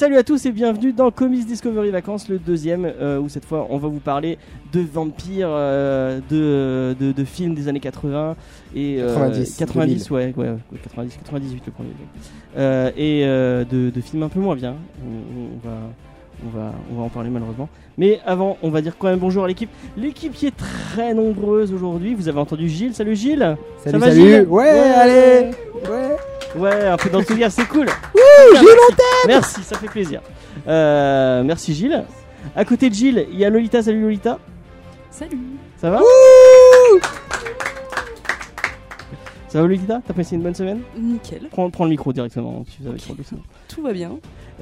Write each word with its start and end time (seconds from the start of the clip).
Salut 0.00 0.16
à 0.16 0.22
tous 0.22 0.46
et 0.46 0.50
bienvenue 0.50 0.94
dans 0.94 1.10
Comics 1.10 1.44
Discovery 1.44 1.90
Vacances, 1.90 2.30
le 2.30 2.38
deuxième, 2.38 2.86
euh, 2.86 3.18
où 3.18 3.28
cette 3.28 3.44
fois 3.44 3.66
on 3.68 3.76
va 3.76 3.88
vous 3.88 3.98
parler 4.00 4.38
de 4.72 4.80
vampires, 4.80 5.50
euh, 5.50 6.20
de, 6.30 6.96
de, 6.98 7.12
de 7.12 7.24
films 7.26 7.54
des 7.54 7.68
années 7.68 7.80
80 7.80 8.34
et 8.74 8.96
euh, 8.98 9.14
90, 9.14 9.56
90 9.58 10.10
ouais, 10.10 10.32
ouais, 10.38 10.48
ouais, 10.48 10.78
90, 10.84 11.18
98 11.18 11.62
le 11.66 11.72
premier. 11.72 11.90
Et 12.96 13.26
de, 13.26 13.90
de 13.90 14.00
films 14.00 14.22
un 14.22 14.30
peu 14.30 14.40
moins 14.40 14.56
bien. 14.56 14.74
On, 15.04 15.68
on 15.68 15.68
va, 15.68 15.76
on 16.46 16.58
va, 16.58 16.72
on 16.90 16.94
va 16.94 17.02
en 17.02 17.10
parler 17.10 17.28
malheureusement. 17.28 17.68
Mais 17.98 18.20
avant, 18.24 18.56
on 18.62 18.70
va 18.70 18.80
dire 18.80 18.96
quand 18.98 19.08
même 19.08 19.18
bonjour 19.18 19.44
à 19.44 19.48
l'équipe. 19.48 19.68
L'équipe 19.98 20.32
qui 20.32 20.46
est 20.46 20.56
très 20.56 21.12
nombreuse 21.12 21.74
aujourd'hui. 21.74 22.14
Vous 22.14 22.26
avez 22.26 22.38
entendu 22.40 22.70
Gilles. 22.70 22.94
Salut 22.94 23.16
Gilles. 23.16 23.54
Salut, 23.84 23.98
va, 23.98 24.06
salut. 24.06 24.20
Gilles? 24.22 24.46
Ouais, 24.48 24.64
Ouais. 24.64 24.78
allez. 24.78 25.50
Ouais. 25.90 26.16
Ouais, 26.56 26.86
un 26.86 26.96
peu 26.96 27.10
d'enthousiasme, 27.10 27.62
c'est 27.62 27.68
cool. 27.68 27.86
Gilles, 28.54 28.68
merci. 29.26 29.26
Merci, 29.26 29.62
ça 29.62 29.78
fait 29.78 29.88
plaisir. 29.88 30.20
Euh, 30.66 31.42
merci 31.44 31.74
Gilles. 31.74 32.04
À 32.56 32.64
côté 32.64 32.88
de 32.90 32.94
Gilles, 32.94 33.26
il 33.30 33.38
y 33.38 33.44
a 33.44 33.50
Lolita. 33.50 33.82
Salut 33.82 34.02
Lolita. 34.02 34.38
Salut. 35.10 35.38
Ça 35.76 35.90
va? 35.90 36.00
Ça 39.48 39.60
va 39.60 39.68
Lolita? 39.68 40.00
T'as 40.06 40.14
passé 40.14 40.36
une 40.36 40.42
bonne 40.42 40.54
semaine? 40.54 40.80
Nickel. 40.96 41.48
prends, 41.50 41.70
prends 41.70 41.84
le 41.84 41.90
micro 41.90 42.12
directement. 42.12 42.64
Tu 42.76 42.82
vas 42.82 42.96
trop 42.98 43.14
doucement. 43.14 43.40
Tout 43.68 43.82
va 43.82 43.92
bien. 43.92 44.12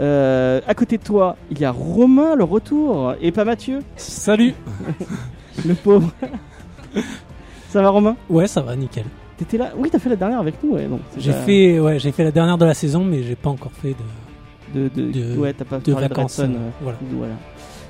Euh, 0.01 0.61
à 0.67 0.75
côté 0.75 0.99
de 0.99 1.03
toi, 1.03 1.37
il 1.51 1.59
y 1.59 1.65
a 1.65 1.71
Romain, 1.71 2.37
le 2.37 2.45
retour, 2.45 3.15
et 3.21 3.33
pas 3.33 3.45
Mathieu, 3.45 3.83
Salut 3.97 4.55
le 5.67 5.75
pauvre. 5.75 6.11
ça 7.71 7.83
va 7.83 7.89
Romain? 7.89 8.17
Ouais, 8.29 8.47
ça 8.47 8.61
va, 8.61 8.77
nickel. 8.77 9.05
T'étais 9.39 9.57
là 9.57 9.71
Oui, 9.77 9.89
t'as 9.91 9.99
fait 9.99 10.09
la 10.11 10.17
dernière 10.17 10.41
avec 10.41 10.55
nous, 10.63 10.75
ouais. 10.75 10.89
J'ai 11.17 11.31
pas- 11.33 11.39
fait, 11.39 11.79
ouais, 11.81 11.99
j'ai 11.99 12.13
fait 12.13 12.25
la 12.25 12.33
dernière 12.33 12.59
de 12.59 12.65
la 12.65 12.75
saison, 12.75 13.05
mais 13.05 13.23
j'ai 13.23 13.37
pas 13.37 13.51
encore 13.51 13.73
fait 13.73 13.95
de, 14.75 14.89
de, 14.89 15.03
de, 15.03 15.13
de- 15.35 15.37
ouais, 15.39 15.53
t'as 15.53 15.65
pas 15.65 15.79
de 15.79 15.93
vacances. 15.93 16.39
Redson, 16.41 16.53
euh, 16.53 16.57
euh, 16.57 16.71
voilà. 16.83 16.99
voilà. 17.13 17.33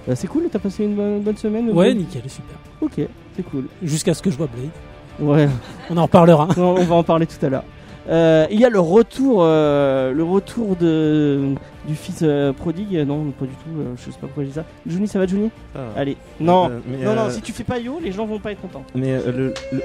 Euh, 0.08 0.12
c'est 0.14 0.26
cool, 0.26 0.44
t'as 0.52 0.58
passé 0.58 0.84
une 0.84 0.94
bonne, 0.94 1.20
bonne 1.22 1.36
semaine 1.36 1.70
Ouais, 1.70 1.92
nickel, 1.94 2.22
super. 2.28 2.56
Ok, 2.80 3.00
c'est 3.36 3.42
cool. 3.42 3.64
Jusqu'à 3.82 4.14
ce 4.14 4.22
que 4.22 4.30
je 4.30 4.36
vois 4.36 4.46
Blade. 4.46 4.70
Ouais. 5.20 5.48
On 5.90 5.96
en 5.96 6.02
reparlera. 6.02 6.48
On 6.58 6.74
va 6.84 6.94
en 6.94 7.02
parler 7.02 7.26
tout 7.26 7.44
à 7.44 7.48
l'heure. 7.48 7.64
Euh, 8.10 8.46
il 8.50 8.58
y 8.58 8.64
a 8.64 8.70
le 8.70 8.80
retour, 8.80 9.40
euh, 9.42 10.12
le 10.12 10.22
retour 10.24 10.76
de 10.76 11.50
du 11.86 11.94
fils 11.94 12.20
euh, 12.22 12.54
prodigue. 12.54 12.96
Non, 13.06 13.32
pas 13.38 13.44
du 13.44 13.52
tout. 13.52 13.80
euh, 13.80 13.92
je 13.98 14.04
sais 14.04 14.12
pas 14.18 14.28
pourquoi 14.28 14.44
je 14.44 14.48
dis 14.48 14.54
ça. 14.54 14.64
Johnny, 14.86 15.06
ça 15.08 15.18
va, 15.18 15.26
Johnny 15.26 15.50
Ah. 15.74 15.80
Allez. 15.96 16.16
Non, 16.40 16.70
Euh, 16.70 17.04
non, 17.04 17.14
non. 17.14 17.28
Si 17.30 17.42
tu 17.42 17.52
fais 17.52 17.64
pas 17.64 17.78
yo, 17.78 17.98
les 18.02 18.12
gens 18.12 18.24
vont 18.24 18.38
pas 18.38 18.52
être 18.52 18.62
contents. 18.62 18.84
Mais 18.94 19.12
euh, 19.12 19.30
le, 19.32 19.54
le... 19.72 19.82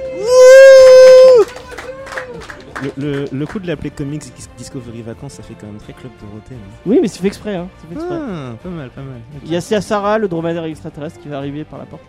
Le, 2.84 2.92
le- 2.98 3.26
le 3.31 3.45
coup 3.45 3.59
de 3.59 3.67
l'appeler 3.67 3.89
Comics 3.89 4.22
Dis- 4.22 4.48
Discovery 4.58 5.02
Vacances, 5.02 5.34
ça 5.34 5.44
fait 5.44 5.53
quand 5.59 5.67
même 5.67 5.78
très 5.78 5.94
Club 5.94 6.12
Dorothée. 6.20 6.56
hein. 6.56 6.80
Oui, 6.86 7.00
mais 7.02 7.08
c'est 7.08 7.22
fait 7.22 7.28
exprès. 7.28 7.56
Hein. 7.56 7.67
c'est 7.80 7.88
fait 7.88 7.94
exprès. 7.94 8.16
Ah, 8.20 8.52
pas 8.62 8.70
mal, 8.70 8.89
pas 8.89 9.02
mal. 9.02 9.20
Il 9.45 9.52
y 9.52 9.56
a 9.56 9.62
Sarah, 9.81 10.17
le 10.17 10.28
dromadaire 10.28 10.64
extraterrestre, 10.66 11.20
qui 11.22 11.30
va 11.30 11.38
arriver 11.38 11.64
par 11.64 11.80
la 11.80 11.86
porte. 11.86 12.04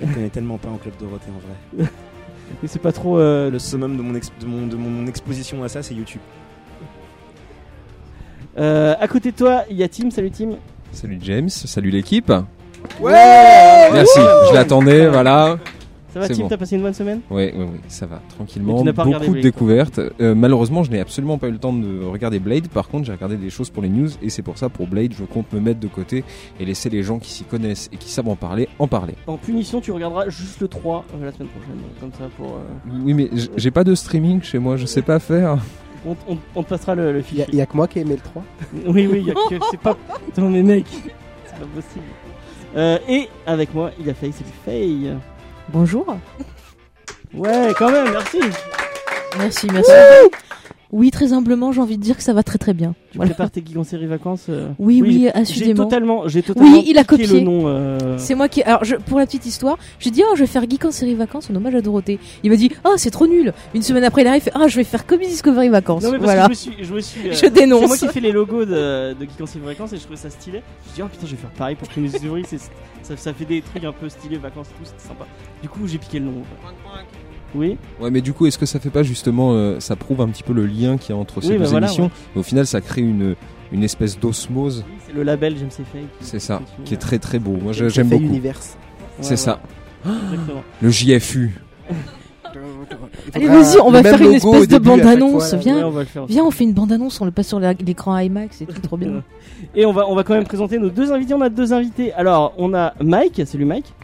Je 0.00 0.06
ne 0.06 0.12
connais 0.12 0.28
tellement 0.30 0.58
pas 0.58 0.68
en 0.68 0.76
Club 0.76 0.94
Dorothée 1.00 1.30
en 1.30 1.78
vrai. 1.82 1.88
Mais 2.62 2.68
c'est 2.68 2.78
pas 2.80 2.92
trop. 2.92 3.18
euh, 3.18 3.50
Le 3.50 3.58
summum 3.58 3.96
de 3.96 4.02
mon, 4.02 4.14
ex- 4.14 4.30
de 4.40 4.46
mon, 4.46 4.66
de 4.66 4.76
mon 4.76 5.06
exposition 5.06 5.62
à 5.64 5.68
ça, 5.68 5.82
c'est 5.82 5.94
YouTube. 5.94 6.20
euh, 8.58 8.94
à 9.00 9.08
côté 9.08 9.30
de 9.32 9.36
toi, 9.36 9.64
il 9.70 9.76
y 9.76 9.82
a 9.82 9.88
Tim. 9.88 10.10
Salut 10.10 10.30
Tim. 10.30 10.50
Salut 10.92 11.18
James, 11.22 11.48
salut 11.48 11.90
l'équipe. 11.90 12.30
Ouais. 13.00 13.90
Merci, 13.92 14.20
je 14.50 14.54
l'attendais, 14.54 15.06
voilà. 15.08 15.56
Ça 16.12 16.20
va 16.20 16.28
Tim 16.28 16.34
bon. 16.42 16.48
T'as 16.48 16.56
passé 16.58 16.76
une 16.76 16.82
bonne 16.82 16.92
semaine? 16.94 17.20
Oui, 17.30 17.50
oui, 17.56 17.64
oui, 17.72 17.80
ça 17.88 18.04
va, 18.06 18.20
tranquillement. 18.36 18.82
tu 18.84 18.92
pas 18.92 19.04
Beaucoup 19.04 19.34
de 19.34 19.40
découvertes. 19.40 19.98
Euh, 20.20 20.34
malheureusement, 20.34 20.82
je 20.82 20.90
n'ai 20.90 21.00
absolument 21.00 21.38
pas 21.38 21.48
eu 21.48 21.52
le 21.52 21.58
temps 21.58 21.72
de 21.72 22.04
regarder 22.04 22.38
Blade. 22.38 22.68
Par 22.68 22.88
contre, 22.88 23.06
j'ai 23.06 23.12
regardé 23.12 23.36
des 23.36 23.48
choses 23.50 23.70
pour 23.70 23.82
les 23.82 23.88
news 23.88 24.08
et 24.22 24.28
c'est 24.28 24.42
pour 24.42 24.58
ça, 24.58 24.68
pour 24.68 24.86
Blade, 24.86 25.14
je 25.18 25.24
compte 25.24 25.50
me 25.52 25.60
mettre 25.60 25.80
de 25.80 25.88
côté 25.88 26.22
et 26.60 26.64
laisser 26.66 26.90
les 26.90 27.02
gens 27.02 27.18
qui 27.18 27.30
s'y 27.30 27.44
connaissent 27.44 27.88
et 27.92 27.96
qui 27.96 28.10
savent 28.10 28.28
en 28.28 28.36
parler, 28.36 28.68
en 28.78 28.86
parler. 28.88 29.14
En 29.26 29.38
punition, 29.38 29.80
tu 29.80 29.90
regarderas 29.92 30.28
juste 30.28 30.60
le 30.60 30.68
3 30.68 31.04
euh, 31.14 31.24
la 31.24 31.32
semaine 31.32 31.48
prochaine. 31.48 31.78
Comme 32.00 32.12
ça, 32.12 32.28
pour. 32.36 32.56
euh, 32.56 33.00
Oui, 33.04 33.14
mais 33.14 33.30
j'ai 33.56 33.70
pas 33.70 33.84
de 33.84 33.94
streaming 33.94 34.42
chez 34.42 34.58
moi, 34.58 34.76
je 34.76 34.84
sais 34.86 35.02
pas 35.02 35.18
faire. 35.18 35.56
on, 36.06 36.14
on- 36.28 36.38
on 36.56 36.62
te 36.62 36.68
passera 36.68 36.94
le, 36.94 37.12
le 37.12 37.18
Il 37.32 37.38
y, 37.38 37.40
a- 37.42 37.44
fichier. 37.44 37.46
il 37.52 37.56
y 37.56 37.60
a 37.62 37.66
que 37.66 37.76
moi 37.76 37.88
qui 37.88 37.98
ai 38.00 38.02
aimé 38.02 38.16
le 38.16 38.20
3. 38.20 38.42
Oui, 38.86 39.08
oui, 39.10 39.18
il 39.22 39.28
y 39.28 39.30
a 39.30 39.34
que. 39.34 39.64
C'est 39.70 39.80
pas. 39.80 39.96
Non, 40.36 40.50
mais 40.50 40.62
mec, 40.62 40.84
c'est 41.46 41.58
pas 41.58 41.66
possible. 41.74 42.04
Euh, 42.76 42.98
et 43.08 43.28
avec 43.46 43.74
moi, 43.74 43.90
il 44.00 44.08
a 44.10 44.14
failli, 44.14 44.32
c'est 44.36 44.44
Faye. 44.64 45.12
Bonjour. 45.68 46.16
Ouais, 47.34 47.72
quand 47.78 47.90
même, 47.90 48.10
merci. 48.10 48.40
Merci, 49.38 49.66
merci. 49.72 49.90
Oui, 50.92 51.10
très 51.10 51.32
humblement, 51.32 51.72
j'ai 51.72 51.80
envie 51.80 51.96
de 51.96 52.02
dire 52.02 52.16
que 52.18 52.22
ça 52.22 52.34
va 52.34 52.42
très 52.42 52.58
très 52.58 52.74
bien. 52.74 52.94
Tu 53.10 53.16
Voilà. 53.16 53.30
prépares 53.30 53.50
tes 53.50 53.62
geeks 53.64 53.76
en 53.78 53.82
série 53.84 54.06
vacances 54.06 54.46
euh, 54.50 54.68
Oui, 54.78 55.00
oui, 55.02 55.12
j'ai- 55.12 55.18
J'ai 55.20 55.30
assurément. 55.32 55.84
totalement, 55.84 56.28
j'ai 56.28 56.42
totalement. 56.42 56.70
Oui, 56.70 56.84
il 56.86 56.98
a 56.98 57.04
piqué 57.04 57.24
copié. 57.24 57.40
le 57.40 57.44
nom. 57.46 57.62
euh, 57.66 58.18
C'est 58.18 58.34
moi 58.34 58.48
qui. 58.48 58.62
Alors, 58.62 58.84
je, 58.84 58.96
pour 58.96 59.18
la 59.18 59.24
petite 59.26 59.46
histoire, 59.46 59.78
j'ai 59.98 60.10
dit, 60.10 60.22
oh, 60.24 60.34
je 60.36 60.40
vais 60.40 60.46
faire 60.46 60.68
Geek 60.68 60.84
en 60.84 60.90
série 60.90 61.14
vacances 61.14 61.48
en 61.50 61.54
hommage 61.56 61.74
à 61.74 61.80
Dorothée. 61.80 62.18
Il 62.42 62.50
m'a 62.50 62.56
dit, 62.56 62.70
oh, 62.84 62.92
c'est 62.96 63.10
trop 63.10 63.26
nul. 63.26 63.52
Une 63.74 63.82
semaine 63.82 64.04
après, 64.04 64.20
il 64.22 64.26
arrive, 64.28 64.42
il 64.42 64.50
fait, 64.50 64.58
oh, 64.58 64.68
je 64.68 64.76
vais 64.76 64.84
faire 64.84 65.06
Comics 65.06 65.28
Discovery 65.28 65.70
vacances. 65.70 66.02
Non, 66.02 66.10
mais 66.12 66.18
parce 66.18 66.32
voilà. 66.32 66.48
que 66.48 66.54
je 66.54 66.68
me 66.68 66.72
suis. 66.74 66.84
Je, 66.84 66.94
me 66.94 67.00
suis, 67.00 67.28
euh, 67.28 67.32
Je 67.32 67.46
dénonce. 67.46 67.80
C'est 67.80 67.86
moi 67.86 67.96
qui 67.96 68.08
fais 68.08 68.20
les 68.20 68.32
logos 68.32 68.64
de, 68.66 69.14
de 69.14 69.20
Geek 69.24 69.40
en 69.40 69.46
série 69.46 69.64
vacances 69.64 69.92
et 69.94 69.96
je 69.96 70.02
trouvais 70.02 70.16
ça 70.16 70.28
stylé. 70.30 70.62
Je 70.90 70.94
dis, 70.96 71.02
oh 71.02 71.06
putain, 71.10 71.26
je 71.26 71.30
vais 71.32 71.36
faire 71.40 71.50
pareil 71.50 71.74
pour 71.76 71.88
Comics 71.88 72.12
Discovery. 72.12 72.44
c'est- 72.46 72.70
Ça, 73.02 73.16
ça 73.16 73.32
fait 73.32 73.44
des 73.46 73.62
trucs 73.62 73.82
un 73.82 73.92
peu 73.92 74.08
stylés, 74.08 74.36
vacances 74.36 74.68
et 74.68 74.78
tout, 74.78 74.84
c'était 74.84 75.08
sympa. 75.08 75.26
Du 75.60 75.68
coup, 75.68 75.80
j'ai 75.88 75.98
piqué 75.98 76.20
le 76.20 76.26
nom. 76.26 76.42
Oui. 77.54 77.76
Ouais, 78.00 78.10
mais 78.10 78.20
du 78.20 78.32
coup, 78.32 78.46
est-ce 78.46 78.58
que 78.58 78.66
ça 78.66 78.80
fait 78.80 78.90
pas 78.90 79.02
justement, 79.02 79.52
euh, 79.52 79.78
ça 79.80 79.94
prouve 79.96 80.20
un 80.20 80.28
petit 80.28 80.42
peu 80.42 80.52
le 80.52 80.66
lien 80.66 80.96
qu'il 80.96 81.14
y 81.14 81.18
a 81.18 81.20
entre 81.20 81.40
ces 81.40 81.48
Oui, 81.48 81.58
bah 81.58 81.64
deux 81.64 81.70
voilà, 81.70 81.86
émissions 81.86 82.10
Au 82.34 82.42
final, 82.42 82.66
ça 82.66 82.80
crée 82.80 83.02
une, 83.02 83.34
une 83.72 83.84
espèce 83.84 84.18
d'osmose, 84.18 84.84
C'est 85.06 85.12
le 85.14 85.22
label 85.22 85.56
James 85.58 85.68
qui- 85.68 85.82
c'est 86.20 86.38
ça, 86.38 86.58
continue. 86.58 86.84
qui 86.86 86.94
est 86.94 86.98
très 86.98 87.18
très 87.18 87.38
beau. 87.38 87.56
Moi, 87.62 87.72
J'ai 87.72 87.88
j'aime 87.90 88.08
beaucoup. 88.08 88.22
Universe. 88.22 88.76
Ouais, 88.78 89.06
C'est 89.20 89.30
ouais, 89.32 89.36
ça, 89.36 89.60
Exactement. 90.06 90.62
le 90.80 90.90
JFU. 90.90 91.60
Allez, 93.34 93.46
vas-y, 93.46 93.78
on 93.80 93.90
va 93.90 94.02
faire 94.02 94.20
une 94.20 94.34
espèce 94.34 94.68
de 94.68 94.78
bande-annonce. 94.78 95.54
Viens, 95.54 95.76
Ouais, 95.76 95.82
on 95.84 95.90
va 95.90 96.00
le 96.00 96.06
faire. 96.06 96.26
viens, 96.26 96.44
on 96.44 96.50
fait 96.50 96.64
une 96.64 96.74
bande-annonce, 96.74 97.18
on 97.20 97.24
le 97.24 97.30
passe 97.30 97.48
sur 97.48 97.58
l'écran 97.60 98.18
IMAX 98.18 98.60
et 98.62 98.66
tout, 98.66 98.80
trop 98.80 98.96
bien. 98.98 99.22
Et 99.74 99.86
on 99.86 99.92
va, 99.92 100.06
on 100.08 100.14
va 100.14 100.22
quand 100.24 100.34
même 100.34 100.44
présenter 100.44 100.78
nos 100.78 100.90
deux 100.90 101.12
invités. 101.12 101.32
On 101.34 101.40
a 101.40 101.48
deux 101.48 101.72
invités. 101.72 102.12
Alors, 102.12 102.52
on 102.58 102.74
a 102.74 102.92
Mike. 103.00 103.40
Salut 103.46 103.64
Mike. 103.64 103.94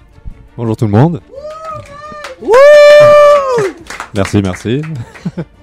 Bonjour 0.56 0.76
tout 0.76 0.86
le 0.86 0.92
monde. 0.92 1.20
Merci, 4.14 4.42
merci. 4.42 4.82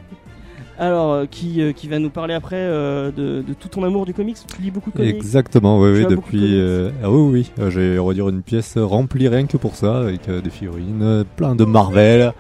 Alors, 0.78 1.14
euh, 1.14 1.26
qui, 1.26 1.62
euh, 1.62 1.72
qui 1.72 1.88
va 1.88 2.00
nous 2.00 2.10
parler 2.10 2.34
après 2.34 2.58
euh, 2.58 3.10
de, 3.10 3.42
de 3.42 3.54
tout 3.54 3.70
ton 3.70 3.84
amour 3.84 4.06
du 4.06 4.14
comics? 4.14 4.38
Tu 4.54 4.62
lis 4.62 4.72
beaucoup 4.72 4.92
de 4.92 4.98
comics? 4.98 5.16
Exactement, 5.16 5.80
oui, 5.80 5.92
oui, 5.92 6.04
de 6.04 6.10
depuis. 6.10 6.62
ah 7.04 7.10
oui, 7.10 7.52
oui, 7.58 7.70
j'ai 7.72 7.98
on 7.98 8.06
va 8.08 8.14
dire 8.14 8.28
une 8.28 8.42
pièce 8.42 8.78
remplie 8.78 9.28
rien 9.28 9.46
que 9.46 9.58
pour 9.58 9.76
ça, 9.76 10.00
avec 10.00 10.30
des 10.30 10.50
figurines, 10.50 11.24
plein 11.38 11.56
de 11.56 11.64
Marvel. 11.64 12.34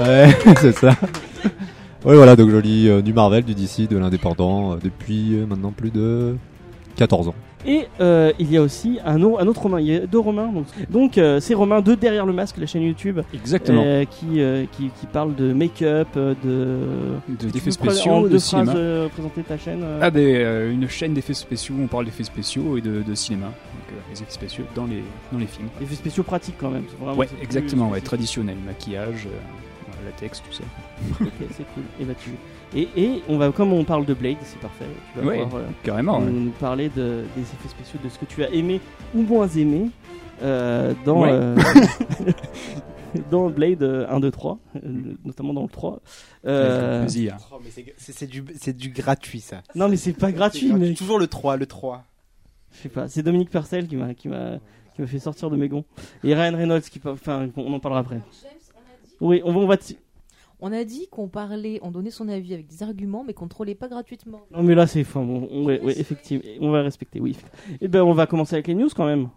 Ouais, 0.00 0.28
c'est 0.60 0.76
ça. 0.76 0.96
Oui, 2.04 2.16
voilà, 2.16 2.34
donc 2.36 2.50
je 2.50 2.56
lis 2.56 3.02
du 3.02 3.12
Marvel, 3.12 3.44
du 3.44 3.54
DC, 3.54 3.88
de 3.88 3.96
l'indépendant 3.96 4.76
depuis 4.76 5.36
maintenant 5.48 5.70
plus 5.70 5.90
de 5.90 6.36
14 6.96 7.28
ans. 7.28 7.34
Et 7.66 7.86
euh, 8.00 8.32
il 8.38 8.50
y 8.50 8.56
a 8.56 8.62
aussi 8.62 8.98
un, 9.04 9.20
au- 9.22 9.38
un 9.38 9.46
autre 9.46 9.62
Romain. 9.62 9.80
Il 9.80 9.86
y 9.86 9.94
a 9.96 10.06
deux 10.06 10.18
Romains. 10.18 10.46
Donc, 10.52 10.66
donc 10.90 11.18
euh, 11.18 11.40
c'est 11.40 11.54
Romain 11.54 11.80
de 11.80 11.94
Derrière 11.94 12.24
le 12.26 12.32
Masque, 12.32 12.56
la 12.58 12.66
chaîne 12.66 12.82
YouTube, 12.82 13.20
Exactement. 13.34 13.82
euh, 13.84 14.04
qui, 14.04 14.40
qui, 14.72 14.90
qui 14.90 15.06
parle 15.12 15.34
de 15.34 15.52
make-up, 15.52 16.08
de. 16.14 16.76
De- 17.28 17.50
D'effets 17.50 17.70
spéciaux, 17.70 18.28
de 18.28 18.38
phrases, 18.38 18.42
cinéma. 18.70 19.08
présenter 19.10 19.42
ta 19.42 19.58
chaîne. 19.58 19.84
Ah, 20.00 20.10
euh, 20.14 20.72
une 20.72 20.88
chaîne 20.88 21.12
d'effets 21.14 21.34
spéciaux, 21.34 21.74
on 21.82 21.86
parle 21.86 22.04
d'effets 22.04 22.24
spéciaux 22.24 22.76
et 22.76 22.80
de, 22.80 23.02
de 23.02 23.14
cinéma. 23.14 23.46
Donc, 23.46 23.98
les 24.12 24.22
effets 24.22 24.30
spéciaux 24.32 24.64
dans 24.74 24.86
les, 24.86 25.02
dans 25.32 25.38
les 25.38 25.46
films. 25.46 25.68
Effets 25.82 25.94
spéciaux 25.96 26.22
pratiques 26.22 26.56
quand 26.60 26.70
même. 26.70 26.84
vraiment- 27.00 27.18
Ouais, 27.18 27.28
exactement, 27.42 27.88
ouais, 27.90 28.00
traditionnel. 28.00 28.56
Maquillage, 28.64 29.26
latex, 30.04 30.40
tout 30.42 30.52
ça. 30.52 30.62
Ok, 31.20 31.30
c'est 31.50 31.64
cool. 31.74 31.82
Et 32.00 32.04
bah 32.04 32.14
tu. 32.22 32.30
Et, 32.74 32.88
et 32.96 33.22
on 33.28 33.38
va, 33.38 33.52
comme 33.52 33.72
on 33.72 33.84
parle 33.84 34.04
de 34.06 34.12
Blade, 34.14 34.36
c'est 34.42 34.58
parfait. 34.58 34.84
Tu 35.14 35.20
vas 35.20 35.26
Ouais, 35.26 35.42
pouvoir 35.44 35.62
euh, 35.62 35.66
carrément. 35.82 36.18
ouais. 36.18 36.30
nous, 36.30 36.50
parler 36.50 36.88
de, 36.88 37.22
des 37.36 37.42
effets 37.42 37.68
spéciaux, 37.68 37.98
de 38.02 38.08
ce 38.08 38.18
que 38.18 38.24
tu 38.24 38.42
as 38.42 38.50
aimé 38.50 38.80
ou 39.14 39.22
moins 39.22 39.48
aimé 39.48 39.90
euh, 40.42 40.92
dans, 41.04 41.22
Ouais. 41.22 41.30
euh, 41.32 41.56
dans 43.30 43.48
Blade 43.50 43.82
euh, 43.82 44.06
1, 44.10 44.20
2, 44.20 44.30
3, 44.30 44.58
euh, 44.76 44.80
notamment 45.24 45.54
dans 45.54 45.62
le 45.62 45.68
3. 45.68 46.00
Euh, 46.46 47.06
c'est- 47.08 48.26
du, 48.26 48.42
du 48.42 48.88
gratuit 48.90 49.40
ça. 49.40 49.62
non, 49.74 49.88
mais 49.88 49.96
c'est 49.96 50.12
pas 50.12 50.32
gratuit, 50.32 50.68
C'est 50.68 50.74
mais 50.74 50.94
Toujours 50.94 51.18
le 51.18 51.26
3, 51.28 51.56
le 51.56 51.66
3. 51.66 52.04
je 52.72 52.78
sais 52.82 52.88
pas. 52.88 53.08
C'est 53.08 53.22
Dominique 53.22 53.50
Purcell 53.50 53.86
qui 53.86 53.96
m'a 53.96 54.12
qui 54.14 54.28
m'a 54.28 54.58
qui 54.94 55.02
m'a 55.02 55.06
fait 55.06 55.18
sortir 55.18 55.50
de 55.50 55.56
mes 55.56 55.68
gonds. 55.68 55.84
Et 56.24 56.34
Ryan 56.34 56.56
Reynolds 56.56 56.82
qui, 56.82 57.00
enfin, 57.06 57.48
on 57.56 57.72
en 57.72 57.80
parlera 57.80 58.00
après. 58.00 58.20
Oui, 59.20 59.40
on 59.44 59.52
va, 59.52 59.58
on 59.60 59.66
va, 59.66 59.76
On 60.58 60.72
a 60.72 60.84
dit 60.84 61.06
qu'on 61.10 61.28
parlait, 61.28 61.78
on 61.82 61.90
donnait 61.90 62.10
son 62.10 62.28
avis 62.28 62.54
avec 62.54 62.66
des 62.66 62.82
arguments, 62.82 63.24
mais 63.24 63.34
qu'on 63.34 63.46
trollait 63.46 63.74
pas 63.74 63.88
gratuitement. 63.88 64.40
Non 64.50 64.62
mais 64.62 64.74
là 64.74 64.86
c'est 64.86 65.02
enfin, 65.02 65.22
bon, 65.22 65.46
on, 65.50 65.66
ouais, 65.66 65.78
ouais, 65.82 66.00
effectivement, 66.00 66.44
on 66.62 66.70
va 66.70 66.80
respecter, 66.80 67.20
oui. 67.20 67.36
Et 67.82 67.88
ben 67.88 68.02
on 68.02 68.14
va 68.14 68.26
commencer 68.26 68.54
avec 68.54 68.66
les 68.66 68.74
news 68.74 68.88
quand 68.96 69.04
même. 69.04 69.28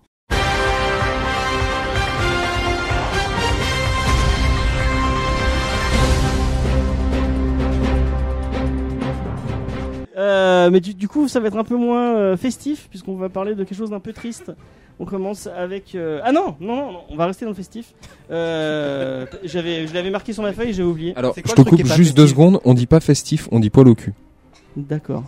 Euh, 10.16 10.70
mais 10.70 10.80
du, 10.80 10.94
du 10.94 11.08
coup, 11.10 11.28
ça 11.28 11.42
va 11.42 11.48
être 11.48 11.58
un 11.58 11.64
peu 11.66 11.76
moins 11.76 12.16
euh, 12.16 12.38
festif 12.38 12.88
puisqu'on 12.90 13.16
va 13.16 13.28
parler 13.28 13.56
de 13.56 13.64
quelque 13.66 13.78
chose 13.78 13.90
d'un 13.90 14.00
peu 14.00 14.14
triste. 14.14 14.54
On 15.00 15.06
commence 15.06 15.48
avec 15.48 15.96
euh, 15.96 16.20
ah 16.24 16.32
non, 16.34 16.56
non 16.60 16.76
non 16.76 16.92
non, 16.92 17.00
on 17.10 17.16
va 17.16 17.26
rester 17.28 17.46
dans 17.46 17.52
le 17.52 17.56
festif. 17.56 17.94
Euh, 18.32 19.26
j'avais 19.44 19.88
je 19.88 19.94
l'avais 19.94 20.10
marqué 20.10 20.34
sur 20.34 20.44
ma 20.44 20.52
feuille, 20.54 20.74
j'ai 20.74 20.84
oublié. 20.84 21.14
Alors, 21.16 21.34
C'est 21.34 21.42
je 21.42 21.46
te 21.46 21.50
le 21.52 21.56
truc 21.56 21.68
coupe 21.70 21.76
qui 21.78 21.86
est 21.86 21.90
pas 21.90 21.96
juste 21.96 22.16
deux 22.18 22.24
festif 22.24 22.36
secondes. 22.38 22.60
On 22.66 22.74
dit 22.74 22.86
pas 22.88 23.00
festif, 23.00 23.48
on 23.52 23.60
dit 23.60 23.70
poil 23.70 23.88
au 23.88 23.96
cul. 23.96 24.14
D'accord. 24.76 25.24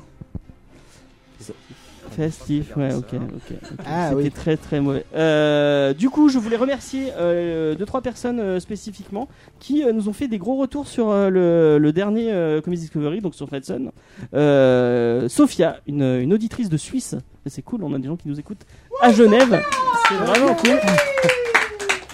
Festif, 2.12 2.76
ouais, 2.76 2.94
ok, 2.94 3.06
ok. 3.14 3.22
ok. 3.52 3.58
Ah, 3.86 4.10
C'était 4.10 4.22
oui. 4.24 4.32
très 4.32 4.58
très 4.58 4.82
mauvais. 4.82 5.06
Euh, 5.16 5.94
du 5.94 6.10
coup, 6.10 6.28
je 6.28 6.40
voulais 6.40 6.58
remercier 6.58 7.08
euh, 7.16 7.74
deux 7.74 7.86
trois 7.86 8.02
personnes 8.02 8.42
euh, 8.42 8.60
spécifiquement 8.60 9.30
qui 9.60 9.82
euh, 9.86 9.94
nous 9.94 10.10
ont 10.10 10.14
fait 10.14 10.28
des 10.28 10.38
gros 10.38 10.58
retours 10.58 10.88
sur 10.88 11.10
euh, 11.10 11.30
le, 11.30 11.78
le 11.80 11.94
dernier 11.94 12.30
euh, 12.34 12.60
Comics 12.60 12.82
Discovery, 12.82 13.22
donc 13.22 13.34
sur 13.34 13.48
Fredson. 13.48 13.94
Euh, 14.34 15.30
Sophia, 15.30 15.78
une, 15.88 16.04
une 16.04 16.34
auditrice 16.34 16.68
de 16.68 16.76
Suisse, 16.76 17.16
c'est 17.46 17.62
cool, 17.62 17.82
on 17.82 17.94
a 17.94 17.98
des 18.00 18.10
gens 18.10 18.18
qui 18.18 18.28
nous 18.28 18.40
écoutent 18.42 18.66
à 19.01 19.12
Genève. 19.12 19.62
C'est 20.07 20.15
vraiment 20.15 20.53
cool. 20.56 20.80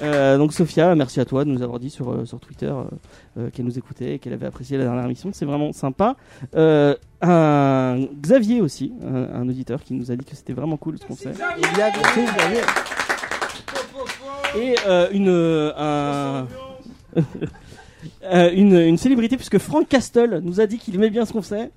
Euh, 0.03 0.37
donc 0.37 0.53
Sophia, 0.53 0.93
merci 0.93 1.19
à 1.19 1.25
toi 1.25 1.43
de 1.43 1.49
nous 1.49 1.63
avoir 1.63 1.79
dit 1.79 1.89
sur, 1.89 2.11
euh, 2.11 2.25
sur 2.25 2.39
Twitter 2.39 2.71
euh, 3.39 3.49
qu'elle 3.49 3.65
nous 3.65 3.79
écoutait 3.79 4.13
et 4.15 4.19
qu'elle 4.19 4.33
avait 4.33 4.45
apprécié 4.45 4.77
la 4.77 4.83
dernière 4.83 5.05
émission. 5.05 5.31
C'est 5.33 5.45
vraiment 5.45 5.73
sympa. 5.73 6.15
Euh, 6.55 6.95
un 7.21 8.05
Xavier 8.21 8.61
aussi, 8.61 8.93
un, 9.03 9.41
un 9.41 9.49
auditeur 9.49 9.81
qui 9.83 9.95
nous 9.95 10.11
a 10.11 10.15
dit 10.15 10.23
que 10.23 10.35
c'était 10.35 10.53
vraiment 10.53 10.77
cool 10.77 10.99
ce 10.99 11.05
qu'on 11.05 11.15
fait. 11.15 11.33
Et 14.55 14.75
euh, 14.87 15.07
une 15.11 15.29
euh, 15.29 15.71
un- 15.77 16.47
euh, 18.31 18.51
une 18.53 18.75
une 18.77 18.97
célébrité 18.97 19.35
puisque 19.35 19.57
Frank 19.57 19.87
Castle 19.87 20.41
nous 20.43 20.61
a 20.61 20.67
dit 20.67 20.77
qu'il 20.77 20.93
aimait 20.95 21.09
bien 21.09 21.25
ce 21.25 21.33
qu'on 21.33 21.41
fait. 21.41 21.71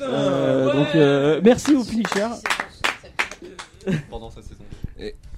Euh, 0.00 0.72
donc 0.72 0.86
euh, 0.94 1.40
merci 1.42 1.74
au 1.74 1.82
Punisher. 1.84 2.26
Pendant 4.10 4.30
sa 4.30 4.42
saison. 4.42 4.64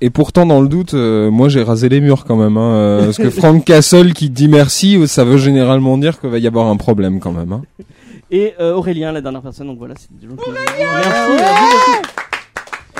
Et 0.00 0.10
pourtant, 0.10 0.44
dans 0.44 0.60
le 0.60 0.68
doute, 0.68 0.94
euh, 0.94 1.30
moi 1.30 1.48
j'ai 1.48 1.62
rasé 1.62 1.88
les 1.88 2.00
murs 2.00 2.24
quand 2.24 2.36
même. 2.36 2.56
Hein, 2.56 2.74
euh, 2.74 3.04
parce 3.06 3.16
que 3.16 3.30
Frank 3.30 3.64
Castle 3.64 4.12
qui 4.12 4.28
dit 4.30 4.48
merci, 4.48 5.06
ça 5.08 5.24
veut 5.24 5.38
généralement 5.38 5.96
dire 5.96 6.20
qu'il 6.20 6.30
va 6.30 6.38
y 6.38 6.46
avoir 6.46 6.66
un 6.66 6.76
problème 6.76 7.20
quand 7.20 7.32
même. 7.32 7.52
Hein. 7.52 7.62
Et 8.30 8.54
euh, 8.60 8.74
Aurélien, 8.74 9.12
la 9.12 9.20
dernière 9.20 9.42
personne. 9.42 9.68
Donc 9.68 9.78
voilà, 9.78 9.94
c'est 9.96 10.10
merci. 10.20 10.40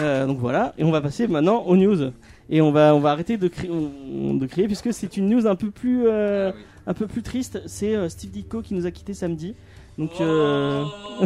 Euh, 0.01 0.27
donc 0.27 0.39
voilà, 0.39 0.75
et 0.77 0.85
on 0.85 0.91
va 0.91 1.01
passer 1.01 1.27
maintenant 1.27 1.63
aux 1.63 1.77
news. 1.77 2.11
Et 2.49 2.61
on 2.61 2.71
va 2.71 2.95
on 2.95 3.01
va 3.01 3.11
arrêter 3.11 3.39
de 3.39 3.49
crier, 3.49 3.73
de 3.73 4.47
crier 4.47 4.67
puisque 4.67 4.93
c'est 4.93 5.17
une 5.17 5.29
news 5.29 5.47
un 5.47 5.57
peu 5.57 5.71
plus 5.71 6.05
euh, 6.07 6.53
un 6.87 6.95
peu 6.95 7.07
plus 7.07 7.23
triste. 7.23 7.61
C'est 7.67 7.95
euh, 7.97 8.09
Steve 8.09 8.31
Ditko 8.31 8.63
qui 8.63 8.75
nous 8.75 8.87
a 8.87 8.91
quitté 8.91 9.15
samedi. 9.15 9.55
Donc 9.99 10.13
euh, 10.21 10.85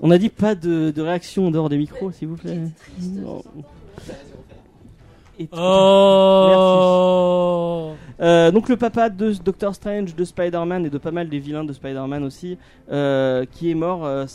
on 0.00 0.10
a 0.10 0.18
dit 0.18 0.28
pas 0.28 0.54
de, 0.54 0.90
de 0.94 1.02
réaction 1.02 1.46
en 1.46 1.50
dehors 1.50 1.68
des 1.68 1.78
micros, 1.78 2.10
s'il 2.12 2.28
vous 2.28 2.36
plaît. 2.36 2.58
Et- 5.40 5.48
Oh 5.52 5.56
Euh, 8.20 8.50
donc 8.50 8.68
le 8.68 8.76
papa 8.76 9.08
de 9.10 9.32
Doctor 9.44 9.72
Strange, 9.76 10.16
de 10.16 10.24
Spider-Man 10.24 10.84
et 10.86 10.90
de 10.90 10.98
pas 10.98 11.12
mal 11.12 11.28
des 11.28 11.38
vilains 11.38 11.62
de 11.62 11.72
Spider-Man 11.72 12.24
aussi, 12.24 12.58
euh, 12.90 13.44
qui 13.52 13.70
est 13.70 13.74
mort 13.74 14.04
euh, 14.04 14.26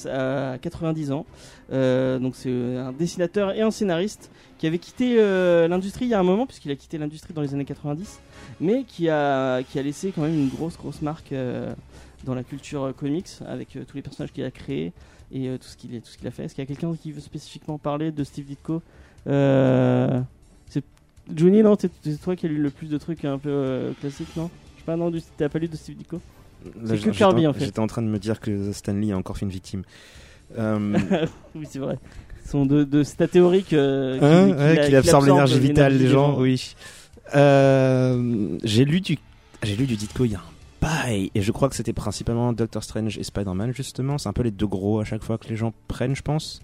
à 0.53 0.57
90 0.57 1.11
ans. 1.11 1.25
Euh, 1.73 2.17
donc 2.19 2.35
c'est 2.37 2.77
un 2.77 2.93
dessinateur 2.93 3.51
et 3.53 3.59
un 3.61 3.71
scénariste 3.71 4.31
qui 4.57 4.67
avait 4.67 4.77
quitté 4.77 5.15
euh, 5.19 5.67
l'industrie 5.67 6.05
il 6.05 6.11
y 6.11 6.13
a 6.13 6.19
un 6.19 6.23
moment, 6.23 6.45
puisqu'il 6.45 6.71
a 6.71 6.75
quitté 6.77 6.97
l'industrie 6.97 7.33
dans 7.33 7.41
les 7.41 7.53
années 7.53 7.65
90, 7.65 8.21
mais 8.61 8.85
qui 8.85 9.09
a, 9.09 9.61
qui 9.63 9.77
a 9.79 9.81
laissé 9.81 10.13
quand 10.15 10.21
même 10.21 10.33
une 10.33 10.47
grosse 10.49 10.77
grosse 10.77 11.01
marque 11.01 11.33
euh, 11.33 11.73
dans 12.23 12.35
la 12.35 12.43
culture 12.43 12.83
euh, 12.83 12.93
comics 12.93 13.27
avec 13.45 13.75
euh, 13.75 13.83
tous 13.85 13.97
les 13.97 14.01
personnages 14.01 14.31
qu'il 14.31 14.45
a 14.45 14.51
créés 14.51 14.93
et 15.33 15.49
euh, 15.49 15.57
tout 15.57 15.67
ce 15.67 15.75
qu'il 15.75 16.27
a 16.27 16.31
fait. 16.31 16.43
Est-ce 16.45 16.55
qu'il 16.55 16.61
y 16.63 16.65
a 16.65 16.67
quelqu'un 16.67 16.95
qui 16.95 17.11
veut 17.11 17.19
spécifiquement 17.21 17.77
parler 17.77 18.11
de 18.11 18.23
Steve 18.23 18.45
Ditko? 18.45 18.81
Euh, 19.27 20.21
C'est 20.69 20.83
Johnny, 21.33 21.61
non? 21.63 21.75
C'est 21.79 21.91
c'est 22.03 22.21
toi 22.21 22.35
qui 22.35 22.45
as 22.45 22.49
lu 22.49 22.57
le 22.57 22.69
plus 22.69 22.87
de 22.87 22.97
trucs 22.97 23.25
un 23.25 23.37
peu 23.37 23.49
euh, 23.49 23.91
classiques, 23.99 24.35
non? 24.37 24.49
Je 24.75 24.79
sais 24.81 24.85
pas, 24.85 24.95
non, 24.95 25.09
du- 25.09 25.21
t'as 25.37 25.49
pas 25.49 25.59
lu 25.59 25.67
de 25.67 25.75
Steve 25.75 25.95
Ditko? 25.97 26.21
Là, 26.81 26.89
que 26.91 26.95
j'étais- 26.95 27.11
Kirby, 27.11 27.45
en 27.47 27.53
fait. 27.53 27.65
J'étais 27.65 27.79
en 27.79 27.87
train 27.87 28.01
de 28.01 28.07
me 28.07 28.19
dire 28.19 28.39
que 28.39 28.71
Stanley 28.71 29.11
a 29.11 29.17
encore 29.17 29.37
fait 29.37 29.45
une 29.45 29.51
victime. 29.51 29.83
Euh, 30.57 30.97
Oui, 31.55 31.65
c'est 31.69 31.79
vrai. 31.79 31.97
Sont 32.45 32.65
de, 32.65 32.83
de 32.83 33.03
c'est 33.03 33.15
ta 33.17 33.27
théorie 33.27 33.63
que 33.63 34.19
Hein, 34.21 34.49
ouais, 34.57 34.95
absorbe 34.95 35.25
l'énergie 35.25 35.53
l'énergie 35.55 35.67
vitale 35.69 35.97
des 35.97 36.07
gens, 36.07 36.37
oui. 36.39 36.75
Euh, 37.35 38.57
j'ai 38.63 38.85
lu 38.85 39.01
du, 39.01 39.17
j'ai 39.63 39.75
lu 39.75 39.85
du 39.85 39.95
Ditko 39.95 40.25
il 40.25 40.31
y 40.31 40.35
a 40.35 40.39
un 40.39 40.52
bail, 40.83 41.31
et 41.33 41.41
je 41.41 41.51
crois 41.51 41.69
que 41.69 41.75
c'était 41.75 41.93
principalement 41.93 42.53
Doctor 42.53 42.83
Strange 42.83 43.17
et 43.17 43.23
Spider-Man 43.23 43.73
justement. 43.73 44.17
C'est 44.17 44.29
un 44.29 44.33
peu 44.33 44.43
les 44.43 44.51
deux 44.51 44.67
gros 44.67 44.99
à 44.99 45.05
chaque 45.05 45.23
fois 45.23 45.37
que 45.37 45.47
les 45.47 45.55
gens 45.55 45.73
prennent, 45.87 46.15
je 46.15 46.21
pense. 46.21 46.61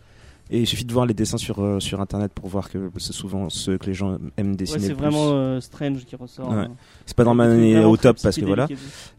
Et 0.51 0.61
il 0.61 0.65
suffit 0.67 0.83
de 0.85 0.91
voir 0.91 1.05
les 1.05 1.13
dessins 1.13 1.37
sur 1.37 1.59
euh, 1.63 1.79
sur 1.79 2.01
internet 2.01 2.31
pour 2.33 2.47
voir 2.47 2.71
que 2.71 2.89
c'est 2.97 3.13
souvent 3.13 3.49
ceux 3.49 3.77
que 3.77 3.85
les 3.85 3.93
gens 3.93 4.17
aiment 4.35 4.49
Ouais, 4.51 4.55
dessiner. 4.57 4.79
c'est 4.87 4.93
vraiment 4.93 5.29
euh, 5.33 5.61
Strange 5.61 6.05
qui 6.05 6.15
ressort. 6.15 6.49
Ouais. 6.49 6.55
hein. 6.63 6.71
Spider-Man 7.05 7.59
est 7.63 7.83
au 7.83 7.95
top 7.97 8.17
parce 8.21 8.35
que 8.35 8.45
voilà. 8.45 8.67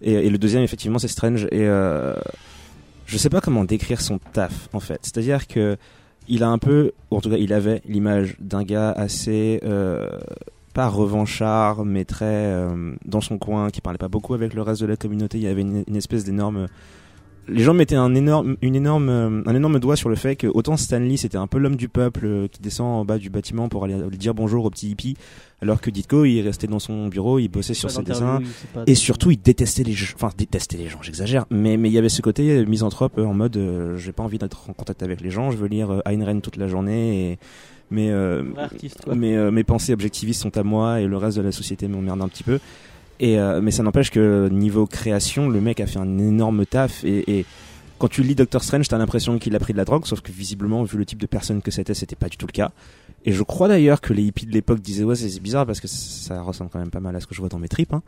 et 0.02 0.28
le 0.28 0.38
deuxième, 0.38 0.62
effectivement, 0.64 0.98
c'est 0.98 1.06
Strange. 1.08 1.44
Et 1.52 1.68
euh, 1.68 2.14
je 3.06 3.16
sais 3.16 3.30
pas 3.30 3.40
comment 3.40 3.64
décrire 3.64 4.00
son 4.00 4.18
taf, 4.18 4.68
en 4.72 4.80
fait. 4.80 4.98
C'est-à-dire 5.02 5.46
que 5.46 5.76
il 6.28 6.42
a 6.42 6.48
un 6.48 6.58
peu, 6.58 6.92
ou 7.12 7.16
en 7.16 7.20
tout 7.20 7.30
cas, 7.30 7.36
il 7.38 7.52
avait 7.52 7.80
l'image 7.86 8.36
d'un 8.40 8.64
gars 8.64 8.90
assez 8.90 9.60
pas 10.72 10.88
revanchard, 10.88 11.84
mais 11.84 12.04
très 12.04 12.26
euh, 12.26 12.94
dans 13.04 13.20
son 13.20 13.38
coin, 13.38 13.70
qui 13.70 13.80
parlait 13.80 13.98
pas 13.98 14.08
beaucoup 14.08 14.34
avec 14.34 14.54
le 14.54 14.62
reste 14.62 14.80
de 14.80 14.86
la 14.86 14.96
communauté. 14.96 15.38
Il 15.38 15.44
y 15.44 15.48
avait 15.48 15.62
une, 15.62 15.84
une 15.86 15.96
espèce 15.96 16.24
d'énorme 16.24 16.66
les 17.50 17.62
gens 17.62 17.74
mettaient 17.74 17.96
un 17.96 18.14
énorme, 18.14 18.56
une 18.62 18.76
énorme, 18.76 19.42
un 19.46 19.54
énorme 19.54 19.80
doigt 19.80 19.96
sur 19.96 20.08
le 20.08 20.16
fait 20.16 20.36
que 20.36 20.46
autant 20.46 20.76
Stanley 20.76 21.16
c'était 21.16 21.38
un 21.38 21.46
peu 21.46 21.58
l'homme 21.58 21.76
du 21.76 21.88
peuple 21.88 22.24
euh, 22.24 22.48
qui 22.48 22.60
descend 22.60 22.86
en 22.86 23.04
bas 23.04 23.18
du 23.18 23.30
bâtiment 23.30 23.68
pour 23.68 23.84
aller 23.84 23.96
dire 24.12 24.34
bonjour 24.34 24.64
au 24.64 24.70
petit 24.70 24.90
hippie, 24.90 25.16
alors 25.60 25.80
que 25.80 25.90
Ditko 25.90 26.24
il 26.24 26.40
restait 26.42 26.66
dans 26.66 26.78
son 26.78 27.08
bureau, 27.08 27.38
il 27.38 27.48
bossait 27.48 27.74
sur 27.74 27.90
ses 27.90 28.02
dessins 28.02 28.40
et 28.86 28.94
surtout 28.94 29.30
il 29.30 29.40
détestait 29.40 29.82
les 29.82 29.92
gens, 29.92 30.14
enfin 30.14 30.30
détestait 30.36 30.76
les 30.76 30.88
gens, 30.88 31.02
j'exagère, 31.02 31.46
mais 31.50 31.76
mais 31.76 31.88
il 31.88 31.92
y 31.92 31.98
avait 31.98 32.08
ce 32.08 32.22
côté 32.22 32.64
misanthrope 32.66 33.18
euh, 33.18 33.24
en 33.24 33.34
mode 33.34 33.56
euh, 33.56 33.96
j'ai 33.96 34.12
pas 34.12 34.22
envie 34.22 34.38
d'être 34.38 34.70
en 34.70 34.72
contact 34.72 35.02
avec 35.02 35.20
les 35.20 35.30
gens, 35.30 35.50
je 35.50 35.56
veux 35.56 35.68
lire 35.68 35.90
euh, 35.90 36.00
Ayn 36.06 36.22
Rand 36.22 36.40
toute 36.40 36.56
la 36.56 36.68
journée 36.68 37.32
et 37.32 37.38
mais 37.90 38.10
euh, 38.10 38.44
artiste, 38.56 39.06
mes, 39.06 39.36
euh, 39.36 39.50
mes 39.50 39.64
pensées 39.64 39.92
objectivistes 39.92 40.42
sont 40.42 40.56
à 40.56 40.62
moi 40.62 41.00
et 41.00 41.06
le 41.06 41.16
reste 41.16 41.36
de 41.36 41.42
la 41.42 41.52
société 41.52 41.88
m'emmerde 41.88 42.22
un 42.22 42.28
petit 42.28 42.44
peu. 42.44 42.60
Et, 43.18 43.38
euh, 43.38 43.60
mais 43.60 43.70
ça 43.70 43.82
n'empêche 43.82 44.10
que 44.10 44.48
niveau 44.48 44.86
création, 44.86 45.48
le 45.48 45.60
mec 45.60 45.80
a 45.80 45.86
fait 45.86 45.98
un 45.98 46.18
énorme 46.18 46.64
taf. 46.64 47.04
Et, 47.04 47.38
et 47.38 47.46
quand 47.98 48.08
tu 48.08 48.22
lis 48.22 48.34
Doctor 48.34 48.62
Strange, 48.64 48.88
t'as 48.88 48.96
l'impression 48.96 49.38
qu'il 49.38 49.54
a 49.54 49.58
pris 49.58 49.72
de 49.74 49.78
la 49.78 49.84
drogue, 49.84 50.06
sauf 50.06 50.22
que 50.22 50.32
visiblement, 50.32 50.84
vu 50.84 50.96
le 50.96 51.04
type 51.04 51.20
de 51.20 51.26
personne 51.26 51.60
que 51.60 51.70
c'était, 51.70 51.94
c'était 51.94 52.16
pas 52.16 52.28
du 52.28 52.38
tout 52.38 52.46
le 52.46 52.52
cas. 52.52 52.70
Et 53.26 53.32
je 53.32 53.42
crois 53.42 53.68
d'ailleurs 53.68 54.00
que 54.00 54.14
les 54.14 54.22
hippies 54.22 54.46
de 54.46 54.52
l'époque 54.52 54.80
disaient 54.80 55.04
ouais, 55.04 55.16
c'est 55.16 55.28
c'est 55.28 55.40
bizarre 55.40 55.66
parce 55.66 55.80
que 55.80 55.88
ça 55.88 56.40
ressemble 56.40 56.70
quand 56.70 56.78
même 56.78 56.90
pas 56.90 57.00
mal 57.00 57.14
à 57.14 57.20
ce 57.20 57.26
que 57.26 57.34
je 57.34 57.40
vois 57.40 57.50
dans 57.50 57.58
mes 57.58 57.68
tripes. 57.68 57.92
Hein. 57.92 58.02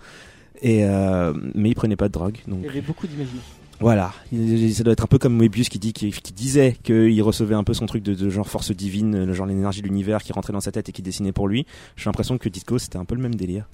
Et 0.63 0.85
euh, 0.85 1.35
mais 1.55 1.71
il 1.71 1.75
prenait 1.75 1.97
pas 1.97 2.09
de 2.09 2.13
drogue, 2.13 2.39
donc 2.47 2.61
Il 2.63 2.67
y 2.67 2.69
avait 2.71 2.81
beaucoup 2.81 3.07
d'imagination. 3.07 3.62
Voilà, 3.83 4.13
Il- 4.33 4.75
ça 4.75 4.83
doit 4.85 4.93
être 4.93 5.05
un 5.05 5.07
peu 5.09 5.19
comme 5.19 5.35
Moebius 5.35 5.69
qui 5.69 5.79
dit 5.79 5.93
qui, 5.93 6.11
qui 6.11 6.33
disait 6.33 6.77
qu'il 6.83 7.21
recevait 7.23 7.55
un 7.55 7.65
peu 7.65 7.75
son 7.75 7.87
truc 7.87 8.03
de, 8.03 8.15
de 8.15 8.31
genre 8.31 8.49
force 8.49 8.71
divine, 8.73 9.25
le 9.25 9.33
genre 9.35 9.47
l'énergie 9.47 9.83
de 9.83 9.87
l'univers 9.89 10.23
qui 10.23 10.33
rentrait 10.33 10.53
dans 10.53 10.61
sa 10.61 10.73
tête 10.73 10.89
et 10.89 10.93
qui 10.93 11.03
dessinait 11.03 11.33
pour 11.33 11.49
lui. 11.49 11.67
J'ai 11.97 12.07
l'impression 12.07 12.39
que 12.39 12.49
Ditko 12.49 12.79
c'était 12.79 12.99
un 12.99 13.05
peu 13.05 13.15
le 13.15 13.23
même 13.23 13.35
délire. 13.35 13.69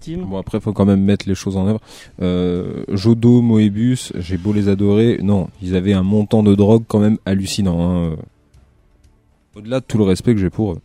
Tim 0.00 0.18
Bon 0.26 0.36
après 0.38 0.60
faut 0.60 0.72
quand 0.72 0.84
même 0.84 1.02
mettre 1.02 1.28
les 1.28 1.34
choses 1.34 1.56
en 1.56 1.66
œuvre. 1.66 1.80
Euh, 2.20 2.84
Jodo, 2.88 3.40
Moebius, 3.42 4.12
j'ai 4.16 4.36
beau 4.36 4.52
les 4.52 4.68
adorer, 4.68 5.18
non, 5.22 5.48
ils 5.62 5.74
avaient 5.74 5.94
un 5.94 6.02
montant 6.02 6.42
de 6.42 6.54
drogue 6.54 6.84
quand 6.86 6.98
même 7.00 7.18
hallucinant. 7.24 7.78
hein. 8.12 8.16
Au-delà 9.54 9.80
de 9.80 9.84
tout 9.86 9.96
le 9.98 10.04
respect 10.04 10.34
que 10.34 10.40
j'ai 10.40 10.50
pour 10.50 10.72
eux. 10.72 10.78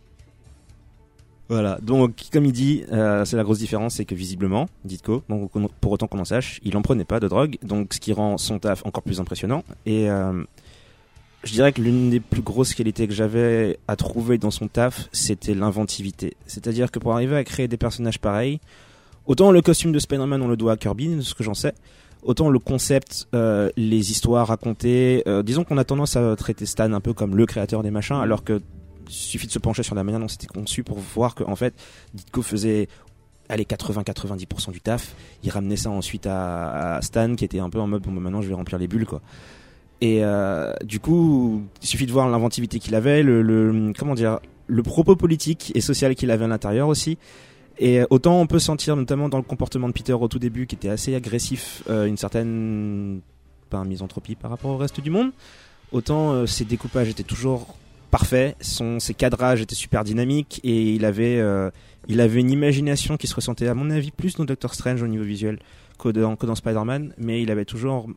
Voilà, 1.52 1.78
donc 1.82 2.14
comme 2.32 2.46
il 2.46 2.52
dit, 2.52 2.82
euh, 2.92 3.26
c'est 3.26 3.36
la 3.36 3.42
grosse 3.42 3.58
différence, 3.58 3.96
c'est 3.96 4.06
que 4.06 4.14
visiblement, 4.14 4.70
Ditko, 4.86 5.22
pour 5.82 5.92
autant 5.92 6.06
qu'on 6.06 6.18
en 6.18 6.24
sache, 6.24 6.60
il 6.64 6.74
en 6.78 6.80
prenait 6.80 7.04
pas 7.04 7.20
de 7.20 7.28
drogue, 7.28 7.58
donc 7.62 7.92
ce 7.92 8.00
qui 8.00 8.14
rend 8.14 8.38
son 8.38 8.58
taf 8.58 8.86
encore 8.86 9.02
plus 9.02 9.20
impressionnant. 9.20 9.62
Et 9.84 10.08
euh, 10.08 10.42
je 11.44 11.52
dirais 11.52 11.74
que 11.74 11.82
l'une 11.82 12.08
des 12.08 12.20
plus 12.20 12.40
grosses 12.40 12.72
qualités 12.72 13.06
que 13.06 13.12
j'avais 13.12 13.78
à 13.86 13.96
trouver 13.96 14.38
dans 14.38 14.50
son 14.50 14.66
taf, 14.66 15.10
c'était 15.12 15.52
l'inventivité. 15.52 16.38
C'est-à-dire 16.46 16.90
que 16.90 16.98
pour 16.98 17.12
arriver 17.12 17.36
à 17.36 17.44
créer 17.44 17.68
des 17.68 17.76
personnages 17.76 18.18
pareils, 18.18 18.58
autant 19.26 19.50
le 19.50 19.60
costume 19.60 19.92
de 19.92 19.98
Spider-Man 19.98 20.40
on 20.40 20.48
le 20.48 20.56
doit 20.56 20.72
à 20.72 20.76
Kirby, 20.78 21.16
de 21.16 21.20
ce 21.20 21.34
que 21.34 21.44
j'en 21.44 21.52
sais, 21.52 21.74
autant 22.22 22.48
le 22.48 22.60
concept, 22.60 23.28
euh, 23.34 23.68
les 23.76 24.10
histoires 24.10 24.46
racontées, 24.46 25.22
disons 25.44 25.64
qu'on 25.64 25.76
a 25.76 25.84
tendance 25.84 26.16
à 26.16 26.34
traiter 26.34 26.64
Stan 26.64 26.90
un 26.94 27.00
peu 27.00 27.12
comme 27.12 27.36
le 27.36 27.44
créateur 27.44 27.82
des 27.82 27.90
machins, 27.90 28.16
alors 28.16 28.42
que 28.42 28.62
il 29.08 29.12
suffit 29.12 29.46
de 29.46 29.52
se 29.52 29.58
pencher 29.58 29.82
sur 29.82 29.94
la 29.94 30.04
manière 30.04 30.20
dont 30.20 30.28
c'était 30.28 30.46
conçu 30.46 30.82
pour 30.82 30.98
voir 30.98 31.34
que 31.34 31.44
en 31.44 31.56
fait 31.56 31.74
Ditko 32.14 32.42
faisait 32.42 32.88
allez 33.48 33.64
80-90% 33.64 34.72
du 34.72 34.80
taf. 34.80 35.14
Il 35.42 35.50
ramenait 35.50 35.76
ça 35.76 35.90
ensuite 35.90 36.26
à, 36.26 36.98
Stan 37.02 37.34
qui 37.34 37.44
était 37.44 37.58
un 37.58 37.70
peu 37.70 37.80
en 37.80 37.86
mode 37.86 38.02
bon 38.02 38.12
bah, 38.12 38.20
maintenant 38.20 38.42
je 38.42 38.48
vais 38.48 38.54
remplir 38.54 38.78
les 38.78 38.88
bulles 38.88 39.06
quoi. 39.06 39.20
Et 40.00 40.24
euh, 40.24 40.74
du 40.82 40.98
coup, 40.98 41.62
il 41.80 41.86
suffit 41.86 42.06
de 42.06 42.12
voir 42.12 42.28
l'inventivité 42.28 42.80
qu'il 42.80 42.96
avait, 42.96 43.22
le, 43.22 43.92
comment 43.96 44.14
dire, 44.14 44.40
le 44.66 44.82
propos 44.82 45.14
politique 45.14 45.70
et 45.76 45.80
social 45.80 46.16
qu'il 46.16 46.32
avait 46.32 46.44
à 46.44 46.48
l'intérieur 46.48 46.88
aussi. 46.88 47.18
Et 47.78 48.00
euh, 48.00 48.06
autant 48.10 48.40
on 48.40 48.48
peut 48.48 48.58
sentir, 48.58 48.96
notamment 48.96 49.28
dans 49.28 49.36
le 49.36 49.44
comportement 49.44 49.86
de 49.86 49.92
Peter 49.92 50.12
au 50.12 50.26
tout 50.26 50.40
début, 50.40 50.66
qui 50.66 50.74
était 50.74 50.88
assez 50.88 51.14
agressif, 51.14 51.84
euh, 51.88 52.06
une 52.06 52.16
certaine 52.16 53.20
pas 53.70 53.84
misanthropie 53.84 54.34
par 54.34 54.50
rapport 54.50 54.72
au 54.72 54.76
reste 54.76 55.00
du 55.00 55.10
monde. 55.10 55.30
Autant 55.92 56.46
ses 56.46 56.64
découpages 56.64 57.08
étaient 57.08 57.22
toujours 57.22 57.76
parfaits, 58.12 58.56
son, 58.60 59.00
ses 59.00 59.14
cadrages 59.14 59.62
étaient 59.62 59.74
super 59.74 60.04
dynamiques 60.04 60.60
et 60.62 60.94
il 60.94 61.04
avait, 61.06 61.40
euh, 61.40 61.70
il 62.08 62.20
avait 62.20 62.40
une 62.40 62.50
imagination 62.50 63.16
qui 63.16 63.26
se 63.26 63.34
ressentait, 63.34 63.66
à 63.66 63.74
mon 63.74 63.90
avis, 63.90 64.10
plus 64.10 64.36
dans 64.36 64.44
Doctor 64.44 64.74
Strange 64.74 65.02
au 65.02 65.08
niveau 65.08 65.24
visuel 65.24 65.58
que 65.98 66.10
dans, 66.10 66.36
que 66.36 66.44
dans 66.44 66.54
Spider-Man, 66.54 67.14
mais 67.16 67.42
il 67.42 67.50
avait 67.50 67.64
toujours 67.64 68.08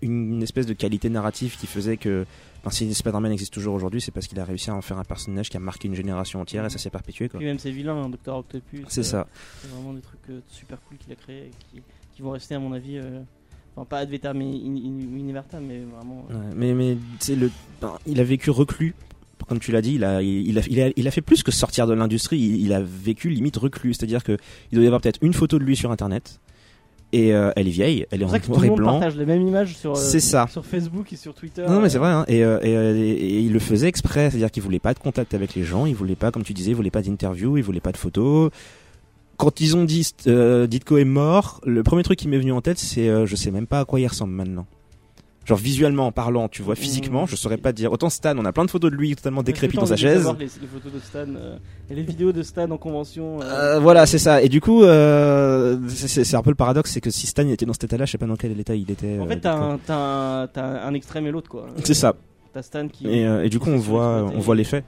une, 0.00 0.32
une 0.32 0.42
espèce 0.42 0.64
de 0.64 0.72
qualité 0.72 1.10
narrative 1.10 1.58
qui 1.58 1.66
faisait 1.66 1.98
que 1.98 2.24
enfin, 2.60 2.70
si 2.70 2.92
Spider-Man 2.94 3.32
existe 3.32 3.52
toujours 3.52 3.74
aujourd'hui, 3.74 4.00
c'est 4.00 4.12
parce 4.12 4.26
qu'il 4.26 4.40
a 4.40 4.46
réussi 4.46 4.70
à 4.70 4.74
en 4.74 4.80
faire 4.80 4.98
un 4.98 5.04
personnage 5.04 5.50
qui 5.50 5.58
a 5.58 5.60
marqué 5.60 5.88
une 5.88 5.94
génération 5.94 6.40
entière 6.40 6.64
et 6.64 6.70
ça 6.70 6.78
s'est 6.78 6.90
perpétué. 6.90 7.28
Quoi. 7.28 7.38
Puis 7.38 7.46
même 7.46 7.58
ses 7.58 7.72
vilains, 7.72 8.02
hein, 8.02 8.08
Docteur 8.08 8.38
Octopus. 8.38 8.86
C'est 8.88 9.00
euh, 9.00 9.04
ça. 9.04 9.26
C'est 9.60 9.68
vraiment 9.68 9.92
des 9.92 10.00
trucs 10.00 10.30
euh, 10.30 10.40
super 10.48 10.78
cool 10.88 10.96
qu'il 10.96 11.12
a 11.12 11.16
créés 11.16 11.50
et 11.50 11.50
qui, 11.70 11.82
qui 12.14 12.22
vont 12.22 12.30
rester, 12.30 12.54
à 12.54 12.58
mon 12.58 12.72
avis, 12.72 12.98
enfin 13.76 13.86
pas 13.88 13.98
ad 13.98 14.08
vitam 14.10 14.40
univertam, 14.40 15.64
mais 15.66 15.80
vraiment. 15.80 16.26
euh, 16.30 16.34
Ouais, 16.34 16.54
mais 16.56 16.74
mais 16.74 16.96
c'est 17.20 17.36
le, 17.36 17.50
ben, 17.80 17.92
il 18.06 18.20
a 18.20 18.24
vécu 18.24 18.50
reclus. 18.50 18.94
Comme 19.48 19.58
tu 19.60 19.70
l'as 19.70 19.82
dit, 19.82 19.94
il 19.94 20.02
a, 20.04 20.22
il, 20.22 20.58
a, 20.58 20.62
il, 20.68 20.80
a, 20.80 20.90
il 20.96 21.06
a 21.06 21.10
fait 21.12 21.20
plus 21.20 21.42
que 21.44 21.52
sortir 21.52 21.86
de 21.86 21.92
l'industrie. 21.94 22.38
Il, 22.38 22.62
il 22.62 22.72
a 22.72 22.80
vécu 22.80 23.28
limite 23.28 23.56
reclus. 23.58 23.94
C'est-à-dire 23.94 24.24
que 24.24 24.36
il 24.72 24.76
doit 24.76 24.82
y 24.82 24.86
avoir 24.86 25.00
peut-être 25.00 25.20
une 25.22 25.34
photo 25.34 25.58
de 25.58 25.64
lui 25.64 25.76
sur 25.76 25.92
Internet. 25.92 26.40
Et 27.12 27.32
euh, 27.32 27.52
elle 27.54 27.68
est 27.68 27.70
vieille, 27.70 28.04
elle 28.10 28.22
est 28.22 28.28
C'est 28.28 28.40
pour 28.46 28.56
en 28.56 28.60
ça 28.60 28.60
noir 28.60 28.60
le 28.60 28.66
et 28.66 28.70
monde 28.70 28.78
blanc. 28.78 28.92
partage 28.98 29.16
les 29.16 29.26
mêmes 29.26 29.46
images 29.46 29.76
sur, 29.76 29.92
euh, 29.92 29.94
C'est 29.94 30.18
ça. 30.18 30.48
sur 30.50 30.66
Facebook 30.66 31.12
et 31.12 31.16
sur 31.16 31.34
Twitter. 31.34 31.64
Non, 31.68 31.80
mais 31.80 31.88
c'est 31.88 31.98
vrai. 31.98 32.10
Hein. 32.10 32.24
Et, 32.26 32.38
et, 32.38 32.44
euh, 32.44 32.58
et- 32.96 33.10
et 33.12 33.40
il 33.42 33.52
le 33.52 33.60
faisait 33.60 33.86
exprès. 33.86 34.30
C'est-à-dire 34.30 34.50
qu'il 34.50 34.62
voulait 34.64 34.80
pas 34.80 34.92
de 34.94 34.98
contact 34.98 35.32
avec 35.32 35.54
les 35.54 35.62
gens. 35.62 35.86
Il 35.86 35.94
voulait 35.94 36.16
pas, 36.16 36.32
comme 36.32 36.42
tu 36.42 36.52
disais, 36.52 36.72
il 36.72 36.74
voulait 36.74 36.90
pas 36.90 37.02
d'interview. 37.02 37.56
Il 37.56 37.62
voulait 37.62 37.78
pas 37.80 37.92
de 37.92 37.96
photos. 37.98 38.50
Quand 39.38 39.60
ils 39.60 39.76
ont 39.76 39.84
dit 39.84 40.10
euh, 40.26 40.66
Ditko 40.66 40.96
est 40.98 41.04
mort, 41.04 41.60
le 41.64 41.82
premier 41.82 42.02
truc 42.02 42.18
qui 42.18 42.28
m'est 42.28 42.38
venu 42.38 42.52
en 42.52 42.60
tête, 42.62 42.78
c'est 42.78 43.08
euh, 43.08 43.26
je 43.26 43.36
sais 43.36 43.50
même 43.50 43.66
pas 43.66 43.80
à 43.80 43.84
quoi 43.84 44.00
il 44.00 44.06
ressemble 44.06 44.32
maintenant. 44.32 44.66
Genre 45.44 45.58
visuellement 45.58 46.06
en 46.08 46.12
parlant, 46.12 46.48
tu 46.48 46.62
vois, 46.62 46.74
physiquement, 46.74 47.22
Mmh. 47.22 47.28
je 47.28 47.36
saurais 47.36 47.56
pas 47.56 47.72
dire. 47.72 47.92
Autant 47.92 48.10
Stan, 48.10 48.34
on 48.36 48.44
a 48.44 48.52
plein 48.52 48.64
de 48.64 48.70
photos 48.70 48.90
de 48.90 48.96
lui 48.96 49.14
totalement 49.14 49.44
décrépit 49.44 49.76
dans 49.76 49.86
sa 49.86 49.94
chaise. 49.96 50.26
Les, 50.38 50.44
les 50.46 50.48
photos 50.66 50.92
de 50.92 50.98
Stan 50.98 51.18
euh, 51.36 51.56
et 51.88 51.94
les 51.94 52.02
vidéos 52.02 52.32
de 52.32 52.42
Stan 52.42 52.68
en 52.68 52.78
convention. 52.78 53.40
euh, 53.42 53.78
voilà, 53.78 54.06
c'est 54.06 54.18
ça. 54.18 54.42
Et 54.42 54.48
du 54.48 54.60
coup, 54.60 54.82
euh, 54.82 55.78
c'est- 55.88 56.34
un 56.34 56.42
peu 56.42 56.50
le 56.50 56.56
paradoxe, 56.56 56.90
c'est 56.90 57.00
que 57.00 57.10
si 57.10 57.28
Stan 57.28 57.46
était 57.48 57.64
dans 57.64 57.74
cet 57.74 57.84
état-là, 57.84 58.06
je 58.06 58.12
sais 58.12 58.18
pas 58.18 58.26
dans 58.26 58.34
quel 58.34 58.58
état 58.58 58.74
il 58.74 58.90
était. 58.90 59.20
En 59.20 59.26
euh, 59.26 59.28
fait, 59.28 59.38
t'as 59.40 59.54
Ditko. 59.54 59.64
un, 59.72 59.78
t'as 59.86 59.96
un, 60.42 60.46
t'as 60.48 60.84
un 60.84 60.94
extrême 60.94 61.26
et 61.28 61.30
l'autre, 61.30 61.48
quoi. 61.48 61.66
C'est 61.84 61.94
ça. 61.94 62.16
T'as 62.52 62.62
Stan 62.62 62.88
qui. 62.88 63.06
Et, 63.06 63.24
euh, 63.24 63.44
et 63.44 63.48
du 63.48 63.60
coup, 63.60 63.70
on 63.70 63.76
voit, 63.78 64.24
on 64.34 64.40
voit 64.40 64.56
l'effet. 64.56 64.82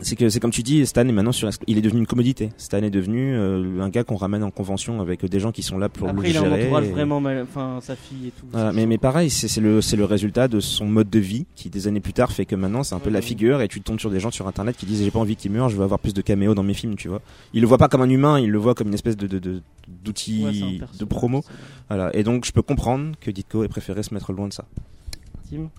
C'est 0.00 0.16
que 0.16 0.28
c'est 0.28 0.40
comme 0.40 0.50
tu 0.50 0.62
dis, 0.62 0.84
Stan 0.86 1.06
est 1.06 1.12
maintenant 1.12 1.32
sur, 1.32 1.50
il 1.66 1.78
est 1.78 1.80
devenu 1.82 2.00
une 2.00 2.06
commodité. 2.06 2.50
Stan 2.56 2.78
est 2.78 2.90
devenu 2.90 3.34
euh, 3.34 3.80
un 3.80 3.88
gars 3.88 4.04
qu'on 4.04 4.16
ramène 4.16 4.42
en 4.42 4.50
convention 4.50 5.00
avec 5.00 5.24
des 5.24 5.40
gens 5.40 5.52
qui 5.52 5.62
sont 5.62 5.78
là 5.78 5.88
pour 5.88 6.08
Après, 6.08 6.22
le 6.28 6.30
il 6.30 6.36
a 6.36 6.40
un 6.40 6.44
gérer. 6.44 6.62
entourage 6.64 6.86
et- 6.86 6.90
vraiment 6.92 7.20
mal. 7.20 7.42
Enfin, 7.42 7.78
sa 7.82 7.96
fille 7.96 8.28
et 8.28 8.30
tout. 8.30 8.46
Voilà, 8.52 8.72
mais, 8.72 8.86
mais 8.86 8.98
pareil, 8.98 9.30
c'est 9.30 9.60
le, 9.60 9.80
c'est 9.80 9.96
le 9.96 10.04
résultat 10.04 10.48
de 10.48 10.60
son 10.60 10.86
mode 10.86 11.10
de 11.10 11.18
vie 11.18 11.46
qui, 11.54 11.68
des 11.70 11.88
années 11.88 12.00
plus 12.00 12.12
tard, 12.12 12.32
fait 12.32 12.46
que 12.46 12.54
maintenant 12.56 12.82
c'est 12.82 12.94
un 12.94 12.98
peu 12.98 13.06
Ouais, 13.08 13.12
la 13.14 13.20
figure 13.22 13.60
et 13.62 13.68
tu 13.68 13.80
tombes 13.80 14.00
sur 14.00 14.10
des 14.10 14.20
gens 14.20 14.30
sur 14.30 14.46
internet 14.48 14.76
qui 14.76 14.86
disent 14.86 15.02
j'ai 15.02 15.10
pas 15.10 15.18
envie 15.20 15.36
qu'il 15.36 15.50
meure, 15.52 15.68
je 15.68 15.76
veux 15.76 15.84
avoir 15.84 16.00
plus 16.00 16.14
de 16.14 16.22
caméos 16.22 16.54
dans 16.54 16.62
mes 16.62 16.74
films, 16.74 16.96
tu 16.96 17.08
vois. 17.08 17.20
Il 17.52 17.60
le 17.60 17.66
voit 17.66 17.78
pas 17.78 17.88
comme 17.88 18.02
un 18.02 18.10
humain, 18.10 18.38
il 18.40 18.50
le 18.50 18.58
voit 18.58 18.74
comme 18.74 18.88
une 18.88 18.94
espèce 18.94 19.16
de, 19.16 19.26
de, 19.26 19.38
de- 19.38 19.62
d'outil 20.04 20.44
Ouais, 20.44 20.62
un 20.76 20.78
perso, 20.80 20.98
de 20.98 21.04
promo. 21.04 21.44
Voilà. 21.88 22.14
Et 22.16 22.22
donc 22.24 22.44
je 22.44 22.52
peux 22.52 22.62
comprendre 22.62 23.12
que 23.20 23.30
Ditko 23.30 23.62
ait 23.64 23.68
préféré 23.68 24.02
se 24.02 24.12
mettre 24.14 24.32
loin 24.32 24.48
de 24.48 24.52
ça. 24.52 24.64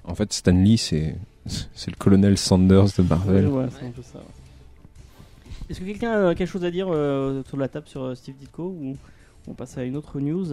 En 0.04 0.16
fait, 0.16 0.32
Stan 0.34 0.52
Lee, 0.52 0.78
c'est 0.78 1.16
c'est 1.74 1.92
le 1.92 1.96
colonel 1.96 2.38
Sanders 2.38 2.88
de 2.98 3.04
Marvel. 3.04 3.48
Ouais, 3.48 3.64
ouais, 3.64 3.70
c'est 3.80 3.86
un 3.86 3.92
peu 3.92 4.02
ça. 4.02 4.18
ouais. 4.20 4.24
Est-ce 5.70 5.80
que 5.80 5.86
quelqu'un 5.86 6.28
a 6.30 6.36
quelque 6.36 6.48
chose 6.50 6.64
à 6.66 6.72
dire 6.72 6.88
euh, 6.90 7.40
autour 7.40 7.58
de 7.58 7.62
la 7.62 7.68
table 7.68 7.88
sur 7.88 8.04
euh, 8.04 8.16
Steve 8.16 8.36
Ditko 8.38 8.64
ou 8.64 8.96
on 9.48 9.54
passe 9.54 9.78
à 9.78 9.84
une 9.84 9.96
autre 9.98 10.20
news? 10.20 10.46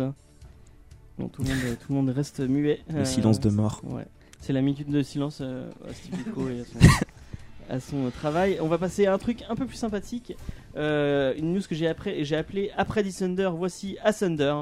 Non, 1.18 1.28
tout 1.28 1.42
le 1.42 1.48
monde, 1.48 1.58
tout 1.80 1.92
le 1.92 1.94
monde 1.94 2.08
reste 2.10 2.40
muet. 2.40 2.80
Le 2.90 3.00
Euh, 3.00 3.04
silence 3.04 3.38
de 3.40 3.48
mort. 3.50 3.80
Ouais. 3.84 4.04
C'est 4.40 4.52
la 4.52 4.60
minute 4.62 4.90
de 4.90 5.02
silence 5.02 5.38
euh, 5.40 5.70
à 5.88 5.92
Steve 5.92 6.16
Ditko 6.16 6.48
et 6.48 6.60
à 6.60 6.64
son, 6.64 6.78
à 7.70 7.80
son 7.80 8.10
travail. 8.10 8.58
On 8.60 8.66
va 8.68 8.78
passer 8.78 9.06
à 9.06 9.14
un 9.14 9.18
truc 9.18 9.44
un 9.48 9.54
peu 9.54 9.66
plus 9.66 9.76
sympathique. 9.76 10.36
Euh, 10.76 11.32
une 11.36 11.54
news 11.54 11.62
que 11.68 11.74
j'ai 11.76 11.86
après, 11.86 12.24
j'ai 12.24 12.36
appelé 12.36 12.70
après 12.76 13.02
Dissender, 13.04 13.50
voici 13.56 13.96
Ascender. 14.02 14.54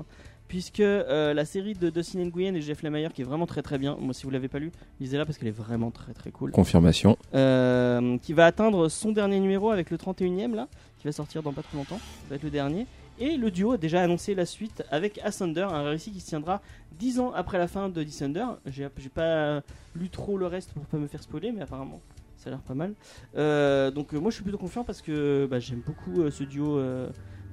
Puisque 0.53 0.81
euh, 0.81 1.33
la 1.33 1.47
série 1.47 1.73
de 1.73 1.89
Dustin 1.89 2.27
Nguyen 2.27 2.55
et 2.55 2.61
Jeff 2.61 2.83
Lemire, 2.83 3.15
qui 3.15 3.23
est 3.23 3.25
vraiment 3.25 3.47
très 3.47 3.63
très 3.63 3.79
bien, 3.79 3.97
moi 3.99 4.13
si 4.13 4.25
vous 4.25 4.31
l'avez 4.31 4.49
pas 4.49 4.59
lu, 4.59 4.71
lisez-la 5.01 5.25
parce 5.25 5.39
qu'elle 5.39 5.49
est 5.49 5.51
vraiment 5.51 5.91
très 5.91 6.13
très 6.13 6.31
cool. 6.31 6.51
Confirmation. 6.51 7.17
Euh, 7.35 8.19
qui 8.19 8.35
va 8.35 8.45
atteindre 8.45 8.91
son 8.91 9.13
dernier 9.13 9.41
numéro 9.41 9.71
avec 9.71 9.91
le 9.91 9.97
31ème 9.97 10.55
là, 10.55 10.69
qui 10.99 11.07
va 11.07 11.13
sortir 11.13 11.43
dans 11.43 11.55
pas 11.55 11.63
trop 11.63 11.79
longtemps, 11.79 11.97
ça 11.97 12.29
va 12.29 12.37
être 12.37 12.43
le 12.43 12.51
dernier. 12.51 12.87
Et 13.19 13.39
le 13.39 13.51
duo 13.51 13.73
a 13.73 13.77
déjà 13.79 14.03
annoncé 14.03 14.35
la 14.35 14.45
suite 14.45 14.85
avec 14.91 15.19
Ascender, 15.25 15.63
un 15.63 15.85
récit 15.85 16.11
qui 16.11 16.21
se 16.21 16.27
tiendra 16.27 16.61
10 16.99 17.21
ans 17.21 17.33
après 17.33 17.57
la 17.57 17.67
fin 17.67 17.89
de 17.89 18.03
Descender. 18.03 18.45
J'ai 18.67 18.91
pas 19.09 19.63
lu 19.97 20.11
trop 20.11 20.37
le 20.37 20.49
reste 20.49 20.75
pour 20.75 20.85
pas 20.85 20.99
me 20.99 21.07
faire 21.07 21.23
spoiler, 21.23 21.51
mais 21.51 21.63
apparemment 21.63 22.03
ça 22.37 22.51
a 22.51 22.51
l'air 22.51 22.61
pas 22.61 22.75
mal. 22.75 22.93
Euh, 23.37 23.91
donc 23.91 24.13
moi 24.13 24.31
je 24.31 24.35
suis 24.35 24.43
plutôt 24.43 24.59
confiant 24.59 24.85
parce 24.85 25.01
que 25.01 25.49
bah, 25.51 25.61
j'aime 25.61 25.81
beaucoup 25.81 26.31
ce 26.31 26.45
duo. 26.45 26.79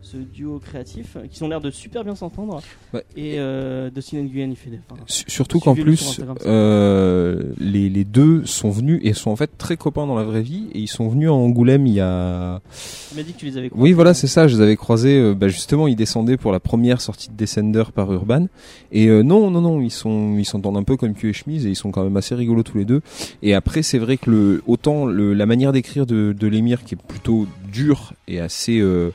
Euh, 0.02 0.04
ce 0.04 0.18
duo 0.18 0.60
créatif 0.60 1.18
qui 1.32 1.44
ont 1.44 1.48
l'air 1.50 1.62
de 1.62 1.72
super 1.72 2.04
bien 2.04 2.16
s'entendre 2.16 2.62
Ouais. 2.94 3.04
et 3.16 3.36
euh, 3.40 3.90
Dustin 3.90 4.24
Nguyen 4.24 4.50
il 4.50 4.56
fait 4.56 4.70
des 4.70 4.80
enfin, 4.90 5.02
Surtout 5.08 5.60
qu'en 5.60 5.76
plus, 5.76 6.20
euh, 6.46 7.44
les, 7.60 7.90
les 7.90 8.04
deux 8.04 8.46
sont 8.46 8.70
venus 8.70 9.00
et 9.04 9.14
sont 9.14 9.32
en 9.32 9.36
fait 9.36 9.52
très 9.58 9.78
copains 9.78 10.08
dans 10.08 10.16
la 10.16 10.24
vraie 10.24 10.42
vie. 10.42 10.68
Et 10.74 10.80
ils 10.80 10.88
sont 10.88 11.08
venus 11.10 11.30
à 11.30 11.34
Angoulême 11.34 11.86
il 11.88 11.94
y 11.94 12.00
a. 12.00 12.62
tu 13.10 13.16
m'as 13.18 13.24
dit 13.24 13.34
que 13.34 13.40
tu 13.40 13.46
les 13.46 13.58
avais 13.58 13.68
Oui, 13.68 13.72
croisés. 13.72 13.94
voilà, 13.94 14.14
c'est 14.14 14.28
ça. 14.28 14.48
Je 14.48 14.56
les 14.58 14.62
avais 14.62 14.76
croisés. 14.76 15.18
euh, 15.20 15.34
bah, 15.36 15.48
justement, 15.48 15.88
ils 15.88 15.96
descendaient 15.96 16.38
pour 16.38 16.52
la 16.52 16.60
première 16.60 17.02
sortie 17.02 17.30
de 17.30 17.36
Descender 17.36 17.84
par 17.94 18.12
Urban. 18.12 18.48
Et 18.92 19.08
euh, 19.08 19.22
non, 19.24 19.50
non, 19.52 19.62
non, 19.62 19.82
ils 19.82 19.92
sont, 19.92 20.36
ils 20.38 20.46
s'entendent 20.46 20.78
un 20.78 20.84
peu 20.84 20.98
comme 20.98 21.14
cul 21.14 21.30
et 21.30 21.34
chemise 21.34 21.66
et 21.66 21.70
ils 21.70 21.76
sont 21.76 21.92
quand 21.92 22.04
même 22.04 22.18
assez 22.18 22.36
rigolos 22.36 22.64
tous 22.64 22.78
les 22.78 22.86
deux. 22.86 23.02
Et 23.44 23.54
après, 23.54 23.82
c'est 23.84 24.00
vrai 24.00 24.18
que 24.18 24.30
le, 24.32 24.64
autant 24.68 25.06
le, 25.06 25.34
la 25.34 25.46
manière 25.46 25.72
d'écrire 25.72 26.06
de, 26.06 26.34
de 26.38 26.48
l'émir 26.48 26.84
qui 26.84 26.96
est 26.96 27.02
plutôt 27.08 27.48
dure 27.72 28.14
et 28.28 28.40
assez, 28.40 28.80
euh, 28.80 29.12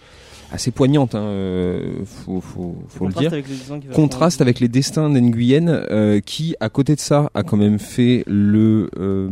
assez 0.55 0.71
poignante, 0.71 1.17
hein, 1.17 1.25
euh, 1.25 2.05
faut, 2.05 2.41
faut, 2.41 2.77
faut 2.89 3.09
le 3.09 3.13
dire. 3.13 3.33
avec 3.33 3.45
contraste 3.93 4.41
avec 4.41 4.61
les 4.61 4.69
destins 4.69 5.11
d'Nguyen 5.11 5.67
euh, 5.69 6.21
qui 6.21 6.55
à 6.61 6.69
côté 6.69 6.95
de 6.95 7.01
ça 7.01 7.31
a 7.35 7.43
quand 7.43 7.57
même 7.57 7.81
fait 7.81 8.23
le 8.29 8.89
euh, 8.97 9.29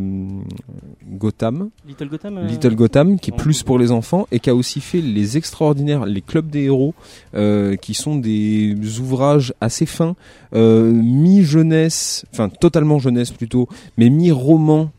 Gotham. 1.13 1.71
Little 1.87 2.09
Gotham 2.09 2.47
Little 2.47 2.75
Gotham 2.75 3.21
qui 3.21 3.31
est 3.31 3.37
plus 3.37 3.63
pour 3.63 3.79
les 3.79 3.93
enfants 3.93 4.27
et 4.33 4.41
qui 4.41 4.51
a 4.51 4.55
aussi 4.55 4.81
fait 4.81 5.01
les 5.01 5.37
extraordinaires 5.37 6.07
les 6.07 6.23
clubs 6.23 6.49
des 6.51 6.65
héros 6.65 6.95
euh, 7.35 7.77
qui 7.77 7.95
sont 7.95 8.17
des 8.17 8.75
ouvrages 8.99 9.55
assez 9.61 9.87
fins 9.87 10.17
euh, 10.55 10.91
mi 10.91 11.45
jeunesse 11.45 12.25
enfin 12.33 12.49
totalement 12.49 12.99
jeunesse 12.99 13.31
plutôt 13.31 13.69
mais 13.97 14.11
mi 14.11 14.33
roman 14.33 14.91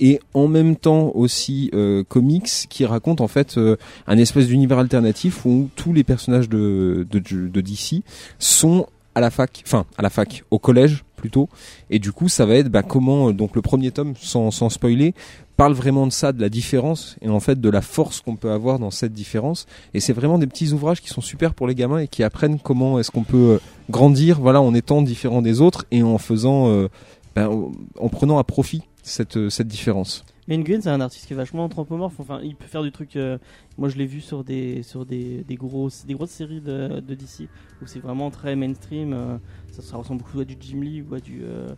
et 0.00 0.18
en 0.34 0.48
même 0.48 0.74
temps 0.76 1.12
aussi 1.14 1.70
euh, 1.74 2.02
comics 2.02 2.48
qui 2.68 2.84
raconte 2.86 3.20
en 3.20 3.28
fait 3.28 3.56
euh, 3.58 3.76
un 4.06 4.18
espèce 4.18 4.46
d'univers 4.48 4.78
alternatif 4.78 5.44
où 5.46 5.68
tous 5.76 5.92
les 5.92 6.02
personnages 6.04 6.48
de, 6.48 7.06
de, 7.10 7.18
de 7.20 7.60
DC 7.60 8.02
sont 8.38 8.86
à 9.14 9.20
la 9.20 9.30
fac, 9.30 9.62
enfin 9.66 9.84
à 9.98 10.02
la 10.02 10.10
fac, 10.10 10.44
au 10.50 10.58
collège 10.58 11.04
plutôt, 11.16 11.48
et 11.90 11.98
du 11.98 12.12
coup 12.12 12.28
ça 12.28 12.46
va 12.46 12.54
être 12.54 12.68
bah, 12.68 12.82
comment 12.82 13.28
euh, 13.28 13.32
donc 13.32 13.54
le 13.54 13.60
premier 13.62 13.90
tome 13.90 14.14
sans, 14.18 14.50
sans 14.50 14.70
spoiler 14.70 15.14
parle 15.56 15.74
vraiment 15.74 16.06
de 16.06 16.12
ça, 16.12 16.32
de 16.32 16.40
la 16.40 16.48
différence 16.48 17.16
et 17.20 17.28
en 17.28 17.40
fait 17.40 17.60
de 17.60 17.68
la 17.68 17.82
force 17.82 18.20
qu'on 18.22 18.36
peut 18.36 18.50
avoir 18.50 18.78
dans 18.78 18.90
cette 18.90 19.12
différence. 19.12 19.66
Et 19.92 20.00
c'est 20.00 20.14
vraiment 20.14 20.38
des 20.38 20.46
petits 20.46 20.72
ouvrages 20.72 21.02
qui 21.02 21.08
sont 21.10 21.20
super 21.20 21.52
pour 21.52 21.66
les 21.66 21.74
gamins 21.74 21.98
et 21.98 22.08
qui 22.08 22.22
apprennent 22.22 22.58
comment 22.58 22.98
est-ce 22.98 23.10
qu'on 23.10 23.24
peut 23.24 23.36
euh, 23.36 23.58
grandir, 23.90 24.40
voilà, 24.40 24.62
en 24.62 24.72
étant 24.72 25.02
différent 25.02 25.42
des 25.42 25.60
autres 25.60 25.84
et 25.90 26.02
en 26.02 26.16
faisant, 26.16 26.68
euh, 26.70 26.88
ben, 27.36 27.48
en- 27.48 27.72
en 27.98 28.08
prenant 28.08 28.38
à 28.38 28.44
profit 28.44 28.82
cette, 29.02 29.36
euh, 29.36 29.50
cette 29.50 29.68
différence. 29.68 30.24
Mais 30.48 30.56
Nguyen, 30.58 30.80
c'est 30.80 30.88
un 30.90 31.00
artiste 31.00 31.26
qui 31.26 31.32
est 31.32 31.36
vachement 31.36 31.64
anthropomorphe. 31.64 32.18
Enfin, 32.18 32.40
il 32.42 32.56
peut 32.56 32.66
faire 32.66 32.82
du 32.82 32.90
truc. 32.90 33.14
euh, 33.16 33.38
moi, 33.78 33.88
je 33.88 33.96
l'ai 33.96 34.06
vu 34.06 34.20
sur 34.20 34.42
des 34.42 34.82
sur 34.82 35.06
des, 35.06 35.44
des 35.46 35.54
grosses 35.54 36.04
des 36.06 36.14
grosses 36.14 36.30
séries 36.30 36.60
de, 36.60 37.00
de 37.00 37.14
DC 37.14 37.48
où 37.80 37.86
c'est 37.86 38.00
vraiment 38.00 38.30
très 38.30 38.56
mainstream. 38.56 39.12
euh, 39.12 39.36
ça, 39.70 39.82
ça 39.82 39.96
ressemble 39.96 40.22
beaucoup 40.22 40.40
à 40.40 40.44
du 40.44 40.56
Jim 40.60 40.80
Lee 40.80 41.02
ou 41.08 41.14
à 41.14 41.20
du. 41.20 41.42
euh, 41.44 41.68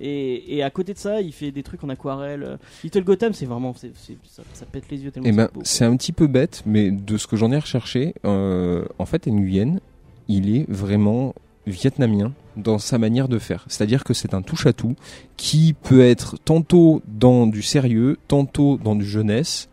et, 0.00 0.56
et 0.56 0.62
à 0.62 0.70
côté 0.70 0.92
de 0.92 0.98
ça, 0.98 1.20
il 1.22 1.32
fait 1.32 1.50
des 1.50 1.62
trucs 1.62 1.82
en 1.82 1.88
aquarelle. 1.88 2.58
Little 2.84 3.02
Gotham, 3.02 3.32
c'est 3.32 3.46
vraiment, 3.46 3.74
c'est- 3.74 3.92
ça, 4.24 4.42
ça 4.52 4.64
pète 4.66 4.88
les 4.90 4.98
yeux 5.02 5.10
tellement. 5.10 5.28
C'est 5.28 5.34
ben, 5.34 5.48
c'est 5.64 5.84
un 5.86 5.96
petit 5.96 6.12
peu 6.12 6.26
bête, 6.28 6.62
mais 6.66 6.90
de 6.92 7.16
ce 7.16 7.26
que 7.26 7.36
j'en 7.36 7.50
ai 7.50 7.58
recherché, 7.58 8.14
en 8.24 9.06
fait, 9.06 9.26
Nguyen, 9.26 9.80
il 10.28 10.54
est 10.54 10.70
vraiment 10.70 11.34
vietnamien 11.66 12.32
dans 12.58 12.78
sa 12.78 12.98
manière 12.98 13.28
de 13.28 13.38
faire. 13.38 13.64
C'est-à-dire 13.68 14.04
que 14.04 14.14
c'est 14.14 14.34
un 14.34 14.42
touche-à-tout 14.42 14.94
qui 15.36 15.74
peut 15.74 16.02
être 16.02 16.36
tantôt 16.44 17.02
dans 17.06 17.46
du 17.46 17.62
sérieux, 17.62 18.18
tantôt 18.28 18.78
dans 18.82 18.94
du 18.94 19.04
jeunesse. 19.04 19.68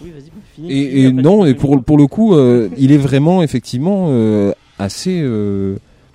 Oui, 0.00 0.10
vas-y, 0.10 0.30
finis. 0.54 0.72
Et, 0.72 0.90
Finis, 0.90 1.04
et 1.04 1.12
non, 1.12 1.44
et 1.44 1.54
pour, 1.54 1.76
le 1.76 2.06
coup, 2.06 2.34
euh, 2.34 2.68
il 2.76 2.92
est 2.92 2.98
vraiment 2.98 3.42
effectivement 3.42 4.06
euh, 4.10 4.52
assez. 4.78 5.20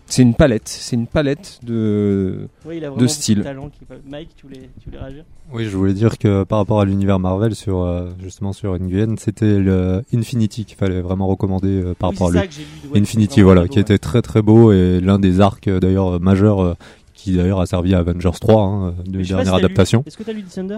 C'est 0.10 0.22
une 0.22 0.34
palette, 0.34 0.68
c'est 0.68 0.96
une 0.96 1.08
palette 1.08 1.60
de. 1.64 2.48
Il 2.72 2.84
a 2.86 2.90
de 2.90 3.08
style. 3.08 3.44
talent 3.44 3.70
qui 3.70 3.86
peut- 3.86 3.96
Mike, 4.10 4.30
tu 4.36 4.48
voulais, 4.48 4.70
tu 4.82 4.90
voulais 4.90 5.00
réagir? 5.02 5.24
Oui, 5.54 5.66
je 5.66 5.78
voulais 5.78 5.94
dire 5.94 6.18
que 6.18 6.44
par 6.44 6.60
rapport 6.60 6.80
à 6.82 6.86
l'univers 6.86 7.20
Marvel 7.20 7.56
sur 7.56 7.82
euh, 7.84 8.10
justement 8.22 8.54
sur 8.54 8.78
Nguyen, 8.78 9.16
c'était 9.18 9.60
le 9.60 10.04
Infinity 10.14 10.66
qu'il 10.66 10.78
fallait 10.78 11.02
vraiment 11.02 11.28
recommander 11.28 11.82
euh, 11.82 11.94
par 11.94 12.10
Oui, 12.10 12.16
rapport 12.16 12.28
à 12.28 12.32
c'est 12.32 12.38
lui. 12.38 12.42
ça 12.42 12.48
que 12.48 12.54
j'ai 12.54 12.62
lu, 12.88 12.94
ouais, 12.94 13.00
Infinity, 13.02 13.42
voilà, 13.42 13.68
qui 13.68 13.80
était 13.80 13.98
très 13.98 14.22
très 14.22 14.42
beau 14.42 14.72
et 14.72 15.00
l'un 15.02 15.20
des 15.20 15.40
arcs 15.42 15.68
euh, 15.68 15.80
d'ailleurs 15.80 16.20
majeurs 16.20 16.76
qui 17.14 17.34
d'ailleurs 17.36 17.60
a 17.62 17.66
servi 17.66 17.94
à 17.96 18.00
Avengers 18.00 18.30
3, 18.40 18.62
hein, 18.64 18.94
de 19.06 19.12
dernière 19.22 19.24
si 19.24 19.34
t'as 19.34 19.44
lu- 19.44 19.50
adaptation. 19.66 20.04
Est-ce 20.06 20.18
que 20.18 20.24
t'as 20.24 20.34
lu 20.34 20.42
Descender? 20.42 20.78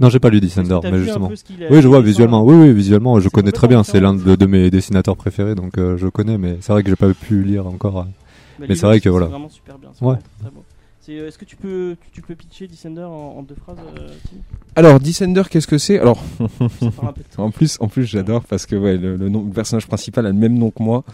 Non, 0.00 0.08
j'ai 0.08 0.18
pas 0.18 0.28
lu 0.30 0.40
Descender, 0.40 0.78
mais 0.90 0.98
justement. 0.98 1.30
Oui, 1.70 1.80
je 1.82 1.86
vois 1.86 2.00
visuellement. 2.00 2.42
Oui, 2.42 2.54
oui, 2.56 2.72
visuellement, 2.72 3.20
je 3.20 3.28
connais 3.28 3.52
très 3.52 3.68
bien. 3.68 3.84
C'est 3.84 4.00
l'un 4.00 4.14
de, 4.14 4.34
de 4.34 4.46
mes 4.46 4.68
dessinateurs 4.70 5.16
préférés, 5.16 5.54
donc 5.54 5.78
euh, 5.78 5.96
je 5.96 6.08
connais. 6.08 6.36
Mais 6.36 6.56
c'est 6.60 6.72
vrai 6.72 6.82
que 6.82 6.88
j'ai 6.90 6.96
pas 6.96 7.12
pu 7.14 7.44
lire 7.44 7.66
encore. 7.68 8.06
Bah, 8.58 8.66
Mais 8.68 8.74
c'est 8.74 8.86
vrai 8.86 8.98
que 8.98 9.04
C'est 9.04 9.08
voilà. 9.10 9.26
vraiment 9.26 9.48
super 9.48 9.78
bien. 9.78 9.90
c'est 9.94 10.04
Ouais. 10.04 10.16
très 10.40 10.50
beau. 10.50 10.64
Est-ce 11.06 11.36
que 11.36 11.44
tu 11.44 11.56
peux, 11.56 11.96
tu, 12.00 12.10
tu 12.12 12.22
peux 12.22 12.34
pitcher 12.34 12.66
Descender 12.66 13.02
en, 13.02 13.10
en 13.36 13.42
deux 13.42 13.54
phrases, 13.56 13.76
euh, 13.98 14.08
Tim? 14.24 14.36
Alors, 14.74 14.98
Descender, 15.00 15.42
qu'est-ce 15.50 15.66
que 15.66 15.76
c'est? 15.76 15.98
Alors, 15.98 16.18
en 17.36 17.50
plus, 17.50 17.76
en 17.80 17.88
plus, 17.88 18.04
j'adore 18.04 18.44
parce 18.44 18.64
que 18.64 18.74
ouais, 18.74 18.96
le, 18.96 19.16
le 19.16 19.28
nom, 19.28 19.44
le 19.44 19.50
personnage 19.52 19.86
principal 19.86 20.24
a 20.24 20.30
le 20.30 20.34
même 20.34 20.56
nom 20.56 20.70
que 20.70 20.82
moi. 20.82 21.04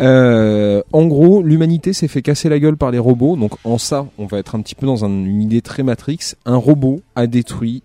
Euh, 0.00 0.82
en 0.92 1.06
gros, 1.06 1.42
l'humanité 1.42 1.92
s'est 1.92 2.08
fait 2.08 2.22
casser 2.22 2.48
la 2.48 2.58
gueule 2.58 2.76
par 2.76 2.90
les 2.90 2.98
robots. 2.98 3.36
Donc, 3.36 3.52
en 3.64 3.78
ça, 3.78 4.06
on 4.18 4.26
va 4.26 4.38
être 4.38 4.56
un 4.56 4.60
petit 4.60 4.74
peu 4.74 4.86
dans 4.86 5.04
un- 5.04 5.08
une 5.08 5.40
idée 5.42 5.62
très 5.62 5.84
Matrix. 5.84 6.34
Un 6.44 6.56
robot 6.56 7.00
a 7.14 7.26
détruit, 7.28 7.82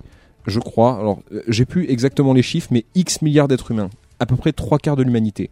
je 0.47 0.59
crois. 0.59 0.97
Alors, 0.99 1.19
euh, 1.33 1.41
j'ai 1.47 1.65
plus 1.65 1.87
exactement 1.89 2.33
les 2.33 2.41
chiffres, 2.43 2.69
mais 2.71 2.85
X 2.95 3.21
milliards 3.21 3.47
d'êtres 3.47 3.69
humains. 3.71 3.89
À 4.19 4.25
peu 4.25 4.35
près 4.35 4.53
trois 4.53 4.77
quarts 4.77 4.95
de 4.95 5.03
l'humanité. 5.03 5.49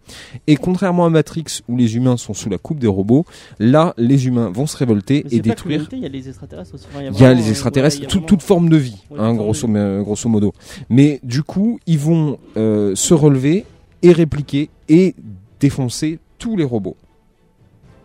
Et 0.47 0.55
contrairement 0.55 1.05
à 1.05 1.09
Matrix, 1.09 1.43
où 1.67 1.75
les 1.75 1.95
humains 1.95 2.15
sont 2.17 2.33
sous 2.33 2.49
la 2.49 2.57
coupe 2.57 2.79
des 2.79 2.87
robots, 2.87 3.25
là, 3.59 3.93
les 3.97 4.27
humains 4.27 4.49
vont 4.49 4.65
se 4.67 4.77
révolter 4.77 5.25
Mais 5.29 5.37
et 5.37 5.39
détruire. 5.41 5.87
Il 5.91 5.99
y 5.99 6.05
a 6.05 6.09
les 6.09 6.27
extraterrestres 6.29 6.75
aussi. 6.75 6.85
Il 6.95 7.19
y 7.19 7.25
a 7.25 7.33
les 7.33 7.47
euh, 7.47 7.49
extraterrestres, 7.49 8.01
ouais, 8.01 8.07
tout- 8.07 8.17
vraiment- 8.19 8.27
toute 8.27 8.41
forme 8.43 8.69
de 8.69 8.77
vie, 8.77 9.03
Ouais, 9.09 9.19
hein, 9.19 9.33
de 9.33 10.01
grosso 10.03 10.29
modo. 10.29 10.53
Mais 10.89 11.19
du 11.23 11.43
coup, 11.43 11.79
ils 11.87 11.99
vont 11.99 12.37
euh, 12.55 12.95
se 12.95 13.13
relever 13.13 13.65
et 14.03 14.11
répliquer 14.13 14.69
et 14.89 15.15
défoncer 15.59 16.19
tous 16.37 16.55
les 16.55 16.63
robots. 16.63 16.95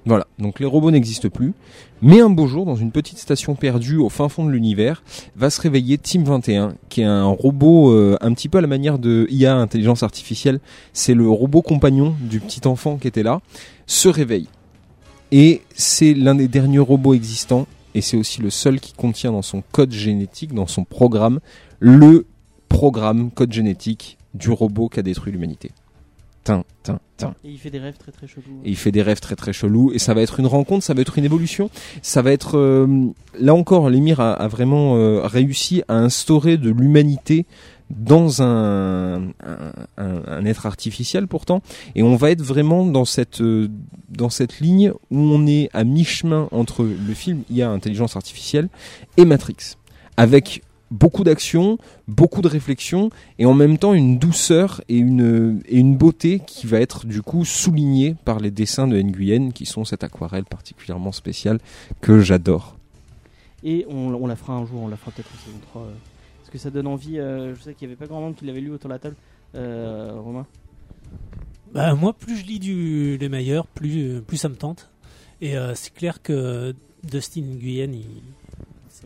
Voilà, 0.07 0.29
donc 0.39 0.61
les 0.61 0.67
robots 0.67 0.93
n'existent 0.93 1.29
plus. 1.29 1.53
Mais 2.01 2.21
un 2.21 2.31
beau 2.31 2.47
jour, 2.47 2.65
dans 2.65 2.77
une 2.77 2.93
petite 2.93 3.19
station 3.19 3.57
perdue 3.57 3.97
au 3.97 4.09
fin 4.09 4.29
fond 4.29 4.45
de 4.45 4.51
l'univers, 4.53 5.03
va 5.35 5.51
se 5.51 5.61
réveiller 5.61 5.99
Team 5.99 6.23
21, 6.23 6.77
qui 6.89 7.01
est 7.01 7.05
un 7.05 7.25
robot 7.25 7.91
euh, 7.91 8.17
un 8.21 8.33
petit 8.33 8.49
peu 8.49 8.59
à 8.59 8.61
la 8.61 8.69
manière 8.69 9.01
de 9.01 9.27
IA, 9.31 9.57
intelligence 9.57 10.05
artificielle. 10.05 10.61
C'est 10.93 11.15
le 11.15 11.29
robot 11.29 11.61
compagnon 11.61 12.15
du 12.21 12.39
petit 12.39 12.69
enfant 12.69 12.99
qui 12.99 13.09
était 13.09 13.25
là, 13.25 13.41
se 13.87 14.09
réveille. 14.09 14.49
Et 15.33 15.63
c'est 15.75 16.15
l'un 16.15 16.37
des 16.37 16.47
derniers 16.47 16.79
robots 16.79 17.15
existants, 17.15 17.67
et 17.97 18.01
c'est 18.01 18.17
aussi 18.17 18.41
le 18.41 18.51
seul 18.51 18.79
qui 18.79 18.93
contient 18.93 19.33
dans 19.33 19.43
son 19.43 19.65
code 19.73 19.91
génétique, 19.91 20.55
dans 20.55 20.69
son 20.69 20.85
programme, 20.85 21.41
le 21.81 22.27
programme 22.69 23.33
code 23.33 23.53
génétique 23.53 24.19
du 24.35 24.51
robot 24.51 24.89
qui 24.89 25.01
a 25.01 25.03
détruit 25.03 25.33
l'humanité. 25.33 25.73
Tin, 26.47 26.63
tin, 26.85 27.01
tin. 27.17 27.35
Et 27.43 27.51
il 27.51 27.59
fait 27.59 27.71
des 27.71 27.81
rêves 27.81 27.97
très 27.99 28.13
très 28.13 28.29
chelous. 28.29 28.61
Et 28.65 28.71
il 28.71 28.77
fait 28.77 28.93
des 28.93 29.03
rêves 29.03 29.19
très 29.19 29.35
très 29.35 29.53
chelous. 29.53 29.91
Et 29.93 29.99
ça 29.99 30.15
va 30.15 30.23
être 30.23 30.39
une 30.39 30.47
rencontre, 30.47 30.85
ça 30.85 30.95
va 30.95 31.01
être 31.01 31.19
une 31.19 31.25
évolution. 31.25 31.71
Ça 32.03 32.23
va 32.23 32.31
être... 32.31 32.57
euh, 32.57 32.87
là 33.37 33.53
encore, 33.53 33.91
l'émir 33.91 34.21
a, 34.21 34.33
a 34.33 34.47
vraiment 34.47 34.95
euh, 34.97 35.23
réussi 35.27 35.83
à 35.89 35.97
instaurer 35.97 36.57
de 36.57 36.71
l'humanité 36.71 37.45
dans 37.91 38.43
un, 38.43 39.17
un, 39.17 39.73
un- 39.99 40.23
un 40.29 40.45
être 40.45 40.67
artificiel 40.67 41.27
pourtant. 41.27 41.63
Et 41.97 42.05
on 42.05 42.15
va 42.15 42.31
être 42.31 42.43
vraiment 42.43 42.87
dans 42.87 43.05
cette, 43.05 43.41
euh, 43.41 43.67
dans 44.09 44.31
cette 44.31 44.61
ligne 44.61 44.93
où 45.11 45.19
on 45.19 45.49
est 45.49 45.69
à 45.73 45.83
mi-chemin 45.83 46.47
entre 46.53 46.85
le 46.85 47.15
film 47.15 47.43
IA 47.51 47.71
Intelligence 47.71 48.15
Artificielle 48.15 48.69
et 49.17 49.25
Matrix. 49.25 49.57
Avec 50.17 50.63
beaucoup 50.97 51.25
d'action, 51.25 51.79
beaucoup 52.09 52.43
de 52.43 52.49
réflexion 52.49 53.11
et 53.39 53.47
en 53.47 53.55
même 53.55 53.79
temps 53.79 53.95
une 53.95 54.19
douceur 54.19 54.81
et 54.89 54.97
une, 54.97 55.63
et 55.67 55.79
une 55.79 55.97
beauté 55.97 56.41
qui 56.47 56.67
va 56.67 56.81
être 56.81 57.07
du 57.07 57.23
coup 57.23 57.45
soulignée 57.45 58.17
par 58.25 58.41
les 58.41 58.51
dessins 58.51 58.89
de 58.89 59.01
Nguyen 59.01 59.51
qui 59.51 59.67
sont 59.67 59.85
cette 59.85 60.05
aquarelle 60.05 60.45
particulièrement 60.45 61.13
spéciale 61.13 61.59
que 62.01 62.21
j'adore. 62.21 62.77
Et 63.63 63.87
on, 63.89 64.15
on 64.15 64.27
la 64.27 64.37
fera 64.37 64.55
un 64.55 64.67
jour, 64.67 64.83
on 64.83 64.89
la 64.89 64.97
fera 64.97 65.11
peut-être 65.11 65.31
en 65.35 65.45
saison 65.45 65.59
3. 65.71 65.83
euh, 65.83 65.87
parce 66.47 66.51
que 66.53 66.59
ça 66.59 66.71
donne 66.71 66.87
envie. 66.87 67.19
euh, 67.19 67.55
je 67.57 67.63
sais 67.63 67.75
qu'il 67.75 67.89
n'y 67.89 67.95
avait 67.95 67.99
pas 67.99 68.07
grand 68.07 68.21
monde 68.21 68.37
qui 68.37 68.45
l'avait 68.45 68.61
lu 68.61 68.71
autour 68.71 68.89
de 68.89 68.95
la 68.95 69.01
table. 69.01 69.17
Euh, 69.57 70.13
Romain? 70.15 70.47
Bah, 71.75 71.95
moi, 71.95 72.13
plus 72.13 72.37
je 72.37 72.47
lis 72.47 72.61
du 72.61 73.17
Les 73.19 73.29
Meilleurs, 73.29 73.67
plus, 73.67 74.23
plus 74.23 74.37
ça 74.37 74.49
me 74.49 74.55
tente. 74.55 74.89
Et 75.41 75.57
euh, 75.59 75.75
c'est 75.75 75.93
clair 75.93 76.23
que 76.23 76.75
Dustin 77.03 77.43
Nguyen, 77.43 77.93
il, 77.93 78.07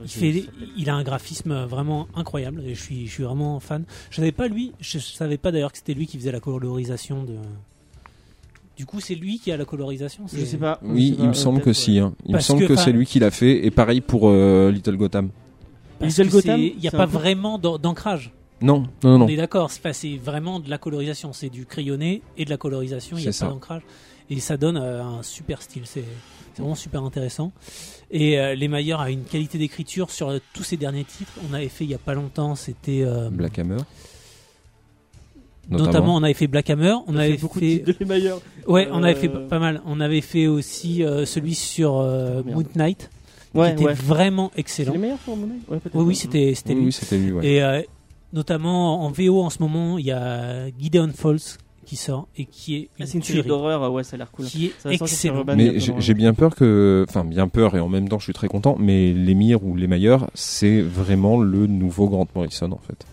il, 0.02 0.08
fait, 0.08 0.44
il 0.76 0.88
a 0.90 0.94
un 0.94 1.02
graphisme 1.02 1.64
vraiment 1.64 2.08
incroyable. 2.14 2.62
Et 2.66 2.74
je 2.74 2.80
suis, 2.82 3.06
je 3.06 3.12
suis 3.12 3.22
vraiment 3.24 3.58
fan. 3.60 3.84
Je 4.10 4.16
savais 4.16 4.32
pas 4.32 4.48
lui, 4.48 4.72
je 4.80 4.98
savais 4.98 5.38
pas 5.38 5.52
d'ailleurs 5.52 5.72
que 5.72 5.78
c'était 5.78 5.94
lui 5.94 6.06
qui 6.06 6.18
faisait 6.18 6.32
la 6.32 6.40
colorisation 6.40 7.24
de. 7.24 7.34
Du 8.76 8.86
coup, 8.86 9.00
c'est 9.00 9.14
lui 9.14 9.38
qui 9.38 9.52
a 9.52 9.56
la 9.58 9.64
colorisation. 9.66 10.24
Je 10.32 10.42
sais 10.44 10.56
pas. 10.56 10.78
je 10.82 10.88
Oui, 10.88 11.10
sais 11.10 11.16
pas, 11.16 11.22
il 11.22 11.28
me 11.28 11.34
semble 11.34 11.60
que 11.60 11.72
si. 11.72 11.98
hein. 11.98 12.14
Il 12.24 12.34
me 12.34 12.40
semble 12.40 12.66
que, 12.66 12.76
c'est 12.76 12.92
lui 12.92 13.04
qui 13.04 13.18
l'a 13.18 13.30
fait. 13.30 13.66
Et 13.66 13.70
pareil 13.70 14.00
pour 14.00 14.28
euh, 14.28 14.70
Little 14.70 14.96
Gotham. 14.96 15.30
Parce 15.98 16.16
Little 16.18 16.30
Gotham, 16.32 16.60
il 16.60 16.76
n'y 16.78 16.88
a 16.88 16.90
pas 16.90 17.06
peu- 17.06 17.12
vraiment 17.12 17.58
d'an- 17.58 17.76
d'ancrage. 17.78 18.32
Non, 18.62 18.84
non, 19.04 19.18
non. 19.18 19.24
On 19.24 19.28
est 19.28 19.36
d'accord, 19.36 19.70
c'est 19.70 20.16
vraiment 20.16 20.60
de 20.60 20.68
la 20.70 20.76
colorisation, 20.78 21.32
c'est 21.32 21.48
du 21.48 21.64
crayonné 21.66 22.20
et 22.36 22.44
de 22.44 22.50
la 22.50 22.58
colorisation, 22.58 23.16
il 23.16 23.22
n'y 23.22 23.28
a 23.28 23.32
pas 23.32 23.46
d'ancrage. 23.48 23.82
Et 24.30 24.38
ça 24.40 24.56
donne 24.56 24.76
euh, 24.76 25.02
un 25.02 25.22
super 25.22 25.60
style, 25.60 25.82
c'est 25.84 26.04
vraiment 26.56 26.74
super 26.76 27.02
intéressant. 27.02 27.52
Et 28.12 28.38
euh, 28.38 28.54
Les 28.54 28.68
Mayer 28.68 28.94
a 28.98 29.10
une 29.10 29.24
qualité 29.24 29.58
d'écriture 29.58 30.10
sur 30.10 30.28
euh, 30.30 30.38
tous 30.54 30.62
ses 30.62 30.76
derniers 30.76 31.04
titres. 31.04 31.32
On 31.50 31.52
avait 31.54 31.68
fait 31.68 31.84
il 31.84 31.88
n'y 31.88 31.94
a 31.94 31.98
pas 31.98 32.14
longtemps, 32.14 32.54
c'était. 32.54 33.02
euh, 33.02 33.28
Black 33.30 33.58
Hammer. 33.58 33.78
notamment. 35.68 36.16
on 36.16 36.22
avait 36.22 36.34
fait 36.34 36.46
Black 36.46 36.70
Hammer, 36.70 36.92
on 37.06 37.14
On 37.14 37.16
a 37.16 37.22
avait 37.22 37.32
fait 37.32 37.38
beaucoup 37.42 37.58
fait. 37.60 37.78
de 37.80 37.94
les. 38.00 38.32
Ouais, 38.66 38.88
on 38.90 39.02
avait 39.02 39.14
fait 39.14 39.28
pas- 39.28 39.58
mal. 39.58 39.80
On 39.86 40.00
avait 40.00 40.20
fait 40.20 40.46
aussi 40.46 41.02
euh, 41.04 41.24
celui 41.26 41.54
sur 41.54 41.98
euh. 41.98 42.42
Moon 42.44 42.64
Knight, 42.74 43.10
Ouais, 43.54 43.68
qui 43.68 43.72
était 43.74 43.84
ouais. 43.86 43.94
vraiment 43.94 44.50
excellent. 44.56 44.92
les 44.92 44.98
meilleurs 44.98 45.18
pour 45.18 45.34
Ouais, 45.36 45.78
peut-être. 45.78 45.94
Oui, 45.96 46.04
oui, 46.04 46.16
c'était 46.16 46.54
c'était 46.54 46.70
Oui, 46.74 46.78
lui. 46.80 46.86
oui, 46.86 46.92
c'était 46.92 47.18
lui. 47.18 47.32
ouais. 47.32 47.46
Et 47.46 47.62
euh, 47.62 47.82
notamment 48.32 49.04
en 49.04 49.10
VO 49.10 49.42
en 49.42 49.50
ce 49.50 49.58
moment, 49.60 49.98
il 49.98 50.06
y 50.06 50.12
a 50.12 50.68
Gideon 50.78 51.10
Falls 51.14 51.58
qui 51.90 51.96
sort 51.96 52.28
et 52.36 52.44
qui 52.44 52.76
est 52.76 52.88
Ah, 52.92 52.94
une 53.00 53.06
c'est 53.06 53.18
une 53.18 53.22
série 53.24 53.38
tuerie, 53.38 53.48
d'horreur, 53.48 53.92
ouais, 53.92 54.04
ça 54.04 54.14
a 54.14 54.18
l'air 54.18 54.30
cool. 54.30 54.46
qui 54.46 54.66
est 54.66 54.72
excellent. 54.92 55.42
Mais 55.56 55.70
bientôt, 55.70 55.94
j'ai 55.98 56.14
bien 56.14 56.34
peur 56.34 56.54
que, 56.54 57.04
enfin 57.08 57.24
bien 57.24 57.48
peur 57.48 57.74
et 57.74 57.80
en 57.80 57.88
même 57.88 58.08
temps 58.08 58.20
je 58.20 58.24
suis 58.24 58.32
très 58.32 58.46
content, 58.46 58.76
mais 58.78 59.12
l'émir 59.12 59.64
ou 59.64 59.74
les 59.74 59.88
meilleurs, 59.88 60.30
c'est 60.34 60.80
vraiment 60.82 61.40
le 61.40 61.66
nouveau 61.66 62.08
Grant 62.08 62.28
Morrison 62.32 62.70
en 62.70 62.78
fait. 62.86 63.04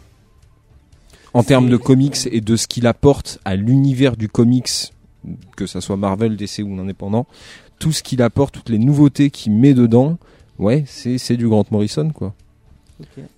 En 1.34 1.42
termes 1.42 1.70
de 1.70 1.78
comics 1.78 2.18
et 2.32 2.40
de 2.40 2.56
ce 2.56 2.68
qu'il 2.68 2.86
apporte 2.86 3.40
à 3.46 3.56
l'univers 3.56 4.16
du 4.16 4.30
comics, 4.30 4.70
que 5.56 5.66
ça 5.66 5.82
soit 5.82 5.98
Marvel, 5.98 6.36
DC 6.38 6.60
ou 6.64 6.80
indépendant, 6.80 7.26
tout 7.80 7.92
ce 7.92 8.04
qu'il 8.04 8.22
apporte, 8.22 8.54
toutes 8.54 8.70
les 8.70 8.78
nouveautés 8.80 9.32
qu'il 9.32 9.54
met 9.54 9.74
dedans, 9.74 10.18
ouais, 10.60 10.84
c'est 10.86 11.18
c'est 11.18 11.36
du 11.36 11.48
Grant 11.48 11.66
Morrison 11.72 12.12
quoi. 12.12 12.36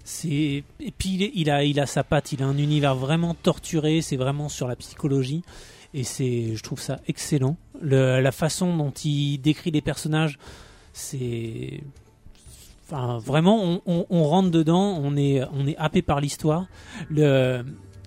C'est 0.04 0.64
et 0.80 0.92
puis 0.98 1.32
il, 1.36 1.50
a 1.50 1.64
il 1.64 1.80
a 1.80 1.86
sa 1.86 2.04
patte, 2.04 2.32
il 2.32 2.44
a 2.44 2.46
un 2.46 2.58
univers 2.58 2.96
vraiment 2.96 3.34
torturé, 3.34 4.02
c'est 4.02 4.16
vraiment 4.18 4.50
sur 4.50 4.68
la 4.68 4.76
psychologie 4.76 5.44
et 5.94 6.04
c'est 6.04 6.56
je 6.56 6.64
trouve 6.64 6.80
ça 6.80 7.00
excellent. 7.08 7.58
Le- 7.82 8.22
la 8.22 8.32
façon 8.32 8.76
dont 8.78 8.92
il 8.92 9.38
décrit 9.40 9.72
les 9.72 9.82
personnages, 9.82 10.38
c'est 10.94 11.82
vraiment 12.90 13.82
on, 13.86 14.24
rentre 14.24 14.50
dedans, 14.50 15.00
on 15.02 15.16
est 15.16 15.44
on 15.54 15.68
est 15.68 15.78
happé 15.78 16.02
par 16.02 16.20
l'histoire. 16.22 16.66
Le 17.10 17.64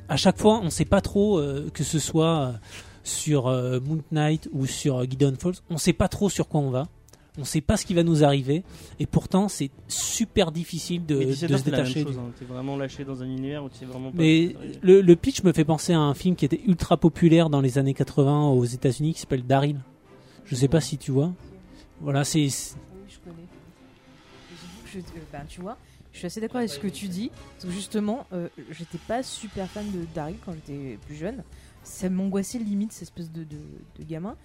à 0.09 0.17
chaque 0.17 0.38
fois, 0.38 0.61
on 0.62 0.69
sait 0.71 0.85
pas 0.85 1.01
trop 1.01 1.38
euh, 1.38 1.71
que 1.73 1.85
ce 1.85 1.99
soit 1.99 2.41
euh, 2.41 2.53
sur 3.05 3.47
euh, 3.47 3.81
Moon 3.81 4.03
Knight 4.11 4.49
ou 4.53 4.67
sur 4.67 4.99
euh, 4.99 5.05
Gideon 5.09 5.35
Falls, 5.38 5.55
on 5.71 5.79
sait 5.79 5.93
pas 5.93 6.09
trop 6.09 6.29
sur 6.29 6.49
quoi 6.49 6.61
on 6.61 6.71
va. 6.71 6.88
On 7.38 7.45
sait 7.45 7.62
pas 7.62 7.79
ce 7.79 7.87
qui 7.87 7.95
va 7.95 8.03
nous 8.03 8.25
arriver 8.25 8.62
et 9.01 9.07
pourtant 9.07 9.49
c'est 9.49 9.71
super 9.88 10.53
difficile 10.53 11.07
de, 11.07 11.16
Mais 11.16 11.25
de 11.25 11.31
17 11.33 11.57
se 11.59 11.64
détacher. 11.64 12.03
chose. 12.05 12.18
hein. 12.18 12.31
T'es 12.38 12.45
vraiment 12.45 12.77
lâché 12.77 13.05
dans 13.05 13.23
un 13.23 13.27
univers 13.27 13.64
où 13.64 13.71
tu 13.71 13.77
sais 13.79 13.87
vraiment 13.87 14.11
pas. 14.11 14.18
Mais 14.18 14.55
le, 14.83 15.01
le 15.01 15.16
pitch 15.16 15.42
me 15.42 15.53
fait 15.55 15.64
penser 15.64 15.95
à 15.95 15.99
un 16.01 16.12
film 16.12 16.37
qui 16.37 16.45
était 16.45 16.61
ultra 16.66 16.99
populaire 16.99 17.49
dans 17.49 17.62
les 17.62 17.79
années 17.79 17.95
80 17.95 18.49
aux 18.51 18.64
États-Unis 18.66 19.14
qui 19.14 19.21
s'appelle 19.21 19.47
Daryl. 19.47 19.81
Je 20.45 20.55
sais 20.55 20.68
pas 20.68 20.83
si 20.83 20.99
tu 20.99 21.11
vois. 21.11 21.33
Voilà, 22.03 22.25
c'est 22.25 22.49
c'est- 22.51 22.75
Oui, 22.95 23.01
je 23.09 23.18
connais. 23.31 23.47
Je- 24.92 24.99
euh, 24.99 25.23
ben, 25.33 25.45
tu 25.49 25.61
vois, 25.62 25.79
je 26.12 26.18
suis 26.18 26.27
assez 26.27 26.40
d'accord 26.40 26.59
avec 26.59 26.68
ce 26.71 26.79
que 26.79 26.88
tu 26.88 27.09
dis. 27.09 27.31
Parce 27.55 27.64
que 27.64 27.71
justement, 27.71 28.27
euh, 28.35 28.49
j'étais 28.71 28.99
pas 29.09 29.23
super 29.23 29.66
fan 29.68 29.87
de 29.90 30.05
Daryl 30.14 30.37
quand 30.45 30.53
j'étais 30.53 30.99
plus 31.07 31.16
jeune. 31.16 31.42
ça 31.85 32.09
m'angoissait 32.09 32.59
limite 32.61 32.92
cette 32.92 33.03
espèce 33.03 33.33
de, 33.33 33.42
de, 33.42 33.57
de 33.99 34.05
gamin. 34.05 34.37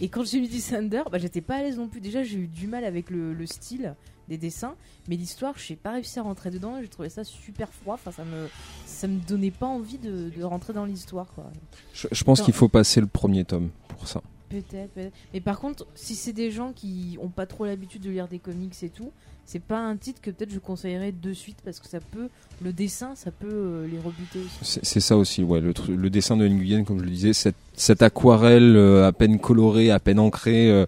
Et 0.00 0.08
quand 0.08 0.24
j'ai 0.24 0.40
lu 0.40 0.46
Descender, 0.48 1.02
bah, 1.10 1.18
j'étais 1.18 1.40
pas 1.40 1.56
à 1.56 1.62
l'aise 1.62 1.76
non 1.78 1.88
plus. 1.88 2.00
Déjà, 2.00 2.22
j'ai 2.22 2.38
eu 2.38 2.46
du 2.46 2.66
mal 2.66 2.84
avec 2.84 3.10
le, 3.10 3.32
le 3.32 3.46
style 3.46 3.94
des 4.28 4.36
dessins, 4.36 4.74
mais 5.08 5.16
l'histoire, 5.16 5.54
je 5.56 5.72
n'ai 5.72 5.76
pas 5.76 5.92
réussi 5.92 6.18
à 6.18 6.22
rentrer 6.22 6.50
dedans. 6.50 6.76
J'ai 6.80 6.88
trouvé 6.88 7.08
ça 7.08 7.24
super 7.24 7.72
froid. 7.72 7.94
Enfin, 7.94 8.12
ça 8.12 8.24
me, 8.24 8.48
ça 8.84 9.08
me 9.08 9.18
donnait 9.20 9.50
pas 9.50 9.66
envie 9.66 9.98
de, 9.98 10.30
de 10.30 10.42
rentrer 10.42 10.72
dans 10.74 10.84
l'histoire, 10.84 11.32
quoi. 11.34 11.50
Je, 11.94 12.08
je 12.12 12.24
pense 12.24 12.42
qu'il 12.42 12.54
faut 12.54 12.68
passer 12.68 13.00
le 13.00 13.06
premier 13.06 13.44
tome 13.44 13.70
pour 13.88 14.06
ça. 14.06 14.22
Peut-être, 14.50 14.90
peut-être. 14.92 15.14
Mais 15.32 15.40
par 15.40 15.58
contre, 15.58 15.86
si 15.94 16.14
c'est 16.14 16.32
des 16.32 16.50
gens 16.50 16.72
qui 16.72 17.18
ont 17.20 17.28
pas 17.28 17.46
trop 17.46 17.64
l'habitude 17.66 18.02
de 18.02 18.10
lire 18.10 18.28
des 18.28 18.38
comics 18.38 18.82
et 18.82 18.90
tout, 18.90 19.12
c'est 19.48 19.62
pas 19.62 19.78
un 19.78 19.96
titre 19.96 20.20
que 20.20 20.30
peut-être 20.30 20.52
je 20.52 20.58
conseillerais 20.58 21.10
de 21.10 21.32
suite 21.32 21.56
parce 21.64 21.80
que 21.80 21.88
ça 21.88 22.00
peut, 22.00 22.28
le 22.62 22.70
dessin, 22.70 23.14
ça 23.14 23.30
peut 23.30 23.48
euh, 23.50 23.88
les 23.88 23.96
rebuter. 23.96 24.40
C'est 24.60 25.00
ça 25.00 25.16
aussi, 25.16 25.42
ouais. 25.42 25.62
Le, 25.62 26.10
dessin 26.10 26.36
de 26.36 26.46
Nguyen, 26.46 26.84
comme 26.84 26.98
je 26.98 27.04
le 27.04 27.10
disais, 27.10 27.32
cette, 27.32 28.02
aquarelle 28.02 28.76
euh, 28.76 29.06
à 29.06 29.12
peine 29.12 29.38
colorée, 29.38 29.90
à 29.90 30.00
peine 30.00 30.18
ancrée, 30.18 30.70
euh, 30.70 30.84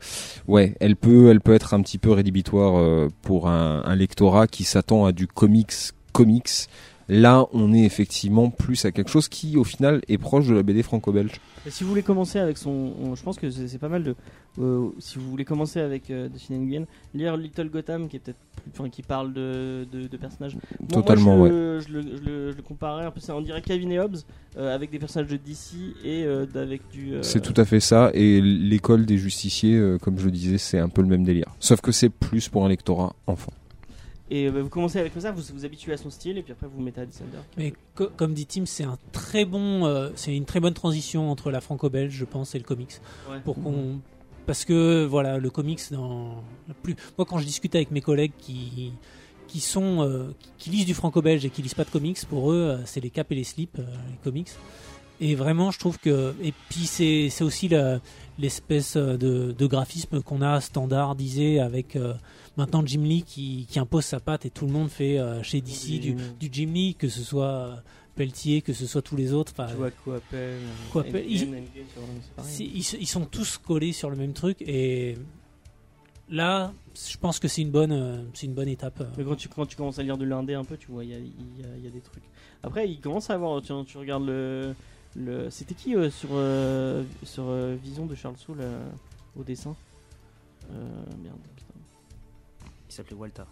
ouais, 0.46 0.75
elle 0.81 0.96
peut, 0.96 1.31
elle 1.31 1.40
peut 1.40 1.55
être 1.55 1.73
un 1.73 1.81
petit 1.81 1.96
peu 1.96 2.11
rédhibitoire 2.11 3.09
pour 3.23 3.49
un 3.49 3.96
lectorat 3.96 4.46
qui 4.46 4.64
s'attend 4.64 5.07
à 5.07 5.12
du 5.12 5.27
comics, 5.27 5.73
comics. 6.12 6.68
Là, 7.12 7.46
on 7.53 7.73
est 7.75 7.83
effectivement 7.85 8.51
plus 8.51 8.85
à 8.85 8.92
quelque 8.92 9.11
chose 9.11 9.29
qui, 9.29 9.57
au 9.57 9.64
final, 9.64 10.01
est 10.07 10.16
proche 10.16 10.46
de 10.46 10.55
la 10.55 10.62
BD 10.62 10.83
franco-belge. 10.85 11.33
Et 11.66 11.70
si 11.70 11.83
vous 11.83 11.90
voulez 11.90 12.05
commencer 12.05 12.38
avec 12.38 12.57
son, 12.57 12.92
on- 13.03 13.14
je 13.16 13.23
pense 13.25 13.37
que 13.37 13.51
c'est 13.51 13.79
pas 13.79 13.88
mal 13.88 14.05
de, 14.05 14.14
euh, 14.61 14.88
si 15.01 15.18
vous 15.18 15.29
voulez 15.29 15.44
commencer 15.44 15.81
avec 15.81 16.09
euh, 16.11 16.29
Destiny 16.29 16.59
Nguyen, 16.61 16.85
lire 17.12 17.37
Little 17.37 17.68
Gotham 17.68 18.09
qui 18.09 18.16
est 18.16 18.20
peut-être, 18.20 18.38
enfin, 18.73 18.88
qui 18.88 19.03
parle 19.03 19.33
de, 19.33 19.87
de, 19.90 20.07
de 20.07 20.16
personnages. 20.16 20.57
Totalement, 20.88 21.37
moi, 21.37 21.49
ouais. 21.49 21.51
je, 21.51 21.55
le- 21.55 21.81
je, 21.81 21.88
le, 21.92 22.03
je, 22.16 22.23
le, 22.23 22.53
je 22.53 22.57
le 22.57 22.62
comparais 22.62 23.05
un 23.05 23.11
peu, 23.11 23.20
on 23.33 23.40
dirait 23.40 23.61
Kevin 23.61 23.90
et 23.90 23.99
Hobbes 23.99 24.16
euh, 24.57 24.73
avec 24.75 24.90
des 24.90 25.01
personnages 25.01 25.29
de 25.31 25.37
DC 25.37 25.75
et 26.05 26.23
euh, 26.25 26.46
avec 26.55 26.83
du. 26.92 27.14
C'est 27.23 27.40
tout 27.42 27.61
à 27.61 27.64
fait 27.64 27.81
ça. 27.81 28.11
Et 28.14 28.40
l'école 28.40 29.05
des 29.05 29.18
justiciers, 29.18 29.96
comme 30.01 30.16
je 30.18 30.27
le 30.27 30.31
disais, 30.31 30.59
c'est 30.59 30.79
un 30.79 30.88
peu 30.88 31.03
le 31.03 31.09
même 31.09 31.25
délire. 31.25 31.57
Sauf 31.59 31.81
que 31.81 31.90
c'est 31.92 32.09
plus 32.09 32.49
pour 32.49 32.64
un 32.64 32.68
lectorat 32.68 33.14
enfant. 33.27 33.53
Et 34.31 34.47
euh, 34.47 34.51
bah, 34.53 34.62
vous 34.62 34.69
commencez 34.69 34.99
avec 35.01 35.12
ça, 35.19 35.33
vous 35.33 35.43
vous 35.53 35.64
habituez 35.64 35.93
à 35.93 35.97
son 35.97 36.09
style 36.11 36.38
et 36.38 36.43
puis 36.43 36.53
après 36.53 36.66
vous 36.69 36.77
vous 36.77 36.83
mettez 36.83 37.01
à 37.01 37.07
Descender. 37.07 37.38
Mais 37.57 37.73
co- 37.95 38.11
comme 38.16 38.33
dit 38.33 38.47
Tim, 38.47 38.64
c'est 38.66 38.85
un 38.85 38.97
très 39.12 39.45
bon, 39.45 39.87
euh, 39.87 40.11
c'est 40.14 40.35
une 40.37 40.45
très 40.45 40.61
bonne 40.61 40.75
transition 40.75 41.31
entre 41.31 41.51
la 41.51 41.61
franco-belge, 41.61 42.12
je 42.14 42.25
pense, 42.25 42.55
et 42.55 42.59
le 42.59 42.64
comics. 42.64 43.01
Ouais. 43.29 43.40
Pour 43.45 43.61
qu'on, 43.61 44.01
parce 44.47 44.64
que 44.64 45.05
voilà, 45.05 45.38
le 45.38 45.51
comics 45.51 45.81
dans 45.90 46.43
plus. 46.83 46.95
Moi, 47.19 47.25
quand 47.27 47.38
je 47.38 47.45
discute 47.45 47.75
avec 47.75 47.90
mes 47.90 48.01
collègues 48.01 48.33
qui 48.38 48.93
qui 49.49 49.59
sont 49.59 50.03
euh, 50.03 50.29
qui- 50.59 50.71
lisent 50.71 50.87
du 50.87 50.95
franco-belge 50.95 51.45
et 51.45 51.51
qui 51.51 51.61
lisent 51.62 51.75
pas 51.75 51.83
de 51.85 51.90
comics, 51.90 52.25
pour 52.27 52.53
eux, 52.53 52.79
c'est 52.85 53.01
les 53.01 53.11
caps 53.11 53.33
et 53.33 53.35
les 53.35 53.43
slips, 53.45 53.79
les 53.79 54.16
comics. 54.23 54.51
Et 55.23 55.35
vraiment, 55.35 55.71
je 55.73 55.79
trouve 55.81 55.99
que. 55.99 56.35
Et 56.43 56.55
puis, 56.71 56.87
c'est 56.87 57.43
aussi 57.43 57.66
la- 57.69 57.99
l'espèce 58.40 58.96
euh, 58.96 59.16
de, 59.16 59.53
de 59.53 59.66
graphisme 59.66 60.22
qu'on 60.22 60.42
a 60.42 60.61
standardisé 60.61 61.61
avec 61.61 61.96
euh, 61.96 62.14
maintenant 62.57 62.85
Jim 62.85 63.03
Lee 63.03 63.22
qui, 63.22 63.66
qui 63.68 63.79
impose 63.79 64.05
sa 64.05 64.20
patte 64.20 64.46
et 64.46 64.50
tout 64.50 64.66
le 64.66 64.72
monde 64.72 64.88
fait 64.88 65.18
euh, 65.18 65.42
chez 65.42 65.61
DC 65.61 66.00
du, 66.00 66.14
du 66.40 66.48
Jim 66.50 66.70
Lee, 66.72 66.94
que 66.94 67.09
ce 67.09 67.22
soit 67.22 67.44
euh, 67.46 67.74
Pelletier, 68.16 68.61
que 68.62 68.72
ce 68.72 68.87
soit 68.87 69.03
tous 69.03 69.16
les 69.16 69.33
autres. 69.33 69.53
Tu 69.55 69.76
vois 69.76 69.90
ils- 73.00 73.07
sont 73.07 73.24
tous 73.24 73.59
collés 73.59 73.92
sur 73.92 74.11
le 74.11 74.16
même 74.16 74.33
truc 74.33 74.61
et 74.62 75.16
là, 76.29 76.72
je 76.94 77.16
pense 77.16 77.38
que 77.38 77.48
c'est 77.48 77.62
une 77.62 77.70
bonne, 77.70 77.92
euh, 77.92 78.22
c'est 78.35 78.46
une 78.46 78.55
bonne 78.55 78.68
étape. 78.68 79.00
euh. 79.00 79.05
Mais 79.18 79.24
quand 79.24 79.37
tu, 79.37 79.48
quand 79.48 79.66
tu 79.66 79.76
commences 79.76 79.98
à 79.98 80.03
lire 80.03 80.16
de 80.18 80.24
l'indé 80.24 80.55
un 80.55 80.64
peu, 80.64 80.76
tu 80.76 80.88
vois, 80.90 81.05
il 81.05 81.11
y 81.11 81.14
a, 81.14 81.18
il 81.18 81.24
y 81.61 81.64
a- 81.64 81.76
il 81.79 81.85
y 81.85 81.87
a 81.87 81.90
des 81.90 82.00
trucs. 82.00 82.22
Après, 82.62 82.88
il 82.88 83.00
commence 83.00 83.31
à 83.31 83.35
avoir, 83.35 83.61
tu, 83.62 83.72
tu 83.87 83.98
regardes 83.98 84.26
le. 84.26 84.74
Le 85.16 85.51
C'était 85.51 85.75
qui 85.75 85.94
euh, 85.96 86.11
sur, 86.11 86.31
euh, 86.33 87.03
sur 87.25 87.44
euh, 87.49 87.77
Vision 87.83 88.07
de 88.07 88.14
Charles 88.14 88.37
Soule 88.37 88.59
euh, 88.61 88.85
au 89.38 89.42
dessin 89.42 89.75
euh, 90.73 90.75
Merde, 91.23 91.38
putain. 91.57 91.75
Il 92.88 92.92
s'appelait 92.92 93.16
Walter. 93.16 93.42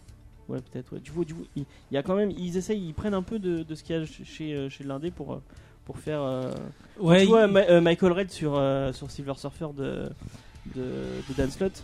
Ouais, 0.49 0.61
peut-être, 0.61 0.93
ouais. 0.95 1.01
Du 1.01 1.11
coup, 1.13 1.25
du 1.25 1.35
coup, 1.35 1.45
il 1.57 1.65
il 1.91 1.95
y 1.95 1.99
a 1.99 2.03
quand 2.03 2.15
même, 2.15 2.31
ils 2.31 2.57
essayent, 2.57 2.81
ils 2.83 2.95
prennent 2.95 3.15
un 3.15 3.23
peu 3.23 3.39
de, 3.39 3.63
de 3.63 3.75
ce 3.75 3.83
qu'il 3.83 3.97
y 3.97 3.99
a 3.99 4.07
ch- 4.07 4.27
chez, 4.27 4.71
chez 4.71 4.85
l'indé 4.85 5.11
pour, 5.11 5.41
pour 5.85 5.99
faire. 5.99 6.23
euh, 6.23 6.51
Ouais, 6.99 7.23
tu 7.23 7.27
vois, 7.29 7.47
Ma- 7.47 7.61
euh, 7.69 7.81
Michael 7.81 8.13
Red 8.13 8.31
sur, 8.31 8.55
euh, 8.57 8.93
sur 8.93 9.11
Silver 9.11 9.35
Surfer 9.37 9.69
de, 9.77 10.09
de, 10.75 10.83
de 11.29 11.35
Dan 11.37 11.51
Slott. 11.51 11.83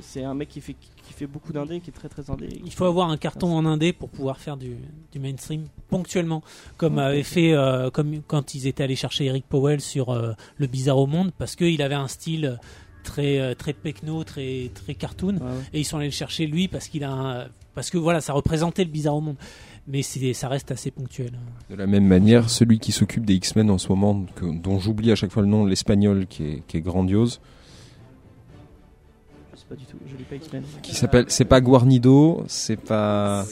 C'est 0.00 0.24
un 0.24 0.34
mec 0.34 0.48
qui 0.48 0.60
fait, 0.60 0.74
qui 0.74 1.12
fait 1.12 1.26
beaucoup 1.26 1.52
d'indé, 1.52 1.80
qui 1.80 1.90
est 1.90 1.92
très 1.92 2.08
très 2.08 2.30
indé. 2.30 2.48
Il 2.64 2.72
faut 2.72 2.84
avoir 2.86 3.10
un 3.10 3.16
carton 3.16 3.54
en 3.54 3.66
indé 3.66 3.92
pour 3.92 4.08
pouvoir 4.08 4.38
faire 4.38 4.56
du, 4.56 4.76
du 5.12 5.18
mainstream 5.18 5.64
ponctuellement, 5.88 6.42
comme 6.76 6.98
avait 6.98 7.22
fait 7.22 7.52
euh, 7.52 7.90
comme 7.90 8.22
quand 8.26 8.54
ils 8.54 8.66
étaient 8.66 8.82
allés 8.84 8.96
chercher 8.96 9.26
Eric 9.26 9.44
Powell 9.48 9.80
sur 9.80 10.10
euh, 10.10 10.32
le 10.56 10.66
Bizarre 10.66 10.98
au 10.98 11.06
Monde, 11.06 11.30
parce 11.38 11.56
qu'il 11.56 11.82
avait 11.82 11.94
un 11.94 12.08
style 12.08 12.58
très 13.04 13.38
euh, 13.40 13.54
très 13.54 13.72
pecno, 13.72 14.24
très 14.24 14.70
très 14.74 14.94
cartoon, 14.94 15.34
Ouais, 15.36 15.40
ouais. 15.42 15.48
et 15.74 15.80
ils 15.80 15.84
sont 15.84 15.96
allés 15.98 16.06
le 16.06 16.12
chercher 16.12 16.46
lui 16.46 16.68
parce 16.68 16.88
qu'il 16.88 17.04
a 17.04 17.10
un- 17.12 17.46
parce 17.74 17.90
que 17.90 17.98
voilà, 17.98 18.20
ça 18.20 18.32
représentait 18.32 18.84
le 18.84 18.90
Bizarre 18.90 19.16
au 19.16 19.20
Monde, 19.22 19.36
mais 19.88 20.02
ça 20.02 20.48
reste 20.48 20.70
assez 20.70 20.90
ponctuel. 20.90 21.32
De 21.70 21.74
la 21.74 21.86
même 21.86 22.06
manière, 22.06 22.50
celui 22.50 22.78
qui 22.78 22.92
s'occupe 22.92 23.24
des 23.24 23.34
X-Men 23.34 23.70
en 23.70 23.78
ce 23.78 23.88
moment, 23.88 24.24
que- 24.36 24.44
dont 24.60 24.78
j'oublie 24.78 25.10
à 25.10 25.16
chaque 25.16 25.30
fois 25.32 25.42
le 25.42 25.48
nom, 25.48 25.64
l'espagnol, 25.64 26.26
qui 26.26 26.44
est, 26.44 26.62
qui 26.68 26.76
est 26.76 26.80
grandiose, 26.82 27.40
pas 29.72 29.76
du 29.78 29.86
tout, 29.86 29.96
je 30.10 30.16
lis 30.16 30.24
pas 30.24 30.36
X-Men. 30.36 30.62
qui 30.82 30.94
s'appelle, 30.94 31.24
c'est 31.28 31.44
pas 31.46 31.60
Guarnido, 31.60 32.44
c'est 32.46 32.76
pas. 32.76 33.44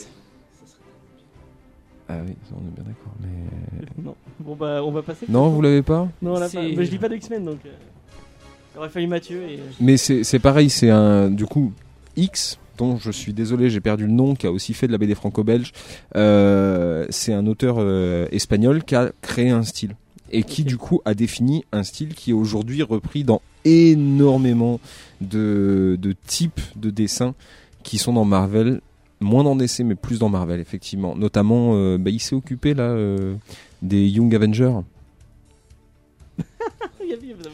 Ah 2.09 2.15
oui, 2.25 2.33
on 2.51 2.67
est 2.67 2.75
bien 2.75 2.83
d'accord. 2.83 3.13
Mais 3.21 3.85
Non. 4.03 4.15
Bon 4.39 4.55
bah 4.55 4.81
on 4.83 4.91
va 4.91 5.01
passer. 5.01 5.25
non, 5.29 5.49
vous 5.49 5.61
l'avez 5.61 5.81
pas? 5.81 6.07
Non, 6.21 6.35
on 6.35 6.39
l'a 6.39 6.49
C'est- 6.49 6.57
pas. 6.57 6.63
Mais 6.77 6.85
je 6.85 6.91
lis 6.91 6.97
pas 6.97 7.09
de 7.09 7.15
X-Men 7.15 7.45
donc. 7.45 7.59
euh, 7.65 7.69
Il 8.75 8.79
aurait 8.79 8.89
fallu 8.89 9.07
Mathieu 9.07 9.41
et. 9.43 9.59
Mais 9.79 9.97
c'est 9.97 10.23
c'est 10.23 10.39
pareil, 10.39 10.69
c'est 10.69 10.89
un 10.89 11.29
du 11.29 11.45
coup 11.45 11.71
X 12.17 12.57
dont 12.77 12.97
je 12.97 13.11
suis 13.11 13.31
désolé, 13.33 13.69
j'ai 13.69 13.79
perdu 13.81 14.07
le 14.07 14.11
nom, 14.11 14.33
qui 14.35 14.47
a 14.47 14.51
aussi 14.51 14.73
fait 14.73 14.87
de 14.87 14.91
la 14.91 14.97
BD 14.97 15.13
franco-belge. 15.15 15.71
Euh, 16.15 17.05
c'est 17.09 17.31
un 17.33 17.45
auteur 17.45 17.75
euh, 17.79 18.27
espagnol 18.31 18.83
qui 18.83 18.95
a 18.95 19.11
créé 19.21 19.49
un 19.51 19.63
style 19.63 19.95
et 20.31 20.43
qui 20.43 20.63
du 20.63 20.77
coup 20.77 21.01
a 21.05 21.13
défini 21.13 21.63
un 21.71 21.83
style 21.83 22.13
qui 22.15 22.31
est 22.31 22.33
aujourd'hui 22.33 22.81
repris 22.83 23.23
dans 23.23 23.41
énormément 23.65 24.79
de, 25.21 25.97
de 26.01 26.15
types 26.27 26.61
de 26.75 26.89
dessins 26.89 27.35
qui 27.83 27.97
sont 27.97 28.13
dans 28.13 28.25
Marvel, 28.25 28.81
moins 29.19 29.43
dans 29.43 29.55
DC 29.55 29.79
mais 29.81 29.95
plus 29.95 30.19
dans 30.19 30.29
Marvel 30.29 30.59
effectivement. 30.59 31.15
Notamment, 31.15 31.71
euh, 31.75 31.97
bah, 31.97 32.09
il 32.09 32.19
s'est 32.19 32.35
occupé 32.35 32.73
là 32.73 32.83
euh, 32.83 33.35
des 33.81 34.07
Young 34.07 34.33
Avengers. 34.35 34.73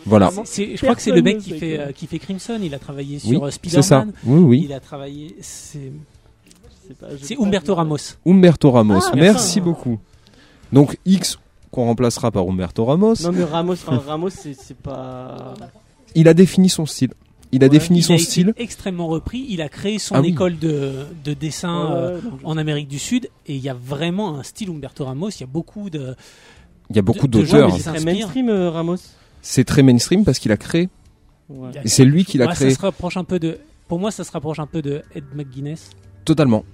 Voilà. 0.06 0.32
C'est- 0.46 0.76
je 0.76 0.82
crois 0.82 0.96
que 0.96 1.02
c'est 1.02 1.12
le 1.12 1.22
mec 1.22 1.40
qui 1.40 1.58
fait 1.58 1.80
euh, 1.80 1.92
qui 1.92 2.08
fait 2.08 2.20
Crimson. 2.20 2.60
Il 2.62 2.74
a 2.74 2.80
travaillé 2.80 3.16
Oui, 3.26 3.32
sur 3.32 3.46
euh, 3.46 3.50
c'est 3.52 3.82
ça. 3.82 4.02
Spider-Man. 4.02 4.14
Oui, 4.26 4.40
oui. 4.44 4.62
Il 4.66 4.74
a 4.74 4.80
travaillé. 4.80 5.36
C'est 5.42 5.92
C'est 6.88 6.98
pas- 6.98 7.08
c'est 7.22 7.36
je- 7.36 7.72
Ramos. 7.72 7.98
Humberto 8.26 8.72
Ramos. 8.72 9.00
Ah, 9.12 9.16
Merci 9.16 9.60
beaucoup. 9.60 10.00
Donc 10.72 10.98
X 11.06 11.40
qu'on 11.72 11.86
remplacera 11.86 12.32
par 12.32 12.48
Humberto 12.48 12.86
Ramos. 12.86 13.16
Non 13.24 13.32
mais 13.32 13.44
Ramos, 13.44 13.76
Ramos 13.86 14.30
c'est 14.30 14.78
pas. 14.78 15.54
Il 16.16 16.28
a 16.28 16.34
défini 16.34 16.70
son 16.70 16.86
style. 16.86 17.14
Il 17.52 17.64
a 17.64 17.68
Ouais. 17.68 17.70
défini 17.70 18.00
Il 18.00 18.04
son 18.04 18.14
a 18.14 18.16
été 18.18 18.26
style. 18.26 18.54
extrêmement 18.58 19.08
repris. 19.08 19.46
Il 19.50 19.62
a 19.62 19.70
créé 19.70 20.00
son 20.00 20.16
Ah 20.16 20.22
oui. 20.22 20.30
école 20.30 20.58
de, 20.60 21.06
de 21.24 21.34
dessin 21.34 21.86
Ouais, 21.86 21.96
euh, 21.96 22.20
en 22.44 22.58
Amérique 22.58 22.88
du 22.90 23.00
Sud 23.00 23.30
et 23.46 23.56
il 23.56 23.62
y 23.62 23.70
a 23.70 23.74
vraiment 23.74 24.38
un 24.38 24.44
style 24.44 24.70
Humberto 24.70 25.06
Ramos. 25.06 25.30
Il 25.30 25.42
y 25.42 25.44
a 25.44 25.48
beaucoup 25.48 25.90
de. 25.90 26.16
Il 26.90 26.96
y 26.96 27.00
a 27.00 27.02
beaucoup 27.02 27.28
d'auteurs. 27.28 27.74
Qui 27.74 27.82
c'est 27.82 27.94
très 27.94 28.04
mainstream 28.04 28.50
euh, 28.50 28.70
Ramos. 28.70 28.98
C'est 29.42 29.64
très 29.64 29.82
mainstream 29.84 30.26
parce 30.26 30.40
qu'il 30.40 30.52
a 30.52 30.58
créé. 30.58 30.90
Ouais. 31.50 31.70
Et 31.86 31.88
c'est 31.88 32.04
lui 32.04 32.26
qui 32.26 32.38
l'a 32.38 32.48
Ouais, 32.48 32.54
créé. 32.54 32.70
Ça 32.72 32.76
se 32.76 32.82
rapproche 32.82 33.16
un 33.18 33.24
peu 33.24 33.40
de. 33.40 33.58
Pour 33.88 34.00
moi, 34.00 34.12
ça 34.12 34.26
se 34.26 34.32
rapproche 34.32 34.60
un 34.60 34.68
peu 34.68 34.82
de 34.82 35.02
Ed 35.16 35.24
McGuinness. 35.34 35.92
Totalement. 36.26 36.66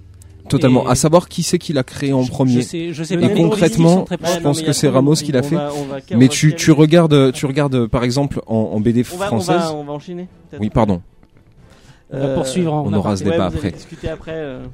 Totalement. 0.48 0.86
Et- 0.86 0.90
À 0.90 0.94
savoir 0.94 1.28
qui 1.28 1.42
c'est 1.42 1.58
qui 1.58 1.72
l'a 1.72 1.82
créé 1.82 2.12
en 2.12 2.24
premier. 2.24 2.52
Je 2.54 2.60
sais, 2.60 2.92
je 2.92 3.02
sais 3.02 3.14
Et 3.14 3.18
pas, 3.18 3.28
concrètement, 3.30 4.04
Ouais, 4.10 4.16
je 4.34 4.40
pense 4.40 4.62
que 4.62 4.72
c'est 4.72 4.88
Ramos 4.88 5.14
qui 5.14 5.32
l'a 5.32 5.40
on 5.40 5.42
fait. 5.42 5.56
va- 5.56 5.70
on 5.76 5.84
va- 5.84 5.96
on 6.12 6.16
Mais 6.18 6.28
tu, 6.28 6.54
tu 6.54 6.70
regardes, 6.72 7.32
tu 7.32 7.46
regardes 7.46 7.86
par 7.86 8.04
exemple 8.04 8.40
en, 8.46 8.56
en 8.74 8.80
BD 8.80 9.04
On 9.12 9.16
va, 9.16 9.24
on 9.24 9.28
française. 9.28 9.56
va, 9.56 9.72
on 9.74 9.84
va 9.84 9.92
enchaîner. 9.92 10.28
peut-être. 10.50 10.60
Oui, 10.60 10.70
pardon. 10.70 11.00
On 12.12 12.20
va 12.20 12.34
poursuivre 12.34 12.72
en 12.72 12.86
on 12.86 12.92
aura 12.92 13.16
ce 13.16 13.24
Ouais, 13.24 13.30
débat 13.32 13.48
vous 13.48 13.56
allez 13.56 13.66
après. 13.68 13.70
discuter 13.78 14.08
après. 14.08 14.32
euh, 14.34 14.64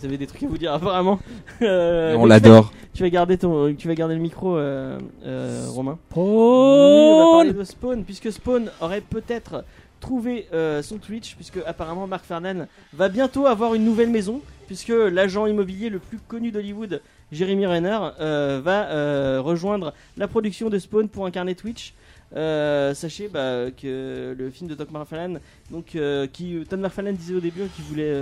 Vous 0.00 0.06
avez 0.06 0.16
des 0.18 0.26
trucs 0.26 0.42
à 0.42 0.46
vous 0.48 0.58
dire 0.58 0.72
apparemment. 0.74 1.20
Euh, 1.62 2.16
On 2.16 2.22
mais 2.22 2.28
l'adore. 2.30 2.72
Tu 2.94 3.02
vas 3.04 3.08
garder 3.08 3.38
ton, 3.38 3.72
tu 3.74 3.88
vas 3.88 3.94
garder 3.94 4.14
le 4.16 4.20
micro, 4.20 4.54
euh, 4.54 4.98
euh, 5.24 5.64
Romain. 5.70 5.96
Oh 6.14 6.20
Oui, 6.20 7.14
on 7.14 7.18
va 7.30 7.36
parler 7.38 7.52
de 7.54 7.64
Spawn, 7.64 8.04
puisque 8.04 8.30
Spawn 8.30 8.70
aurait 8.82 9.00
peut-être 9.00 9.64
trouvé 10.02 10.48
euh, 10.52 10.82
son 10.82 10.98
Twitch, 10.98 11.34
puisque 11.36 11.58
apparemment 11.64 12.06
Mark 12.06 12.24
Fernand 12.26 12.66
va 12.92 13.08
bientôt 13.08 13.46
avoir 13.46 13.72
une 13.74 13.84
nouvelle 13.84 14.10
maison, 14.10 14.42
puisque 14.66 14.92
l'agent 14.92 15.46
immobilier 15.46 15.88
le 15.88 16.00
plus 16.00 16.18
connu 16.18 16.50
d'Hollywood, 16.50 17.00
Jeremy 17.30 17.66
Renner, 17.66 17.98
euh, 18.20 18.60
va 18.62 18.90
euh, 18.90 19.40
rejoindre 19.40 19.94
la 20.18 20.28
production 20.28 20.68
de 20.68 20.78
Spawn 20.78 21.08
pour 21.08 21.24
incarner 21.24 21.54
Twitch. 21.54 21.94
Sachez 22.34 23.28
bah, 23.28 23.70
que 23.70 24.34
le 24.36 24.50
film 24.50 24.68
de 24.68 24.74
Todd 24.74 24.88
McFarlane, 24.90 25.38
donc 25.70 25.96
qui 26.32 26.64
Todd 26.68 26.80
McFarlane 26.80 27.14
disait 27.14 27.34
au 27.34 27.40
début 27.40 27.66
qu'il 27.76 27.84
voulait, 27.84 28.14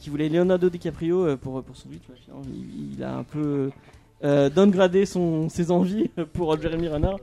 qu'il 0.00 0.10
voulait 0.10 0.30
Leonardo 0.30 0.70
DiCaprio 0.70 1.36
pour 1.36 1.62
pour 1.62 1.76
son 1.76 1.88
Twitch. 1.90 2.02
il, 2.96 3.04
a 3.04 3.16
un 3.16 3.24
peu 3.24 3.70
downgradé 4.22 5.04
son 5.04 5.50
ses 5.50 5.70
envies 5.70 6.08
pour 6.32 6.58
Jeremy 6.58 6.88
Renner. 6.88 7.16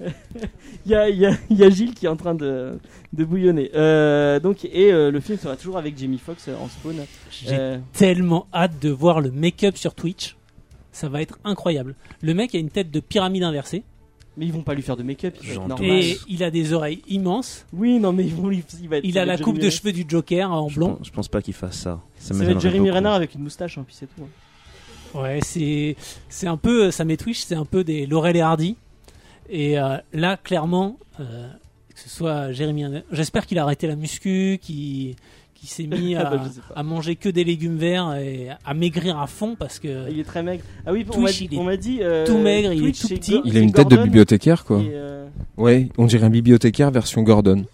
Il 0.00 0.90
y 0.90 0.94
a, 0.94 1.08
il 1.08 1.16
y, 1.18 1.26
a, 1.26 1.32
il 1.50 1.56
y 1.56 1.64
a 1.64 1.70
Gilles 1.70 1.94
qui 1.94 2.06
est 2.06 2.08
en 2.08 2.16
train 2.16 2.34
de, 2.34 2.78
de 3.12 3.24
bouillonner. 3.24 3.70
Euh, 3.74 4.40
donc, 4.40 4.64
et 4.64 4.92
euh, 4.92 5.10
le 5.10 5.20
film 5.20 5.38
sera 5.38 5.56
toujours 5.56 5.78
avec 5.78 5.96
Jamie 5.96 6.18
Foxx 6.18 6.48
euh, 6.48 6.56
en 6.56 6.68
spawn. 6.68 6.96
J'ai 7.30 7.46
Euh, 7.52 7.78
tellement 7.92 8.46
hâte 8.52 8.78
de 8.80 8.90
voir 8.90 9.20
le 9.20 9.30
make-up 9.30 9.76
sur 9.76 9.94
Twitch. 9.94 10.36
Ça 10.92 11.08
va 11.08 11.22
être 11.22 11.38
incroyable. 11.44 11.94
Le 12.22 12.34
mec 12.34 12.54
a 12.54 12.58
une 12.58 12.70
tête 12.70 12.90
de 12.90 13.00
pyramide 13.00 13.42
inversée 13.44 13.82
mais 14.36 14.46
ils 14.46 14.52
vont 14.52 14.62
pas 14.62 14.74
lui 14.74 14.82
faire 14.82 14.96
de 14.96 15.04
make-up, 15.04 15.36
et 15.80 16.16
il 16.28 16.42
a 16.42 16.50
des 16.50 16.72
oreilles 16.72 17.02
immenses. 17.06 17.66
Oui, 17.72 18.00
non, 18.00 18.12
mais 18.12 18.24
ils 18.24 18.34
vont 18.34 18.48
lui, 18.48 18.64
il 18.82 18.88
va 18.88 18.96
être. 18.96 19.04
Il 19.06 19.16
a 19.16 19.24
la 19.24 19.38
coupe 19.38 19.60
de 19.60 19.70
cheveux 19.70 19.92
du 19.92 20.04
Joker 20.08 20.50
en 20.50 20.68
Je 20.68 20.74
blond. 20.74 20.96
pense, 20.96 21.06
je 21.06 21.12
pense 21.12 21.28
pas 21.28 21.40
qu'il 21.40 21.54
fasse 21.54 21.76
ça. 21.76 22.00
Ça, 22.18 22.34
Ça 22.34 22.42
va 22.42 22.50
être 22.50 22.60
Jeremy 22.60 22.80
beaucoup. 22.88 22.94
Renner 22.96 23.10
avec 23.10 23.36
une 23.36 23.42
moustache, 23.42 23.78
hein, 23.78 23.84
puis 23.86 23.94
c'est 23.96 24.06
tout. 24.06 24.22
hein. 24.24 25.20
Ouais, 25.22 25.38
c'est 25.44 25.94
c'est 26.28 26.48
un 26.48 26.56
peu 26.56 26.90
ça 26.90 27.04
met 27.04 27.16
Twitch, 27.16 27.42
c'est 27.44 27.54
un 27.54 27.64
peu 27.64 27.84
des 27.84 28.06
Laurel 28.06 28.34
et 28.36 28.40
Hardy. 28.40 28.74
Et 29.50 29.78
euh, 29.78 29.96
là, 30.12 30.36
clairement, 30.36 30.98
euh, 31.20 31.48
que 31.94 32.00
ce 32.00 32.08
soit 32.08 32.52
Jérémy, 32.52 32.84
j'espère 33.12 33.46
qu'il 33.46 33.58
a 33.58 33.62
arrêté 33.62 33.86
la 33.86 33.96
muscu, 33.96 34.58
qu'il 34.60 35.14
qui 35.54 35.66
s'est 35.68 35.86
mis 35.86 36.14
Ah 36.14 36.20
à, 36.28 36.36
bah, 36.36 36.42
à 36.76 36.82
manger 36.82 37.16
que 37.16 37.28
des 37.28 37.44
légumes 37.44 37.76
verts 37.78 38.14
et 38.16 38.48
à 38.66 38.74
maigrir 38.74 39.18
à 39.18 39.26
fond 39.26 39.54
parce 39.58 39.78
que 39.78 40.10
Il 40.10 40.18
est 40.20 40.24
très 40.24 40.42
maigre. 40.42 40.62
Ah 40.86 40.92
oui, 40.92 41.06
on 41.10 41.20
m'a 41.20 41.28
Twitch, 41.28 41.38
dit, 41.38 41.48
il 41.50 41.54
est 41.54 41.58
on 41.60 41.64
m'a 41.64 41.76
dit. 41.76 41.98
euh, 42.02 42.26
tout 42.26 42.38
maigre, 42.38 42.72
il 42.72 42.86
est 42.86 43.00
tout 43.00 43.08
petit. 43.08 43.40
Il 43.44 43.56
a 43.56 43.60
une 43.60 43.72
tête 43.72 43.88
de 43.88 43.94
Gordon 43.94 44.04
bibliothécaire, 44.04 44.64
quoi. 44.64 44.78
Euh, 44.80 45.26
Ouais, 45.56 45.88
on 45.98 46.06
dirait 46.06 46.26
un 46.26 46.30
bibliothécaire 46.30 46.90
version 46.90 47.22
Gordon. 47.22 47.64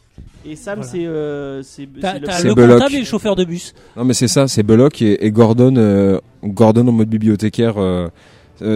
et 0.46 0.54
Sam, 0.54 0.76
Voilà. 0.80 0.90
c'est. 0.92 1.06
euh, 1.06 1.62
c'est 1.62 1.86
le- 1.86 2.54
comptable 2.54 2.94
et 2.94 2.98
le 3.00 3.04
chauffeur 3.04 3.34
de 3.36 3.44
bus. 3.44 3.74
Non, 3.96 4.04
mais 4.04 4.14
c'est 4.14 4.28
ça, 4.28 4.46
c'est 4.48 4.62
Bullock 4.62 5.00
et, 5.02 5.24
et 5.26 5.30
Gordon, 5.32 5.74
euh, 5.76 6.20
Gordon 6.44 6.86
en 6.88 6.92
mode 6.92 7.08
bibliothécaire 7.08 7.74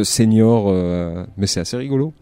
senior, 0.02 0.66
euh, 0.68 1.24
mais 1.37 1.46
c'est 1.46 1.61
assez 1.61 1.76
rigolo. 1.76 2.12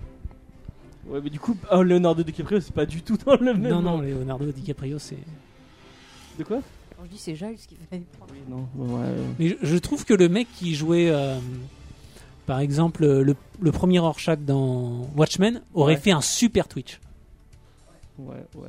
Ouais, 1.13 1.21
mais 1.23 1.31
du 1.31 1.39
coup, 1.39 1.57
oh, 1.71 1.83
Leonardo 1.83 2.23
DiCaprio, 2.23 2.59
c'est 2.61 2.73
pas 2.75 2.87
du 2.87 3.03
tout 3.03 3.17
dans 3.25 3.35
le 3.37 3.45
même. 3.45 3.61
Non, 3.61 3.83
non, 3.83 4.01
Leonardo 4.01 4.51
DiCaprio, 4.51 4.99
c'est. 4.99 5.19
De 6.39 6.45
quoi? 6.45 6.61
Quand 6.97 7.05
je 7.05 7.11
dis 7.11 7.19
c'est 7.19 7.35
Giles 7.37 7.57
qui 7.69 7.77
fait 7.91 8.01
prendre. 8.19 8.33
Oui, 8.33 8.39
non. 8.49 8.67
Ouais, 8.77 9.03
euh, 9.05 9.27
Mais 9.39 9.49
je, 9.49 9.55
je 9.63 9.77
trouve 9.77 10.05
que 10.05 10.15
le 10.15 10.29
mec 10.29 10.49
qui 10.55 10.75
jouait, 10.75 11.11
euh, 11.11 11.37
par 12.47 12.61
exemple, 12.61 13.05
le, 13.05 13.37
le 13.61 13.73
premier 13.73 13.99
Rorschach 13.99 14.39
dans 14.39 15.07
Watchmen 15.17 15.61
aurait 15.75 15.95
Ouais. 15.95 16.01
fait 16.01 16.13
un 16.13 16.21
super 16.23 16.67
Twitch. 16.69 16.99
ouais, 18.19 18.37
ouais. 18.57 18.69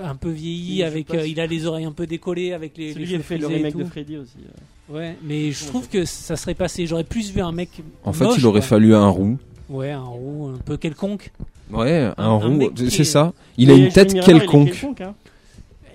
Un 0.00 0.14
peu 0.14 0.28
Il 0.30 0.34
vieilli, 0.36 0.78
joue 0.78 0.84
avec, 0.86 1.10
euh, 1.12 1.26
il 1.26 1.40
a 1.40 1.46
les 1.46 1.66
oreilles 1.66 1.84
un 1.84 1.90
peu 1.92 2.06
décollées, 2.06 2.52
avec 2.52 2.76
les, 2.76 2.92
Celui 2.92 3.04
les 3.06 3.10
qui 3.14 3.16
a 3.16 3.22
fait 3.24 3.36
le 3.38 3.48
remake 3.48 3.76
de. 3.76 3.84
Freddy 3.84 4.16
aussi. 4.16 4.36
euh. 4.38 4.94
Ouais, 4.94 5.16
mais 5.24 5.50
je 5.50 5.66
trouve 5.66 5.88
que 5.88 6.04
ça 6.04 6.36
serait 6.36 6.54
passé. 6.54 6.86
J'aurais 6.86 7.02
plus 7.04 7.32
vu 7.32 7.40
un 7.40 7.50
mec. 7.52 7.68
En 8.04 8.12
fait, 8.12 8.24
il 8.38 8.46
aurait 8.46 8.60
quoi. 8.60 8.68
fallu 8.68 8.94
un 8.94 9.08
roux. 9.08 9.36
Ouais, 9.68 9.90
un 9.90 10.04
roux 10.04 10.52
un 10.54 10.58
peu 10.58 10.76
quelconque. 10.76 11.32
Ouais, 11.70 12.10
un, 12.16 12.24
Un- 12.24 12.28
roux, 12.36 12.70
c'est 12.76 13.00
est- 13.00 13.04
ça. 13.04 13.32
Il 13.56 13.70
a 13.70 13.74
une 13.74 13.88
tête 13.90 14.12
il 14.12 14.18
est 14.18 14.22
quelconque. 14.24 15.00
hein. 15.00 15.14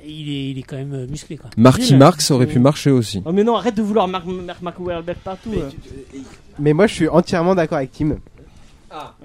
Il 0.06 0.30
est, 0.30 0.52
il 0.52 0.60
est 0.60 0.64
quand 0.64 0.76
même 0.76 0.94
euh, 0.94 1.08
musclé, 1.08 1.38
quoi. 1.38 1.50
Marky 1.56 1.96
Marx 1.96 2.30
aurait 2.32 2.46
pu 2.48 2.60
marcher 2.60 2.92
aussi. 2.92 3.22
Oh, 3.26 3.32
mais 3.32 3.44
non, 3.44 3.56
arrête 3.56 3.76
de 3.76 3.82
vouloir 3.82 4.08
Mark, 4.08 4.26
Mark, 4.26 4.62
Mark 4.62 4.80
Wahlberg 4.80 5.18
partout. 5.24 5.50
Mais, 5.52 5.58
euh. 5.62 5.70
tu- 5.70 6.20
mais 6.60 6.74
moi, 6.74 6.88
je 6.88 6.94
suis 6.94 7.08
entièrement 7.08 7.56
d'accord 7.56 7.78
avec 7.78 7.92
Tim. 7.94 8.18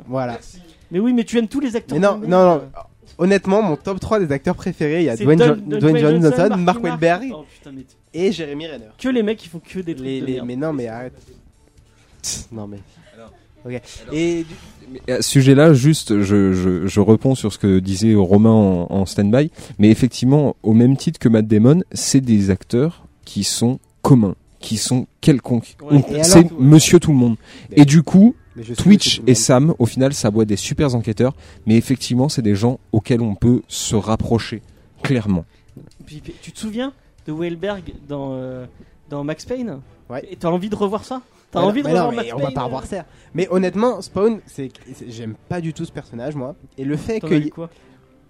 Voilà. 0.07 0.39
Mais 0.91 1.01
oui, 1.01 1.13
mais 1.13 1.25
tu 1.25 1.37
aimes 1.39 1.49
tous 1.49 1.61
les 1.61 1.75
acteurs. 1.77 1.99
Mais 1.99 2.07
non, 2.07 2.17
non, 2.19 2.45
non. 2.57 2.63
Honnêtement, 3.19 3.61
mon 3.63 3.77
top 3.77 3.99
3 3.99 4.21
des 4.21 4.31
acteurs 4.33 4.55
préférés, 4.55 5.01
il 5.01 5.07
y 5.07 5.11
a 5.11 5.17
Dwayne, 5.17 5.39
Don- 5.41 5.47
Jo- 5.47 5.55
Don- 5.57 5.79
Dwayne 5.79 5.99
Johnson, 5.99 6.21
Marky 6.31 6.49
Mark 6.51 6.61
Mark. 6.61 6.83
Wahlberg 6.85 7.33
Oh, 7.35 7.45
et 8.15 8.31
Jeremy 8.31 8.69
Renner. 8.69 8.85
que 8.97 9.09
les 9.09 9.23
mecs 9.25 9.39
qui 9.39 9.49
font 9.49 9.59
que 9.61 9.81
des 9.81 9.95
trucs 9.97 10.07
Les, 10.07 10.21
de 10.21 10.27
les- 10.27 10.33
merde. 10.35 10.47
mais 10.47 10.57
non, 10.57 10.73
mais 10.73 10.87
arrête. 10.87 11.13
Non, 12.53 12.69
mais. 12.69 12.79
Ok. 13.67 13.81
Et 14.13 14.45
du- 14.45 14.55
Mais 15.07 15.13
à 15.15 15.23
ce 15.23 15.29
sujet-là, 15.31 15.75
juste, 15.75 16.21
je, 16.23 16.53
je, 16.53 16.87
je 16.87 17.01
réponds 17.01 17.35
sur 17.35 17.53
ce 17.53 17.59
que 17.59 17.79
disait 17.79 18.15
Romain 18.15 18.51
en, 18.51 18.87
en 18.91 19.05
stand-by. 19.07 19.51
Mais 19.79 19.91
effectivement, 19.91 20.57
au 20.63 20.73
même 20.73 20.97
titre 20.97 21.19
que 21.19 21.29
Matt 21.29 21.47
Damon, 21.47 21.83
c'est 21.93 22.21
des 22.23 22.51
acteurs 22.51 23.05
qui 23.27 23.45
sont 23.45 23.79
communs, 24.01 24.35
qui 24.61 24.77
sont 24.79 25.07
quelconques. 25.21 25.77
Ouais, 25.83 26.03
C'est 26.23 26.51
monsieur 26.59 26.99
tout 27.01 27.11
le 27.13 27.19
monde. 27.19 27.37
Et 27.73 27.85
du 27.85 28.03
coup, 28.03 28.35
Twitch 28.79 29.21
et. 29.27 29.35
Sam, 29.35 29.75
au 29.79 29.85
final, 29.87 30.15
ça 30.15 30.31
boit 30.31 30.45
des 30.47 30.57
super 30.57 30.95
enquêteurs. 30.95 31.35
Mais 31.67 31.77
effectivement, 31.77 32.29
c'est 32.31 32.43
des 32.43 32.55
gens 32.55 32.81
auxquels 32.93 33.21
on 33.21 33.35
peut 33.35 33.61
se 33.69 33.95
rapprocher, 33.95 34.63
clairement. 35.03 35.45
Puis, 36.07 36.23
tu 36.43 36.51
te 36.53 36.59
souviens 36.59 36.93
de 37.27 37.33
Wahlberg 37.33 37.93
dans, 38.09 38.31
euh, 38.33 38.65
dans 39.11 39.23
Max 39.23 39.45
Payne? 39.45 39.81
Ouais. 40.09 40.27
Et 40.31 40.37
t'as 40.37 40.49
envie 40.49 40.71
de 40.71 40.75
revoir 40.77 41.05
ça? 41.05 41.21
T'as 41.51 41.61
envie 41.61 41.83
de 41.83 41.87
mais 41.89 41.95
revoir 41.95 42.13
non, 42.13 42.23
mais 42.23 42.33
on 42.33 42.39
va 42.39 42.51
pas 42.51 42.63
revoir 42.65 42.85
ça. 42.87 43.05
Mais 43.35 43.49
honnêtement, 43.51 44.01
Spawn, 44.03 44.41
c'est 44.47 44.71
c'est- 44.95 45.11
j'aime 45.11 45.35
pas 45.49 45.61
du 45.61 45.73
tout 45.73 45.85
ce 45.85 45.93
personnage 45.93 46.35
moi. 46.37 46.55
Et 46.77 46.85
le 46.85 46.97
fait 46.97 47.21
que 47.21 47.49
quoi? 47.49 47.71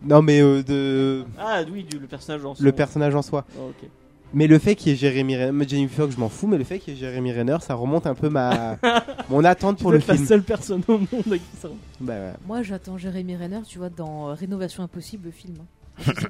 Non 0.02 0.22
mais 0.22 0.40
euh, 0.40 0.62
de 0.62 1.24
Ah 1.38 1.62
oui, 1.72 1.82
du, 1.84 1.98
le 1.98 2.06
personnage 2.06 2.44
en 2.44 2.50
le 2.50 2.54
soi. 2.56 2.72
personnage 2.72 3.14
en 3.16 3.22
soi. 3.22 3.44
Oh, 3.58 3.70
ok. 3.70 3.88
Mais 4.34 4.46
le 4.46 4.58
fait 4.58 4.74
qu'il 4.76 4.92
y 4.92 4.94
ait 4.94 4.96
Jeremy 4.98 5.36
Renner, 5.38 5.66
Jamie 5.66 5.88
Foxx, 5.88 6.14
je 6.14 6.20
m'en 6.20 6.28
fous, 6.28 6.46
mais 6.46 6.58
le 6.58 6.64
fait 6.64 6.78
qu'il 6.78 6.92
y 6.94 6.96
ait 6.96 7.00
Jeremy 7.00 7.32
Renner, 7.32 7.56
ça 7.60 7.74
remonte 7.74 8.06
un 8.06 8.14
peu 8.14 8.28
ma 8.28 8.76
mon 9.30 9.42
attente 9.42 9.78
pour 9.78 9.90
le 9.90 9.98
dois 9.98 10.02
être 10.04 10.08
la 10.08 10.14
film. 10.16 10.26
seule 10.28 10.42
personne 10.42 10.82
au 10.86 10.98
monde 10.98 11.08
à 11.32 11.38
qui 11.38 11.56
ça. 11.58 11.68
Bah, 11.98 12.12
ouais. 12.12 12.32
Moi, 12.46 12.62
j'attends 12.62 12.98
Jérémy 12.98 13.36
Renner, 13.36 13.60
tu 13.66 13.78
vois, 13.78 13.88
dans 13.88 14.28
euh, 14.28 14.34
Rénovation 14.34 14.82
Impossible, 14.84 15.24
le 15.26 15.30
film. 15.32 15.54
hein. 15.60 15.64
C'est. 16.16 16.28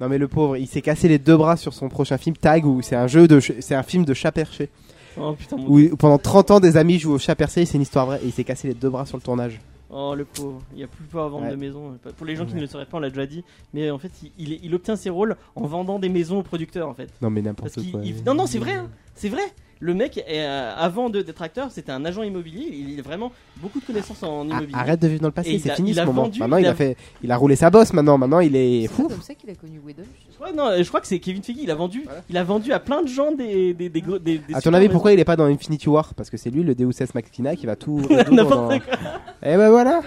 Non 0.00 0.08
mais 0.08 0.18
le 0.18 0.26
pauvre, 0.28 0.56
il 0.56 0.66
s'est 0.66 0.82
cassé 0.82 1.06
les 1.08 1.18
deux 1.18 1.36
bras 1.36 1.56
sur 1.56 1.72
son 1.72 1.88
prochain 1.88 2.18
film 2.18 2.36
Tag 2.36 2.66
où 2.66 2.82
c'est 2.82 2.96
un 2.96 3.06
jeu 3.06 3.28
de 3.28 3.38
c'est 3.40 3.74
un 3.74 3.82
film 3.84 4.04
de 4.04 4.12
chat 4.12 4.32
perché 4.32 4.68
Oh 5.18 5.32
putain, 5.34 5.56
mon 5.56 5.66
où 5.68 5.96
pendant 5.96 6.18
30 6.18 6.50
ans 6.50 6.60
des 6.60 6.76
amis 6.76 6.98
jouent 6.98 7.12
au 7.14 7.18
chat 7.18 7.34
perché, 7.34 7.62
et 7.62 7.66
c'est 7.66 7.76
une 7.76 7.82
histoire 7.82 8.06
vraie 8.06 8.20
et 8.22 8.26
il 8.26 8.32
s'est 8.32 8.44
cassé 8.44 8.68
les 8.68 8.74
deux 8.74 8.90
bras 8.90 9.06
sur 9.06 9.16
le 9.16 9.22
tournage. 9.22 9.60
Oh 9.88 10.14
le 10.16 10.24
pauvre, 10.24 10.60
il 10.72 10.78
n'y 10.78 10.84
a 10.84 10.88
plus 10.88 11.04
peur 11.04 11.26
à 11.26 11.28
vendre 11.28 11.44
Ouais. 11.44 11.52
de 11.52 11.56
maison. 11.56 11.96
Pour 12.16 12.26
les 12.26 12.34
gens 12.36 12.44
qui 12.44 12.54
ne 12.54 12.60
le 12.60 12.66
sauraient 12.66 12.86
pas, 12.86 12.96
on 12.96 13.00
l'a 13.00 13.08
déjà 13.08 13.24
dit, 13.26 13.44
mais 13.72 13.90
en 13.90 13.98
fait 13.98 14.10
il, 14.22 14.32
il, 14.52 14.58
il 14.64 14.74
obtient 14.74 14.96
ses 14.96 15.10
rôles 15.10 15.36
en 15.54 15.66
vendant 15.66 15.98
des 15.98 16.08
maisons 16.08 16.40
aux 16.40 16.42
producteurs 16.42 16.88
en 16.88 16.94
fait. 16.94 17.08
Non 17.22 17.30
mais 17.30 17.40
Parce 17.40 17.56
n'importe 17.56 17.74
qu'il- 17.74 17.92
quoi. 17.92 18.00
il- 18.04 18.24
Non 18.24 18.34
non 18.34 18.46
c'est 18.46 18.58
vrai, 18.58 18.74
hein, 18.74 18.90
c'est 19.14 19.28
vrai. 19.28 19.42
Le 19.78 19.92
mec, 19.92 20.16
est, 20.16 20.24
euh, 20.28 20.72
avant 20.74 21.10
de- 21.10 21.20
d'être 21.20 21.42
acteur, 21.42 21.70
c'était 21.70 21.92
un 21.92 22.02
agent 22.06 22.22
immobilier. 22.22 22.66
Il 22.72 22.98
a 22.98 23.02
vraiment 23.02 23.30
beaucoup 23.58 23.78
de 23.78 23.84
connaissances 23.84 24.22
en 24.22 24.42
Ah, 24.42 24.54
immobilier. 24.54 24.72
arrête 24.74 25.00
de 25.02 25.06
vivre 25.06 25.20
dans 25.20 25.28
le 25.28 25.32
passé, 25.34 25.58
c'est 25.58 25.74
fini 25.74 25.90
il 25.90 25.94
ce 25.96 26.00
a 26.00 26.04
moment. 26.06 26.22
vendu, 26.22 26.40
maintenant 26.40 26.56
il 26.56 26.62
il 26.62 26.66
a- 26.66 26.70
a 26.70 26.74
fait 26.74 26.96
il 27.22 27.30
a 27.30 27.36
roulé 27.36 27.56
sa 27.56 27.68
bosse 27.68 27.92
maintenant, 27.92 28.16
maintenant 28.16 28.40
il 28.40 28.56
est 28.56 28.82
C'est 28.82 28.88
fou. 28.88 29.02
pas 29.08 29.14
comme 29.14 29.22
ça 29.22 29.34
qu'il 29.34 29.50
a 29.50 29.54
connu 29.54 29.78
Whedon. 29.84 30.02
je 30.04 30.34
sais 30.34 30.42
Ouais, 30.42 30.52
non, 30.54 30.70
je 30.82 30.88
crois 30.88 31.00
que 31.02 31.06
c'est 31.06 31.18
Kevin 31.18 31.42
Feige. 31.42 31.56
Il 31.62 31.70
a 31.70 31.74
vendu, 31.74 32.02
Voilà. 32.04 32.22
il 32.30 32.36
a 32.38 32.44
vendu 32.44 32.72
à 32.72 32.80
plein 32.80 33.02
de 33.02 33.08
gens 33.08 33.32
des 33.32 33.74
des 33.74 33.88
des, 33.90 34.00
gros- 34.00 34.18
des, 34.18 34.38
des 34.38 34.54
À 34.54 34.62
ton 34.62 34.72
avis 34.72 34.88
pourquoi 34.88 35.12
il 35.12 35.20
est 35.20 35.24
pas 35.24 35.36
dans 35.36 35.44
Infinity 35.44 35.88
War 35.90 36.14
Parce 36.14 36.30
que 36.30 36.38
c'est 36.38 36.48
lui 36.50 36.62
le 36.62 36.74
Deus 36.74 36.90
Ex 37.00 37.14
Machina 37.14 37.54
qui 37.54 37.66
va 37.66 37.76
tout. 37.76 38.00
N'importe 38.30 38.80
quoi. 38.82 38.96
Et 39.42 39.56
ben 39.58 39.68
voilà. 39.68 40.00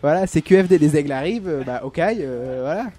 Voilà, 0.00 0.26
c'est 0.26 0.42
QFD 0.42 0.78
les 0.78 0.96
aigles 0.96 1.12
arrivent, 1.12 1.46
euh, 1.48 1.62
bah 1.64 1.80
ok, 1.84 1.98
euh, 2.00 2.60
voilà. 2.62 2.90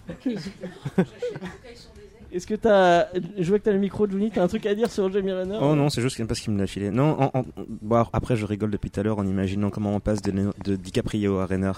Est-ce 2.33 2.47
que 2.47 2.55
t'as, 2.55 3.07
je 3.37 3.47
vois 3.47 3.59
que 3.59 3.63
t'as 3.65 3.71
le 3.71 3.79
micro, 3.79 4.09
Juni, 4.09 4.31
t'as 4.31 4.41
un 4.43 4.47
truc 4.47 4.65
à 4.65 4.73
dire 4.73 4.89
sur 4.91 5.11
Jamie 5.11 5.31
Renner 5.31 5.57
Oh 5.61 5.75
non, 5.75 5.89
c'est 5.89 6.01
juste 6.01 6.21
parce 6.25 6.39
qu'il 6.39 6.51
me 6.53 6.59
l'a 6.59 6.67
filé. 6.67 6.89
Non, 6.89 7.15
en- 7.21 7.31
en- 7.39 7.45
bon, 7.81 8.03
après 8.11 8.35
je 8.35 8.45
rigole 8.45 8.71
depuis 8.71 8.89
tout 8.89 8.99
à 8.99 9.03
l'heure 9.03 9.19
en 9.19 9.25
imaginant 9.27 9.69
comment 9.69 9.95
on 9.95 9.99
passe 9.99 10.21
de, 10.21 10.31
de 10.65 10.75
DiCaprio 10.75 11.37
à 11.39 11.45
Renner. 11.45 11.71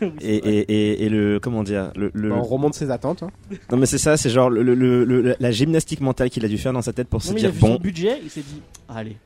Oui, 0.00 0.08
Et, 0.20 0.40
vrai. 0.40 0.50
et, 0.50 0.58
et, 0.60 1.04
et 1.04 1.08
le 1.08 1.38
comment 1.38 1.62
dire 1.62 1.92
le, 1.94 2.10
le- 2.14 2.30
Bah, 2.30 2.36
on 2.38 2.42
remonte 2.42 2.74
ses 2.74 2.90
attentes. 2.90 3.22
hein. 3.22 3.30
non 3.70 3.76
mais 3.76 3.86
c'est 3.86 3.98
ça 3.98 4.16
c'est 4.16 4.30
genre 4.30 4.50
le, 4.50 4.62
le- 4.62 4.74
le- 4.74 5.04
le- 5.04 5.36
la 5.38 5.50
gymnastique 5.52 6.00
mentale 6.00 6.30
qu'il 6.30 6.44
a 6.44 6.48
dû 6.48 6.58
faire 6.58 6.72
dans 6.72 6.82
sa 6.82 6.92
tête 6.92 7.06
pour 7.08 7.20
Non, 7.20 7.26
se 7.28 7.32
mais 7.34 7.40
il 7.40 7.46
a 7.46 7.50
dire 7.50 7.54
vu 7.54 7.60
son 7.60 7.74
bon 7.74 7.78
budget, 7.78 8.18
il 8.24 8.30
s'est 8.30 8.40
dit, 8.40 8.60
allez, 8.88 9.16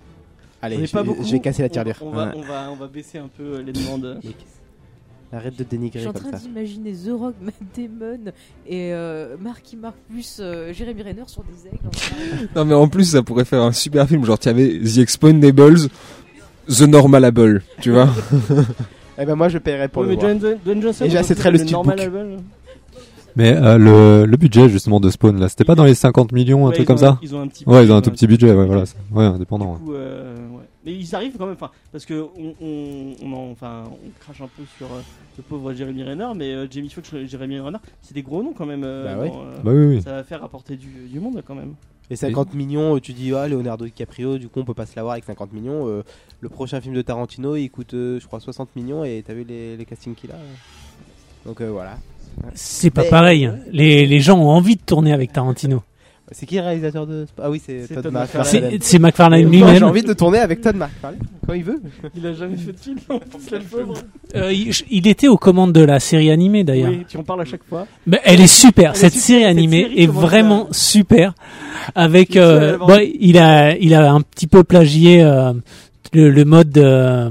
Allez, 0.60 0.84
je, 0.84 0.92
pas 0.92 1.02
beaucoup. 1.02 1.24
je 1.24 1.32
vais 1.32 1.40
casser 1.40 1.62
la 1.62 1.70
tirelire. 1.70 1.96
On, 2.02 2.10
va, 2.10 2.26
Ouais. 2.26 2.32
on 2.36 2.42
va, 2.42 2.68
on 2.70 2.76
va 2.76 2.86
baisser 2.88 3.16
un 3.16 3.28
peu 3.28 3.60
les 3.62 3.72
demandes. 3.72 4.20
Arrête 5.32 5.56
de 5.56 5.62
Je 5.64 5.68
dénigrer 5.68 6.00
suis 6.00 6.08
en 6.08 6.12
train 6.12 6.30
d'imaginer 6.32 6.92
The 6.92 7.10
Rock, 7.12 7.34
Matt 7.42 7.54
Damon 7.76 8.32
et 8.66 8.92
euh, 8.92 9.36
Marky 9.40 9.76
Mark 9.76 9.94
plus 10.10 10.38
euh, 10.40 10.72
Jérémy 10.72 11.02
Renner 11.02 11.22
sur 11.26 11.42
des 11.44 11.68
aigles. 11.68 12.48
Non, 12.56 12.64
mais 12.64 12.74
en 12.74 12.88
plus, 12.88 13.04
ça 13.04 13.22
pourrait 13.22 13.44
faire 13.44 13.62
un 13.62 13.70
super 13.72 14.08
film. 14.08 14.24
Genre, 14.24 14.38
tu 14.38 14.48
avais 14.48 14.80
The 14.80 14.98
Expendables, 14.98 15.88
The 16.68 16.80
Normalable, 16.82 17.62
tu 17.80 17.92
vois. 17.92 18.08
Eh 19.22 19.26
ben 19.26 19.34
moi 19.34 19.50
je 19.50 19.58
paierais 19.58 19.88
pour 19.88 20.00
Ouais, 20.00 20.08
le 20.08 20.14
mais 20.14 20.20
voir. 20.20 20.34
Dwayne 20.64 20.80
Johnson, 20.80 21.04
Et 21.04 21.10
peut 21.52 21.58
le 21.58 21.64
dire 21.66 21.76
normal 21.76 21.98
steelbook. 21.98 22.20
album. 22.22 22.42
Mais 23.36 23.54
euh, 23.54 23.76
le, 23.76 24.24
le 24.24 24.36
budget 24.38 24.70
justement 24.70 24.98
de 24.98 25.10
Spawn 25.10 25.38
là, 25.38 25.50
c'était 25.50 25.64
pas 25.64 25.74
dans 25.74 25.84
les 25.84 25.94
50 25.94 26.32
millions, 26.32 26.64
un 26.64 26.70
Ouais, 26.70 26.74
truc 26.74 26.86
comme 26.86 26.96
ont- 26.96 26.98
ça 26.98 27.18
Ils 27.22 27.34
ont 27.36 27.40
un 27.42 27.46
petit. 27.48 27.64
Ouais, 27.66 27.84
ils 27.84 27.92
ont 27.92 27.96
un 27.96 27.98
budget, 27.98 28.10
tout 28.10 28.10
petit 28.16 28.26
budget, 28.26 28.52
ouais, 28.54 28.64
voilà. 28.66 28.84
Ouais, 29.12 29.24
indépendant. 29.24 29.72
ouais. 29.72 29.78
Du 29.78 29.84
coup, 29.84 29.92
euh, 29.92 30.36
ouais. 30.52 30.62
Mais 30.84 30.94
ils 30.94 31.14
arrivent 31.14 31.36
quand 31.36 31.44
même, 31.46 31.54
enfin, 31.56 31.70
parce 31.92 32.06
que 32.06 32.26
on, 32.38 32.54
on, 32.62 33.14
on 33.22 33.32
en- 33.34 33.50
enfin, 33.50 33.84
on 33.90 34.10
crache 34.18 34.40
un 34.40 34.48
peu 34.48 34.62
sur 34.78 34.86
euh, 34.86 35.00
le 35.36 35.42
pauvre 35.42 35.74
Jeremy 35.74 36.04
Renner, 36.04 36.28
mais 36.34 36.52
euh, 36.54 36.66
Jamie 36.70 36.88
Foxx, 36.88 37.12
et 37.14 37.26
Jeremy 37.26 37.58
Renner, 37.60 37.76
c'est 38.00 38.14
des 38.14 38.22
gros 38.22 38.42
noms 38.42 38.54
quand 38.56 38.64
même. 38.66 38.82
euh, 38.84 39.14
Bah 39.14 39.20
ouais. 39.22 39.28
dans, 39.28 39.42
euh, 39.42 39.56
Bah 39.62 39.70
oui, 39.74 39.96
oui. 39.96 40.02
Ça 40.02 40.12
va 40.12 40.24
faire 40.24 40.42
apporter 40.42 40.76
du, 40.76 40.88
du 41.10 41.20
monde 41.20 41.42
quand 41.46 41.54
même. 41.54 41.74
Et 42.12 42.16
50 42.16 42.54
millions, 42.54 42.96
euh, 42.96 43.00
tu 43.00 43.12
dis 43.12 43.32
ah 43.34 43.46
Leonardo 43.46 43.84
DiCaprio, 43.84 44.36
du 44.38 44.48
coup 44.48 44.58
on 44.60 44.64
peut 44.64 44.74
pas 44.74 44.86
se 44.86 44.96
l'avoir 44.96 45.12
avec 45.12 45.24
50 45.24 45.52
millions. 45.52 45.86
euh, 45.86 46.02
le 46.40 46.48
prochain 46.48 46.80
film 46.80 46.94
de 46.94 47.02
Tarantino, 47.02 47.54
il 47.56 47.68
coûte 47.70 47.94
euh, 47.94 48.18
je 48.18 48.26
crois 48.26 48.40
60 48.40 48.74
millions 48.74 49.04
et 49.04 49.22
t'as 49.24 49.32
vu 49.34 49.44
les, 49.44 49.76
les 49.76 49.84
castings 49.84 50.14
qu'il 50.16 50.30
a. 50.32 50.34
euh. 50.34 50.54
Donc 51.46 51.60
euh, 51.60 51.70
voilà. 51.70 51.98
C'est 52.54 52.90
pas 52.90 53.02
Mais- 53.02 53.10
pareil. 53.10 53.50
Les, 53.70 54.06
les 54.06 54.20
gens 54.20 54.38
ont 54.40 54.48
envie 54.50 54.74
de 54.76 54.80
tourner 54.82 55.12
avec 55.12 55.32
Tarantino. 55.32 55.82
C'est 56.32 56.46
qui 56.46 56.56
le 56.56 56.62
réalisateur 56.62 57.06
de 57.06 57.26
Ah 57.42 57.50
oui, 57.50 57.60
c'est 57.64 57.86
C'est 57.86 57.94
Todd 57.94 58.04
Todd 58.04 58.12
McFarlane. 58.12 58.78
C'est 58.80 58.98
McFarlane 58.98 59.42
Moi, 59.42 59.50
J'ai 59.52 59.64
lui-même. 59.64 59.82
envie 59.84 60.02
de 60.02 60.12
tourner 60.12 60.38
avec 60.38 60.60
Todd 60.60 60.76
McFarlane 60.76 61.18
quand 61.46 61.54
il 61.54 61.64
veut. 61.64 61.80
Il 62.16 62.26
a 62.26 62.32
jamais 62.32 62.56
fait 62.56 62.72
de 62.72 62.78
film, 62.78 62.98
pauvre. 63.08 63.94
Euh, 64.36 64.52
il, 64.52 64.72
il 64.90 65.08
était 65.08 65.26
aux 65.26 65.36
commandes 65.36 65.72
de 65.72 65.80
la 65.80 65.98
série 65.98 66.30
animée 66.30 66.62
d'ailleurs. 66.62 66.90
Oui, 66.90 67.04
tu 67.08 67.16
en 67.16 67.24
parles 67.24 67.40
à 67.40 67.44
chaque 67.44 67.64
fois. 67.64 67.86
Mais 68.06 68.20
elle 68.24 68.40
est 68.40 68.46
super. 68.46 68.90
Elle 68.90 68.96
est 68.96 69.00
cette 69.00 69.12
super, 69.14 69.26
série 69.26 69.40
cette 69.42 69.50
animée 69.50 69.82
série 69.82 70.02
est 70.02 70.06
vraiment 70.06 70.68
super. 70.70 71.34
Avec, 71.96 72.36
euh, 72.36 72.78
bon, 72.78 73.00
il 73.18 73.36
a, 73.38 73.76
il 73.76 73.94
a 73.94 74.12
un 74.12 74.20
petit 74.20 74.46
peu 74.46 74.62
plagié 74.62 75.22
euh, 75.24 75.52
le, 76.12 76.30
le 76.30 76.44
mode 76.44 76.76
euh, 76.78 77.30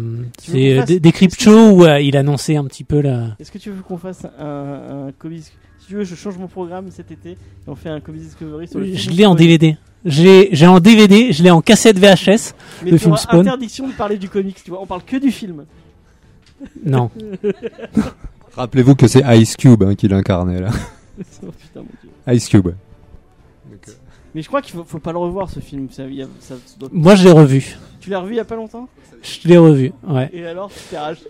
des, 0.52 1.00
des 1.00 1.12
crypt 1.12 1.40
shows 1.40 1.70
où 1.72 1.86
euh, 1.86 2.02
il 2.02 2.18
annonçait 2.18 2.58
un 2.58 2.66
petit 2.66 2.84
peu 2.84 3.00
la. 3.02 3.36
Est-ce 3.40 3.52
que 3.52 3.58
tu 3.58 3.70
veux 3.72 3.82
qu'on 3.82 3.98
fasse 3.98 4.26
un, 4.40 5.08
un 5.08 5.12
Comics 5.18 5.46
tu 5.89 5.95
veux, 5.95 6.04
je 6.04 6.15
change 6.15 6.38
mon 6.38 6.47
programme 6.47 6.91
cet 6.91 7.12
été 7.12 7.32
et 7.32 7.38
on 7.67 7.75
fait 7.75 7.89
un 7.89 7.99
Comics 7.99 8.21
Discovery 8.21 8.67
sur 8.67 8.80
le 8.80 8.86
Je 8.86 8.97
film 8.97 9.15
l'ai 9.17 9.25
en. 9.25 9.36
DVD. 9.36 9.75
J'ai, 10.06 10.49
j'ai 10.54 10.67
en 10.67 10.80
DVD, 10.80 11.34
je 11.34 11.43
l'ai 11.43 11.52
en 11.52 11.62
cassette 11.62 11.97
VHS. 11.97 12.54
Mais 12.84 12.91
le 12.91 12.97
tu 12.97 13.04
film 13.04 13.17
Spawn. 13.17 13.39
interdiction 13.41 13.88
de 13.88 13.93
parler 13.93 14.17
du 14.17 14.30
comics, 14.30 14.63
tu 14.63 14.69
vois. 14.69 14.82
On 14.82 14.86
parle 14.86 15.04
que 15.04 15.17
du 15.17 15.32
film. 15.32 15.65
Non. 16.86 17.10
Rappelez-vous 18.56 18.95
que 18.95 19.08
c'est 19.08 19.23
Ice 19.38 19.56
Cube 19.58 19.84
hein, 19.84 19.95
qui 19.95 20.08
l'incarnait 20.08 20.62
là. 20.62 20.69
Oh, 21.43 21.47
putain, 21.52 21.82
mon 21.82 21.88
Dieu. 22.02 22.34
Ice 22.34 22.47
Cube. 22.47 22.69
Mais 24.34 24.41
je 24.41 24.47
crois 24.47 24.62
qu'il 24.62 24.73
faut, 24.73 24.84
faut 24.86 24.99
pas 24.99 25.12
le 25.12 25.17
revoir 25.17 25.49
ce 25.49 25.60
film. 25.60 25.88
Ça, 25.91 26.06
il 26.06 26.13
y 26.15 26.21
a- 26.21 26.28
ça- 26.39 26.56
ça 26.65 26.75
doit- 26.80 26.89
Moi, 26.93 27.15
je 27.15 27.23
l'ai 27.25 27.32
revu. 27.32 27.78
Tu 28.00 28.10
l'as 28.10 28.20
revu 28.20 28.34
il 28.34 28.38
y 28.38 28.40
a 28.40 28.46
pas 28.46 28.56
longtemps 28.56 28.88
Je 29.22 29.48
l'ai 29.48 29.58
revu. 29.58 29.92
Ouais. 30.08 30.30
Et 30.34 30.46
alors, 30.46 30.72
tu 30.72 30.80
t'es 30.90 30.96
arraché. 30.96 31.24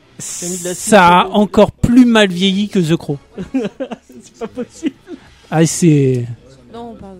mis 0.43 0.57
de 0.59 0.63
la 0.65 0.73
Ça 0.75 1.07
a 1.21 1.25
encore 1.29 1.71
plus 1.71 2.05
mal 2.05 2.29
vieilli 2.29 2.69
que 2.69 2.79
The 2.79 2.95
Crow. 2.95 3.17
C'est 4.23 4.37
pas 4.39 4.47
possible. 4.47 4.95
Ah, 5.51 5.65
c'est. 5.65 6.25
Non, 6.73 6.91
on 6.91 6.95
parle. 6.95 7.17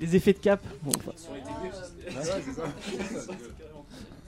Les 0.00 0.14
effets 0.14 0.32
de 0.32 0.38
cap. 0.38 0.60
Bon, 0.82 0.92
enfin, 0.96 1.10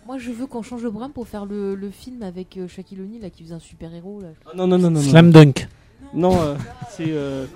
Moi, 0.07 0.19
je 0.19 0.31
veux 0.31 0.47
qu'on 0.47 0.63
change 0.63 0.83
le 0.83 0.91
programme 0.91 1.13
pour 1.13 1.27
faire 1.27 1.47
le, 1.47 1.75
le 1.75 1.91
film 1.91 2.23
avec 2.23 2.57
euh, 2.57 2.69
Shaquille 2.69 3.01
O'Neal 3.01 3.23
là, 3.23 3.31
qui 3.31 3.43
faisait 3.43 3.55
un 3.55 3.59
super 3.61 3.93
héros. 3.95 4.21
Là. 4.21 4.29
ah, 4.47 4.51
non, 4.55 4.67
non, 4.67 4.79
non, 4.79 4.91
non. 4.91 5.01
Slam 5.01 5.31
Dunk. 5.33 5.67
Non, 6.15 6.41
euh, 6.41 6.55
c'est 6.91 7.09
euh, 7.09 7.47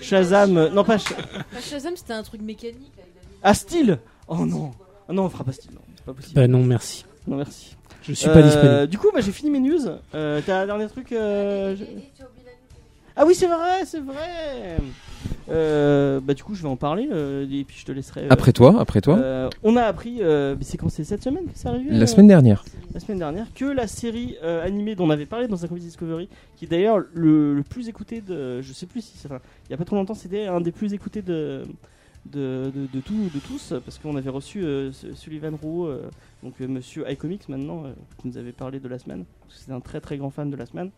Shazam. 0.00 0.56
euh, 0.56 0.70
non, 0.70 0.82
pas 0.82 0.96
Sh- 0.96 1.14
Bah, 1.52 1.60
Shazam, 1.60 1.94
c'était 1.96 2.12
un 2.12 2.22
truc 2.24 2.42
mécanique. 2.42 2.92
Là, 2.96 3.04
Ah, 3.42 3.54
Steel 3.54 3.98
Oh 4.26 4.44
non. 4.44 4.72
Ah 5.08 5.12
non, 5.12 5.24
on 5.24 5.28
fera 5.30 5.44
pas 5.44 5.52
Steel. 5.52 5.72
Non, 5.72 5.80
pas 6.12 6.16
possible. 6.16 6.34
Bah 6.34 6.48
non, 6.48 6.62
merci. 6.64 7.04
Non, 7.26 7.36
merci. 7.36 7.76
Je 8.02 8.12
suis 8.14 8.26
pas 8.28 8.36
Euh, 8.38 8.42
disponible. 8.42 8.86
Du 8.88 8.98
coup, 8.98 9.08
bah, 9.12 9.20
j'ai 9.20 9.32
fini 9.32 9.50
mes 9.50 9.60
news. 9.60 9.80
Euh, 10.14 10.40
T'as 10.44 10.60
un 10.62 10.66
dernier 10.66 10.86
truc 10.88 11.12
euh, 11.12 11.76
je- 11.76 11.84
Ah 13.16 13.24
oui, 13.26 13.34
c'est 13.34 13.46
vrai, 13.46 13.84
c'est 13.84 14.00
vrai. 14.00 14.78
Euh, 15.50 16.20
bah 16.22 16.32
du 16.34 16.42
coup, 16.44 16.54
je 16.54 16.62
vais 16.62 16.68
en 16.68 16.76
parler 16.76 17.08
euh, 17.12 17.44
et 17.50 17.64
puis 17.64 17.76
je 17.78 17.84
te 17.84 17.92
laisserai. 17.92 18.22
euh, 18.22 18.26
Après 18.30 18.52
toi, 18.52 18.76
après 18.78 19.00
toi. 19.00 19.18
euh, 19.18 19.50
on 19.62 19.76
a 19.76 19.82
appris, 19.82 20.22
euh, 20.22 20.54
c'est 20.60 20.78
quand 20.78 20.88
c'est 20.88 21.04
cette 21.04 21.22
semaine 21.22 21.44
que 21.44 21.50
c'est 21.54 21.68
arrivé 21.68 21.90
La 21.90 22.02
euh, 22.02 22.06
semaine 22.06 22.28
dernière. 22.28 22.64
la 22.94 23.00
semaine 23.00 23.18
dernière 23.18 23.46
que 23.54 23.64
la 23.64 23.86
série 23.86 24.36
euh, 24.42 24.64
animée 24.64 24.94
dont 24.94 25.06
on 25.06 25.10
avait 25.10 25.26
parlé 25.26 25.48
dans 25.48 25.62
un 25.64 25.68
Comedy 25.68 25.86
Discovery, 25.86 26.28
qui 26.56 26.64
est 26.64 26.68
d'ailleurs 26.68 27.00
le, 27.12 27.54
le 27.54 27.62
plus 27.62 27.88
écouté 27.88 28.20
de, 28.20 28.62
je 28.62 28.72
sais 28.72 28.86
plus 28.86 29.02
si, 29.02 29.12
enfin, 29.26 29.40
il 29.68 29.72
y 29.72 29.74
a 29.74 29.76
pas 29.76 29.84
trop 29.84 29.96
longtemps, 29.96 30.14
c'était 30.14 30.46
un 30.46 30.60
des 30.60 30.72
plus 30.72 30.94
écoutés 30.94 31.20
de 31.22 31.64
de, 32.26 32.70
de, 32.74 32.86
de, 32.92 33.00
tout, 33.00 33.30
de 33.34 33.38
tous, 33.40 33.74
parce 33.84 33.98
qu'on 33.98 34.16
avait 34.16 34.30
reçu 34.30 34.62
euh, 34.62 34.92
Sullivan 35.14 35.56
Roux, 35.60 35.86
euh, 35.86 36.02
donc 36.42 36.54
euh, 36.60 36.68
Monsieur 36.68 37.10
iComics 37.10 37.48
maintenant, 37.48 37.84
euh, 37.86 37.92
qui 38.20 38.28
nous 38.28 38.36
avait 38.36 38.52
parlé 38.52 38.78
de 38.78 38.88
la 38.88 38.98
semaine, 38.98 39.24
parce 39.46 39.58
que 39.58 39.64
c'est 39.66 39.72
un 39.72 39.80
très 39.80 40.00
très 40.00 40.16
grand 40.18 40.30
fan 40.30 40.50
de 40.50 40.56
la 40.56 40.66
semaine. 40.66 40.90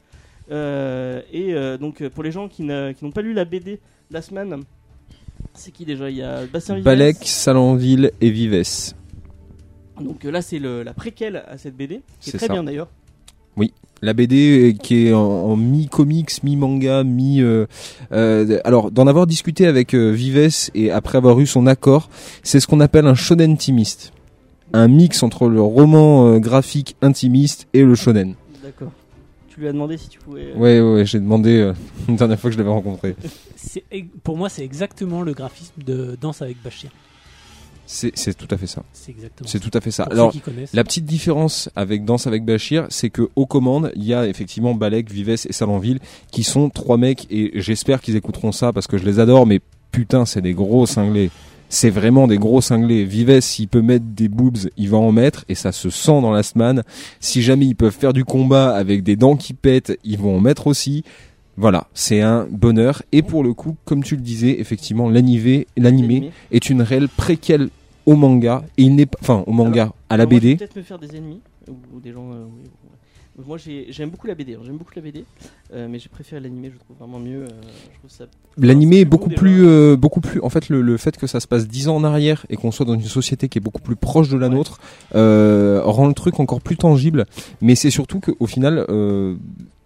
Et 0.51 1.55
donc 1.81 2.07
pour 2.09 2.23
les 2.23 2.33
gens 2.33 2.49
qui 2.49 2.63
n'ont 2.65 3.11
pas 3.15 3.23
lu 3.23 3.33
la 3.33 3.45
BD 3.45 3.81
la 4.11 4.21
semaine, 4.21 4.63
c'est 5.55 5.71
qui 5.71 5.85
déjà? 5.85 6.11
Il 6.11 6.17
y 6.17 6.23
a 6.23 6.45
Bastien 6.47 6.75
Vives. 6.75 6.85
Balek, 6.85 7.17
Salanville 7.23 8.11
et 8.21 8.31
Vives. 8.31 8.95
Donc 10.01 10.25
là 10.25 10.43
c'est 10.43 10.59
le- 10.59 10.83
la 10.83 10.93
préquelle 10.95 11.37
à 11.47 11.57
cette 11.59 11.77
BD, 11.77 12.03
qui 12.21 12.31
est 12.31 12.33
C'est 12.33 12.39
très 12.39 12.47
ça. 12.49 12.53
bien 12.53 12.65
d'ailleurs. 12.65 12.89
La 14.05 14.15
BD 14.15 14.77
qui 14.83 15.07
est 15.07 15.13
en, 15.13 15.21
en 15.21 15.57
mi-comics, 15.57 16.43
mi-manga, 16.43 17.05
mi... 17.05 17.41
euh, 17.41 17.67
euh, 18.13 18.59
alors, 18.65 18.91
d'en 18.91 19.07
avoir 19.07 19.29
discuté 19.29 19.67
avec 19.67 19.95
euh, 19.95 20.11
Vives 20.11 20.71
et 20.75 20.91
après 20.91 21.19
avoir 21.19 21.39
eu 21.39 21.47
son 21.47 21.67
accord, 21.69 22.09
c'est 22.43 22.59
ce 22.59 22.67
qu'on 22.67 22.81
appelle 22.81 23.07
un 23.07 23.15
shonen 23.15 23.53
intimiste. 23.53 24.13
Un 24.73 24.89
mix 24.89 25.23
entre 25.23 25.49
le 25.49 25.61
roman 25.63 26.27
euh, 26.29 26.39
graphique 26.41 26.97
intimiste 27.01 27.69
et 27.75 27.85
le 27.85 27.95
shonen. 27.95 28.35
D'accord. 28.63 28.91
Tu 29.49 29.61
lui 29.61 29.69
as 29.69 29.73
demandé 29.73 29.97
si 29.99 30.09
tu 30.09 30.19
pouvais. 30.19 30.47
euh, 30.47 30.59
Ouais, 30.59 30.81
ouais, 30.81 30.95
ouais, 30.95 31.07
j'ai 31.07 31.21
demandé 31.21 31.59
euh, 31.61 31.73
une 32.09 32.17
dernière 32.17 32.41
fois 32.41 32.51
que 32.51 32.55
je 32.55 32.59
l'avais 32.59 32.71
rencontré. 32.71 33.15
Pour 34.25 34.37
moi, 34.37 34.49
c'est 34.49 34.65
exactement 34.65 35.23
le 35.23 35.33
graphisme 35.33 35.81
de 35.87 36.17
Danse 36.21 36.43
avec 36.43 36.57
Bachir. 36.65 36.91
C'est 37.93 38.11
c'est 38.15 38.33
tout 38.33 38.49
à 38.51 38.57
fait 38.57 38.67
ça. 38.67 38.83
C'est 38.95 39.11
exactement. 39.11 39.47
C'est 39.47 39.61
tout 39.61 39.71
à 39.75 39.81
fait 39.83 39.91
ça. 39.91 40.05
Pour 40.05 40.13
Alors. 40.15 40.35
La 40.73 40.83
petite 40.83 41.05
différence 41.05 41.69
avec 41.77 42.07
Danse 42.07 42.27
avec 42.27 42.43
Bachir, 42.43 42.87
c'est 42.89 43.11
que 43.11 43.29
aux 43.37 43.45
commandes, 43.45 43.93
il 43.97 44.05
y 44.05 44.15
a 44.15 44.27
effectivement 44.27 44.75
Balek, 44.75 45.11
Vives 45.11 45.29
et 45.29 45.53
Salanville 45.53 46.01
qui 46.31 46.43
sont 46.43 46.71
trois 46.71 46.97
mecs 46.97 47.27
et 47.31 47.51
j'espère 47.61 48.01
qu'ils 48.01 48.17
écouteront 48.17 48.51
ça 48.51 48.73
parce 48.73 48.87
que 48.87 48.97
je 48.97 49.05
les 49.05 49.21
adore, 49.21 49.47
mais 49.47 49.61
putain, 49.91 50.25
c'est 50.25 50.41
des 50.41 50.55
gros 50.55 50.87
cinglés. 50.87 51.31
C'est 51.69 51.91
vraiment 51.91 52.27
des 52.27 52.39
gros 52.39 52.63
cinglés. 52.63 53.05
Vives, 53.05 53.41
s'il 53.43 53.69
peut 53.69 53.83
mettre 53.83 54.07
des 54.07 54.29
boobs, 54.29 54.71
il 54.79 54.89
va 54.89 54.97
en 54.97 55.13
mettre 55.13 55.45
et 55.51 55.55
ça 55.55 55.71
se 55.71 55.91
sent 55.91 56.23
dans 56.23 56.31
la 56.31 56.43
semaine. 56.43 56.85
Si 57.21 57.43
jamais 57.43 57.67
ils 57.67 57.77
peuvent 57.77 57.95
faire 57.95 58.15
du 58.15 58.25
combat 58.25 58.75
avec 58.75 59.03
des 59.03 59.17
dents 59.17 59.37
qui 59.37 59.53
pètent, 59.53 59.99
ils 60.03 60.19
vont 60.19 60.39
en 60.39 60.41
mettre 60.41 60.67
aussi. 60.67 61.05
Voilà, 61.59 61.89
c'est 61.93 62.23
un 62.23 62.47
bonheur. 62.51 63.03
Et 63.13 63.21
pour 63.21 63.45
le 63.45 63.53
coup, 63.53 63.77
comme 63.85 64.03
tu 64.03 64.17
le 64.17 64.23
disais, 64.23 64.59
effectivement, 64.61 65.11
l'animé, 65.11 65.67
est 66.51 66.71
une 66.71 66.81
réelle 66.81 67.11
préquelle 67.11 67.69
au 68.07 68.15
manga 68.17 68.65
et 68.77 68.83
il 68.83 68.95
n'est 68.95 69.07
pas, 69.07 69.19
enfin, 69.21 69.45
au 69.47 69.53
manga, 69.53 69.93
à 70.11 70.17
la 70.17 70.27
BD. 70.27 70.57
peut-être 70.57 70.77
me 70.77 70.83
faire 70.83 70.99
des 70.99 71.17
ennemis 71.17 71.41
ou, 71.69 72.01
des 72.01 72.13
gens. 72.13 72.31
euh, 72.33 72.45
oui, 72.45 72.63
ouais. 72.65 73.45
Moi 73.47 73.57
j'ai- 73.57 73.87
j'aime 73.89 74.11
beaucoup 74.11 74.27
la 74.27 74.35
BD, 74.35 74.55
hein, 74.55 74.59
j'aime 74.65 74.77
beaucoup 74.77 74.93
la 74.95 75.01
BD, 75.01 75.25
euh, 75.73 75.89
mais 75.91 75.99
j'ai 75.99 76.11
préféré 76.11 76.39
l'animé, 76.43 76.71
je 76.73 76.79
trouve 76.79 76.97
vraiment 76.99 77.19
mieux. 77.19 77.45
euh. 77.45 78.27
L'animé 78.59 78.99
est 79.01 79.05
beaucoup 79.07 79.31
plus, 79.31 79.67
euh, 79.67 79.97
beaucoup 79.97 80.21
plus. 80.21 80.39
En 80.43 80.51
fait, 80.51 80.69
le, 80.69 80.83
le 80.83 80.97
fait 80.99 81.17
que 81.17 81.27
ça 81.27 81.41
se 81.41 81.47
passe 81.49 81.67
dix 81.67 81.89
ans 81.89 81.97
en 81.97 82.05
arrière 82.05 82.45
et 82.51 82.57
qu'on 82.57 82.71
soit 82.71 82.85
dans 82.85 82.93
une 82.95 83.01
société 83.03 83.49
qui 83.49 83.57
est 83.59 83.63
beaucoup 83.63 83.81
plus 83.81 83.97
proche 83.97 84.29
de 84.29 84.37
la 84.37 84.49
Ouais. 84.49 84.55
nôtre 84.55 84.81
rend 85.15 86.07
le 86.09 86.13
truc 86.15 86.41
encore 86.41 86.61
plus 86.61 86.77
tangible. 86.77 87.25
Mais 87.63 87.75
c'est 87.75 87.91
surtout 87.91 88.21
qu'au 88.21 88.47
final, 88.47 88.85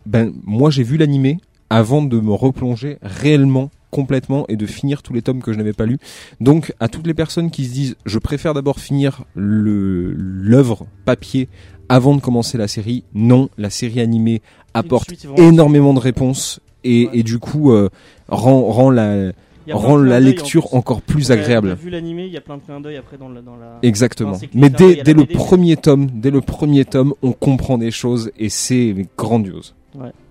ben 0.06 0.32
moi 0.44 0.70
j'ai 0.70 0.82
vu 0.82 0.96
l'animé 0.96 1.38
avant 1.70 2.02
de 2.02 2.18
me 2.20 2.32
replonger 2.32 2.98
réellement 3.02 3.70
complètement 3.96 4.44
et 4.48 4.56
de 4.56 4.66
finir 4.66 5.02
tous 5.02 5.14
les 5.14 5.22
tomes 5.22 5.40
que 5.40 5.54
je 5.54 5.56
n'avais 5.56 5.72
pas 5.72 5.86
lus. 5.86 5.98
Donc 6.40 6.74
à 6.80 6.88
toutes 6.88 7.06
les 7.06 7.14
personnes 7.14 7.50
qui 7.50 7.64
se 7.64 7.72
disent 7.72 7.96
je 8.04 8.18
préfère 8.18 8.52
d'abord 8.52 8.78
finir 8.78 9.24
l'œuvre 9.34 10.86
papier 11.06 11.48
avant 11.88 12.14
de 12.14 12.20
commencer 12.20 12.58
la 12.58 12.68
série, 12.68 13.04
non, 13.14 13.48
la 13.56 13.70
série 13.70 14.00
animée 14.00 14.42
apporte 14.74 15.08
Suite, 15.08 15.26
énormément 15.38 15.94
de 15.94 16.00
réponses 16.00 16.60
et, 16.84 17.06
Ouais. 17.06 17.10
et 17.14 17.22
du 17.22 17.38
coup 17.38 17.72
euh, 17.72 17.88
rend, 18.28 18.64
rend 18.66 18.90
la, 18.90 19.32
rend 19.72 19.94
en 19.94 20.18
lecture 20.18 20.74
encore 20.74 21.00
plus 21.00 21.30
agréable. 21.32 21.74
vu 21.74 21.88
l'animé, 21.88 22.26
il 22.26 22.32
y 22.32 22.36
a 22.36 22.42
plein 22.42 22.58
de 22.58 22.62
clins 22.62 22.80
d'œil 22.80 22.96
après 22.96 23.16
dans 23.16 23.30
la. 23.30 23.40
Dans 23.40 23.56
la... 23.56 23.78
Exactement. 23.82 24.32
Enfin, 24.32 24.46
Mais 24.52 24.68
dès, 24.68 24.96
le 24.96 25.24
BD, 25.24 25.34
premier 25.34 25.76
tome, 25.76 26.08
dès 26.12 26.30
le 26.30 26.42
premier 26.42 26.84
tome, 26.84 27.14
on 27.22 27.32
comprend 27.32 27.78
des 27.78 27.90
choses 27.90 28.30
et 28.38 28.50
c'est 28.50 28.94
grandiose. 29.16 29.74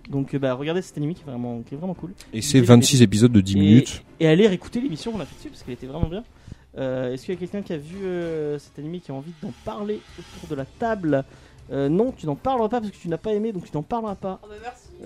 Donc 0.10 0.34
euh, 0.34 0.39
bah 0.39 0.54
regardez 0.54 0.82
cet 0.82 0.98
anime 0.98 1.13
qui 1.13 1.22
est 1.22 1.30
vraiment, 1.30 1.62
qui 1.62 1.74
est 1.74 1.78
vraiment 1.78 1.94
cool. 1.96 2.12
Et 2.34 2.41
c'est 2.41 2.60
BD. 2.60 2.68
26 2.68 3.02
épisodes 3.02 3.32
de 3.32 3.41
10 3.41 3.56
Et- 3.56 3.60
minutes. 3.60 4.04
Et 4.20 4.28
allez 4.28 4.48
réécouter 4.48 4.80
l'émission 4.82 5.12
qu'on 5.12 5.20
a 5.20 5.26
fait 5.26 5.36
dessus 5.36 5.50
parce 5.50 5.63
qu'elle 5.63 5.74
était 5.74 5.88
vraiment 5.88 6.08
bien. 6.08 6.24
Euh, 6.78 7.13
Est-ce 7.13 7.26
qu'il 7.26 7.34
y 7.34 7.38
a 7.38 7.39
quelqu'un 7.39 7.62
qui 7.62 7.74
a 7.74 7.78
vu 7.78 7.98
euh, 8.04 8.60
cet 8.60 8.78
anime 8.80 9.00
qui 9.00 9.12
a 9.12 9.15
envie 9.15 9.32
d'en 9.41 9.54
parler 9.63 10.00
autour 10.20 10.50
de 10.50 10.56
la 10.56 10.65
table? 10.65 11.24
Euh, 11.72 11.89
Non, 11.89 12.12
tu 12.15 12.26
n'en 12.28 12.36
parleras 12.36 12.70
pas 12.70 12.80
parce 12.82 12.91
que 12.91 12.98
tu 12.98 13.08
n'as 13.10 13.18
pas 13.18 13.34
aimé, 13.34 13.52
donc 13.52 13.63
tu 13.65 13.72
n'en 13.76 13.82
parleras 13.82 14.15
pas. 14.15 14.39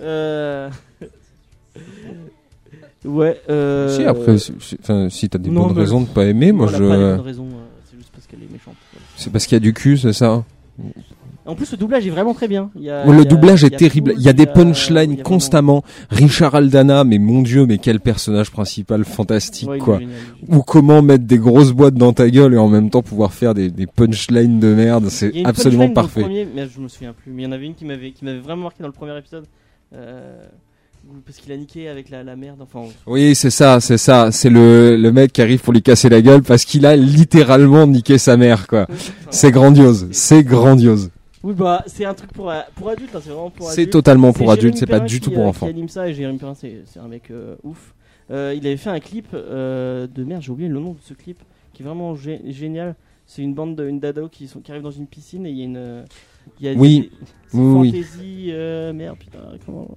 Euh... 0.00 0.68
ouais. 3.04 3.40
Euh... 3.48 3.96
Si 3.96 4.04
après, 4.04 4.38
si, 4.38 4.52
si- 4.60 4.76
enfin, 4.82 5.08
si 5.08 5.28
t'as 5.28 5.38
des 5.38 5.50
non, 5.50 5.66
bonnes 5.68 5.78
raisons 5.78 6.02
de 6.02 6.08
pas 6.08 6.24
aimer, 6.26 6.52
moi 6.52 6.68
a 6.68 6.72
pas 6.72 6.78
les 6.78 6.84
je. 6.84 6.88
bonnes 6.90 7.20
raisons, 7.20 7.48
c'est 7.90 7.96
juste 7.96 8.10
parce 8.12 8.26
qu'elle 8.26 8.42
est 8.42 8.52
méchante. 8.52 8.74
voilà. 8.92 9.06
C'est 9.16 9.30
parce 9.30 9.46
qu'il 9.46 9.56
y 9.56 9.56
a 9.56 9.60
du 9.60 9.72
cul, 9.72 9.96
c'est 9.96 10.12
ça. 10.12 10.44
En 11.50 11.54
plus, 11.56 11.70
le 11.72 11.76
doublage 11.76 12.06
est 12.06 12.10
vraiment 12.10 12.32
très 12.34 12.48
bien. 12.48 12.70
Il 12.76 12.82
y 12.82 12.90
a- 12.90 13.04
Ouais, 13.04 13.08
il 13.08 13.14
y 13.14 13.16
le 13.16 13.22
a- 13.22 13.24
doublage 13.24 13.64
est 13.64 13.76
terrible. 13.76 14.14
Il 14.16 14.22
y 14.22 14.28
a 14.28 14.32
des 14.32 14.44
a 14.44 14.46
punchlines 14.46 15.20
constamment. 15.22 15.82
Richard 16.10 16.54
Aldana, 16.54 17.04
mais 17.04 17.18
mon 17.18 17.42
dieu, 17.42 17.66
mais 17.66 17.78
quel 17.78 18.00
personnage 18.00 18.50
principal 18.50 19.04
fantastique, 19.04 19.68
Ouais, 19.68 19.78
quoi. 19.78 19.98
Ou 20.48 20.62
comment 20.62 21.02
mettre 21.02 21.24
des 21.24 21.38
grosses 21.38 21.72
boîtes 21.72 21.94
dans 21.94 22.12
ta 22.12 22.30
gueule 22.30 22.54
et 22.54 22.58
en 22.58 22.68
même 22.68 22.88
temps 22.90 23.02
pouvoir 23.02 23.32
faire 23.34 23.52
des, 23.54 23.70
des 23.70 23.86
punchlines 23.86 24.60
de 24.60 24.74
merde. 24.74 25.08
C'est 25.08 25.32
absolument 25.44 25.90
parfait. 25.90 26.20
premier, 26.22 26.46
mais 26.54 26.68
je 26.68 26.80
me 26.80 26.88
souviens 26.88 27.12
plus. 27.12 27.32
Mais 27.32 27.42
il 27.42 27.44
y 27.46 27.48
en 27.48 27.52
avait 27.52 27.66
une 27.66 27.74
qui 27.74 27.84
m'avait 27.84 28.12
qui 28.12 28.24
m'avait 28.24 28.38
vraiment 28.38 28.62
marqué 28.64 28.82
dans 28.82 28.88
le 28.88 28.92
premier 28.94 29.16
épisode. 29.18 29.44
Euh, 29.94 30.44
parce 31.24 31.38
qu'il 31.38 31.50
a 31.50 31.56
niqué 31.56 31.88
avec 31.88 32.10
la, 32.10 32.22
la 32.22 32.36
merde. 32.36 32.58
Enfin, 32.62 32.84
Oui, 33.06 33.34
c'est 33.34 33.50
ça, 33.50 33.80
c'est 33.80 33.96
ça. 33.98 34.30
C'est 34.32 34.50
le, 34.50 34.96
le 34.96 35.12
mec 35.12 35.32
qui 35.32 35.42
arrive 35.42 35.60
pour 35.60 35.72
lui 35.72 35.82
casser 35.82 36.08
la 36.08 36.20
gueule 36.22 36.42
parce 36.42 36.64
qu'il 36.64 36.84
a 36.86 36.94
littéralement 36.94 37.86
niqué 37.86 38.18
sa 38.18 38.36
mère, 38.36 38.66
quoi. 38.68 38.86
C'est 39.30 39.50
grandiose, 39.50 40.08
c'est 40.12 40.44
grandiose. 40.44 41.10
Oui, 41.42 41.54
bah 41.54 41.82
c'est 41.86 42.04
un 42.04 42.12
truc 42.14 42.32
pour, 42.32 42.50
euh, 42.50 42.60
pour 42.74 42.90
adultes. 42.90 43.14
hein, 43.14 43.20
c'est 43.22 43.30
vraiment 43.30 43.50
pour 43.50 43.66
C'est 43.68 43.80
adultes. 43.82 43.92
totalement 43.92 44.32
pour 44.32 44.46
C'est 44.48 44.52
adultes, 44.52 44.76
c'est 44.76 44.86
pas 44.86 45.00
du 45.00 45.20
tout 45.20 45.30
pour 45.30 45.46
enfants. 45.46 45.66
Anime 45.66 45.88
ça 45.88 46.08
et 46.08 46.14
Jérémy 46.14 46.38
Perrin, 46.38 46.54
c'est 46.54 46.82
c'est 46.86 47.00
un 47.00 47.08
mec 47.08 47.30
euh, 47.30 47.56
ouf. 47.62 47.94
Euh, 48.30 48.54
il 48.56 48.66
avait 48.66 48.76
fait 48.76 48.90
un 48.90 49.00
clip 49.00 49.26
euh, 49.34 50.06
de 50.06 50.22
merde, 50.24 50.42
j'ai 50.42 50.52
oublié 50.52 50.68
le 50.68 50.78
nom 50.78 50.92
de 50.92 50.98
ce 51.02 51.14
clip, 51.14 51.38
qui 51.72 51.82
est 51.82 51.86
vraiment 51.86 52.14
gé- 52.14 52.40
génial. 52.52 52.94
C'est 53.26 53.42
une 53.42 53.54
bande 53.54 53.74
de 53.76 53.88
une 53.88 54.00
dado 54.00 54.28
qui, 54.28 54.48
sont, 54.48 54.60
qui 54.60 54.70
arrive 54.70 54.82
dans 54.82 54.90
une 54.90 55.06
piscine 55.06 55.46
et 55.46 55.50
il 55.50 55.56
y 55.58 55.62
a 55.62 55.64
une. 55.64 56.04
Il 56.60 56.66
y 56.66 56.68
a 56.68 56.72
Oui. 56.74 57.00
des- 57.00 57.10
c'est 57.48 57.56
Oui, 57.58 57.90
oui. 57.90 57.92
fantasy, 57.92 58.46
euh, 58.50 58.92
merde, 58.92 59.16
putain, 59.18 59.38
comment. 59.64 59.88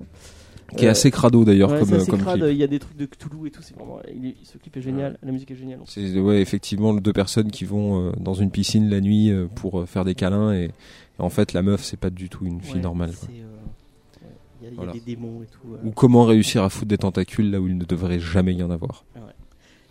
Qui 0.77 0.85
est 0.85 0.87
Euh, 0.87 0.91
assez 0.91 1.11
crado 1.11 1.43
d'ailleurs 1.43 1.71
ouais, 1.71 1.79
comme, 1.79 1.89
c'est 1.89 1.95
assez 1.97 2.09
comme 2.09 2.21
crade, 2.21 2.39
clip. 2.39 2.51
Il 2.51 2.57
y 2.57 2.63
a 2.63 2.67
des 2.67 2.79
trucs 2.79 2.97
de 2.97 3.05
Cthulhu 3.05 3.47
et 3.47 3.51
tout. 3.51 3.61
C'est 3.61 3.75
vraiment. 3.75 3.99
il 4.15 4.27
est- 4.27 4.35
ce 4.43 4.57
clip 4.57 4.75
est 4.77 4.81
génial. 4.81 5.17
La 5.21 5.31
musique 5.31 5.51
est 5.51 5.55
géniale. 5.55 5.79
C'est 5.85 6.17
ouais, 6.19 6.41
effectivement 6.41 6.93
deux 6.93 7.13
personnes 7.13 7.51
qui 7.51 7.65
vont 7.65 8.07
euh, 8.07 8.11
dans 8.19 8.33
une 8.33 8.49
piscine 8.49 8.89
la 8.89 8.99
nuit 9.01 9.29
euh, 9.29 9.47
pour 9.53 9.81
euh, 9.81 9.85
faire 9.85 10.05
des 10.05 10.15
câlins 10.15 10.53
et, 10.53 10.71
et 11.20 11.22
en 11.22 11.30
fait 11.30 11.53
la 11.53 11.61
meuf 11.61 11.84
c'est 11.84 11.97
pas 11.97 12.09
du 12.09 12.30
tout 12.30 12.45
une 12.45 12.61
fille 12.61 12.76
Ouais, 12.76 12.82
normale. 12.82 13.11
euh, 13.11 13.47
Il 14.61 14.74
y 14.74 14.80
a, 14.80 14.86
y 14.89 14.93
des 14.93 14.99
démons 15.16 15.43
et 15.43 15.47
tout. 15.47 15.74
euh. 15.74 15.78
Ou 15.88 15.91
comment 15.91 16.24
réussir 16.26 16.64
à 16.64 16.70
foutre 16.70 16.88
des 16.88 16.97
tentacules 16.97 17.51
là 17.51 17.59
où 17.59 17.68
il 17.68 17.78
ne 17.78 17.86
devrait 17.86 18.20
jamais 18.20 18.53
y 18.53 18.64
en 18.64 18.72
avoir. 18.72 19.03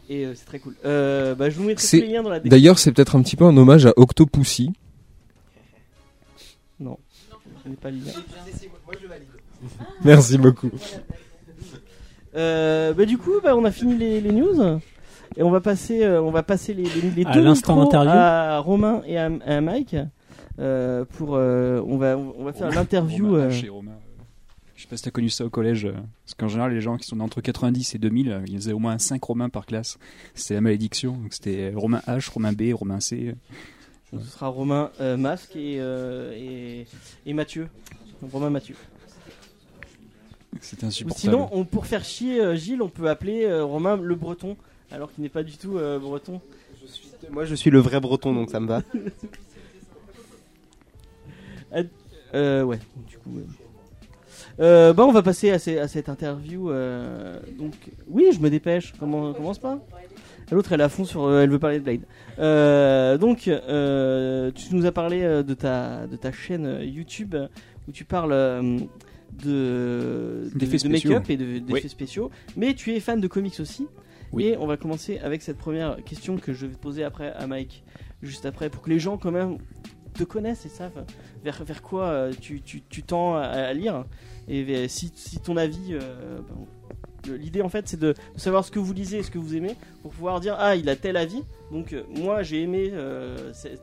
Et 0.08 0.26
euh, 0.26 0.34
c'est 0.34 0.44
très 0.44 0.58
cool. 0.58 0.74
Euh, 0.84 1.34
bah, 1.34 1.48
je 1.48 1.56
vous 1.58 1.64
mettrai 1.64 2.00
les 2.00 2.06
liens 2.08 2.22
dans 2.22 2.28
la 2.28 2.36
description. 2.40 2.50
D'ailleurs 2.50 2.78
c'est 2.78 2.92
peut-être 2.92 3.16
un 3.16 3.22
petit 3.22 3.36
peu 3.36 3.44
un 3.44 3.56
hommage 3.56 3.86
à 3.86 3.92
Octopussy. 3.96 4.72
Non, 6.80 6.98
je 7.64 7.70
n'ai 7.70 7.76
pas 7.76 7.90
le 7.90 7.98
lien. 7.98 8.12
Merci 10.04 10.38
beaucoup. 10.38 10.70
Euh, 12.34 12.92
bah, 12.94 13.04
du 13.04 13.18
coup, 13.18 13.32
bah, 13.42 13.54
on 13.56 13.64
a 13.64 13.70
fini 13.70 13.96
les, 13.96 14.20
les 14.20 14.32
news. 14.32 14.80
Et 15.36 15.42
on 15.42 15.50
va 15.50 15.60
passer, 15.60 16.02
euh, 16.02 16.20
on 16.22 16.30
va 16.30 16.42
passer 16.42 16.74
les, 16.74 16.82
les, 16.84 17.10
les 17.10 17.24
À 17.26 17.32
deux 17.32 17.42
l'instant 17.42 17.80
interview. 17.80 18.10
à 18.12 18.58
Romain 18.58 19.02
et 19.06 19.16
à, 19.18 19.30
à 19.46 19.60
Mike. 19.60 19.96
Euh, 20.58 21.04
pour, 21.04 21.34
euh, 21.34 21.82
on 21.86 21.96
va, 21.96 22.16
on 22.18 22.44
va 22.44 22.52
faire 22.52 22.70
l'interview. 22.70 23.36
Euh, 23.36 23.48
euh, 23.48 23.50
Je 23.50 24.82
sais 24.82 24.88
pas 24.88 24.96
si 24.96 25.02
t'as 25.02 25.10
connu 25.10 25.30
ça 25.30 25.44
au 25.44 25.50
collège. 25.50 25.88
Parce 26.24 26.34
qu'en 26.34 26.48
général, 26.48 26.72
les 26.74 26.80
gens 26.80 26.96
qui 26.96 27.06
sont 27.06 27.20
entre 27.20 27.40
90 27.40 27.94
et 27.94 27.98
2000, 27.98 28.30
euh, 28.30 28.40
il 28.46 28.52
y 28.52 28.56
avait 28.56 28.72
au 28.72 28.78
moins 28.78 28.98
5 28.98 29.22
Romains 29.22 29.48
par 29.48 29.66
classe. 29.66 29.98
C'était 30.34 30.54
la 30.54 30.60
malédiction. 30.60 31.12
Donc 31.16 31.32
c'était 31.32 31.72
Romain 31.74 32.02
H, 32.06 32.30
Romain 32.30 32.52
B, 32.52 32.72
Romain 32.74 33.00
C. 33.00 33.34
Ce 34.12 34.18
sera 34.26 34.48
Romain 34.48 34.90
euh, 35.00 35.16
Masque 35.16 35.56
et, 35.56 35.76
euh, 35.80 36.32
et, 36.36 36.86
et 37.24 37.32
Mathieu. 37.32 37.68
Romain 38.30 38.50
Mathieu. 38.50 38.76
Ou 40.52 40.86
insupportable. 40.86 41.20
sinon, 41.20 41.48
on, 41.52 41.64
pour 41.64 41.86
faire 41.86 42.04
chier 42.04 42.40
euh, 42.40 42.54
Gilles, 42.54 42.82
on 42.82 42.88
peut 42.88 43.08
appeler 43.08 43.44
euh, 43.44 43.64
Romain 43.64 43.96
le 43.96 44.14
Breton, 44.14 44.56
alors 44.90 45.12
qu'il 45.12 45.22
n'est 45.22 45.30
pas 45.30 45.42
du 45.42 45.56
tout 45.56 45.78
euh, 45.78 45.98
breton. 45.98 46.40
Moi, 47.30 47.46
je 47.46 47.54
suis 47.54 47.70
le 47.70 47.78
vrai 47.78 48.00
breton, 48.00 48.34
donc 48.34 48.50
ça 48.50 48.60
me 48.60 48.66
va. 48.66 48.82
Euh, 52.34 52.62
ouais, 52.62 52.78
du 53.08 53.18
coup. 53.18 53.30
Euh, 54.60 54.92
bah, 54.92 55.04
on 55.06 55.12
va 55.12 55.22
passer 55.22 55.50
à, 55.50 55.58
ces- 55.58 55.78
à 55.78 55.88
cette 55.88 56.08
interview. 56.08 56.70
euh, 56.70 57.38
donc, 57.58 57.72
oui, 58.08 58.26
je 58.34 58.40
me 58.40 58.50
dépêche. 58.50 58.92
Comment 58.98 59.32
commence 59.32 59.58
pas 59.58 59.78
L'autre, 60.50 60.72
elle 60.72 60.80
est 60.80 60.84
à 60.84 60.88
fond 60.88 61.04
sur. 61.04 61.24
euh, 61.24 61.42
elle 61.42 61.50
veut 61.50 61.58
parler 61.58 61.78
de 61.78 61.84
Blade. 61.84 62.02
Euh, 62.38 63.16
donc, 63.16 63.48
euh, 63.48 64.50
tu 64.54 64.74
nous 64.74 64.84
as 64.86 64.92
parlé 64.92 65.22
euh, 65.22 65.42
de 65.42 65.54
ta 65.54 66.06
de 66.06 66.16
ta 66.16 66.32
chaîne 66.32 66.66
euh, 66.66 66.84
YouTube 66.84 67.34
où 67.88 67.92
tu 67.92 68.04
parles 68.04 68.32
euh, 68.32 68.78
de 69.42 70.50
de, 70.52 70.58
D'effets 70.58 70.72
de 70.72 70.78
spéciaux. 70.78 71.10
make-up 71.12 71.30
et 71.30 71.36
de- 71.36 71.58
d'effets 71.58 71.82
Oui. 71.84 71.88
spéciaux. 71.88 72.30
Mais 72.56 72.74
tu 72.74 72.92
es 72.94 73.00
fan 73.00 73.20
de 73.20 73.26
comics 73.28 73.58
aussi. 73.60 73.86
Oui. 74.32 74.44
Et 74.44 74.56
on 74.58 74.66
va 74.66 74.76
commencer 74.76 75.18
avec 75.18 75.40
cette 75.42 75.58
première 75.58 75.96
question 76.04 76.36
que 76.36 76.52
je 76.52 76.66
vais 76.66 76.74
poser 76.74 77.04
après 77.04 77.32
à 77.32 77.46
Mike, 77.46 77.84
juste 78.22 78.44
après, 78.46 78.68
pour 78.70 78.82
que 78.82 78.90
les 78.90 78.98
gens 78.98 79.16
quand 79.18 79.30
même 79.30 79.56
te 80.14 80.24
connaissent 80.24 80.66
et 80.66 80.70
savent 80.70 81.04
vers, 81.42 81.82
quoi 81.82 82.04
euh, 82.04 82.32
tu, 82.40 82.82
tends 83.02 83.36
à, 83.36 83.72
lire. 83.72 84.04
Et 84.48 84.88
si, 84.88 85.12
ton 85.44 85.56
avis. 85.56 85.94
euh, 85.94 86.38
ben, 86.38 86.66
L'idée 87.28 87.62
en 87.62 87.68
fait 87.68 87.86
c'est 87.86 88.00
de, 88.00 88.14
savoir 88.34 88.64
ce 88.64 88.72
que 88.72 88.80
vous 88.80 88.92
lisez 88.92 89.18
et 89.18 89.22
ce 89.22 89.30
que 89.30 89.38
vous 89.38 89.54
aimez 89.54 89.76
pour 90.02 90.10
pouvoir 90.10 90.40
dire 90.40 90.56
ah 90.58 90.74
il 90.74 90.88
a 90.88 90.96
tel 90.96 91.16
avis 91.16 91.44
donc 91.70 91.92
euh, 91.92 92.02
moi 92.08 92.42
j'ai 92.42 92.62
aimé 92.62 92.92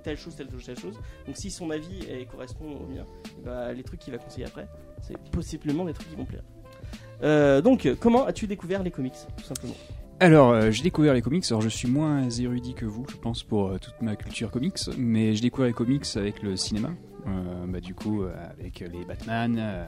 telle 0.04 0.18
chose 0.18 0.36
telle 0.36 0.52
chose 0.52 0.66
telle 0.66 0.78
chose 0.78 0.96
donc 1.26 1.38
si 1.38 1.50
son 1.50 1.70
avis 1.70 2.06
correspond 2.30 2.66
au 2.66 2.94
mien 2.94 3.06
eh 3.26 3.46
ben, 3.46 3.72
les 3.72 3.84
trucs 3.84 4.02
qu'il 4.02 4.12
va 4.12 4.20
conseiller 4.20 4.46
après 4.46 4.68
c'est 5.02 5.18
possiblement 5.32 5.86
des 5.86 5.94
trucs 5.94 6.10
qui 6.10 6.18
vont 6.18 6.26
plaire 6.26 7.62
donc 7.62 7.88
comment 8.02 8.26
as-tu 8.26 8.46
découvert 8.46 8.84
les 8.84 8.92
comics 8.92 9.16
tout 9.38 9.46
simplement? 9.46 9.76
Alors, 10.22 10.70
j'ai 10.70 10.84
découvert 10.84 11.14
les 11.14 11.22
comics. 11.22 11.46
Alors, 11.50 11.62
je 11.62 11.70
suis 11.70 11.88
moins 11.88 12.30
érudit 12.30 12.74
que 12.74 12.84
vous, 12.84 13.06
je 13.10 13.16
pense, 13.16 13.42
pour 13.42 13.80
toute 13.80 14.02
ma 14.02 14.18
culture 14.18 14.52
comics. 14.52 14.78
Mais 14.98 15.34
j'ai 15.34 15.40
découvert 15.40 15.68
les 15.68 15.74
comics 15.74 16.06
avec 16.18 16.44
le 16.44 16.58
cinéma. 16.58 16.90
Euh, 17.28 17.66
bah, 17.68 17.80
du 17.80 17.94
coup, 17.94 18.24
euh, 18.24 18.34
avec 18.52 18.80
les 18.80 19.06
Batman, 19.06 19.58
euh, 19.60 19.86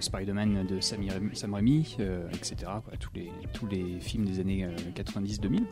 Spider-Man 0.00 0.66
de 0.66 0.80
Sam 0.80 1.54
Raimi, 1.54 1.96
etc. 2.32 2.70
tous, 3.52 3.66
les, 3.68 4.00
films 4.00 4.24
des 4.24 4.40
années 4.40 4.64
euh, 4.64 4.70
90-2000. 4.94 5.64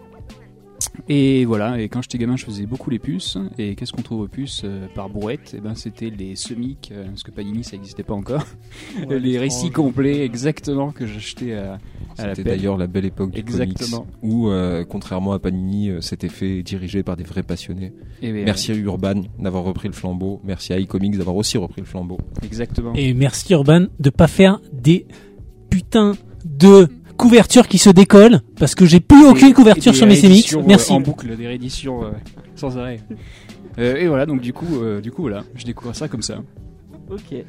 Et 1.08 1.44
voilà, 1.44 1.80
et 1.80 1.88
quand 1.88 2.02
j'étais 2.02 2.18
gamin, 2.18 2.36
je 2.36 2.44
faisais 2.44 2.66
beaucoup 2.66 2.90
les 2.90 2.98
puces. 2.98 3.38
Et 3.58 3.74
qu'est-ce 3.74 3.92
qu'on 3.92 4.02
trouve 4.02 4.20
aux 4.22 4.28
puces 4.28 4.62
euh, 4.64 4.86
par 4.94 5.08
brouette? 5.08 5.54
Et 5.56 5.60
ben, 5.60 5.74
c'était 5.74 6.10
les 6.10 6.36
semic, 6.36 6.90
euh, 6.92 7.06
parce 7.06 7.22
que 7.22 7.30
Panini, 7.30 7.64
ça 7.64 7.76
n'existait 7.76 8.02
pas 8.02 8.14
encore. 8.14 8.44
Ouais, 9.08 9.18
les 9.20 9.38
récits 9.38 9.70
complets, 9.70 10.24
exactement, 10.24 10.90
que 10.90 11.06
j'achetais 11.06 11.54
à, 11.54 11.78
à 12.18 12.26
la 12.26 12.34
C'était 12.34 12.50
d'ailleurs 12.50 12.76
la 12.76 12.86
belle 12.86 13.04
époque 13.04 13.30
du 13.30 13.38
Exactement. 13.38 13.98
comics 13.98 14.14
où, 14.22 14.48
euh, 14.48 14.84
contrairement 14.84 15.32
à 15.32 15.38
Panini, 15.38 15.88
euh, 15.90 16.00
c'était 16.00 16.28
fait 16.28 16.62
dirigé 16.62 17.02
par 17.02 17.16
des 17.16 17.24
vrais 17.24 17.42
passionnés. 17.42 17.92
Et 18.22 18.32
ben, 18.32 18.44
Merci 18.44 18.72
à 18.72 18.74
Urban 18.74 19.22
d'avoir 19.38 19.64
repris 19.64 19.88
le 19.88 19.94
flambeau. 19.94 20.40
Merci 20.44 20.72
à 20.72 20.78
iComics 20.78 21.16
d'avoir 21.16 21.36
aussi 21.36 21.58
repris 21.58 21.80
le 21.80 21.86
flambeau. 21.86 22.18
Exactement. 22.42 22.92
Et 22.94 23.14
merci 23.14 23.52
Urban 23.52 23.86
de 23.98 24.10
pas 24.10 24.26
faire 24.26 24.60
des 24.72 25.06
putains 25.70 26.14
de 26.44 26.88
couvertures 27.18 27.68
qui 27.68 27.76
se 27.76 27.90
décollent 27.90 28.40
parce 28.58 28.74
que 28.74 28.86
j'ai 28.86 29.00
plus 29.00 29.26
aucune 29.26 29.52
couverture 29.52 29.94
sur 29.94 30.06
mes 30.06 30.16
CMX. 30.16 30.54
euh, 30.56 30.62
Merci. 30.66 30.92
En 30.92 31.00
boucle, 31.00 31.36
des 31.36 31.46
rééditions 31.46 32.04
euh, 32.04 32.10
sans 32.56 32.78
arrêt. 32.78 33.00
Euh, 33.78 33.94
et 33.94 34.08
voilà, 34.08 34.26
donc 34.26 34.40
du 34.40 34.52
coup, 34.52 34.66
euh, 34.82 35.00
du 35.00 35.12
coup 35.12 35.22
voilà, 35.22 35.44
je 35.54 35.64
découvre 35.64 35.94
ça 35.94 36.08
comme 36.08 36.22
ça. 36.22 36.38
ok 37.08 37.44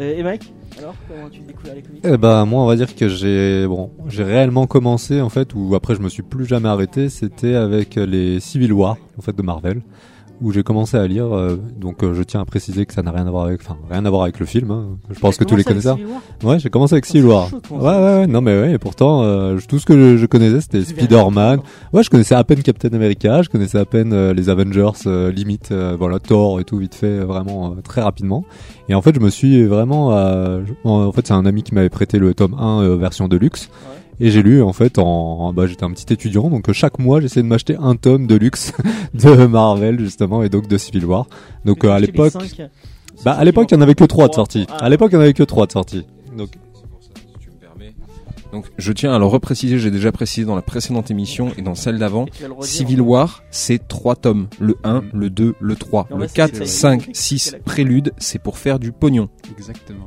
Euh, 0.00 0.16
et 0.18 0.22
Mike 0.24 0.52
alors 0.76 0.94
comment 1.06 1.26
as-tu 1.28 1.38
découvert 1.42 1.74
les 1.76 1.82
comics? 1.82 2.00
Eh 2.04 2.16
ben 2.16 2.44
moi 2.46 2.64
on 2.64 2.66
va 2.66 2.74
dire 2.74 2.96
que 2.96 3.08
j'ai 3.08 3.64
bon 3.64 3.90
j'ai 4.08 4.24
réellement 4.24 4.66
commencé 4.66 5.20
en 5.20 5.28
fait 5.28 5.54
ou 5.54 5.76
après 5.76 5.94
je 5.94 6.00
me 6.00 6.08
suis 6.08 6.22
plus 6.24 6.46
jamais 6.46 6.68
arrêté 6.68 7.08
c'était 7.08 7.54
avec 7.54 7.94
les 7.94 8.40
Civil 8.40 8.72
War 8.72 8.96
en 9.18 9.22
fait 9.22 9.36
de 9.36 9.42
Marvel 9.42 9.80
où 10.40 10.52
j'ai 10.52 10.62
commencé 10.62 10.96
à 10.96 11.06
lire 11.06 11.34
euh, 11.34 11.56
donc 11.78 12.02
euh, 12.02 12.14
je 12.14 12.22
tiens 12.22 12.40
à 12.40 12.44
préciser 12.44 12.86
que 12.86 12.94
ça 12.94 13.02
n'a 13.02 13.10
rien 13.10 13.26
à 13.26 13.30
voir 13.30 13.46
avec 13.46 13.60
enfin 13.60 13.76
rien 13.90 14.04
à 14.04 14.10
voir 14.10 14.22
avec 14.22 14.38
le 14.38 14.46
film 14.46 14.70
hein. 14.70 14.96
je 15.10 15.18
pense 15.18 15.36
que 15.36 15.44
tous 15.44 15.56
les 15.56 15.64
connaisseurs 15.64 15.98
ouais 16.44 16.58
j'ai 16.58 16.70
commencé 16.70 16.94
avec 16.94 17.06
Ah, 17.08 17.12
chaud 17.12 17.18
de 17.20 17.26
ouais 17.26 17.80
ouais 17.80 18.20
ouais 18.20 18.26
non 18.26 18.40
mais 18.40 18.60
ouais 18.60 18.72
et 18.72 18.78
pourtant 18.78 19.22
euh, 19.22 19.58
je- 19.58 19.66
tout 19.66 19.78
ce 19.78 19.86
que 19.86 19.94
je, 19.94 20.16
je 20.16 20.26
connaissais 20.26 20.60
c'était 20.60 20.82
Spider-Man. 20.82 21.60
ouais 21.92 22.02
je 22.02 22.10
connaissais 22.10 22.34
à 22.34 22.44
peine 22.44 22.62
Captain 22.62 22.90
America 22.92 23.42
je 23.42 23.48
connaissais 23.48 23.78
à 23.78 23.84
peine 23.84 24.12
euh, 24.12 24.32
les 24.34 24.48
Avengers 24.48 24.90
euh, 25.06 25.30
limite 25.32 25.70
euh, 25.72 25.96
voilà 25.98 26.18
Thor 26.18 26.60
et 26.60 26.64
tout 26.64 26.78
vite 26.78 26.94
fait 26.94 27.18
vraiment 27.20 27.74
très 27.82 28.00
rapidement. 28.00 28.44
Et 28.88 28.94
en 28.94 29.02
fait 29.02 29.14
je 29.14 29.20
me 29.20 29.30
suis 29.30 29.64
vraiment 29.64 30.12
euh, 30.16 30.60
en 30.84 31.12
fait 31.12 31.26
c'est 31.26 31.34
un 31.34 31.46
ami 31.46 31.62
qui 31.62 31.74
m'avait 31.74 31.88
prêté 31.90 32.18
le 32.18 32.34
tome 32.34 32.54
1 32.58 32.82
euh, 32.82 32.96
version 32.96 33.28
deluxe. 33.28 33.68
Ouais. 33.90 33.97
Et 34.20 34.30
j'ai 34.30 34.42
lu 34.42 34.62
en 34.62 34.72
fait 34.72 34.98
en 34.98 35.52
bah 35.52 35.66
j'étais 35.66 35.84
un 35.84 35.90
petit 35.92 36.12
étudiant 36.12 36.50
donc 36.50 36.68
euh, 36.68 36.72
chaque 36.72 36.98
mois 36.98 37.20
j'essayais 37.20 37.42
de 37.42 37.48
m'acheter 37.48 37.76
un 37.80 37.94
tome 37.96 38.26
de 38.26 38.34
luxe 38.34 38.72
de 39.14 39.46
Marvel 39.46 39.98
justement 40.00 40.42
et 40.42 40.48
donc 40.48 40.66
de 40.68 40.76
Civil 40.78 41.04
War. 41.04 41.26
Donc 41.64 41.84
euh, 41.84 41.90
à 41.90 42.00
l'époque 42.00 42.32
bah 43.24 43.32
à 43.32 43.44
l'époque 43.44 43.68
il 43.70 43.74
y 43.74 43.78
en 43.78 43.80
avait 43.80 43.94
que 43.94 44.04
3 44.04 44.26
de 44.26 44.32
Trois. 44.32 44.42
sorties. 44.44 44.66
Ah. 44.70 44.76
À 44.84 44.88
l'époque 44.88 45.10
il 45.12 45.14
y 45.14 45.18
en 45.18 45.22
avait 45.22 45.34
que 45.34 45.42
3 45.42 45.66
de 45.66 45.72
sorties. 45.72 46.06
Donc 46.36 46.50
Donc 48.52 48.64
je 48.78 48.92
tiens 48.92 49.12
à 49.12 49.18
le 49.18 49.26
repréciser, 49.26 49.78
j'ai 49.78 49.90
déjà 49.90 50.10
précisé 50.10 50.46
dans 50.46 50.56
la 50.56 50.62
précédente 50.62 51.10
émission 51.10 51.50
et 51.58 51.62
dans 51.62 51.74
celle 51.74 51.98
d'avant. 51.98 52.24
Civil 52.62 53.02
War, 53.02 53.42
c'est 53.50 53.86
trois 53.88 54.16
tomes. 54.16 54.48
Le 54.58 54.76
1, 54.84 55.02
le 55.12 55.28
2, 55.28 55.54
le 55.60 55.76
3. 55.76 56.06
Non, 56.10 56.16
le 56.16 56.22
bah, 56.22 56.28
c'est- 56.28 56.34
4, 56.36 56.56
c'est- 56.56 56.64
5, 56.66 57.02
c'est 57.08 57.14
6, 57.14 57.52
la- 57.52 57.58
prélude, 57.58 58.12
c'est 58.16 58.38
pour 58.40 58.56
faire 58.56 58.78
du 58.78 58.90
pognon. 58.90 59.28
Exactement. 59.54 60.06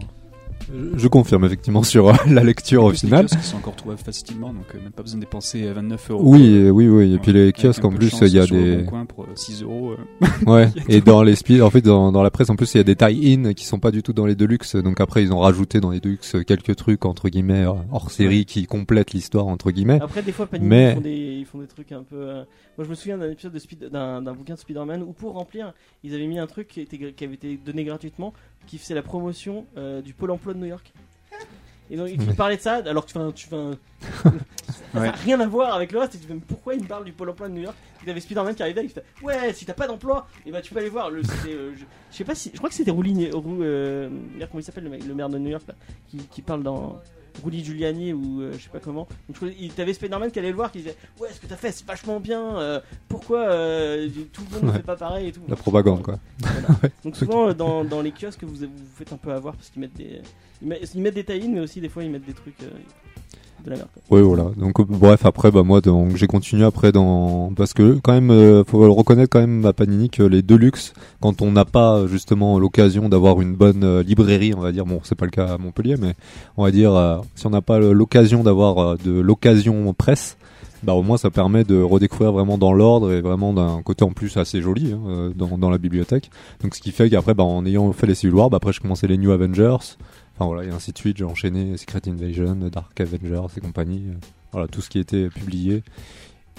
Je- 0.96 1.08
confirme 1.08 1.46
effectivement 1.46 1.84
sur 1.84 2.10
euh, 2.10 2.14
la 2.28 2.44
lecture 2.44 2.84
au 2.84 2.90
plus, 2.90 3.04
les 3.04 3.10
final. 3.10 3.26
kiosques 3.28 3.44
sont 3.44 3.58
encore 3.58 3.76
trouvables 3.76 4.00
facilement, 4.02 4.54
donc 4.54 4.66
euh, 4.74 4.80
même 4.82 4.92
pas 4.92 5.04
besoin 5.04 5.18
de 5.20 5.26
dépenser 5.26 5.64
euh, 5.68 5.74
29 5.74 6.12
euros. 6.12 6.24
Oui, 6.26 6.48
euh, 6.56 6.70
oui, 6.70 6.88
oui. 6.88 7.14
Et 7.14 7.18
puis 7.20 7.34
les 7.34 7.52
kiosques 7.52 7.84
en 7.84 7.90
plus, 7.92 8.12
il 8.22 8.28
y 8.30 8.40
a 8.40 8.46
des, 8.46 8.84
pour 9.08 9.24
euh, 9.26 9.28
6 9.36 9.64
euros. 9.64 9.92
euh. 9.92 10.28
ouais. 10.48 10.70
Et 10.88 11.02
dans 11.02 11.24
les 11.24 11.36
speed, 11.36 11.62
en 11.62 11.70
fait, 11.70 11.82
dans, 11.82 12.12
dans 12.12 12.24
la 12.24 12.32
presse, 12.32 12.50
en 12.50 12.56
plus, 12.56 12.74
il 12.74 12.78
y 12.78 12.80
a 12.80 12.84
des 12.84 12.96
tie-in 12.96 13.54
qui 13.54 13.66
sont 13.66 13.80
pas 13.80 13.92
du 13.92 14.04
tout 14.04 14.14
dans 14.14 14.26
les 14.26 14.36
deluxe. 14.36 14.76
Donc 14.76 15.02
après, 15.02 15.24
ils 15.24 15.34
ont 15.34 15.40
rajouté 15.40 15.80
dans 15.80 15.92
les 15.92 16.00
deluxe 16.00 16.36
quelques 16.48 16.76
trucs 16.76 17.06
entre 17.06 17.30
guillemets 17.30 17.66
euh, 17.66 17.74
hors 17.92 18.12
série 18.12 18.46
qui 18.46 18.66
complètent 18.66 19.12
l'histoire 19.14 19.48
entre 19.48 19.72
guillemets. 19.72 20.00
Après, 20.02 20.22
des 20.22 20.32
fois, 20.32 20.46
Panini 20.48 20.70
Mais- 20.70 20.90
ils, 20.92 20.96
font 20.96 21.02
des, 21.02 21.12
ils 21.40 21.46
font 21.46 21.58
des 21.60 21.68
trucs 21.68 21.92
un 21.92 22.04
peu. 22.04 22.16
euh, 22.16 22.44
Moi, 22.78 22.86
je 22.86 22.90
me 22.90 22.96
souviens 22.96 23.18
d'un 23.18 23.30
épisode 23.32 23.54
de 23.54 23.60
Speed- 23.60 23.90
d'un 23.90 24.22
d'un 24.22 24.34
bouquin 24.34 24.54
de 24.54 24.60
Spider-Man 24.60 25.04
où, 25.04 25.12
pour 25.14 25.34
remplir, 25.34 25.74
ils 26.04 26.14
avaient 26.14 26.28
mis 26.28 26.40
un 26.40 26.48
truc 26.48 26.68
qui, 26.68 26.82
était, 26.82 26.98
qui 27.14 27.24
avait 27.24 27.34
été 27.36 27.58
donné 27.64 27.84
gratuitement, 27.84 28.34
qui 28.68 28.78
faisait 28.78 28.94
la 28.96 29.02
promotion 29.02 29.66
euh, 29.78 30.02
du 30.02 30.14
Pôle 30.14 30.32
emploi 30.32 30.54
de 30.54 30.60
New 30.62 30.68
York. 30.68 30.92
Et 31.92 31.98
donc, 31.98 32.10
il 32.10 32.36
parlait 32.36 32.56
de 32.58 32.62
ça, 32.62 32.76
alors 32.86 33.06
que 33.06 33.12
tu 33.12 33.18
fais 33.18 33.20
un- 33.24 33.32
tu 33.34 33.48
fais 33.48 33.56
un- 33.58 33.72
ça 34.94 35.00
Ouais. 35.00 35.06
n'a 35.08 35.12
rien 35.12 35.40
à 35.42 35.48
voir 35.48 35.74
avec 35.76 35.92
le 35.92 36.00
reste. 36.00 36.16
Et 36.16 36.18
tu 36.20 36.24
te 36.26 36.28
dis, 36.32 36.34
mais 36.38 36.46
pourquoi 36.48 36.74
il 36.76 36.84
me 36.84 36.88
parle 36.88 37.04
du 37.06 37.12
Pôle 37.12 37.30
emploi 37.30 37.50
de 37.50 37.54
New 37.54 37.62
York 37.64 37.76
Il 38.04 38.10
avait 38.10 38.20
Spider-Man 38.22 38.56
qui 38.56 38.64
arrivait, 38.64 38.84
il 38.86 38.90
fait 38.90 39.04
Ouais, 39.22 39.52
si 39.54 39.66
t'as 39.66 39.74
pas 39.74 39.88
d'emploi, 39.88 40.26
et 40.46 40.52
bah 40.52 40.62
tu 40.62 40.74
peux 40.74 40.80
aller 40.80 40.90
voir. 40.90 41.10
Le, 41.10 41.22
c'était, 41.24 41.54
euh, 41.54 41.72
je, 41.76 41.84
je 42.12 42.16
sais 42.18 42.24
pas 42.24 42.36
si. 42.36 42.50
Je 42.54 42.58
crois 42.58 42.70
que 42.70 42.76
c'était 42.76 42.92
Rouligne. 42.92 43.30
Rou, 43.34 43.62
euh, 43.62 44.10
merde, 44.10 44.50
comment 44.52 44.62
il 44.62 44.64
s'appelle 44.64 44.86
le, 44.86 44.90
mec, 44.90 45.04
le 45.06 45.14
maire 45.14 45.30
de 45.30 45.38
New 45.38 45.50
York 45.50 45.64
là, 45.68 45.76
qui, 46.08 46.18
qui 46.18 46.42
parle 46.42 46.64
dans. 46.64 47.00
Rudy 47.44 47.64
Giuliani 47.64 48.14
ou 48.14 48.42
euh, 48.42 48.54
je 48.54 48.64
sais 48.64 48.70
pas 48.70 48.80
comment. 48.80 49.08
Donc, 49.30 49.52
il 49.60 49.72
t'avais 49.72 49.94
Spider-Man 49.94 50.32
qui 50.32 50.40
allait 50.40 50.50
le 50.50 50.56
voir, 50.56 50.72
qui 50.72 50.80
disait 50.80 50.96
Ouais, 51.20 51.30
ce 51.34 51.40
que 51.40 51.48
t'as 51.48 51.56
fait, 51.56 51.72
c'est 51.72 51.86
vachement 51.86 52.20
bien. 52.20 52.58
euh, 52.58 52.80
pourquoi 53.08 53.40
euh, 53.50 54.10
tout 54.34 54.44
le 54.50 54.56
monde 54.56 54.64
ne 54.64 54.70
Ouais. 54.72 54.78
fait 54.78 54.84
pas 54.84 54.96
pareil 54.96 55.28
et 55.28 55.32
tout. 55.32 55.42
La 55.48 55.56
propagande, 55.56 56.02
quoi. 56.02 56.20
Donc 57.04 57.16
souvent 57.16 57.54
dans, 57.54 57.84
dans 57.84 58.02
les 58.02 58.12
kiosques 58.12 58.44
vous 58.44 58.54
vous 58.56 58.66
vous 58.68 58.86
faites 58.96 59.12
un 59.14 59.18
peu 59.18 59.32
avoir 59.32 59.56
parce 59.56 59.70
qu'ils 59.70 59.82
mettent 59.82 59.96
des 59.98 60.22
ils 60.62 60.68
mettent, 60.68 60.94
ils 60.94 61.02
mettent 61.02 61.16
des 61.16 61.24
tie 61.24 61.48
mais 61.50 61.60
aussi 61.60 61.82
des 61.82 61.90
fois 61.90 62.04
ils 62.04 62.10
mettent 62.12 62.26
des 62.26 62.34
trucs 62.34 62.62
euh, 62.64 62.70
Oui, 64.10 64.22
voilà. 64.22 64.46
Donc, 64.58 64.82
bref, 64.88 65.26
après, 65.26 65.52
bah, 65.52 65.64
moi, 65.64 65.82
donc, 65.82 66.16
j'ai 66.16 66.28
continué 66.28 66.64
après 66.66 66.92
dans, 66.92 67.52
parce 67.56 67.74
que, 67.74 68.00
quand 68.04 68.14
même, 68.14 68.32
euh, 68.32 68.64
faut 68.64 68.84
le 68.84 68.92
reconnaître 68.92 69.30
quand 69.30 69.40
même 69.40 69.66
à 69.66 69.74
Panini 69.74 70.10
que 70.10 70.24
les 70.24 70.42
Deluxe, 70.42 70.94
quand 71.22 71.42
on 71.42 71.52
n'a 71.52 71.66
pas, 71.66 72.08
justement, 72.08 72.60
l'occasion 72.60 73.10
d'avoir 73.10 73.42
une 73.42 73.56
bonne 73.56 73.84
euh, 73.84 74.04
librairie, 74.04 74.54
on 74.56 74.62
va 74.62 74.72
dire, 74.72 74.86
bon, 74.86 75.00
c'est 75.04 75.16
pas 75.16 75.26
le 75.26 75.32
cas 75.32 75.46
à 75.46 75.58
Montpellier, 75.58 75.96
mais 76.00 76.16
on 76.58 76.64
va 76.64 76.72
dire, 76.72 76.94
euh, 76.94 77.18
si 77.36 77.46
on 77.48 77.52
n'a 77.52 77.62
pas 77.62 77.80
l'occasion 77.80 78.44
d'avoir 78.44 78.78
euh, 78.80 78.96
de 79.04 79.12
l'occasion 79.20 79.94
presse, 79.94 80.38
bah, 80.84 80.94
au 80.94 81.04
moins, 81.04 81.18
ça 81.18 81.30
permet 81.30 81.64
de 81.64 81.80
redécouvrir 81.80 82.32
vraiment 82.32 82.58
dans 82.58 82.74
l'ordre 82.74 83.12
et 83.12 83.22
vraiment 83.22 83.54
d'un 83.54 83.82
côté 83.84 84.04
en 84.04 84.12
plus 84.12 84.36
assez 84.38 84.62
joli, 84.62 84.94
hein, 84.94 85.32
dans, 85.36 85.70
la 85.70 85.78
bibliothèque. 85.78 86.32
Donc, 86.64 86.74
ce 86.74 86.82
qui 86.82 86.92
fait 86.92 87.10
qu'après, 87.10 87.36
bah, 87.36 87.44
en 87.44 87.66
ayant 87.66 87.92
fait 87.94 88.08
les 88.08 88.16
Civil 88.16 88.36
War, 88.36 88.50
bah, 88.50 88.58
après, 88.58 88.74
je 88.74 88.82
commençais 88.82 89.08
les 89.08 89.18
New 89.18 89.32
Avengers, 89.32 89.78
Enfin 90.36 90.46
voilà, 90.46 90.64
et 90.64 90.72
ainsi 90.72 90.92
de 90.92 90.98
suite, 90.98 91.18
j'ai 91.18 91.24
enchaîné 91.26 91.78
Secret 91.78 92.02
Invasion, 92.08 92.56
Dark 92.72 93.00
Avengers 93.00 93.48
et 93.58 93.62
compagnie. 93.62 94.06
euh, 94.10 94.14
Voilà, 94.52 94.68
tout 94.68 94.82
ce 94.82 94.90
qui 94.90 95.00
était 95.00 95.30
publié. 95.30 95.84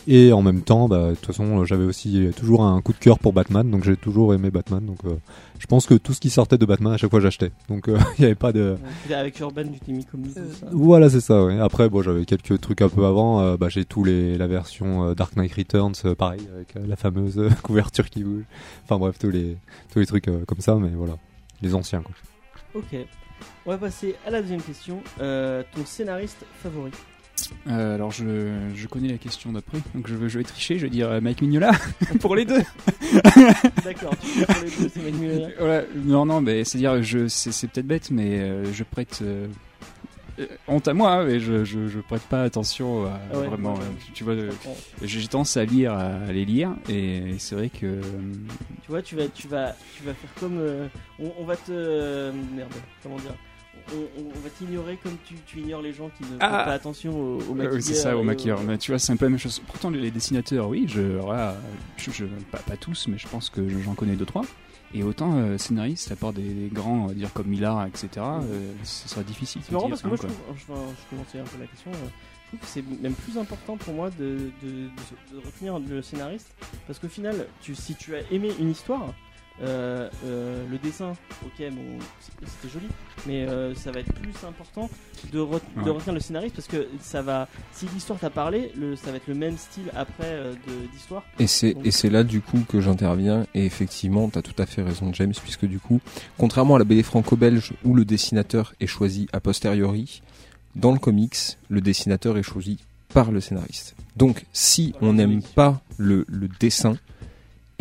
Et 0.08 0.32
en 0.32 0.42
même 0.42 0.62
temps, 0.62 0.88
bah, 0.88 1.10
de 1.10 1.14
toute 1.14 1.26
façon, 1.26 1.60
euh, 1.60 1.64
j'avais 1.64 1.84
aussi 1.84 2.28
toujours 2.36 2.64
un 2.64 2.80
coup 2.80 2.92
de 2.92 2.98
cœur 2.98 3.20
pour 3.20 3.32
Batman, 3.32 3.70
donc 3.70 3.84
j'ai 3.84 3.96
toujours 3.96 4.34
aimé 4.34 4.50
Batman. 4.50 4.84
Donc 4.84 4.98
euh, 5.04 5.14
je 5.60 5.66
pense 5.66 5.86
que 5.86 5.94
tout 5.94 6.12
ce 6.12 6.18
qui 6.20 6.28
sortait 6.28 6.58
de 6.58 6.66
Batman, 6.66 6.92
à 6.94 6.96
chaque 6.96 7.10
fois, 7.10 7.20
j'achetais. 7.20 7.52
Donc 7.68 7.88
euh, 7.88 7.96
il 8.18 8.22
n'y 8.22 8.24
avait 8.26 8.34
pas 8.34 8.52
de... 8.52 8.76
Ouais. 9.08 9.14
Avec 9.14 9.38
Urban 9.38 9.62
du 9.64 9.78
Timmy 9.78 10.04
Comics 10.04 10.36
Euh. 10.38 10.44
Voilà, 10.72 11.08
c'est 11.08 11.20
ça. 11.20 11.44
Ouais. 11.44 11.56
Après, 11.60 11.88
bon, 11.88 12.02
j'avais 12.02 12.24
quelques 12.24 12.60
trucs 12.60 12.82
un 12.82 12.88
peu 12.88 13.04
avant. 13.04 13.40
euh, 13.42 13.56
bah, 13.56 13.68
j'ai 13.68 13.84
tous 13.84 14.02
les 14.02 14.36
la 14.36 14.48
version 14.48 15.04
euh, 15.04 15.14
Dark 15.14 15.36
Knight 15.36 15.52
Returns, 15.54 15.92
euh, 16.04 16.14
pareil, 16.16 16.40
avec 16.52 16.74
euh, 16.76 16.84
la 16.86 16.96
fameuse 16.96 17.38
euh, 17.38 17.50
couverture 17.62 18.10
qui 18.10 18.24
bouge. 18.24 18.44
Enfin 18.84 18.98
bref, 18.98 19.18
tous 19.20 19.30
les 19.30 19.56
tous 19.92 20.00
les 20.00 20.06
trucs 20.06 20.26
euh, 20.26 20.44
comme 20.46 20.60
ça, 20.60 20.74
mais 20.76 20.90
voilà, 20.96 21.14
les 21.60 21.76
anciens. 21.76 22.02
Quoi. 22.02 22.14
Ok. 22.74 23.06
On 23.66 23.70
va 23.70 23.78
passer 23.78 24.14
à 24.26 24.30
la 24.30 24.40
deuxième 24.42 24.62
question. 24.62 25.02
Euh, 25.20 25.62
ton 25.74 25.84
scénariste 25.84 26.44
favori 26.62 26.90
Euh, 27.66 27.94
alors 27.96 28.10
je, 28.12 28.52
je 28.74 28.86
connais 28.86 29.08
la 29.08 29.18
question 29.18 29.52
d'après, 29.52 29.78
donc 29.94 30.06
je, 30.08 30.14
vais- 30.14 30.28
je 30.28 30.38
vais 30.38 30.44
tricher, 30.44 30.78
je 30.78 30.84
vais 30.84 30.90
dire 30.90 31.10
euh, 31.10 31.20
Mike 31.20 31.42
Mignola 31.42 31.72
pour 32.20 32.36
les 32.36 32.44
deux. 32.44 32.60
D'accord, 33.84 34.14
pour 34.16 34.62
les 34.64 34.70
deux, 34.70 34.90
c'est 34.92 35.02
Manuel. 35.02 35.54
Voilà, 35.58 35.82
non, 36.04 36.24
non, 36.26 36.40
mais 36.40 36.64
c'est-à-dire, 36.64 37.02
je, 37.02 37.28
c'est, 37.28 37.52
c'est 37.52 37.66
peut-être 37.68 37.86
bête, 37.86 38.10
mais 38.10 38.64
je 38.72 38.84
prête. 38.84 39.22
Euh, 40.38 40.42
euh, 40.42 40.46
honte 40.68 40.88
à 40.88 40.94
moi, 40.94 41.12
hein, 41.12 41.24
mais 41.24 41.40
je, 41.40 41.64
je, 41.64 41.88
je 41.88 41.98
prête 42.00 42.22
pas 42.22 42.42
attention 42.42 43.06
à 43.06 43.20
Ah 43.32 43.38
ouais, 43.38 43.46
vraiment. 43.48 43.74
ouais, 43.74 43.80
ouais. 43.80 43.84
euh, 43.86 44.12
tu 44.14 44.24
vois, 44.24 44.34
euh, 44.34 44.50
j'ai 45.02 45.26
tendance 45.28 45.56
à 45.56 45.64
lire, 45.64 45.92
à 45.94 46.32
les 46.32 46.44
lire, 46.44 46.74
et 46.88 47.34
c'est 47.38 47.54
vrai 47.54 47.68
que. 47.68 47.86
euh, 47.86 48.00
Tu 48.82 48.90
vois, 48.90 49.02
tu 49.02 49.16
vas, 49.16 49.26
tu 49.28 49.48
vas, 49.48 49.74
tu 49.96 50.02
vas 50.04 50.14
faire 50.14 50.30
comme. 50.40 50.58
euh, 50.58 50.86
on, 51.18 51.32
on 51.38 51.44
va 51.44 51.56
te. 51.56 51.70
euh, 51.70 52.32
merde, 52.54 52.72
comment 53.02 53.16
dire 53.16 53.34
on, 53.94 53.98
on- 54.20 54.26
on 54.36 54.40
va 54.40 54.50
t'ignorer 54.50 54.96
comme 55.02 55.16
tu, 55.24 55.34
tu 55.46 55.58
ignores 55.60 55.82
les 55.82 55.92
gens 55.92 56.08
qui 56.16 56.22
ne 56.24 56.36
Ah. 56.40 56.48
prêtent 56.48 56.66
pas 56.66 56.72
attention 56.74 57.18
au, 57.18 57.38
au 57.38 57.40
euh, 57.40 57.54
maquilleur. 57.54 57.72
oui, 57.74 57.82
c'est 57.82 57.94
ça, 57.94 58.10
et 58.12 58.14
au 58.14 58.22
maquilleur. 58.22 58.60
Mais 58.62 58.78
tu 58.78 58.92
vois, 58.92 58.98
c'est 58.98 59.12
un 59.12 59.16
peu 59.16 59.24
la 59.24 59.30
même 59.30 59.38
chose. 59.40 59.60
Pourtant, 59.66 59.90
les 59.90 60.10
dessinateurs, 60.10 60.68
oui, 60.68 60.84
je, 60.88 61.00
voilà, 61.18 61.56
je, 61.96 62.10
je- 62.12 62.26
pas, 62.50 62.58
pas 62.58 62.76
tous, 62.76 63.08
mais 63.08 63.18
je 63.18 63.26
pense 63.26 63.50
que 63.50 63.66
j'en 63.80 63.94
connais 63.94 64.14
deux 64.14 64.26
trois. 64.26 64.42
Et 64.94 65.02
autant 65.02 65.36
euh, 65.38 65.56
scénaristes, 65.58 66.12
à 66.12 66.16
part 66.16 66.32
des, 66.32 66.42
des 66.42 66.68
grands, 66.68 67.06
dire 67.08 67.32
comme 67.32 67.46
Millard, 67.46 67.86
etc., 67.86 68.08
euh, 68.18 68.72
ce 68.82 69.08
sera 69.08 69.22
difficile. 69.22 69.62
C'est 69.64 69.72
marrant 69.72 69.88
parce 69.88 70.02
que 70.02 70.08
moi 70.08 70.16
je 70.16 70.22
trouve, 70.26 70.56
je, 70.56 70.72
vais- 70.72 70.78
je 71.02 71.10
commençais 71.16 71.38
un 71.40 71.44
peu 71.44 71.58
la 71.60 71.66
question, 71.66 71.90
euh, 71.92 71.94
je 72.44 72.48
trouve 72.48 72.60
que 72.60 72.66
c'est 72.66 72.84
même 73.02 73.14
plus 73.14 73.38
important 73.38 73.76
pour 73.78 73.94
moi 73.94 74.10
de, 74.10 74.50
de, 74.62 74.68
de- 74.70 75.38
de 75.40 75.46
retenir 75.46 75.78
le 75.78 76.02
scénariste 76.02 76.48
parce 76.86 76.98
qu'au 76.98 77.08
final, 77.08 77.46
tu, 77.62 77.74
si 77.74 77.94
tu 77.94 78.14
as 78.14 78.20
aimé 78.30 78.50
une 78.60 78.70
histoire, 78.70 79.14
euh, 79.60 80.08
euh, 80.24 80.64
le 80.70 80.78
dessin, 80.78 81.12
ok, 81.44 81.70
bon, 81.72 81.98
c'était 82.40 82.72
joli, 82.72 82.86
mais 83.26 83.42
euh, 83.46 83.74
ça 83.74 83.92
va 83.92 84.00
être 84.00 84.12
plus 84.14 84.32
important 84.46 84.88
de, 85.32 85.38
re- 85.38 85.60
de 85.76 85.82
Ouais. 85.82 85.90
retenir 85.90 86.14
le 86.14 86.20
scénariste 86.20 86.54
parce 86.56 86.66
que 86.68 86.88
ça 87.00 87.22
va, 87.22 87.48
si 87.72 87.86
l'histoire 87.94 88.18
t'a 88.18 88.30
parlé, 88.30 88.72
le, 88.76 88.96
ça 88.96 89.10
va 89.10 89.18
être 89.18 89.28
le 89.28 89.34
même 89.34 89.56
style 89.58 89.90
après 89.94 90.42
d'histoire. 90.92 91.24
Et 91.38 91.46
c'est 91.46 91.76
et 91.84 91.90
c'est 91.90 92.10
là 92.10 92.24
du 92.24 92.40
coup 92.40 92.64
que 92.68 92.80
j'interviens 92.80 93.46
et 93.54 93.64
effectivement 93.66 94.28
t'as 94.28 94.42
tout 94.42 94.54
à 94.58 94.66
fait 94.66 94.82
raison 94.82 95.12
James 95.12 95.32
puisque 95.40 95.66
du 95.66 95.78
coup 95.78 96.00
contrairement 96.38 96.74
à 96.76 96.78
la 96.78 96.84
BD 96.84 97.02
franco-belge 97.02 97.72
où 97.84 97.94
le 97.94 98.04
dessinateur 98.04 98.74
est 98.80 98.86
choisi 98.86 99.28
a 99.32 99.40
posteriori 99.40 100.22
dans 100.74 100.92
le 100.92 100.98
comics 100.98 101.36
le 101.68 101.80
dessinateur 101.80 102.36
est 102.38 102.42
choisi 102.42 102.78
par 103.12 103.30
le 103.30 103.40
scénariste. 103.40 103.94
Donc 104.16 104.44
si 104.52 104.94
on 105.00 105.12
n'aime 105.14 105.42
pas 105.42 105.80
le, 105.98 106.24
le 106.28 106.48
dessin 106.60 106.96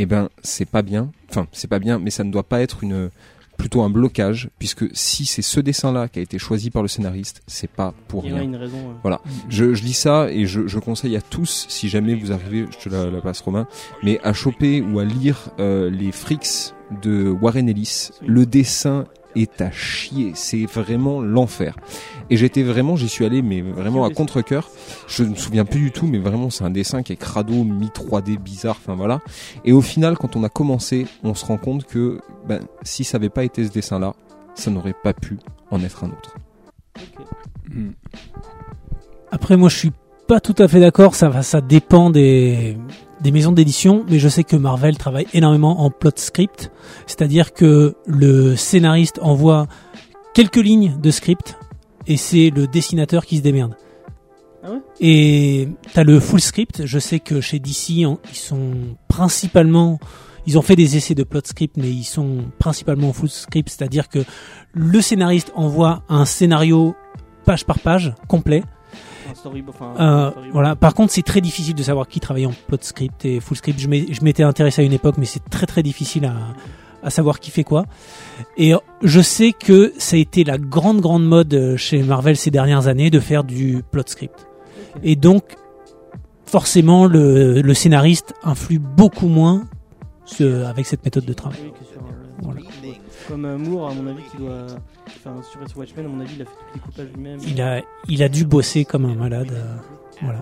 eh 0.01 0.05
ben 0.05 0.29
c'est 0.41 0.65
pas 0.69 0.81
bien 0.81 1.11
enfin 1.29 1.47
c'est 1.51 1.67
pas 1.69 1.79
bien 1.79 1.99
mais 1.99 2.09
ça 2.09 2.23
ne 2.23 2.31
doit 2.31 2.43
pas 2.47 2.61
être 2.61 2.83
une 2.83 3.09
plutôt 3.57 3.81
un 3.83 3.89
blocage 3.91 4.49
puisque 4.57 4.85
si 4.93 5.25
c'est 5.25 5.43
ce 5.43 5.59
dessin 5.59 5.91
là 5.91 6.07
qui 6.07 6.17
a 6.17 6.21
été 6.23 6.39
choisi 6.39 6.71
par 6.71 6.81
le 6.81 6.87
scénariste 6.87 7.43
c'est 7.45 7.69
pas 7.69 7.93
pour 8.07 8.25
Il 8.25 8.29
y 8.31 8.33
a 8.33 8.37
rien. 8.37 8.43
une 8.45 8.55
raison. 8.55 8.95
Voilà. 9.03 9.21
Je, 9.49 9.75
je 9.75 9.83
lis 9.83 9.93
ça 9.93 10.31
et 10.31 10.47
je, 10.47 10.65
je 10.65 10.79
conseille 10.79 11.15
à 11.15 11.21
tous, 11.21 11.67
si 11.69 11.87
jamais 11.87 12.15
vous 12.15 12.31
arrivez, 12.31 12.65
je 12.71 12.89
te 12.89 12.89
la, 12.89 13.11
la 13.11 13.21
passe 13.21 13.41
Romain, 13.41 13.67
mais 14.01 14.19
à 14.23 14.33
choper 14.33 14.81
ou 14.81 14.97
à 14.97 15.05
lire 15.05 15.49
euh, 15.59 15.91
les 15.91 16.11
Freaks 16.11 16.73
de 17.03 17.29
Warren 17.29 17.69
Ellis. 17.69 18.09
Le 18.25 18.47
dessin 18.47 19.05
est 19.35 19.61
à 19.61 19.71
chier, 19.71 20.31
c'est 20.35 20.65
vraiment 20.65 21.21
l'enfer. 21.21 21.75
Et 22.29 22.37
j'étais 22.37 22.63
vraiment, 22.63 22.95
j'y 22.95 23.09
suis 23.09 23.25
allé, 23.25 23.41
mais 23.41 23.61
vraiment 23.61 24.05
à 24.05 24.09
contre-cœur. 24.09 24.69
Je 25.07 25.23
ne 25.23 25.29
me 25.29 25.35
souviens 25.35 25.65
plus 25.65 25.79
du 25.81 25.91
tout, 25.91 26.07
mais 26.07 26.17
vraiment 26.17 26.49
c'est 26.49 26.63
un 26.63 26.69
dessin 26.69 27.03
qui 27.03 27.13
est 27.13 27.17
crado, 27.17 27.63
mi 27.63 27.87
3D 27.87 28.37
bizarre, 28.37 28.77
enfin 28.79 28.95
voilà. 28.95 29.21
Et 29.65 29.73
au 29.73 29.81
final, 29.81 30.17
quand 30.17 30.35
on 30.35 30.43
a 30.43 30.49
commencé, 30.49 31.07
on 31.23 31.33
se 31.33 31.45
rend 31.45 31.57
compte 31.57 31.85
que 31.85 32.21
ben, 32.47 32.61
si 32.83 33.03
ça 33.03 33.17
n'avait 33.17 33.29
pas 33.29 33.43
été 33.43 33.65
ce 33.65 33.71
dessin-là, 33.71 34.15
ça 34.55 34.71
n'aurait 34.71 34.95
pas 35.03 35.13
pu 35.13 35.37
en 35.69 35.81
être 35.83 36.03
un 36.03 36.09
autre. 36.09 36.35
Hmm. 37.69 37.91
Après, 39.31 39.55
moi, 39.55 39.69
je 39.69 39.77
suis 39.77 39.91
pas 40.31 40.39
tout 40.39 40.55
à 40.59 40.67
fait 40.69 40.79
d'accord. 40.79 41.13
Ça, 41.15 41.27
va- 41.27 41.43
ça 41.43 41.59
dépend 41.59 42.09
des, 42.09 42.77
des 43.19 43.31
maisons 43.31 43.51
d'édition, 43.51 44.05
mais 44.09 44.17
je 44.17 44.29
sais 44.29 44.45
que 44.45 44.55
Marvel 44.55 44.97
travaille 44.97 45.27
énormément 45.33 45.81
en 45.81 45.89
plot 45.89 46.11
script, 46.15 46.71
c'est-à-dire 47.05 47.51
que 47.51 47.95
le 48.07 48.55
scénariste 48.55 49.19
envoie 49.21 49.67
quelques 50.33 50.55
lignes 50.55 50.95
de 51.01 51.11
script 51.11 51.57
et 52.07 52.15
c'est 52.15 52.49
le 52.49 52.65
dessinateur 52.65 53.25
qui 53.25 53.35
se 53.39 53.41
démerde. 53.41 53.75
Ah 54.63 54.71
ouais? 54.71 54.77
Et 55.01 55.67
t'as 55.93 56.05
le 56.05 56.17
full 56.21 56.39
script. 56.39 56.83
Je 56.85 56.97
sais 56.99 57.19
que 57.19 57.41
chez 57.41 57.59
DC, 57.59 57.89
ils 57.89 58.17
sont 58.31 58.71
principalement, 59.09 59.99
ils 60.47 60.57
ont 60.57 60.61
fait 60.61 60.77
des 60.77 60.95
essais 60.95 61.13
de 61.13 61.23
plot 61.23 61.41
script, 61.43 61.75
mais 61.75 61.89
ils 61.89 62.05
sont 62.05 62.45
principalement 62.57 63.09
en 63.09 63.13
full 63.13 63.29
script, 63.29 63.67
c'est-à-dire 63.67 64.07
que 64.07 64.19
le 64.73 65.01
scénariste 65.01 65.51
envoie 65.55 66.03
un 66.07 66.23
scénario 66.23 66.95
page 67.43 67.65
par 67.65 67.79
page 67.79 68.13
complet. 68.29 68.63
Un 69.31 69.35
story- 69.35 69.63
enfin, 69.67 69.93
Euh, 69.99 70.31
voilà. 70.53 70.75
Par 70.75 70.93
contre, 70.93 71.11
c'est 71.13 71.21
très 71.23 71.41
difficile 71.41 71.75
de 71.75 71.83
savoir 71.83 72.07
qui 72.07 72.19
travaille 72.19 72.45
en 72.45 72.53
plot 72.67 72.77
script 72.81 73.25
et 73.25 73.39
full 73.39 73.57
script. 73.57 73.79
Je 73.79 74.23
m'étais 74.23 74.43
intéressé 74.43 74.81
à 74.81 74.85
une 74.85 74.93
époque, 74.93 75.15
mais 75.17 75.25
c'est 75.25 75.43
très 75.49 75.65
très 75.65 75.83
difficile 75.83 76.25
à, 76.25 76.35
à 77.03 77.09
savoir 77.09 77.39
qui 77.39 77.49
fait 77.51 77.63
quoi. 77.63 77.85
Et 78.57 78.73
euh, 78.73 78.77
je 79.01 79.21
sais 79.21 79.53
que 79.53 79.93
ça 79.97 80.15
a 80.15 80.19
été 80.19 80.43
la 80.43 80.57
grande 80.57 81.01
grande 81.01 81.25
mode 81.25 81.53
euh, 81.53 81.77
chez 81.77 82.03
Marvel 82.03 82.35
ces 82.37 82.51
dernières 82.51 82.87
années 82.87 83.09
de 83.09 83.19
faire 83.19 83.43
du 83.43 83.83
plot 83.91 84.03
script. 84.05 84.47
Et 85.03 85.15
donc, 85.15 85.55
forcément, 86.45 87.05
le, 87.05 87.61
le 87.61 87.73
scénariste 87.73 88.33
influe 88.43 88.79
beaucoup 88.79 89.27
moins 89.27 89.63
ce- 90.25 90.65
avec 90.65 90.85
cette 90.85 91.03
méthode 91.05 91.25
de 91.25 91.33
travail. 91.33 91.59
Voilà. 92.43 92.61
Comme 93.27 93.45
euh, 93.45 93.57
Moore, 93.57 93.89
à 93.89 93.93
mon 93.93 94.07
avis, 94.07 94.23
qui 94.23 94.37
doit. 94.37 94.65
Enfin, 95.07 95.41
sur 95.43 95.61
S 95.63 95.75
Watchmen, 95.75 96.05
à 96.05 96.09
mon 96.09 96.19
avis, 96.21 96.33
il 96.35 96.41
a 96.41 96.45
fait 96.45 96.51
tous 96.51 96.73
les 96.75 96.79
coupages 96.81 97.07
lui-même. 97.15 97.39
Il 97.47 97.61
a, 97.61 97.81
il 98.07 98.23
a 98.23 98.29
dû 98.29 98.45
bosser 98.45 98.85
comme 98.85 99.05
un 99.05 99.15
malade. 99.15 99.51
euh, 99.51 99.75
voilà. 100.21 100.41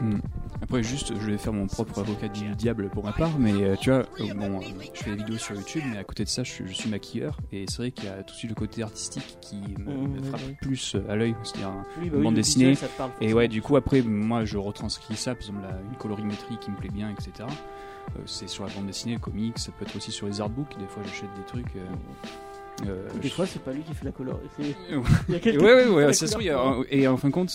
Hmm. 0.00 0.18
Après, 0.62 0.82
juste, 0.82 1.14
je 1.18 1.30
vais 1.30 1.38
faire 1.38 1.52
mon 1.54 1.66
propre 1.66 2.00
avocat 2.00 2.28
du 2.28 2.54
diable 2.54 2.90
pour 2.90 3.02
ma 3.04 3.12
part, 3.12 3.30
mais 3.38 3.52
euh, 3.54 3.76
tu 3.80 3.88
vois, 3.90 4.00
euh, 4.20 4.34
bon, 4.34 4.58
euh, 4.58 4.64
je 4.92 5.02
fais 5.02 5.10
des 5.12 5.16
vidéos 5.16 5.38
sur 5.38 5.54
YouTube, 5.54 5.82
mais 5.90 5.96
à 5.96 6.04
côté 6.04 6.24
de 6.24 6.28
ça, 6.28 6.42
je, 6.42 6.50
suis- 6.50 6.64
je 6.66 6.72
suis 6.74 6.90
maquilleur, 6.90 7.38
et 7.50 7.64
c'est 7.68 7.78
vrai 7.78 7.90
qu'il 7.92 8.04
y 8.04 8.08
a 8.08 8.22
tout 8.22 8.34
de 8.34 8.38
suite 8.38 8.50
le 8.50 8.56
côté 8.56 8.82
artistique 8.82 9.38
qui 9.40 9.56
me, 9.78 9.90
Mhm, 9.94 10.16
me 10.16 10.22
frappe 10.24 10.40
plus 10.60 10.96
à 11.08 11.16
l'œil, 11.16 11.34
c'est-à-dire 11.44 11.68
un- 11.68 11.84
Oui, 12.02 12.10
bah 12.10 12.18
bande 12.18 12.34
le 12.34 12.42
dessinée. 12.42 12.70
visuel, 12.72 12.90
parle 12.98 13.10
Et 13.22 13.32
ouais, 13.32 13.48
du 13.48 13.62
coup, 13.62 13.76
après, 13.76 14.02
moi, 14.02 14.44
je 14.44 14.58
retranscris 14.58 15.16
ça, 15.16 15.34
par 15.34 15.42
exemple, 15.48 15.62
la- 15.62 15.80
une 15.90 15.96
colorimétrie 15.96 16.58
qui 16.58 16.70
me 16.70 16.76
plaît 16.76 16.90
bien, 16.92 17.08
etc. 17.10 17.48
Euh, 18.16 18.20
c'est 18.26 18.48
sur 18.48 18.64
la 18.64 18.70
bande 18.72 18.86
dessinée, 18.86 19.14
le 19.14 19.20
comics, 19.20 19.58
ça 19.58 19.72
peut 19.72 19.84
être 19.84 19.96
aussi 19.96 20.12
sur 20.12 20.26
les 20.26 20.40
artbooks, 20.40 20.76
des 20.78 20.86
fois 20.86 21.02
j'achète 21.04 21.32
des 21.36 21.44
trucs. 21.46 21.74
euh, 21.76 22.86
euh, 22.88 23.08
Des 23.20 23.28
je- 23.28 23.34
fois, 23.34 23.46
c'est 23.46 23.62
pas 23.62 23.72
lui 23.72 23.82
qui 23.82 23.94
fait 23.94 24.04
la 24.04 24.12
Ouais. 24.12 24.38
Il 25.28 25.32
y 25.32 25.34
a 25.34 25.38
Et 25.38 25.40
quelqu'un 25.40 25.64
ouais, 25.64 25.70
qui 25.70 25.76
ouais, 25.76 25.84
fait 25.84 25.90
ouais, 25.90 26.06
la 26.06 26.12
ça 26.12 26.26
se 26.26 26.32
et 26.90 27.08
en 27.08 27.16
fin 27.16 27.28
de 27.28 27.32
compte, 27.32 27.50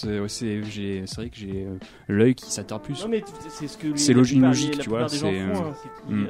c'est 1.07 1.17
vrai 1.21 1.29
que 1.29 1.35
j'ai 1.37 1.65
euh, 1.67 1.77
l'œil 2.07 2.33
qui 2.35 2.51
s'attarde 2.51 2.81
plus. 2.83 3.01
Non, 3.03 3.09
mais 3.09 3.23
c'est 3.49 3.67
ce 3.67 3.77
que 3.77 3.95
C'est 3.95 4.13
logique, 4.13 4.41
logique, 4.41 4.79
tu 4.79 4.89
vois, 4.89 5.07
c'est, 5.07 5.23
euh, 5.25 5.53
hein, 5.53 5.73
hmm. 6.09 6.25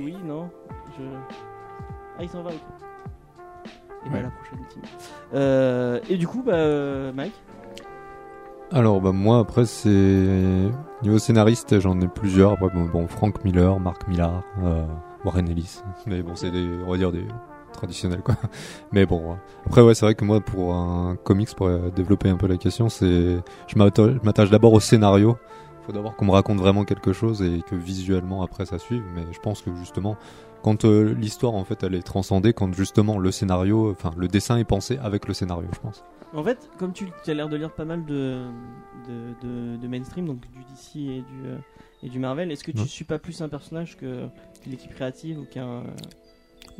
Oui, 0.00 0.14
non. 0.24 0.50
Je... 0.98 1.04
Ah, 2.18 2.22
il 2.22 2.28
s'en 2.28 2.42
va. 2.42 2.50
et 2.52 4.08
Ouais. 4.10 4.22
la 4.22 4.30
prochaine 4.30 4.66
team. 4.70 4.82
Euh, 5.34 6.00
et 6.08 6.16
du 6.16 6.26
coup, 6.26 6.42
bah, 6.42 7.12
Mike, 7.12 7.32
Alors 8.72 9.00
bah 9.00 9.12
moi 9.12 9.38
après 9.40 9.66
c'est 9.66 9.88
niveau 11.04 11.18
scénariste 11.18 11.78
j'en 11.80 12.00
ai 12.00 12.08
plusieurs. 12.08 12.52
Après 12.52 12.68
bon, 12.70 12.84
bon, 12.86 13.06
Frank 13.08 13.44
Miller, 13.44 13.78
Mark 13.80 14.06
Millar, 14.08 14.42
euh, 14.62 14.84
Warren 15.24 15.48
Ellis. 15.48 15.80
Mais 16.06 16.22
bon 16.22 16.34
c'est 16.34 16.50
des 16.50 16.66
on 16.86 16.90
va 16.90 16.96
dire 16.96 17.12
des 17.12 17.24
traditionnels 17.72 18.20
quoi. 18.22 18.36
Mais 18.92 19.06
bon 19.06 19.36
après 19.66 19.82
ouais 19.82 19.94
c'est 19.94 20.06
vrai 20.06 20.14
que 20.14 20.24
moi 20.24 20.40
pour 20.40 20.74
un 20.74 21.16
comics 21.16 21.54
pour 21.54 21.66
euh, 21.68 21.90
développer 21.94 22.28
un 22.28 22.36
peu 22.36 22.46
la 22.46 22.56
question 22.56 22.88
c'est 22.88 23.38
je 23.66 23.76
m'atta- 23.76 24.12
je 24.14 24.24
m'attache 24.24 24.50
d'abord 24.50 24.72
au 24.72 24.80
scénario. 24.80 25.36
Faut 25.86 25.92
d'abord 25.92 26.16
qu'on 26.16 26.24
me 26.24 26.30
raconte 26.30 26.58
vraiment 26.58 26.84
quelque 26.84 27.12
chose 27.12 27.42
et 27.42 27.60
que 27.68 27.74
visuellement 27.74 28.42
après 28.42 28.64
ça 28.64 28.78
suive. 28.78 29.02
Mais 29.14 29.22
je 29.32 29.38
pense 29.40 29.60
que 29.60 29.74
justement 29.76 30.16
quand 30.62 30.86
euh, 30.86 31.12
l'histoire 31.12 31.52
en 31.54 31.64
fait 31.64 31.82
elle 31.82 31.94
est 31.94 32.02
transcendée 32.02 32.54
quand 32.54 32.72
justement 32.72 33.18
le 33.18 33.30
scénario 33.30 33.90
enfin 33.90 34.12
le 34.16 34.28
dessin 34.28 34.56
est 34.56 34.64
pensé 34.64 34.98
avec 35.02 35.28
le 35.28 35.34
scénario 35.34 35.66
je 35.74 35.78
pense 35.80 36.02
en 36.34 36.42
fait, 36.44 36.70
comme 36.78 36.92
tu 36.92 37.06
tu 37.24 37.30
as 37.30 37.34
l'air 37.34 37.48
de 37.48 37.56
lire 37.56 37.72
pas 37.72 37.84
mal 37.84 38.04
de, 38.04 38.42
de, 39.08 39.46
de- 39.48 39.76
de 39.76 39.88
mainstream, 39.88 40.26
donc 40.26 40.40
du 40.52 40.60
DC 40.64 40.96
et 40.96 41.20
du, 41.22 41.46
euh, 41.46 41.56
et 42.02 42.08
du 42.08 42.18
Marvel, 42.18 42.50
est-ce 42.50 42.64
que 42.64 42.72
tu 42.72 42.80
Ouais. 42.80 42.86
suis 42.86 43.04
pas 43.04 43.18
plus 43.18 43.40
un 43.42 43.48
personnage 43.48 43.96
que 43.96 44.26
l'équipe 44.66 44.92
créative 44.94 45.38
ou 45.40 45.44
qu'un. 45.44 45.82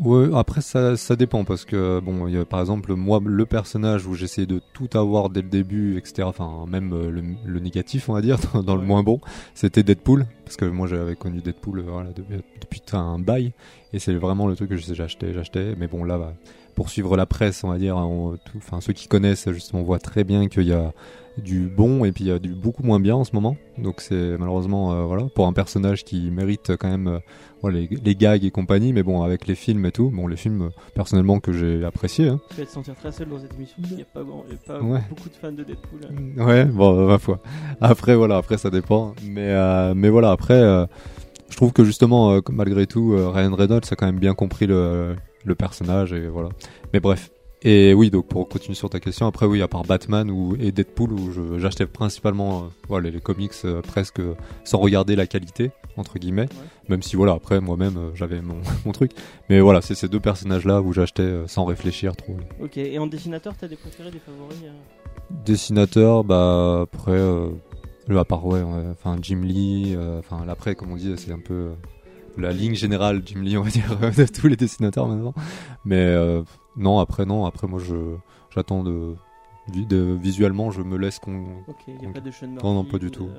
Ouais, 0.00 0.28
après 0.34 0.60
ça, 0.60 0.96
ça 0.96 1.14
dépend 1.14 1.44
parce 1.44 1.64
que 1.64 2.00
bon, 2.00 2.26
il 2.26 2.34
y 2.34 2.38
a, 2.38 2.44
par 2.44 2.58
exemple 2.60 2.94
moi 2.94 3.20
le 3.24 3.46
personnage 3.46 4.06
où 4.06 4.14
j'essayais 4.14 4.46
de 4.46 4.60
tout 4.72 4.88
avoir 4.98 5.30
dès 5.30 5.40
le 5.42 5.48
début, 5.48 5.96
etc. 5.98 6.24
Enfin 6.24 6.64
même 6.66 6.92
euh, 6.92 7.10
le, 7.10 7.22
le 7.44 7.60
négatif 7.60 8.08
on 8.08 8.14
va 8.14 8.20
dire 8.20 8.38
dans, 8.54 8.62
dans 8.64 8.74
le 8.76 8.82
moins 8.82 9.04
bon, 9.04 9.20
c'était 9.54 9.84
Deadpool 9.84 10.26
parce 10.44 10.56
que 10.56 10.64
moi 10.64 10.88
j'avais 10.88 11.14
connu 11.14 11.40
Deadpool 11.42 11.78
euh, 11.78 11.82
voilà, 11.86 12.10
depuis, 12.10 12.38
depuis 12.60 12.82
un 12.92 13.20
bail 13.20 13.52
et 13.92 14.00
c'est 14.00 14.14
vraiment 14.14 14.48
le 14.48 14.56
truc 14.56 14.70
que 14.70 14.76
j'achetais, 14.76 15.32
j'achetais. 15.32 15.76
Mais 15.76 15.86
bon 15.86 16.02
là, 16.02 16.18
bah, 16.18 16.32
pour 16.74 16.88
suivre 16.88 17.16
la 17.16 17.26
presse 17.26 17.64
on 17.64 17.68
va 17.68 17.78
dire, 17.78 17.96
on- 17.96 18.36
tout- 18.36 18.58
enfin 18.58 18.80
ceux 18.80 18.92
qui 18.92 19.08
connaissent 19.08 19.50
justement 19.52 19.82
voient 19.82 19.98
très 19.98 20.24
bien 20.24 20.48
qu'il 20.48 20.64
y 20.64 20.72
a 20.72 20.92
du 21.36 21.62
bon 21.66 22.04
et 22.04 22.12
puis 22.12 22.24
il 22.24 22.26
y 22.28 22.30
a 22.30 22.38
du 22.38 22.54
beaucoup 22.54 22.84
moins 22.84 23.00
bien 23.00 23.16
en 23.16 23.24
ce 23.24 23.32
moment. 23.34 23.56
Donc 23.78 24.00
c'est 24.00 24.36
malheureusement 24.38 24.92
euh, 24.92 25.02
voilà 25.04 25.24
pour 25.34 25.46
un 25.48 25.52
personnage 25.52 26.04
qui 26.04 26.30
mérite 26.30 26.76
quand 26.78 26.88
même 26.88 27.08
euh, 27.08 27.18
voilà, 27.60 27.78
les, 27.80 27.88
les 28.04 28.14
gags 28.14 28.44
et 28.44 28.50
compagnie, 28.52 28.92
mais 28.92 29.02
bon 29.02 29.22
avec 29.22 29.48
les 29.48 29.56
films 29.56 29.84
et 29.86 29.90
tout, 29.90 30.10
bon 30.10 30.28
les 30.28 30.36
films 30.36 30.70
personnellement 30.94 31.40
que 31.40 31.50
j'ai 31.52 31.84
apprécié. 31.84 32.28
Hein. 32.28 32.38
Tu 32.50 32.56
vas 32.60 32.66
te 32.66 32.70
sentir 32.70 32.94
très 32.94 33.10
seul 33.10 33.28
dans 33.28 33.40
cette 33.40 33.54
émission. 33.54 33.76
Il 33.90 33.96
n'y 33.96 34.02
a 34.02 34.04
pas, 34.04 34.20
il 34.48 34.52
y 34.52 34.54
a 34.54 34.58
pas 34.78 34.80
Ouais. 34.84 35.00
beaucoup 35.10 35.28
de 35.28 35.34
fans 35.34 35.50
de 35.50 35.64
Deadpool. 35.64 36.00
Ouais, 36.46 36.66
bon 36.66 37.00
euh, 37.00 37.06
ma 37.08 37.18
foi. 37.18 37.40
Après 37.80 38.14
voilà, 38.14 38.36
après 38.36 38.56
ça 38.58 38.70
dépend, 38.70 39.14
mais 39.24 39.48
euh, 39.48 39.92
mais 39.96 40.10
voilà 40.10 40.30
après. 40.30 40.60
je 41.50 41.56
trouve 41.56 41.72
que 41.72 41.82
justement, 41.84 42.38
malgré 42.50 42.86
tout, 42.86 43.10
Ryan 43.16 43.54
Reynolds 43.56 43.82
a 43.90 43.96
quand 43.96 44.06
même 44.06 44.18
bien 44.20 44.34
compris 44.34 44.66
le, 44.66 45.16
le 45.44 45.54
personnage 45.54 46.12
et 46.12 46.26
voilà. 46.28 46.48
Mais 46.92 47.00
bref. 47.00 47.30
Et 47.66 47.94
oui, 47.94 48.10
donc 48.10 48.26
pour 48.28 48.46
continuer 48.46 48.74
sur 48.74 48.90
ta 48.90 49.00
question, 49.00 49.26
après 49.26 49.46
oui, 49.46 49.62
à 49.62 49.68
part 49.68 49.84
Batman 49.84 50.30
ou 50.30 50.54
et 50.60 50.70
Deadpool 50.70 51.12
où 51.14 51.58
j'achetais 51.58 51.86
principalement 51.86 52.58
euh, 52.58 52.66
voilà 52.88 53.08
les 53.08 53.20
comics 53.20 53.52
euh, 53.64 53.80
presque 53.80 54.20
sans 54.64 54.76
regarder 54.78 55.16
la 55.16 55.26
qualité 55.26 55.70
entre 55.96 56.18
guillemets, 56.18 56.46
même 56.90 57.00
si 57.00 57.16
voilà 57.16 57.32
après 57.32 57.62
moi-même 57.62 57.96
euh, 57.96 58.10
j'avais 58.14 58.42
mon, 58.42 58.56
mon 58.84 58.92
truc. 58.92 59.12
Mais 59.48 59.60
voilà, 59.60 59.80
c'est 59.80 59.94
ces 59.94 60.08
deux 60.08 60.20
personnages 60.20 60.66
là 60.66 60.82
où 60.82 60.92
j'achetais 60.92 61.44
sans 61.46 61.64
réfléchir 61.64 62.14
trop. 62.16 62.36
Ok, 62.60 62.76
et 62.76 62.98
en 62.98 63.06
dessinateur, 63.06 63.54
t'as 63.58 63.66
des 63.68 63.76
préférés, 63.76 64.10
des 64.10 64.18
favoris 64.18 64.58
Dessinateur, 65.46 66.22
bah 66.22 66.80
après, 66.82 67.16
le- 68.08 68.18
à 68.18 68.24
part 68.26 68.44
ouais, 68.46 68.60
ouais, 68.60 68.84
enfin 68.92 69.16
Jim 69.22 69.40
Lee, 69.42 69.96
enfin 70.18 70.44
l'après 70.46 70.74
comme 70.74 70.92
on 70.92 70.96
dit, 70.96 71.14
c'est 71.16 71.32
un 71.32 71.38
peu 71.38 71.70
la 72.36 72.52
ligne 72.52 72.74
générale 72.74 73.22
Jim 73.24 73.40
Lee, 73.42 73.56
on 73.56 73.62
va 73.62 73.70
dire 73.70 73.88
de 74.16 74.26
tous 74.26 74.46
les 74.48 74.56
dessinateurs 74.56 75.06
maintenant. 75.08 75.34
Mais 75.84 75.96
euh, 76.00 76.42
non, 76.76 76.98
après 76.98 77.24
non, 77.26 77.44
après 77.46 77.66
moi 77.66 77.78
je 77.80 78.16
j'attends 78.50 78.82
de, 78.82 79.14
vi- 79.68 79.86
de 79.86 80.16
visuellement, 80.20 80.70
je 80.70 80.82
me 80.82 80.96
laisse 80.96 81.18
qu'on. 81.18 81.44
Ok, 81.68 81.84
il 81.88 81.96
n'y 81.98 82.06
a 82.06 82.10
pas 82.10 82.20
de 82.20 82.30
Sean 82.30 82.46
Non, 82.48 82.62
non, 82.62 82.74
Murphy 82.82 82.90
pas 82.92 82.98
du 82.98 83.06
ou 83.06 83.10
tout. 83.10 83.24
de- 83.26 83.32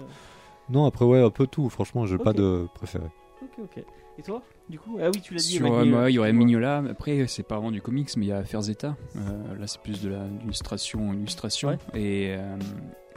Non, 0.74 0.86
après 0.86 1.06
ouais, 1.06 1.22
un 1.22 1.30
peu 1.30 1.48
tout. 1.48 1.70
Franchement, 1.70 2.06
j'ai 2.06 2.18
pas 2.18 2.32
Ok. 2.32 2.38
de 2.38 2.68
préféré. 2.74 3.06
Ok, 3.41 3.52
ok. 3.64 3.84
Et 4.18 4.22
toi? 4.24 4.41
Du 4.70 4.80
coup, 4.80 4.97
ah 4.99 5.09
oui, 5.13 5.22
tu 5.22 5.34
l'as 5.34 5.41
dit. 5.41 5.57
Sur, 5.57 5.72
euh, 5.72 5.86
moi, 5.86 6.09
il 6.09 6.16
y 6.16 6.20
aurait 6.20 6.34
Mignola. 6.34 6.84
Après, 6.89 7.28
c'est 7.28 7.43
pas 7.43 7.55
vraiment 7.55 7.72
du 7.72 7.82
comics, 7.82 8.09
mais 8.18 8.26
il 8.26 8.30
y 8.30 8.32
a 8.32 8.43
Ferzetta. 8.43 8.95
Euh, 9.16 9.20
là, 9.59 9.68
c'est 9.68 9.82
plus 9.82 10.01
de 10.01 10.09
l'illustration, 10.41 11.13
illustration. 11.13 11.70
Ouais. 11.70 11.78
Et 11.93 12.36
euh, 12.36 12.57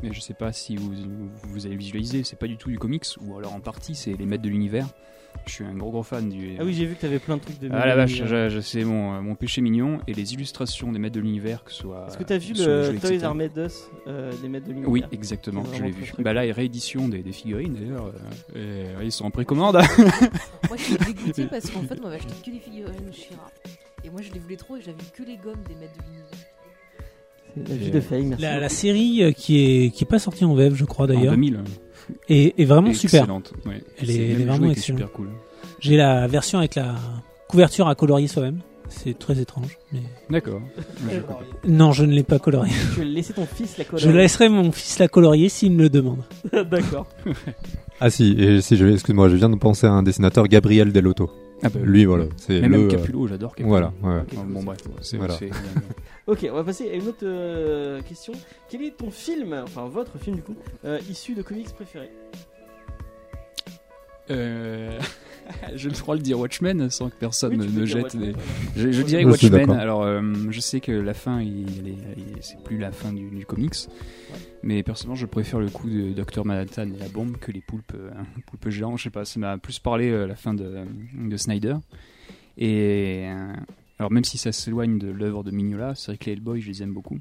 mais 0.03 0.13
je 0.13 0.21
sais 0.21 0.35
pas 0.35 0.53
si 0.53 0.77
vous, 0.77 0.93
vous 1.45 1.67
allez 1.67 1.77
visualiser. 1.77 2.23
C'est 2.23 2.39
pas 2.39 2.47
du 2.47 2.57
tout 2.59 2.71
du 2.71 2.79
comics, 2.79 3.07
ou 3.23 3.39
alors 3.39 3.55
en 3.55 3.61
partie, 3.61 3.95
c'est 3.95 4.15
les 4.15 4.27
maîtres 4.27 4.43
de 4.43 4.51
l'univers. 4.51 4.87
Je 5.47 5.53
suis 5.53 5.65
un 5.65 5.75
gros 5.75 5.91
gros 5.91 6.03
fan 6.03 6.29
du. 6.29 6.57
Ah 6.59 6.65
oui, 6.65 6.75
j'ai 6.75 6.85
vu 6.85 6.95
que 6.95 7.01
t'avais 7.01 7.19
plein 7.19 7.37
de 7.37 7.43
trucs 7.43 7.59
de. 7.59 7.69
Ah 7.73 7.87
la 7.87 7.97
vache, 7.97 8.23
c'est 8.61 8.85
mon, 8.85 9.15
euh, 9.15 9.21
mon 9.21 9.35
péché 9.35 9.61
mignon 9.61 9.99
et 10.07 10.13
les 10.13 10.35
illustrations 10.35 10.93
des 10.93 10.99
maîtres 10.99 11.15
de 11.15 11.21
l'univers, 11.21 11.65
que 11.65 11.73
ce 11.73 11.79
soit. 11.79 12.07
Est-ce 12.09 12.19
que 12.19 12.25
t'as 12.25 12.39
vu 12.39 12.55
le 12.55 12.63
jeu. 12.63 12.99
Toys 12.99 13.25
Are 13.25 13.35
Made 13.35 13.57
Us 13.57 13.89
euh, 14.07 14.33
des 14.43 14.49
maîtres 14.49 14.67
de 14.67 14.73
l'univers? 14.73 14.91
Oui, 14.91 15.05
exactement, 15.13 15.65
je 15.73 15.83
l'ai 15.83 15.91
vu. 15.91 16.13
Bah 16.19 16.33
là, 16.33 16.45
il 16.45 16.49
y 16.49 16.51
a 16.51 16.55
réédition 16.55 17.09
des, 17.09 17.23
des 17.23 17.33
figurines 17.33 17.75
d'ailleurs. 17.75 18.13
euh, 18.57 19.01
et, 19.01 19.05
ils 19.05 19.13
sont 19.13 19.25
en 19.25 19.31
précommande. 19.31 19.77
Moi, 19.77 20.77
je 20.77 20.83
suis 20.83 20.97
parce 21.47 21.71
qu'en 21.71 21.83
fait, 21.83 21.99
on 22.01 22.05
m'avait 22.05 22.17
acheté 22.17 22.35
que 22.45 22.51
les 22.51 22.59
figurines 22.61 23.13
Shira. 23.13 23.51
Et 24.05 24.11
moi, 24.11 24.21
je 24.23 24.33
les 24.33 24.39
voulais 24.39 24.57
trop 24.57 24.77
et 24.77 24.81
j'avais 24.81 24.97
que 25.15 25.23
les 25.23 25.37
gommes 25.37 25.63
des 25.69 25.75
maîtres 25.75 25.93
de 25.99 26.05
l'univers. 26.05 27.71
La 27.71 27.75
vie 27.77 27.91
de 27.91 28.01
Faye, 28.01 28.25
merci. 28.25 28.43
La, 28.43 28.61
la 28.61 28.69
série 28.69 29.25
euh, 29.25 29.33
qui 29.33 29.59
est 29.59 29.91
qui 29.91 30.05
est 30.05 30.07
pas 30.07 30.19
sortie 30.21 30.45
en 30.45 30.55
VF, 30.55 30.75
je 30.75 30.85
crois 30.85 31.07
En 31.07 31.09
d'ailleurs, 31.09 31.33
2000. 31.33 31.61
est, 32.29 32.61
est 32.61 32.65
vraiment 32.65 32.93
super. 32.95 33.21
Excellente, 33.23 33.53
ouais. 33.67 33.83
Elle 33.99 34.11
est- 34.11 34.13
C'est 34.15 34.23
elle 34.29 34.41
est 34.43 34.45
vraiment 34.45 34.71
excellente. 34.71 35.01
super 35.01 35.13
cool. 35.13 35.29
J'ai 35.81 35.97
la 35.97 36.27
version 36.29 36.59
avec 36.61 36.77
la 36.77 36.95
couverture 37.49 37.89
à 37.89 37.95
colorier 37.95 38.29
soi-même. 38.29 38.61
C'est 38.91 39.19
très 39.19 39.39
étrange. 39.39 39.77
Mais... 39.93 40.01
D'accord. 40.31 40.63
Non, 41.67 41.93
je 41.93 42.05
ne 42.05 42.13
l'ai 42.13 42.23
pas 42.23 42.39
colorié. 42.39 42.73
Tu 42.95 43.01
vas 43.01 43.05
laisser 43.05 43.35
ton 43.35 43.45
fils 43.45 43.77
la 43.77 43.85
Je 43.85 43.89
colorer. 43.91 44.13
laisserai 44.15 44.49
mon 44.49 44.73
fils 44.73 44.99
la 44.99 45.09
colorier 45.09 45.49
s'il 45.51 45.73
me 45.73 45.83
le 45.83 45.91
demande. 45.91 46.23
D'accord. 46.53 47.07
Ah 48.01 48.11
si, 48.11 48.33
et 48.39 48.61
si 48.61 48.77
je 48.77 48.87
excuse-moi, 48.87 49.29
je 49.29 49.37
viens 49.37 49.49
de 49.51 49.57
penser 49.57 49.87
à 49.87 49.91
un 49.93 50.03
dessinateur 50.03 50.47
Gabriel 50.47 50.93
Delotto. 50.93 51.31
Ah 51.63 51.69
bah, 51.69 51.81
Lui 51.83 52.05
voilà, 52.05 52.27
c'est 52.37 52.61
le. 52.61 52.69
même 52.69 52.89
Capullo, 52.89 53.27
j'adore 53.27 53.51
Capullo. 53.57 53.69
Voilà, 53.69 53.93
ouais. 54.03 54.23
Bon 54.47 54.63
bref, 54.63 54.79
c'est 55.01 55.17
Voilà. 55.17 55.37
Ok, 56.29 56.47
on 56.51 56.55
va 56.55 56.63
passer 56.63 56.91
à 56.91 56.95
une 56.95 57.09
autre 57.09 57.25
euh, 57.25 58.03
question. 58.03 58.35
Quel 58.69 58.83
est 58.83 58.97
ton 58.97 59.11
film, 59.11 59.55
enfin 59.65 59.89
votre 59.89 60.19
film 60.19 60.37
du 60.37 60.43
coup, 60.43 60.55
euh, 60.85 61.01
issu 61.11 61.35
de 61.35 61.41
comics 61.41 61.73
préféré 61.75 62.11
Euh, 64.31 64.99
J'ai 65.75 65.89
le 65.89 65.95
droit 65.95 66.17
de 66.17 66.23
dire 66.23 66.39
Watchmen 66.39 66.91
sans 66.91 67.09
que 67.11 67.15
personne 67.17 67.61
Oui, 67.61 67.69
ne 67.73 67.85
jette 67.85 68.15
Watchmen, 68.15 68.33
des. 68.33 68.39
Je, 68.77 68.93
je 68.93 69.03
dirais 69.03 69.23
Je 69.23 69.29
Watchmen. 69.29 69.71
Alors, 69.71 70.03
euh, 70.03 70.23
je 70.51 70.61
sais 70.61 70.81
que 70.81 70.93
la 70.93 71.15
fin, 71.15 71.41
il, 71.41 71.67
c'est 72.41 72.63
plus 72.63 72.79
la 72.79 72.93
fin 72.93 73.13
du, 73.13 73.29
du 73.31 73.47
comics. 73.47 73.75
Mais 74.63 74.83
personnellement, 74.83 75.15
je 75.15 75.27
préfère 75.27 75.61
le 75.61 75.69
coup 75.69 75.89
de 75.89 76.13
Dr. 76.13 76.45
Manhattan 76.45 76.91
et 76.93 76.99
la 76.99 77.09
bombe 77.09 77.37
que 77.39 77.53
les 77.53 77.61
poulpes, 77.61 77.95
euh, 77.95 78.11
poulpes 78.47 78.69
géants. 78.71 78.97
Je 78.97 79.05
sais 79.05 79.11
pas, 79.11 79.25
ça 79.25 79.39
m'a 79.39 79.59
plus 79.59 79.79
parlé 79.79 80.11
euh, 80.11 80.27
la 80.27 80.35
fin 80.37 80.55
de, 80.55 80.85
de 81.15 81.37
Snyder. 81.37 81.77
Et 82.57 83.27
euh, 83.29 83.53
alors, 83.99 84.11
même 84.11 84.25
si 84.25 84.39
ça 84.39 84.53
s'éloigne 84.53 84.99
de 84.99 85.09
l'œuvre 85.09 85.45
de 85.45 85.51
Mignola, 85.51 85.95
c'est 85.95 86.13
vrai 86.13 86.19
que 86.19 86.27
les 86.27 86.33
Hellboy, 86.33 86.61
je 86.61 86.69
les 86.69 86.83
aime 86.83 86.93
beaucoup. 86.93 87.19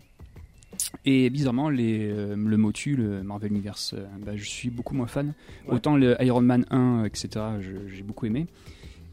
Et 1.05 1.29
bizarrement, 1.29 1.69
les, 1.69 2.09
euh, 2.09 2.35
le 2.35 2.57
Motu, 2.57 2.95
le 2.95 3.23
Marvel 3.23 3.51
Universe, 3.51 3.93
euh, 3.97 4.05
bah, 4.25 4.35
je 4.35 4.43
suis 4.45 4.69
beaucoup 4.69 4.95
moins 4.95 5.07
fan. 5.07 5.33
Ouais. 5.67 5.75
Autant 5.75 5.97
le 5.97 6.15
Iron 6.23 6.41
Man 6.41 6.65
1, 6.69 7.03
etc., 7.05 7.29
j'ai 7.87 8.03
beaucoup 8.03 8.25
aimé. 8.25 8.47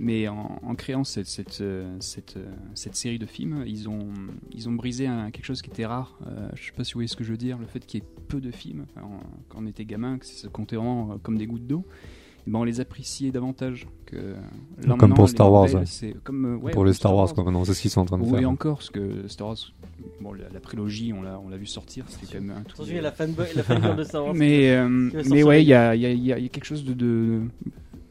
Mais 0.01 0.27
en, 0.27 0.61
en 0.63 0.75
créant 0.75 1.05
cette, 1.05 1.27
cette, 1.29 1.61
euh, 1.61 1.97
cette, 2.01 2.37
cette 2.75 2.97
série 2.97 3.19
de 3.21 3.27
films, 3.27 3.63
ils 3.67 3.89
ont, 3.89 4.09
ils 4.53 4.69
ont 4.69 4.73
brisé 4.73 5.07
un- 5.07 5.31
quelque 5.31 5.45
chose 5.45 5.63
qui 5.63 5.71
était 5.71 5.87
rare. 5.87 6.19
Euh, 6.27 6.49
je 6.55 6.65
sais 6.67 6.73
pas 6.73 6.83
si 6.83 6.95
vous 6.95 6.99
voyez 6.99 7.09
ce 7.09 7.17
que 7.17 7.23
je 7.23 7.31
veux 7.31 7.37
dire, 7.39 7.59
le 7.59 7.67
fait 7.67 7.85
qu'il 7.87 8.01
y 8.01 8.03
ait 8.05 8.09
peu 8.29 8.41
de 8.41 8.51
films. 8.51 8.87
Quand 9.49 9.59
on 9.63 9.67
était 9.67 9.85
gamin, 9.85 10.19
que 10.19 10.27
ça 10.27 10.33
se 10.35 10.49
comptait 10.49 10.75
vraiment 10.77 11.19
comme 11.23 11.39
des 11.39 11.47
gouttes 11.47 11.67
d'eau. 11.67 11.85
Ben 12.47 12.59
on 12.59 12.65
les 12.65 12.81
appréciait 12.81 13.31
davantage 13.31 13.87
que 14.05 14.35
là, 14.87 14.97
Comme 14.99 15.15
pour 15.15 15.29
Star 15.31 15.51
Wars, 15.51 15.63
Marvel, 15.63 15.79
ouais. 15.81 15.87
c'est 15.87 16.15
comme 16.25 16.45
euh, 16.45 16.57
ouais, 16.57 16.73
pour 16.73 16.85
les 16.85 16.93
Star 16.93 17.15
Wars, 17.17 17.33
quoi, 17.33 17.43
maintenant, 17.43 17.65
c'est 17.65 17.73
ce 17.73 17.81
qu'ils 17.81 17.91
sont 17.91 18.03
en 18.03 18.05
train 18.05 18.19
de 18.19 18.23
oui, 18.25 18.39
faire. 18.41 18.51
encore, 18.51 18.77
parce 18.77 18.91
que 18.91 19.27
Star 19.29 19.47
Wars, 19.49 19.57
bon, 20.21 20.33
la, 20.35 20.49
la 20.51 20.61
prélogie, 20.61 21.13
on 21.15 21.23
l'a, 21.23 21.41
on 21.43 21.49
l'a 21.49 21.57
vu 21.57 21.65
sortir, 21.67 22.05
c'était 22.09 22.27
quand 22.37 22.43
même 22.45 22.51
un 22.51 22.63
truc. 22.63 22.75
Attention, 22.75 22.93
il 22.93 22.97
y 22.97 22.99
a 22.99 23.03
la 23.03 23.13
fanboy, 23.13 23.47
la 23.57 23.63
fangirl 23.63 23.97
de 23.97 24.05
Star 24.05 24.25
Wars. 24.27 24.35
Mais, 24.35 24.71
euh, 24.77 24.89
mais 25.31 25.43
ouais, 25.43 25.63
il 25.63 25.69
y 25.69 25.73
a, 25.75 25.95
il 25.95 26.03
y, 26.03 26.07
a, 26.07 26.11
il 26.13 26.23
y 26.23 26.33
a- 26.35 26.39
y 26.39 26.45
a 26.45 26.49
quelque 26.51 26.67
chose 26.67 26.85
de, 26.85 26.93
de, 26.93 27.41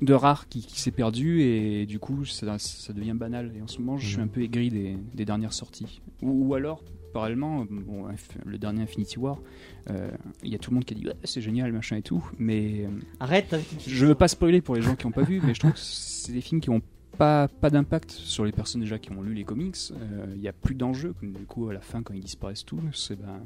de 0.02 0.14
rare 0.14 0.48
qui, 0.50 0.62
qui 0.66 0.80
s'est 0.82 0.90
perdu 0.92 1.42
et 1.44 1.86
du 1.86 2.00
coup, 2.00 2.26
ça, 2.26 2.58
ça 2.58 2.92
devient 2.94 3.14
banal. 3.16 3.52
Et 3.56 3.62
en 3.62 3.68
ce 3.68 3.78
moment, 3.80 3.98
je 3.98 4.08
suis 4.08 4.18
Mhm. 4.18 4.24
un 4.24 4.28
peu 4.28 4.42
aigri 4.42 4.70
des, 4.70 4.98
des 5.14 5.26
dernières 5.26 5.54
sorties. 5.54 6.02
Ou, 6.24 6.48
ou 6.50 6.56
alors, 6.56 6.84
parallèlement, 7.14 7.66
bon, 7.70 8.08
le 8.46 8.58
dernier 8.58 8.82
Infinity 8.82 9.20
War, 9.20 9.40
euh, 9.90 10.10
il 10.44 10.52
y 10.52 10.56
a 10.56 10.58
tout 10.58 10.72
le 10.72 10.76
monde 10.76 10.86
qui 10.86 10.94
a 10.94 10.98
dit 10.98 11.08
ouais, 11.08 11.16
c'est 11.24 11.42
génial, 11.42 11.72
machin 11.72 11.96
et 11.96 12.02
tout. 12.02 12.24
Mais 12.38 12.86
euh, 12.86 12.90
Arrête 13.20 13.56
je 13.86 14.06
veux 14.06 14.16
pas 14.16 14.28
spoiler 14.28 14.62
pour 14.62 14.76
les 14.76 14.82
gens 14.82 14.96
qui 14.96 15.06
n'ont 15.06 15.12
pas 15.12 15.24
vu, 15.24 15.42
mais 15.44 15.54
je 15.54 15.60
trouve 15.60 15.74
que 15.74 15.80
c'est 15.80 16.34
des 16.34 16.42
films 16.42 16.60
qui 16.60 16.70
ont 16.70 16.82
pas, 17.18 17.48
pas 17.48 17.70
d'impact 17.70 18.12
sur 18.12 18.44
les 18.44 18.52
personnes 18.52 18.82
déjà 18.82 18.98
qui 18.98 19.12
ont 19.12 19.22
lu 19.22 19.34
les 19.34 19.44
comics. 19.44 19.78
Euh, 19.92 20.34
Il 20.36 20.42
y 20.42 20.48
a 20.48 20.54
plus 20.54 20.76
d'enjeux. 20.76 21.14
comme 21.20 21.32
Du 21.32 21.46
coup, 21.46 21.70
à 21.70 21.74
la 21.74 21.82
fin, 21.82 22.02
quand 22.02 22.14
ils 22.14 22.24
disparaissent 22.24 22.66
tous, 22.66 22.82
c'est 22.94 23.16
ben, 23.16 23.40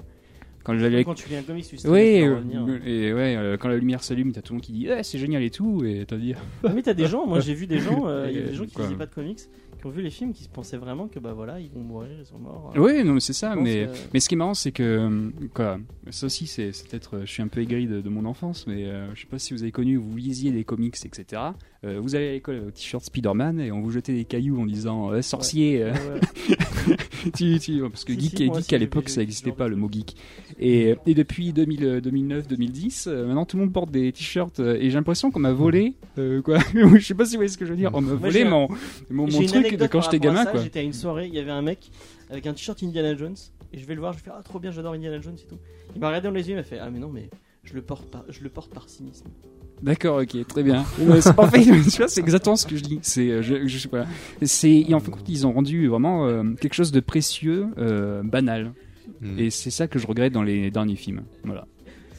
quand 1.06 1.14
tu 1.14 1.30
lis 1.30 1.36
un 1.36 1.44
comics, 1.44 1.66
tu 1.68 1.78
sais 1.78 1.88
oui, 1.90 2.22
euh, 2.24 2.80
et 2.86 3.14
ouais, 3.14 3.36
euh, 3.38 3.58
quand 3.58 3.70
la 3.70 3.78
lumière 3.78 4.04
s'allume, 4.04 4.32
t'as 4.32 4.42
tout 4.42 4.54
le 4.54 4.58
monde 4.58 4.64
qui 4.64 4.72
dit 4.74 4.88
eh, 4.90 5.04
c'est 5.04 5.18
génial 5.20 5.44
et 5.44 5.50
tout, 5.50 5.84
et 5.86 6.06
t'as 6.08 6.18
dit 6.18 6.34
Mais 6.74 6.82
t'as 6.82 6.94
des 6.94 7.08
gens, 7.08 7.26
moi 7.26 7.40
j'ai 7.40 7.54
vu 7.54 7.68
des 7.68 7.80
gens, 7.80 8.04
euh, 8.08 8.28
il 8.30 8.38
y 8.38 8.44
a 8.44 8.46
des 8.48 8.54
gens 8.54 8.66
qui 8.66 8.82
lisaient 8.82 8.96
pas 8.96 9.06
de 9.06 9.14
comics, 9.14 9.40
qui 9.80 9.86
ont 9.86 9.90
vu 9.90 10.02
les 10.02 10.10
films, 10.10 10.34
qui 10.34 10.44
se 10.44 10.50
pensaient 10.50 10.78
vraiment 10.78 11.08
que 11.08 11.20
bah 11.20 11.34
voilà, 11.34 11.60
ils 11.60 11.70
vont 11.70 11.82
mourir, 11.82 12.10
ils 12.20 12.26
sont 12.26 12.40
morts. 12.40 12.74
oui, 12.76 13.04
non, 13.04 13.14
mais 13.14 13.20
c'est 13.20 13.34
ça, 13.34 13.56
mais 13.56 13.86
que- 13.86 13.92
mais 14.14 14.20
ce 14.20 14.28
qui 14.30 14.36
est 14.36 14.38
marrant, 14.38 14.54
c'est 14.56 14.72
que 14.72 14.84
euh, 14.84 15.30
quoi, 15.54 15.80
ça 16.10 16.26
aussi, 16.26 16.48
c'est 16.48 16.72
c'est 16.72 16.88
peut-être, 16.90 17.22
je 17.26 17.32
suis 17.32 17.44
un 17.44 17.48
peu 17.48 17.62
aigri 17.62 17.86
de, 17.88 18.02
de 18.02 18.10
mon 18.10 18.26
enfance, 18.26 18.66
mais 18.68 18.86
euh, 18.86 19.08
je 19.14 19.22
sais 19.22 19.28
pas 19.28 19.38
si 19.40 19.54
vous 19.54 19.62
avez 19.64 19.72
connu, 19.72 19.98
vous 19.98 20.16
lisiez 20.18 20.52
des 20.52 20.64
comics, 20.64 20.96
etc. 21.06 21.42
Euh, 21.86 22.00
vous 22.02 22.16
allez 22.16 22.30
à 22.30 22.32
l'école 22.32 22.56
avec 22.56 22.66
votre 22.66 22.78
t-shirt 22.78 23.04
Spider-Man 23.04 23.60
et 23.60 23.72
on 23.72 23.82
vous 23.82 23.92
jetait 23.92 24.14
des 24.14 24.26
cailloux 24.26 24.60
en 24.60 24.66
disant 24.66 25.12
euh, 25.12 25.22
sorcier. 25.22 25.84
Ouais, 25.84 25.92
ouais. 25.92 26.98
tu- 27.36 27.60
tu- 27.60 27.82
parce 27.90 28.04
que 28.04 28.14
Si, 28.14 28.20
geek, 28.20 28.30
si, 28.38 28.44
et 28.44 28.46
geek 28.48 28.56
aussi, 28.56 28.76
à 28.76 28.78
l'époque 28.78 29.10
ça 29.10 29.22
n'existait 29.22 29.52
pas 29.52 29.68
le 29.68 29.76
mot 29.76 29.90
geek. 29.92 30.16
Et, 30.60 30.96
et 31.06 31.14
depuis 31.14 31.54
2000, 31.54 31.84
euh, 31.86 32.02
2009 32.02 32.48
2010 32.48 33.08
euh, 33.08 33.26
maintenant 33.28 33.46
tout 33.46 33.58
le 33.58 33.64
monde 33.64 33.74
porte 33.74 33.92
des 33.92 34.12
t-shirts 34.12 34.60
euh, 34.60 34.76
et 34.80 34.90
j'ai 34.90 34.96
l'impression 34.98 35.32
qu'on 35.32 35.40
m'a 35.40 35.52
volé 35.54 35.96
euh, 36.18 36.42
quoi. 36.42 36.58
Je 36.74 37.00
sais 37.00 37.14
pas 37.14 37.26
si 37.26 37.32
vous 37.32 37.40
voyez 37.40 37.50
ce 37.50 37.58
que 37.58 37.66
je 37.66 37.72
veux 37.72 37.78
dire. 37.78 37.92
On 37.94 38.02
m'a 38.02 38.14
volé 38.14 38.44
mon, 38.44 38.68
mon, 39.10 39.28
mon 39.30 39.46
truc 39.46 39.76
de 39.78 39.88
quand 39.88 40.02
j'étais 40.02 40.20
gamin 40.20 40.44
ça, 40.46 40.52
quoi. 40.52 40.62
J'étais 40.64 40.80
à 40.80 40.84
une 40.84 40.94
soirée, 40.94 41.28
il 41.28 41.34
y 41.36 41.40
avait 41.40 41.52
un 41.52 41.62
mec 41.62 41.90
avec 42.30 42.46
un 42.48 42.54
t-shirt 42.54 42.82
Indiana 42.84 43.16
Jones, 43.16 43.36
et 43.74 43.78
je 43.80 43.86
vais 43.86 43.94
le 43.96 44.02
voir, 44.02 44.14
je 44.14 44.20
fais 44.20 44.32
ah 44.34 44.42
trop 44.44 44.60
bien, 44.60 44.72
j'adore 44.72 44.94
Indiana 44.94 45.20
Jones 45.22 45.38
et 45.42 45.48
tout. 45.48 45.58
Il 45.96 46.02
m'a 46.02 46.08
regardé 46.08 46.28
dans 46.28 46.34
les 46.34 46.44
yeux, 46.48 46.54
il 46.54 46.58
m'a 46.58 46.64
fait 46.64 46.80
ah 46.80 46.90
mais 46.92 47.00
non 47.00 47.10
mais 47.10 47.30
je 47.64 47.74
le 47.74 47.82
porte 47.82 48.10
par, 48.10 48.24
je 48.30 48.42
le 48.42 48.50
porte 48.50 48.74
par 48.74 48.90
cynisme. 48.90 49.28
D'accord 49.82 50.22
ok 50.22 50.48
très 50.48 50.64
bien 50.64 50.86
c'est 51.22 51.36
parfait 51.36 51.62
tu 51.64 51.72
vois 51.98 52.08
c'est 52.08 52.22
exactement 52.22 52.56
ce 52.56 52.66
que 52.66 52.76
je 52.76 52.84
dis 52.84 53.00
c'est 53.02 53.30
euh, 53.30 53.42
je, 53.42 53.68
je 53.68 53.78
sais 53.78 53.88
pas 53.88 54.06
c'est 54.42 54.72
et 54.72 54.94
en 54.94 55.00
fin 55.00 55.12
de 55.12 55.16
compte 55.18 55.30
ils 55.30 55.46
ont 55.46 55.54
rendu 55.54 55.88
vraiment 55.88 56.26
euh, 56.28 56.44
quelque 56.60 56.74
chose 56.74 56.92
de 56.92 57.00
précieux 57.00 57.68
euh, 57.78 58.24
banal 58.24 58.74
Mm. 59.22 59.40
et 59.40 59.50
c'est 59.50 59.72
ça 59.72 59.88
que 59.88 60.00
je 60.00 60.06
regrette 60.06 60.34
dans 60.34 60.44
les 60.44 60.70
derniers 60.70 60.96
films 60.96 61.24
voilà 61.44 61.66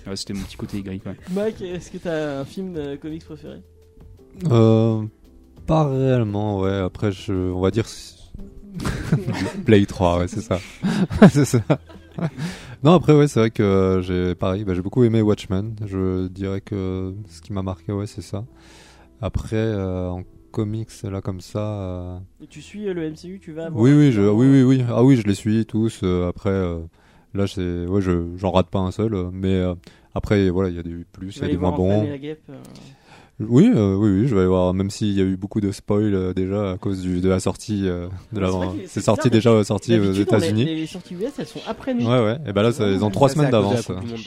Ouais, 0.07 0.17
c'était 0.17 0.33
mon 0.33 0.41
petit 0.43 0.57
côté 0.57 0.83
quoi. 0.83 1.13
Mike, 1.35 1.61
est-ce 1.61 1.91
que 1.91 1.99
t'as 1.99 2.41
un 2.41 2.45
film 2.47 2.75
euh, 2.77 2.97
comics 2.97 3.23
préféré? 3.23 3.57
Euh, 4.51 5.03
pas 5.67 5.87
réellement, 5.87 6.61
ouais. 6.61 6.79
Après, 6.79 7.13
je, 7.13 7.35
on 7.35 7.61
va 7.61 7.71
dire 7.71 7.85
Play 9.67 9.85
3, 9.85 10.21
ouais, 10.21 10.29
c'est 10.29 10.41
ça. 10.41 10.61
c'est 11.31 11.45
ça. 11.45 11.61
Non, 12.83 12.93
après, 12.93 13.13
ouais, 13.17 13.27
c'est 13.29 13.41
vrai 13.41 13.51
que 13.51 13.63
euh, 13.63 14.03
j'ai 14.03 14.35
pareil, 14.35 14.65
bah, 14.65 14.75
j'ai 14.75 14.83
beaucoup 14.83 15.03
aimé 15.05 15.21
Watchmen. 15.23 15.75
Je 15.85 16.29
dirais 16.29 16.61
que 16.61 17.15
ce 17.29 17.41
qui 17.41 17.53
m'a 17.53 17.63
marqué, 17.63 17.93
ouais, 17.93 18.07
c'est 18.07 18.23
ça. 18.23 18.45
Après, 19.21 19.57
euh, 19.57 20.09
en 20.11 20.23
comics, 20.53 20.89
là, 21.03 21.21
comme 21.21 21.41
ça. 21.41 21.59
euh, 21.61 22.19
Et 22.43 22.47
tu 22.47 22.63
suis 22.63 22.89
euh, 22.89 22.95
le 22.95 23.05
MCU, 23.11 23.41
tu 23.41 23.53
vas 23.53 23.67
avoir 23.67 23.83
Oui, 23.83 23.93
oui, 23.93 24.13
je, 24.13 24.23
oui, 24.23 24.47
euh, 24.47 24.65
oui, 24.65 24.79
oui. 24.79 24.85
Ah 24.89 25.03
oui, 25.03 25.17
je 25.17 25.23
les 25.27 25.35
suis 25.35 25.67
tous. 25.67 26.01
euh, 26.05 26.29
après, 26.29 26.51
euh, 26.51 26.79
là, 27.35 27.47
c'est, 27.47 27.87
ouais, 27.87 28.01
je, 28.01 28.37
j'en 28.37 28.53
rate 28.53 28.69
pas 28.71 28.79
un 28.79 28.91
seul. 28.93 29.15
euh, 29.15 29.31
Mais 29.33 29.53
euh, 29.55 29.75
après, 30.15 30.49
voilà, 30.51 30.69
il 30.71 30.77
y 30.77 30.79
a 30.79 30.83
des 30.85 31.05
plus, 31.13 31.31
Tu 31.33 31.39
il 31.39 31.39
y 31.39 31.41
vas 31.41 31.45
a 31.45 31.45
aller 31.47 31.55
des 31.55 31.59
moins 31.59 31.71
voir 31.71 31.79
bons. 31.79 32.05
et 32.05 32.09
la 32.11 32.19
Guêpe, 32.19 32.45
euh, 32.49 32.55
Oui, 33.41 33.71
euh, 33.73 33.95
oui, 33.95 34.11
oui, 34.23 34.27
je 34.29 34.35
vais 34.35 34.41
aller 34.41 34.49
voir. 34.49 34.75
Même 34.75 34.91
s'il 34.91 35.13
y 35.13 35.21
a 35.21 35.25
eu 35.25 35.37
beaucoup 35.37 35.61
de 35.61 35.71
spoil 35.71 36.13
euh, 36.15 36.33
déjà 36.35 36.73
à 36.73 36.77
cause 36.77 37.01
du, 37.03 37.21
de 37.21 37.29
la 37.29 37.39
sortie 37.39 37.89
euh, 37.89 38.09
de 38.33 38.41
la. 38.41 38.51
c'est 38.87 39.01
sorti 39.01 39.31
déjà, 39.31 39.63
sorti 39.63 39.95
aux 39.97 40.09
on 40.09 40.11
les- 40.13 40.21
États-Unis. 40.21 40.65
Les, 40.65 40.87
sorties 40.87 41.15
US, 41.15 41.33
elles 41.39 41.47
sont 41.47 41.61
après 41.67 41.95
nous. 41.95 42.05
Ouais, 42.09 42.19
ouais. 42.25 42.39
Et 42.49 42.53
ben 42.53 42.63
là, 42.63 42.73
ça, 42.73 42.89
ils 42.89 43.05
ont 43.05 43.11
trois 43.11 43.29
semaines 43.29 43.51
c'est 43.51 43.57
à 43.57 43.61
cause 43.61 43.71
de 43.71 43.75
la 43.77 43.83
d'avance. 43.83 43.87
Coupe 43.87 44.01
du 44.05 44.11
Monde. 44.13 44.21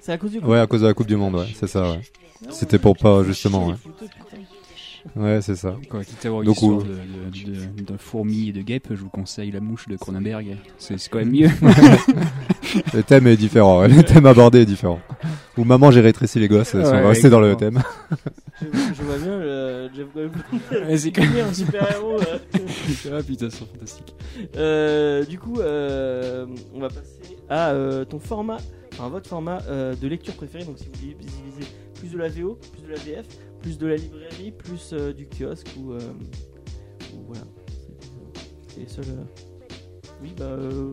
C'est 0.00 0.12
à 0.12 0.18
cause 0.18 0.30
du 0.30 0.38
Ouais, 0.38 0.58
à 0.58 0.66
cause 0.66 0.80
de 0.80 0.86
la 0.86 0.94
Coupe 0.94 1.06
du 1.06 1.16
Monde, 1.16 1.34
ouais. 1.34 1.46
C'est 1.54 1.66
ça, 1.66 1.90
ouais. 1.90 2.00
C'était 2.50 2.78
pour 2.78 2.96
pas, 2.96 3.22
justement, 3.24 3.66
ouais. 3.68 3.74
Ouais, 5.14 5.40
c'est 5.42 5.54
ça. 5.54 5.76
Quoi, 5.88 6.02
quitte 6.04 6.24
à 6.24 6.28
avoir 6.28 6.42
une 6.42 6.46
Donc, 6.46 6.56
histoire 6.56 6.78
de, 6.82 7.84
de, 7.84 7.92
de 7.92 7.96
fourmis 7.96 8.48
et 8.48 8.52
de 8.52 8.62
guêpes, 8.62 8.88
je 8.90 8.96
vous 8.96 9.08
conseille 9.08 9.50
La 9.52 9.60
Mouche 9.60 9.86
de 9.86 9.96
Cronenberg. 9.96 10.56
C'est 10.78 10.98
c'est 10.98 11.08
quand 11.10 11.18
même 11.18 11.30
mieux. 11.30 11.48
Le 12.94 13.02
thème 13.02 13.26
est 13.26 13.36
différent, 13.36 13.80
ouais. 13.80 13.88
Le 13.88 14.02
thème 14.02 14.26
abordé 14.26 14.60
est 14.60 14.66
différent. 14.66 15.00
Ou 15.56 15.64
maman, 15.64 15.90
j'ai 15.90 16.00
rétréci 16.00 16.38
les 16.38 16.48
gosses, 16.48 16.68
si 16.70 16.76
on 16.76 16.82
va 16.82 17.08
rester 17.08 17.30
dans 17.30 17.40
le 17.40 17.56
thème. 17.56 17.82
Je, 18.60 18.66
je 18.94 19.02
vois 19.02 19.18
bien 19.18 19.38
le 19.38 19.88
Jeff 19.94 20.06
Goldblum. 20.14 20.42
C'est 20.96 21.18
est 21.18 21.40
un 21.40 21.52
super 21.52 21.90
héros. 21.92 22.16
ah 23.12 23.22
putain, 23.22 23.48
c'est 23.50 23.58
fantastique. 23.64 24.14
Euh, 24.56 25.24
du 25.24 25.38
coup, 25.38 25.60
euh, 25.60 26.46
on 26.74 26.80
va 26.80 26.88
passer 26.88 27.36
à 27.48 27.70
euh, 27.70 28.04
ton 28.04 28.18
format, 28.18 28.58
enfin 28.94 29.08
votre 29.08 29.28
format 29.28 29.62
euh, 29.68 29.94
de 29.94 30.08
lecture 30.08 30.34
préféré. 30.34 30.64
Donc, 30.64 30.78
si 30.78 30.86
vous 30.86 30.92
vous 30.92 31.50
lisez 31.58 31.70
plus 31.94 32.08
de 32.12 32.18
la 32.18 32.28
VO, 32.28 32.58
plus 32.72 32.82
de 32.82 32.88
la 32.88 32.96
VF, 32.98 33.26
plus 33.62 33.78
de 33.78 33.86
la 33.86 33.96
librairie, 33.96 34.52
plus 34.56 34.90
euh, 34.92 35.12
du 35.12 35.26
kiosque 35.26 35.68
ou, 35.78 35.92
euh, 35.92 35.98
ou 37.14 37.24
voilà. 37.26 37.44
C'est- 37.68 38.74
C'est 38.74 38.80
les 38.80 38.88
seuls. 38.88 39.16
Oui, 40.22 40.30
bah. 40.38 40.44
euh, 40.44 40.92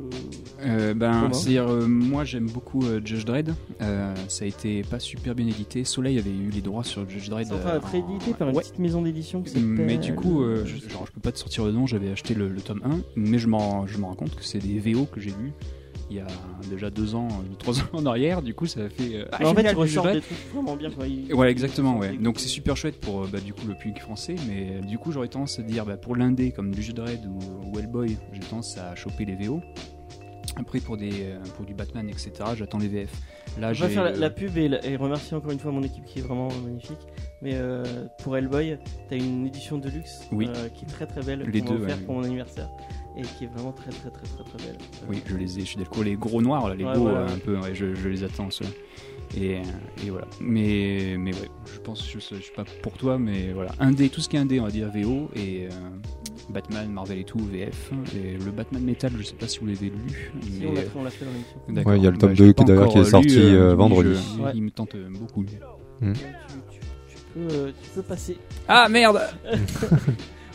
Euh, 0.66 0.94
ben, 0.94 1.32
c'est-à-dire, 1.32 1.68
euh, 1.70 1.88
moi 1.88 2.24
j'aime 2.26 2.48
beaucoup 2.50 2.84
euh, 2.86 3.00
Judge 3.04 3.26
Dredd. 3.26 3.54
Ça 4.28 4.44
a 4.46 4.48
été 4.48 4.82
pas 4.84 5.00
super 5.00 5.34
bien 5.36 5.48
édité. 5.48 5.84
Soleil 5.84 6.18
avait 6.20 6.30
eu 6.30 6.50
les 6.50 6.62
droits 6.62 6.84
sur 6.84 7.10
Judge 7.10 7.30
Dredd. 7.30 7.48
C'est 7.48 7.54
en 7.54 7.60
par 8.38 8.50
une 8.50 8.56
Ouais. 8.56 8.62
petite 8.62 8.80
maison 8.80 9.02
d'édition 9.02 9.42
s'appelle. 9.50 9.64
Mais 9.64 9.98
du 9.98 10.14
coup, 10.16 10.44
je, 10.66 10.90
genre, 10.90 11.06
je 11.08 11.12
peux 11.12 11.22
pas 11.22 11.32
te 11.32 11.40
sortir 11.40 11.66
le 11.66 11.72
nom, 11.72 11.88
j'avais 11.88 12.12
acheté 12.12 12.34
le, 12.34 12.50
le 12.50 12.62
tome 12.62 12.82
1, 12.84 13.00
mais 13.16 13.40
je 13.40 13.48
m'en 13.48 13.88
je 13.88 13.98
me 13.98 14.06
rends 14.06 14.16
compte 14.16 14.36
que 14.36 14.44
c'est 14.44 14.60
des 14.60 14.80
VO 14.80 15.06
que 15.06 15.20
j'ai 15.20 15.32
lus 15.32 15.52
il 16.10 16.18
y 16.18 16.20
a 16.20 16.28
déjà 16.70 16.90
deux 16.90 17.16
ans, 17.16 17.28
euh, 17.30 17.56
trois 17.58 17.80
ans 17.80 17.86
en 17.94 18.06
arrière, 18.06 18.42
du 18.42 18.54
coup 18.54 18.66
ça 18.68 18.90
fait. 18.90 19.16
euh, 19.16 19.26
ah, 19.32 19.38
Mais 19.40 19.46
en 19.48 19.56
fait, 19.56 19.74
ressortent 19.74 20.08
Judge 20.08 20.16
des 20.16 20.22
trucs 20.22 20.54
vraiment 20.54 20.76
bien. 20.76 20.90
Quoi. 20.92 21.06
Ouais, 21.36 21.50
exactement, 21.52 21.98
ouais. 21.98 22.16
Donc 22.18 22.40
c'est 22.40 22.48
super 22.48 22.78
chouette 22.78 23.00
pour 23.00 23.24
euh, 23.24 23.30
bah, 23.32 23.40
du 23.40 23.54
coup 23.54 23.66
le 23.68 23.76
public 23.76 24.00
français, 24.00 24.36
mais 24.48 24.80
du 24.88 24.98
coup 24.98 25.12
j'aurais 25.12 25.28
tendance 25.30 25.60
à 25.60 25.64
dire 25.64 25.86
bah, 25.86 25.98
pour 25.98 26.16
l'indé 26.16 26.52
comme 26.52 26.74
Judge 26.74 26.94
Dredd 26.94 27.26
ou, 27.26 27.70
ou 27.72 27.80
Hellboy, 27.80 28.18
j'ai 28.34 28.40
tendance 28.42 28.78
à 28.78 28.96
choper 28.96 29.26
les 29.26 29.36
VO. 29.36 29.62
Après 30.56 30.80
pour, 30.80 30.98
des, 30.98 31.34
pour 31.56 31.66
du 31.66 31.74
Batman, 31.74 32.08
etc., 32.08 32.32
j'attends 32.56 32.78
les 32.78 32.88
VF. 32.88 33.10
Là, 33.60 33.74
Je 33.74 33.84
vais 33.86 33.92
faire 33.92 34.04
la, 34.04 34.12
la 34.12 34.30
pub 34.30 34.56
et, 34.58 34.96
remercier 34.98 35.36
encore 35.36 35.52
une 35.52 35.58
fois 35.58 35.72
mon 35.72 35.82
équipe 35.82 36.06
qui 36.06 36.20
est 36.20 36.22
vraiment 36.22 36.50
magnifique. 36.64 37.00
Mais 37.42 37.54
euh, 37.56 37.84
pour 38.22 38.38
Hellboy, 38.38 38.78
t'as 39.10 39.16
une 39.18 39.48
édition 39.48 39.78
de 39.80 39.90
luxe 39.90 40.28
Oui. 40.32 40.48
euh, 40.50 40.70
qui 40.70 40.86
est 40.86 40.88
très 40.88 41.08
très 41.08 41.22
belle 41.24 41.44
Les 41.52 41.62
qu'on 41.62 41.74
deux, 41.74 41.84
offert 41.84 41.98
ouais. 41.98 42.04
pour 42.04 42.16
mon 42.16 42.24
anniversaire 42.24 42.70
et 43.18 43.22
qui 43.22 43.44
est 43.46 43.48
vraiment 43.48 43.72
très 43.72 43.92
très 43.92 44.10
très 44.10 44.24
très 44.26 44.44
très 44.44 44.68
belle. 44.68 44.78
Oui, 45.10 45.22
je 45.26 45.36
les 45.36 45.58
ai, 45.58 45.62
je 45.62 45.66
suis 45.66 45.78
d'accord. 45.78 46.04
Les 46.04 46.16
gros 46.16 46.42
noirs, 46.42 46.70
là, 46.70 46.76
les 46.76 46.84
Ouais, 46.86 46.94
beaux, 46.96 47.08
euh, 47.10 47.28
un 47.28 47.38
peu, 47.40 47.58
ouais, 47.60 47.74
je, 47.76 47.94
je 47.96 48.10
les 48.10 48.24
attends, 48.24 48.50
ceux 48.50 48.66
et, 49.36 49.58
euh, 49.58 49.62
et 50.06 50.10
voilà. 50.12 50.28
Mais, 50.42 51.16
mais 51.18 51.34
ouais, 51.34 51.50
je 51.74 51.80
pense, 51.80 52.08
je, 52.08 52.20
je 52.20 52.36
suis 52.42 52.54
pas 52.56 52.66
pour 52.84 52.94
toi, 52.94 53.18
mais 53.18 53.52
voilà. 53.52 53.72
Indé, 53.80 54.10
tout 54.10 54.22
ce 54.22 54.30
qui 54.30 54.36
est 54.36 54.40
indé, 54.40 54.60
on 54.60 54.66
va 54.66 54.70
dire 54.72 54.92
VO, 54.94 55.30
et 55.36 55.66
euh, 55.66 55.70
Batman, 56.50 56.88
Marvel 56.92 57.18
et 57.20 57.24
tout, 57.24 57.40
VF. 57.40 57.92
Et 58.16 58.38
le 58.38 58.52
Batman 58.52 58.84
Metal, 58.84 59.12
je 59.18 59.24
sais 59.24 59.34
pas 59.36 59.48
si 59.48 59.60
vous 59.60 59.66
l'avez 59.68 59.90
lu. 59.90 60.32
Si, 60.42 60.60
mais- 60.62 60.68
on 60.96 61.04
l'a 61.04 61.10
fait, 61.10 61.26
dans 61.26 61.32
l'émission. 61.32 61.90
Ouais, 61.90 61.98
il 61.98 62.04
y 62.04 62.08
a 62.08 62.12
le 62.12 62.18
tome 62.18 62.30
Bah, 62.30 62.36
je 62.36 62.40
2 62.44 62.46
l'ai 62.48 62.54
qui, 62.54 62.56
pas 62.56 62.64
d'ailleurs, 62.66 62.90
qui 62.90 62.98
est 62.98 63.04
lu, 63.04 63.10
sorti, 63.10 63.40
euh, 63.40 63.74
vendredi. 63.76 64.10
je- 64.38 64.42
Ouais. 64.42 64.52
Il 64.54 64.62
me 64.64 64.70
tente 64.72 64.96
beaucoup. 65.20 65.44
Tu, 65.44 65.56
tu- 65.56 66.14
tu 67.10 67.18
peux, 67.34 67.40
euh, 67.56 67.72
tu 67.82 67.90
peux 67.96 68.02
passer. 68.04 68.38
Ah 68.68 68.88
merde 68.90 69.20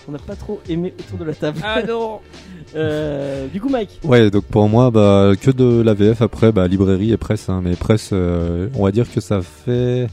On 0.09 0.12
n'a 0.12 0.18
pas 0.18 0.36
trop 0.36 0.61
aimé 0.68 0.94
autour 0.98 1.18
de 1.18 1.24
la 1.24 1.34
table. 1.34 1.61
Ah 1.62 1.82
non 1.82 2.20
Euh, 2.74 3.46
du 3.48 3.62
coup, 3.62 3.70
Mike. 3.70 4.00
Ouais, 4.04 4.30
donc 4.30 4.44
pour 4.44 4.68
moi, 4.68 4.90
bah, 4.90 5.32
que 5.40 5.50
de 5.50 5.80
la 5.80 5.94
VF 5.94 6.20
après, 6.20 6.52
bah, 6.52 6.68
librairie 6.68 7.12
et 7.12 7.16
presse. 7.16 7.48
Hein, 7.48 7.62
mais 7.64 7.76
presse, 7.76 8.11
euh, 8.12 8.68
on 8.74 8.84
va 8.84 8.90
dire 8.90 9.11
que 9.11 9.22
ça 9.22 9.40
fait 9.40 10.06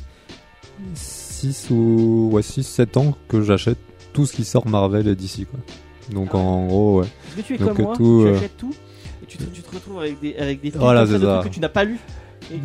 6 0.93 1.69
ou 1.71 2.29
ouais, 2.31 2.41
6, 2.41 2.63
7 2.63 2.95
ans 2.95 3.17
que 3.27 3.41
j'achète 3.41 3.77
tout 4.13 4.25
ce 4.25 4.33
qui 4.33 4.45
sort 4.45 4.67
Marvel 4.67 5.07
et 5.09 5.15
DC. 5.15 5.45
Quoi. 5.51 5.59
Donc 6.13 6.29
Ah 6.31 6.37
en 6.37 6.67
gros, 6.67 6.99
ouais. 7.01 7.07
Est-ce 7.07 7.35
que 7.35 7.41
tu 7.41 7.55
es 7.55 7.57
Donc, 7.57 7.75
comme 7.75 7.85
moi 7.85 7.95
tout, 7.97 8.21
Tu 8.23 8.29
euh, 8.29 8.37
achètes 8.37 8.57
tout 8.57 8.73
et 9.21 9.25
tu 9.25 9.37
te, 9.37 9.43
tu 9.43 9.61
te 9.61 9.75
retrouves 9.75 9.99
avec 9.99 10.19
des 10.21 10.35
avec 10.37 10.61
des 10.61 10.69
Voilà, 10.69 11.01
comme 11.01 11.09
ça 11.09 11.19
c'est 11.19 11.25
de 11.25 11.39
trucs 11.39 11.49
que 11.51 11.55
tu 11.55 11.59
n'as 11.59 11.69
pas 11.69 11.83
lu. 11.83 11.99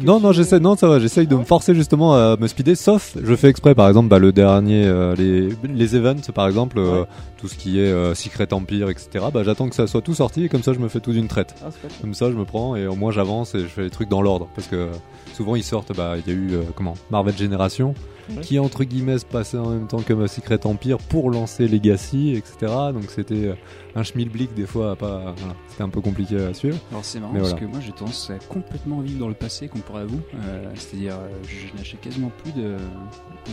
Non, 0.05 0.21
non, 0.21 0.33
j'essaie, 0.33 0.61
non, 0.61 0.77
ça 0.77 0.89
va, 0.89 0.99
j'essaye 0.99 1.27
de 1.27 1.35
me 1.37 1.45
forcer 1.45 1.75
justement 1.75 2.15
à 2.15 2.37
me 2.39 2.47
speeder, 2.47 2.77
sauf, 2.77 3.17
je 3.23 3.35
fais 3.35 3.49
exprès, 3.49 3.75
par 3.75 3.89
exemple, 3.89 4.09
bah, 4.09 4.19
le 4.19 4.31
dernier, 4.33 4.85
euh, 4.85 5.15
les, 5.17 5.49
les 5.73 5.97
events, 5.97 6.31
par 6.35 6.47
exemple, 6.47 6.79
euh, 6.79 7.01
Ouais. 7.01 7.07
tout 7.39 7.49
ce 7.49 7.55
qui 7.57 7.81
est 7.81 7.91
euh, 7.91 8.15
Secret 8.15 8.53
Empire, 8.53 8.91
etc., 8.91 9.25
bah, 9.33 9.43
j'attends 9.43 9.69
que 9.69 9.75
ça 9.75 9.87
soit 9.87 10.03
tout 10.03 10.15
sorti, 10.15 10.45
et 10.45 10.49
comme 10.49 10.63
ça, 10.63 10.73
je 10.75 10.79
me 10.79 10.89
fais 10.89 11.01
tout 11.01 11.13
d'une 11.13 11.29
traite. 11.29 11.55
Ah. 11.65 11.71
Comme 12.01 12.15
ça, 12.15 12.31
je 12.31 12.37
me 12.37 12.45
prends, 12.45 12.77
et 12.77 12.87
au 12.87 12.95
moins, 12.95 13.11
j'avance, 13.11 13.55
et 13.55 13.61
je 13.61 13.67
fais 13.67 13.83
les 13.83 13.91
trucs 13.91 14.09
dans 14.11 14.21
l'ordre, 14.23 14.49
parce 14.55 14.67
que 14.69 14.89
souvent, 15.33 15.57
ils 15.57 15.65
sortent, 15.65 15.97
bah, 15.97 16.15
il 16.19 16.31
y 16.33 16.37
a 16.37 16.39
eu, 16.39 16.53
euh, 16.53 16.63
comment, 16.75 16.95
Marvel 17.11 17.37
Generation, 17.37 17.95
Ouais. 18.37 18.43
qui, 18.43 18.61
entre 18.61 18.85
guillemets, 18.85 19.19
se 19.19 19.25
passait 19.25 19.59
en 19.59 19.71
même 19.71 19.89
temps 19.89 20.03
que 20.03 20.27
Secret 20.29 20.61
Empire 20.65 20.99
pour 20.99 21.31
lancer 21.33 21.67
Legacy, 21.67 22.31
etc., 22.37 22.73
donc 22.93 23.05
c'était 23.09 23.35
euh, 23.47 23.55
un 23.95 24.03
schmilblick, 24.03 24.55
des 24.55 24.67
fois, 24.67 24.97
pas, 24.97 25.35
voilà, 25.37 25.55
c'était 25.69 25.83
un 25.83 25.89
peu 25.89 26.01
compliqué 26.01 26.37
à 26.37 26.55
suivre. 26.55 26.79
Alors 26.91 27.05
c'est 27.05 27.21
marrant 27.21 27.33
Mais 27.33 27.41
parce 27.41 27.53
voilà. 27.53 27.67
que 27.67 27.71
moi 27.71 27.81
j'ai 27.81 27.93
tendance 27.93 28.31
à 28.31 28.39
complètement 28.49 29.01
vivre 29.01 29.19
dans 29.19 29.29
le 29.29 29.35
passé 29.35 29.69
comparé 29.69 30.03
à 30.03 30.05
vous. 30.07 30.21
Euh, 30.45 30.65
C'est-à-dire 30.77 31.15
euh, 31.15 31.29
je, 31.49 31.69
je 31.69 31.77
n'achète 31.77 32.01
quasiment 32.01 32.31
plus 32.43 32.53
de, 32.53 32.77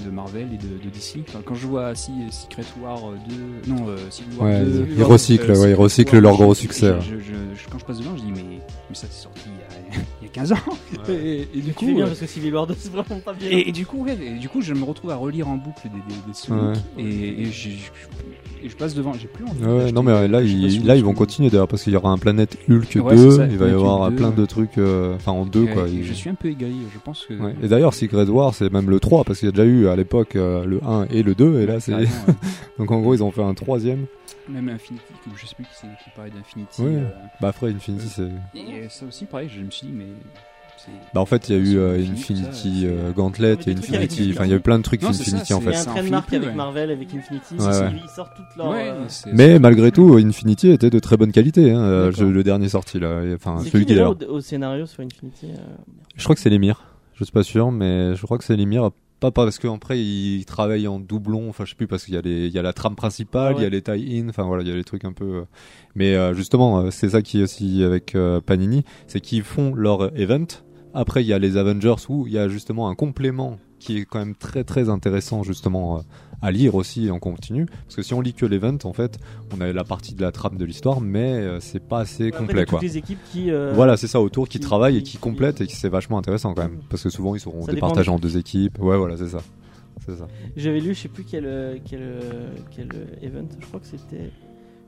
de 0.06 0.10
Marvel 0.10 0.48
et 0.54 0.58
de, 0.58 0.84
de 0.84 0.90
DC. 0.90 1.24
Enfin, 1.28 1.40
quand 1.46 1.56
je 1.56 1.68
vois 1.68 1.96
si 1.96 2.12
Secret 2.32 2.64
War 2.82 3.00
2, 3.66 3.72
non 3.72 3.88
euh, 3.90 3.98
Civil 4.10 4.38
War 4.38 4.48
Ouais, 4.50 4.64
2, 4.66 4.88
ils 4.98 5.04
recyclent, 5.04 5.52
ouais, 5.52 5.72
ils 5.72 5.76
recyclent 5.76 6.16
War, 6.16 6.22
leur 6.22 6.34
je- 6.34 6.44
gros 6.44 6.54
je- 6.54 6.60
succès, 6.60 6.94
je- 7.02 7.20
je- 7.20 7.34
je- 7.56 7.68
quand 7.70 7.80
je 7.80 7.86
passe 7.86 7.98
devant, 8.00 8.16
je 8.18 8.22
dis 8.24 8.32
mais, 8.32 8.60
mais 8.90 8.96
ça 8.96 9.08
c'est 9.10 9.24
sorti 9.24 9.42
il 9.48 9.96
y, 9.96 9.98
a, 9.98 10.02
il 10.22 10.26
y 10.26 10.30
a 10.30 10.32
15 10.32 10.52
ans. 10.54 10.58
Et, 11.10 11.48
et 11.54 11.62
du 11.62 11.74
coup, 11.74 11.86
bien 11.88 12.06
euh, 12.06 12.08
parce 12.08 12.20
que 12.20 12.28
Civil 12.28 12.54
War 12.54 12.68
2 12.68 12.76
c'est 12.78 12.92
vraiment 12.92 13.20
pas 13.22 13.34
bien. 13.34 13.50
et, 13.50 13.70
et 13.70 13.72
du 13.72 13.86
coup, 13.86 14.04
ouais, 14.04 14.18
et 14.22 14.38
du 14.38 14.50
coup, 14.50 14.62
je 14.62 14.74
me 14.74 14.84
retrouve 14.84 15.12
à 15.12 15.16
relire 15.16 15.48
en 15.48 15.56
boucle 15.58 15.84
des, 15.90 17.04
des, 17.04 17.10
et, 17.10 17.42
et 17.42 17.46
j'ai- 17.52 17.78
et 18.64 18.70
je 18.70 18.76
passe 18.76 18.94
devant. 18.96 19.14
J'ai 19.14 19.28
plus 19.28 19.44
envie. 19.46 19.64
Ouais, 19.64 19.92
non 19.92 20.04
mais 20.04 20.12
euh, 20.12 20.28
là, 20.28 20.42
ils, 20.42 20.86
là 20.86 20.96
ils 20.96 21.04
vont 21.04 21.14
continuer 21.14 21.50
d'ailleurs 21.50 21.68
parce 21.68 21.84
qu'il 21.84 21.94
y 21.94 21.96
aura 21.96 22.10
un 22.12 22.18
planète 22.18 22.58
Hulk 22.70 22.98
Ouais, 23.04 23.16
2, 23.16 23.32
c'est 23.32 23.38
ça, 23.38 23.48
il 23.48 23.58
va 23.58 23.68
y 23.68 23.72
avoir 23.72 24.02
Hulk 24.10 24.16
plein 24.16 24.30
2. 24.32 24.36
de 24.42 24.46
trucs, 24.46 24.78
euh, 24.78 25.16
enfin 25.16 25.32
en 25.32 25.46
deux 25.46 25.66
quoi. 25.68 25.86
il- 25.88 26.04
Je 26.04 26.14
suis 26.14 26.30
un 26.30 26.36
peu 26.36 26.48
égaré. 26.50 26.74
Je 26.94 27.00
pense 27.00 27.26
que. 27.26 27.34
Ouais. 27.34 27.56
Et 27.62 27.68
d'ailleurs, 27.68 27.94
Secret 27.94 28.26
War, 28.26 28.54
c'est 28.54 28.72
même 28.72 28.90
le 28.90 29.00
3, 29.00 29.24
parce 29.24 29.40
qu'il 29.40 29.48
y 29.48 29.50
a 29.50 29.52
déjà 29.52 29.66
eu 29.66 29.88
à 29.88 29.96
l'époque 29.96 30.36
euh, 30.36 30.66
le 30.66 30.80
1 30.84 31.06
et 31.12 31.24
le 31.24 31.36
2, 31.36 31.62
et 31.62 31.66
là 31.66 31.80
c'est. 31.80 31.94
Ouais. 31.96 32.06
Donc 32.80 32.92
en 32.92 33.00
gros, 33.02 33.14
ils 33.14 33.24
ont 33.24 33.32
fait 33.32 33.44
un 33.44 33.54
troisième. 33.54 34.06
Même 34.50 34.70
Infinity, 34.70 35.04
comme 35.26 35.34
je 35.36 35.46
sais 35.46 35.56
plus 35.56 35.66
qui 35.66 35.88
qui 36.04 36.10
parlait 36.16 36.32
d'Infinity. 36.32 36.82
Ouais. 36.82 36.96
euh, 37.02 37.08
Bah 37.42 37.50
après, 37.50 37.70
Infinity, 37.70 38.08
c'est. 38.08 38.30
et 38.58 38.88
ça 38.90 39.06
aussi, 39.06 39.26
pareil, 39.26 39.50
je 39.54 39.62
me 39.62 39.70
suis 39.72 39.88
dit, 39.88 39.94
mais. 39.94 40.06
Bah 41.14 41.22
en 41.22 41.26
fait, 41.26 41.48
il 41.50 41.56
y 41.56 41.60
a 41.60 41.62
eu 41.62 41.78
euh, 41.78 41.98
Infinity, 42.00 42.84
euh, 42.86 43.12
Gauntlet, 43.14 43.52
avec 43.52 43.68
Infinity, 43.68 44.32
enfin 44.34 44.44
il 44.46 44.52
y 44.52 44.54
a 44.54 44.58
eu 44.58 44.60
plein 44.60 44.78
de 44.78 44.84
trucs 44.84 45.02
Non, 45.02 45.14
ça, 45.14 45.22
Infinity 45.22 45.54
en 45.54 45.60
Il 45.62 45.66
y 45.66 45.70
a 45.70 45.72
fait. 45.72 45.78
un 45.78 45.84
trademark 45.94 46.34
avec 46.34 46.50
ouais. 46.50 46.56
Marvel, 46.56 46.92
avec 46.92 47.08
Infinity. 47.14 47.54
Ouais, 47.54 47.60
c'est- 47.72 47.82
ouais. 47.82 47.92
Ils 48.04 48.10
sortent 48.10 48.36
toutes 48.36 48.56
leurs. 48.58 48.70
Ouais, 48.70 48.90
euh, 48.90 49.06
Mais 49.34 49.58
malgré 49.58 49.92
tout, 49.92 50.16
Infinity 50.18 50.70
était 50.70 50.90
de 50.90 51.00
très 51.00 51.16
bonne 51.18 51.32
qualité, 51.32 51.72
hein, 51.72 51.80
euh, 51.80 52.06
D'accord. 52.12 52.20
je- 52.28 52.32
le 52.32 52.44
dernier 52.44 52.70
sorti 52.70 53.00
là. 53.00 53.24
Et, 53.24 53.34
Enfin, 53.36 53.60
celui 53.64 53.86
qui 53.86 53.94
est 53.94 53.96
là. 53.96 54.12
au, 54.12 54.16
au 54.30 54.42
scénario 54.42 54.86
sur 54.86 55.02
Infinity 55.02 55.48
euh, 55.48 55.58
Je 56.16 56.24
crois 56.24 56.36
que 56.36 56.42
c'est 56.42 56.50
l'émir. 56.50 56.84
Je 57.16 57.24
suis 57.24 57.32
pas 57.32 57.44
sûr, 57.44 57.72
mais 57.72 58.16
je 58.16 58.22
crois 58.24 58.38
que 58.38 58.44
c'est 58.44 58.56
l'émir. 58.58 58.90
Pas 59.20 59.32
parce 59.32 59.58
qu'après 59.58 60.00
il 60.00 60.46
travaille 60.46 60.88
en 60.88 61.00
doublon. 61.00 61.50
Enfin, 61.50 61.66
je 61.66 61.72
sais 61.72 61.76
plus 61.76 61.88
parce 61.88 62.04
qu'il 62.06 62.14
y 62.14 62.18
a 62.18 62.22
les, 62.22 62.46
il 62.46 62.54
y 62.54 62.60
a 62.60 62.62
la 62.62 62.74
trame 62.74 62.96
principale, 62.96 63.54
Ah 63.56 63.60
il 63.60 63.64
y 63.64 63.66
a 63.66 63.70
les 63.70 63.82
tie-in. 63.82 64.30
Enfin 64.30 64.44
voilà, 64.44 64.62
il 64.62 64.70
y 64.70 64.72
a 64.72 64.76
les 64.76 64.84
trucs 64.84 65.06
un 65.06 65.14
peu. 65.14 65.26
euh. 65.26 65.42
Mais 65.96 66.14
euh, 66.16 66.36
justement, 66.36 66.82
euh, 66.82 66.90
c'est 66.92 67.10
ça 67.10 67.24
qui 67.24 67.40
est 67.40 67.44
aussi 67.44 67.84
avec 67.84 68.14
euh, 68.14 68.42
Panini, 68.42 68.84
c'est 69.08 69.20
qu'ils 69.20 69.42
font 69.42 69.74
leur 69.74 70.16
event. 70.16 70.46
Après, 71.00 71.24
il 71.24 71.28
y 71.28 71.34
a 71.34 71.40
les 71.40 71.58
Avengers 71.58 71.96
où 72.10 72.26
il 72.28 72.34
y 72.34 72.38
a 72.40 72.48
justement 72.50 72.90
un 72.90 72.96
complément 72.96 73.58
qui 73.80 73.98
est 74.00 74.06
quand 74.06 74.18
même 74.18 74.34
très 74.36 74.64
très 74.64 74.90
intéressant 74.90 75.44
justement 75.44 75.98
euh, 75.98 76.02
à 76.42 76.50
lire 76.52 76.74
aussi 76.74 77.12
en 77.12 77.20
continu. 77.20 77.68
Parce 77.84 77.96
que 77.96 78.02
si 78.02 78.16
on 78.16 78.22
lit 78.22 78.34
que 78.34 78.46
l'event, 78.48 78.78
en 78.84 78.94
fait, 78.94 79.20
on 79.56 79.62
a 79.62 79.72
la 79.72 79.84
partie 79.84 80.16
de 80.16 80.22
la 80.24 80.32
trame 80.32 80.58
de 80.58 80.66
l'histoire, 80.66 81.00
mais 81.00 81.34
euh, 81.34 81.60
c'est 81.60 81.80
pas 81.88 82.00
assez 82.00 82.32
complet 82.32 82.66
quoi. 82.66 82.80
toutes 82.80 82.88
les 82.90 82.98
équipes 82.98 83.20
qui. 83.32 83.52
euh, 83.52 83.74
Voilà, 83.76 83.96
c'est 83.98 84.08
ça 84.08 84.20
autour 84.20 84.48
qui 84.50 84.58
qui- 84.58 84.66
travaillent 84.66 84.98
et 84.98 85.04
qui- 85.04 85.12
qui 85.12 85.18
complètent 85.18 85.62
et 85.62 85.68
qui 85.68 85.76
c'est 85.76 85.90
vachement 85.90 86.18
intéressant 86.18 86.56
quand 86.56 86.64
même. 86.64 86.80
Parce 86.90 87.04
que 87.04 87.10
souvent 87.12 87.36
ils 87.36 87.40
seront 87.40 87.64
départagés 87.76 88.10
en 88.10 88.18
deux 88.20 88.38
équipes. 88.38 88.80
Ouais, 88.80 88.98
voilà, 88.98 89.16
c'est 89.18 89.28
ça. 89.30 89.40
Ça. 90.08 90.28
J'avais 90.56 90.80
lu, 90.80 90.94
je 90.96 91.02
sais 91.02 91.10
plus 91.10 91.26
quel 91.26 91.82
quel 91.86 92.02
quel 92.76 92.88
event. 93.22 93.46
Je 93.60 93.66
crois 93.68 93.80
que 93.82 93.86
c'était. 93.88 94.32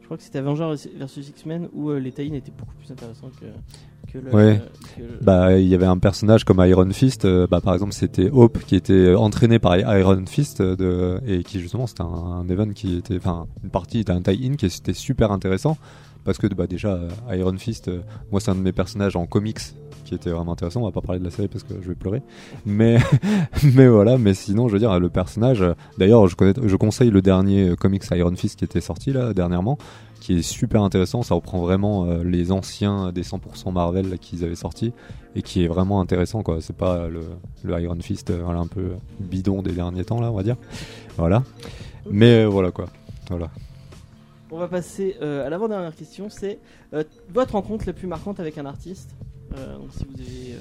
Je 0.10 0.16
crois 0.16 0.18
que 0.18 0.24
c'était 0.24 0.40
Avengers 0.40 0.90
versus 0.98 1.30
X-Men 1.30 1.70
où 1.72 1.92
euh, 1.92 2.00
les 2.00 2.12
tie 2.12 2.36
étaient 2.36 2.52
beaucoup 2.58 2.74
plus 2.74 2.92
intéressants 2.92 3.30
que 3.40 4.18
le. 4.18 4.34
Ouais. 4.34 4.60
le- 4.98 5.06
Bah, 5.22 5.56
il 5.56 5.68
y 5.68 5.76
avait 5.76 5.86
un 5.86 6.00
personnage 6.00 6.44
comme 6.46 6.66
Iron 6.66 6.90
Fist. 6.90 7.26
euh, 7.26 7.46
bah, 7.46 7.62
par 7.62 7.76
exemple, 7.76 7.94
c'était 7.94 8.28
Hope 8.32 8.58
qui 8.66 8.76
était 8.76 9.14
entraîné 9.14 9.60
par 9.60 9.78
Iron 9.78 10.26
Fist 10.26 10.62
euh, 10.62 10.76
de, 10.76 11.22
et 11.28 11.44
qui 11.44 11.60
justement 11.60 11.86
c'était 11.86 12.02
un, 12.02 12.06
un 12.08 12.50
event 12.50 12.70
qui 12.74 12.98
était, 12.98 13.18
enfin, 13.18 13.46
une 13.64 13.70
partie 13.70 14.04
d'un 14.04 14.20
tie-in 14.24 14.56
qui 14.56 14.66
était 14.66 14.94
super 14.94 15.32
intéressant 15.32 15.78
parce 16.26 16.40
que 16.40 16.48
bah 16.48 16.66
déjà 16.66 16.94
euh, 16.96 17.10
Iron 17.38 17.56
Fist, 17.60 17.88
euh, 17.88 18.02
moi 18.32 18.42
c'est 18.42 18.50
un 18.50 18.56
de 18.56 18.62
mes 18.62 18.72
personnages 18.72 19.16
en 19.16 19.28
comics 19.28 19.60
qui 20.10 20.16
était 20.16 20.32
vraiment 20.32 20.54
intéressant. 20.54 20.82
On 20.82 20.86
va 20.86 20.92
pas 20.92 21.02
parler 21.02 21.20
de 21.20 21.24
la 21.26 21.32
série 21.32 21.48
parce 21.48 21.64
que 21.64 21.76
je 21.82 21.88
vais 21.88 21.96
pleurer. 21.96 22.22
Mais 22.66 22.98
mais 23.76 23.88
voilà. 23.88 24.18
Mais 24.18 24.34
sinon, 24.34 24.68
je 24.68 24.74
veux 24.74 24.80
dire 24.80 25.00
le 25.00 25.10
personnage. 25.10 25.62
euh, 25.62 25.74
D'ailleurs, 25.98 26.28
je 26.28 26.76
conseille 26.76 27.12
le 27.12 27.22
dernier 27.22 27.70
euh, 27.70 27.76
comics 27.76 28.04
Iron 28.12 28.36
Fist 28.36 28.58
qui 28.58 28.66
était 28.66 28.82
sorti 28.82 29.14
là 29.14 29.34
dernièrement, 29.34 29.78
qui 30.20 30.40
est 30.40 30.42
super 30.42 30.82
intéressant. 30.84 31.22
Ça 31.22 31.36
reprend 31.36 31.60
vraiment 31.60 32.06
euh, 32.06 32.24
les 32.24 32.52
anciens 32.52 33.12
des 33.12 33.24
100% 33.24 33.72
Marvel 33.72 34.18
qu'ils 34.20 34.44
avaient 34.44 34.56
sortis 34.56 34.92
et 35.36 35.42
qui 35.44 35.64
est 35.64 35.68
vraiment 35.68 36.02
intéressant. 36.02 36.44
C'est 36.60 36.76
pas 36.76 37.08
le, 37.08 37.22
le 37.64 37.80
Iron 37.82 37.98
Fist 38.02 38.32
euh, 38.32 38.48
un 38.48 38.68
peu 38.68 38.94
bidon 39.20 39.62
des 39.62 39.72
derniers 39.74 40.04
temps 40.06 40.20
là, 40.20 40.32
on 40.32 40.36
va 40.36 40.44
dire. 40.44 40.58
Voilà. 41.18 41.44
Mais 42.10 42.44
euh, 42.44 42.48
voilà 42.48 42.72
quoi. 42.72 42.88
Voilà. 43.30 43.50
On 44.52 44.58
va 44.58 44.68
passer 44.68 45.16
euh, 45.22 45.46
à 45.46 45.50
l'avant-dernière 45.52 45.96
question. 45.96 46.28
C'est 46.30 46.58
euh, 46.96 47.04
votre 47.32 47.52
rencontre 47.54 47.84
la 47.86 47.94
plus 47.94 48.08
marquante 48.08 48.40
avec 48.40 48.58
un 48.58 48.66
artiste? 48.66 49.16
Euh, 49.58 49.78
donc 49.78 49.88
si 49.92 50.06
vous 50.06 50.14
avez, 50.22 50.54
euh, 50.54 50.60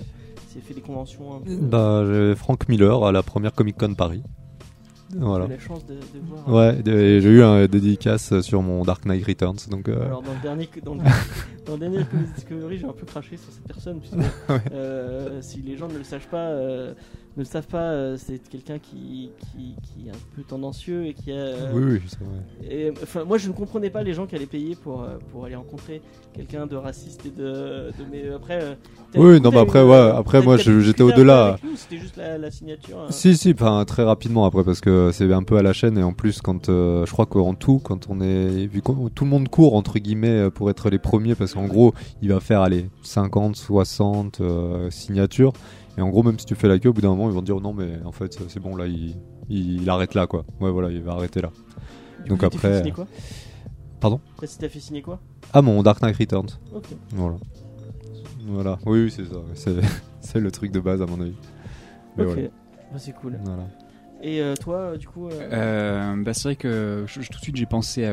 si 0.48 0.54
vous 0.54 0.58
avez 0.58 0.60
fait 0.66 0.74
des 0.74 0.80
conventions. 0.80 1.36
Un 1.36 1.40
peu, 1.40 1.56
Bah, 1.56 2.04
j'ai 2.06 2.34
Frank 2.34 2.68
Miller 2.68 3.04
à 3.04 3.12
la 3.12 3.22
première 3.22 3.52
Comic 3.52 3.76
Con 3.78 3.94
Paris. 3.94 4.22
Voilà. 5.16 5.46
J'ai 5.46 5.52
eu 5.52 5.56
la 5.56 5.62
chance 5.62 5.86
de, 5.86 5.94
de 5.94 6.00
voir. 6.28 6.48
Ouais, 6.52 6.82
j'ai 6.84 7.28
eu 7.30 7.42
un 7.42 7.66
dédicace 7.66 8.40
sur 8.40 8.60
mon 8.60 8.82
Dark 8.84 9.06
Knight 9.06 9.24
Returns, 9.26 9.56
donc 9.70 9.88
euh, 9.88 10.04
Alors 10.04 10.22
dans 10.22 10.34
le 10.34 10.40
dernier, 10.42 10.68
dans 10.84 10.94
le, 10.94 11.00
dans 11.66 11.72
le 11.74 11.78
dernier 11.78 11.98
Discovery, 12.36 12.76
j'ai 12.78 12.84
un 12.86 12.92
peu 12.92 13.06
craché 13.06 13.38
sur 13.38 13.50
cette 13.50 13.66
personne 13.66 14.00
puisque 14.00 14.16
euh, 14.72 15.40
si 15.40 15.62
les 15.62 15.78
gens 15.78 15.88
ne 15.88 15.96
le 15.96 16.04
savent 16.04 16.28
pas, 16.28 16.48
euh, 16.48 16.92
ne 17.36 17.42
le 17.42 17.44
savent 17.44 17.66
pas, 17.68 17.90
euh, 17.92 18.16
c'est 18.16 18.38
quelqu'un 18.48 18.78
qui, 18.78 19.30
qui, 19.52 19.74
qui 19.82 20.08
est 20.08 20.10
un 20.10 20.18
peu 20.34 20.42
tendancieux 20.42 21.06
et 21.06 21.14
qui 21.14 21.30
a. 21.30 21.36
euh, 21.36 21.72
oui, 21.74 21.82
oui, 21.92 22.00
c'est 22.08 22.18
vrai. 22.18 22.74
et, 22.74 22.90
enfin, 23.02 23.24
moi, 23.24 23.38
je 23.38 23.46
ne 23.48 23.52
comprenais 23.52 23.90
pas 23.90 24.02
les 24.02 24.12
gens 24.12 24.26
qui 24.26 24.34
allaient 24.34 24.46
payer 24.46 24.74
pour, 24.74 25.02
euh, 25.02 25.18
pour 25.30 25.44
aller 25.44 25.54
rencontrer 25.54 26.02
quelqu'un 26.34 26.66
de 26.66 26.74
raciste 26.76 27.26
et 27.26 27.30
de. 27.30 27.92
de 27.96 28.04
mais 28.10 28.28
après. 28.34 28.60
euh, 28.62 28.74
Oui, 29.14 29.40
non, 29.40 29.50
mais 29.50 29.58
après, 29.60 29.82
une- 29.82 29.88
ouais, 29.88 30.10
après, 30.16 30.42
moi, 30.42 30.56
j'étais 30.56 31.02
au-delà. 31.02 31.58
C'était 31.76 31.98
juste 31.98 32.16
la, 32.16 32.38
la 32.38 32.50
signature. 32.50 33.06
Si, 33.10 33.36
si, 33.36 33.52
enfin 33.52 33.84
très 33.86 34.02
rapidement 34.02 34.44
après 34.44 34.64
parce 34.64 34.80
que 34.80 35.10
c'est 35.12 35.32
un 35.32 35.42
peu 35.42 35.56
à 35.58 35.62
la 35.62 35.72
chaîne 35.72 35.96
et 35.98 36.02
en 36.02 36.12
plus 36.12 36.40
quand 36.42 36.68
euh, 36.68 37.06
je 37.06 37.12
crois 37.12 37.26
qu'en 37.26 37.54
tout 37.54 37.78
quand 37.78 38.08
on 38.10 38.20
est 38.20 38.66
vu 38.66 38.82
que 38.82 39.08
tout 39.10 39.24
le 39.24 39.30
monde 39.30 39.48
court 39.48 39.74
entre 39.74 39.98
guillemets 39.98 40.50
pour 40.50 40.68
être 40.70 40.90
les 40.90 40.98
premiers 40.98 41.34
parce 41.34 41.54
qu'en 41.54 41.66
gros 41.66 41.94
il 42.22 42.30
va 42.32 42.40
faire 42.40 42.60
aller 42.60 42.86
50, 43.02 43.56
60 43.56 44.40
euh, 44.40 44.90
signatures 44.90 45.52
et 45.98 46.00
en 46.00 46.08
gros 46.08 46.22
même 46.22 46.38
si 46.38 46.46
tu 46.46 46.54
fais 46.54 46.68
la 46.68 46.78
queue 46.78 46.88
au 46.88 46.92
bout 46.94 47.00
d'un 47.02 47.08
moment 47.10 47.28
ils 47.28 47.34
vont 47.34 47.40
te 47.40 47.46
dire 47.46 47.60
non 47.60 47.74
mais 47.74 47.98
en 48.04 48.12
fait 48.12 48.38
c'est 48.48 48.60
bon 48.60 48.74
là 48.76 48.86
il, 48.86 49.16
il, 49.50 49.82
il 49.82 49.90
arrête 49.90 50.14
là 50.14 50.26
quoi. 50.26 50.44
Ouais 50.60 50.70
voilà 50.70 50.90
il 50.90 51.02
va 51.02 51.12
arrêter 51.12 51.42
là. 51.42 51.50
Du 52.22 52.30
donc 52.30 52.40
coup, 52.40 52.48
t'es 52.48 52.58
fait 52.58 52.66
après- 52.68 52.78
signer 52.78 52.92
quoi 52.92 53.06
Pardon? 54.00 54.20
Après, 54.34 54.46
si 54.46 54.56
t'as 54.58 54.68
fait 54.68 54.78
signer 54.80 55.02
quoi? 55.02 55.18
Ah 55.52 55.60
mon 55.60 55.82
Dark 55.82 56.00
Knight 56.02 56.16
Returns. 56.16 56.50
Ok. 56.72 56.84
Voilà. 57.10 57.36
Voilà. 58.46 58.78
Oui, 58.86 59.04
oui 59.04 59.10
c'est 59.10 59.24
ça. 59.24 59.40
C'est 59.54 59.74
c'est 60.20 60.40
le 60.40 60.50
truc 60.52 60.70
de 60.72 60.80
base 60.80 61.02
à 61.02 61.06
mon 61.06 61.20
avis. 61.20 61.34
Mais 62.16 62.24
Ok. 62.24 62.30
voilà. 62.32 62.48
Bah, 62.92 62.98
c'est 62.98 63.12
cool. 63.14 63.38
voilà. 63.44 63.64
Et 64.20 64.40
euh, 64.40 64.54
toi, 64.56 64.96
du 64.96 65.06
coup. 65.06 65.28
euh, 65.28 65.48
Euh, 65.52 66.16
bah, 66.22 66.34
c'est 66.34 66.42
vrai 66.44 66.56
que 66.56 67.06
tout 67.08 67.20
de 67.20 67.42
suite 67.42 67.56
j'ai 67.56 67.66
pensé 67.66 68.04
à, 68.04 68.12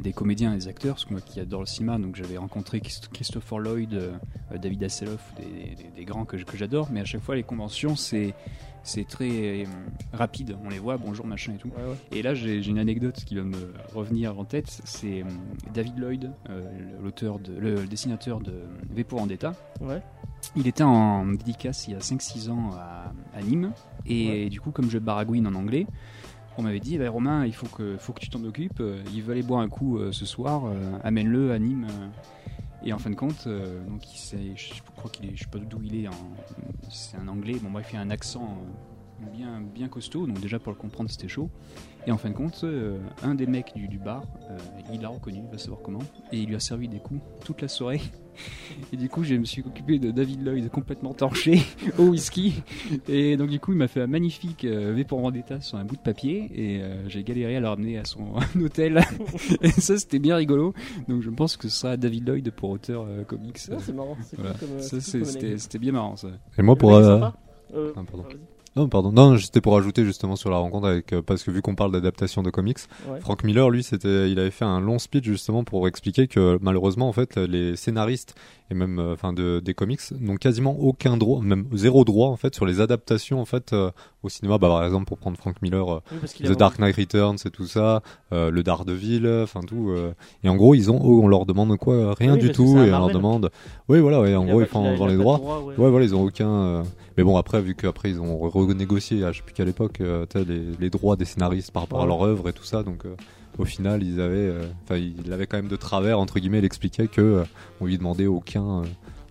des 0.00 0.12
comédiens, 0.12 0.54
des 0.54 0.66
acteurs, 0.68 0.94
parce 0.94 1.04
que 1.04 1.12
moi 1.12 1.20
qui 1.24 1.38
adore 1.40 1.60
le 1.60 1.66
cinéma, 1.66 1.98
donc 1.98 2.16
j'avais 2.16 2.36
rencontré 2.36 2.80
Christ- 2.80 3.08
Christopher 3.12 3.58
Lloyd, 3.58 4.12
David 4.60 4.82
Hasselhoff, 4.82 5.32
des, 5.96 6.04
grands 6.04 6.24
que 6.24 6.36
j'adore, 6.56 6.88
mais 6.90 7.00
à 7.00 7.04
chaque 7.04 7.22
fois 7.22 7.34
les 7.36 7.42
conventions 7.42 7.96
c'est 7.96 8.34
c'est 8.86 9.06
très 9.06 9.28
euh, 9.28 9.64
rapide, 10.12 10.56
on 10.64 10.68
les 10.70 10.78
voit, 10.78 10.96
bonjour 10.96 11.26
machin 11.26 11.52
et 11.54 11.58
tout. 11.58 11.68
ouais, 11.76 11.84
ouais. 11.90 11.96
Et 12.12 12.22
là 12.22 12.34
j'ai 12.34 12.64
une 12.66 12.78
anecdote 12.78 13.16
qui 13.24 13.34
va 13.36 13.42
me 13.42 13.72
revenir 13.94 14.38
en 14.38 14.44
tête, 14.44 14.80
c'est 14.84 15.22
euh, 15.22 15.26
David 15.74 15.98
Lloyd, 15.98 16.30
euh, 16.50 16.62
l'auteur 17.02 17.38
de, 17.38 17.52
le, 17.58 17.86
dessinateur 17.86 18.40
de 18.40 18.52
V 18.90 19.04
pour 19.04 19.18
Vendetta. 19.18 19.52
Ouais. 19.80 20.00
Il 20.56 20.66
était 20.68 20.84
en 20.84 21.26
dédicace 21.26 21.88
il 21.88 21.92
y 21.92 21.96
a 21.96 21.98
5-6 21.98 22.50
ans 22.50 22.70
à, 22.78 23.12
à 23.36 23.42
Nîmes. 23.42 23.72
Et 24.06 24.44
Ouais. 24.44 24.48
du 24.48 24.60
coup, 24.60 24.70
comme 24.70 24.88
je 24.88 24.98
baragouine 24.98 25.46
en 25.46 25.54
anglais, 25.54 25.86
on 26.58 26.62
m'avait 26.62 26.78
dit 26.80 26.96
bah, 26.98 27.10
Romain, 27.10 27.44
il 27.44 27.52
faut 27.54 27.66
que, 27.66 27.96
faut 27.98 28.12
que 28.12 28.20
tu 28.20 28.30
t'en 28.30 28.42
occupes. 28.44 28.80
Il 29.12 29.22
veut 29.22 29.32
aller 29.32 29.42
boire 29.42 29.60
un 29.60 29.68
coup 29.68 29.98
euh, 29.98 30.12
ce 30.12 30.24
soir. 30.24 30.66
euh, 30.66 30.98
Amène-le 31.02 31.52
à 31.52 31.58
Nîmes. 31.58 31.86
euh. 31.90 32.06
Et 32.84 32.92
en 32.92 32.98
fin 32.98 33.10
de 33.10 33.14
compte, 33.14 33.44
euh, 33.46 33.84
donc 33.84 34.02
je 34.02 34.82
crois 34.96 35.10
qu'il 35.10 35.26
est, 35.26 35.36
je 35.36 35.44
sais 35.44 35.50
pas 35.50 35.58
d'où 35.58 35.82
il 35.82 36.04
est. 36.04 36.08
C'est 36.90 37.16
un 37.16 37.28
anglais. 37.28 37.56
Bon, 37.60 37.70
bref, 37.70 37.88
il 37.92 37.96
a 37.96 38.00
un 38.00 38.10
accent 38.10 38.58
euh, 39.22 39.26
bien, 39.32 39.60
bien 39.60 39.88
costaud. 39.88 40.26
Donc 40.26 40.40
déjà 40.40 40.58
pour 40.58 40.72
le 40.72 40.78
comprendre, 40.78 41.10
c'était 41.10 41.28
chaud. 41.28 41.50
Et 42.06 42.12
en 42.12 42.18
fin 42.18 42.30
de 42.30 42.34
compte, 42.34 42.60
euh, 42.64 42.98
un 43.22 43.34
des 43.34 43.46
mecs 43.46 43.74
du, 43.74 43.98
bar, 43.98 44.24
il 44.92 45.00
l'a 45.00 45.08
reconnu, 45.08 45.40
il 45.44 45.50
va 45.50 45.58
savoir 45.58 45.80
comment, 45.82 46.02
et 46.30 46.38
il 46.38 46.48
lui 46.48 46.54
a 46.54 46.60
servi 46.60 46.88
des 46.88 47.00
coups 47.00 47.20
toute 47.44 47.62
la 47.62 47.68
soirée. 47.68 48.00
Et 48.92 48.96
du 48.96 49.08
coup, 49.08 49.24
je 49.24 49.34
me 49.34 49.44
suis 49.44 49.62
occupé 49.62 49.98
de 49.98 50.10
David 50.10 50.44
Lloyd 50.44 50.70
complètement 50.70 51.14
torché 51.14 51.60
au 51.98 52.04
whisky. 52.04 52.62
Et 53.08 53.36
donc, 53.36 53.50
du 53.50 53.60
coup, 53.60 53.72
il 53.72 53.78
m'a 53.78 53.88
fait 53.88 54.02
un 54.02 54.06
magnifique 54.06 54.64
euh, 54.64 54.92
V 54.94 55.04
pour 55.04 55.20
Vendetta 55.20 55.60
sur 55.60 55.78
un 55.78 55.84
bout 55.84 55.96
de 55.96 56.00
papier. 56.02 56.50
Et 56.54 56.82
euh, 56.82 57.08
j'ai 57.08 57.22
galéré 57.24 57.56
à 57.56 57.60
le 57.60 57.68
ramener 57.68 57.98
à 57.98 58.04
son 58.04 58.34
hôtel. 58.60 59.00
et 59.62 59.70
ça, 59.70 59.98
c'était 59.98 60.18
bien 60.18 60.36
rigolo. 60.36 60.74
Donc, 61.08 61.22
je 61.22 61.30
pense 61.30 61.56
que 61.56 61.68
ce 61.68 61.80
sera 61.80 61.96
David 61.96 62.28
Lloyd 62.28 62.50
pour 62.50 62.70
auteur 62.70 63.06
euh, 63.08 63.24
comics. 63.24 63.58
C'est 63.58 63.92
marrant. 63.94 64.16
Voilà. 64.36 64.54
cool 64.54 64.68
euh, 64.80 65.24
cool 65.24 65.58
c'était 65.58 65.78
bien 65.78 65.92
marrant, 65.92 66.16
ça. 66.16 66.28
Et 66.58 66.62
moi 66.62 66.76
pour 66.76 66.94
euh, 66.94 67.20
Euh, 67.74 67.92
Ah, 67.96 68.02
pardon. 68.10 68.24
Non, 68.76 68.88
pardon. 68.88 69.10
Non, 69.10 69.38
c'était 69.38 69.60
pour 69.62 69.76
ajouter 69.78 70.04
justement 70.04 70.36
sur 70.36 70.50
la 70.50 70.58
rencontre 70.58 70.86
avec 70.86 71.12
euh, 71.12 71.22
parce 71.22 71.42
que 71.42 71.50
vu 71.50 71.62
qu'on 71.62 71.74
parle 71.74 71.92
d'adaptation 71.92 72.42
de 72.42 72.50
comics, 72.50 72.78
Ouais. 73.08 73.20
Frank 73.20 73.42
Miller, 73.44 73.70
lui, 73.70 73.82
c'était, 73.82 74.30
il 74.30 74.38
avait 74.38 74.50
fait 74.50 74.64
un 74.64 74.80
long 74.80 74.98
speech 74.98 75.24
justement 75.24 75.64
pour 75.64 75.88
expliquer 75.88 76.28
que 76.28 76.58
malheureusement, 76.60 77.08
en 77.08 77.12
fait, 77.12 77.36
les 77.36 77.74
scénaristes 77.76 78.34
et 78.70 78.74
même 78.74 78.98
euh, 78.98 79.12
enfin 79.12 79.32
de 79.32 79.60
des 79.60 79.74
comics 79.74 80.00
n'ont 80.20 80.36
quasiment 80.36 80.76
aucun 80.78 81.16
droit, 81.16 81.40
même 81.42 81.66
zéro 81.72 82.04
droit 82.04 82.28
en 82.28 82.36
fait 82.36 82.54
sur 82.54 82.66
les 82.66 82.80
adaptations 82.80 83.40
en 83.40 83.44
fait 83.44 83.72
euh, 83.72 83.90
au 84.22 84.28
cinéma. 84.28 84.58
Bah, 84.58 84.68
par 84.68 84.84
exemple 84.84 85.04
pour 85.06 85.18
prendre 85.18 85.36
Frank 85.36 85.60
Miller, 85.62 85.88
euh, 85.96 86.00
Oui, 86.12 86.18
The 86.48 86.56
Dark 86.58 86.78
Knight 86.78 86.96
Returns 86.96 87.36
et 87.44 87.50
tout 87.50 87.66
ça, 87.66 88.02
euh, 88.32 88.50
le 88.50 88.62
Daredevil, 88.62 89.26
enfin 89.42 89.60
tout. 89.60 89.90
euh, 89.90 90.12
et 90.42 90.48
en 90.48 90.56
gros 90.56 90.74
ils 90.74 90.90
ont, 90.90 91.00
oh, 91.02 91.20
on 91.22 91.28
leur 91.28 91.46
demande 91.46 91.76
quoi, 91.76 92.14
rien 92.14 92.34
Oui, 92.34 92.40
du 92.40 92.50
tout 92.52 92.76
et 92.78 92.92
on 92.92 92.98
leur 92.98 93.10
demande. 93.10 93.50
Oui 93.88 94.00
voilà, 94.00 94.20
ouais, 94.20 94.34
en 94.34 94.44
Il 94.44 94.50
gros 94.50 94.60
ils 94.62 94.66
font 94.66 94.96
dans 94.96 95.06
les 95.06 95.16
droits. 95.16 95.38
droit, 95.38 95.60
ouais. 95.60 95.74
Ouais, 95.76 95.90
voilà, 95.90 96.04
ils 96.04 96.14
ont 96.14 96.24
aucun. 96.24 96.48
euh, 96.50 96.82
Mais 97.16 97.22
bon, 97.24 97.36
après, 97.36 97.60
vu 97.62 97.74
qu'après 97.74 98.10
ils 98.10 98.20
ont 98.20 98.36
re- 98.46 98.50
renégocié, 98.66 99.18
je 99.30 99.36
sais 99.36 99.42
plus 99.42 99.54
qu'à 99.54 99.64
l'époque, 99.64 100.00
euh, 100.00 100.26
les, 100.34 100.62
les 100.80 100.90
droits 100.90 101.16
des 101.16 101.24
scénaristes 101.24 101.70
par 101.70 101.82
rapport 101.84 102.02
à 102.02 102.06
leur 102.06 102.22
œuvre 102.22 102.48
et 102.48 102.52
tout 102.52 102.64
ça, 102.64 102.82
donc 102.82 103.04
euh, 103.06 103.14
au 103.58 103.64
final, 103.64 104.02
ils 104.02 104.20
avaient, 104.20 104.36
euh, 104.36 104.64
enfin, 104.84 104.96
il 104.96 105.32
avait 105.32 105.46
quand 105.46 105.56
même 105.56 105.68
de 105.68 105.76
travers 105.76 106.18
entre 106.18 106.38
guillemets. 106.38 106.58
Il 106.58 106.64
expliquait 106.64 107.08
que 107.08 107.20
euh, 107.20 107.42
on 107.80 107.86
lui 107.86 107.96
demandait 107.98 108.26
aucun, 108.26 108.80
euh, 108.80 108.84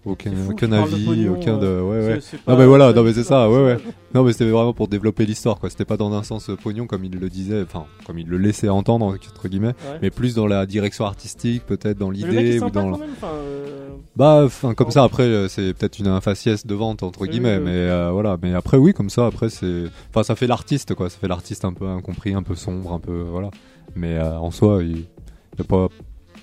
aucun, 0.05 0.31
fou 0.35 0.51
aucun 0.51 0.71
avis, 0.71 1.03
pognon, 1.05 1.33
aucun 1.33 1.57
de, 1.57 1.79
ouais, 1.81 2.05
ouais. 2.07 2.19
Non 2.47 2.57
mais 2.57 2.65
voilà, 2.65 2.93
non 2.93 3.03
mais 3.03 3.13
c'est 3.13 3.23
ça, 3.23 3.49
ouais, 3.49 3.63
ouais. 3.65 3.77
Non 4.13 4.23
mais 4.23 4.31
c'était 4.33 4.49
vraiment 4.49 4.73
pour 4.73 4.87
développer 4.87 5.25
l'histoire, 5.25 5.59
quoi. 5.59 5.69
C'était 5.69 5.85
pas 5.85 5.97
dans 5.97 6.13
un 6.13 6.21
sens 6.23 6.49
pognon 6.61 6.85
comme 6.87 7.03
il 7.05 7.19
le 7.19 7.29
disait, 7.29 7.61
enfin 7.63 7.85
comme 8.05 8.19
il 8.19 8.27
le 8.27 8.37
laissait 8.37 8.69
entendre 8.69 9.05
entre 9.05 9.47
guillemets, 9.47 9.67
Ouais. 9.69 9.99
mais 10.01 10.09
plus 10.11 10.35
dans 10.35 10.45
la 10.47 10.65
direction 10.65 11.05
artistique, 11.05 11.65
peut-être 11.65 11.97
dans 11.97 12.11
l'idée 12.11 12.59
ou 12.59 12.69
dans. 12.69 12.91
quand 12.91 12.97
même. 12.99 13.09
Euh, 13.23 13.71
Bah, 14.15 14.43
enfin, 14.45 14.73
comme 14.75 14.91
ça, 14.91 15.03
après, 15.03 15.47
c'est 15.49 15.73
peut-être 15.73 15.99
une 15.99 16.07
un 16.07 16.21
faciès 16.21 16.65
de 16.65 16.73
vente, 16.75 17.03
entre 17.03 17.21
Oui, 17.23 17.29
guillemets, 17.29 17.55
oui, 17.57 17.63
oui. 17.65 17.71
mais 17.71 17.77
euh, 17.89 18.11
voilà. 18.11 18.37
Mais 18.41 18.53
après, 18.53 18.77
oui, 18.77 18.93
comme 18.93 19.09
ça, 19.09 19.25
après, 19.25 19.49
c'est. 19.49 19.85
Enfin, 20.11 20.23
ça 20.23 20.35
fait 20.35 20.47
l'artiste, 20.47 20.93
quoi. 20.95 21.09
Ça 21.09 21.17
fait 21.19 21.27
l'artiste 21.27 21.65
un 21.65 21.73
peu 21.73 21.85
incompris, 21.87 22.33
un 22.33 22.43
peu 22.43 22.55
sombre, 22.55 22.93
un 22.93 22.99
peu. 22.99 23.23
Voilà. 23.29 23.49
Mais 23.95 24.17
euh, 24.17 24.37
en 24.37 24.51
soi, 24.51 24.83
il. 24.83 25.05
est 25.59 25.63
pas. 25.63 25.89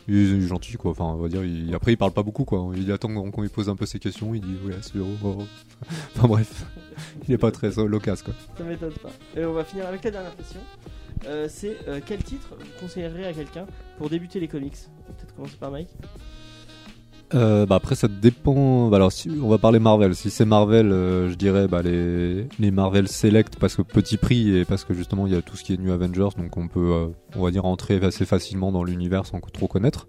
Il 0.08 0.16
est 0.16 0.40
gentil, 0.40 0.74
quoi. 0.74 0.90
Enfin, 0.90 1.04
on 1.04 1.16
va 1.22 1.28
dire. 1.28 1.44
Il... 1.44 1.74
Après, 1.74 1.92
il 1.92 1.96
parle 1.96 2.12
pas 2.12 2.22
beaucoup, 2.22 2.44
quoi. 2.44 2.72
Il 2.76 2.90
attend 2.92 3.30
qu'on 3.30 3.42
lui 3.42 3.48
pose 3.48 3.68
un 3.68 3.76
peu 3.76 3.86
ses 3.86 3.98
questions, 3.98 4.34
il 4.34 4.40
dit, 4.40 4.56
ouais, 4.64 4.74
c'est 4.80 4.98
oh, 4.98 5.06
oh. 5.24 5.42
Enfin, 6.16 6.28
bref. 6.28 6.66
Il 7.26 7.34
est 7.34 7.38
pas 7.38 7.50
très 7.50 7.70
loquace, 7.70 8.22
quoi. 8.22 8.34
Ça 8.56 8.64
m'étonne 8.64 8.92
pas. 8.94 9.10
Et 9.36 9.44
on 9.44 9.52
va 9.52 9.64
finir 9.64 9.86
avec 9.86 10.04
la 10.04 10.10
dernière 10.10 10.36
question. 10.36 10.60
Euh, 11.26 11.46
c'est 11.48 11.76
euh, 11.86 12.00
quel 12.04 12.22
titre 12.22 12.56
vous 12.58 12.66
conseillerez 12.80 13.26
à 13.26 13.32
quelqu'un 13.32 13.66
pour 13.98 14.10
débuter 14.10 14.40
les 14.40 14.48
comics? 14.48 14.76
Peut-être 15.06 15.34
commencer 15.34 15.56
par 15.56 15.70
Mike. 15.70 15.90
Euh, 17.34 17.66
bah 17.66 17.76
après 17.76 17.94
ça 17.94 18.08
dépend. 18.08 18.88
Bah 18.88 18.96
alors 18.96 19.12
si 19.12 19.30
on 19.42 19.48
va 19.48 19.58
parler 19.58 19.78
Marvel, 19.78 20.14
si 20.14 20.30
c'est 20.30 20.44
Marvel, 20.44 20.92
euh, 20.92 21.30
je 21.30 21.34
dirais 21.34 21.68
bah 21.68 21.82
les 21.82 22.46
les 22.58 22.70
Marvel 22.70 23.08
Select 23.08 23.56
parce 23.56 23.76
que 23.76 23.82
petit 23.82 24.16
prix 24.16 24.56
et 24.56 24.64
parce 24.64 24.84
que 24.84 24.94
justement 24.94 25.26
il 25.26 25.32
y 25.32 25.36
a 25.36 25.42
tout 25.42 25.56
ce 25.56 25.64
qui 25.64 25.72
est 25.72 25.78
New 25.78 25.92
Avengers 25.92 26.28
donc 26.36 26.56
on 26.56 26.68
peut 26.68 26.92
euh, 26.92 27.06
on 27.36 27.42
va 27.42 27.50
dire 27.50 27.64
entrer 27.64 27.96
assez 28.04 28.26
facilement 28.26 28.72
dans 28.72 28.84
l'univers 28.84 29.26
sans 29.26 29.40
trop 29.40 29.68
connaître. 29.68 30.08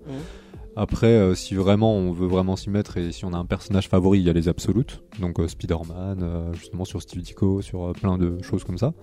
Après 0.76 1.36
si 1.36 1.54
vraiment 1.54 1.96
on 1.96 2.12
veut 2.12 2.28
vraiment 2.28 2.56
s'y 2.56 2.72
mettre 2.72 2.98
et 2.98 3.12
si 3.12 3.26
on 3.26 3.34
a 3.34 3.38
un 3.38 3.46
personnage 3.46 3.90
favori, 3.90 4.20
il 4.20 4.26
y 4.26 4.30
a 4.30 4.34
les 4.34 4.50
Absolutes 4.50 5.04
donc 5.20 5.40
Spider-Man 5.48 6.52
justement 6.54 6.84
sur 6.84 7.02
Steve 7.02 7.22
Ditko, 7.22 7.62
sur 7.62 7.94
plein 7.94 8.18
de 8.18 8.42
choses 8.42 8.64
comme 8.64 8.80
ça. 8.80 8.94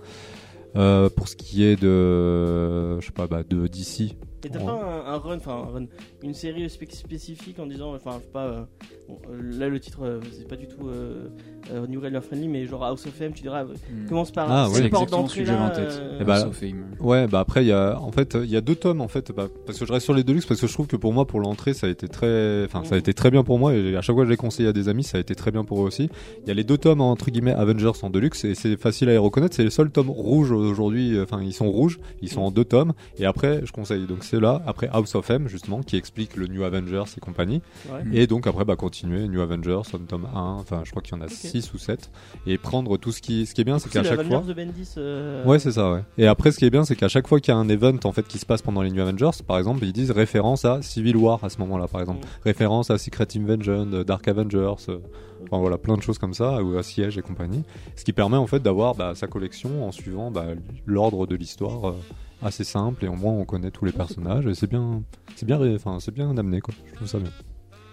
Pour 0.73 1.27
ce 1.29 1.35
qui 1.37 1.63
est 1.63 1.81
de 1.81 2.99
je 2.99 3.05
sais 3.05 3.13
pas 3.13 3.27
bah 3.27 3.43
de 3.49 3.67
DC, 3.67 4.17
Et 4.43 4.49
t'as 4.49 4.59
Ouais. 4.59 4.65
pas 4.65 4.71
un, 4.71 5.13
un 5.13 5.17
run, 5.17 5.37
enfin 5.37 5.51
un 5.67 5.71
run, 5.73 5.85
une 6.23 6.33
série 6.33 6.67
spé- 6.69 6.87
spécifique 6.91 7.59
en 7.59 7.67
disant, 7.67 7.93
enfin 7.93 8.11
faut 8.13 8.31
pas, 8.33 8.45
euh, 8.47 8.61
bon, 9.07 9.19
euh, 9.31 9.59
là 9.59 9.69
le 9.69 9.79
titre 9.79 9.99
euh, 10.03 10.19
c'est 10.31 10.47
pas 10.47 10.55
du 10.55 10.67
tout 10.67 10.87
euh, 10.87 11.27
euh, 11.71 11.85
New 11.87 11.99
Raider 11.99 12.19
Friendly, 12.21 12.47
mais 12.47 12.65
genre 12.65 12.83
House 12.83 13.05
of 13.05 13.21
M, 13.21 13.33
tu 13.33 13.43
diras, 13.43 13.63
euh, 13.65 13.73
Hmm. 13.91 14.07
commence 14.07 14.31
par 14.31 14.49
Ah, 14.51 14.63
ouais. 14.69 14.89
porte 14.89 15.03
exactement 15.03 15.05
ce 15.05 15.11
d'entrée 15.11 15.39
que 15.41 15.45
j'avais 15.45 15.59
là. 15.59 15.65
en 15.65 15.69
tête. 15.69 15.89
euh, 15.91 16.17
Eh 16.21 16.23
bah, 16.23 16.35
House 16.37 16.45
of 16.45 16.55
Fame. 16.57 16.85
Ouais, 16.99 17.27
bah 17.27 17.39
après 17.39 17.63
il 17.63 17.67
y 17.67 17.71
a 17.71 17.99
en 17.99 18.11
fait 18.11 18.35
il 18.43 18.49
y 18.49 18.55
a 18.57 18.61
deux 18.61 18.75
tomes 18.75 19.01
en 19.01 19.07
fait 19.07 19.31
bah, 19.31 19.47
parce 19.65 19.77
que 19.79 19.85
je 19.85 19.91
reste 19.93 20.03
sur 20.05 20.13
les 20.13 20.23
Deluxe 20.23 20.45
parce 20.45 20.59
que 20.61 20.67
je 20.67 20.73
trouve 20.73 20.85
que 20.87 20.95
pour 20.95 21.13
moi 21.13 21.25
pour 21.25 21.39
l'entrée 21.39 21.73
ça 21.73 21.87
a 21.87 21.89
été 21.89 22.07
très 22.07 22.63
enfin 22.65 22.83
ça 22.83 22.93
a 22.95 22.97
été 22.99 23.13
très 23.13 23.31
bien 23.31 23.43
pour 23.43 23.57
moi 23.59 23.73
et 23.73 23.95
à 23.95 24.01
chaque 24.01 24.15
fois 24.15 24.23
que 24.23 24.27
je 24.27 24.31
l'ai 24.31 24.37
conseillé 24.37 24.69
à 24.69 24.73
des 24.73 24.87
amis 24.87 25.03
ça 25.03 25.17
a 25.17 25.21
été 25.21 25.33
très 25.35 25.49
bien 25.51 25.63
pour 25.63 25.81
eux 25.81 25.85
aussi. 25.87 26.09
Il 26.43 26.47
y 26.47 26.51
a 26.51 26.53
les 26.53 26.63
deux 26.63 26.77
tomes 26.77 27.01
entre 27.01 27.31
guillemets 27.31 27.53
Avengers 27.53 27.91
en 28.03 28.09
Deluxe 28.11 28.43
et 28.45 28.53
c'est 28.55 28.77
facile 28.77 29.09
à 29.09 29.13
les 29.13 29.17
reconnaître, 29.17 29.55
c'est 29.55 29.63
les 29.63 29.69
seuls 29.71 29.89
tomes 29.91 30.09
rouges 30.11 30.51
aujourd'hui 30.51 31.19
enfin 31.21 31.41
ils 31.41 31.53
sont 31.53 31.69
rouges, 31.71 31.99
ils 32.21 32.29
sont 32.29 32.41
en 32.41 32.51
deux 32.51 32.65
tomes 32.65 32.93
et 33.17 33.25
après 33.25 33.61
je 33.65 33.71
conseille 33.71 34.05
donc 34.05 34.23
c'est 34.31 34.39
là 34.39 34.61
après 34.65 34.87
House 34.93 35.13
of 35.15 35.29
M 35.29 35.47
justement 35.49 35.81
qui 35.81 35.97
explique 35.97 36.37
le 36.37 36.47
New 36.47 36.63
Avengers 36.63 37.03
et 37.17 37.19
compagnie 37.19 37.61
ouais. 37.91 38.01
et 38.13 38.27
donc 38.27 38.47
après 38.47 38.63
bah 38.63 38.75
continuer 38.77 39.27
New 39.27 39.41
Avengers 39.41 39.81
tome 39.91 40.05
tome 40.05 40.25
1 40.33 40.39
enfin 40.59 40.81
je 40.85 40.89
crois 40.91 41.01
qu'il 41.01 41.15
y 41.17 41.19
en 41.19 41.21
a 41.21 41.27
6 41.27 41.73
ou 41.73 41.77
7 41.77 42.09
et 42.47 42.57
prendre 42.57 42.95
tout 42.97 43.11
ce 43.11 43.21
qui 43.21 43.45
ce 43.45 43.53
qui 43.53 43.59
est 43.61 43.65
bien 43.65 43.77
c'est 43.77 43.89
qu'à 43.89 44.03
chaque 44.03 44.23
fois 44.25 44.39
de 44.41 44.53
Bendis. 44.53 44.93
euh, 44.97 45.43
Ouais, 45.45 45.59
c'est 45.59 45.71
ça, 45.73 45.91
ouais. 45.91 46.03
Et 46.17 46.27
après, 46.27 46.51
ce 46.51 46.57
qui 46.59 46.65
est 46.65 46.69
bien, 46.69 46.85
c'est 46.85 46.95
qu'à 46.95 47.07
chaque 47.09 47.27
fois 47.27 47.39
qu'il 47.39 47.53
y 47.53 47.57
a 47.57 47.59
un 47.59 47.67
event 47.69 47.97
en 48.05 48.11
fait 48.11 48.27
qui 48.27 48.37
se 48.37 48.45
passe 48.45 48.61
pendant 48.61 48.81
les 48.81 48.89
New 48.91 49.01
Avengers, 49.01 49.31
par 49.45 49.57
exemple, 49.57 49.83
ils 49.83 49.91
disent 49.93 50.11
référence 50.11 50.65
à 50.65 50.81
Civil 50.81 51.17
War 51.17 51.43
à 51.43 51.49
ce 51.49 51.57
moment-là, 51.59 51.87
par 51.87 51.99
exemple, 52.01 52.19
Mm. 52.25 52.29
référence 52.45 52.89
à 52.91 52.97
Secret 52.97 53.27
Invasion, 53.35 53.87
euh, 53.93 54.03
Dark 54.03 54.27
Avengers, 54.27 54.75
euh, 54.89 54.99
enfin 55.43 55.59
voilà, 55.59 55.77
plein 55.77 55.97
de 55.97 56.01
choses 56.01 56.17
comme 56.19 56.33
ça, 56.33 56.63
ou 56.63 56.77
à 56.77 56.83
Siège 56.83 57.17
et 57.17 57.21
compagnie. 57.21 57.63
Ce 57.95 58.03
qui 58.05 58.13
permet 58.13 58.37
en 58.37 58.47
fait 58.47 58.59
d'avoir 58.61 58.95
bah, 58.95 59.13
sa 59.15 59.27
collection 59.27 59.85
en 59.87 59.91
suivant 59.91 60.31
bah, 60.31 60.45
l'ordre 60.85 61.25
de 61.27 61.35
l'histoire 61.35 61.89
euh, 61.89 61.95
assez 62.41 62.63
simple 62.63 63.05
et 63.05 63.07
au 63.07 63.15
moins 63.15 63.33
on 63.33 63.45
connaît 63.45 63.71
tous 63.71 63.85
les 63.85 63.91
personnages 63.91 64.45
et 64.47 64.53
c'est 64.53 64.67
bien, 64.69 65.03
c'est 65.35 65.45
bien, 65.45 65.59
enfin 65.75 65.99
c'est 65.99 66.13
bien 66.13 66.35
amené 66.37 66.61
quoi. 66.61 66.73
Je 66.89 66.95
trouve 66.95 67.07
ça 67.07 67.19
bien. 67.19 67.31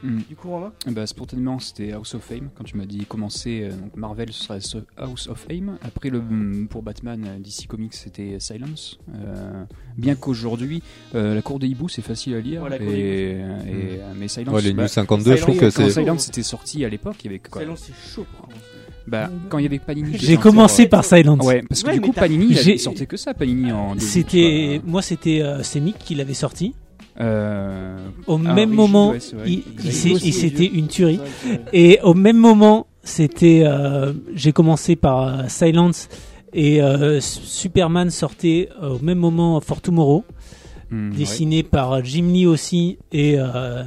Hmm. 0.01 0.21
Du 0.29 0.37
coup, 0.37 0.49
Romain 0.51 0.73
Bah, 0.87 1.09
spontanément, 1.09 1.59
c'était 1.59 1.91
House 1.93 2.15
of 2.15 2.23
Fame. 2.23 2.51
Quand 2.55 2.63
tu 2.63 2.77
m'as 2.77 2.87
dit 2.87 3.05
commencer, 3.05 3.63
euh, 3.65 3.71
donc 3.75 3.97
Marvel, 3.97 4.33
ce 4.33 4.45
serait 4.45 4.85
House 4.97 5.27
of 5.27 5.45
Fame. 5.49 5.77
Après, 5.83 6.09
le, 6.09 6.21
mm, 6.21 6.69
pour 6.69 6.85
Batman, 6.85 7.25
euh, 7.27 7.39
DC 7.41 7.67
Comics, 7.67 7.95
c'était 7.95 8.39
Silence. 8.39 9.01
Euh, 9.13 9.65
bien 9.97 10.15
qu'aujourd'hui, 10.15 10.85
euh, 11.17 11.35
La 11.35 11.43
Cour 11.43 11.59
des 11.59 11.67
hiboux, 11.67 11.89
c'est 11.89 12.01
facile 12.03 12.35
à 12.37 12.41
lire. 12.41 12.63
Ouais, 12.63 12.81
et, 12.81 13.31
et- 13.31 13.35
euh, 13.41 14.13
mais 14.17 14.29
Silence, 14.29 14.55
Ouais, 14.55 14.63
les 14.63 14.73
bah, 14.73 14.83
New 14.85 14.89
52, 14.89 15.35
je 15.35 15.41
trouve 15.43 15.55
Silence, 15.57 15.75
que 15.75 15.83
c'est. 15.83 15.91
Silence 15.91 16.29
était 16.29 16.43
sorti 16.45 16.85
à 16.85 16.89
l'époque, 16.89 17.17
il 17.25 17.25
y 17.25 17.29
avait 17.31 17.41
quoi 17.41 17.61
Silence, 17.63 17.81
c'est 17.93 18.15
chaud 18.15 18.25
pour 18.37 18.47
commencer. 18.47 18.63
Bah, 19.09 19.31
Quand 19.49 19.59
il 19.59 19.63
y 19.65 19.67
avait 19.67 19.79
Panini. 19.79 20.13
J'ai 20.15 20.37
commencé 20.37 20.85
euh, 20.85 20.89
par 20.89 21.05
Silence. 21.05 21.45
Ouais, 21.45 21.63
parce 21.69 21.83
que 21.83 21.89
Ouais, 21.89 21.95
du 21.95 22.01
coup, 22.01 22.13
Panini, 22.13 22.47
il, 22.51 22.79
sortait 22.79 23.07
que 23.07 23.17
ça, 23.17 23.35
Panini 23.35 23.73
en. 23.73 23.99
C'était 23.99 24.81
moi 24.85 25.03
c'était 25.03 25.41
euh, 25.43 25.63
c'est 25.63 25.81
Mick 25.81 25.99
qui 25.99 26.15
l'avait 26.15 26.35
sorti. 26.35 26.75
Euh, 27.21 27.99
Au 28.27 28.39
Ah, 28.45 28.55
même 28.55 28.71
moment, 28.71 29.11
ouais, 29.11 29.19
il, 29.47 29.63
il 29.85 29.93
c'était 30.33 30.67
une 30.67 30.87
tuerie. 30.87 31.17
Vrai 31.17 31.61
Et 31.73 31.99
au 32.05 32.15
même 32.15 32.37
moment, 32.37 32.87
c'était 33.03 33.63
euh, 33.65 34.13
j'ai 34.35 34.53
commencé 34.53 34.95
par 34.95 35.23
euh, 35.27 35.43
Silence 35.49 36.09
et 36.53 36.81
euh, 36.81 37.21
Superman 37.21 38.11
sortait 38.11 38.69
euh, 38.83 38.91
au 38.97 38.99
même 39.01 39.19
moment 39.19 39.61
For 39.61 39.81
Tomorrow, 39.81 40.25
ouais. 40.93 40.99
dessiné 41.17 41.63
par 41.65 42.05
Jim 42.05 42.29
Lee 42.33 42.47
aussi 42.47 42.99
et 43.11 43.35
euh, 43.39 43.83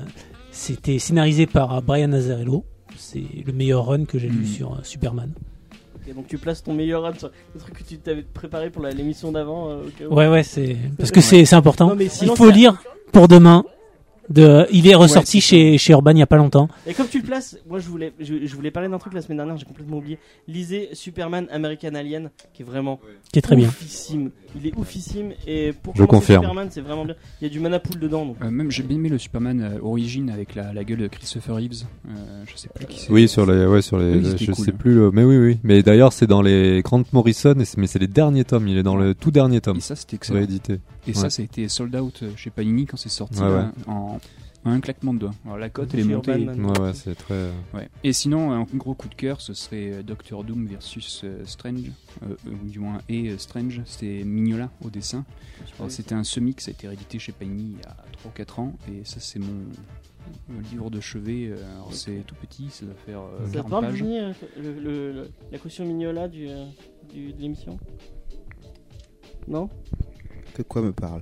c'était 0.52 1.00
scénarisé 1.00 1.46
par 1.46 1.82
Brian 1.82 2.12
Azzarello. 2.12 2.66
C'est 3.02 3.24
le 3.46 3.52
meilleur 3.52 3.86
run 3.88 4.06
que 4.06 4.20
j'ai 4.20 4.30
lu 4.30 4.42
Mm. 4.44 4.46
sur 4.46 4.74
euh, 4.74 4.78
Superman. 4.84 5.32
Ok, 5.96 6.14
donc 6.16 6.28
tu 6.28 6.38
places 6.38 6.64
ton 6.64 6.74
meilleur 6.74 7.02
run 7.02 7.14
sur 7.16 7.32
le 7.56 7.60
truc 7.60 7.78
que 7.80 7.84
tu 7.84 7.98
t'avais 7.98 8.22
préparé 8.22 8.70
pour 8.70 8.84
l'émission 8.84 9.32
d'avant. 9.32 9.70
euh. 9.70 10.08
Ouais 10.10 10.28
ouais, 10.28 10.44
c'est 10.44 10.78
parce 10.98 11.12
que 11.12 11.20
c'est 11.22 11.44
c'est 11.46 11.56
important. 11.56 11.88
Non, 11.90 11.96
mais 11.96 12.06
Il 12.22 12.30
faut 12.36 12.50
lire 12.50 12.82
pour 13.12 13.28
demain. 13.28 13.64
De, 14.32 14.66
il 14.72 14.88
est 14.88 14.96
ressorti 14.96 15.38
Ouais, 15.38 15.42
chez, 15.42 15.78
chez 15.78 15.94
Urban 15.94 16.12
il 16.12 16.18
y 16.20 16.22
a 16.22 16.28
pas 16.28 16.38
longtemps. 16.38 16.70
Et 16.88 16.94
comme 16.94 17.08
tu 17.08 17.20
le 17.20 17.24
places, 17.26 17.58
moi 17.70 17.80
je 17.80 17.88
voulais, 17.88 18.14
je, 18.20 18.46
je 18.46 18.56
voulais 18.56 18.72
parler 18.72 18.88
d'un 18.90 18.98
truc 18.98 19.14
la 19.14 19.22
semaine 19.22 19.38
dernière, 19.38 19.58
j'ai 19.58 19.66
complètement 19.66 19.98
oublié. 19.98 20.18
Lisez 20.48 20.90
Superman 20.94 21.48
American 21.52 21.94
Alien, 21.96 22.30
qui 22.54 22.62
est 22.62 22.66
vraiment 22.66 23.00
Qui 23.32 23.40
est 23.40 23.42
très 23.42 23.56
bien. 23.56 23.68
oufissime. 23.68 24.32
Il 24.56 24.68
est 24.68 24.76
oufissime 24.78 25.32
et 25.48 25.74
pour 25.74 25.96
Je 25.96 26.04
confirme. 26.04 26.44
Superman, 26.44 26.68
c'est 26.72 26.82
vraiment 26.82 27.06
bien. 27.06 27.16
Il 27.42 27.46
y 27.46 27.48
a 27.48 27.54
du 27.54 27.60
manapool 27.60 28.00
dedans. 28.00 28.26
Donc. 28.26 28.38
Euh, 28.44 28.50
même 28.50 28.72
j'ai 28.72 28.84
bien 28.84 28.98
aimé 28.98 29.10
le 29.10 29.18
Superman 29.18 29.62
euh, 29.62 29.80
origine 29.82 30.30
avec 30.30 30.56
la, 30.56 30.74
la 30.74 30.84
gueule 30.84 31.00
de 31.00 31.08
Christopher 31.08 31.56
Reeves. 31.56 31.84
Euh, 32.08 32.44
je 32.48 32.58
sais 32.58 32.70
plus 32.74 32.86
qui 32.86 33.00
c'est. 33.00 33.12
Oui, 33.12 33.28
sur 33.28 33.46
les, 33.46 33.66
ouais, 33.66 33.82
sur 33.82 33.98
les, 33.98 34.16
Oui, 34.16 34.36
je 34.40 34.46
cool. 34.52 34.56
sais 34.66 34.72
plus, 34.72 35.00
mais 35.12 35.24
oui, 35.24 35.38
oui. 35.38 35.58
Mais 35.64 35.84
d'ailleurs, 35.84 36.12
c'est 36.14 36.28
dans 36.28 36.42
les 36.42 36.82
Grant 36.84 37.04
Morrison, 37.14 37.56
mais 37.78 37.88
c'est 37.88 38.00
les 38.00 38.08
derniers 38.08 38.44
tomes. 38.44 38.68
Il 38.68 38.78
est 38.78 38.84
dans 38.84 38.96
le 38.98 39.14
tout 39.16 39.32
dernier 39.32 39.62
tome. 39.62 39.78
Et 39.78 39.82
ça 39.82 39.96
c'était 39.96 40.16
excellent. 40.18 40.40
Réédité. 40.40 40.80
Et 41.08 41.12
Ouais. 41.12 41.14
ça, 41.16 41.30
ça 41.30 41.42
a 41.42 41.46
été 41.46 41.68
sold 41.68 41.96
out 41.96 42.20
euh, 42.24 42.32
chez 42.36 42.50
Panini 42.52 42.86
quand 42.86 42.98
c'est 42.98 43.10
sorti 43.10 43.40
Ouais, 43.42 43.64
en 43.88 44.20
en 44.64 44.70
un 44.74 44.80
claquement 44.80 45.16
de 45.16 45.18
doigts. 45.20 45.34
Alors 45.44 45.58
la 45.58 45.72
cote 45.72 45.90
elle 45.96 46.02
est 46.02 46.04
montée. 46.04 46.34
Urban, 46.40 46.56
man. 46.56 46.66
Ouais, 46.68 46.80
ouais, 46.82 46.94
c'est 46.94 47.16
très. 47.16 47.34
euh, 47.34 47.52
Ouais. 47.74 47.90
Et 48.04 48.14
sinon, 48.14 48.52
un 48.52 48.64
gros 48.76 48.94
coup 48.94 49.10
de 49.10 49.16
cœur, 49.16 49.42
ce 49.42 49.56
serait 49.56 49.92
euh, 49.92 50.04
Doctor 50.04 50.44
Doom 50.44 50.68
versus 50.68 51.22
euh, 51.24 51.44
Strange, 51.46 51.90
euh, 52.22 52.36
ou 52.46 52.68
du 52.70 52.78
moins 52.78 53.00
et 53.10 53.30
euh, 53.32 53.40
Strange. 53.40 53.82
C'était 53.86 54.24
Mignola 54.24 54.70
au 54.86 54.92
dessin. 54.92 55.26
C'était 55.90 56.14
un 56.14 56.24
semi 56.24 56.54
qui 56.54 56.70
a 56.70 56.74
été 56.74 56.88
réédité 56.88 57.18
chez 57.18 57.32
Panini 57.32 57.72
il 57.74 57.78
y 57.80 57.86
a 57.88 57.96
3 58.20 58.30
ou 58.30 58.34
4 58.36 58.60
ans, 58.60 58.74
et 58.88 59.04
ça 59.04 59.20
c'est 59.20 59.40
mon 59.40 59.66
livre 60.72 60.92
de 60.92 61.00
chevet. 61.00 61.52
Alors 61.74 61.92
c'est 61.92 62.24
tout 62.28 62.36
petit, 62.36 62.68
ça 62.70 62.86
doit 62.86 62.94
faire 63.04 63.22
Ça 63.46 63.48
te 63.50 63.54
40 63.56 63.70
parle, 63.72 63.86
pages. 63.86 63.96
Jimmy, 63.96 64.20
le, 64.62 64.74
le- 64.80 65.12
le- 65.12 65.30
la 65.52 65.58
caution 65.58 65.86
Mignola 65.86 66.28
du, 66.28 66.46
du- 67.12 67.34
de 67.34 67.42
l'émission? 67.42 67.80
Non? 69.48 69.70
Que 70.64 70.68
quoi 70.68 70.82
me 70.82 70.92
parle 70.92 71.22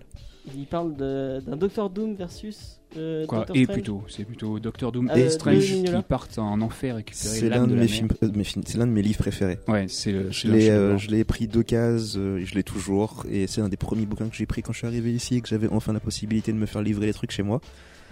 Il 0.55 0.65
parle 0.65 0.95
de- 0.95 1.41
d'un 1.45 1.55
Doctor 1.57 1.89
Doom 1.89 2.15
versus 2.15 2.79
euh, 2.97 3.25
Quoi, 3.27 3.39
Doctor 3.39 3.55
et 3.55 3.63
Strange. 3.63 3.75
plutôt, 3.75 4.03
c'est 4.07 4.23
plutôt 4.25 4.59
Doctor 4.59 4.91
Doom 4.91 5.09
Ah, 5.13 5.19
et 5.19 5.25
de- 5.25 5.29
Strange 5.29 5.57
de 5.57 5.61
qui 5.61 5.73
Mignola. 5.75 6.01
partent 6.01 6.39
en 6.39 6.59
enfer 6.61 6.95
récupérer 6.95 7.35
C'est 7.35 7.49
l'âme 7.49 7.61
l'un 7.61 7.67
de, 7.67 7.71
de 7.71 7.75
la 7.75 7.81
mes 7.83 7.87
films, 7.87 8.07
euh, 8.23 8.43
c'est 8.65 8.77
l'un 8.77 8.87
de 8.87 8.91
mes 8.91 9.01
livres 9.03 9.19
préférés. 9.19 9.59
Ouais, 9.67 9.85
c'est 9.87 10.11
le. 10.11 10.31
Je 10.31 10.47
l'ai, 10.47 10.61
chef-d'œuvre. 10.61 10.93
euh, 10.95 10.97
je 10.97 11.09
l'ai 11.11 11.23
pris 11.23 11.47
euh, 11.55 12.37
et 12.37 12.45
je 12.45 12.55
l'ai 12.55 12.63
toujours, 12.63 13.25
et 13.29 13.45
c'est 13.47 13.61
un 13.61 13.69
des 13.69 13.77
premiers 13.77 14.05
bouquins 14.07 14.27
que 14.27 14.35
j'ai 14.35 14.45
pris 14.47 14.61
quand 14.63 14.73
je 14.73 14.79
suis 14.79 14.87
arrivé 14.87 15.11
ici 15.13 15.35
et 15.35 15.41
que 15.41 15.47
j'avais 15.47 15.67
enfin 15.69 15.93
la 15.93 15.99
possibilité 15.99 16.51
de 16.51 16.57
me 16.57 16.65
faire 16.65 16.81
livrer 16.81 17.05
les 17.05 17.13
trucs 17.13 17.31
chez 17.31 17.43
moi. 17.43 17.61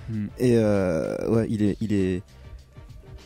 Hmm. 0.10 0.28
Et 0.38 0.58
euh, 0.58 1.16
ouais, 1.30 1.48
il 1.50 1.64
est, 1.64 1.78
il 1.82 1.92
est, 1.94 2.22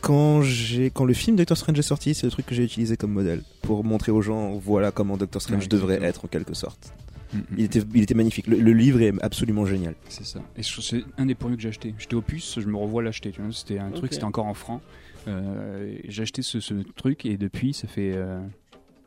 quand 0.00 0.40
j'ai 0.42 0.90
quand 0.90 1.04
le 1.04 1.12
film 1.14 1.36
Doctor 1.36 1.56
Strange 1.56 1.78
est 1.78 1.82
sorti, 1.82 2.14
c'est 2.14 2.26
le 2.26 2.32
truc 2.32 2.46
que 2.46 2.54
j'ai 2.54 2.64
utilisé 2.64 2.96
comme 2.96 3.12
modèle 3.12 3.42
pour 3.62 3.84
montrer 3.84 4.10
aux 4.10 4.22
gens 4.22 4.52
voilà 4.56 4.90
comment 4.90 5.16
Doctor 5.16 5.40
Strange 5.42 5.62
Ouais, 5.64 5.68
devrait 5.68 6.02
être 6.02 6.24
en 6.24 6.28
quelque 6.28 6.54
sorte. 6.54 6.92
Mm, 7.32 7.38
mm. 7.38 7.42
Il 7.58 7.64
était 7.64 7.80
il 7.94 8.02
était 8.02 8.14
magnifique. 8.14 8.46
Le, 8.46 8.56
le 8.58 8.72
livre 8.72 9.00
est 9.00 9.12
absolument 9.22 9.64
génial. 9.66 9.94
C'est 10.08 10.24
ça. 10.26 10.40
Et 10.56 10.62
c'est 10.62 11.04
un 11.18 11.26
des 11.26 11.34
premiers 11.34 11.56
que 11.56 11.62
j'ai 11.62 11.68
acheté. 11.70 11.94
J'étais 11.98 12.14
au 12.14 12.22
puce, 12.22 12.58
je 12.60 12.66
me 12.66 12.76
revois 12.76 13.02
l'acheter. 13.02 13.30
Tu 13.30 13.40
vois, 13.40 13.52
c'était 13.52 13.78
un 13.78 13.90
truc, 13.90 14.12
c'était 14.12 14.24
encore 14.24 14.46
en 14.46 14.54
francs. 14.54 14.80
Euh, 15.28 15.96
j'ai 16.08 16.22
acheté 16.22 16.42
ce, 16.42 16.60
ce 16.60 16.74
truc 16.96 17.24
et 17.26 17.36
depuis, 17.36 17.72
ça 17.74 17.86
fait 17.88 18.12
euh, 18.14 18.40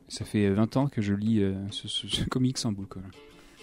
ça 0.07 0.23
fait 0.23 0.49
20 0.49 0.77
ans 0.77 0.87
que 0.87 1.01
je 1.01 1.13
lis 1.13 1.41
euh, 1.41 1.53
ce, 1.71 1.87
ce- 1.87 2.07
ce 2.07 2.23
comics 2.25 2.57
en 2.65 2.71
boucle. 2.71 2.99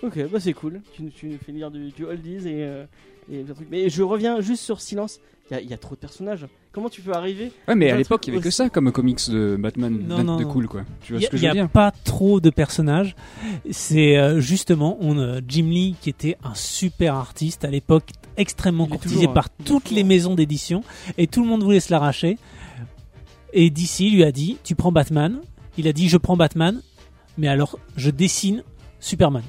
Ok, 0.03 0.19
bah 0.31 0.41
c'est 0.41 0.53
cool. 0.53 0.81
Tu, 0.95 1.11
tu 1.11 1.27
nous 1.29 1.39
fais 1.39 1.53
lire 1.53 1.71
du, 1.71 1.91
du 1.91 2.05
oldies 2.05 2.47
et, 2.49 2.63
euh, 2.65 2.85
et. 3.33 3.45
Mais 3.71 3.89
je 3.89 4.03
reviens 4.03 4.41
juste 4.41 4.63
sur 4.63 4.81
Silence. 4.81 5.21
Il 5.51 5.55
y 5.55 5.57
a, 5.57 5.61
y 5.63 5.75
a 5.75 5.79
trop 5.79 5.95
de 5.95 6.01
personnages. 6.01 6.47
Comment 6.73 6.89
tu 6.89 7.03
peux 7.03 7.13
arriver 7.13 7.53
Ouais, 7.69 7.75
mais 7.75 7.91
à 7.91 7.97
l'époque, 7.97 8.27
il 8.27 8.31
y 8.33 8.37
avait 8.37 8.43
que 8.43 8.51
ça 8.51 8.71
comme 8.71 8.91
comics 8.93 9.29
de 9.29 9.57
Batman 9.59 10.03
Non, 10.07 10.19
de, 10.19 10.23
non, 10.23 10.37
de 10.37 10.45
cool, 10.45 10.67
quoi. 10.69 10.85
Tu 11.03 11.13
vois 11.13 11.21
Il 11.21 11.25
ce 11.27 11.31
que 11.31 11.37
je 11.37 11.47
n'y 11.47 11.59
a 11.59 11.69
pas 11.69 11.91
trop 11.91 12.41
de 12.41 12.49
personnages. 12.49 13.15
C'est 13.71 14.17
euh, 14.17 14.41
justement 14.41 14.97
on, 15.01 15.19
euh, 15.19 15.41
Jim 15.47 15.67
Lee 15.67 15.95
qui 16.01 16.09
était 16.09 16.39
un 16.45 16.55
super 16.55 17.17
artiste 17.17 17.65
à 17.67 17.71
l'époque, 17.71 18.11
extrêmement 18.39 18.87
courtisé 18.87 19.17
toujours, 19.17 19.35
par 19.35 19.47
hein. 19.47 19.57
Est 19.61 19.65
toutes 19.65 19.83
toujours. 19.85 19.97
les 19.97 20.05
maisons 20.05 20.35
d'édition 20.35 20.83
et 21.19 21.27
tout 21.27 21.43
le 21.43 21.49
monde 21.49 21.63
voulait 21.63 21.81
se 21.81 21.91
l'arracher. 21.93 22.39
Et 23.53 23.69
DC 23.69 24.11
lui 24.11 24.25
a 24.25 24.33
dit 24.33 24.57
tu 24.65 24.75
prends 24.75 24.93
Batman. 24.93 25.41
Il 25.77 25.89
a 25.89 25.93
dit 25.93 26.09
je 26.09 26.17
prends 26.17 26.37
Batman, 26.39 26.81
mais 27.37 27.49
alors 27.49 27.79
je 27.97 28.09
dessine 28.09 28.63
Superman. 29.01 29.43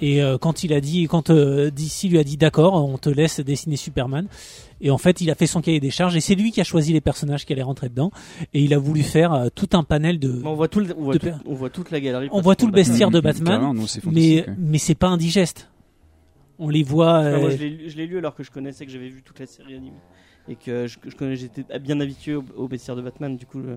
Et 0.00 0.22
euh, 0.22 0.38
quand 0.38 0.64
il 0.64 0.72
a 0.72 0.80
dit, 0.80 1.04
quand 1.08 1.30
euh, 1.30 1.70
DC 1.70 2.04
lui 2.10 2.18
a 2.18 2.24
dit 2.24 2.36
d'accord, 2.36 2.74
on 2.88 2.96
te 2.98 3.08
laisse 3.10 3.40
dessiner 3.40 3.76
Superman. 3.76 4.26
Et 4.80 4.90
en 4.90 4.96
fait, 4.98 5.20
il 5.20 5.30
a 5.30 5.34
fait 5.34 5.46
son 5.46 5.60
cahier 5.60 5.78
des 5.80 5.90
charges 5.90 6.16
et 6.16 6.20
c'est 6.20 6.34
lui 6.34 6.52
qui 6.52 6.60
a 6.60 6.64
choisi 6.64 6.92
les 6.94 7.02
personnages 7.02 7.44
qui 7.44 7.52
allaient 7.52 7.62
rentrer 7.62 7.88
dedans. 7.90 8.10
Et 8.54 8.62
il 8.62 8.72
a 8.72 8.78
voulu 8.78 9.02
faire 9.02 9.32
euh, 9.34 9.48
tout 9.54 9.68
un 9.74 9.82
panel 9.82 10.18
de. 10.18 10.40
on 10.44 10.54
voit, 10.54 10.68
tout 10.68 10.80
le- 10.80 10.94
on, 10.96 11.02
voit 11.04 11.14
de 11.14 11.18
tout- 11.18 11.26
per- 11.26 11.34
on 11.44 11.54
voit 11.54 11.68
toute 11.70 11.90
la 11.90 12.00
galerie. 12.00 12.28
On 12.32 12.40
voit 12.40 12.56
tout 12.56 12.66
le 12.66 12.72
bestiaire 12.72 13.10
de 13.10 13.20
Batman, 13.20 13.60
non, 13.74 13.84
mais 14.10 14.46
mais 14.58 14.78
c'est 14.78 14.94
pas 14.94 15.08
indigeste. 15.08 15.68
On 16.58 16.68
les 16.68 16.82
voit. 16.82 17.18
Enfin, 17.20 17.38
moi, 17.40 17.50
je 17.50 17.56
l'ai 17.96 18.06
lu- 18.06 18.18
alors 18.18 18.34
que 18.34 18.42
je 18.42 18.50
connaissais 18.50 18.84
que 18.86 18.92
j'avais 18.92 19.08
vu 19.08 19.22
toute 19.22 19.38
la 19.40 19.46
série 19.46 19.74
animée 19.74 19.92
et 20.48 20.56
que 20.56 20.86
je, 20.86 20.98
je 21.04 21.34
j'étais 21.34 21.64
bien 21.78 22.00
habitué 22.00 22.34
au, 22.34 22.44
au 22.56 22.68
bestiaire 22.68 22.96
de 22.96 23.02
Batman. 23.02 23.36
Du 23.36 23.46
coup, 23.46 23.60
je, 23.62 23.76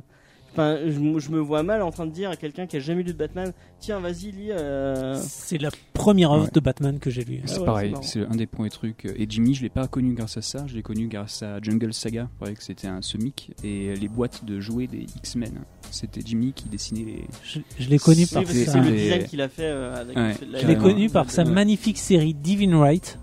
enfin, 0.53 0.77
je, 0.87 0.99
me- 0.99 1.19
je 1.19 1.29
me 1.31 1.39
vois 1.39 1.63
mal 1.63 1.81
en 1.81 1.91
train 1.91 2.05
de 2.05 2.11
dire 2.11 2.29
à 2.29 2.35
quelqu'un 2.37 2.65
qui 2.67 2.77
a 2.77 2.79
jamais 2.79 3.03
lu 3.03 3.11
de 3.11 3.17
Batman, 3.17 3.51
tiens, 3.79 3.99
vas-y, 3.99 4.31
lis. 4.31 4.51
euh, 4.51 5.19
c'est 5.21 5.57
la 5.57 5.69
première 5.93 6.31
œuvre 6.31 6.45
Ouais. 6.45 6.51
de 6.53 6.59
Batman 6.59 6.99
que 6.99 7.09
j'ai 7.09 7.23
lue. 7.23 7.41
Ah 7.43 7.47
C'est 7.47 7.59
ouais, 7.59 7.65
pareil, 7.65 7.93
c'est 8.01 8.25
un 8.25 8.35
des 8.35 8.45
premiers 8.45 8.69
trucs. 8.69 9.05
Et 9.17 9.25
Jimmy, 9.27 9.53
je 9.55 9.63
l'ai 9.63 9.69
pas 9.69 9.87
connu 9.87 10.13
grâce 10.13 10.37
à 10.37 10.41
ça, 10.41 10.65
je 10.67 10.75
l'ai 10.75 10.81
connu 10.83 11.07
grâce 11.07 11.43
à 11.43 11.59
Jungle 11.61 11.93
Saga. 11.93 12.29
Que 12.39 12.63
c'était 12.63 12.87
un 12.87 13.01
semic 13.01 13.51
et 13.63 13.95
les 13.95 14.07
boîtes 14.07 14.45
de 14.45 14.59
jouets 14.59 14.87
des 14.87 15.05
X-Men. 15.17 15.61
C'était 15.91 16.21
Jimmy 16.25 16.53
qui 16.53 16.69
dessinait 16.69 17.03
les. 17.03 17.25
Je, 17.43 17.59
je 17.79 17.89
l'ai 17.89 17.99
connu 17.99 18.25
par 18.27 18.43
parce 18.43 18.53
que 18.55 18.65
ça. 18.65 18.71
c'est 18.73 18.79
le 18.79 18.91
design 18.95 19.23
qu'il 19.25 19.41
a 19.41 19.49
fait. 19.49 19.63
euh, 19.65 19.99
avec 20.01 20.15
Ouais, 20.15 20.35
la- 20.51 20.59
Je 20.59 20.67
l'ai 20.67 20.77
connu 20.77 21.09
par 21.09 21.29
sa 21.29 21.43
magnifique 21.43 21.97
série 21.97 22.33
Divine 22.33 22.75
Right. 22.75 23.19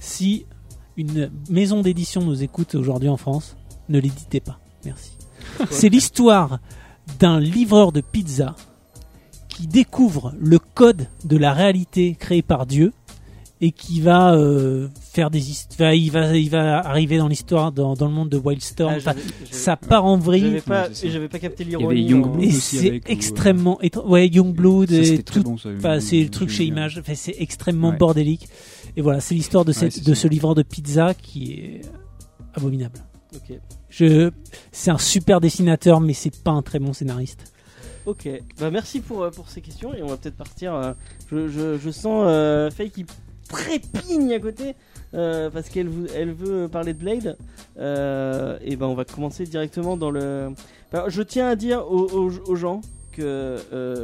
Si 0.00 0.46
une 0.96 1.30
maison 1.50 1.80
d'édition 1.82 2.22
nous 2.22 2.42
écoute 2.42 2.74
aujourd'hui 2.74 3.08
en 3.08 3.16
France, 3.16 3.56
ne 3.88 3.98
l'éditez 4.00 4.40
pas. 4.40 4.60
Merci. 4.84 5.17
C'est 5.70 5.88
l'histoire 5.88 6.58
d'un 7.18 7.40
livreur 7.40 7.92
de 7.92 8.00
pizza 8.00 8.54
qui 9.48 9.66
découvre 9.66 10.32
le 10.38 10.58
code 10.58 11.08
de 11.24 11.36
la 11.36 11.52
réalité 11.52 12.16
créée 12.18 12.42
par 12.42 12.66
Dieu 12.66 12.92
et 13.60 13.72
qui 13.72 14.00
va 14.00 14.34
euh, 14.36 14.86
faire 15.12 15.30
des 15.30 15.50
histoires. 15.50 15.92
Il 15.92 16.12
va, 16.12 16.36
il 16.36 16.48
va 16.48 16.78
arriver 16.78 17.18
dans 17.18 17.26
l'histoire, 17.26 17.72
dans, 17.72 17.94
dans 17.94 18.06
le 18.06 18.12
monde 18.12 18.28
de 18.28 18.36
Wildstorm. 18.38 18.94
Ah, 18.94 18.98
Enfin, 18.98 19.14
ça 19.50 19.76
part 19.76 20.04
en 20.04 20.16
vrille. 20.16 20.42
J'avais 20.44 20.60
pas, 20.60 20.82
Ouais, 20.82 20.88
c'est 20.92 21.00
ça. 21.00 21.06
et 21.08 21.10
j'avais 21.10 21.28
pas 21.28 21.40
capté 21.40 21.64
l'ironie. 21.64 22.02
Youngblood. 22.02 22.40
Et 22.44 22.48
aussi 22.48 22.60
c'est 22.78 22.92
euh, 22.92 23.00
extrêmement 23.06 23.80
étrange. 23.80 24.08
Ouais, 24.08 24.28
Youngblood 24.28 24.92
et 24.92 25.24
bon 25.42 25.56
c'est 26.00 26.22
le 26.22 26.28
truc 26.30 26.50
chez 26.50 26.66
Image. 26.66 26.98
Enfin, 27.00 27.14
c'est 27.16 27.34
extrêmement 27.40 27.90
Ouais. 27.90 27.96
bordélique. 27.96 28.48
Et 28.96 29.00
voilà, 29.02 29.18
c'est 29.20 29.34
l'histoire 29.34 29.64
de, 29.64 29.72
cette, 29.72 30.04
de 30.04 30.14
ce 30.14 30.28
livreur 30.28 30.54
de 30.54 30.62
pizza 30.62 31.14
qui 31.14 31.52
est 31.54 31.80
abominable. 32.54 33.00
Ok. 33.34 33.58
C'est 34.72 34.90
un 34.90 34.98
super 34.98 35.40
dessinateur, 35.40 36.00
mais 36.00 36.12
c'est 36.12 36.34
pas 36.42 36.50
un 36.52 36.62
très 36.62 36.78
bon 36.78 36.92
scénariste. 36.92 37.52
Ok, 38.06 38.28
bah 38.58 38.70
merci 38.70 39.00
pour, 39.00 39.22
euh, 39.22 39.30
pour 39.30 39.50
ces 39.50 39.60
questions 39.60 39.92
et 39.94 40.02
on 40.02 40.06
va 40.06 40.16
peut-être 40.16 40.36
partir. 40.36 40.74
euh, 40.74 40.92
je, 41.30 41.48
je, 41.48 41.76
je 41.78 41.90
sens 41.90 42.24
euh, 42.26 42.70
Faye 42.70 42.90
qui 42.90 43.04
trépigne 43.48 44.32
à 44.32 44.38
côté 44.40 44.74
euh, 45.14 45.50
parce 45.50 45.68
qu'elle 45.68 45.90
elle 46.14 46.32
veut 46.32 46.68
parler 46.68 46.94
de 46.94 46.98
Blade. 46.98 47.36
Et 47.76 48.76
ben 48.76 48.86
on 48.86 48.94
va 48.94 49.04
commencer 49.04 49.44
directement 49.44 49.96
dans 49.96 50.10
le. 50.10 50.50
Bah, 50.90 51.04
je 51.08 51.22
tiens 51.22 51.48
à 51.48 51.56
dire 51.56 51.84
aux, 51.90 52.08
aux- 52.10 52.56
gens 52.56 52.80
que 53.12 53.58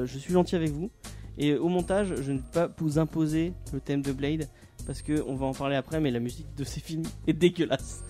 je 0.07 0.19
suis 0.19 0.33
gentil 0.33 0.57
avec 0.57 0.71
vous 0.71 0.91
et 1.39 1.55
au 1.55 1.69
montage 1.69 2.15
je 2.21 2.33
ne 2.33 2.39
vais 2.39 2.45
pas 2.53 2.69
vous 2.79 2.99
imposer 2.99 3.53
le 3.73 3.81
thème 3.81 4.03
de 4.03 4.13
Blade 4.13 4.49
parce 4.87 5.03
que 5.03 5.25
on 5.27 5.35
va 5.37 5.47
en 5.47 5.53
parler 5.55 5.77
après 5.77 5.99
mais 6.01 6.11
la 6.11 6.21
musique 6.21 6.47
de 6.57 6.65
ces 6.65 6.81
films 6.81 7.05
est 7.27 7.33
dégueulasse. 7.33 8.03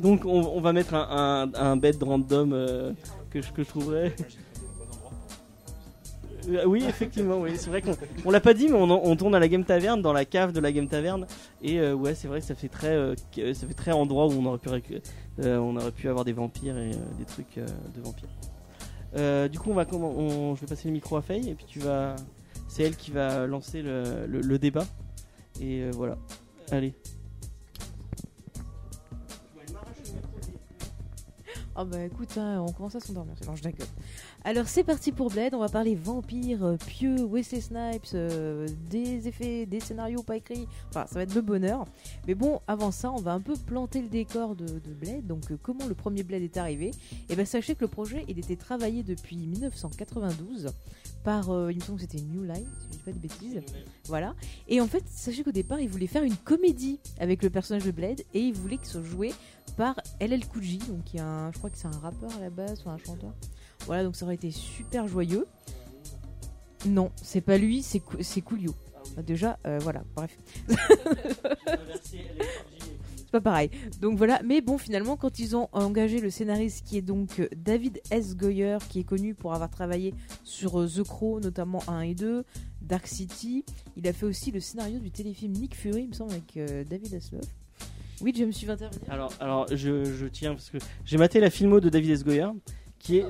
Donc 0.00 0.24
on, 0.24 0.60
va 0.60 0.72
mettre 0.72 0.94
un, 0.94 1.50
un, 1.54 1.60
un 1.60 1.76
bed 1.76 2.02
random 2.02 2.52
euh, 2.54 2.92
que, 3.28 3.42
je, 3.42 3.52
que 3.52 3.62
je 3.62 3.68
trouverai. 3.68 4.14
Euh, 6.48 6.64
Oui, 6.64 6.84
effectivement, 6.88 7.38
oui. 7.38 7.50
C'est 7.56 7.68
vrai 7.68 7.82
qu'on 7.82 7.94
on 8.24 8.30
l'a 8.30 8.40
pas 8.40 8.54
dit, 8.54 8.68
mais 8.68 8.78
on, 8.78 9.16
tourne 9.16 9.34
à 9.34 9.38
la 9.38 9.46
Game 9.46 9.64
Taverne, 9.64 10.00
dans 10.00 10.14
la 10.14 10.24
cave 10.24 10.52
de 10.52 10.60
la 10.60 10.72
Game 10.72 10.88
Taverne. 10.88 11.26
Et 11.60 11.78
euh, 11.78 11.92
ouais, 11.92 12.14
c'est 12.14 12.28
vrai 12.28 12.40
que 12.40 12.46
ça 12.46 12.54
fait 12.54 12.68
très, 12.68 13.14
ça 13.52 13.66
fait 13.66 13.74
très 13.74 13.92
endroit 13.92 14.26
où 14.26 14.32
on 14.32 14.46
aurait 14.46 14.58
pu, 14.58 15.00
on 15.38 15.76
avoir 15.76 16.24
des 16.24 16.32
vampires 16.32 16.78
et 16.78 16.92
des 17.18 17.24
trucs 17.26 17.56
de 17.58 18.00
vampires. 18.00 19.50
Du 19.50 19.58
coup, 19.58 19.70
on 19.70 19.74
va 19.74 19.84
je 19.84 20.60
vais 20.62 20.66
passer 20.66 20.88
le 20.88 20.94
micro 20.94 21.16
à 21.16 21.22
Faye 21.22 21.50
et 21.50 21.54
puis 21.54 21.66
tu 21.68 21.78
vas, 21.78 22.16
c'est 22.68 22.84
elle 22.84 22.96
qui 22.96 23.10
va 23.10 23.46
lancer 23.46 23.82
le, 23.82 24.58
débat. 24.58 24.86
Et 25.60 25.90
voilà. 25.90 26.16
Allez. 26.70 26.94
Ah 31.76 31.84
bah 31.84 32.04
écoute, 32.04 32.36
hein, 32.36 32.64
on 32.66 32.72
commence 32.72 32.96
à 32.96 33.00
s'endormir. 33.00 33.34
Je 33.54 33.62
déconne. 33.62 33.86
Alors 34.44 34.66
c'est 34.66 34.82
parti 34.82 35.12
pour 35.12 35.30
Blade, 35.30 35.54
on 35.54 35.60
va 35.60 35.68
parler 35.68 35.94
vampires, 35.94 36.64
euh, 36.64 36.76
pieux, 36.76 37.24
Wesley 37.24 37.60
Snipes, 37.60 38.08
euh, 38.14 38.66
des 38.90 39.28
effets, 39.28 39.66
des 39.66 39.78
scénarios 39.78 40.24
pas 40.24 40.36
écrits. 40.36 40.66
Enfin, 40.88 41.06
ça 41.06 41.14
va 41.14 41.22
être 41.22 41.34
le 41.34 41.42
bonheur. 41.42 41.84
Mais 42.26 42.34
bon, 42.34 42.60
avant 42.66 42.90
ça, 42.90 43.12
on 43.12 43.20
va 43.20 43.32
un 43.32 43.40
peu 43.40 43.54
planter 43.54 44.02
le 44.02 44.08
décor 44.08 44.56
de, 44.56 44.66
de 44.66 44.92
Blade. 44.92 45.26
Donc 45.26 45.50
euh, 45.52 45.58
comment 45.62 45.86
le 45.86 45.94
premier 45.94 46.24
Blade 46.24 46.42
est 46.42 46.56
arrivé 46.56 46.90
Et 47.28 47.36
ben 47.36 47.46
sachez 47.46 47.76
que 47.76 47.82
le 47.82 47.88
projet, 47.88 48.24
il 48.28 48.38
était 48.40 48.56
travaillé 48.56 49.04
depuis 49.04 49.36
1992 49.36 50.72
par, 51.24 51.50
euh, 51.50 51.70
il 51.70 51.76
me 51.78 51.82
semble 51.82 51.98
que 51.98 52.02
c'était 52.02 52.22
New 52.22 52.42
Line, 52.42 52.66
si 52.80 52.86
je 52.86 52.92
dis 52.92 52.98
pas 52.98 53.12
de 53.12 53.18
bêtises. 53.18 53.60
Voilà. 54.06 54.34
Et 54.68 54.80
en 54.80 54.86
fait, 54.86 55.04
sachez 55.08 55.42
qu'au 55.42 55.52
départ, 55.52 55.80
il 55.80 55.88
voulait 55.88 56.06
faire 56.06 56.22
une 56.22 56.36
comédie 56.36 56.98
avec 57.18 57.42
le 57.42 57.50
personnage 57.50 57.84
de 57.84 57.90
Blade 57.90 58.22
et 58.34 58.40
il 58.40 58.54
voulait 58.54 58.78
ce 58.82 58.92
soit 58.92 59.02
joué 59.02 59.32
par 59.76 60.00
LL 60.20 60.46
Cool 60.46 60.62
J, 60.62 60.78
donc 60.78 61.04
qui 61.04 61.18
est 61.18 61.20
un, 61.20 61.50
je 61.52 61.58
crois 61.58 61.70
que 61.70 61.78
c'est 61.78 61.86
un 61.86 61.98
rappeur 61.98 62.30
à 62.36 62.40
la 62.40 62.50
base, 62.50 62.82
ou 62.84 62.90
un 62.90 62.98
chanteur. 62.98 63.32
Voilà, 63.86 64.04
donc 64.04 64.16
ça 64.16 64.24
aurait 64.24 64.34
été 64.34 64.50
super 64.50 65.06
joyeux. 65.08 65.46
Non, 66.86 67.10
c'est 67.22 67.40
pas 67.40 67.58
lui, 67.58 67.82
c'est 67.82 68.00
Coolio. 68.40 68.74
Ah, 69.16 69.22
Déjà, 69.22 69.58
euh, 69.66 69.78
voilà, 69.82 70.02
bref. 70.14 70.36
C'est 73.30 73.38
pas 73.40 73.52
pareil. 73.52 73.70
Donc 74.00 74.18
voilà, 74.18 74.40
mais 74.44 74.60
bon, 74.60 74.76
finalement, 74.76 75.16
quand 75.16 75.38
ils 75.38 75.54
ont 75.54 75.68
engagé 75.70 76.20
le 76.20 76.30
scénariste 76.30 76.84
qui 76.84 76.98
est 76.98 77.02
donc 77.02 77.38
euh, 77.38 77.46
David 77.56 78.00
S. 78.10 78.36
Goyer, 78.36 78.78
qui 78.88 78.98
est 78.98 79.04
connu 79.04 79.36
pour 79.36 79.54
avoir 79.54 79.70
travaillé 79.70 80.14
sur 80.42 80.80
euh, 80.80 80.88
The 80.88 81.04
Crow, 81.04 81.38
notamment 81.38 81.80
1 81.86 82.00
et 82.00 82.14
2, 82.16 82.42
Dark 82.82 83.06
City, 83.06 83.64
il 83.96 84.08
a 84.08 84.12
fait 84.12 84.26
aussi 84.26 84.50
le 84.50 84.58
scénario 84.58 84.98
du 84.98 85.12
téléfilm 85.12 85.52
Nick 85.52 85.76
Fury, 85.76 86.02
il 86.02 86.08
me 86.08 86.12
semble, 86.12 86.32
avec 86.32 86.56
euh, 86.56 86.82
David 86.82 87.14
Hasselhoff. 87.14 87.44
Oui, 88.20 88.34
je 88.36 88.44
me 88.44 88.50
suis 88.50 88.68
intervenir. 88.68 89.08
Alors, 89.08 89.32
alors 89.38 89.68
je, 89.70 90.02
je 90.02 90.26
tiens 90.26 90.54
parce 90.54 90.70
que 90.70 90.78
j'ai 91.04 91.16
maté 91.16 91.38
la 91.38 91.50
filmo 91.50 91.78
de 91.78 91.88
David 91.88 92.10
S. 92.10 92.24
Goyer, 92.24 92.48
qui 93.00 93.18
est. 93.18 93.26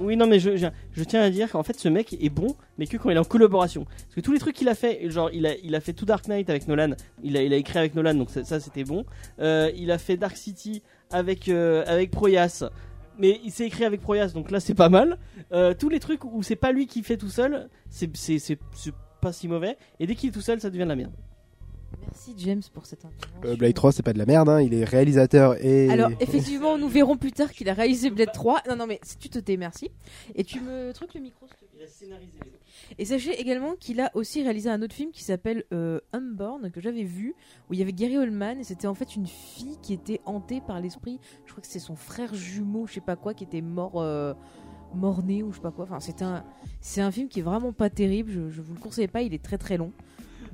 oui, 0.00 0.16
non, 0.16 0.26
mais 0.26 0.38
je, 0.38 0.56
je, 0.56 1.04
tiens 1.04 1.22
à 1.22 1.30
dire 1.30 1.50
qu'en 1.50 1.62
fait, 1.62 1.78
ce 1.78 1.88
mec 1.88 2.14
est 2.20 2.28
bon, 2.28 2.54
mais 2.76 2.86
que 2.86 2.96
quand 2.98 3.08
il 3.08 3.16
est 3.16 3.20
en 3.20 3.24
collaboration. 3.24 3.84
Parce 3.84 4.14
que 4.16 4.20
tous 4.20 4.32
les 4.32 4.38
trucs 4.38 4.56
qu'il 4.56 4.68
a 4.68 4.74
fait, 4.74 5.08
genre, 5.10 5.30
il 5.32 5.46
a, 5.46 5.56
il 5.62 5.74
a 5.74 5.80
fait 5.80 5.94
tout 5.94 6.04
Dark 6.04 6.28
Knight 6.28 6.50
avec 6.50 6.68
Nolan, 6.68 6.90
il 7.22 7.36
a, 7.36 7.42
il 7.42 7.52
a 7.54 7.56
écrit 7.56 7.78
avec 7.78 7.94
Nolan, 7.94 8.14
donc 8.14 8.28
ça, 8.30 8.60
c'était 8.60 8.84
bon. 8.84 9.06
Euh, 9.38 9.70
il 9.76 9.90
a 9.90 9.98
fait 9.98 10.16
Dark 10.16 10.36
City 10.36 10.82
avec, 11.10 11.48
euh, 11.48 11.84
avec 11.86 12.10
Proyas. 12.10 12.64
Mais 13.18 13.40
il 13.44 13.50
s'est 13.50 13.64
écrit 13.64 13.84
avec 13.84 14.02
Proyas, 14.02 14.28
donc 14.34 14.50
là 14.50 14.60
c'est 14.60 14.74
pas 14.74 14.90
mal. 14.90 15.16
Euh, 15.52 15.72
tous 15.72 15.88
les 15.88 16.00
trucs 16.00 16.24
où 16.24 16.42
c'est 16.42 16.56
pas 16.56 16.70
lui 16.70 16.86
qui 16.86 17.02
fait 17.02 17.16
tout 17.16 17.30
seul, 17.30 17.70
c'est 17.88 18.10
pas 19.22 19.32
si 19.32 19.48
mauvais. 19.48 19.78
Et 20.00 20.06
dès 20.06 20.14
qu'il 20.14 20.28
est 20.28 20.32
tout 20.32 20.42
seul, 20.42 20.60
ça 20.60 20.68
devient 20.68 20.82
de 20.84 20.88
la 20.88 20.96
merde. 20.96 21.12
Merci 22.00 22.34
James 22.38 22.62
pour 22.72 22.86
cette 22.86 23.04
intervention. 23.04 23.40
Euh, 23.44 23.56
Blade 23.56 23.74
3, 23.74 23.92
c'est 23.92 24.02
pas 24.02 24.12
de 24.12 24.18
la 24.18 24.26
merde, 24.26 24.48
hein. 24.48 24.60
il 24.60 24.72
est 24.74 24.84
réalisateur 24.84 25.56
et. 25.64 25.88
Alors 25.90 26.10
effectivement, 26.20 26.78
nous 26.78 26.88
verrons 26.88 27.16
plus 27.16 27.32
tard 27.32 27.50
qu'il 27.52 27.68
a 27.68 27.74
réalisé 27.74 28.10
Blade 28.10 28.32
3. 28.32 28.62
Non, 28.68 28.76
non, 28.76 28.86
mais 28.86 29.00
si 29.02 29.16
tu 29.18 29.28
te 29.28 29.38
tais, 29.38 29.56
merci. 29.56 29.90
Et 30.34 30.44
tu 30.44 30.60
me 30.60 30.92
trucs 30.92 31.14
le 31.14 31.20
micro. 31.20 31.46
s'il 31.46 31.68
te 31.68 31.76
plaît. 31.76 32.52
Et 32.98 33.04
sachez 33.04 33.32
également 33.40 33.74
qu'il 33.74 34.00
a 34.00 34.10
aussi 34.14 34.42
réalisé 34.42 34.70
un 34.70 34.80
autre 34.82 34.94
film 34.94 35.10
qui 35.10 35.24
s'appelle 35.24 35.64
euh, 35.72 36.00
Unborn 36.12 36.70
que 36.70 36.80
j'avais 36.80 37.02
vu 37.02 37.34
où 37.68 37.74
il 37.74 37.78
y 37.78 37.82
avait 37.82 37.92
Gary 37.92 38.16
Oldman 38.18 38.60
et 38.60 38.64
c'était 38.64 38.86
en 38.86 38.94
fait 38.94 39.16
une 39.16 39.26
fille 39.26 39.78
qui 39.82 39.92
était 39.92 40.20
hantée 40.24 40.60
par 40.66 40.80
l'esprit. 40.80 41.18
Je 41.46 41.52
crois 41.52 41.62
que 41.62 41.68
c'est 41.68 41.78
son 41.78 41.96
frère 41.96 42.34
jumeau, 42.34 42.86
je 42.86 42.94
sais 42.94 43.00
pas 43.00 43.16
quoi, 43.16 43.34
qui 43.34 43.44
était 43.44 43.62
mort. 43.62 44.00
euh, 44.00 44.34
mort-né 44.94 45.42
ou 45.42 45.50
je 45.50 45.56
sais 45.56 45.62
pas 45.62 45.72
quoi. 45.72 45.84
Enfin, 45.84 46.00
c'est 46.00 46.22
un, 46.22 46.44
c'est 46.80 47.00
un 47.00 47.10
film 47.10 47.28
qui 47.28 47.40
est 47.40 47.42
vraiment 47.42 47.72
pas 47.72 47.90
terrible. 47.90 48.30
Je, 48.30 48.48
je 48.50 48.62
vous 48.62 48.72
le 48.74 48.80
conseille 48.80 49.08
pas. 49.08 49.22
Il 49.22 49.34
est 49.34 49.42
très 49.42 49.58
très 49.58 49.76
long. 49.76 49.92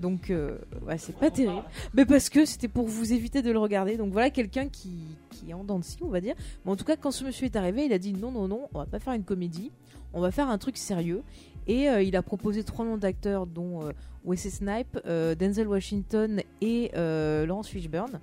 Donc, 0.00 0.30
euh, 0.30 0.58
ouais, 0.86 0.98
c'est 0.98 1.16
pas 1.16 1.30
terrible. 1.30 1.62
Mais 1.94 2.04
parce 2.04 2.28
que 2.28 2.44
c'était 2.44 2.68
pour 2.68 2.86
vous 2.86 3.12
éviter 3.12 3.42
de 3.42 3.50
le 3.50 3.58
regarder. 3.58 3.96
Donc 3.96 4.12
voilà 4.12 4.30
quelqu'un 4.30 4.68
qui, 4.68 4.92
qui 5.30 5.50
est 5.50 5.54
en 5.54 5.64
dents 5.64 5.78
de 5.78 5.84
scie, 5.84 5.98
on 6.02 6.08
va 6.08 6.20
dire. 6.20 6.34
Mais 6.64 6.72
en 6.72 6.76
tout 6.76 6.84
cas, 6.84 6.96
quand 6.96 7.10
ce 7.10 7.24
monsieur 7.24 7.46
est 7.46 7.56
arrivé, 7.56 7.84
il 7.84 7.92
a 7.92 7.98
dit 7.98 8.12
non, 8.12 8.30
non, 8.30 8.48
non, 8.48 8.68
on 8.74 8.78
va 8.78 8.86
pas 8.86 8.98
faire 8.98 9.12
une 9.12 9.24
comédie. 9.24 9.70
On 10.14 10.20
va 10.20 10.30
faire 10.30 10.48
un 10.48 10.58
truc 10.58 10.76
sérieux. 10.76 11.22
Et 11.66 11.88
euh, 11.88 12.02
il 12.02 12.16
a 12.16 12.22
proposé 12.22 12.64
trois 12.64 12.84
noms 12.84 12.96
d'acteurs, 12.96 13.46
dont 13.46 13.82
euh, 13.82 13.92
Wesley 14.24 14.50
Snipe, 14.50 14.98
euh, 15.06 15.34
Denzel 15.34 15.68
Washington 15.68 16.42
et 16.60 16.90
Laurence 16.94 17.68
Fishburne. 17.68 18.20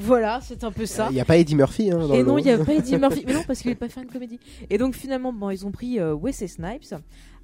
Voilà, 0.00 0.38
c'est 0.40 0.62
un 0.62 0.70
peu 0.70 0.86
ça. 0.86 1.08
Il 1.10 1.14
n'y 1.14 1.20
a 1.20 1.24
pas 1.24 1.38
Eddie 1.38 1.56
Murphy. 1.56 1.90
Hein, 1.90 1.98
dans 1.98 2.14
Et 2.14 2.18
le 2.18 2.24
non, 2.24 2.38
il 2.38 2.44
n'y 2.44 2.52
a 2.52 2.58
pas 2.58 2.72
Eddie 2.72 2.96
Murphy. 2.96 3.24
Mais 3.26 3.34
non, 3.34 3.42
parce 3.44 3.60
qu'il 3.60 3.72
n'est 3.72 3.76
pas 3.76 3.88
faire 3.88 4.04
une 4.04 4.08
comédie. 4.08 4.38
Et 4.70 4.78
donc 4.78 4.94
finalement, 4.94 5.32
bon, 5.32 5.50
ils 5.50 5.66
ont 5.66 5.72
pris 5.72 5.98
Wesley 6.00 6.46
Snipes. 6.46 6.94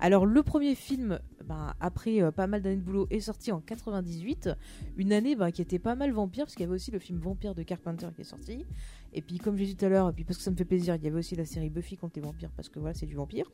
Alors 0.04 0.26
le 0.26 0.42
premier 0.42 0.74
film, 0.74 1.18
ben, 1.46 1.72
après 1.80 2.20
euh, 2.20 2.30
pas 2.30 2.46
mal 2.46 2.60
d'années 2.60 2.76
de 2.76 2.82
boulot, 2.82 3.06
est 3.08 3.20
sorti 3.20 3.52
en 3.52 3.60
98. 3.60 4.50
Une 4.98 5.14
année 5.14 5.34
ben, 5.34 5.50
qui 5.50 5.62
était 5.62 5.78
pas 5.78 5.94
mal 5.94 6.10
vampire, 6.10 6.44
parce 6.44 6.54
qu'il 6.54 6.64
y 6.64 6.66
avait 6.66 6.74
aussi 6.74 6.90
le 6.90 6.98
film 6.98 7.18
Vampire 7.18 7.54
de 7.54 7.62
Carpenter 7.62 8.08
qui 8.14 8.20
est 8.20 8.24
sorti. 8.24 8.66
Et 9.14 9.22
puis 9.22 9.38
comme 9.38 9.56
j'ai 9.56 9.64
dit 9.64 9.76
tout 9.76 9.86
à 9.86 9.88
l'heure, 9.88 10.10
et 10.10 10.12
puis 10.12 10.24
parce 10.24 10.36
que 10.36 10.44
ça 10.44 10.50
me 10.50 10.56
fait 10.56 10.66
plaisir, 10.66 10.96
il 10.96 11.04
y 11.04 11.06
avait 11.06 11.18
aussi 11.18 11.36
la 11.36 11.46
série 11.46 11.70
Buffy 11.70 11.96
contre 11.96 12.16
les 12.16 12.20
vampires, 12.20 12.50
parce 12.54 12.68
que 12.68 12.78
voilà, 12.78 12.92
c'est 12.92 13.06
du 13.06 13.14
vampire. 13.14 13.50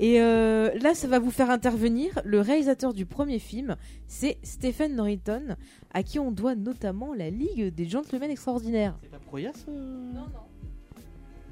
Et 0.00 0.20
euh, 0.20 0.76
là, 0.80 0.92
ça 0.96 1.06
va 1.06 1.20
vous 1.20 1.30
faire 1.30 1.50
intervenir 1.50 2.20
le 2.24 2.40
réalisateur 2.40 2.92
du 2.92 3.06
premier 3.06 3.38
film, 3.38 3.76
c'est 4.08 4.38
Stephen 4.42 4.96
Norrington, 4.96 5.54
à 5.94 6.02
qui 6.02 6.18
on 6.18 6.32
doit 6.32 6.56
notamment 6.56 7.14
la 7.14 7.30
Ligue 7.30 7.72
des 7.72 7.88
Gentlemen 7.88 8.28
Extraordinaires. 8.28 8.98
C'est 9.02 9.08
pas 9.08 9.20
Proyas 9.20 9.66
euh? 9.68 10.12
Non, 10.12 10.22
non. 10.22 10.51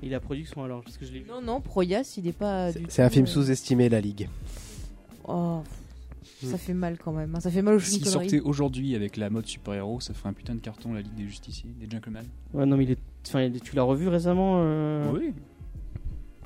Il 0.03 0.15
a 0.15 0.21
production 0.21 0.65
alors, 0.65 0.83
parce 0.83 0.97
que 0.97 1.05
je 1.05 1.13
l'ai 1.13 1.21
vu. 1.21 1.29
Non, 1.29 1.43
non, 1.43 1.61
Proyas, 1.61 2.15
il 2.17 2.27
est 2.27 2.33
pas. 2.33 2.73
du 2.73 2.87
C'est 2.89 3.03
un 3.03 3.09
tout, 3.09 3.15
film 3.15 3.27
euh, 3.27 3.29
sous-estimé, 3.29 3.89
la 3.89 4.01
Ligue. 4.01 4.29
Oh, 5.29 5.63
ça 6.43 6.57
fait 6.57 6.73
mal 6.75 6.97
quand 6.99 7.13
même. 7.13 7.35
hein. 7.35 7.41
Ça 7.41 7.51
fait 7.51 7.61
mal 7.63 7.75
aux 7.75 7.81
S'il 7.81 8.01
cheveux 8.01 8.11
sortait 8.11 8.41
aujourd'hui 8.41 8.95
avec 8.95 9.17
la 9.19 9.29
mode 9.29 9.47
super-héros, 9.47 10.01
ça 10.01 10.15
ferait 10.15 10.31
un 10.31 10.33
putain 10.33 10.55
de 10.55 10.61
carton, 10.61 10.95
la 10.95 11.03
Ligue 11.03 11.15
des 11.15 11.25
Justiciers, 11.27 11.71
des 11.79 11.89
Gentlemen. 11.91 12.25
Ouais, 12.55 12.65
non, 12.67 12.77
mais 12.79 12.85
il 12.85 12.93
est. 12.93 12.99
Enfin, 13.27 13.43
il 13.43 13.55
est- 13.57 13.61
tu 13.61 13.77
l'as 13.77 13.83
revu 13.83 14.09
récemment 14.09 14.63
euh, 14.65 15.11
Oui. 15.13 15.35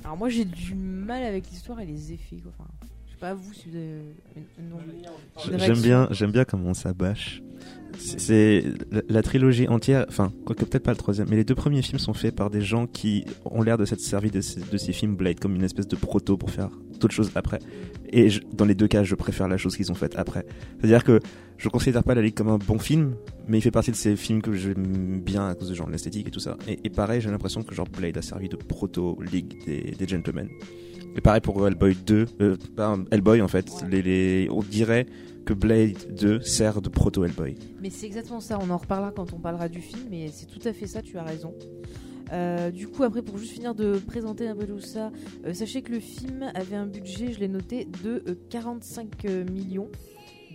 Alors 0.03 0.17
moi, 0.17 0.29
j'ai 0.29 0.45
du 0.45 0.75
mal 0.75 1.23
avec 1.23 1.49
l'histoire 1.49 1.81
et 1.81 1.87
les 1.87 2.13
effets. 2.13 2.37
Quoi. 2.37 2.53
Enfin, 2.59 2.69
je 3.07 3.13
sais 3.13 3.19
pas 3.19 3.35
vous 3.35 3.53
si 3.55 3.69
vous 3.71 3.77
avez 3.77 4.01
une, 4.37 4.43
une- 4.59 4.73
une 4.73 4.79
J'aime 5.45 5.55
réaction. 5.61 5.83
bien, 5.83 6.09
j'aime 6.11 6.33
bien 6.33 6.45
comment 6.45 6.75
ça 6.75 6.93
bâche. 6.93 7.41
C'est- 7.99 8.65
la, 9.09 9.23
trilogie 9.23 9.69
entière, 9.69 10.05
enfin, 10.09 10.33
quoique 10.45 10.65
peut-être 10.65 10.83
pas 10.83 10.91
le 10.93 10.97
troisième, 10.97 11.29
mais 11.31 11.37
les 11.37 11.45
deux 11.45 11.55
premiers 11.55 11.83
films 11.83 11.99
sont 11.99 12.15
faits 12.15 12.35
par 12.35 12.51
des 12.51 12.61
gens 12.61 12.87
qui 12.87 13.25
ont 13.45 13.63
l'air 13.63 13.79
de 13.79 13.85
s'être 13.85 14.01
servis 14.01 14.31
de 14.31 14.41
ces, 14.41 14.93
films 14.93 15.17
Blade 15.17 15.41
comme 15.41 15.55
une 15.55 15.65
espèce 15.65 15.89
de 15.89 15.97
proto 15.97 16.37
pour 16.37 16.51
faire 16.51 16.71
d'autres 17.01 17.15
choses 17.15 17.31
après. 17.35 17.59
Et 18.11 18.31
je- 18.31 18.41
dans 18.53 18.65
les 18.65 18.75
deux 18.75 18.87
cas, 18.89 19.03
je 19.03 19.15
préfère 19.15 19.49
la 19.49 19.57
chose 19.57 19.77
qu'ils 19.77 19.91
ont 19.91 19.95
faite 19.97 20.15
après. 20.17 20.47
C'est-à-dire 20.79 21.03
que 21.05 21.21
je 21.59 21.69
considère 21.69 22.03
pas 22.05 22.15
La 22.15 22.23
Ligue 22.23 22.35
comme 22.35 22.49
un 22.49 22.59
bon 22.59 22.79
film, 22.79 23.15
mais 23.49 23.59
il 23.59 23.61
fait 23.61 23.71
partie 23.71 23.91
de 23.91 23.97
ces 23.97 24.17
films 24.17 24.43
que 24.43 24.53
j'aime 24.53 25.21
bien 25.21 25.49
à 25.49 25.55
cause 25.55 25.69
de 25.69 25.75
genre 25.75 25.89
l'esthétique 25.89 26.29
et 26.29 26.31
tout 26.31 26.41
ça. 26.41 26.57
Et, 26.69 26.91
pareil, 26.91 27.21
j'ai 27.21 27.31
l'impression 27.31 27.63
que 27.63 27.75
genre 27.75 27.89
Blade 27.89 28.17
a 28.17 28.23
servi 28.23 28.49
de 28.49 28.57
proto 28.57 29.19
Ligue 29.33 29.55
des 29.67 30.09
Gentlemen. 30.09 30.49
Et 31.17 31.21
pareil 31.21 31.41
pour 31.41 31.67
Hellboy 31.67 31.95
2, 31.95 32.27
euh, 32.41 32.57
pas 32.77 32.99
Hellboy 33.11 33.41
en 33.41 33.49
fait. 33.49 33.71
Les, 33.89 34.03
les, 34.03 34.49
on 34.51 34.61
dirait 34.61 35.07
que 35.45 35.53
Blade 35.53 36.15
2 36.19 36.41
sert 36.41 36.81
de 36.81 36.89
proto 36.89 37.25
Hellboy. 37.25 37.57
Mais 37.81 37.91
c'est 37.91 38.07
exactement 38.07 38.41
ça. 38.41 38.59
On 38.61 38.71
en 38.71 38.79
reparlera 38.79 39.13
quand 39.13 39.33
on 39.33 39.39
parlera 39.39 39.69
du 39.69 39.81
film. 39.81 40.03
Mais 40.11 40.29
c'est 40.33 40.47
tout 40.47 40.67
à 40.67 40.73
fait 40.73 40.87
ça. 40.87 41.03
Tu 41.03 41.19
as 41.19 41.23
raison. 41.23 41.55
Euh, 42.33 42.71
du 42.71 42.89
coup, 42.89 43.03
après, 43.03 43.23
pour 43.23 43.39
juste 43.39 43.53
finir 43.53 43.75
de 43.75 43.99
présenter 43.99 44.49
un 44.49 44.57
peu 44.57 44.67
tout 44.67 44.81
ça, 44.81 45.13
euh, 45.47 45.53
sachez 45.53 45.83
que 45.83 45.93
le 45.93 46.01
film 46.01 46.51
avait 46.55 46.77
un 46.77 46.87
budget, 46.87 47.33
je 47.33 47.41
l'ai 47.41 47.49
noté, 47.49 47.87
de 48.03 48.25
euh, 48.27 48.35
45 48.51 49.25
millions 49.51 49.91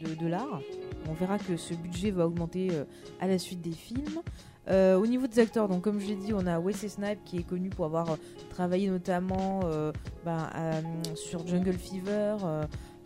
de 0.03 0.13
dollars. 0.15 0.61
On 1.09 1.13
verra 1.13 1.37
que 1.37 1.57
ce 1.57 1.73
budget 1.73 2.11
va 2.11 2.27
augmenter 2.27 2.69
euh, 2.71 2.83
à 3.19 3.27
la 3.27 3.37
suite 3.37 3.61
des 3.61 3.71
films. 3.71 4.21
Euh, 4.69 4.97
au 4.97 5.07
niveau 5.07 5.25
des 5.25 5.39
acteurs, 5.39 5.67
donc 5.67 5.81
comme 5.81 5.99
je 5.99 6.07
l'ai 6.07 6.15
dit, 6.15 6.33
on 6.33 6.45
a 6.45 6.59
Wesley 6.59 6.89
Snipes 6.89 7.23
qui 7.25 7.37
est 7.37 7.43
connu 7.43 7.69
pour 7.69 7.85
avoir 7.85 8.11
euh, 8.11 8.15
travaillé 8.49 8.87
notamment 8.87 9.61
euh, 9.65 9.91
ben, 10.25 10.49
euh, 10.55 10.81
sur 11.15 11.47
Jungle 11.47 11.73
Fever, 11.73 12.37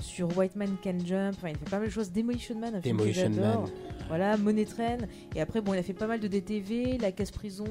sur 0.02 0.38
White 0.38 0.58
Man 0.58 0.76
Can 0.84 0.98
Jump. 1.06 1.36
Enfin, 1.38 1.50
il 1.50 1.58
fait 1.58 1.70
pas 1.70 1.78
mal 1.78 1.88
de 1.88 1.92
choses. 1.92 2.12
Demolition 2.12 2.60
Man, 2.60 2.76
un 2.76 2.82
film 2.82 2.98
que 2.98 3.04
Demolition 3.04 3.32
j'adore. 3.34 3.62
Man. 3.62 3.72
Voilà, 4.10 4.36
Money 4.36 4.66
Train. 4.66 4.98
Et 5.34 5.40
après, 5.40 5.62
bon, 5.62 5.74
il 5.74 5.80
a 5.80 5.84
fait 5.84 5.94
pas 5.94 6.08
mal 6.08 6.20
de 6.20 6.28
DTV, 6.28 6.98
La 6.98 7.14
Casse 7.14 7.32
Prison. 7.32 7.64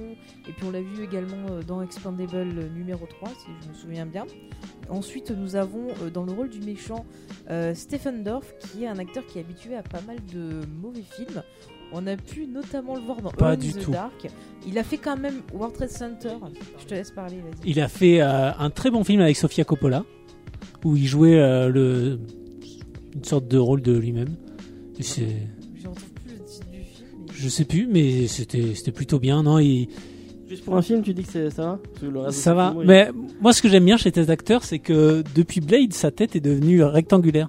Et 0.48 0.52
puis 0.52 0.64
on 0.66 0.70
l'a 0.70 0.80
vu 0.80 1.04
également 1.04 1.60
dans 1.66 1.82
Expandable 1.82 2.70
numéro 2.70 3.04
3, 3.04 3.28
si 3.28 3.50
je 3.62 3.68
me 3.68 3.74
souviens 3.74 4.06
bien. 4.06 4.24
Ensuite, 4.88 5.30
nous 5.30 5.56
avons 5.56 5.88
dans 6.14 6.24
le 6.24 6.32
rôle 6.32 6.48
du 6.48 6.60
méchant 6.60 7.04
Stephen 7.74 8.24
Dorff, 8.24 8.54
qui 8.58 8.84
est 8.84 8.88
un 8.88 8.98
acteur 8.98 9.26
qui 9.26 9.38
est 9.38 9.42
habitué 9.42 9.76
à 9.76 9.82
pas 9.82 10.00
mal 10.00 10.16
de 10.32 10.60
mauvais 10.80 11.02
films. 11.02 11.42
On 11.94 12.06
a 12.06 12.16
pu 12.16 12.46
notamment 12.46 12.94
le 12.96 13.02
voir 13.02 13.20
dans 13.20 13.30
Pas 13.30 13.54
du 13.56 13.72
the 13.72 13.80
tout. 13.80 13.90
Dark. 13.90 14.26
Il 14.66 14.78
a 14.78 14.84
fait 14.84 14.96
quand 14.96 15.16
même 15.16 15.42
World 15.52 15.74
Trade 15.74 15.90
Center. 15.90 16.30
Je 16.80 16.86
te 16.86 16.94
laisse 16.94 17.10
parler, 17.10 17.36
vas-y. 17.36 17.70
Il 17.70 17.80
a 17.80 17.88
fait 17.88 18.20
euh, 18.22 18.50
un 18.58 18.70
très 18.70 18.90
bon 18.90 19.04
film 19.04 19.20
avec 19.20 19.36
Sofia 19.36 19.64
Coppola, 19.64 20.04
où 20.84 20.96
il 20.96 21.06
jouait 21.06 21.38
euh, 21.38 21.68
le, 21.68 22.18
une 23.14 23.24
sorte 23.24 23.46
de 23.48 23.58
rôle 23.58 23.82
de 23.82 23.92
lui-même. 23.96 24.34
Et 24.98 25.02
c'est- 25.02 25.26
Je 25.82 25.88
retrouve 25.88 26.08
plus 26.24 26.32
le 26.34 26.44
titre 26.44 26.66
du 26.70 26.78
film. 26.78 27.08
mais- 27.26 27.32
Je 27.34 27.48
sais 27.48 27.64
plus, 27.64 27.86
mais 27.86 28.26
c'était 28.26 28.74
c'était 28.74 28.92
plutôt 28.92 29.18
bien. 29.18 29.42
Non, 29.42 29.58
il, 29.58 29.88
Juste 30.48 30.64
pour 30.64 30.76
un 30.76 30.82
film, 30.82 31.02
tu 31.02 31.12
dis 31.14 31.22
que 31.24 31.32
c'est- 31.32 31.50
ça 31.50 31.62
va? 31.62 31.78
Parce 31.82 32.00
que 32.00 32.06
le 32.06 32.18
reste 32.20 32.36
de 32.38 32.42
ça 32.42 32.54
va. 32.54 32.70
film, 32.70 32.82
il- 32.82 32.86
Mais 32.86 33.10
moi, 33.40 33.52
ce 33.52 33.60
que 33.62 33.68
j'aime 33.68 33.84
bien 33.84 33.96
chez 33.96 34.12
tes 34.12 34.28
acteurs, 34.30 34.64
c'est 34.64 34.78
que 34.78 35.22
depuis 35.34 35.60
Blade, 35.60 35.92
sa 35.94 36.10
tête 36.10 36.36
est 36.36 36.40
devenue 36.40 36.82
rectangulaire. 36.82 37.48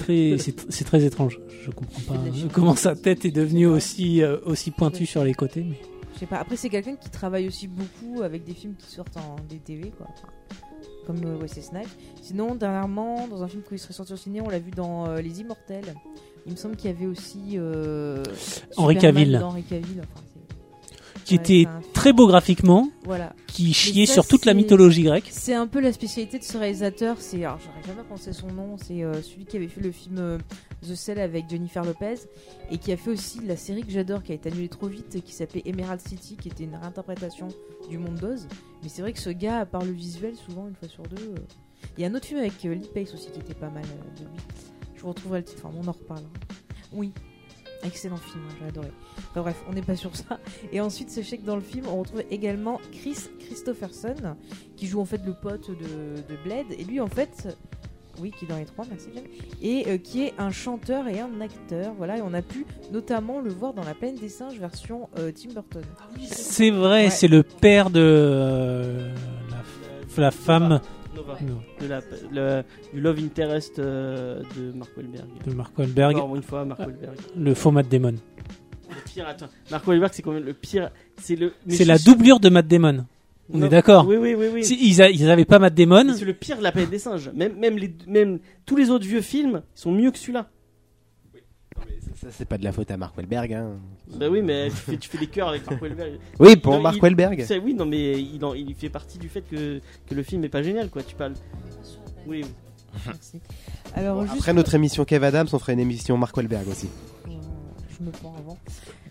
Très, 0.00 0.36
c'est 0.38 0.56
tr- 0.58 0.66
c'est 0.70 0.84
très 0.84 1.04
étrange. 1.04 1.38
Je 1.64 1.70
comprends 1.70 2.00
pas 2.14 2.20
comment 2.52 2.74
sa 2.74 2.94
tête 2.96 3.24
est 3.24 3.30
devenue 3.30 3.66
aussi 3.66 4.22
euh, 4.22 4.38
aussi 4.46 4.70
pointue 4.70 5.06
sur 5.06 5.22
les 5.24 5.34
côtés. 5.34 5.62
Mais... 5.62 5.78
Je 6.14 6.20
sais 6.20 6.26
pas. 6.26 6.38
Après, 6.38 6.56
c'est 6.56 6.68
quelqu'un 6.68 6.96
qui 6.96 7.10
travaille 7.10 7.46
aussi 7.46 7.68
beaucoup 7.68 8.22
avec 8.22 8.44
des 8.44 8.54
films 8.54 8.74
qui 8.78 8.90
sortent 8.90 9.16
en 9.16 9.36
DTV, 9.48 9.90
quoi. 9.96 10.06
Enfin, 10.10 10.28
comme 11.06 11.24
euh, 11.24 11.36
Wesley 11.40 11.62
Snipes. 11.62 11.88
Sinon, 12.22 12.54
dernièrement, 12.54 13.26
dans 13.28 13.42
un 13.42 13.48
film 13.48 13.62
qui 13.68 13.78
serait 13.78 13.92
sorti 13.94 14.12
au 14.12 14.16
ciné, 14.16 14.40
on 14.40 14.48
l'a 14.48 14.58
vu 14.58 14.70
dans 14.70 15.06
euh, 15.06 15.20
Les 15.20 15.40
Immortels. 15.40 15.94
Il 16.46 16.52
me 16.52 16.56
semble 16.56 16.76
qu'il 16.76 16.90
y 16.90 16.94
avait 16.94 17.06
aussi 17.06 17.56
euh, 17.56 18.22
Henri 18.76 18.96
Cavill. 18.96 19.38
dans 19.38 19.48
Henri 19.48 19.62
Cavill. 19.62 20.00
Enfin, 20.00 20.22
c'est- 20.24 20.29
Qui 21.30 21.36
était 21.36 21.66
très 21.92 22.12
beau 22.12 22.26
graphiquement, 22.26 22.88
Voilà. 23.04 23.34
qui 23.46 23.72
chiait 23.72 24.06
ça, 24.06 24.14
sur 24.14 24.26
toute 24.26 24.44
la 24.46 24.54
mythologie 24.54 25.02
grecque. 25.04 25.28
C'est 25.30 25.54
un 25.54 25.66
peu 25.66 25.80
la 25.80 25.92
spécialité 25.92 26.38
de 26.38 26.44
ce 26.44 26.58
réalisateur. 26.58 27.16
C'est, 27.20 27.44
alors, 27.44 27.58
j'aurais 27.64 27.86
jamais 27.86 28.08
pensé 28.08 28.32
son 28.32 28.48
nom. 28.48 28.76
C'est 28.76 29.02
euh, 29.04 29.22
celui 29.22 29.44
qui 29.44 29.56
avait 29.56 29.68
fait 29.68 29.80
le 29.80 29.92
film 29.92 30.16
euh, 30.18 30.38
The 30.82 30.94
Cell 30.94 31.20
avec 31.20 31.48
Jennifer 31.48 31.84
Lopez 31.84 32.14
et 32.70 32.78
qui 32.78 32.90
a 32.92 32.96
fait 32.96 33.10
aussi 33.10 33.40
la 33.46 33.56
série 33.56 33.82
que 33.84 33.92
j'adore, 33.92 34.22
qui 34.22 34.32
a 34.32 34.34
été 34.34 34.50
annulée 34.50 34.68
trop 34.68 34.88
vite, 34.88 35.22
qui 35.24 35.32
s'appelait 35.32 35.62
Emerald 35.66 36.00
City, 36.00 36.36
qui 36.36 36.48
était 36.48 36.64
une 36.64 36.74
réinterprétation 36.74 37.48
du 37.88 37.98
Monde 37.98 38.16
d'Oz. 38.16 38.48
Mais 38.82 38.88
c'est 38.88 39.02
vrai 39.02 39.12
que 39.12 39.20
ce 39.20 39.30
gars, 39.30 39.60
à 39.60 39.66
part 39.66 39.84
le 39.84 39.92
visuel, 39.92 40.34
souvent 40.36 40.66
une 40.68 40.74
fois 40.74 40.88
sur 40.88 41.04
deux. 41.04 41.22
euh, 41.36 41.40
Il 41.96 42.02
y 42.02 42.04
a 42.04 42.08
un 42.08 42.14
autre 42.14 42.26
film 42.26 42.40
avec 42.40 42.60
Lee 42.62 42.80
Pace 42.92 43.14
aussi 43.14 43.30
qui 43.32 43.38
était 43.40 43.54
pas 43.54 43.70
mal 43.70 43.84
de 43.84 44.24
lui. 44.24 44.30
Je 44.96 45.02
vous 45.02 45.08
retrouverai 45.08 45.38
le 45.40 45.44
titre. 45.44 45.62
Enfin, 45.64 45.76
on 45.80 45.86
en 45.88 45.92
reparle. 45.92 46.24
Oui. 46.92 47.12
Excellent 47.82 48.16
film, 48.16 48.40
hein, 48.50 48.54
j'ai 48.60 48.66
adoré. 48.68 48.88
Enfin 49.30 49.40
bref, 49.42 49.56
on 49.68 49.72
n'est 49.72 49.82
pas 49.82 49.96
sur 49.96 50.14
ça. 50.14 50.38
Et 50.72 50.80
ensuite, 50.80 51.10
sachez 51.10 51.38
que 51.38 51.46
dans 51.46 51.56
le 51.56 51.62
film, 51.62 51.86
on 51.88 51.98
retrouve 52.00 52.22
également 52.30 52.78
Chris 52.92 53.16
Christopherson, 53.38 54.14
qui 54.76 54.86
joue 54.86 55.00
en 55.00 55.04
fait 55.06 55.20
le 55.24 55.32
pote 55.32 55.70
de, 55.70 55.74
de 55.76 56.36
Blade. 56.44 56.66
Et 56.78 56.84
lui, 56.84 57.00
en 57.00 57.06
fait, 57.08 57.56
oui, 58.20 58.32
qui 58.38 58.44
est 58.44 58.48
dans 58.48 58.58
les 58.58 58.66
trois, 58.66 58.84
merci 58.90 59.08
James, 59.14 59.24
et 59.62 59.84
euh, 59.88 59.96
qui 59.96 60.24
est 60.24 60.34
un 60.36 60.50
chanteur 60.50 61.08
et 61.08 61.20
un 61.20 61.40
acteur. 61.40 61.94
Voilà, 61.96 62.18
et 62.18 62.22
on 62.22 62.34
a 62.34 62.42
pu 62.42 62.66
notamment 62.92 63.40
le 63.40 63.48
voir 63.50 63.72
dans 63.72 63.84
La 63.84 63.94
Plaine 63.94 64.16
des 64.16 64.28
Singes 64.28 64.58
version 64.58 65.08
euh, 65.18 65.32
Tim 65.32 65.54
Burton. 65.54 65.82
C'est 66.30 66.70
vrai, 66.70 67.04
Ouais. 67.04 67.10
c'est 67.10 67.28
le 67.28 67.42
père 67.42 67.88
de 67.88 68.00
euh, 68.02 69.14
la, 69.50 70.22
la 70.22 70.30
femme 70.30 70.80
Non, 71.42 71.60
De 71.80 71.86
la, 71.86 72.00
le- 72.30 72.62
du 72.92 73.00
Love 73.00 73.18
Interest 73.20 73.78
euh, 73.78 74.42
de 74.56 74.72
Mark 74.76 74.90
Wahlberg. 74.96 75.26
de 75.46 75.52
Mark 75.54 75.78
Wahlberg, 75.78 76.16
Encore 76.16 76.36
une 76.36 76.42
fois, 76.42 76.64
Mark 76.64 76.80
Wahlberg. 76.80 77.16
le 77.36 77.54
faux 77.54 77.70
Matt 77.70 77.88
Damon. 77.88 78.14
Le 78.88 78.96
pire, 79.12 79.26
attends. 79.28 79.48
Mark 79.70 79.86
Wahlberg, 79.86 80.12
c'est 80.12 80.22
quand 80.22 80.32
même 80.32 80.44
le 80.44 80.52
pire? 80.54 80.90
C'est 81.20 81.36
le. 81.36 81.52
C'est 81.68 81.84
la 81.84 81.98
doublure 81.98 82.40
de 82.40 82.48
Matt 82.48 82.66
Damon. 82.66 83.06
On 83.52 83.58
Non. 83.58 83.66
est 83.66 83.70
d'accord 83.70 84.06
Oui, 84.06 84.16
oui, 84.16 84.34
oui, 84.38 84.46
oui. 84.52 84.64
Si, 84.64 84.78
ils, 84.80 85.02
a- 85.02 85.10
ils 85.10 85.28
avaient 85.28 85.44
pas 85.44 85.58
Matt 85.58 85.74
Damon. 85.74 86.12
C'est 86.14 86.24
le 86.24 86.34
pire 86.34 86.56
de 86.58 86.62
la 86.62 86.70
planète 86.72 86.90
des 86.90 86.98
singes. 87.00 87.30
Même, 87.34 87.56
même, 87.58 87.76
les, 87.78 87.92
même 88.06 88.38
tous 88.66 88.76
les 88.76 88.90
autres 88.90 89.06
vieux 89.06 89.20
films 89.22 89.62
sont 89.74 89.90
mieux 89.92 90.10
que 90.12 90.18
celui-là. 90.18 90.48
Ça, 92.16 92.26
c'est 92.30 92.44
pas 92.44 92.58
de 92.58 92.64
la 92.64 92.72
faute 92.72 92.90
à 92.90 92.96
Mark 92.96 93.16
Wahlberg. 93.16 93.52
Hein. 93.52 93.76
Bah 94.14 94.28
oui, 94.28 94.42
mais 94.42 94.68
tu 94.68 94.76
fais, 94.76 94.96
tu 94.96 95.08
fais 95.08 95.18
des 95.18 95.26
cœurs 95.28 95.48
avec 95.48 95.68
Mark 95.70 95.80
Wahlberg. 95.80 96.18
Oui, 96.38 96.56
pour 96.56 96.72
Non, 96.74 96.80
Mark 96.80 96.96
il- 96.96 97.02
Wahlberg. 97.02 97.44
C'est- 97.46 97.58
Oui, 97.58 97.72
non, 97.74 97.86
mais 97.86 98.20
il, 98.20 98.44
en- 98.44 98.54
il 98.54 98.74
fait 98.74 98.90
partie 98.90 99.18
du 99.18 99.28
fait 99.28 99.42
que, 99.42 99.80
que 100.06 100.14
le 100.14 100.22
film 100.22 100.44
est 100.44 100.48
pas 100.48 100.62
génial, 100.62 100.90
quoi. 100.90 101.02
Tu 101.02 101.14
parles. 101.14 101.34
Oui, 102.26 102.42
oui. 102.44 102.46
Merci. 103.06 103.40
Alors, 103.94 104.22
juste 104.22 104.34
Après 104.38 104.52
notre 104.52 104.74
émission 104.74 105.04
Kev 105.04 105.24
Adams, 105.24 105.46
on 105.52 105.58
ferait 105.58 105.72
une 105.74 105.80
émission 105.80 106.16
Mark 106.16 106.36
Wahlberg 106.36 106.66
aussi. 106.68 106.88
Euh, 107.28 107.30
je 107.98 108.04
me 108.04 108.10
pends 108.10 108.34
avant. 108.36 108.58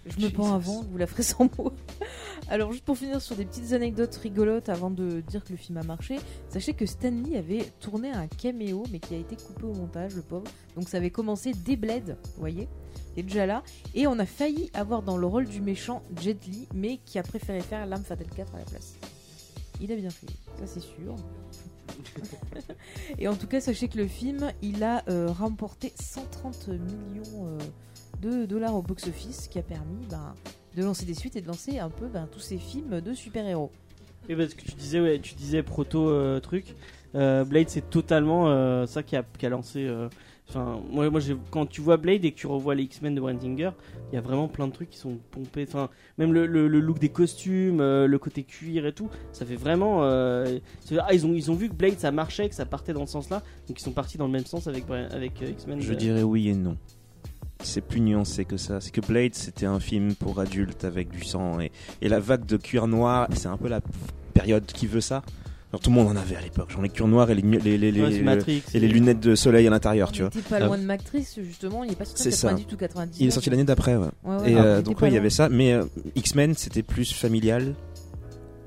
Je 0.06 0.26
me 0.26 0.30
pends 0.32 0.54
avant, 0.56 0.82
vous 0.92 0.98
la 0.98 1.06
ferez 1.08 1.24
sans 1.24 1.44
mots. 1.58 1.72
Alors, 2.50 2.72
juste 2.72 2.84
pour 2.84 2.98
finir 2.98 3.22
sur 3.22 3.36
des 3.36 3.46
petites 3.46 3.74
anecdotes 3.74 4.16
rigolotes 4.16 4.68
avant 4.70 4.90
de 4.90 5.22
dire 5.22 5.44
que 5.44 5.52
le 5.52 5.58
film 5.58 5.78
a 5.78 5.84
marché, 5.84 6.18
sachez 6.50 6.74
que 6.74 6.86
Stanley 6.88 7.38
avait 7.38 7.72
tourné 7.80 8.10
un 8.10 8.26
caméo, 8.28 8.84
mais 8.92 9.00
qui 9.00 9.14
a 9.14 9.18
été 9.18 9.36
coupé 9.36 9.66
au 9.66 9.74
montage, 9.74 10.16
le 10.16 10.22
pauvre. 10.24 10.46
Donc, 10.76 10.90
ça 10.90 10.98
avait 10.98 11.12
commencé 11.12 11.52
dès 11.54 11.76
Blade, 11.76 12.18
vous 12.24 12.40
voyez 12.40 12.68
Déjà 13.24 13.46
là. 13.46 13.64
Et 13.94 14.08
on 14.08 14.18
a 14.20 14.26
failli 14.26 14.70
avoir 14.74 15.02
dans 15.02 15.18
le 15.18 15.26
rôle 15.26 15.46
du 15.46 15.62
méchant 15.62 16.04
Jet 16.20 16.46
Li, 16.48 16.68
mais 16.74 16.98
qui 17.06 17.20
a 17.20 17.24
préféré 17.24 17.62
faire 17.62 17.86
L'âme 17.86 18.04
fatale 18.04 18.28
4 18.36 18.56
à 18.56 18.60
la 18.60 18.66
place. 18.66 18.96
Il 19.82 19.92
a 19.92 19.96
bien 19.96 20.10
fait, 20.10 20.28
ça 20.58 20.68
c'est 20.68 20.82
sûr. 20.82 21.16
Et 23.20 23.28
en 23.28 23.36
tout 23.36 23.48
cas, 23.48 23.62
sachez 23.62 23.88
que 23.88 23.98
le 23.98 24.08
film, 24.08 24.52
il 24.62 24.84
a 24.84 25.04
euh, 25.10 25.28
remporté 25.28 25.94
130 25.96 26.68
millions 26.68 27.48
euh, 27.48 27.58
de 28.22 28.46
dollars 28.46 28.76
au 28.76 28.82
box-office, 28.82 29.44
ce 29.44 29.50
qui 29.50 29.60
a 29.60 29.64
permis 29.64 30.06
ben, 30.10 30.36
de 30.76 30.84
lancer 30.84 31.06
des 31.06 31.14
suites 31.14 31.36
et 31.36 31.42
de 31.42 31.48
lancer 31.48 31.80
un 31.80 31.90
peu 31.90 32.08
ben, 32.08 32.28
tous 32.32 32.40
ces 32.40 32.58
films 32.58 33.02
de 33.02 33.14
super-héros. 33.14 33.72
Et 34.28 34.36
parce 34.36 34.54
que 34.54 34.62
tu 34.62 34.74
disais, 34.74 35.00
ouais, 35.00 35.20
tu 35.20 35.34
disais 35.34 35.64
proto 35.64 36.10
euh, 36.10 36.40
truc. 36.40 36.76
Blade, 37.14 37.70
c'est 37.70 37.90
totalement 37.90 38.86
ça 38.86 39.02
qui 39.02 39.16
a 39.16 39.50
lancé. 39.50 39.90
Enfin, 40.50 40.80
moi, 40.90 41.10
moi 41.12 41.22
quand 41.52 41.68
tu 41.68 41.80
vois 41.80 41.98
Blade 41.98 42.26
et 42.26 42.32
que 42.32 42.36
tu 42.38 42.48
revois 42.48 42.74
les 42.74 42.84
X-Men 42.84 43.14
de 43.14 43.22
Brent 43.22 43.40
Singer, 43.40 43.70
il 44.12 44.16
y 44.16 44.18
a 44.18 44.22
vraiment 44.22 44.48
plein 44.48 44.68
de 44.68 44.74
trucs 44.74 44.90
qui 44.90 44.98
sont 44.98 45.20
pompés. 45.30 45.66
Enfin, 45.68 45.90
même 46.18 46.34
le, 46.34 46.48
le- 46.48 46.68
le 46.68 46.80
look 46.80 46.98
des 47.00 47.10
costumes, 47.10 47.80
euh, 47.82 48.08
le 48.08 48.18
côté 48.20 48.44
cuir 48.44 48.86
et 48.88 48.94
tout, 48.94 49.10
ça 49.32 49.46
fait 49.46 49.56
vraiment. 49.56 50.00
euh, 50.04 50.58
ah, 51.00 51.14
ils 51.14 51.26
ont, 51.28 51.34
ils 51.34 51.52
ont 51.52 51.56
vu 51.56 51.70
que 51.70 51.76
Blade 51.76 52.00
ça 52.00 52.12
marchait, 52.12 52.50
que 52.50 52.56
ça 52.56 52.66
partait 52.66 52.94
dans 52.94 53.06
ce 53.06 53.12
sens-là, 53.14 53.44
donc 53.68 53.80
ils 53.80 53.84
sont 53.84 53.92
partis 53.92 54.18
dans 54.18 54.26
le 54.26 54.32
même 54.32 54.46
sens 54.46 54.68
avec, 54.68 54.86
avec 54.90 55.42
euh, 55.44 55.52
X-Men. 55.52 55.82
Je 55.82 55.94
dirais 55.94 56.24
oui 56.24 56.50
et 56.50 56.56
non. 56.56 56.76
C'est 57.62 57.82
plus 57.82 58.00
nuancé 58.00 58.46
que 58.46 58.56
ça. 58.58 58.80
C'est 58.82 58.92
que 58.92 59.02
Blade, 59.02 59.36
c'était 59.36 59.66
un 59.66 59.80
film 59.82 60.16
pour 60.16 60.40
adultes 60.40 60.86
avec 60.86 61.10
du 61.10 61.24
sang. 61.26 61.60
Et, 61.60 61.72
et 62.02 62.08
la 62.08 62.20
vague 62.22 62.46
de 62.46 62.56
cuir 62.58 62.88
noir, 62.88 63.28
c'est 63.34 63.50
un 63.50 63.58
peu 63.58 63.68
la 63.68 63.82
période 64.34 64.66
qui 64.66 64.88
veut 64.88 65.02
ça. 65.02 65.22
Alors, 65.72 65.82
tout 65.82 65.90
le 65.92 65.96
monde 65.98 66.08
en 66.08 66.16
avait 66.16 66.36
à 66.36 66.42
l'époque. 66.42 66.72
Genre 66.72 66.82
les 66.82 66.90
cuirs 66.90 67.08
noirs 67.08 67.30
et 67.30 67.36
les, 67.36 67.42
les, 67.44 67.78
les, 67.78 67.92
les- 67.92 68.02
ouais, 68.02 68.22
Matrix. 68.22 68.64
et 68.74 68.80
les 68.80 68.88
lunettes 68.88 69.20
de 69.20 69.36
soleil 69.36 69.68
à 69.68 69.70
l'intérieur, 69.70 70.12
tu 70.12 70.20
il 70.20 70.22
vois. 70.24 70.30
était 70.30 70.42
pas 70.50 70.58
Ah. 70.62 70.66
loin 70.66 70.78
de 70.80 70.84
Matrix, 70.84 71.28
justement, 71.44 71.84
il 71.84 71.92
est 71.92 71.96
pas 71.96 72.06
sorti 72.06 72.22
en 72.22 72.24
C'est 72.24 72.32
ça. 72.32 72.48
98 72.50 72.74
ou 72.74 72.78
99. 72.78 73.22
Il 73.22 73.28
est 73.28 73.32
sorti 73.32 73.50
l'année 73.52 73.64
d'après, 73.66 73.96
ouais. 73.96 74.08
Ouais, 74.24 74.36
ouais, 74.38 74.52
Et 74.52 74.56
ah, 74.56 74.64
euh, 74.64 74.78
il 74.80 74.84
donc 74.84 75.00
oui, 75.02 75.10
il 75.10 75.14
y 75.14 75.18
avait 75.18 75.30
ça. 75.30 75.48
Mais 75.48 75.74
euh, 75.74 75.86
X-Men, 76.16 76.56
c'était 76.56 76.82
plus 76.84 77.14
familial. 77.14 77.76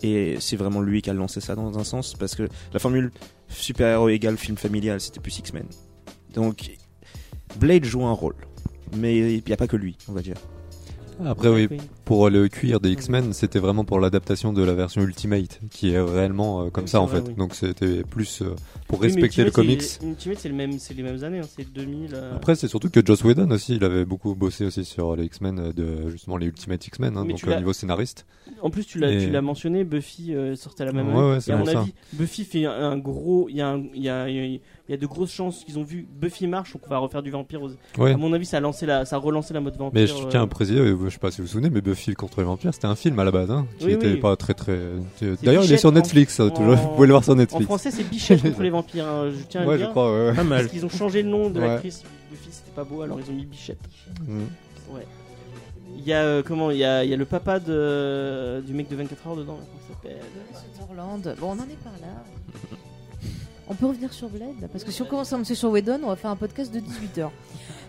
Et 0.04 0.36
c'est 0.40 0.56
vraiment 0.56 0.80
lui 0.80 1.00
qui 1.02 1.10
a 1.10 1.12
lancé 1.14 1.40
ça 1.40 1.54
dans 1.56 1.78
un 1.78 1.84
sens. 1.84 2.14
Parce 2.14 2.34
que 2.36 2.48
la 2.72 2.78
formule 2.78 3.10
super-héros 3.48 4.08
égale 4.08 4.36
film 4.36 4.56
familial, 4.56 5.00
c'était 5.00 5.20
plus 5.20 5.38
X-Men. 5.38 5.64
Donc 6.34 6.70
Blade 7.58 7.84
joue 7.84 8.04
un 8.04 8.12
rôle. 8.12 8.34
Mais 8.96 9.16
il 9.36 9.42
n'y 9.46 9.52
a 9.52 9.56
pas 9.56 9.66
que 9.66 9.76
lui, 9.76 9.96
on 10.08 10.12
va 10.12 10.22
dire. 10.22 10.36
Après, 11.24 11.48
oui, 11.48 11.68
Oui. 11.70 11.78
Pour 12.04 12.28
le 12.30 12.48
cuir 12.48 12.80
des 12.80 12.90
X-Men, 12.92 13.32
c'était 13.32 13.58
vraiment 13.58 13.84
pour 13.84 14.00
l'adaptation 14.00 14.52
de 14.52 14.62
la 14.62 14.74
version 14.74 15.02
Ultimate, 15.02 15.60
qui 15.70 15.92
est 15.92 16.00
réellement 16.00 16.62
euh, 16.66 16.70
comme 16.70 16.84
Oui, 16.84 16.90
ça 16.90 17.00
en 17.00 17.06
vrai, 17.06 17.20
fait. 17.20 17.28
oui. 17.28 17.34
Donc 17.36 17.54
c'était 17.54 18.02
plus 18.02 18.42
euh, 18.42 18.54
pour 18.88 19.00
Oui, 19.00 19.06
respecter 19.06 19.44
le 19.44 19.50
comics. 19.50 19.82
Ultimate, 20.02 20.38
c'est 20.40 20.48
le 20.48 20.54
même, 20.54 20.70
les 20.96 21.02
mêmes 21.02 21.24
années, 21.24 21.38
hein, 21.38 21.48
c'est 21.56 21.72
2000. 21.72 22.10
euh, 22.14 22.34
Après, 22.36 22.54
c'est 22.56 22.68
surtout 22.68 22.90
que 22.90 23.00
Joss 23.04 23.22
Whedon 23.24 23.50
aussi, 23.50 23.76
il 23.76 23.84
avait 23.84 24.04
beaucoup 24.04 24.34
bossé 24.34 24.64
aussi 24.64 24.84
sur 24.84 25.14
les 25.16 25.24
X-Men, 25.26 25.58
euh, 25.58 25.72
de 25.72 26.10
justement 26.10 26.36
les 26.36 26.46
Ultimate 26.46 26.86
X-Men, 26.86 27.16
hein, 27.16 27.24
donc 27.24 27.40
au 27.46 27.50
l'as- 27.50 27.58
niveau 27.58 27.72
scénariste. 27.72 28.26
En 28.60 28.70
plus, 28.70 28.84
tu 28.84 28.98
l'as, 28.98 29.12
Et- 29.12 29.26
tu 29.26 29.30
l'as 29.30 29.42
mentionné, 29.42 29.84
Buffy 29.84 30.34
euh, 30.34 30.56
sortait 30.56 30.82
à 30.82 30.86
la 30.86 30.92
même 30.92 31.08
année. 31.10 31.18
ouais, 31.32 31.38
et 31.46 31.50
à 31.52 31.56
mon 31.56 31.64
ça. 31.66 31.80
avis, 31.80 31.94
Buffy 32.12 32.44
fait 32.44 32.64
un, 32.66 32.72
un 32.72 32.98
gros. 32.98 33.46
Il 33.48 33.56
y, 33.56 33.60
a 33.60 33.68
un- 33.70 33.84
il 33.94 34.02
y, 34.02 34.08
a, 34.08 34.28
il 34.28 34.60
y 34.88 34.92
a 34.92 34.96
de 34.96 35.06
grosses 35.06 35.32
chances 35.32 35.64
qu'ils 35.64 35.78
ont 35.78 35.82
vu 35.84 36.06
Buffy 36.20 36.46
marche, 36.48 36.72
donc 36.72 36.82
on 36.86 36.90
va 36.90 36.98
refaire 36.98 37.22
du 37.22 37.30
vampire. 37.30 37.62
Aux... 37.62 37.70
Ouais. 37.98 38.12
À 38.12 38.16
mon 38.16 38.32
avis, 38.32 38.44
ça 38.46 38.56
a, 38.56 38.60
lancé 38.60 38.84
la, 38.86 39.04
ça 39.04 39.16
a 39.16 39.18
relancé 39.18 39.54
la 39.54 39.60
mode 39.60 39.76
vampire. 39.76 40.00
Mais 40.00 40.06
je 40.06 40.14
tiens 40.28 40.40
euh, 40.40 40.44
à 40.44 40.46
préciser, 40.48 40.78
euh, 40.80 40.96
je 41.04 41.10
sais 41.10 41.18
pas 41.18 41.30
si 41.30 41.38
vous 41.40 41.46
vous 41.46 41.52
souvenez, 41.52 41.70
mais 41.70 41.80
Buffy 41.80 42.01
contre 42.16 42.40
les 42.40 42.44
vampires, 42.46 42.72
c'était 42.74 42.86
un 42.86 42.94
film 42.96 43.18
à 43.18 43.24
la 43.24 43.30
base, 43.30 43.50
hein, 43.50 43.66
qui 43.78 43.86
Oui, 43.86 43.92
était 43.92 44.06
oui. 44.12 44.16
pas 44.16 44.34
très 44.36 44.54
très. 44.54 44.76
D'ailleurs, 45.20 45.36
il 45.44 45.48
est 45.54 45.58
Bichette 45.60 45.80
sur 45.80 45.88
en- 45.88 45.92
Netflix, 45.92 46.40
hein, 46.40 46.50
toujours. 46.50 46.72
en- 46.72 46.76
vous 46.76 46.88
pouvez 46.94 47.06
le 47.06 47.12
voir 47.12 47.24
sur 47.24 47.32
En 47.32 47.36
Netflix. 47.36 47.64
français, 47.64 47.90
c'est 47.90 48.04
Bichette 48.04 48.42
contre 48.42 48.60
les 48.62 48.70
vampires. 48.70 49.06
hein, 49.08 49.30
Je 49.30 49.42
tiens 49.48 49.62
à 49.62 49.64
Ouais, 49.66 49.72
le 49.74 49.78
je 49.78 49.84
dire. 49.84 49.90
crois, 49.90 50.12
ouais, 50.12 50.26
ouais. 50.30 50.34
Pas 50.34 50.44
mal. 50.44 50.60
Parce 50.62 50.72
qu'ils 50.72 50.84
ont 50.84 50.88
changé 50.90 51.22
le 51.22 51.28
nom 51.28 51.50
de 51.50 51.60
Ouais. 51.60 51.66
l'actrice 51.68 52.02
Buffy, 52.30 52.48
c'était 52.50 52.70
pas 52.74 52.84
beau, 52.84 53.02
alors 53.02 53.18
ils 53.20 53.30
ont 53.30 53.34
mis 53.34 53.44
Bichette. 53.46 53.78
Mm. 54.26 54.40
Ouais. 54.94 55.06
Il 55.98 56.04
y 56.04 56.12
a 56.12 56.22
euh, 56.22 56.42
comment 56.44 56.70
Il 56.70 56.78
y 56.78 56.84
a, 56.84 57.04
il 57.04 57.10
y 57.10 57.14
a 57.14 57.16
le 57.16 57.24
papa 57.26 57.60
de, 57.60 58.60
du 58.66 58.72
mec 58.72 58.88
de 58.88 58.96
24 58.96 59.26
heures 59.28 59.36
dedans. 59.36 59.58
Comment 59.58 59.94
s'appelle. 61.28 61.36
Bon, 61.40 61.48
on 61.48 61.52
en 61.52 61.64
est 61.64 61.82
par 61.82 61.92
là. 62.00 62.22
On 63.68 63.74
peut 63.74 63.86
revenir 63.86 64.12
sur 64.12 64.28
Blade 64.28 64.68
parce 64.72 64.84
que 64.84 64.90
si 64.90 65.00
on 65.02 65.04
commence 65.06 65.32
à 65.32 65.36
avancer 65.36 65.54
sur 65.54 65.70
Whedon, 65.70 66.00
on 66.04 66.08
va 66.08 66.16
faire 66.16 66.30
un 66.30 66.36
podcast 66.36 66.72
de 66.74 66.80
18 66.80 67.18
heures. 67.18 67.32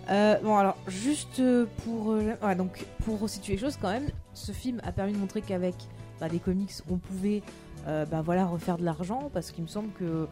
Euh, 0.10 0.38
bon 0.44 0.58
alors 0.58 0.76
juste 0.88 1.40
euh, 1.40 1.66
pour 1.86 2.12
euh, 2.12 2.34
ouais, 2.44 2.56
donc 2.56 2.86
pour 3.06 3.20
resituer 3.22 3.54
les 3.54 3.60
choses 3.60 3.78
quand 3.82 3.90
même, 3.90 4.08
ce 4.34 4.52
film 4.52 4.82
a 4.84 4.92
permis 4.92 5.14
de 5.14 5.18
montrer 5.18 5.42
qu'avec 5.42 5.76
bah, 6.20 6.28
des 6.28 6.40
comics 6.40 6.72
on 6.92 6.98
pouvait 6.98 7.42
euh, 7.88 8.06
bah, 8.06 8.22
voilà 8.22 8.46
refaire 8.46 8.78
de 8.78 8.84
l'argent 8.84 9.30
parce 9.34 9.52
qu'il 9.52 9.64
me 9.64 9.70
semble 9.70 9.92
que 9.94 10.28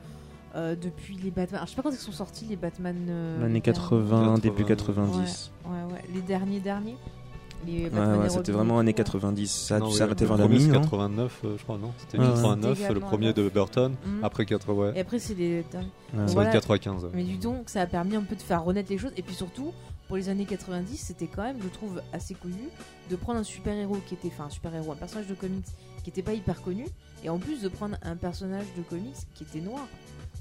euh, 0.56 0.76
depuis 0.76 1.16
les 1.16 1.32
Batman, 1.32 1.56
alors, 1.60 1.66
je 1.68 1.70
sais 1.72 1.76
pas 1.78 1.84
quand 1.84 1.92
ils 1.92 1.96
sont 1.98 2.12
sortis 2.12 2.44
les 2.46 2.58
Batman. 2.58 2.96
euh, 3.10 3.40
L'année 3.40 3.54
les 3.56 3.62
80, 3.62 4.10
80, 4.10 4.38
début 4.40 4.66
90. 4.66 5.12
derniers. 5.66 5.88
Ouais 5.88 5.94
ouais 5.94 6.04
les 6.14 6.22
derniers 6.22 6.60
derniers. 6.60 6.98
Les 7.66 7.84
Ouais, 7.84 7.90
Batman 7.90 8.20
ouais, 8.20 8.30
c'était 8.30 8.52
vraiment 8.52 8.80
années 8.80 8.94
tout, 8.94 9.04
90. 9.04 9.48
Ça 9.52 9.76
a 9.76 9.80
Non, 9.80 9.86
dû 9.88 9.92
oui, 9.92 9.98
s'arrêter 9.98 10.26
vers 10.26 10.38
la 10.38 10.44
premier, 10.46 10.60
c'est 10.60 10.66
mi, 10.68 10.72
non 10.74 10.82
89, 10.82 11.40
euh, 11.46 11.56
je 11.58 11.64
crois, 11.64 11.78
non 11.78 11.92
C'était 11.98 12.18
Ouais, 12.18 12.26
ouais. 12.26 12.32
89, 12.34 12.78
C'était 12.80 12.94
le 12.94 13.00
premier 13.00 13.34
de 13.34 13.50
Burton. 13.50 13.96
Mhm. 14.06 14.24
Après 14.24 14.46
80, 14.46 14.74
ouais. 14.74 14.94
Et 14.96 15.00
après 15.02 15.20
c'est 15.20 15.34
va 16.14 16.26
Voilà. 16.28 16.50
être 16.50 16.54
95. 16.54 17.04
ouais. 17.06 17.10
Mais 17.14 17.24
du 17.24 17.38
donc, 17.38 17.70
ça 17.70 17.82
a 17.82 17.86
permis 17.86 18.16
un 18.16 18.22
peu 18.24 18.36
de 18.36 18.42
faire 18.42 18.64
renaître 18.64 18.90
les 18.92 18.98
choses. 18.98 19.14
Et 19.18 19.22
puis 19.22 19.36
surtout, 19.36 19.72
pour 20.08 20.18
les 20.18 20.30
années 20.30 20.46
90, 20.46 20.98
c'était 20.98 21.28
quand 21.28 21.44
même, 21.44 21.58
je 21.62 21.68
trouve, 21.70 22.02
assez 22.14 22.34
connu 22.34 22.70
de 23.10 23.16
prendre 23.16 23.40
un 23.40 23.44
super-héros 23.44 23.98
qui 24.08 24.16
était, 24.16 24.28
enfin, 24.30 24.46
un 24.46 24.50
super-héros, 24.50 24.92
un 24.92 24.96
personnage 24.96 25.28
de 25.28 25.36
comics 25.36 25.66
qui 26.04 26.10
était 26.10 26.24
pas 26.24 26.34
hyper 26.34 26.62
connu, 26.64 26.86
et 27.24 27.30
en 27.30 27.38
plus 27.38 27.62
de 27.62 27.68
prendre 27.70 27.96
un 28.02 28.16
personnage 28.16 28.66
de 28.76 28.82
comics 28.82 29.16
qui 29.36 29.44
était 29.44 29.62
noir. 29.62 29.86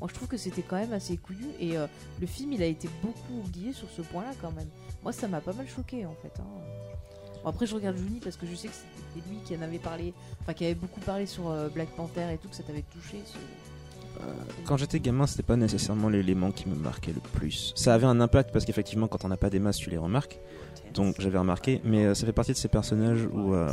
Moi, 0.00 0.08
je 0.08 0.14
trouve 0.14 0.28
que 0.28 0.38
c'était 0.38 0.62
quand 0.62 0.76
même 0.76 0.94
assez 0.94 1.18
couillu. 1.18 1.44
Et 1.60 1.76
euh, 1.76 1.86
le 2.20 2.26
film, 2.26 2.52
il 2.54 2.62
a 2.62 2.66
été 2.66 2.88
beaucoup 3.02 3.46
oublié 3.46 3.74
sur 3.74 3.86
ce 3.90 4.00
point-là, 4.00 4.30
quand 4.40 4.50
même. 4.52 4.68
Moi, 5.02 5.12
ça 5.12 5.28
m'a 5.28 5.42
pas 5.42 5.52
mal 5.52 5.68
choqué, 5.68 6.06
en 6.06 6.14
fait. 6.22 6.32
hein. 6.40 6.89
Bon, 7.42 7.50
après, 7.50 7.66
je 7.66 7.74
regarde 7.74 7.96
Juni 7.96 8.20
parce 8.22 8.36
que 8.36 8.46
je 8.46 8.54
sais 8.54 8.68
que 8.68 8.74
c'était 8.74 9.28
lui 9.28 9.38
qui 9.44 9.56
en 9.56 9.62
avait 9.62 9.78
parlé, 9.78 10.12
enfin, 10.42 10.52
qui 10.54 10.64
avait 10.64 10.74
beaucoup 10.74 11.00
parlé 11.00 11.26
sur 11.26 11.50
euh, 11.50 11.68
Black 11.68 11.88
Panther 11.96 12.26
et 12.32 12.38
tout, 12.38 12.48
que 12.48 12.54
ça 12.56 12.62
t'avait 12.62 12.84
touché. 12.92 13.18
ce- 13.24 13.36
Quand 14.66 14.76
j'étais 14.76 15.00
gamin, 15.00 15.26
c'était 15.26 15.42
pas 15.42 15.56
nécessairement 15.56 16.08
l'élément 16.10 16.50
qui 16.50 16.68
me 16.68 16.74
marquait 16.74 17.12
le 17.12 17.20
plus. 17.38 17.72
Ça 17.76 17.94
avait 17.94 18.06
un 18.06 18.20
impact 18.20 18.52
parce 18.52 18.64
qu'effectivement, 18.66 19.08
quand 19.08 19.24
on 19.24 19.28
n'a 19.28 19.36
pas 19.38 19.48
des 19.50 19.58
masses, 19.60 19.78
tu 19.78 19.88
les 19.90 19.96
remarques. 19.98 20.38
Donc 20.94 21.16
j'avais 21.20 21.38
remarqué, 21.38 21.80
mais 21.84 22.04
euh, 22.04 22.14
ça 22.14 22.26
fait 22.26 22.32
partie 22.32 22.52
de 22.52 22.56
ces 22.56 22.68
personnages 22.68 23.24
où. 23.32 23.54
euh, 23.54 23.68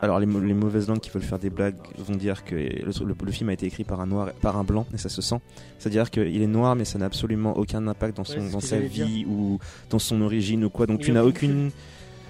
alors 0.00 0.20
les, 0.20 0.26
mau- 0.26 0.40
les 0.40 0.54
mauvaises 0.54 0.88
langues 0.88 1.00
qui 1.00 1.10
veulent 1.10 1.22
faire 1.22 1.38
des 1.38 1.50
blagues 1.50 1.74
vont 1.98 2.14
dire 2.16 2.44
que 2.44 2.54
le, 2.54 2.84
le- 3.04 3.14
le 3.24 3.32
film 3.32 3.48
a 3.48 3.54
été 3.54 3.66
écrit 3.66 3.82
par 3.84 4.00
un 4.00 4.06
noir, 4.06 4.30
par 4.40 4.56
un 4.56 4.64
blanc, 4.64 4.86
et 4.94 4.98
ça 4.98 5.08
se 5.08 5.20
sent. 5.22 5.40
C'est-à-dire 5.78 6.10
qu'il 6.10 6.40
est 6.42 6.46
noir, 6.46 6.76
mais 6.76 6.84
ça 6.84 6.98
n'a 6.98 7.06
absolument 7.06 7.56
aucun 7.56 7.86
impact 7.88 8.16
dans, 8.16 8.24
son, 8.24 8.38
Ouais, 8.38 8.50
dans 8.50 8.60
sa 8.60 8.78
vie 8.78 9.24
ou 9.26 9.58
dans 9.90 9.98
son 9.98 10.20
origine 10.22 10.64
ou 10.64 10.70
quoi. 10.70 10.86
Donc 10.86 11.00
Il 11.00 11.06
tu 11.06 11.12
n'as 11.12 11.24
aucune 11.24 11.50
aucune. 11.50 11.70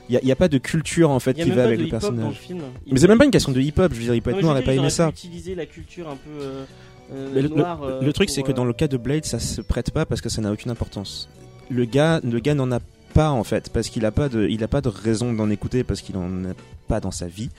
Il 0.08 0.20
n'y 0.22 0.30
a, 0.32 0.36
pas 0.36 0.48
de 0.48 0.58
culture 0.58 1.10
en 1.10 1.18
fait 1.20 1.34
qui 1.34 1.50
va 1.50 1.64
avec 1.64 1.80
le 1.80 1.86
hip-hop 1.86 2.00
dans 2.00 2.08
le 2.10 2.14
personnage. 2.16 2.38
film. 2.38 2.60
Mais 2.90 2.98
c'est 3.00 3.08
même 3.08 3.18
pas 3.18 3.24
une 3.24 3.30
question 3.30 3.52
de 3.52 3.60
hip-hop, 3.60 3.92
je 3.92 3.98
veux 3.98 4.04
dire, 4.04 4.14
il 4.14 4.22
peut 4.22 4.30
être 4.30 4.40
noir 4.42 4.56
et 4.56 4.62
pas 4.62 4.74
aimer 4.74 4.90
ça. 4.90 5.08
utiliser 5.08 5.54
la 5.54 5.66
culture 5.66 6.08
un 6.08 6.16
peu 6.16 6.42
euh, 6.42 6.64
euh, 7.12 7.42
le, 7.42 7.48
noire. 7.48 7.80
le- 7.84 7.92
euh, 7.94 8.00
le 8.02 8.12
truc, 8.12 8.28
pour, 8.28 8.34
c'est 8.34 8.42
que 8.42 8.50
euh, 8.50 8.54
dans 8.54 8.64
le 8.64 8.72
cas 8.72 8.88
de 8.88 8.96
Blade, 8.96 9.24
ça 9.24 9.38
se 9.38 9.60
prête 9.60 9.90
pas 9.90 10.06
parce 10.06 10.20
que 10.20 10.28
ça 10.28 10.40
n'a 10.40 10.52
aucune 10.52 10.70
importance. 10.70 11.28
Le 11.70 11.84
gars, 11.84 12.20
le 12.22 12.38
gars 12.38 12.54
n'en 12.54 12.70
a 12.72 12.78
pas 13.14 13.30
en 13.30 13.42
fait, 13.44 13.70
parce 13.70 13.88
qu'il 13.88 14.04
a 14.04 14.12
pas 14.12 14.28
de, 14.28 14.46
il 14.48 14.62
a 14.62 14.68
pas 14.68 14.80
de 14.80 14.88
raison 14.88 15.32
d'en 15.32 15.50
écouter 15.50 15.82
parce 15.84 16.00
qu'il 16.02 16.16
en 16.16 16.44
a 16.44 16.54
pas 16.86 17.00
dans 17.00 17.10
sa 17.10 17.26
vie. 17.26 17.50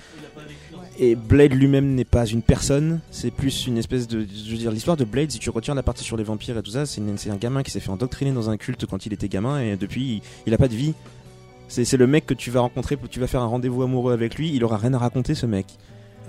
Et 0.99 1.15
Blade 1.15 1.53
lui-même 1.53 1.93
n'est 1.93 2.05
pas 2.05 2.25
une 2.25 2.41
personne, 2.41 3.01
c'est 3.11 3.29
plus 3.29 3.67
une 3.67 3.77
espèce 3.77 4.07
de, 4.07 4.21
je 4.21 4.51
veux 4.51 4.57
dire, 4.57 4.71
l'histoire 4.71 4.97
de 4.97 5.03
Blade. 5.03 5.29
Si 5.29 5.37
tu 5.37 5.51
retires 5.51 5.75
la 5.75 5.83
partie 5.83 6.03
sur 6.03 6.17
les 6.17 6.23
vampires 6.23 6.57
et 6.57 6.63
tout 6.63 6.71
ça, 6.71 6.87
c'est 6.87 7.01
un 7.29 7.35
gamin 7.35 7.61
qui 7.61 7.69
s'est 7.69 7.79
fait 7.79 7.91
endoctriner 7.91 8.31
dans 8.31 8.49
un 8.49 8.57
culte 8.57 8.85
quand 8.87 9.05
il 9.05 9.13
était 9.13 9.27
gamin 9.27 9.61
et 9.61 9.75
depuis, 9.75 10.01
il, 10.15 10.21
il 10.47 10.53
a 10.55 10.57
pas 10.57 10.67
de 10.67 10.73
vie. 10.75 10.93
C'est 11.67 11.85
c'est 11.85 11.97
le 11.97 12.07
mec 12.07 12.25
que 12.25 12.33
tu 12.33 12.49
vas 12.51 12.61
rencontrer, 12.61 12.97
tu 13.09 13.19
vas 13.19 13.27
faire 13.27 13.41
un 13.41 13.45
rendez-vous 13.47 13.83
amoureux 13.83 14.13
avec 14.13 14.35
lui, 14.35 14.51
il 14.53 14.63
aura 14.63 14.77
rien 14.77 14.93
à 14.93 14.97
raconter 14.97 15.35
ce 15.35 15.45
mec. 15.45 15.65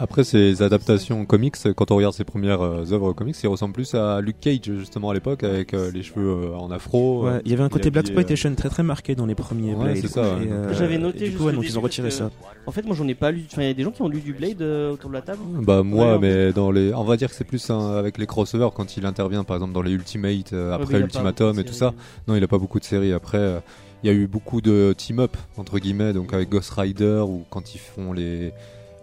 Après 0.01 0.23
ces 0.23 0.62
adaptations 0.62 1.24
comics, 1.27 1.56
quand 1.74 1.90
on 1.90 1.97
regarde 1.97 2.15
ses 2.15 2.23
premières 2.23 2.60
euh, 2.62 2.85
œuvres 2.93 3.12
comics, 3.12 3.35
il 3.43 3.48
ressemble 3.48 3.74
plus 3.74 3.97
à 3.97 4.20
Luke 4.20 4.36
Cage 4.40 4.60
justement 4.78 5.10
à 5.10 5.15
l'époque 5.15 5.43
avec 5.43 5.74
euh, 5.74 5.90
les 5.93 6.05
cheveux 6.05 6.28
euh, 6.52 6.56
en 6.56 6.70
afro. 6.70 7.24
Ouais, 7.24 7.31
euh, 7.31 7.40
il 7.44 7.51
y 7.51 7.55
avait 7.55 7.65
un 7.65 7.69
côté 7.69 7.90
Black 7.90 8.05
euh, 8.05 8.09
Exploitation 8.10 8.55
très 8.55 8.69
très 8.69 8.85
marqué 8.85 9.16
dans 9.16 9.27
les 9.27 9.35
premiers 9.35 9.74
Ouais, 9.74 9.85
Blade. 9.86 9.97
c'est 9.97 10.06
ça, 10.06 10.20
euh, 10.20 10.73
J'avais 10.73 10.98
noté 10.98 11.27
et 11.27 11.31
du 11.31 11.36
coup, 11.36 11.44
ouais, 11.47 11.52
donc 11.52 11.65
ils 11.65 11.77
ont 11.77 11.82
retiré 11.82 12.12
ça. 12.12 12.31
En 12.66 12.70
fait, 12.70 12.85
moi 12.86 12.94
j'en 12.94 13.09
ai 13.09 13.16
pas 13.16 13.32
lu. 13.32 13.44
Enfin, 13.51 13.62
il 13.62 13.66
y 13.69 13.70
a 13.70 13.74
des 13.74 13.82
gens 13.82 13.90
qui 13.90 14.02
ont 14.02 14.09
lu 14.09 14.20
du 14.20 14.32
Blade 14.35 14.62
euh, 14.62 14.93
autour 14.93 15.10
de 15.10 15.15
la 15.15 15.23
table. 15.23 15.40
Bah 15.62 15.82
moi, 15.82 16.12
Ouais, 16.12 16.19
mais 16.20 16.52
dans 16.52 16.70
les, 16.70 16.94
on 16.94 17.02
va 17.02 17.16
dire 17.16 17.28
que 17.28 17.35
c'est 17.35 17.43
plus 17.43 17.69
un- 17.69 17.97
avec 17.97 18.19
les 18.19 18.27
crossovers 18.27 18.70
quand 18.77 18.97
il 18.97 19.05
intervient, 19.05 19.43
par 19.43 19.56
exemple 19.56 19.73
dans 19.73 19.82
les 19.82 19.90
Ultimate, 19.93 20.52
euh, 20.52 20.74
après 20.74 21.01
Ultimatum 21.01 21.59
et 21.59 21.65
tout 21.65 21.74
ça. 21.74 21.93
Non, 22.28 22.36
il 22.36 22.44
a 22.44 22.48
pas 22.48 22.59
beaucoup 22.59 22.78
de 22.78 22.85
séries. 22.85 23.12
Après, 23.12 23.39
euh, 23.39 23.59
il 24.03 24.07
y 24.07 24.11
a 24.11 24.12
eu 24.12 24.27
beaucoup 24.27 24.61
de 24.61 24.95
team-up 24.97 25.37
entre 25.57 25.79
guillemets, 25.79 26.12
donc 26.12 26.33
avec 26.33 26.49
Ghost 26.49 26.70
Rider 26.73 27.25
ou 27.27 27.45
quand 27.51 27.75
ils 27.75 27.79
font 27.79 28.12
les 28.12 28.53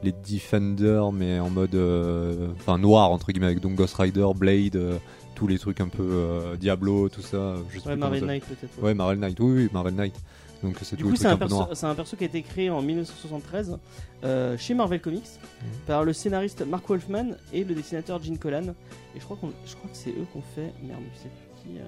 les 0.04 0.12
Defenders, 0.12 1.12
mais 1.12 1.40
en 1.40 1.50
mode 1.50 1.74
euh, 1.74 2.50
enfin 2.58 2.78
noir 2.78 3.12
entre 3.12 3.32
guillemets, 3.32 3.48
avec 3.48 3.60
donc 3.60 3.76
Ghost 3.76 3.96
Rider, 3.96 4.28
Blade, 4.36 4.76
euh, 4.76 4.98
tous 5.34 5.48
les 5.48 5.58
trucs 5.58 5.82
un 5.82 5.88
peu 5.88 6.04
euh, 6.04 6.56
Diablo, 6.58 7.10
tout 7.10 7.22
ça. 7.22 7.56
Je 7.70 7.80
sais 7.80 7.90
Ouais, 7.90 7.96
Marvel 7.96 8.20
ça- 8.20 8.26
Knight 8.28 8.44
peut-être. 8.46 8.84
Ouais, 8.84 8.94
Marvel 8.94 9.20
Knight, 9.20 9.40
oui, 9.40 9.64
oui, 9.64 9.70
Marvel 9.74 9.96
Knight. 9.96 10.16
Donc 10.64 10.78
c'est 10.82 10.96
Du 10.96 11.04
tous 11.04 11.08
coup, 11.10 11.14
les 11.14 11.20
c'est 11.20 11.28
un, 11.28 11.32
un 11.32 11.90
un 11.92 11.96
perso 11.96 12.16
qui 12.16 12.24
a 12.24 12.28
été 12.28 12.42
créé 12.42 12.70
en 12.70 12.82
1973 12.82 13.78
euh, 14.24 14.58
chez 14.58 14.74
Marvel 14.74 15.02
Comics 15.02 15.24
Mhm. 15.62 15.68
par 15.88 16.04
le 16.04 16.14
scénariste 16.14 16.66
Mark 16.66 16.88
Wolfman 16.88 17.32
et 17.52 17.64
le 17.64 17.74
dessinateur 17.76 18.22
Gene 18.24 18.38
Colan. 18.38 18.74
Et 19.16 19.20
je 19.20 19.24
crois, 19.24 19.38
qu'on, 19.38 19.52
je 19.66 19.76
crois 19.76 19.90
que 19.90 19.98
c'est 19.98 20.12
eux 20.12 20.26
qui 20.32 20.38
ont 20.38 20.44
fait. 20.56 20.74
Merde, 20.84 21.02
je 21.14 21.20
sais 21.20 21.30
plus 21.30 21.72
qui. 21.74 21.78
euh, 21.80 21.84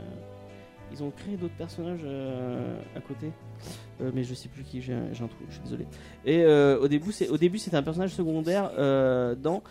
Ils 0.92 1.04
ont 1.04 1.12
créé 1.12 1.36
d'autres 1.38 1.56
personnages 1.58 2.00
euh, 2.04 2.80
à 2.96 3.02
côté, 3.02 3.32
Euh, 4.00 4.12
mais 4.14 4.24
je 4.24 4.34
sais 4.36 4.48
plus 4.48 4.64
qui. 4.64 4.82
J'ai, 4.82 4.94
un- 4.94 5.12
j'ai 5.12 5.24
un 5.24 5.28
trou, 5.28 5.44
je 5.50 5.54
suis 5.56 5.64
désolé. 5.64 5.86
Et 6.26 6.44
euh, 6.44 6.80
au 6.80 6.88
début, 6.88 7.12
c'est, 7.12 7.30
au 7.30 7.38
début, 7.38 7.58
c'était 7.58 7.76
un 7.78 7.84
personnage 7.84 8.14
secondaire 8.14 8.72
dans 9.38 9.64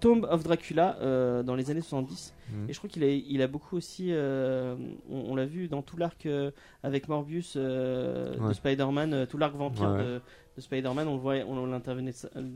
Tomb 0.00 0.26
of 0.30 0.42
Dracula 0.44 1.42
dans 1.42 1.54
les 1.56 1.70
années 1.70 1.80
70. 1.80 2.32
Mhm. 2.48 2.66
Et 2.68 2.72
je 2.72 2.78
crois 2.78 2.88
qu'il 2.88 3.02
a, 3.04 3.08
il 3.08 3.42
a 3.42 3.48
beaucoup 3.48 3.76
aussi. 3.76 4.12
on, 4.14 4.76
on 5.10 5.34
l'a 5.36 5.46
vu 5.46 5.68
dans 5.68 5.82
tout 5.82 5.96
l'arc 5.96 6.26
avec 6.82 7.08
Morbius 7.08 7.56
de. 7.56 8.52
Spider-Man, 8.52 9.26
tout 9.28 9.38
l'arc 9.38 9.54
vampire 9.56 9.90
Ouais, 9.90 9.98
de, 10.04 10.20
de 10.56 10.60
Spider-Man, 10.60 11.08
on 11.08 11.14
le 11.14 11.20
voit, 11.20 11.34
on 11.48 11.66
l'intervenait. 11.66 12.12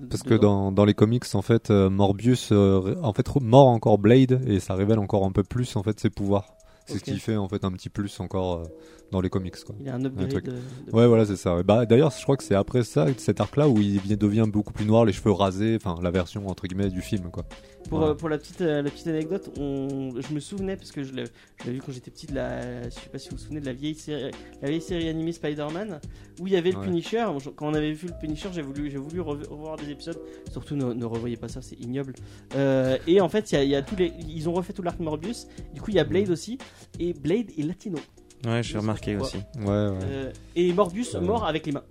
Parce 0.09 0.23
que 0.23 0.35
dans, 0.35 0.71
dans 0.73 0.85
les 0.85 0.95
comics, 0.95 1.25
en 1.35 1.43
fait, 1.43 1.71
euh, 1.71 1.91
Morbius, 1.91 2.51
euh, 2.53 2.95
en 3.03 3.13
fait, 3.13 3.29
mord 3.41 3.67
encore 3.69 3.99
Blade 3.99 4.41
et 4.47 4.61
ça 4.61 4.75
révèle 4.75 4.99
encore 5.01 5.25
un 5.27 5.33
peu 5.33 5.43
plus 5.43 5.75
en 5.77 5.83
fait 5.83 5.99
ses 6.01 6.11
pouvoirs. 6.11 6.55
C'est 6.93 6.99
ce 6.99 7.05
qui 7.05 7.19
fait 7.19 7.37
en 7.37 7.49
fait 7.49 7.65
un 7.65 7.73
petit 7.73 7.89
plus 7.89 8.21
encore 8.21 8.61
euh, 8.61 8.65
dans 9.11 9.21
les 9.21 9.29
comics 9.31 9.57
quoi. 9.65 9.75
il 9.81 9.89
a 9.89 9.95
un 9.95 10.05
upgrade. 10.05 10.29
truc. 10.31 10.45
de- 10.47 10.51
de- 10.53 10.57
Ouais, 10.93 11.07
voilà, 11.07 11.25
c'est 11.27 11.37
ça. 11.37 11.63
Bah, 11.63 11.87
d'ailleurs, 11.87 12.11
je 12.17 12.23
crois 12.23 12.37
que 12.37 12.45
c'est 12.45 12.55
après 12.55 12.83
ça, 12.85 13.07
cet 13.17 13.41
arc-là, 13.41 13.69
où 13.69 13.79
il 13.81 13.99
vient- 14.01 14.17
devient 14.17 14.47
beaucoup 14.47 14.73
plus 14.73 14.85
noir, 14.85 15.05
les 15.05 15.13
cheveux 15.13 15.33
rasés, 15.33 15.77
enfin, 15.77 15.99
la 16.03 16.11
version 16.11 16.47
entre 16.49 16.67
guillemets 16.67 16.89
du 16.91 17.01
film, 17.03 17.31
quoi. 17.31 17.45
Pour, 17.89 18.03
euh, 18.03 18.15
pour 18.15 18.29
la, 18.29 18.37
petite, 18.39 18.61
euh, 18.61 18.83
la 18.83 18.91
petite 18.91 19.07
anecdote, 19.09 19.51
on, 19.59 20.11
je 20.21 20.35
me 20.35 20.39
souvenais, 20.41 20.77
parce 20.77 20.93
que 20.93 21.03
je 21.03 21.13
l'ai 21.15 21.25
vu 21.67 21.81
quand 21.85 21.93
j'étais 21.93 22.11
petit, 22.11 22.27
de 22.27 22.35
la, 22.35 22.85
je 22.85 22.91
sais 22.91 23.09
pas 23.11 23.19
si 23.19 23.31
vous 23.31 23.37
vous 23.37 23.43
souvenez 23.43 23.61
de 23.61 23.67
la 23.67 23.73
vieille 23.73 23.95
série, 23.95 24.31
la 24.63 24.69
vieille 24.69 24.81
série 24.83 25.09
animée 25.09 25.33
Spider-Man, 25.33 25.99
où 26.41 26.47
il 26.47 26.53
y 26.53 26.57
avait 26.57 26.71
le 26.73 26.79
Ouais. 26.79 26.85
Punisher. 26.87 27.25
Quand 27.57 27.67
on 27.69 27.75
avait 27.75 27.93
vu 27.93 28.09
le 28.09 28.15
Punisher, 28.21 28.51
j'ai 28.53 28.63
voulu, 28.63 28.91
revoir 29.21 29.77
des 29.77 29.91
épisodes. 29.91 30.21
Surtout, 30.51 30.77
ne, 30.77 30.93
ne 30.93 31.05
revoyez 31.05 31.37
pas 31.37 31.49
ça, 31.49 31.63
c'est 31.63 31.79
ignoble. 31.81 32.15
Euh, 32.55 32.97
et 33.07 33.21
en 33.21 33.29
fait, 33.29 33.51
y 33.53 33.57
a, 33.57 33.65
y 33.65 33.75
a 33.75 33.83
tous 33.83 33.97
les, 33.97 34.13
ils 34.29 34.49
ont 34.49 34.53
refait 34.53 34.73
tout 34.73 34.83
l'arc 34.83 35.01
Morbius. 35.01 35.47
Du 35.75 35.81
coup, 35.81 35.91
il 35.91 35.97
y 35.97 36.01
a 36.01 36.05
Blade 36.05 36.31
aussi. 36.31 36.59
Et 36.99 37.13
Blade 37.15 37.47
est 37.59 37.63
latino. 37.63 37.99
Ouais, 38.47 38.63
j'ai 38.63 38.79
remarqué 38.79 39.17
aussi. 39.17 39.37
Ouais, 39.59 39.65
ouais. 39.67 39.99
Euh, 40.03 40.33
et 40.57 40.73
Morbius 40.73 41.15
Ouais. 41.15 41.21
mort 41.21 41.45
avec 41.47 41.67
les 41.67 41.73
mains. 41.73 41.85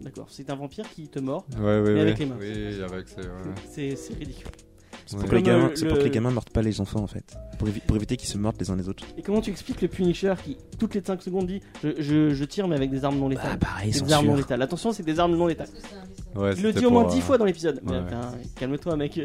D'accord, 0.00 0.26
c'est 0.30 0.48
un 0.50 0.56
vampire 0.56 0.84
qui 0.94 1.08
te 1.08 1.18
mord. 1.20 1.44
Ouais, 1.56 1.62
ouais, 1.64 1.80
mais 1.82 1.92
ouais. 1.94 2.00
avec 2.00 2.18
les 2.18 2.26
mains. 2.26 2.36
Oui, 2.40 2.82
avec 2.82 3.08
ses- 3.08 3.16
ouais. 3.20 3.54
C'est 3.70 3.96
c'est 3.96 4.14
ridicule. 4.14 4.48
C'est 5.06 5.16
pour, 5.16 5.28
que 5.28 5.34
les 5.34 5.42
Comme, 5.42 5.52
gamins- 5.52 5.66
euh, 5.66 5.72
c'est 5.74 5.84
pour 5.86 5.94
que 5.94 5.98
le- 6.00 6.04
les 6.06 6.10
gamins 6.10 6.30
mordent 6.30 6.50
pas 6.50 6.62
les 6.62 6.80
enfants 6.80 7.00
en 7.02 7.06
fait. 7.06 7.36
Pour, 7.58 7.68
évi- 7.68 7.80
pour 7.86 7.96
éviter 7.96 8.16
qu'ils 8.16 8.28
se 8.28 8.38
mordent 8.38 8.56
les 8.58 8.70
uns 8.70 8.76
les 8.76 8.88
autres. 8.88 9.04
Et 9.18 9.22
comment 9.22 9.40
tu 9.40 9.50
expliques 9.50 9.82
le 9.82 9.88
Punisher 9.88 10.34
qui, 10.42 10.56
toutes 10.78 10.94
les 10.94 11.02
5 11.02 11.20
secondes, 11.22 11.46
dit 11.46 11.60
je, 11.82 11.90
je, 12.00 12.30
je 12.30 12.44
tire, 12.44 12.66
mais 12.68 12.76
avec 12.76 12.90
des 12.90 13.04
armes 13.04 13.18
non 13.18 13.28
létales 13.28 13.58
Bah 13.60 13.66
pareil, 13.66 13.90
Des 13.92 14.12
armes 14.12 14.26
non 14.26 14.36
létales. 14.36 14.62
Attention, 14.62 14.92
c'est 14.92 15.02
des 15.02 15.18
armes 15.20 15.36
non 15.36 15.46
létales. 15.46 15.68
Ouais, 16.36 16.54
Il 16.56 16.62
le 16.62 16.72
dit 16.72 16.86
au 16.86 16.90
moins 16.90 17.02
pour, 17.02 17.12
10 17.12 17.18
euh, 17.18 17.22
fois 17.22 17.36
dans 17.38 17.44
l'épisode. 17.44 17.80
Ouais. 17.84 18.00
calme-toi, 18.56 18.96
mec. 18.96 19.20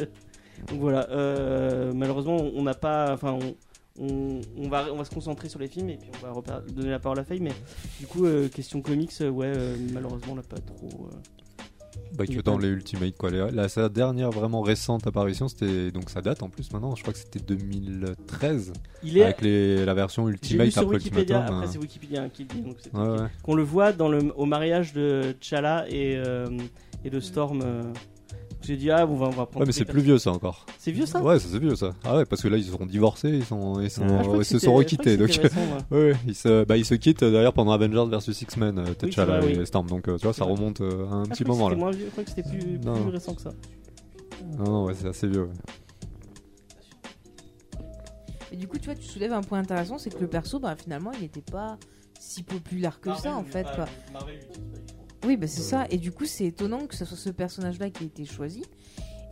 Donc 0.70 0.80
voilà, 0.80 1.08
euh, 1.12 1.92
malheureusement, 1.94 2.38
on 2.56 2.64
n'a 2.64 2.74
pas. 2.74 3.14
Enfin, 3.14 3.38
on, 3.42 3.56
on, 3.99 4.41
on 4.57 4.69
va, 4.69 4.88
on 4.91 4.98
va 4.98 5.06
se 5.06 5.11
concentrer 5.14 5.49
sur 5.49 5.60
les 5.60 5.68
films 5.68 5.90
et 5.90 5.98
puis 5.98 6.10
on 6.24 6.40
va 6.41 6.61
donner 6.72 6.90
la 6.90 6.99
parole 6.99 7.19
à 7.19 7.24
Faye. 7.24 7.40
Mais 7.40 7.53
du 7.99 8.07
coup, 8.07 8.26
euh, 8.26 8.48
question 8.49 8.82
comics, 8.82 9.11
euh, 9.22 9.30
ouais, 9.30 9.52
euh, 9.56 9.76
malheureusement, 9.94 10.34
on 10.34 10.36
n'a 10.36 10.41
pas 10.44 10.57
trop. 10.57 11.10
Bah, 12.15 12.26
que 12.26 12.40
dans 12.41 12.57
les 12.57 12.68
Ultimate 12.69 13.18
quoi. 13.18 13.32
La, 13.32 13.68
sa 13.68 13.90
dernière 13.90 14.30
vraiment 14.32 14.61
récente 14.61 15.07
apparition, 15.07 15.48
c'était 15.48 15.91
donc 15.91 16.10
ça 16.10 16.22
date 16.22 16.41
en 16.44 16.49
plus 16.49 16.72
maintenant. 16.72 16.95
Je 16.95 17.02
crois 17.02 17.11
que 17.11 17.19
c'était 17.19 17.40
2013 17.40 18.72
Il 19.03 19.18
est. 19.18 19.24
avec 19.24 19.41
les, 19.41 19.84
la 19.84 19.94
version 19.94 20.30
Ultimate 20.30 20.69
sur 20.72 20.84
après 20.84 20.95
Wikipédia, 20.98 21.38
Ultimatum. 21.40 21.56
après 21.56 21.68
hein. 21.68 21.69
c'est 21.72 21.80
Wikipédia 21.80 22.24
hein, 22.24 22.30
qui 22.30 22.44
le 22.44 22.49
dit, 22.49 22.61
donc 22.61 22.78
Ouais, 22.94 23.19
ouais. 23.22 23.28
qu'on 23.44 23.56
le 23.56 23.64
voit 23.64 23.91
dans 23.94 24.10
le, 24.10 24.32
au 24.38 24.45
mariage 24.45 24.94
de 24.94 25.36
T'Challa 25.41 25.86
et, 25.90 26.15
euh, 26.18 26.45
et 27.03 27.10
de 27.10 27.19
Storm. 27.19 27.61
euh. 27.64 27.84
J'ai 28.62 28.76
dit, 28.76 28.90
ah, 28.92 29.06
on 29.08 29.16
va, 29.16 29.28
on 29.28 29.30
va 29.30 29.46
prendre. 29.46 29.60
Ouais, 29.60 29.66
mais 29.66 29.72
c'est 29.72 29.86
plus 29.86 30.02
vieux 30.02 30.18
ça 30.18 30.32
encore. 30.32 30.66
C'est 30.80 30.92
vieux 30.92 31.06
ça? 31.06 31.22
Ouais, 31.22 31.40
ça 31.40 31.48
c'est 31.52 31.60
vieux 31.60 31.76
ça. 31.76 31.94
Ah 32.04 32.18
ouais, 32.18 32.26
parce 32.26 32.42
que 32.42 32.48
là 32.48 32.58
ils 32.58 32.66
sont 32.66 32.86
divorcés, 32.86 33.30
ils 33.30 33.46
sont, 33.46 33.80
ils 33.80 33.90
sont, 33.92 34.04
Ah, 34.10 34.24
ils 34.40 34.44
se 34.46 34.60
sont 34.60 34.74
requittés. 34.74 35.16
Donc, 35.16 35.30
récent, 35.30 35.56
ouais, 35.92 35.98
ouais, 36.12 36.16
ils 36.28 36.36
se, 36.36 36.66
bah 36.66 36.76
ils 36.76 36.84
se 36.86 36.96
quittent 36.96 37.24
euh, 37.24 37.32
d'ailleurs 37.32 37.54
pendant 37.54 37.72
Avengers 37.72 38.06
versus 38.10 38.42
X-Men, 38.42 38.80
euh, 38.80 38.94
T'Challa 38.94 39.40
vrai, 39.40 39.54
et 39.54 39.60
oui. 39.60 39.66
Storm. 39.68 39.88
Donc 39.88 40.08
euh, 40.10 40.18
tu 40.18 40.24
vois, 40.24 40.34
ça 40.34 40.44
remonte 40.44 40.82
euh, 40.82 41.06
à 41.08 41.14
un 41.14 41.24
Ah, 41.24 41.30
petit 41.30 41.46
moment 41.46 41.70
là. 41.70 41.76
moins 41.76 41.92
vieux, 41.92 42.06
Je 42.08 42.12
crois 42.12 42.24
que 42.24 42.30
c'était 42.32 42.44
plus, 42.50 42.80
récent 43.12 43.36
que 43.36 43.42
ça. 43.42 43.52
Non, 44.58 44.64
non, 44.66 44.86
ouais, 44.86 44.94
c'est 44.96 45.08
assez 45.08 45.28
vieux. 45.28 45.44
ouais. 45.44 45.54
Et 48.52 48.56
du 48.56 48.68
coup, 48.68 48.78
tu 48.80 48.86
vois, 48.86 48.96
tu 48.96 49.04
soulèves 49.08 49.34
un 49.34 49.42
point 49.42 49.60
intéressant, 49.60 49.98
c'est 49.98 50.10
que 50.10 50.20
le 50.20 50.28
perso, 50.28 50.60
bah, 50.60 50.76
finalement, 50.82 51.12
il 51.14 51.22
n'était 51.22 51.42
pas 51.42 51.78
si 52.20 52.44
populaire 52.44 53.00
que 53.02 53.14
ça, 53.16 53.36
en 53.36 53.44
fait. 53.44 53.68
Quoi. 53.76 53.86
Oui, 55.26 55.38
bah, 55.38 55.48
c'est 55.48 55.61
ça. 55.61 55.85
Et 55.89 55.98
du 55.98 56.11
coup, 56.11 56.26
c'est 56.26 56.45
étonnant 56.45 56.85
que 56.88 56.95
ce 56.95 57.06
soit 57.06 57.18
ce 57.18 57.30
personnage-là 57.30 57.89
qui 57.89 58.03
ait 58.03 58.07
été 58.07 58.26
choisi. 58.26 58.64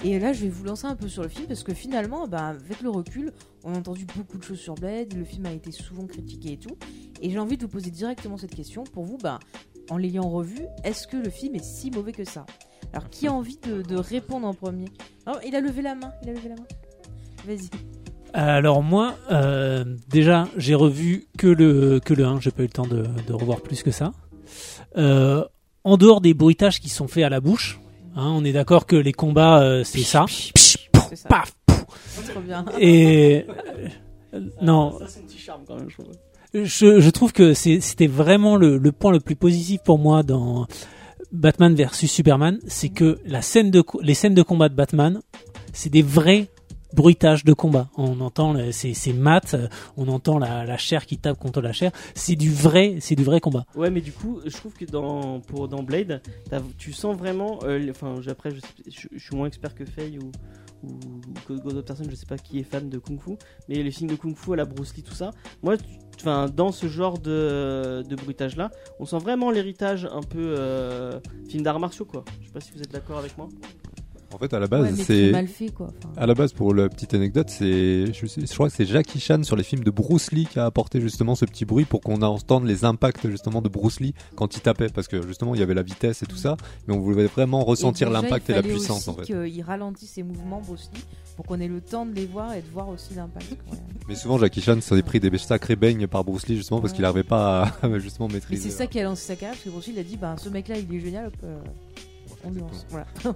Et 0.04 0.20
là, 0.20 0.34
je 0.34 0.42
vais 0.42 0.50
vous 0.50 0.64
lancer 0.66 0.88
un 0.88 0.96
peu 0.96 1.08
sur 1.08 1.24
le 1.24 1.30
film 1.30 1.48
parce 1.48 1.64
que 1.64 1.74
finalement, 1.74 2.28
bah, 2.28 2.48
avec 2.48 2.82
le 2.82 2.90
recul, 2.90 3.32
on 3.64 3.74
a 3.74 3.78
entendu 3.78 4.06
beaucoup 4.16 4.38
de 4.38 4.44
choses 4.44 4.60
sur 4.60 4.76
Blade. 4.76 5.14
Le 5.14 5.24
film 5.24 5.46
a 5.46 5.52
été 5.54 5.72
souvent 5.72 6.06
critiqué 6.06 6.54
et 6.54 6.58
tout. 6.58 6.78
Et 7.22 7.30
j'ai 7.30 7.40
envie 7.40 7.58
de 7.58 7.64
vous 7.64 7.72
poser 7.72 7.92
directement 7.92 8.38
cette 8.38 8.54
question. 8.54 8.84
Pour 8.84 9.06
vous, 9.06 9.18
bah, 9.18 9.40
en 9.90 9.98
l'ayant 9.98 10.30
revu, 10.30 10.60
est-ce 10.84 11.08
que 11.08 11.18
le 11.18 11.30
film 11.30 11.56
est 11.56 11.64
si 11.64 11.92
mauvais 11.92 12.12
que 12.12 12.26
ça? 12.26 12.46
Alors, 12.94 13.10
qui 13.10 13.28
a 13.28 13.34
envie 13.34 13.58
de, 13.58 13.82
de 13.82 13.96
répondre 13.96 14.48
en 14.48 14.54
premier? 14.54 14.88
Oh, 15.28 15.38
Il 15.46 15.56
a 15.56 15.62
levé 15.62 15.82
la 15.82 15.96
main. 15.96 16.12
Il 16.24 16.30
a 16.30 16.34
levé 16.34 16.50
la 16.50 16.56
main. 16.56 16.68
Vas-y. 17.46 17.70
Alors 18.34 18.84
moi, 18.84 19.16
euh, 19.32 19.86
déjà, 20.10 20.50
j'ai 20.58 20.76
revu 20.76 21.26
que 21.38 21.48
le 21.48 22.02
que 22.02 22.14
le 22.14 22.26
1, 22.26 22.42
j'ai 22.42 22.52
pas 22.52 22.64
eu 22.64 22.66
le 22.66 22.72
temps 22.72 22.86
de, 22.86 23.06
de 23.26 23.34
revoir 23.34 23.62
plus 23.62 23.82
que 23.82 23.92
ça. 23.92 24.12
Euh, 24.98 25.46
en 25.86 25.96
dehors 25.96 26.20
des 26.20 26.34
bruitages 26.34 26.82
qui 26.82 26.90
sont 26.90 27.08
faits 27.08 27.24
à 27.24 27.30
la 27.30 27.40
bouche, 27.40 27.80
hein, 28.18 28.30
on 28.36 28.44
est 28.44 28.52
d'accord 28.52 28.86
que 28.86 28.98
les 28.98 29.14
combats, 29.14 29.62
euh, 29.64 29.84
c'est 29.86 30.00
ça. 30.02 30.26
Paf, 31.30 31.54
Trop 32.30 32.42
bien. 32.42 32.66
Et 32.80 33.46
euh, 34.34 34.40
non, 34.62 35.00
Ça, 35.00 35.06
c'est 35.08 35.20
un 35.22 35.24
petit 35.24 35.38
charme 35.38 35.62
quand 35.66 35.76
même, 35.78 35.90
je 35.90 35.96
trouve. 35.96 36.08
je, 36.54 37.00
je 37.00 37.10
trouve 37.10 37.32
que 37.32 37.54
c'est- 37.54 37.80
c'était 37.80 38.08
vraiment 38.08 38.58
le, 38.58 38.78
le 38.78 38.92
point 38.92 39.12
le 39.14 39.20
plus 39.22 39.36
positif 39.38 39.80
pour 39.86 39.98
moi 40.00 40.24
dans 40.24 40.68
Batman 41.32 41.74
versus 41.76 42.12
Superman, 42.12 42.60
c'est 42.68 42.90
que 42.90 43.20
la 43.26 43.42
scène 43.42 43.72
de 43.72 43.84
les 44.02 44.14
scènes 44.14 44.34
de 44.36 44.42
combat 44.42 44.70
de 44.70 44.76
Batman, 44.76 45.22
c'est 45.74 45.90
des 45.90 46.02
vrais 46.02 46.48
bruitages 46.96 47.44
de 47.44 47.54
combat. 47.54 47.90
On 47.98 48.20
entend 48.22 48.54
le- 48.54 48.72
c'est 48.72 48.94
euh, 49.54 49.68
on 49.98 50.08
entend 50.08 50.40
la, 50.40 50.78
chair 50.78 51.06
qui 51.06 51.18
tape 51.18 51.38
contre 51.38 51.62
la 51.62 51.74
chair. 51.74 51.92
C'est 52.16 52.36
du 52.36 52.52
vrai, 52.52 52.98
c'est 53.00 53.16
du 53.16 53.24
vrai 53.24 53.40
combat. 53.40 53.66
Ouais, 53.76 53.90
mais 53.90 54.02
du 54.02 54.12
coup, 54.12 54.40
je 54.46 54.56
trouve 54.56 54.74
que 54.74 54.86
dans, 54.86 55.40
pour, 55.42 55.68
dans 55.68 55.84
Blade, 55.84 56.22
tu 56.78 56.94
sens 56.94 57.16
vraiment. 57.16 57.60
euh, 57.64 57.90
Enfin, 57.90 58.16
après, 58.28 58.52
je, 58.52 59.08
suis 59.18 59.36
moins 59.36 59.48
expert 59.48 59.76
que 59.76 59.86
Faye 59.86 60.18
ou, 60.18 60.32
que 61.48 61.54
d'autres 61.54 61.82
personnes, 61.82 62.10
je 62.10 62.16
sais 62.16 62.26
pas 62.26 62.38
qui 62.38 62.60
est 62.60 62.64
fan 62.64 62.90
de 62.90 62.98
Kung 62.98 63.20
Fu, 63.20 63.32
mais 63.68 63.82
les 63.82 63.92
films 63.92 64.10
de 64.10 64.16
Kung 64.16 64.36
Fu 64.36 64.54
à 64.54 64.56
la 64.56 64.66
Bruce 64.66 64.96
Lee, 64.96 65.04
tout 65.04 65.14
ça. 65.14 65.32
Moi, 65.64 65.76
enfin, 66.20 66.48
dans 66.48 66.72
ce 66.72 66.88
genre 66.88 67.18
de, 67.20 68.04
de 68.08 68.16
bruitage 68.16 68.56
là, 68.56 68.70
on 69.00 69.06
sent 69.06 69.18
vraiment 69.20 69.52
l'héritage 69.52 70.06
un 70.12 70.22
peu 70.22 70.56
euh, 70.58 71.20
film 71.50 71.64
d'arts 71.64 71.80
martiaux, 71.80 72.06
quoi. 72.06 72.24
Je 72.42 72.48
sais 72.48 72.54
pas 72.54 72.62
si 72.62 72.72
vous 72.72 72.82
êtes 72.82 72.92
d'accord 72.92 73.18
avec 73.18 73.38
moi. 73.38 73.50
En 74.36 74.38
fait, 74.38 74.54
à 74.54 74.60
la 74.60 74.66
Ouais, 74.66 74.70
base, 74.70 74.98
mais 74.98 75.04
c'est. 75.04 75.32
mal 75.32 75.48
fait, 75.48 75.70
quoi. 75.70 75.88
Enfin, 75.98 76.10
À 76.18 76.26
la 76.26 76.34
base, 76.34 76.52
pour 76.52 76.74
la 76.74 76.90
petite 76.90 77.14
anecdote, 77.14 77.50
c'est, 77.50 78.12
je, 78.14 78.54
crois 78.54 78.68
que 78.70 78.76
c'est 78.76 78.86
Jackie 78.86 79.20
Chan 79.22 79.42
sur 79.44 79.56
les 79.56 79.64
films 79.64 79.84
de 79.84 79.92
Bruce 79.92 80.32
Lee 80.34 80.46
qui 80.46 80.60
a 80.60 80.66
apporté 80.66 81.00
justement 81.00 81.36
ce 81.36 81.46
petit 81.46 81.64
bruit 81.64 81.86
pour 81.86 82.02
qu'on 82.02 82.22
entende 82.22 82.66
les 82.66 82.84
impacts 82.84 83.30
justement 83.30 83.62
de 83.62 83.70
Bruce 83.70 84.02
Lee 84.02 84.14
quand 84.36 84.56
il 84.58 84.60
tapait, 84.62 84.90
parce 84.90 85.08
que 85.08 85.26
justement 85.26 85.56
il 85.56 85.60
y 85.62 85.64
avait 85.64 85.74
la 85.74 85.84
vitesse 85.84 86.22
et 86.22 86.26
tout 86.26 86.36
ça, 86.36 86.58
mais 86.88 86.94
on 86.94 87.00
voulait 87.00 87.28
vraiment 87.28 87.64
ressentir 87.64 88.10
l'impact 88.10 88.50
il 88.50 88.52
et 88.52 88.56
la 88.56 88.62
puissance 88.64 89.08
aussi 89.08 89.10
en 89.10 89.14
fait. 89.16 89.24
qu'il 89.52 89.62
ralentisse 89.64 90.10
ses 90.12 90.24
mouvements, 90.24 90.62
Bruce 90.66 90.90
Lee, 90.94 91.02
pour 91.38 91.46
qu'on 91.46 91.60
ait 91.62 91.68
le 91.70 91.80
temps 91.80 92.06
de 92.06 92.14
les 92.14 92.26
voir 92.26 92.54
et 92.54 92.62
de 92.62 92.68
voir 92.74 92.90
aussi 92.90 93.14
l'impact. 93.14 93.52
Ouais. 93.72 93.78
Mais 94.10 94.16
souvent 94.16 94.38
Jackie 94.38 94.62
Chan 94.62 94.82
s'est 94.82 95.02
pris 95.02 95.20
des 95.22 95.36
sacrés 95.38 95.76
beignes 95.78 96.08
par 96.08 96.24
Bruce 96.26 96.48
Lee 96.48 96.58
justement 96.58 96.82
parce 96.82 96.92
Ouais. 96.92 96.96
qu'il 96.98 97.04
n'arrivait 97.04 97.24
pas 97.24 97.72
à 97.82 98.00
justement 98.00 98.28
maîtriser. 98.28 98.70
c'est 98.70 98.76
ça 98.76 98.86
qui 98.88 99.00
a 99.00 99.04
lancé 99.04 99.26
sa 99.28 99.36
carrière, 99.36 99.54
parce 99.54 99.64
que 99.64 99.70
Bruce 99.70 99.88
Lee 99.88 99.94
il 99.96 100.00
a 100.00 100.04
dit 100.04 100.18
bah, 100.18 100.36
ce 100.38 100.50
mec-là 100.50 100.76
il 100.78 100.94
est 100.94 101.00
génial, 101.00 101.32
euh, 101.44 101.58
on 102.44 102.52
lance. 102.52 102.86
Voilà. 102.90 103.06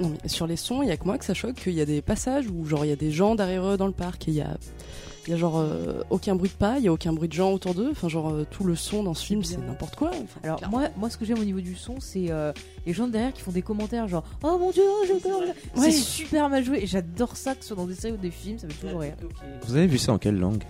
Non, 0.00 0.10
mais 0.22 0.28
sur 0.28 0.46
les 0.46 0.56
sons, 0.56 0.82
il 0.82 0.88
y 0.88 0.92
a 0.92 0.96
que 0.96 1.04
moi 1.04 1.16
que 1.18 1.24
ça 1.24 1.34
choque 1.34 1.54
qu'il 1.54 1.72
y 1.74 1.80
a 1.80 1.86
des 1.86 2.02
passages 2.02 2.46
où 2.48 2.64
genre 2.66 2.84
il 2.84 2.88
y 2.88 2.92
a 2.92 2.96
des 2.96 3.10
gens 3.12 3.34
derrière 3.34 3.64
eux 3.66 3.76
dans 3.76 3.86
le 3.86 3.92
parc 3.92 4.28
et 4.28 4.30
il 4.32 4.36
y 4.36 4.40
a 4.42 4.56
il 5.26 5.30
y 5.32 5.34
a 5.34 5.38
genre 5.38 5.58
euh, 5.58 6.02
aucun 6.10 6.36
bruit 6.36 6.50
de 6.50 6.54
pas, 6.54 6.78
il 6.78 6.84
y 6.84 6.88
a 6.88 6.92
aucun 6.92 7.12
bruit 7.12 7.28
de 7.28 7.32
gens 7.32 7.52
autour 7.52 7.74
d'eux, 7.74 7.88
enfin 7.90 8.08
genre 8.08 8.30
euh, 8.30 8.46
tout 8.48 8.62
le 8.62 8.76
son 8.76 9.02
dans 9.02 9.14
ce 9.14 9.24
film 9.26 9.42
c'est 9.42 9.56
n'importe 9.56 9.96
quoi. 9.96 10.10
Enfin, 10.10 10.40
Alors 10.44 10.58
clairement. 10.58 10.78
moi, 10.78 10.88
moi 10.96 11.10
ce 11.10 11.16
que 11.16 11.24
j'aime 11.24 11.40
au 11.40 11.44
niveau 11.44 11.60
du 11.60 11.74
son, 11.74 11.96
c'est 11.98 12.26
euh, 12.30 12.52
les 12.86 12.92
gens 12.92 13.08
derrière 13.08 13.32
qui 13.32 13.40
font 13.42 13.50
des 13.50 13.62
commentaires 13.62 14.06
genre 14.06 14.22
oh 14.44 14.56
mon 14.58 14.70
dieu, 14.70 14.84
j'ai 15.08 15.14
peur. 15.18 15.40
Ouais. 15.40 15.54
C'est 15.82 15.90
super 15.92 16.48
mal 16.48 16.64
joué 16.64 16.78
et 16.82 16.86
j'adore 16.86 17.36
ça 17.36 17.54
que 17.56 17.62
ce 17.62 17.68
soit 17.68 17.76
dans 17.76 17.86
des 17.86 17.94
séries 17.96 18.14
ou 18.14 18.18
des 18.18 18.30
films, 18.30 18.58
ça 18.60 18.66
me 18.68 18.72
fait 18.72 18.86
toujours 18.86 19.00
rire. 19.00 19.14
Vous 19.66 19.74
avez 19.76 19.88
vu 19.88 19.98
ça 19.98 20.12
en 20.12 20.18
quelle 20.18 20.38
langue? 20.38 20.62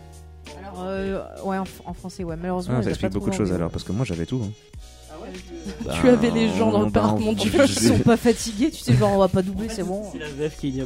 Alors 0.58 0.82
Euh, 0.84 1.22
ouais, 1.44 1.58
en, 1.58 1.64
en 1.84 1.92
français, 1.92 2.24
ouais. 2.24 2.36
Malheureusement, 2.36 2.76
Ah, 2.76 2.80
je 2.80 2.84
ça 2.84 2.90
explique 2.90 3.12
pas 3.12 3.18
beaucoup 3.18 3.30
de 3.30 3.34
choses 3.34 3.52
alors, 3.52 3.70
parce 3.70 3.84
que 3.84 3.92
moi 3.92 4.06
j'avais 4.06 4.24
tout. 4.26 4.40
hein. 4.42 4.50
Tu 6.00 6.08
avais 6.08 6.30
les 6.30 6.48
gens 6.48 6.70
dans 6.70 6.80
le 6.82 6.90
bah, 6.90 7.00
parc, 7.02 7.20
mon 7.20 7.32
dieu. 7.32 7.50
Ils 7.64 7.68
sont 7.68 7.98
pas 7.98 8.16
fatigués, 8.16 8.70
tu 8.70 8.82
sais, 8.82 8.94
genre 8.94 9.12
on 9.12 9.18
va 9.18 9.28
pas 9.28 9.42
doubler, 9.42 9.68
c'est 9.68 9.82
bon. 9.84 10.02
C'est 10.12 10.18
la 10.18 10.28
VF 10.28 10.58
qui. 10.58 10.82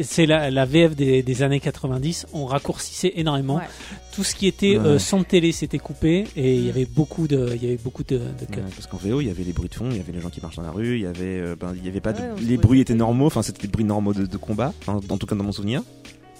C'est- 0.00 0.26
la, 0.26 0.50
la 0.50 0.64
VF 0.64 0.94
des, 0.96 1.22
des 1.22 1.42
années 1.42 1.60
90, 1.60 2.26
on 2.32 2.46
raccourcissait 2.46 3.12
énormément. 3.16 3.56
Ouais. 3.56 3.62
Tout 4.14 4.24
ce 4.24 4.34
qui 4.34 4.46
était 4.46 4.76
Ouais. 4.78 4.86
euh, 4.86 4.98
son 4.98 5.20
de 5.20 5.24
télé 5.24 5.52
s'était 5.52 5.78
coupé 5.78 6.26
et 6.36 6.54
il 6.54 6.66
y 6.66 6.70
avait 6.70 6.84
beaucoup 6.86 7.26
de, 7.26 7.52
il 7.54 7.62
y 7.62 7.66
avait 7.66 7.76
beaucoup 7.82 8.04
de, 8.04 8.18
de 8.18 8.44
cuts. 8.50 8.58
Ouais, 8.60 8.64
parce 8.74 8.86
qu'en 8.86 8.96
VO, 8.98 9.20
il 9.20 9.26
y 9.26 9.30
avait 9.30 9.44
les 9.44 9.52
bruits 9.52 9.68
de 9.70 9.74
fond, 9.74 9.88
il 9.90 9.96
y 9.96 10.00
avait 10.00 10.12
les 10.12 10.20
gens 10.20 10.30
qui 10.30 10.40
marchent 10.40 10.56
dans 10.56 10.62
la 10.62 10.70
rue, 10.70 10.96
il 10.96 11.02
y 11.02 11.06
avait, 11.06 11.40
euh, 11.40 11.56
ben, 11.58 11.74
il 11.76 11.84
y 11.84 11.88
avait 11.88 12.00
pas 12.00 12.12
de- 12.12 12.20
les 12.40 12.56
bruits 12.56 12.80
étaient 12.80 12.94
normaux, 12.94 13.26
enfin 13.26 13.42
c'était 13.42 13.62
des 13.62 13.68
bruits 13.68 13.84
normaux 13.84 14.12
de, 14.14 14.26
de 14.26 14.36
combat, 14.36 14.72
en, 14.86 14.96
en 14.96 15.18
tout 15.18 15.26
cas 15.26 15.34
dans 15.34 15.44
mon 15.44 15.52
souvenir. 15.52 15.82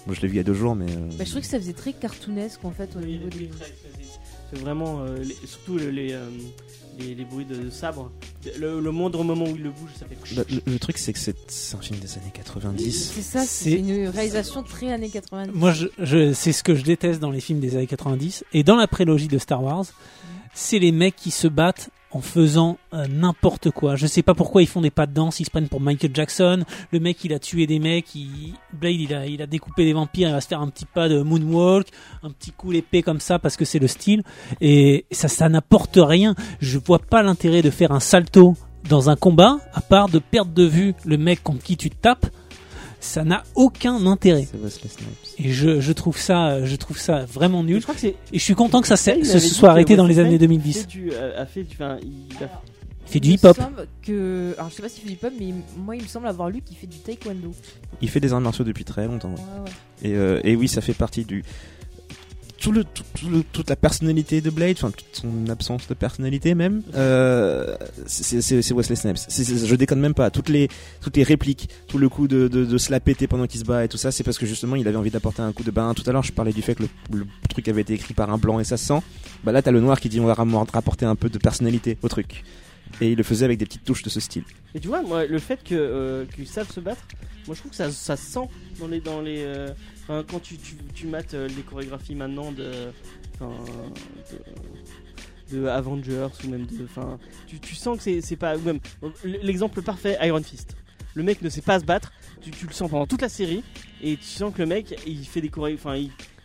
Moi, 0.05 0.15
je 0.15 0.21
l'ai 0.21 0.27
vu 0.27 0.33
il 0.35 0.37
y 0.37 0.41
a 0.41 0.43
deux 0.43 0.53
jours, 0.53 0.75
mais. 0.75 0.85
euh, 0.91 1.09
Bah, 1.17 1.23
je 1.23 1.29
trouvais 1.29 1.41
que 1.41 1.47
ça 1.47 1.57
faisait 1.59 1.73
très 1.73 1.93
cartoonesque 1.93 2.63
en 2.65 2.71
fait 2.71 2.89
au 2.95 2.99
niveau 3.05 3.27
des. 3.29 3.49
C'est 4.53 4.59
vraiment, 4.59 4.99
euh, 5.01 5.17
les- 5.19 5.47
surtout 5.47 5.77
le- 5.77 5.89
les, 5.89 6.11
euh, 6.13 6.25
les, 6.99 7.15
les 7.15 7.25
bruits 7.25 7.45
de 7.45 7.69
sabre. 7.69 8.11
Le, 8.59 8.79
le 8.79 8.91
moindre 8.91 9.23
moment 9.23 9.45
où 9.45 9.55
il 9.55 9.63
le 9.63 9.69
bouge, 9.71 9.89
ça 9.97 10.05
fait. 10.05 10.17
bah, 10.35 10.43
le, 10.49 10.71
le 10.71 10.79
truc, 10.79 10.97
c'est 10.97 11.13
que 11.13 11.19
c'est 11.19 11.75
un 11.75 11.81
film 11.81 11.99
des 11.99 12.13
années 12.13 12.31
90. 12.33 13.11
C'est 13.15 13.21
ça, 13.21 13.39
C'est- 13.41 13.45
c'est 13.71 13.71
une 13.79 14.07
réalisation 14.07 14.63
très 14.63 14.91
années 14.91 15.09
90. 15.09 15.51
Moi, 15.53 15.71
je, 15.71 15.87
je- 15.99 16.33
c'est 16.33 16.51
ce 16.51 16.63
que 16.63 16.75
je 16.75 16.83
déteste 16.83 17.19
dans 17.19 17.31
les 17.31 17.39
films 17.41 17.59
des 17.59 17.75
années 17.75 17.87
90 17.87 18.43
et 18.53 18.63
dans 18.63 18.75
la 18.75 18.87
prélogie 18.87 19.27
de 19.27 19.37
Star 19.37 19.63
Wars, 19.63 19.85
c'est 20.53 20.79
les 20.79 20.91
mecs 20.91 21.15
qui 21.15 21.31
se 21.31 21.47
battent 21.47 21.89
en 22.15 22.21
faisant 22.21 22.77
euh, 22.93 23.07
n'importe 23.07 23.71
quoi. 23.71 23.95
Je 23.95 24.07
sais 24.07 24.21
pas 24.21 24.33
pourquoi 24.33 24.61
ils 24.61 24.67
font 24.67 24.81
des 24.81 24.91
pas 24.91 25.05
de 25.05 25.13
danse, 25.13 25.39
ils 25.39 25.45
se 25.45 25.49
prennent 25.49 25.67
pour 25.67 25.81
Michael 25.81 26.11
Jackson. 26.13 26.63
Le 26.91 26.99
mec, 26.99 27.23
il 27.23 27.33
a 27.33 27.39
tué 27.39 27.67
des 27.67 27.79
mecs, 27.79 28.13
il... 28.15 28.53
Blade, 28.73 28.95
il 28.95 29.13
a, 29.13 29.25
il 29.25 29.41
a 29.41 29.47
découpé 29.47 29.85
des 29.85 29.93
vampires, 29.93 30.29
il 30.29 30.33
va 30.33 30.41
se 30.41 30.47
faire 30.47 30.61
un 30.61 30.69
petit 30.69 30.85
pas 30.85 31.09
de 31.09 31.21
moonwalk, 31.21 31.87
un 32.21 32.29
petit 32.29 32.51
coup 32.51 32.71
l'épée 32.71 33.01
comme 33.01 33.19
ça 33.19 33.39
parce 33.39 33.57
que 33.57 33.65
c'est 33.65 33.79
le 33.79 33.87
style. 33.87 34.23
Et 34.61 35.05
ça, 35.11 35.27
ça 35.27 35.49
n'apporte 35.49 35.97
rien. 35.97 36.35
Je 36.59 36.77
vois 36.77 36.99
pas 36.99 37.23
l'intérêt 37.23 37.61
de 37.61 37.69
faire 37.69 37.91
un 37.91 37.99
salto 37.99 38.55
dans 38.89 39.09
un 39.09 39.15
combat, 39.15 39.59
à 39.73 39.81
part 39.81 40.09
de 40.09 40.19
perdre 40.19 40.51
de 40.53 40.65
vue 40.65 40.93
le 41.05 41.17
mec 41.17 41.41
contre 41.41 41.63
qui 41.63 41.77
tu 41.77 41.89
te 41.89 41.95
tapes. 41.95 42.25
Ça 43.03 43.23
n'a 43.25 43.43
aucun 43.55 44.05
intérêt. 44.07 44.47
Et 45.37 45.51
je, 45.51 45.81
je 45.81 45.91
trouve 45.91 46.17
ça, 46.17 46.63
je 46.65 46.75
trouve 46.77 46.97
ça 46.97 47.25
vraiment 47.25 47.61
Je 47.61 47.67
nul. 47.67 47.81
crois 47.81 47.93
que 47.95 47.99
c'est. 48.01 48.15
Et 48.31 48.39
je 48.39 48.43
suis 48.43 48.55
content 48.55 48.81
que 48.81 48.87
ça 48.87 48.95
se, 48.95 49.11
soit 49.39 49.69
arrêté 49.71 49.95
dans 49.97 50.07
les 50.07 50.19
années 50.19 50.29
Snipes 50.37 50.39
2010. 50.41 50.79
fait 50.81 50.87
du- 50.87 51.11
euh, 51.11 51.41
a 51.41 51.45
fait 51.45 51.63
du. 51.63 51.73
Enfin, 51.75 51.97
il 52.01 52.43
a 52.43 52.49
Il 53.05 53.11
fait 53.11 53.19
du 53.19 53.31
hip-hop. 53.31 53.57
que. 54.01 54.55
Alors 54.57 54.69
je 54.69 54.75
sais 54.75 54.81
pas 54.81 54.87
s'il 54.89 55.01
fait 55.03 55.07
du 55.09 55.13
hip-hop, 55.15 55.33
mais 55.37 55.47
il- 55.47 55.55
moi 55.83 55.95
il 55.97 56.03
me 56.03 56.07
semble 56.07 56.27
avoir 56.27 56.49
lu 56.49 56.61
qu'il 56.61 56.77
fait 56.77 56.87
du 56.87 56.97
taekwondo. 56.99 57.53
Il 58.01 58.09
fait 58.09 58.21
des 58.21 58.31
arts 58.31 58.39
martiaux 58.41 58.63
depuis 58.63 58.85
très 58.85 59.05
longtemps. 59.05 59.31
ouais. 59.31 59.35
Ouais, 59.35 59.63
ouais. 60.05 60.09
Et, 60.09 60.15
euh, 60.15 60.39
et 60.45 60.55
oui, 60.55 60.67
ça 60.69 60.79
fait 60.81 60.93
partie 60.93 61.25
du. 61.25 61.43
Tout 62.63 62.71
le, 62.71 62.85
tout, 62.85 63.03
tout 63.19 63.43
toute 63.51 63.69
la 63.69 63.75
personnalité 63.75 64.39
de 64.39 64.49
Blade, 64.49 64.77
enfin 64.77 64.89
toute 64.89 65.05
son 65.11 65.49
absence 65.49 65.85
de 65.89 65.93
personnalité 65.93 66.55
même, 66.55 66.81
euh, 66.95 67.75
c'est 68.07 68.71
Wesley 68.71 68.95
Snipes. 68.95 69.17
Je 69.67 69.75
déconne 69.75 69.99
même 69.99 70.13
pas. 70.13 70.31
Toutes 70.31 70.47
les, 70.47 70.69
toutes 71.01 71.17
les 71.17 71.23
répliques, 71.23 71.67
tout 71.89 71.97
le 71.97 72.07
coup 72.07 72.29
de, 72.29 72.47
de, 72.47 72.63
de 72.63 72.77
se 72.77 72.89
la 72.89 73.01
péter 73.01 73.27
pendant 73.27 73.47
qu'il 73.47 73.59
se 73.59 73.65
bat 73.65 73.83
et 73.83 73.89
tout 73.89 73.97
ça, 73.97 74.13
c'est 74.13 74.23
parce 74.23 74.37
que 74.37 74.45
justement 74.45 74.77
il 74.77 74.87
avait 74.87 74.95
envie 74.95 75.11
d'apporter 75.11 75.41
un 75.41 75.51
coup 75.51 75.63
de 75.63 75.71
bain. 75.71 75.93
Tout 75.93 76.09
à 76.09 76.13
l'heure, 76.13 76.23
je 76.23 76.31
parlais 76.31 76.53
du 76.53 76.61
fait 76.61 76.75
que 76.75 76.83
le, 76.83 76.89
le 77.11 77.25
truc 77.49 77.67
avait 77.67 77.81
été 77.81 77.95
écrit 77.95 78.13
par 78.13 78.31
un 78.31 78.37
blanc 78.37 78.61
et 78.61 78.63
ça 78.63 78.77
se 78.77 78.85
sent. 78.85 79.01
Bah 79.43 79.51
là, 79.51 79.61
t'as 79.61 79.71
le 79.71 79.81
noir 79.81 79.99
qui 79.99 80.07
dit 80.07 80.21
on 80.21 80.25
va 80.25 80.33
rapporter 80.33 81.05
un 81.05 81.15
peu 81.17 81.27
de 81.27 81.37
personnalité 81.39 81.97
au 82.01 82.07
truc. 82.07 82.45
Et 83.01 83.11
il 83.11 83.17
le 83.17 83.23
faisait 83.23 83.45
avec 83.45 83.57
des 83.57 83.65
petites 83.65 83.83
touches 83.83 84.03
de 84.03 84.09
ce 84.09 84.19
style. 84.19 84.43
Et 84.75 84.79
tu 84.79 84.87
vois, 84.87 85.01
moi, 85.01 85.25
le 85.25 85.39
fait 85.39 85.63
que 85.63 85.75
euh, 85.75 86.25
qu'ils 86.25 86.47
savent 86.47 86.71
se 86.71 86.79
battre, 86.79 87.05
moi 87.47 87.55
je 87.55 87.59
trouve 87.59 87.71
que 87.71 87.77
ça, 87.77 87.91
ça 87.91 88.15
se 88.15 88.25
sent 88.31 88.47
dans 88.79 88.87
les 88.87 89.01
dans 89.01 89.21
les. 89.21 89.39
euh, 89.39 89.69
quand 90.07 90.39
tu, 90.41 90.57
tu, 90.57 90.75
tu 90.93 91.07
mates 91.07 91.33
euh, 91.33 91.47
les 91.47 91.61
chorégraphies 91.63 92.15
maintenant 92.15 92.51
de, 92.51 92.71
de, 95.51 95.65
Avengers 95.67 96.27
ou 96.43 96.49
même 96.49 96.65
de, 96.65 96.83
enfin, 96.83 97.17
tu, 97.47 97.59
tu 97.59 97.75
sens 97.75 97.97
que 98.03 98.21
c'est 98.21 98.35
pas 98.35 98.57
même 98.57 98.79
l'exemple 99.23 99.81
parfait 99.81 100.17
Iron 100.21 100.43
Fist. 100.43 100.75
Le 101.15 101.23
mec 101.23 101.41
ne 101.41 101.49
sait 101.49 101.61
pas 101.61 101.79
se 101.79 101.85
battre, 101.85 102.11
tu, 102.41 102.51
le 102.65 102.73
sens 102.73 102.89
pendant 102.89 103.05
toute 103.05 103.21
la 103.21 103.29
série 103.29 103.63
et 104.01 104.17
tu 104.17 104.23
sens 104.23 104.53
que 104.53 104.59
le 104.59 104.65
mec 104.65 104.99
il 105.05 105.25
fait 105.25 105.41
des 105.41 105.49
choré, 105.49 105.75
enfin 105.75 105.95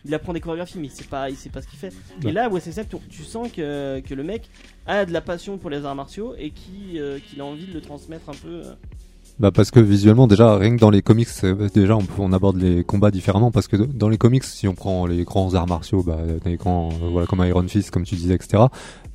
il 0.05 0.13
apprend 0.13 0.33
des 0.33 0.39
chorégraphies 0.39 0.79
mais 0.79 0.87
il 0.87 0.91
sait 0.91 1.03
pas 1.03 1.29
il 1.29 1.35
sait 1.35 1.49
pas 1.49 1.61
ce 1.61 1.67
qu'il 1.67 1.79
fait. 1.79 1.93
Et 2.25 2.31
là 2.31 2.49
Snipes, 2.59 2.89
tu, 2.89 2.97
tu 3.09 3.23
sens 3.23 3.51
que, 3.51 3.99
que 4.01 4.13
le 4.13 4.23
mec 4.23 4.49
a 4.85 5.05
de 5.05 5.13
la 5.13 5.21
passion 5.21 5.57
pour 5.57 5.69
les 5.69 5.85
arts 5.85 5.95
martiaux 5.95 6.35
et 6.37 6.51
euh, 6.95 7.19
qu'il 7.19 7.41
a 7.41 7.45
envie 7.45 7.67
de 7.67 7.73
le 7.73 7.81
transmettre 7.81 8.29
un 8.29 8.33
peu. 8.33 8.63
Bah 9.39 9.51
parce 9.51 9.71
que 9.71 9.79
visuellement 9.79 10.27
déjà 10.27 10.57
rien 10.57 10.75
que 10.75 10.81
dans 10.81 10.89
les 10.89 11.01
comics 11.01 11.29
euh, 11.45 11.69
déjà 11.73 11.95
on, 11.95 12.01
peut- 12.01 12.19
on 12.21 12.33
aborde 12.33 12.57
les 12.61 12.83
combats 12.83 13.09
différemment 13.09 13.51
parce 13.51 13.69
que 13.69 13.77
dans 13.77 14.09
les 14.09 14.17
comics 14.17 14.43
si 14.43 14.67
on 14.67 14.73
prend 14.75 15.05
les 15.05 15.23
grands 15.23 15.53
arts 15.53 15.65
martiaux 15.67 16.03
bah 16.03 16.17
les 16.45 16.57
grands 16.57 16.89
euh, 17.01 17.07
voilà 17.09 17.25
comme 17.25 17.45
Iron 17.45 17.65
Fist 17.65 17.89
comme 17.89 18.03
tu 18.03 18.15
disais 18.15 18.33
etc 18.33 18.63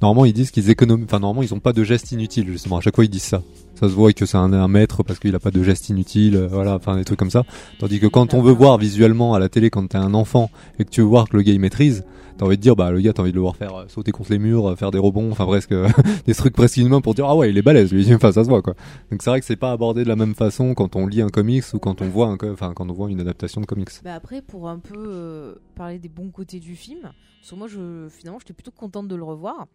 normalement 0.00 0.24
ils 0.24 0.32
disent 0.32 0.50
qu'ils 0.50 0.70
économisent 0.70 1.04
enfin 1.06 1.20
normalement 1.20 1.42
ils 1.42 1.52
ont 1.52 1.60
pas 1.60 1.74
de 1.74 1.84
gestes 1.84 2.10
inutiles 2.12 2.48
justement. 2.50 2.78
À 2.78 2.80
chaque 2.80 2.94
fois 2.94 3.04
ils 3.04 3.10
disent 3.10 3.22
ça. 3.22 3.42
Ça 3.78 3.86
se 3.88 3.94
voit 3.94 4.12
que 4.14 4.24
c'est 4.24 4.38
un, 4.38 4.52
un 4.54 4.68
maître 4.68 5.02
parce 5.02 5.18
qu'il 5.18 5.34
a 5.34 5.38
pas 5.38 5.50
de 5.50 5.62
gestes 5.62 5.90
inutiles 5.90 6.36
euh, 6.36 6.48
voilà 6.50 6.76
enfin 6.76 6.96
des 6.96 7.04
trucs 7.04 7.18
comme 7.18 7.30
ça. 7.30 7.42
Tandis 7.78 8.00
que 8.00 8.06
quand 8.06 8.32
on 8.32 8.40
veut 8.40 8.52
voir 8.52 8.78
visuellement 8.78 9.34
à 9.34 9.38
la 9.38 9.50
télé 9.50 9.68
quand 9.68 9.86
t'es 9.88 9.98
un 9.98 10.14
enfant 10.14 10.50
et 10.78 10.86
que 10.86 10.90
tu 10.90 11.02
veux 11.02 11.06
voir 11.06 11.28
que 11.28 11.36
le 11.36 11.42
gars 11.42 11.52
il 11.52 11.60
maîtrise 11.60 12.02
t'as 12.36 12.44
envie 12.46 12.56
de 12.56 12.62
dire 12.62 12.76
bah 12.76 12.90
le 12.90 13.00
gars 13.00 13.12
t'as 13.12 13.22
envie 13.22 13.32
de 13.32 13.36
le 13.36 13.42
voir 13.42 13.56
faire 13.56 13.74
euh, 13.74 13.84
sauter 13.88 14.12
contre 14.12 14.32
les 14.32 14.38
murs 14.38 14.70
euh, 14.70 14.76
faire 14.76 14.90
des 14.90 14.98
rebonds 14.98 15.30
enfin 15.32 15.46
presque 15.46 15.74
des 16.26 16.34
trucs 16.34 16.54
presque 16.54 16.76
inhumains 16.76 17.00
pour 17.00 17.14
dire 17.14 17.26
ah 17.26 17.36
ouais 17.36 17.50
il 17.50 17.58
est 17.58 17.62
balèze 17.62 17.92
lui 17.92 18.12
enfin 18.14 18.32
ça 18.32 18.44
se 18.44 18.48
voit 18.48 18.62
quoi 18.62 18.74
donc 19.10 19.22
c'est 19.22 19.30
vrai 19.30 19.40
que 19.40 19.46
c'est 19.46 19.56
pas 19.56 19.72
abordé 19.72 20.04
de 20.04 20.08
la 20.08 20.16
même 20.16 20.34
façon 20.34 20.74
quand 20.74 20.96
on 20.96 21.06
lit 21.06 21.22
un 21.22 21.28
comics 21.28 21.64
ou 21.72 21.78
quand 21.78 22.02
on 22.02 22.08
voit 22.08 22.36
enfin 22.52 22.72
quand 22.74 22.90
on 22.90 22.92
voit 22.92 23.10
une 23.10 23.20
adaptation 23.20 23.60
de 23.60 23.66
comics. 23.66 23.88
Bah 24.02 24.14
après, 24.14 24.42
pour 24.42 24.68
un 24.68 24.78
peu 24.78 24.94
euh, 24.96 25.54
parler 25.74 25.98
des 25.98 26.08
bons 26.08 26.30
côtés 26.30 26.60
du 26.60 26.76
film, 26.76 27.12
que 27.48 27.54
moi, 27.54 27.68
finalement, 28.10 28.38
j'étais 28.38 28.52
plutôt 28.52 28.70
contente 28.70 29.08
de 29.08 29.14
le 29.14 29.24
revoir. 29.24 29.66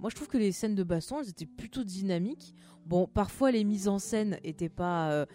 Moi, 0.00 0.10
je 0.10 0.16
trouve 0.16 0.28
que 0.28 0.38
les 0.38 0.52
scènes 0.52 0.74
de 0.74 0.82
baston, 0.82 1.20
elles 1.20 1.28
étaient 1.28 1.46
plutôt 1.46 1.84
dynamiques. 1.84 2.54
Bon, 2.86 3.06
parfois, 3.06 3.50
les 3.50 3.64
mises 3.64 3.88
en 3.88 3.98
scène 3.98 4.38
étaient 4.42 4.68
pas, 4.68 5.10
euh, 5.10 5.26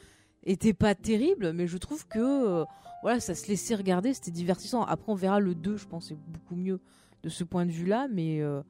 pas 0.78 0.96
terribles, 0.96 1.54
mais 1.54 1.68
je 1.68 1.78
trouve 1.78 2.06
que 2.08 2.20
euh, 2.20 2.66
voilà, 3.02 3.20
ça 3.20 3.36
se 3.36 3.48
laissait 3.48 3.76
regarder, 3.76 4.14
c'était 4.14 4.32
divertissant. 4.32 4.84
Après, 4.84 5.12
on 5.12 5.16
verra 5.16 5.40
le 5.40 5.56
2, 5.56 5.78
je 5.78 5.88
pense, 5.88 6.08
c'est 6.10 6.18
beaucoup 6.28 6.56
mieux 6.56 6.80
de 7.24 7.30
ce 7.30 7.44
point 7.44 7.66
de 7.66 7.72
vue-là, 7.72 8.08
mais 8.12 8.42
euh, 8.42 8.62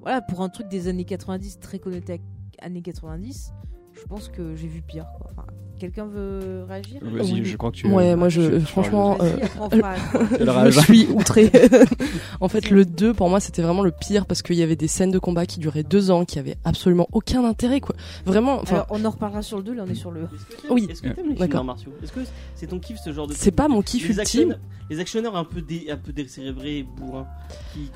voilà, 0.00 0.20
pour 0.20 0.40
un 0.40 0.48
truc 0.48 0.68
des 0.68 0.88
années 0.88 1.04
90, 1.04 1.60
très 1.60 1.78
connoté 1.78 2.14
avec 2.14 2.22
années 2.60 2.82
90, 2.82 3.52
je 3.92 4.02
pense 4.04 4.28
que 4.28 4.54
j'ai 4.54 4.68
vu 4.68 4.82
pire. 4.82 5.06
quoi. 5.18 5.46
Quelqu'un 5.78 6.06
veut 6.06 6.64
réagir 6.68 7.00
Vas-y, 7.02 7.32
Oui. 7.32 7.44
je 7.44 7.56
crois 7.56 7.70
que 7.72 7.76
tu. 7.76 7.88
Ouais, 7.88 8.14
moi, 8.14 8.28
je- 8.28 8.60
franchement, 8.60 9.18
euh, 9.20 9.36
je 10.70 10.80
suis 10.80 11.06
outré. 11.08 11.50
en 12.40 12.48
fait, 12.48 12.70
le 12.70 12.84
2, 12.84 13.12
pour 13.12 13.28
moi, 13.28 13.40
c'était 13.40 13.60
vraiment 13.62 13.82
le 13.82 13.90
pire 13.90 14.24
parce 14.26 14.40
qu'il 14.42 14.56
y 14.56 14.62
avait 14.62 14.76
des 14.76 14.86
scènes 14.88 15.10
de 15.10 15.18
combat 15.18 15.46
qui 15.46 15.58
duraient 15.60 15.82
deux 15.82 16.10
ans, 16.10 16.24
qui 16.24 16.38
avaient 16.38 16.56
absolument 16.64 17.08
aucun 17.12 17.44
intérêt, 17.44 17.80
quoi. 17.80 17.96
Vraiment, 18.24 18.60
Alors, 18.62 18.86
on 18.90 19.04
en 19.04 19.10
reparlera 19.10 19.42
sur 19.42 19.58
le 19.58 19.64
2, 19.64 19.74
là 19.74 19.84
on 19.86 19.90
est 19.90 19.94
sur 19.96 20.10
le. 20.10 20.22
Est-ce 20.22 21.02
que 21.02 21.08
t'aimes- 21.08 21.26
Oui. 21.30 21.36
D'accord. 21.38 21.76
Est-ce 22.02 22.12
que 22.12 22.20
c'est 22.54 22.68
ton 22.68 22.78
kiff 22.78 22.98
ce 23.04 23.12
genre 23.12 23.26
de 23.26 23.32
c'est 23.34 23.50
pas 23.50 23.68
mon 23.68 23.82
kiff 23.82 24.02
les, 24.04 24.08
ultime. 24.10 24.20
actionneurs, 24.22 24.58
les 24.90 25.00
actionneurs 25.00 25.36
un 25.36 25.44
peu 25.44 25.60
dé, 25.60 25.86
un 25.90 25.96
peu 25.96 26.12
décérébrés, 26.12 26.86
bourrins. 26.96 27.26
Qui, 27.72 27.80
qui- 27.80 27.90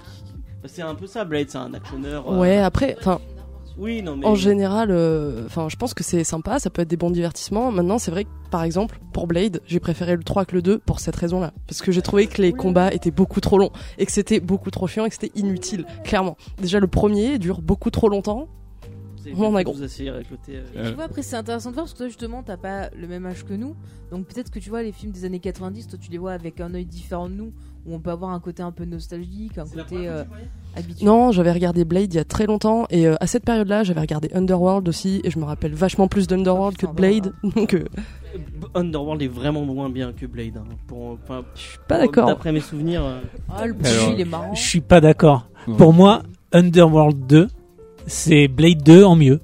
c'est 0.67 0.83
un 0.83 0.97
peu 0.97 1.07
ça, 1.07 1.25
Blade, 1.25 1.47
c'est 1.49 1.59
un 1.59 1.73
actionneur. 1.75 2.31
euh, 2.31 2.41
Ouais, 2.41 2.59
après, 2.59 2.97
enfin, 2.99 3.21
Oui, 3.79 4.03
non 4.03 4.17
mais. 4.17 4.27
en 4.27 4.35
général, 4.35 4.91
euh, 4.91 5.47
enfin, 5.47 5.69
je 5.69 5.77
pense 5.77 5.95
que 5.95 6.03
c'est 6.03 6.25
sympa, 6.25 6.59
ça 6.59 6.69
peut 6.69 6.83
être 6.83 6.89
des 6.89 6.97
bons 6.97 7.11
divertissements. 7.11 7.71
Maintenant, 7.71 7.99
c'est 7.99 8.11
vrai 8.11 8.25
que, 8.25 8.29
par 8.51 8.65
exemple, 8.65 9.01
pour 9.13 9.27
Blade, 9.27 9.61
j'ai 9.67 9.79
préféré 9.79 10.17
le 10.17 10.25
3 10.25 10.45
que 10.47 10.57
le 10.57 10.63
2 10.63 10.79
pour 10.79 10.99
cette 11.01 11.17
raison-là. 11.17 11.53
Parce 11.67 11.81
que 11.81 11.93
j'ai 11.93 12.03
trouvé 12.03 12.27
que 12.27 12.43
les 12.43 12.53
combats 12.53 12.93
étaient 12.93 13.11
beaucoup 13.13 13.41
trop 13.41 13.59
longs, 13.59 13.71
et 13.99 14.07
que 14.07 14.13
c'était 14.13 14.41
beaucoup 14.41 14.71
trop 14.71 14.87
chiant, 14.87 15.05
et 15.05 15.09
que 15.09 15.15
c'était 15.15 15.39
inutile, 15.39 15.87
clairement. 16.05 16.37
Déjà, 16.61 16.81
le 16.81 16.89
premier 16.89 17.39
dure 17.39 17.63
beaucoup 17.63 17.91
trop 17.91 18.09
longtemps. 18.09 18.49
on 19.37 19.55
a 19.55 19.63
gros. 19.63 19.75
Tu 19.75 20.95
vois, 20.95 21.05
après, 21.05 21.23
c'est 21.23 21.37
intéressant 21.37 21.71
de 21.71 21.75
voir 21.75 21.85
parce 21.85 21.93
que 21.93 21.99
toi, 21.99 22.09
justement, 22.09 22.43
t'as 22.43 22.57
pas 22.57 22.91
le 22.91 23.07
même 23.07 23.27
âge 23.27 23.45
que 23.45 23.55
nous. 23.55 23.77
Donc, 24.11 24.27
peut-être 24.27 24.51
que 24.51 24.59
tu 24.59 24.71
vois 24.71 24.83
les 24.83 24.93
films 24.93 25.13
des 25.13 25.25
années 25.25 25.39
90, 25.41 25.87
toi, 25.87 25.99
tu 26.01 26.11
les 26.11 26.19
vois 26.19 26.33
avec 26.33 26.61
un 26.61 26.75
œil 26.75 26.87
différent 26.87 27.29
de 27.29 27.35
nous, 27.35 27.53
où 27.87 27.95
on 27.95 28.01
peut 28.01 28.11
avoir 28.11 28.31
un 28.33 28.41
côté 28.41 28.63
un 28.63 28.71
peu 28.73 28.85
nostalgique, 28.85 29.57
un 29.59 29.67
côté 29.67 30.09
euh, 30.09 30.25
habitué. 30.77 31.05
Non, 31.07 31.33
j'avais 31.33 31.53
regardé 31.53 31.85
Blade 31.85 32.13
il 32.13 32.17
y 32.17 32.21
a 32.21 32.25
très 32.25 32.47
longtemps, 32.47 32.87
et 32.91 33.07
euh, 33.07 33.15
à 33.21 33.27
cette 33.27 33.45
période-là, 33.45 33.83
j'avais 33.85 34.01
regardé 34.01 34.31
Underworld 34.35 34.89
aussi, 34.89 35.21
et 35.25 35.31
je 35.31 35.39
me 35.39 35.45
rappelle 35.45 35.75
vachement 35.75 36.09
plus 36.09 36.27
d'Underworld 36.27 36.77
que 36.77 36.87
de 36.87 36.93
Blade. 36.93 37.33
Donc, 37.57 37.75
euh, 37.75 37.85
Underworld 38.75 39.23
est 39.23 39.29
vraiment 39.29 39.65
moins 39.65 39.89
bien 39.89 40.13
que 40.13 40.27
Blade. 40.27 40.57
hein, 40.59 40.65
pour, 40.87 41.19
je 41.55 41.61
suis 41.61 41.79
pas 41.89 41.99
d'accord. 41.99 42.27
D'après 42.27 42.53
mes 42.53 42.61
souvenirs. 42.61 43.03
euh, 43.05 43.21
Ah, 43.49 43.67
le 43.67 43.75
Alors, 43.85 44.13
il 44.15 44.21
est 44.21 44.25
marrant. 44.25 44.55
Je 44.55 44.63
suis 44.63 44.81
pas 44.81 45.01
d'accord. 45.01 45.49
Ouais. 45.67 45.75
Pour 45.77 45.93
moi, 45.95 46.23
Underworld 46.53 47.27
2, 47.27 47.49
c'est 48.07 48.49
Blade 48.49 48.83
2 48.83 49.05
en 49.05 49.17
mieux. 49.17 49.41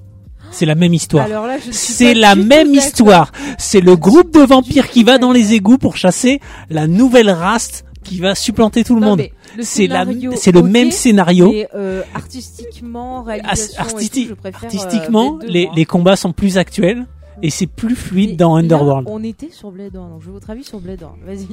C'est 0.51 0.65
la 0.67 0.75
même 0.75 0.93
histoire. 0.93 1.27
C'est 1.71 2.13
la 2.13 2.35
même 2.35 2.73
histoire. 2.73 3.31
C'est 3.57 3.81
le 3.81 3.95
groupe 3.97 4.31
de 4.33 4.39
vampires 4.39 4.89
qui 4.89 5.03
va 5.03 5.17
dans 5.17 5.31
les 5.33 5.53
égouts 5.53 5.77
pour 5.79 5.97
chasser 5.97 6.39
la 6.69 6.87
nouvelle 6.87 7.29
race 7.29 7.83
qui 8.05 8.19
va 8.19 8.35
supplanter 8.35 8.83
tout 8.85 8.95
le 8.95 9.01
Non, 9.01 9.07
monde. 9.17 9.23
C'est 9.61 9.87
la, 9.87 10.05
c'est 10.35 10.51
le 10.53 10.61
même 10.61 10.91
scénario. 10.91 11.51
Mais 11.51 11.67
euh, 11.75 12.03
artistiquement, 12.13 13.23
réalisation, 13.23 13.81
artistique- 13.81 14.17
et 14.17 14.29
tout, 14.29 14.29
je 14.29 14.33
préfère, 14.35 14.61
euh, 14.63 14.65
Artistiquement, 14.65 15.31
Blade 15.33 15.47
2, 15.47 15.53
les, 15.53 15.69
les 15.75 15.85
combats 15.85 16.15
sont 16.15 16.31
plus 16.31 16.57
actuels 16.57 17.05
et 17.41 17.49
c'est 17.49 17.67
plus 17.67 17.95
fluide 17.95 18.37
dans 18.37 18.55
là, 18.55 18.63
Underworld. 18.63 19.07
on 19.09 19.23
était 19.23 19.49
sur 19.51 19.71
Blade 19.71 19.95
1, 19.95 20.09
donc 20.09 20.21
je 20.21 20.27
veux 20.27 20.31
votre 20.33 20.49
avis 20.49 20.63
sur 20.63 20.79
Blade 20.79 21.03
1. 21.03 21.25
Vas-y. 21.25 21.47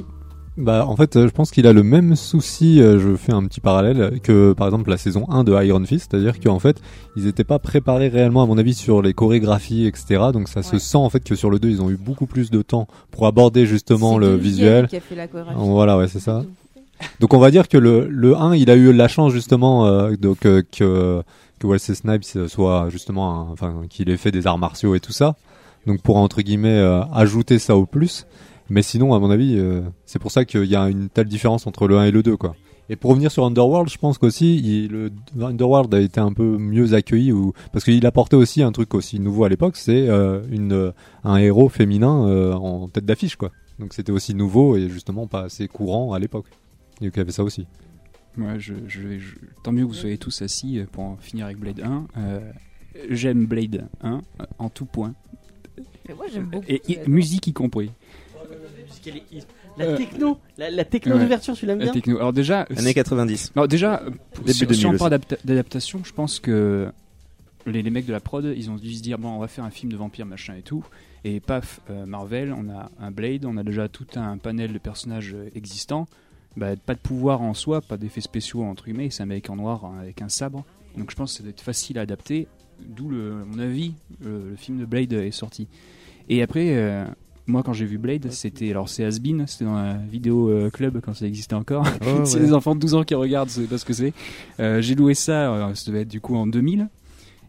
Bah, 0.55 0.85
en 0.87 0.95
fait, 0.95 1.15
euh, 1.15 1.27
je 1.27 1.31
pense 1.33 1.49
qu'il 1.49 1.65
a 1.65 1.73
le 1.73 1.81
même 1.81 2.15
souci, 2.15 2.79
euh, 2.79 2.99
je 2.99 3.15
fais 3.15 3.33
un 3.33 3.43
petit 3.45 3.59
parallèle, 3.59 4.19
que 4.21 4.53
par 4.53 4.67
exemple 4.67 4.91
la 4.91 4.97
saison 4.97 5.25
1 5.29 5.43
de 5.43 5.51
Iron 5.63 5.83
Fist, 5.83 6.11
c'est-à-dire 6.11 6.39
qu'en 6.39 6.59
fait, 6.59 6.79
ils 7.15 7.23
n'étaient 7.25 7.43
pas 7.43 7.57
préparés 7.57 8.07
réellement, 8.07 8.43
à 8.43 8.45
mon 8.45 8.59
avis, 8.59 8.75
sur 8.75 9.01
les 9.01 9.13
chorégraphies, 9.15 9.87
etc. 9.87 10.25
Donc 10.31 10.47
ça 10.49 10.61
se 10.61 10.77
sent 10.77 10.97
en 10.97 11.09
fait 11.09 11.23
que 11.23 11.33
sur 11.33 11.49
le 11.49 11.57
2, 11.57 11.69
ils 11.69 11.81
ont 11.81 11.89
eu 11.89 11.97
beaucoup 11.97 12.27
plus 12.27 12.51
de 12.51 12.61
temps 12.61 12.87
pour 13.09 13.25
aborder 13.25 13.65
justement 13.65 14.19
le 14.19 14.35
visuel. 14.35 14.87
Qui 14.87 14.97
a 14.97 14.99
fait 14.99 15.15
la 15.15 15.27
chorégraphie. 15.27 15.57
Voilà, 15.59 15.97
ouais, 15.97 16.07
c'est 16.07 16.19
ça. 16.19 16.43
Donc 17.19 17.33
on 17.33 17.39
va 17.39 17.49
dire 17.49 17.67
que 17.67 17.77
le, 17.77 18.07
le 18.07 18.37
1, 18.37 18.55
il 18.55 18.69
a 18.69 18.75
eu 18.75 18.93
la 18.93 19.07
chance 19.07 19.33
justement 19.33 19.87
euh, 19.87 20.15
donc, 20.15 20.45
euh, 20.45 20.61
que, 20.71 21.23
que 21.59 21.65
Wesley 21.67 21.95
Snipes 21.95 22.47
soit 22.47 22.89
justement, 22.89 23.39
un- 23.41 23.51
enfin, 23.51 23.73
qu'il 23.89 24.07
ait 24.11 24.17
fait 24.17 24.31
des 24.31 24.45
arts 24.45 24.59
martiaux 24.59 24.93
et 24.93 24.99
tout 24.99 25.11
ça. 25.13 25.35
Donc 25.87 25.99
pour 26.01 26.17
entre 26.17 26.41
guillemets 26.43 26.69
euh, 26.77 27.01
ajouter 27.11 27.57
ça 27.57 27.75
au 27.75 27.87
plus. 27.87 28.25
Mais 28.73 28.81
sinon, 28.81 29.13
à 29.13 29.19
mon 29.19 29.29
avis, 29.29 29.55
euh, 29.57 29.81
c'est 30.07 30.17
pour 30.17 30.31
ça 30.31 30.45
qu'il 30.45 30.65
y 30.65 30.75
a 30.75 30.89
une 30.89 31.07
telle 31.09 31.27
différence 31.27 31.67
entre 31.67 31.87
le 31.87 31.97
1 31.99 32.05
et 32.05 32.11
le 32.11 32.23
2, 32.23 32.37
quoi. 32.37 32.55
Et 32.89 32.95
pour 32.95 33.11
revenir 33.11 33.31
sur 33.31 33.45
Underworld, 33.45 33.87
je 33.87 33.99
pense 33.99 34.17
qu'aussi, 34.17 34.87
le 34.89 35.11
Underworld 35.39 35.93
a 35.93 35.99
été 36.01 36.19
un 36.19 36.33
peu 36.33 36.57
mieux 36.57 36.95
accueilli 36.95 37.31
ou 37.31 37.53
parce 37.71 37.85
qu'il 37.85 38.03
apportait 38.07 38.35
aussi 38.35 38.63
un 38.63 38.71
truc 38.71 38.95
aussi 38.95 39.19
nouveau 39.19 39.43
à 39.43 39.49
l'époque, 39.49 39.77
c'est 39.77 40.09
euh, 40.09 40.41
une 40.51 40.91
un 41.23 41.37
héros 41.37 41.69
féminin 41.69 42.27
euh, 42.27 42.53
en 42.53 42.87
tête 42.89 43.05
d'affiche, 43.05 43.35
quoi. 43.35 43.51
Donc 43.79 43.93
c'était 43.93 44.11
aussi 44.11 44.33
nouveau 44.33 44.75
et 44.75 44.89
justement 44.89 45.27
pas 45.27 45.43
assez 45.43 45.67
courant 45.67 46.13
à 46.13 46.19
l'époque. 46.19 46.47
Donc 46.99 47.11
il 47.15 47.17
y 47.17 47.21
avait 47.21 47.31
ça 47.31 47.43
aussi. 47.43 47.67
Ouais, 48.39 48.59
je, 48.59 48.73
je, 48.87 49.01
vais- 49.01 49.19
je- 49.19 49.35
tant 49.63 49.71
mieux 49.71 49.83
que 49.83 49.89
vous 49.89 49.93
soyez 49.93 50.17
tous 50.17 50.41
assis 50.41 50.79
euh, 50.79 50.85
pour 50.91 51.03
en 51.03 51.17
finir 51.17 51.45
avec 51.45 51.59
Blade 51.59 51.79
1. 51.79 52.07
Euh, 52.17 52.39
J'aime 53.11 53.45
Blade 53.45 53.87
1 54.01 54.13
euh, 54.15 54.45
en 54.57 54.69
tout 54.69 54.85
point. 54.85 55.13
Mais 56.07 56.15
moi, 56.15 56.25
j'aime 56.31 56.45
beaucoup. 56.47 56.65
Et, 56.67 56.81
musique 57.07 57.47
y 57.47 57.53
compris. 57.53 57.91
Est- 59.07 59.47
La 59.77 59.85
Euh, 59.85 59.97
techno, 59.97 60.37
la, 60.57 60.69
la 60.69 60.85
techno 60.85 61.15
ouais. 61.15 61.21
d'ouverture, 61.21 61.55
tu 61.55 61.65
l'aimes 61.65 61.79
La 61.79 61.85
bien 61.85 61.93
techno. 61.93 62.17
Alors 62.17 62.31
déjà, 62.33 62.67
Années 62.77 62.93
90. 62.93 63.51
Alors 63.55 63.67
déjà, 63.67 64.01
euh, 64.03 64.09
Début 64.39 64.53
si, 64.53 64.59
2000 64.67 64.75
si 64.79 64.85
on 64.85 64.97
parle 64.97 65.11
d'adapta- 65.11 65.37
d'adaptation, 65.43 66.01
je 66.03 66.13
pense 66.13 66.39
que 66.39 66.91
les, 67.65 67.81
les 67.81 67.89
mecs 67.89 68.05
de 68.05 68.11
la 68.11 68.19
prod, 68.19 68.45
ils 68.55 68.69
ont 68.69 68.75
dû 68.75 68.93
se 68.93 69.01
dire 69.01 69.17
bon, 69.17 69.29
on 69.29 69.39
va 69.39 69.47
faire 69.47 69.63
un 69.63 69.71
film 69.71 69.91
de 69.91 69.97
vampire 69.97 70.25
machin 70.27 70.53
et 70.55 70.61
tout, 70.61 70.85
et 71.23 71.39
paf, 71.39 71.79
euh, 71.89 72.05
Marvel, 72.05 72.53
on 72.53 72.69
a 72.69 72.91
un 72.99 73.09
Blade, 73.11 73.45
on 73.45 73.57
a 73.57 73.63
déjà 73.63 73.87
tout 73.87 74.05
un 74.15 74.37
panel 74.37 74.73
de 74.73 74.77
personnages 74.77 75.33
euh, 75.33 75.49
existants, 75.55 76.07
bah, 76.55 76.75
pas 76.75 76.93
de 76.93 76.99
pouvoir 76.99 77.41
en 77.41 77.53
soi, 77.55 77.81
pas 77.81 77.97
d'effets 77.97 78.21
spéciaux 78.21 78.63
entre 78.63 78.85
guillemets, 78.85 79.09
c'est 79.09 79.23
un 79.23 79.27
mec 79.27 79.49
en 79.49 79.55
noir 79.55 79.85
hein, 79.85 79.97
avec 80.01 80.21
un 80.21 80.29
sabre, 80.29 80.65
donc 80.97 81.09
je 81.09 81.15
pense 81.15 81.31
que 81.31 81.37
ça 81.37 81.43
doit 81.43 81.49
être 81.51 81.61
facile 81.61 81.97
à 81.97 82.01
adapter, 82.01 82.47
d'où 82.85 83.09
à 83.11 83.45
mon 83.45 83.57
avis, 83.59 83.93
le, 84.23 84.51
le 84.51 84.55
film 84.55 84.77
de 84.79 84.85
Blade 84.85 85.13
est 85.13 85.31
sorti. 85.31 85.67
Et 86.29 86.43
après. 86.43 86.75
euh, 86.75 87.05
moi, 87.47 87.61
quand 87.63 87.73
j'ai 87.73 87.85
vu 87.85 87.97
Blade, 87.97 88.31
c'était 88.31 88.69
alors 88.71 88.87
c'est 88.87 89.03
Asbin, 89.03 89.45
c'était 89.47 89.65
dans 89.65 89.75
un 89.75 89.97
vidéo 89.97 90.49
euh, 90.49 90.69
club 90.69 91.01
quand 91.01 91.13
ça 91.13 91.25
existait 91.27 91.55
encore. 91.55 91.85
Oh, 92.05 92.21
c'est 92.25 92.37
ouais. 92.37 92.43
les 92.45 92.53
enfants 92.53 92.73
de 92.75 92.79
12 92.79 92.93
ans 92.95 93.03
qui 93.03 93.15
regardent, 93.15 93.49
c'est 93.49 93.67
pas 93.67 93.77
ce 93.77 93.85
que 93.85 93.93
c'est. 93.93 94.13
Euh, 94.59 94.81
j'ai 94.81 94.95
loué 94.95 95.13
ça, 95.13 95.53
euh, 95.53 95.73
ça 95.75 95.91
devait 95.91 96.01
être 96.03 96.07
du 96.09 96.21
coup 96.21 96.35
en 96.35 96.47
2000, 96.47 96.87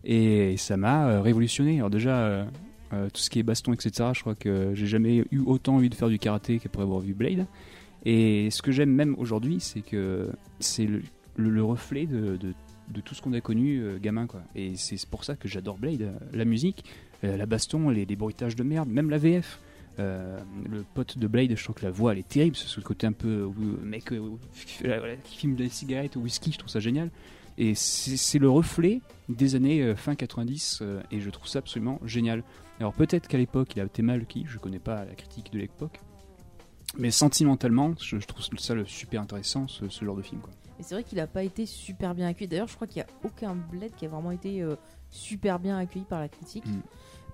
et 0.05 0.57
ça 0.57 0.77
m'a 0.77 1.21
révolutionné. 1.21 1.77
Alors 1.79 1.91
déjà, 1.91 2.47
tout 2.91 3.21
ce 3.21 3.31
qui 3.31 3.39
est 3.39 3.43
baston, 3.43 3.73
etc., 3.73 4.11
je 4.15 4.21
crois 4.21 4.35
que 4.35 4.71
j'ai 4.75 4.87
jamais 4.87 5.25
eu 5.31 5.41
autant 5.47 5.77
envie 5.77 5.89
de 5.91 5.95
faire 5.95 6.09
du 6.09 6.19
karaté 6.19 6.59
qu'après 6.59 6.83
avoir 6.83 7.01
vu 7.01 7.15
Blade. 7.15 7.47
Et 8.05 8.51
ce 8.51 8.61
que 8.63 8.71
j'aime 8.73 8.91
même 8.91 9.15
aujourd'hui, 9.19 9.59
c'est 9.61 9.81
que 9.81 10.29
c'est 10.61 10.85
le, 10.87 11.03
le- 11.37 11.51
le 11.51 11.65
reflet 11.65 12.07
de, 12.07 12.37
de- 12.37 12.53
de 12.93 13.01
tout 13.01 13.15
ce 13.15 13.23
qu'on 13.23 13.33
a 13.33 13.41
connu 13.41 13.79
euh, 13.81 13.99
gamin, 13.99 14.27
quoi. 14.27 14.43
Et 14.55 14.73
c'est 14.77 15.03
pour 15.07 15.25
ça 15.25 15.37
que 15.37 15.49
j'adore 15.49 15.79
Blade. 15.79 16.13
La 16.35 16.45
musique, 16.45 16.85
euh, 17.25 17.37
la 17.39 17.47
baston, 17.47 17.89
les, 17.89 18.05
les 18.05 18.15
bruitages 18.17 18.57
de 18.57 18.63
merde, 18.63 18.91
même 18.91 19.09
la 19.09 19.17
VF. 19.19 19.59
Euh, 19.99 20.41
le 20.69 20.85
pote 20.95 21.19
de 21.19 21.27
Blade, 21.27 21.57
je 21.57 21.63
trouve 21.63 21.77
que 21.77 21.85
la 21.85 21.91
voix 21.91 22.13
elle 22.13 22.19
est 22.19 22.29
terrible, 22.29 22.57
c'est 22.57 22.67
ce 22.67 22.81
côté 22.81 23.07
un 23.07 23.13
peu 23.13 23.29
euh, 23.29 23.85
mec 23.85 24.13
euh, 24.13 24.37
voilà, 24.81 25.17
qui 25.17 25.37
filme 25.37 25.55
des 25.55 25.69
cigarettes 25.69 26.17
au 26.17 26.21
whisky, 26.21 26.53
je 26.53 26.59
trouve 26.59 26.71
ça 26.71 26.81
génial. 26.81 27.11
Et 27.57 27.77
c'est 27.77 28.41
le 28.41 28.51
reflet 28.51 29.01
des 29.29 29.55
années 29.55 29.95
fin 29.95 30.17
90 30.17 30.81
euh, 30.83 31.01
et 31.13 31.21
je 31.21 31.31
trouve 31.31 31.47
ça 31.47 31.61
absolument 31.61 32.01
génial. 32.05 32.43
Alors 32.81 32.93
peut-être 32.93 33.29
qu'à 33.29 33.39
l'époque 33.39 33.77
il 33.77 33.81
a 33.81 33.85
été 33.85 34.03
mal 34.03 34.27
qui, 34.27 34.45
je 34.49 34.59
connais 34.59 34.81
pas 34.81 35.05
la 35.05 35.15
critique 35.15 35.53
de 35.53 35.59
l'époque, 35.59 36.01
mais 36.99 37.13
sentimentalement 37.13 37.95
je, 38.01 38.19
je 38.19 38.27
trouve 38.27 38.43
ça 38.59 38.75
super 38.87 39.23
intéressant 39.23 39.69
ce, 39.69 39.89
ce 39.89 40.05
genre 40.05 40.17
de 40.17 40.23
film. 40.23 40.41
Quoi. 40.41 40.51
Mais 40.79 40.85
c'est 40.85 40.95
vrai 40.95 41.05
qu'il 41.05 41.21
a 41.21 41.27
pas 41.27 41.43
été 41.43 41.67
super 41.67 42.15
bien 42.15 42.27
accueilli. 42.27 42.49
D'ailleurs, 42.49 42.69
je 42.69 42.75
crois 42.75 42.87
qu'il 42.87 42.99
y 42.99 43.03
a 43.03 43.07
aucun 43.23 43.55
Blade 43.55 43.93
qui 43.97 44.07
a 44.07 44.09
vraiment 44.09 44.31
été 44.31 44.63
euh, 44.63 44.75
super 45.11 45.59
bien 45.59 45.79
accueilli 45.79 46.05
par 46.05 46.21
la 46.21 46.29
critique. 46.29 46.67
Mm. 46.67 46.83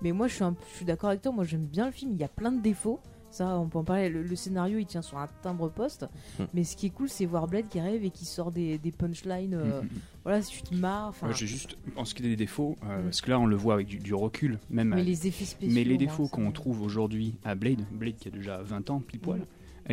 Mais 0.01 0.11
moi, 0.11 0.27
je 0.27 0.35
suis, 0.35 0.43
un- 0.43 0.55
je 0.71 0.75
suis 0.77 0.85
d'accord 0.85 1.09
avec 1.09 1.21
toi. 1.21 1.31
Moi, 1.31 1.43
j'aime 1.45 1.65
bien 1.65 1.85
le 1.85 1.91
film. 1.91 2.11
Il 2.13 2.19
y 2.19 2.23
a 2.23 2.27
plein 2.27 2.51
de 2.51 2.61
défauts. 2.61 2.99
Ça, 3.29 3.57
on 3.59 3.67
peut 3.69 3.77
en 3.77 3.83
parler. 3.85 4.09
Le, 4.09 4.23
le 4.23 4.35
scénario, 4.35 4.77
il 4.77 4.85
tient 4.85 5.01
sur 5.01 5.17
un 5.17 5.27
timbre 5.41 5.69
poste. 5.69 6.05
Mm. 6.37 6.43
Mais 6.53 6.63
ce 6.65 6.75
qui 6.75 6.87
est 6.87 6.89
cool, 6.89 7.07
c'est 7.07 7.25
voir 7.25 7.47
Blade 7.47 7.69
qui 7.69 7.79
arrive 7.79 8.03
et 8.03 8.09
qui 8.09 8.25
sort 8.25 8.51
des, 8.51 8.77
des 8.77 8.91
punchlines. 8.91 9.53
euh, 9.53 9.81
Mm, 9.81 9.85
mm, 9.85 9.89
Voilà, 10.23 10.41
si 10.41 10.51
tu 10.61 10.63
te 10.63 10.75
marres. 10.75 11.13
Ouais, 11.23 11.29
J'ai 11.33 11.47
juste, 11.47 11.77
en 11.95 12.03
ce 12.03 12.13
qui 12.13 12.23
est 12.23 12.29
des 12.29 12.35
défauts, 12.35 12.75
euh, 12.83 13.03
parce 13.03 13.21
que 13.21 13.29
là 13.29 13.39
on 13.39 13.45
le 13.45 13.55
voit 13.55 13.75
avec 13.75 13.87
du, 13.87 13.99
du 13.99 14.13
recul, 14.13 14.59
même 14.69 14.89
mais 14.95 15.03
les 15.03 15.27
effets 15.27 15.45
spéciaux. 15.45 15.73
Mais 15.73 15.83
les 15.85 15.91
moi, 15.95 15.97
défauts 15.99 16.27
qu'on 16.27 16.51
trouve 16.51 16.81
aujourd'hui 16.81 17.35
à 17.45 17.55
Blade, 17.55 17.81
Blade 17.91 18.15
qui 18.17 18.27
a 18.27 18.31
déjà 18.31 18.61
20 18.61 18.89
ans, 18.89 18.99
pile 18.99 19.19
poil. 19.21 19.39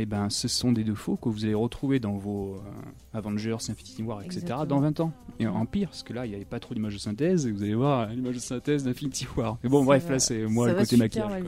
Eh 0.02 0.06
ben, 0.06 0.30
ce 0.30 0.48
sont 0.48 0.72
des 0.72 0.84
défauts 0.84 1.16
que 1.16 1.28
vous 1.28 1.44
allez 1.44 1.54
retrouver 1.54 2.00
dans 2.00 2.16
vos 2.16 2.54
euh, 2.56 2.58
Avengers, 3.18 3.56
Infinity 3.68 4.02
War, 4.02 4.22
etc. 4.22 4.38
Exactement. 4.42 4.66
dans 4.66 4.80
20 4.80 5.00
ans. 5.00 5.12
Et 5.40 5.46
en 5.46 5.64
pire, 5.66 5.88
parce 5.88 6.02
que 6.02 6.12
là, 6.12 6.26
il 6.26 6.30
n'y 6.30 6.34
avait 6.34 6.44
pas 6.44 6.60
trop 6.60 6.74
d'images 6.74 6.94
de 6.94 6.98
synthèse, 6.98 7.46
et 7.46 7.52
vous 7.52 7.62
allez 7.62 7.74
voir 7.74 8.08
l'image 8.08 8.34
de 8.36 8.40
synthèse 8.40 8.84
d'Infinity 8.84 9.26
War. 9.36 9.58
Mais 9.62 9.68
bon, 9.70 9.80
Ça 9.80 9.84
bref, 9.86 10.04
va- 10.06 10.12
là, 10.12 10.18
c'est 10.18 10.46
moi 10.46 10.68
le 10.68 10.74
côté 10.74 10.96
maquillage. 10.96 11.42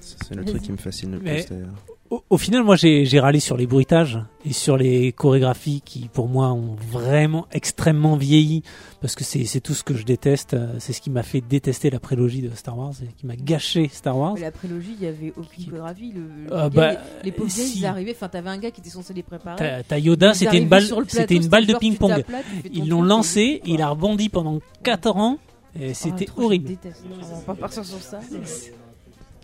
C'est 0.00 0.34
le 0.34 0.44
truc 0.44 0.62
qui 0.62 0.72
me 0.72 0.76
fascine 0.76 1.12
le 1.12 1.18
plus 1.18 1.46
d'ailleurs. 1.46 1.74
Au, 2.12 2.22
au 2.28 2.36
final, 2.36 2.62
moi, 2.62 2.76
j'ai 2.76 3.20
râlé 3.20 3.40
sur 3.40 3.56
les 3.56 3.66
bruitages 3.66 4.18
et 4.44 4.52
sur 4.52 4.76
les 4.76 5.12
chorégraphies 5.12 5.80
qui, 5.82 6.10
pour 6.12 6.28
moi, 6.28 6.52
ont 6.52 6.76
vraiment 6.90 7.46
extrêmement 7.52 8.16
vieilli 8.16 8.62
parce 9.00 9.14
que 9.14 9.24
c'est 9.24 9.60
tout 9.60 9.72
ce 9.72 9.82
que 9.82 9.94
je 9.94 10.04
déteste. 10.04 10.52
euh, 10.52 10.74
C'est 10.78 10.92
ce 10.92 11.00
qui 11.00 11.08
m'a 11.08 11.22
fait 11.22 11.40
détester 11.40 11.88
la 11.88 12.00
prélogie 12.00 12.42
de 12.42 12.50
Star 12.54 12.76
Wars 12.76 12.92
et 13.02 13.10
qui 13.14 13.24
m'a 13.26 13.34
gâché 13.34 13.88
Star 13.90 14.18
Wars. 14.18 14.34
Mais 14.34 14.42
la 14.42 14.50
prélogie, 14.50 14.94
il 15.00 15.04
y 15.04 15.08
avait 15.08 15.32
aucune 15.38 15.64
chorégraphie. 15.64 16.12
Le, 16.14 16.54
Euh, 16.54 16.64
gars, 16.64 16.68
bah, 16.68 16.90
les, 16.90 16.98
les 17.24 17.32
pauvres 17.32 17.50
si. 17.50 17.78
ils 17.78 17.86
arrivaient. 17.86 18.12
Enfin, 18.14 18.28
t'avais 18.28 18.50
un 18.50 18.58
gars 18.58 18.70
qui 18.70 18.82
était 18.82 18.90
censé 18.90 19.14
les 19.14 19.22
préparer. 19.22 19.82
Ta, 19.88 19.98
Yoda, 19.98 20.34
c'était 20.34 20.58
une 20.58 20.68
balle, 20.68 20.84
c'était 21.08 21.34
une 21.36 21.48
balle 21.48 21.64
de 21.64 21.74
ping-pong. 21.74 22.24
Ils 22.74 22.90
l'ont 22.90 23.00
lancé, 23.02 23.62
il 23.64 23.80
a 23.80 23.88
rebondi 23.88 24.28
pendant 24.28 24.60
4 24.82 25.16
ans 25.16 25.38
et 25.80 25.92
Ah, 25.92 25.94
c'était 25.94 26.26
je 26.26 26.42
horrible. 26.44 26.68
déteste. 26.68 27.04
On 27.10 27.36
va 27.36 27.40
pas 27.40 27.54
partir 27.54 27.86
sur 27.86 28.02
ça. 28.02 28.20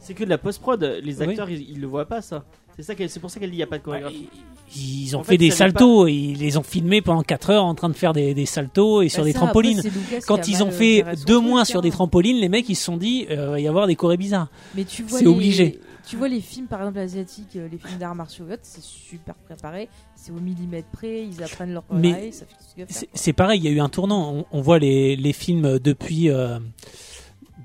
C'est 0.09 0.15
que 0.15 0.25
de 0.25 0.31
la 0.31 0.39
post-prod. 0.39 0.83
Les 1.03 1.19
Oui. 1.19 1.29
acteurs, 1.29 1.51
ils, 1.51 1.71
ils 1.71 1.81
le 1.81 1.87
voient 1.87 2.07
pas, 2.07 2.23
ça. 2.23 2.45
C'est 2.77 2.83
ça 2.83 2.95
qu'elle- 2.95 3.11
c'est 3.11 3.21
pour 3.21 3.31
ça 3.31 3.39
qu'elle 3.41 3.51
dit 3.51 3.57
il 3.57 3.59
n'y 3.59 3.63
a 3.63 3.67
pas 3.67 3.77
de 3.79 3.83
chorégraphie. 3.83 4.27
Ils 4.75 5.15
ont 5.17 5.21
En 5.21 5.23
fait, 5.23 5.33
fait, 5.33 5.39
des 5.39 5.51
saltos, 5.51 6.07
et 6.09 6.13
ils 6.15 6.39
les 6.39 6.57
ont 6.57 6.63
filmés 6.63 7.03
pendant 7.03 7.23
4 7.23 7.51
heures 7.51 7.65
en 7.65 7.75
train 7.75 7.89
de 7.91 7.95
faire 7.95 8.13
des, 8.15 8.33
des 8.35 8.47
saltos 8.47 9.03
et 9.03 9.09
sur 9.11 9.21
Bah, 9.23 9.27
des 9.27 9.33
ça, 9.33 9.39
trampolines. 9.41 9.83
Quand 10.27 10.49
ils 10.49 10.63
ont 10.63 10.69
euh, 10.69 10.71
fait 10.71 11.05
son 11.17 11.25
deux 11.25 11.41
mois 11.41 11.65
sur 11.67 11.83
des 11.83 11.91
trampolines, 11.91 12.39
les 12.39 12.49
mecs 12.49 12.69
ils 12.71 12.75
se 12.77 12.85
sont 12.85 12.97
dit 12.97 13.27
euh, 13.31 13.35
il 13.49 13.51
va 13.53 13.61
y 13.61 13.69
avoir 13.69 13.87
des 13.87 13.97
chorés 13.97 14.17
bizarres. 14.17 14.49
Mais 14.75 14.85
tu 14.85 15.03
vois 15.03 15.19
C'est 15.19 15.25
les- 15.27 15.31
obligé. 15.31 15.81
Tu 16.09 16.17
vois 16.17 16.29
les 16.29 16.41
films 16.41 16.69
par 16.69 16.81
exemple 16.81 17.01
asiatiques, 17.01 17.57
euh, 17.57 17.69
les 17.71 17.77
films 17.77 17.99
d'arts 17.99 18.15
martiaux 18.15 18.47
c'est 18.63 18.83
super 18.83 19.35
préparé, 19.35 19.89
c'est 20.17 20.31
au 20.31 20.41
millimètre 20.41 20.89
près, 20.89 21.23
ils 21.27 21.43
apprennent 21.43 21.75
leur 21.75 21.85
Mais 21.93 22.33
ça 22.33 22.47
fait 22.47 23.07
C'est- 23.13 23.33
pareil, 23.35 23.61
il 23.61 23.65
y 23.65 23.69
a 23.69 23.73
eu 23.73 23.81
un 23.81 23.91
tournant. 23.91 24.33
On, 24.33 24.45
on 24.59 24.61
voit 24.63 24.79
les, 24.79 25.17
les 25.17 25.33
films 25.35 25.79
depuis, 25.79 26.31
euh, 26.31 26.59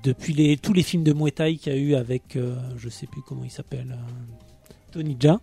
depuis 0.04 0.34
les, 0.34 0.56
tous 0.56 0.72
les 0.72 0.82
films 0.82 1.02
de 1.02 1.12
Muay 1.12 1.32
Thai 1.32 1.56
qu'il 1.56 1.72
y 1.72 1.76
a 1.76 1.78
eu 1.78 1.94
avec, 1.94 2.36
euh, 2.36 2.54
je 2.76 2.88
sais 2.88 3.06
plus 3.06 3.22
comment 3.22 3.42
il 3.42 3.50
s'appelle, 3.50 3.92
euh, 3.92 4.72
Tony 4.92 5.16
Jaa. 5.18 5.40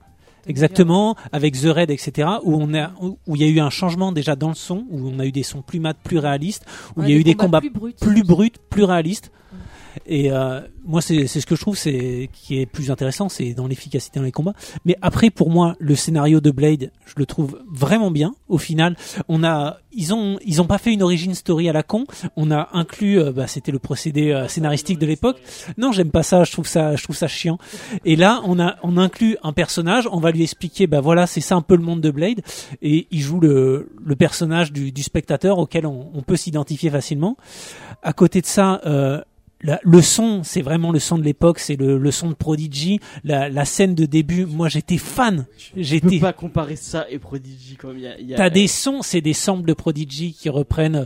Exactement, 0.48 1.16
avec 1.32 1.54
The 1.60 1.66
Raid, 1.66 1.92
etc., 1.92 2.28
où 2.44 2.56
on 2.56 2.74
a, 2.74 2.92
où 3.00 3.20
où 3.28 3.36
il 3.36 3.44
y 3.44 3.46
a 3.46 3.48
eu 3.48 3.60
un 3.60 3.70
changement 3.70 4.12
déjà 4.12 4.36
dans 4.36 4.50
le 4.50 4.56
son, 4.56 4.86
où 4.90 5.08
on 5.08 5.20
a 5.20 5.26
eu 5.26 5.32
des 5.32 5.44
sons 5.44 5.62
plus 5.62 5.80
mat, 5.80 5.96
plus 6.04 6.18
réalistes, 6.18 6.66
où 6.96 7.04
il 7.04 7.10
y 7.10 7.14
a 7.14 7.16
eu 7.16 7.24
des 7.24 7.36
combats 7.36 7.60
plus 7.60 7.70
bruts. 7.70 7.94
plus 8.00 8.24
bruts, 8.24 8.52
plus 8.70 8.84
réalistes. 8.84 9.32
Et 10.06 10.32
euh, 10.32 10.62
moi, 10.86 11.02
c'est 11.02 11.28
ce 11.28 11.46
que 11.46 11.56
je 11.56 11.62
trouve 11.62 11.78
c'est 11.78 12.30
qui 12.34 12.60
est 12.60 12.66
plus 12.66 12.92
intéressant, 12.92 13.30
c'est 13.30 13.54
dans 13.54 13.68
l'efficacité 13.68 14.20
dans 14.20 14.26
les 14.26 14.32
combats. 14.32 14.54
Mais 14.86 14.96
après, 15.02 15.30
pour 15.30 15.50
moi, 15.50 15.76
le 15.80 15.96
scénario 15.96 16.42
de 16.42 16.52
Blade, 16.52 16.92
je 17.06 17.14
le 17.18 17.26
trouve 17.26 17.60
vraiment 17.70 18.12
bien. 18.12 18.34
Au 18.48 18.58
final, 18.58 18.96
on 19.28 19.44
a, 19.44 19.78
ils 19.92 20.14
ont, 20.14 20.38
ils 20.46 20.62
ont 20.62 20.68
pas 20.68 20.78
fait 20.78 20.94
une 20.94 21.04
origin 21.04 21.34
story 21.34 21.70
à 21.70 21.74
la 21.74 21.84
con. 21.84 22.06
On 22.36 22.52
a 22.52 22.70
inclus, 22.74 23.20
euh, 23.20 23.32
bah, 23.32 23.48
c'était 23.48 23.72
le 23.72 23.80
procédé 23.80 24.32
euh, 24.32 24.48
scénaristique 24.48 25.00
de 25.00 25.06
l'époque. 25.06 25.42
Non, 25.78 25.92
j'aime 25.92 26.12
pas 26.12 26.24
ça. 26.24 26.44
Je 26.44 26.52
trouve 26.52 26.68
ça, 26.68 26.96
je 26.96 27.04
trouve 27.04 27.16
ça 27.16 27.28
chiant. 27.28 27.58
Et 28.06 28.16
là, 28.16 28.42
on 28.46 28.60
a, 28.60 28.78
on 28.84 28.98
inclut 28.98 29.38
un 29.44 29.54
personnage. 29.54 30.08
On 30.12 30.20
va 30.20 30.32
lui 30.32 30.44
expliquer, 30.44 30.88
bah 30.88 31.02
voilà, 31.02 31.28
c'est 31.28 31.42
ça 31.42 31.56
un 31.56 31.62
peu 31.62 31.76
le 31.76 31.84
monde 31.84 32.02
de 32.02 32.12
Blade. 32.12 32.42
Et 32.82 33.08
il 33.12 33.22
joue 33.22 33.40
le, 33.40 33.92
le 34.04 34.16
personnage 34.16 34.72
du, 34.72 34.92
du 34.92 35.04
spectateur 35.04 35.58
auquel 35.58 35.86
on, 35.86 36.10
on 36.14 36.22
peut 36.22 36.38
s'identifier 36.38 36.90
facilement. 36.90 37.38
À 38.04 38.14
côté 38.14 38.42
de 38.42 38.46
ça. 38.46 38.82
Euh, 38.86 39.22
la- 39.64 39.80
le 39.84 40.02
son, 40.02 40.44
c'est 40.44 40.62
vraiment 40.62 40.92
le 40.92 41.00
son 41.00 41.18
de 41.18 41.24
l'époque, 41.24 41.60
c'est 41.60 41.76
le, 41.76 41.98
le 41.98 42.12
son 42.12 42.30
de 42.30 42.34
Prodigy. 42.34 43.00
La, 43.24 43.50
la 43.50 43.66
scène 43.66 43.96
de 43.96 44.06
début, 44.06 44.46
moi 44.46 44.70
j'étais 44.70 44.98
fan. 44.98 45.46
Je 45.58 45.72
peux 45.74 45.82
J'étais. 45.84 46.20
pas 46.20 46.34
comparer 46.34 46.76
ça 46.76 47.06
et 47.10 47.20
Prodigy 47.20 47.76
comme 47.76 47.98
il 47.98 48.04
y 48.04 48.08
a. 48.08 48.20
il 48.20 48.28
y 48.30 48.34
a- 48.34 48.38
T'as 48.38 48.50
des 48.50 48.68
sons, 48.68 49.02
c'est 49.02 49.22
des 49.22 49.34
samples 49.34 49.68
de 49.68 49.74
Prodigy 49.74 50.34
qui 50.34 50.50
reprennent. 50.50 51.06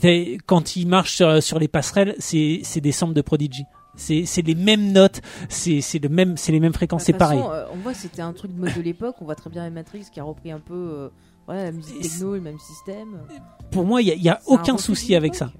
t'a- 0.00 0.08
Quand 0.46 0.76
ils 0.76 0.86
marchent 0.86 1.14
sur, 1.16 1.42
sur 1.42 1.58
les 1.58 1.68
passerelles, 1.68 2.14
c'est 2.18 2.60
c'est 2.62 2.80
des 2.80 2.92
samples 2.92 3.14
de 3.14 3.22
Prodigy. 3.22 3.64
C'est 3.94 4.24
c'est 4.24 4.40
les 4.42 4.54
mêmes 4.54 4.90
notes, 4.92 5.20
c'est 5.50 5.82
c'est 5.82 5.98
le 5.98 6.08
même, 6.08 6.38
c'est 6.38 6.50
les 6.52 6.60
mêmes 6.60 6.72
fréquences, 6.72 7.04
c'est 7.04 7.12
De 7.12 7.18
toute 7.18 7.26
pareil. 7.28 7.40
euh, 7.44 7.66
on 7.74 7.76
voit 7.76 7.92
c'était 7.92 8.22
un 8.22 8.32
truc 8.32 8.54
de 8.54 8.58
mode 8.58 8.74
de 8.74 8.80
l'époque. 8.80 9.16
On 9.20 9.26
voit 9.26 9.34
très 9.34 9.50
bien 9.50 9.68
Matrix 9.68 10.06
qui 10.10 10.18
a 10.18 10.24
repris 10.24 10.50
un 10.50 10.60
peu 10.60 10.72
euh, 10.74 11.08
voilà, 11.46 11.64
la 11.64 11.72
musique 11.72 12.00
techno, 12.00 12.34
le 12.34 12.40
même 12.40 12.58
système. 12.58 13.18
Pour 13.70 13.84
moi, 13.84 14.00
il 14.00 14.08
y 14.08 14.10
a, 14.12 14.14
il 14.14 14.22
y 14.22 14.28
a 14.30 14.40
C'est 14.42 14.50
un 14.50 14.54
aucun 14.54 14.78
souci 14.78 15.14
avec 15.14 15.34
ça. 15.34 15.52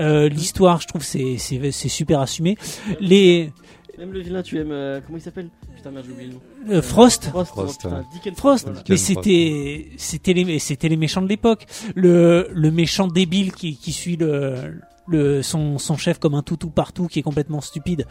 Euh, 0.00 0.28
L'histoire, 0.28 0.80
je 0.80 0.88
trouve, 0.88 1.02
c'est 1.04 1.36
super 1.70 2.20
assumé. 2.20 2.56
Les 3.00 3.52
Même 3.98 4.12
le 4.12 4.20
vilain, 4.20 4.42
tu 4.42 4.58
aimes. 4.58 4.72
euh, 4.72 5.00
comment 5.04 5.18
il 5.18 5.22
s'appelle 5.22 5.50
Putain, 5.76 5.90
merde, 5.92 6.04
j'ai 6.06 6.12
oublié 6.12 6.28
le 6.28 6.34
nom. 6.34 6.40
euh, 6.76 6.82
Frost, 6.82 7.28
Frost, 7.30 7.52
Frost, 7.52 7.80
oh, 7.84 7.88
putain, 7.88 8.34
Frost, 8.36 8.64
voilà. 8.66 8.82
mais 8.88 8.96
Frost. 8.96 9.06
c'était 9.06 9.88
c'était 9.96 10.32
les 10.34 10.58
c'était 10.58 10.88
les 10.88 10.96
méchants 10.96 11.22
de 11.22 11.28
l'époque. 11.28 11.66
Le 11.94 12.48
le 12.52 12.70
méchant 12.70 13.06
débile 13.08 13.52
qui 13.52 13.76
qui 13.76 13.92
suit 13.92 14.16
le 14.16 14.80
le 15.06 15.42
son 15.42 15.78
son 15.78 15.96
chef 15.96 16.18
comme 16.18 16.34
un 16.34 16.42
toutou 16.42 16.70
partout 16.70 17.06
qui 17.06 17.18
est 17.18 17.22
complètement 17.22 17.60
stupide. 17.60 18.06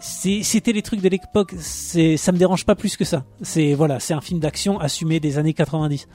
C'était 0.00 0.72
les 0.72 0.82
trucs 0.82 1.00
de 1.00 1.08
l'époque. 1.08 1.54
C'est 1.58 2.16
ça 2.16 2.32
me 2.32 2.38
dérange 2.38 2.64
pas 2.66 2.74
plus 2.74 2.96
que 2.96 3.04
ça. 3.04 3.24
C'est 3.42 3.74
voilà, 3.74 4.00
c'est 4.00 4.14
un 4.14 4.20
film 4.20 4.40
d'action 4.40 4.80
assumé 4.80 5.20
des 5.20 5.38
années 5.38 5.54
90. 5.54 6.08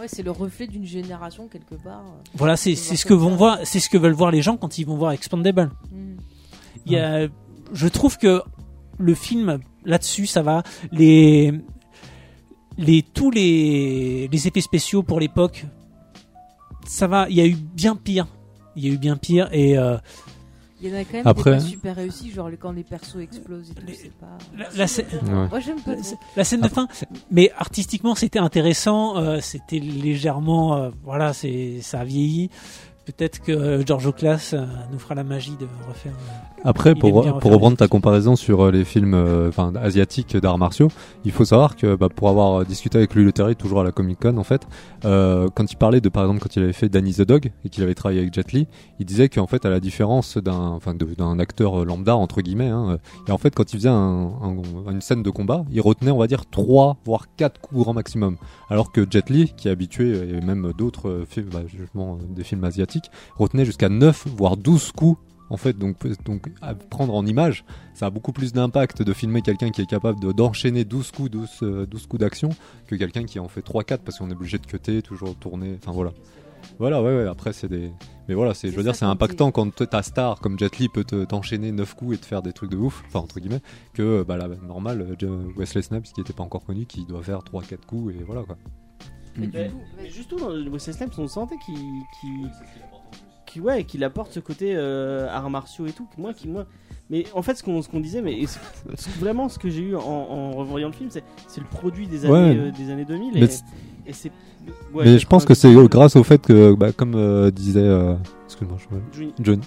Ouais, 0.00 0.08
c'est 0.08 0.22
le 0.22 0.30
reflet 0.30 0.66
d'une 0.66 0.86
génération 0.86 1.46
quelque 1.46 1.74
part. 1.74 2.02
Voilà, 2.32 2.56
c'est 2.56 2.74
ce 2.74 3.04
que 3.04 3.12
vont 3.12 3.36
voir, 3.36 3.58
c'est 3.64 3.80
ce 3.80 3.90
que 3.90 3.98
veulent 3.98 4.14
voir 4.14 4.30
les 4.30 4.40
gens 4.40 4.56
quand 4.56 4.78
ils 4.78 4.84
vont 4.84 4.96
voir 4.96 5.12
Expandable. 5.12 5.70
Mm. 5.92 6.14
Il 6.86 6.92
y 6.92 6.96
a, 6.96 7.28
je 7.74 7.86
trouve 7.86 8.16
que 8.16 8.42
le 8.98 9.14
film 9.14 9.58
là-dessus, 9.84 10.24
ça 10.24 10.40
va. 10.40 10.62
Les, 10.90 11.52
les 12.78 13.02
tous 13.02 13.30
les, 13.30 14.28
les 14.32 14.48
effets 14.48 14.62
spéciaux 14.62 15.02
pour 15.02 15.20
l'époque, 15.20 15.66
ça 16.86 17.06
va. 17.06 17.28
Il 17.28 17.36
y 17.36 17.42
a 17.42 17.46
eu 17.46 17.54
bien 17.54 17.94
pire. 17.94 18.26
Il 18.76 18.86
y 18.86 18.90
a 18.90 18.94
eu 18.94 18.98
bien 18.98 19.18
pire 19.18 19.50
et 19.52 19.76
euh, 19.76 19.98
Il 20.82 20.88
y 20.88 20.92
en 20.92 20.98
a 20.98 21.04
quand 21.04 21.12
même 21.14 21.26
Après- 21.26 21.50
des 21.52 21.56
pas 21.58 21.62
super 21.62 21.96
réussis, 21.96 22.30
genre 22.30 22.48
quand 22.58 22.72
les 22.72 22.84
persos 22.84 23.16
explosent 23.20 23.70
et 23.70 23.74
tout, 23.74 23.82
c'est 23.94 24.12
pas. 24.12 24.38
la, 24.56 24.66
la 24.76 24.86
scè- 24.86 25.04
Ouais. 25.22 25.48
Moi 25.48 25.60
j'aime 25.60 25.80
pas 25.82 25.92
la 26.36 26.44
scène 26.44 26.62
de 26.62 26.68
fin, 26.68 26.88
mais 27.30 27.52
artistiquement 27.56 28.14
c'était 28.14 28.38
intéressant. 28.38 29.16
euh, 29.18 29.40
c'était 29.40 29.78
légèrement, 29.78 30.76
euh, 30.76 30.90
voilà, 31.04 31.32
c'est 31.32 31.80
ça 31.82 32.00
a 32.00 32.04
vieilli. 32.04 32.50
Peut-être 33.16 33.40
que 33.40 33.52
euh, 33.52 33.82
George 33.84 34.14
Class 34.14 34.52
euh, 34.54 34.64
nous 34.92 34.98
fera 34.98 35.14
la 35.14 35.24
magie 35.24 35.56
de 35.58 35.66
refaire. 35.88 36.12
euh, 36.12 36.62
Après, 36.64 36.94
pour, 36.94 37.12
refaire 37.14 37.34
reprendre 37.34 37.76
ta 37.76 37.88
comparaison 37.88 38.36
sur 38.36 38.70
les 38.70 38.84
films 38.84 39.14
euh, 39.14 39.50
asiatiques 39.82 40.36
d'arts 40.36 40.58
martiaux, 40.58 40.88
il 41.24 41.32
faut 41.32 41.44
savoir 41.44 41.74
que 41.76 41.96
bah, 41.96 42.08
pour 42.14 42.28
avoir 42.28 42.64
discuté 42.64 42.98
avec 42.98 43.14
Louis 43.14 43.24
Leterrier, 43.24 43.54
toujours 43.56 43.80
à 43.80 43.84
la 43.84 43.90
Comic 43.92 44.20
Con 44.20 44.36
en 44.36 44.44
fait, 44.44 44.66
euh, 45.04 45.48
quand 45.54 45.72
il 45.72 45.76
parlait 45.76 46.00
de 46.00 46.08
par 46.08 46.22
exemple 46.24 46.40
quand 46.40 46.54
il 46.56 46.62
avait 46.62 46.72
fait 46.72 46.88
Danny 46.88 47.12
the 47.14 47.22
Dog 47.22 47.50
et 47.64 47.68
qu'il 47.68 47.82
avait 47.82 47.94
travaillé 47.94 48.20
avec 48.20 48.32
Jet 48.34 48.52
Li, 48.52 48.66
il 49.00 49.06
disait 49.06 49.28
qu'en 49.28 49.46
fait 49.46 49.64
à 49.64 49.70
la 49.70 49.80
différence 49.80 50.36
d'un 50.38 51.38
acteur 51.38 51.84
lambda 51.84 52.16
entre 52.16 52.42
guillemets, 52.42 52.68
hein, 52.68 52.98
et 53.26 53.32
en 53.32 53.38
fait 53.38 53.54
quand 53.54 53.72
il 53.72 53.76
faisait 53.76 53.88
un, 53.88 54.30
un- 54.42 54.90
une 54.92 55.00
scène 55.00 55.22
de 55.22 55.30
combat, 55.30 55.64
il 55.72 55.80
retenait 55.80 56.10
on 56.10 56.18
va 56.18 56.26
dire 56.26 56.44
trois 56.50 56.96
voire 57.04 57.26
quatre 57.36 57.60
coups 57.60 57.80
grand 57.82 57.94
maximum, 57.94 58.36
alors 58.68 58.92
que 58.92 59.06
Jet 59.10 59.30
Li 59.30 59.52
qui 59.56 59.68
est 59.68 59.70
habitué 59.70 60.12
et 60.28 60.40
même 60.40 60.72
d'autres 60.76 61.24
films, 61.28 61.48
bah, 61.52 61.60
justement 61.66 62.18
des 62.28 62.44
films 62.44 62.64
asiatiques, 62.64 62.99
retenait 63.36 63.64
jusqu'à 63.64 63.88
9 63.88 64.26
voire 64.28 64.56
12 64.56 64.92
coups 64.92 65.18
en 65.52 65.56
fait, 65.56 65.76
donc, 65.76 65.96
donc 66.24 66.48
à 66.62 66.74
prendre 66.76 67.12
en 67.14 67.26
image, 67.26 67.64
ça 67.94 68.06
a 68.06 68.10
beaucoup 68.10 68.30
plus 68.32 68.52
d'impact 68.52 69.02
de 69.02 69.12
filmer 69.12 69.42
quelqu'un 69.42 69.70
qui 69.70 69.82
est 69.82 69.86
capable 69.86 70.20
de- 70.20 70.30
d'enchaîner 70.30 70.84
12 70.84 71.10
coups, 71.10 71.28
12, 71.30 71.48
euh, 71.62 71.86
12 71.86 72.06
coups 72.06 72.20
d'action 72.20 72.50
que 72.86 72.94
quelqu'un 72.94 73.24
qui 73.24 73.40
en 73.40 73.48
fait 73.48 73.62
3-4 73.62 73.98
parce 74.04 74.18
qu'on 74.18 74.30
est 74.30 74.34
obligé 74.34 74.58
de 74.58 74.66
cutter, 74.66 75.02
toujours 75.02 75.34
tourner, 75.34 75.76
enfin 75.82 75.90
voilà. 75.92 76.12
Voilà, 76.78 77.02
ouais, 77.02 77.16
ouais, 77.16 77.26
après 77.26 77.52
c'est 77.52 77.68
des. 77.68 77.90
Mais 78.28 78.34
voilà, 78.34 78.54
c'est, 78.54 78.70
je 78.70 78.76
veux 78.76 78.82
dire, 78.84 78.94
c'est 78.94 79.06
impactant 79.06 79.50
quand 79.50 79.74
ta 79.88 80.02
star 80.04 80.38
comme 80.40 80.56
Jet 80.58 80.76
Li 80.78 80.88
peut 80.88 81.02
te- 81.04 81.24
t'enchaîner 81.24 81.72
9 81.72 81.94
coups 81.96 82.14
et 82.14 82.18
te 82.18 82.26
faire 82.26 82.42
des 82.42 82.52
trucs 82.52 82.70
de 82.70 82.76
ouf, 82.76 83.02
enfin 83.08 83.18
entre 83.18 83.40
guillemets, 83.40 83.62
que 83.92 84.22
bah, 84.22 84.36
la 84.36 84.46
normal, 84.46 85.16
euh, 85.22 85.48
Wesley 85.56 85.82
Snipes 85.82 86.04
qui 86.14 86.20
était 86.20 86.32
pas 86.34 86.44
encore 86.44 86.64
connu, 86.64 86.86
qui 86.86 87.04
doit 87.06 87.22
faire 87.24 87.40
3-4 87.42 87.86
coups 87.86 88.14
et 88.14 88.22
voilà 88.22 88.42
quoi. 88.44 88.56
Mais, 89.36 89.48
mais- 89.52 89.70
mais 89.96 90.10
juste 90.10 90.28
tout 90.30 90.38
dans 90.38 90.50
le 90.50 90.68
Wesley 90.70 90.92
Snipes, 90.92 91.12
on 91.18 91.26
sentait 91.28 91.56
qu'il 91.64 91.74
qui, 92.20 92.28
qui, 93.50 93.60
ouais, 93.60 93.84
qu'il 93.84 94.04
apporte 94.04 94.32
ce 94.32 94.40
côté 94.40 94.72
euh, 94.76 95.28
arts 95.30 95.50
martiaux 95.50 95.86
et 95.86 95.92
tout. 95.92 96.06
Moi, 96.18 96.32
qui, 96.34 96.48
moi, 96.48 96.66
mais 97.10 97.24
en 97.34 97.42
fait, 97.42 97.54
ce 97.56 97.62
qu'on 97.62 97.82
ce 97.82 97.88
qu'on 97.88 98.00
disait, 98.00 98.22
mais 98.22 98.46
ce- 98.46 98.58
ce- 98.94 99.18
vraiment, 99.18 99.48
ce 99.48 99.58
que 99.58 99.68
j'ai 99.68 99.82
eu 99.82 99.96
en, 99.96 100.00
en 100.00 100.50
revoyant 100.52 100.88
le 100.88 100.94
film, 100.94 101.10
c'est 101.10 101.24
c'est 101.48 101.60
le 101.60 101.66
produit 101.66 102.06
des 102.06 102.24
années, 102.24 102.32
Ouais. 102.34 102.56
euh, 102.58 102.70
des 102.70 102.90
années 102.90 103.04
2000. 103.04 103.34
Mais 103.34 103.40
et, 104.06 104.12
ouais, 104.94 105.04
Mais 105.04 105.18
je 105.18 105.26
pense 105.26 105.44
que 105.44 105.52
90, 105.54 105.60
c'est 105.84 105.88
grâce 105.88 106.16
au 106.16 106.22
fait 106.24 106.40
que, 106.46 106.74
bah, 106.74 106.92
comme 106.92 107.14
euh, 107.14 107.50
disait, 107.50 107.80
euh, 107.82 108.14
excuse-moi, 108.46 108.78
je- 108.78 109.18
Johnny. 109.18 109.34
Johnny, 109.40 109.62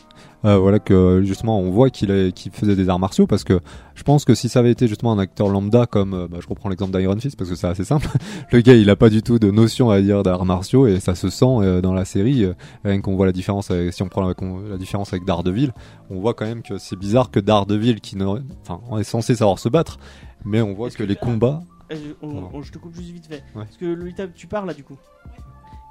euh, 0.45 0.57
voilà 0.57 0.80
que 0.80 1.22
justement 1.24 1.60
on 1.60 1.72
voit 1.72 1.90
qu'il 1.90 2.11
est- 2.11 2.32
qu'il 2.34 2.52
faisait 2.52 2.76
des 2.76 2.90
arts 2.90 2.99
martiaux 2.99 3.28
parce 3.28 3.44
que 3.44 3.60
je 3.95 4.03
pense 4.03 4.26
que 4.26 4.34
si 4.36 4.49
ça 4.49 4.60
avait 4.60 4.72
été 4.72 4.88
justement 4.88 5.11
un 5.14 5.20
acteur 5.20 5.48
lambda 5.49 5.86
comme, 5.86 6.14
euh, 6.14 6.28
bah, 6.28 6.38
je 6.41 6.48
reprends 6.48 6.70
l'exemple 6.70 6.98
d'Iron 6.98 7.18
Fist 7.20 7.38
parce 7.38 7.49
que 7.49 7.56
c'est 7.56 7.68
assez 7.68 7.84
simple, 7.84 8.07
le 8.52 8.61
gars 8.61 8.74
il 8.76 8.90
a 8.90 8.95
pas 8.95 9.10
du 9.10 9.22
tout 9.22 9.40
de 9.40 9.52
notion 9.52 9.90
à 9.90 10.02
dire 10.02 10.24
d'arts 10.24 10.45
martiaux 10.45 10.88
et 10.88 10.99
ça 10.99 11.15
se 11.15 11.30
sent 11.30 11.45
euh, 11.45 11.82
dans 11.82 11.94
la 11.94 12.06
série, 12.06 12.44
euh, 12.44 12.53
rien 12.84 12.99
qu'on 13.02 13.15
voit 13.15 13.26
la 13.26 13.32
différence, 13.32 13.72
avec, 13.72 13.94
si 13.94 14.03
on 14.03 14.10
prend 14.10 14.22
la, 14.28 14.78
différence 14.78 15.14
avec 15.14 15.26
Daredevil, 15.26 15.72
on 16.10 16.20
voit 16.20 16.34
quand 16.34 16.45
même 16.45 16.61
que 16.64 16.78
c'est 16.78 16.95
bizarre 16.98 17.32
que 17.32 17.40
Daredevil 17.40 18.02
qui 18.02 18.15
n'aurait- 18.18 18.41
enfin 18.61 18.82
on 18.90 18.98
est 18.98 19.03
censé 19.03 19.36
savoir 19.36 19.60
se 19.60 19.70
battre, 19.70 19.98
mais 20.45 20.61
on 20.61 20.74
voit 20.74 20.90
que 20.90 20.95
que- 20.98 21.03
les 21.03 21.15
combats 21.15 21.61
Euh, 21.91 21.95
on- 22.22 22.44
on- 22.53 22.61
je 22.61 22.72
te 22.72 22.78
coupe 22.80 22.95
juste 22.95 23.11
vite 23.11 23.28
fait. 23.28 23.44
Ouais. 23.56 23.65
Parce 23.65 23.78
que 23.78 23.86
Lolita, 23.86 24.26
tu 24.28 24.48
parles 24.48 24.65
là 24.68 24.74
du 24.74 24.84
coup. 24.84 24.98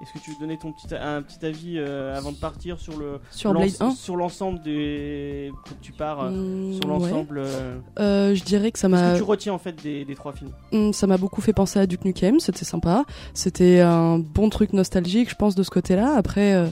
Est-ce 0.03 0.12
que 0.12 0.19
tu 0.19 0.31
veux 0.33 0.37
donner 0.41 0.59
ton 0.59 0.73
petit, 0.73 0.93
un 0.95 1.23
petit 1.23 1.45
avis 1.47 1.74
euh, 1.79 2.16
avant 2.16 2.33
de 2.33 2.37
partir 2.37 2.81
sur 2.81 2.97
le 2.99 3.20
Sur 3.31 3.53
l'ens- 3.53 3.79
Blade 3.79 3.91
1 3.91 3.95
sur 3.95 4.16
l'ensemble 4.16 4.61
des 4.62 5.53
que 5.65 5.74
tu 5.81 5.93
pars 5.93 6.23
euh, 6.24 6.31
Mm, 6.31 6.73
sur 6.74 6.89
l'ensemble 6.89 7.39
euh, 7.39 7.79
Euh, 8.01 8.35
je 8.35 8.43
dirais 8.43 8.73
que 8.73 8.79
ça 8.81 8.89
m'a 8.89 9.12
que 9.12 9.16
tu 9.19 9.23
retiens 9.23 9.53
en 9.53 9.59
fait 9.59 9.81
des, 9.81 10.05
des 10.05 10.15
trois 10.16 10.33
films? 10.33 10.51
Hum, 10.73 10.93
ça 10.93 11.07
m'a 11.07 11.19
beaucoup 11.19 11.41
fait 11.41 11.53
penser 11.53 11.79
à 11.79 11.87
Duke 11.87 12.05
Nukem, 12.05 12.41
c'était 12.41 12.65
sympa. 12.65 13.05
C'était 13.33 13.81
un 13.81 14.19
bon 14.19 14.49
truc 14.51 14.73
nostalgique, 14.73 15.31
je 15.31 15.37
pense, 15.37 15.55
de 15.55 15.62
ce 15.62 15.70
côté-là. 15.70 16.15
Après, 16.16 16.55
euh, 16.55 16.66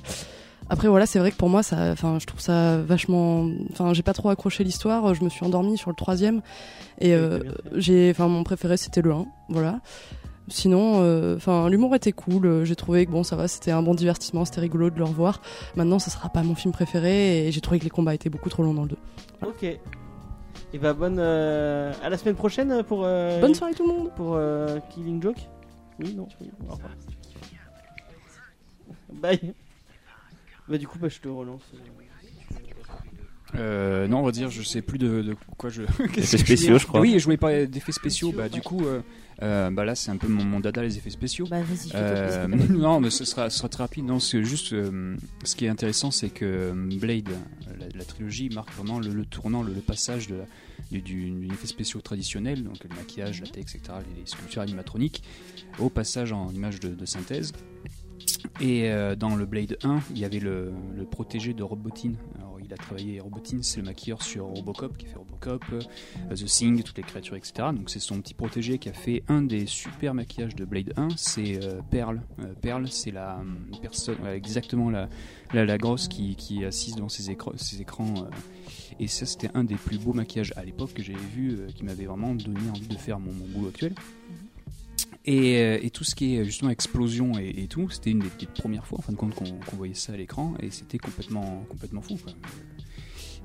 après 0.68 0.88
voilà, 0.88 1.06
c'est 1.06 1.18
vrai 1.20 1.30
que 1.30 1.36
pour 1.36 1.48
moi, 1.48 1.62
ça, 1.62 1.90
enfin, 1.92 2.18
je 2.20 2.26
trouve 2.26 2.40
ça 2.40 2.78
vachement. 2.82 3.48
Enfin, 3.70 3.92
j'ai 3.94 4.02
pas 4.02 4.12
trop 4.12 4.30
accroché 4.30 4.64
l'histoire. 4.64 5.14
Je 5.14 5.22
me 5.22 5.28
suis 5.28 5.44
endormie 5.46 5.78
sur 5.78 5.90
le 5.90 5.96
troisième, 5.96 6.42
et 7.00 7.14
euh, 7.14 7.40
j'ai, 7.76 8.10
enfin, 8.10 8.26
mon 8.28 8.42
préféré 8.44 8.76
c'était 8.76 9.02
le 9.02 9.12
1, 9.12 9.26
voilà. 9.48 9.78
Sinon, 10.50 11.00
euh, 11.02 11.36
enfin, 11.36 11.68
l'humour 11.68 11.94
était 11.94 12.12
cool. 12.12 12.44
euh, 12.46 12.64
J'ai 12.64 12.74
trouvé 12.76 13.06
que 13.06 13.10
bon, 13.10 13.22
ça 13.22 13.36
va, 13.36 13.46
c'était 13.48 13.70
un 13.70 13.82
bon 13.82 13.94
divertissement, 13.94 14.44
c'était 14.44 14.60
rigolo 14.60 14.90
de 14.90 14.98
le 14.98 15.04
revoir. 15.04 15.40
Maintenant, 15.76 15.98
ça 15.98 16.10
sera 16.10 16.28
pas 16.28 16.42
mon 16.42 16.54
film 16.54 16.72
préféré, 16.72 17.46
et 17.46 17.52
j'ai 17.52 17.60
trouvé 17.60 17.78
que 17.78 17.84
les 17.84 17.90
combats 17.90 18.14
étaient 18.14 18.30
beaucoup 18.30 18.48
trop 18.48 18.62
longs 18.64 18.74
dans 18.74 18.82
le 18.82 18.88
2. 18.88 18.96
Ok. 19.46 19.62
Et 20.72 20.78
bah 20.78 20.92
bonne 20.92 21.18
euh, 21.18 21.92
à 22.02 22.08
la 22.10 22.16
semaine 22.18 22.36
prochaine 22.36 22.82
pour 22.84 23.02
euh, 23.04 23.40
Bonne 23.40 23.54
soirée 23.54 23.74
tout 23.74 23.82
le 23.88 23.92
monde. 23.94 24.10
pour 24.14 24.34
euh, 24.34 24.78
Killing 24.90 25.20
Joke. 25.22 25.38
Oui 25.98 26.14
non. 26.14 26.28
oui. 26.40 26.48
Bye. 29.12 29.54
Bah 30.68 30.78
du 30.78 30.86
coup 30.86 30.98
bah 31.00 31.08
je 31.08 31.18
te 31.18 31.28
relance. 31.28 31.62
Euh, 33.56 34.06
non, 34.06 34.20
on 34.20 34.22
va 34.22 34.30
dire, 34.30 34.48
je 34.48 34.62
sais 34.62 34.80
plus 34.80 34.98
de, 34.98 35.22
de 35.22 35.34
quoi 35.58 35.70
je. 35.70 35.82
Effets 36.16 36.22
je 36.22 36.36
spéciaux, 36.36 36.78
je 36.78 36.86
crois. 36.86 37.00
Oui, 37.00 37.18
je 37.18 37.24
voulais 37.24 37.36
parler 37.36 37.66
d'effets 37.66 37.90
spéciaux. 37.90 38.28
Spéciaux, 38.28 38.32
Bah, 38.42 38.48
du 38.48 38.60
coup, 38.62 38.82
euh, 39.42 39.70
bah 39.70 39.84
là, 39.84 39.94
c'est 39.94 40.10
un 40.10 40.16
peu 40.16 40.28
mon, 40.28 40.44
mon 40.44 40.60
dada, 40.60 40.82
les 40.82 40.96
effets 40.98 41.10
spéciaux. 41.10 41.46
Bah 41.50 41.62
vas-y, 41.62 41.90
Euh, 41.94 42.46
non, 42.68 43.00
mais 43.00 43.10
ce 43.10 43.24
sera, 43.24 43.48
ce 43.50 43.58
sera 43.58 43.68
très 43.68 43.82
rapide. 43.82 44.04
Non, 44.04 44.18
c'est 44.18 44.44
juste 44.44 44.72
euh, 44.72 45.16
ce 45.44 45.56
qui 45.56 45.64
est 45.64 45.68
intéressant, 45.68 46.10
c'est 46.10 46.28
que 46.30 46.72
Blade, 46.98 47.28
la, 47.78 47.86
la 47.94 48.04
trilogie, 48.04 48.50
marque 48.50 48.72
vraiment 48.74 48.98
le, 49.00 49.08
le 49.12 49.24
tournant, 49.24 49.62
le, 49.62 49.72
le 49.72 49.80
passage 49.80 50.28
de 50.28 50.36
du, 50.90 51.00
du, 51.02 51.30
du 51.30 51.46
effet 51.46 51.66
spéciaux 51.66 52.00
traditionnel, 52.00 52.64
donc 52.64 52.82
le 52.82 52.94
maquillage, 52.96 53.40
la 53.40 53.46
texte, 53.46 53.76
etc., 53.76 53.98
les, 54.14 54.20
les 54.22 54.26
sculptures 54.26 54.62
animatroniques, 54.62 55.22
au 55.78 55.88
passage 55.88 56.32
en 56.32 56.50
image 56.50 56.80
de, 56.80 56.88
de 56.88 57.06
synthèse. 57.06 57.52
Et 58.60 58.90
dans 59.18 59.36
le 59.36 59.46
Blade 59.46 59.78
1, 59.82 60.00
il 60.10 60.18
y 60.18 60.24
avait 60.24 60.38
le, 60.40 60.72
le 60.94 61.04
protégé 61.04 61.54
de 61.54 61.62
Robotine. 61.62 62.16
Alors, 62.38 62.58
il 62.70 62.74
a 62.74 62.76
travaillé 62.76 63.20
Robotine, 63.20 63.62
c'est 63.64 63.78
le 63.78 63.86
maquilleur 63.86 64.22
sur 64.22 64.46
Robocop, 64.46 64.96
qui 64.96 65.06
fait 65.06 65.16
Robocop, 65.16 65.64
euh, 65.72 65.80
The 66.30 66.44
Thing, 66.44 66.82
toutes 66.84 66.96
les 66.96 67.02
créatures, 67.02 67.34
etc. 67.34 67.68
Donc 67.74 67.90
c'est 67.90 67.98
son 67.98 68.20
petit 68.20 68.34
protégé 68.34 68.78
qui 68.78 68.88
a 68.88 68.92
fait 68.92 69.24
un 69.28 69.42
des 69.42 69.66
super 69.66 70.14
maquillages 70.14 70.54
de 70.54 70.64
Blade 70.64 70.92
1, 70.96 71.08
c'est 71.16 71.64
euh, 71.64 71.80
Pearl. 71.90 72.22
Euh, 72.38 72.54
Pearl, 72.60 72.86
c'est 72.88 73.10
la 73.10 73.38
hum, 73.38 73.58
personne, 73.82 74.24
exactement 74.26 74.88
la, 74.88 75.08
la, 75.52 75.64
la 75.64 75.78
grosse 75.78 76.06
qui, 76.06 76.36
qui 76.36 76.64
assise 76.64 76.94
devant 76.94 77.08
ses, 77.08 77.30
écrans. 77.30 77.52
Ses 77.56 77.80
écrans 77.80 78.14
euh, 78.16 78.30
et 79.00 79.08
ça, 79.08 79.24
c'était 79.24 79.50
un 79.54 79.64
des 79.64 79.76
plus 79.76 79.98
beaux 79.98 80.12
maquillages 80.12 80.52
à 80.56 80.64
l'époque 80.64 80.92
que 80.92 81.02
j'avais 81.02 81.18
vu, 81.18 81.52
euh, 81.52 81.68
qui 81.74 81.84
m'avait 81.84 82.04
vraiment 82.04 82.34
donné 82.34 82.68
envie 82.68 82.86
de 82.86 82.98
faire 82.98 83.18
mon, 83.18 83.32
mon 83.32 83.46
boulot 83.46 83.68
actuel. 83.68 83.94
Euh, 83.96 84.34
et 85.24 85.90
tout 85.92 86.04
ce 86.04 86.14
qui 86.14 86.36
est 86.36 86.44
justement 86.44 86.70
explosion 86.70 87.32
et, 87.38 87.66
tout, 87.68 87.90
c'était 87.90 88.10
une 88.10 88.20
des, 88.20 88.30
des 88.38 88.46
premières 88.46 88.86
fois 88.86 88.98
en 88.98 89.02
fin 89.02 89.12
de 89.12 89.18
compte 89.18 89.34
qu'on 89.34 89.76
voyait 89.76 89.94
ça 89.94 90.12
à 90.12 90.16
l'écran 90.16 90.54
et 90.60 90.70
c'était 90.70 90.98
complètement, 90.98 91.64
complètement 91.68 92.02
fou. 92.02 92.18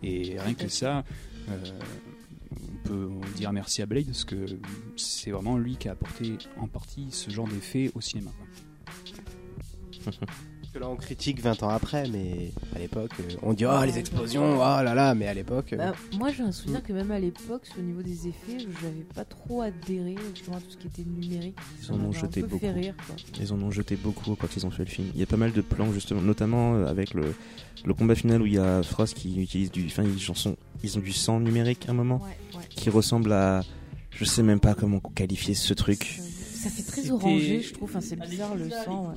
Et 0.03 0.39
rien 0.39 0.53
que 0.53 0.67
ça, 0.67 1.03
euh, 1.49 1.79
on 2.51 2.87
peut 2.87 3.09
dire 3.35 3.51
merci 3.51 3.81
à 3.81 3.85
Blade 3.85 4.05
parce 4.05 4.25
que 4.25 4.45
c'est 4.95 5.31
vraiment 5.31 5.57
lui 5.57 5.77
qui 5.77 5.89
a 5.89 5.93
apporté 5.93 6.37
en 6.57 6.67
partie 6.67 7.07
ce 7.11 7.29
genre 7.29 7.47
d'effet 7.47 7.91
au 7.95 8.01
cinéma. 8.01 8.31
que 10.75 10.79
là 10.79 10.89
on 10.89 10.97
critique 10.97 11.41
20 11.41 11.63
ans 11.63 11.69
après, 11.69 12.03
mais 12.09 12.51
à 12.75 12.79
l'époque, 12.79 13.11
euh, 13.21 13.33
on 13.43 13.53
dit 13.53 13.65
oh 13.65 13.83
les 13.85 13.97
explosions, 13.97 14.55
oh 14.57 14.59
là 14.83 14.93
là, 14.93 15.15
mais 15.15 15.25
à 15.27 15.33
l'époque. 15.33 15.71
euh, 15.71 15.77
Bah, 15.77 15.93
moi 16.17 16.31
j'ai 16.31 16.43
un 16.43 16.51
souvenir 16.51 16.83
que 16.83 16.91
même 16.91 17.11
à 17.11 17.19
l'époque, 17.19 17.63
au 17.79 17.81
niveau 17.81 18.01
des 18.01 18.27
effets, 18.27 18.57
j'avais 18.81 19.05
pas 19.15 19.23
trop 19.23 19.61
adhéré 19.61 20.15
justement 20.35 20.57
à 20.57 20.59
tout 20.59 20.71
ce 20.71 20.77
qui 20.77 20.87
était 20.87 21.03
numérique. 21.09 21.55
Ils 21.81 21.91
en 21.93 21.99
ont 22.01 22.11
jeté 22.11 22.41
beaucoup. 22.41 22.67
rire. 22.67 22.93
Ils 23.39 23.53
en 23.53 23.61
ont 23.61 23.71
jeté 23.71 23.95
beaucoup 23.95 24.35
quand 24.35 24.47
ils 24.57 24.65
ont 24.65 24.71
fait 24.71 24.83
le 24.83 24.89
film. 24.89 25.07
Il 25.13 25.19
y 25.19 25.23
a 25.23 25.27
pas 25.27 25.37
mal 25.37 25.53
de 25.53 25.61
plans 25.61 25.93
justement, 25.93 26.21
notamment 26.21 26.75
euh, 26.75 26.87
avec 26.87 27.13
le, 27.13 27.33
le 27.85 27.93
combat 27.93 28.15
final 28.15 28.41
où 28.41 28.45
il 28.45 28.53
y 28.55 28.59
a 28.59 28.83
Frost 28.83 29.13
qui 29.13 29.41
utilise 29.41 29.71
du, 29.71 29.85
enfin 29.85 30.03
ils, 30.03 30.17
ils 30.83 30.97
ont 30.97 31.01
du 31.01 31.13
sang 31.13 31.39
numérique 31.39 31.85
à 31.87 31.91
un 31.91 31.95
moment 31.95 32.21
Ouais, 32.21 32.57
ouais. 32.59 32.65
qui 32.69 32.89
ressemble 32.89 33.31
à, 33.31 33.61
je 34.11 34.25
sais 34.25 34.43
même 34.43 34.59
pas 34.59 34.73
comment 34.75 34.99
qualifier 34.99 35.53
ce 35.53 35.73
truc. 35.73 36.19
Ça 36.65 36.69
fait 36.71 36.83
très 36.83 37.11
orangé, 37.11 37.61
je 37.61 37.73
trouve. 37.73 37.89
Enfin, 37.89 38.01
c'est 38.01 38.19
bizarre 38.19 38.55
le 38.55 38.69
sang. 38.69 39.13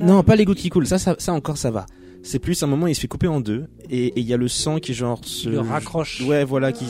Non, 0.00 0.22
pas 0.22 0.36
les 0.36 0.44
gouttes 0.44 0.58
qui 0.58 0.68
coulent. 0.68 0.86
Ça, 0.86 0.98
ça, 0.98 1.14
ça 1.18 1.32
encore, 1.32 1.56
ça 1.58 1.70
va. 1.70 1.86
C'est 2.22 2.38
plus 2.38 2.62
un 2.62 2.66
moment, 2.66 2.86
il 2.86 2.94
se 2.94 3.00
fait 3.00 3.08
couper 3.08 3.28
en 3.28 3.40
deux 3.40 3.66
et 3.90 4.18
il 4.18 4.26
y 4.26 4.32
a 4.32 4.38
le 4.38 4.48
sang 4.48 4.78
qui 4.78 4.94
genre 4.94 5.20
se 5.24 5.48
Le 5.48 5.60
raccroche. 5.60 6.22
Ouais, 6.22 6.42
voilà, 6.42 6.72
qui. 6.72 6.86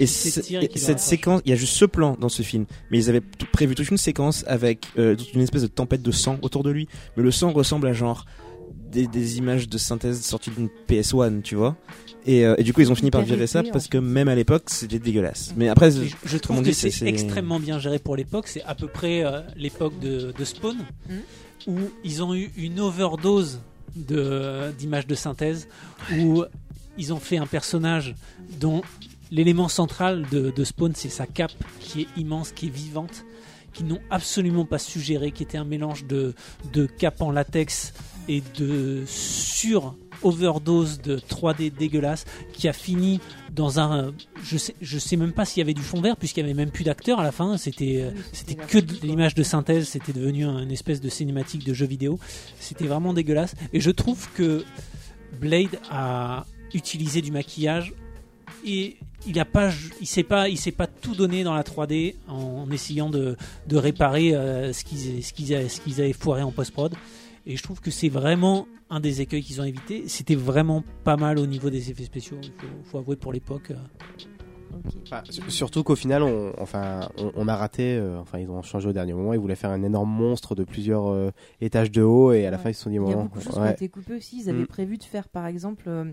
Et, 0.00 0.06
c'est 0.06 0.30
ce- 0.30 0.40
tiré 0.40 0.68
et 0.72 0.78
cette 0.78 0.98
séquence, 0.98 1.40
il 1.44 1.50
y 1.50 1.52
a 1.52 1.56
juste 1.56 1.74
ce 1.74 1.84
plan 1.84 2.16
dans 2.20 2.28
ce 2.28 2.42
film, 2.42 2.66
mais 2.90 2.98
ils 2.98 3.08
avaient 3.08 3.20
tout- 3.20 3.46
prévu 3.52 3.76
toute 3.76 3.88
une 3.90 3.96
séquence 3.96 4.44
avec 4.48 4.86
euh, 4.98 5.14
toute 5.14 5.32
une 5.32 5.42
espèce 5.42 5.62
de 5.62 5.68
tempête 5.68 6.02
de 6.02 6.10
sang 6.10 6.38
autour 6.42 6.64
de 6.64 6.70
lui. 6.70 6.88
Mais 7.16 7.22
le 7.22 7.30
sang 7.30 7.52
ressemble 7.52 7.86
à 7.86 7.92
genre 7.92 8.26
des, 8.90 9.06
des 9.06 9.38
images 9.38 9.68
de 9.68 9.78
synthèse 9.78 10.20
sorties 10.22 10.50
d'une 10.50 10.68
PS1, 10.88 11.42
tu 11.42 11.54
vois. 11.54 11.76
Et, 12.26 12.46
euh, 12.46 12.54
et 12.56 12.62
du 12.62 12.72
coup, 12.72 12.80
ils 12.80 12.90
ont 12.90 12.94
fini 12.94 13.10
par 13.10 13.22
virer 13.22 13.46
ça 13.46 13.62
parce 13.72 13.86
que 13.88 13.98
même 13.98 14.28
à 14.28 14.34
l'époque, 14.34 14.64
c'était 14.68 14.98
dégueulasse. 14.98 15.52
Mais 15.56 15.68
après, 15.68 15.90
Je, 15.90 16.02
je 16.24 16.38
trouve 16.38 16.62
que 16.62 16.72
c'est 16.72 17.02
extrêmement 17.06 17.60
bien 17.60 17.78
géré 17.78 17.98
pour 17.98 18.16
l'époque. 18.16 18.48
C'est 18.48 18.62
à 18.64 18.74
peu 18.74 18.86
près 18.88 19.24
euh, 19.24 19.40
l'époque 19.56 19.98
de, 20.00 20.32
de 20.36 20.44
Spawn, 20.44 20.76
Mhm. 21.08 21.20
où 21.66 21.78
ils 22.02 22.22
ont 22.22 22.34
eu 22.34 22.50
une 22.56 22.80
overdose 22.80 23.60
de- 23.94 24.72
d'images 24.78 25.06
de, 25.06 25.14
synthèse, 25.14 25.68
où 26.18 26.44
ils 26.98 27.12
ont 27.12 27.20
fait 27.20 27.36
un 27.36 27.46
personnage 27.46 28.14
dont 28.60 28.82
l'élément 29.30 29.68
central 29.68 30.24
de, 30.30 30.50
de 30.50 30.64
Spawn, 30.64 30.92
c'est 30.94 31.08
sa 31.10 31.26
cape 31.26 31.52
qui 31.80 32.02
est 32.02 32.06
immense, 32.16 32.52
qui 32.52 32.66
est 32.66 32.74
vivante, 32.74 33.24
qui 33.72 33.84
n'ont 33.84 34.00
absolument 34.10 34.64
pas 34.64 34.78
suggéré, 34.78 35.30
qui 35.32 35.42
était 35.42 35.58
un 35.58 35.64
mélange 35.64 36.06
de, 36.06 36.34
de 36.72 36.86
cape 36.86 37.20
en 37.20 37.30
latex 37.32 37.92
et 38.28 38.42
de 38.58 39.02
sur 39.06 39.94
overdose 40.22 41.00
de 41.00 41.18
3D 41.18 41.72
dégueulasse 41.76 42.24
qui 42.52 42.68
a 42.68 42.72
fini 42.72 43.20
dans 43.52 43.78
un 43.80 44.12
je 44.42 44.56
sais 44.56 44.74
je 44.80 44.98
sais 44.98 45.16
même 45.16 45.32
pas 45.32 45.44
s'il 45.44 45.60
y 45.60 45.62
avait 45.62 45.74
du 45.74 45.82
fond 45.82 46.00
vert 46.00 46.16
puisqu'il 46.16 46.40
y 46.40 46.42
avait 46.44 46.54
même 46.54 46.70
plus 46.70 46.84
d'acteurs 46.84 47.20
à 47.20 47.22
la 47.22 47.32
fin. 47.32 47.56
C'était 47.56 48.00
euh, 48.02 48.10
Oui, 48.14 48.22
c'était 48.32 48.54
que 48.54 48.78
de 48.78 48.94
l'image 49.06 49.34
de 49.34 49.42
synthèse. 49.42 49.88
C'était 49.88 50.12
devenu 50.12 50.44
une 50.44 50.70
espèce 50.70 51.00
de 51.00 51.08
cinématique 51.08 51.64
de 51.64 51.72
jeu 51.74 51.86
vidéo. 51.86 52.18
C'était 52.58 52.86
vraiment 52.86 53.12
dégueulasse. 53.14 53.54
Et 53.72 53.80
je 53.80 53.90
trouve 53.90 54.28
que 54.34 54.64
Blade 55.40 55.78
a 55.90 56.46
utilisé 56.72 57.22
du 57.22 57.30
maquillage 57.30 57.94
et 58.66 58.96
il 59.26 59.38
a 59.38 59.44
pas 59.44 59.70
il 60.00 60.06
sait 60.06 60.22
pas 60.22 60.48
il 60.48 60.58
sait 60.58 60.72
pas 60.72 60.86
tout 60.86 61.14
donner 61.14 61.44
dans 61.44 61.54
la 61.54 61.62
3D 61.62 62.14
en, 62.28 62.70
essayant 62.70 63.08
de, 63.10 63.36
de 63.68 63.76
réparer 63.76 64.34
euh, 64.34 64.72
ce 64.72 64.84
qu'ils 64.84 65.22
ce 65.24 65.32
qu'ils 65.32 65.54
a- 65.54 65.68
ce 65.68 65.80
qu'ils 65.80 66.00
avaient 66.00 66.12
foiré 66.12 66.42
en 66.42 66.50
post 66.52 66.72
prod 66.72 66.94
et 67.46 67.56
je 67.56 67.62
trouve 67.62 67.80
que 67.80 67.90
c'est 67.90 68.08
vraiment 68.08 68.66
un 68.90 69.00
des 69.00 69.20
écueils 69.20 69.42
qu'ils 69.42 69.60
ont 69.60 69.64
évité 69.64 70.04
c'était 70.08 70.34
vraiment 70.34 70.82
pas 71.04 71.16
mal 71.16 71.38
au 71.38 71.46
niveau 71.46 71.70
des 71.70 71.90
effets 71.90 72.04
spéciaux 72.04 72.38
il 72.42 72.50
faut, 72.52 72.66
faut 72.84 72.98
avouer 72.98 73.16
pour 73.16 73.32
l'époque. 73.32 73.72
Enfin, 75.04 75.22
surtout 75.48 75.84
qu'au 75.84 75.94
final, 75.94 76.22
on, 76.22 76.52
enfin, 76.58 77.08
on, 77.16 77.30
on 77.36 77.46
a 77.48 77.54
raté. 77.54 77.96
euh, 77.96 78.18
enfin, 78.18 78.38
ils 78.40 78.50
ont 78.50 78.60
changé 78.62 78.88
au 78.88 78.92
dernier 78.92 79.12
moment. 79.12 79.32
Ils 79.32 79.38
voulaient 79.38 79.54
faire 79.54 79.70
un 79.70 79.82
énorme 79.84 80.10
monstre 80.10 80.54
de 80.56 80.64
plusieurs 80.64 81.06
euh, 81.08 81.30
étages 81.60 81.92
de 81.92 82.02
haut, 82.02 82.32
et 82.32 82.44
à 82.46 82.50
la 82.50 82.56
Ouais. 82.56 82.62
fin, 82.64 82.70
ils 82.70 82.74
se 82.74 82.82
sont 82.82 82.90
dit 82.90 82.96
Il 82.96 83.08
y 83.08 83.12
a 83.12 83.14
bon, 83.14 83.22
beaucoup 83.22 83.38
de 83.38 83.44
choses 83.44 83.52
qui 83.54 83.60
ont 83.60 83.62
ouais. 83.62 83.72
été 83.72 83.88
coupées 83.88 84.14
aussi. 84.16 84.40
Ils 84.42 84.50
avaient 84.50 84.62
Mm. 84.62 84.66
prévu 84.66 84.98
de 84.98 85.04
faire, 85.04 85.28
par 85.28 85.46
exemple, 85.46 85.84
euh, 85.86 86.04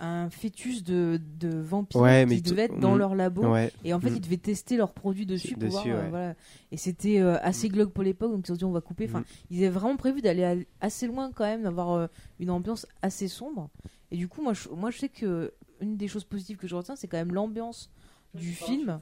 un 0.00 0.30
fœtus 0.30 0.84
de, 0.84 1.20
de 1.40 1.48
vampire 1.58 2.00
Ouais, 2.00 2.26
qui 2.28 2.40
devait 2.42 2.62
être 2.62 2.78
dans 2.78 2.94
mm. 2.94 2.98
leur 2.98 3.14
labo. 3.14 3.46
Ouais. 3.52 3.72
Et 3.84 3.92
en 3.94 4.00
fait, 4.00 4.10
Mm. 4.10 4.16
ils 4.16 4.20
devaient 4.20 4.36
tester 4.36 4.76
leurs 4.76 4.92
produits 4.92 5.26
dessus 5.26 5.54
pour 5.54 5.64
Dessus, 5.64 5.90
voir. 5.90 6.04
euh, 6.04 6.08
voilà. 6.10 6.34
Et 6.70 6.76
c'était 6.76 7.20
euh, 7.20 7.36
assez 7.42 7.68
glauque 7.68 7.92
pour 7.92 8.04
l'époque, 8.04 8.30
donc 8.32 8.48
ils 8.48 8.52
se 8.52 8.58
dit 8.58 8.64
on 8.64 8.70
va 8.72 8.80
couper. 8.80 9.06
Enfin, 9.08 9.20
Mm. 9.20 9.24
ils 9.50 9.58
avaient 9.58 9.68
vraiment 9.70 9.96
prévu 9.96 10.20
d'aller 10.22 10.66
assez 10.80 11.06
loin 11.06 11.30
quand 11.34 11.44
même, 11.44 11.62
d'avoir 11.64 11.92
euh, 11.92 12.06
une 12.38 12.50
ambiance 12.50 12.86
assez 13.02 13.28
sombre. 13.28 13.70
Et 14.10 14.16
du 14.16 14.28
coup, 14.28 14.40
moi, 14.42 14.52
je, 14.54 14.68
moi, 14.70 14.90
je 14.90 14.98
sais 14.98 15.08
que 15.08 15.52
une 15.80 15.96
des 15.96 16.08
choses 16.08 16.24
positives 16.24 16.56
que 16.56 16.66
je 16.66 16.74
retiens, 16.74 16.96
c'est 16.96 17.06
quand 17.08 17.18
même 17.18 17.32
l'ambiance 17.34 17.90
du 18.34 18.48
film. 18.52 18.98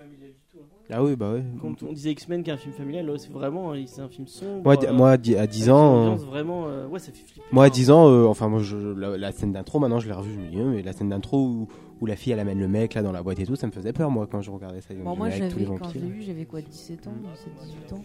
Ah 0.90 1.02
oui, 1.02 1.16
bah 1.16 1.32
ouais. 1.32 1.42
Quand 1.60 1.82
on 1.82 1.92
disait 1.92 2.12
X-Men 2.12 2.42
qui 2.44 2.50
est 2.50 2.52
un 2.52 2.56
film 2.56 2.72
familial, 2.72 3.06
là, 3.06 3.14
c'est 3.18 3.32
vraiment 3.32 3.72
euh, 3.72 3.82
c'est 3.86 4.00
un 4.00 4.08
film 4.08 4.26
sombre. 4.28 4.62
Moi, 4.62 4.76
euh, 4.84 5.04
à 5.04 5.16
10 5.16 5.36
avec 5.36 5.56
une 5.66 5.70
ans. 5.72 6.12
euh, 6.12 6.14
vraiment, 6.14 6.66
euh, 6.68 6.86
ouais, 6.86 7.00
ça 7.00 7.10
fait 7.12 7.24
flipper. 7.26 7.42
Moi, 7.50 7.64
à 7.64 7.66
Enfin, 7.66 7.74
10 7.74 7.90
ans, 7.90 8.08
euh, 8.08 8.26
enfin, 8.26 8.48
moi, 8.48 8.60
je, 8.62 8.76
la, 8.76 9.16
la 9.16 9.32
scène 9.32 9.52
d'intro, 9.52 9.80
maintenant, 9.80 9.98
je 9.98 10.06
l'ai 10.06 10.14
revue, 10.14 10.32
je 10.32 10.38
me 10.38 10.48
dis, 10.48 10.58
euh, 10.60 10.70
mais 10.70 10.82
la 10.82 10.92
scène 10.92 11.08
d'intro 11.08 11.38
où, 11.44 11.68
où 12.00 12.06
la 12.06 12.14
fille, 12.14 12.32
elle 12.32 12.38
amène 12.40 12.60
le 12.60 12.68
mec, 12.68 12.94
là, 12.94 13.02
dans 13.02 13.10
la 13.12 13.22
boîte 13.22 13.40
et 13.40 13.46
tout, 13.46 13.56
ça 13.56 13.66
me 13.66 13.72
faisait 13.72 13.92
peur, 13.92 14.10
moi, 14.10 14.28
quand 14.30 14.40
je 14.42 14.50
regardais 14.52 14.80
ça. 14.80 14.94
Bon, 14.94 15.16
moi, 15.16 15.28
j'avais, 15.30 15.50
quand 15.64 15.88
je 15.92 15.98
l'ai 15.98 16.06
vu, 16.08 16.22
j'avais 16.22 16.44
quoi, 16.44 16.60
17 16.60 17.06
ans, 17.08 17.12
17, 17.34 17.52
18 17.88 17.92
ans 17.94 18.04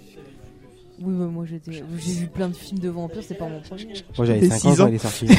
Oui, 1.03 1.13
bah, 1.19 1.25
moi, 1.27 1.45
j'étais, 1.45 1.71
j'ai 1.71 2.13
vu 2.13 2.27
plein 2.27 2.49
de 2.49 2.55
films 2.55 2.79
de 2.79 2.89
vampires, 2.89 3.21
c'est 3.23 3.37
pas 3.37 3.47
mon 3.47 3.61
premier. 3.61 3.93
Moi, 4.17 4.25
j'avais 4.25 4.39
Et 4.45 4.49
5 4.49 4.65
ans 4.71 4.75
quand 4.75 4.83
ans. 4.85 4.87
il 4.87 4.95
est 4.95 4.97
sorti. 4.97 5.27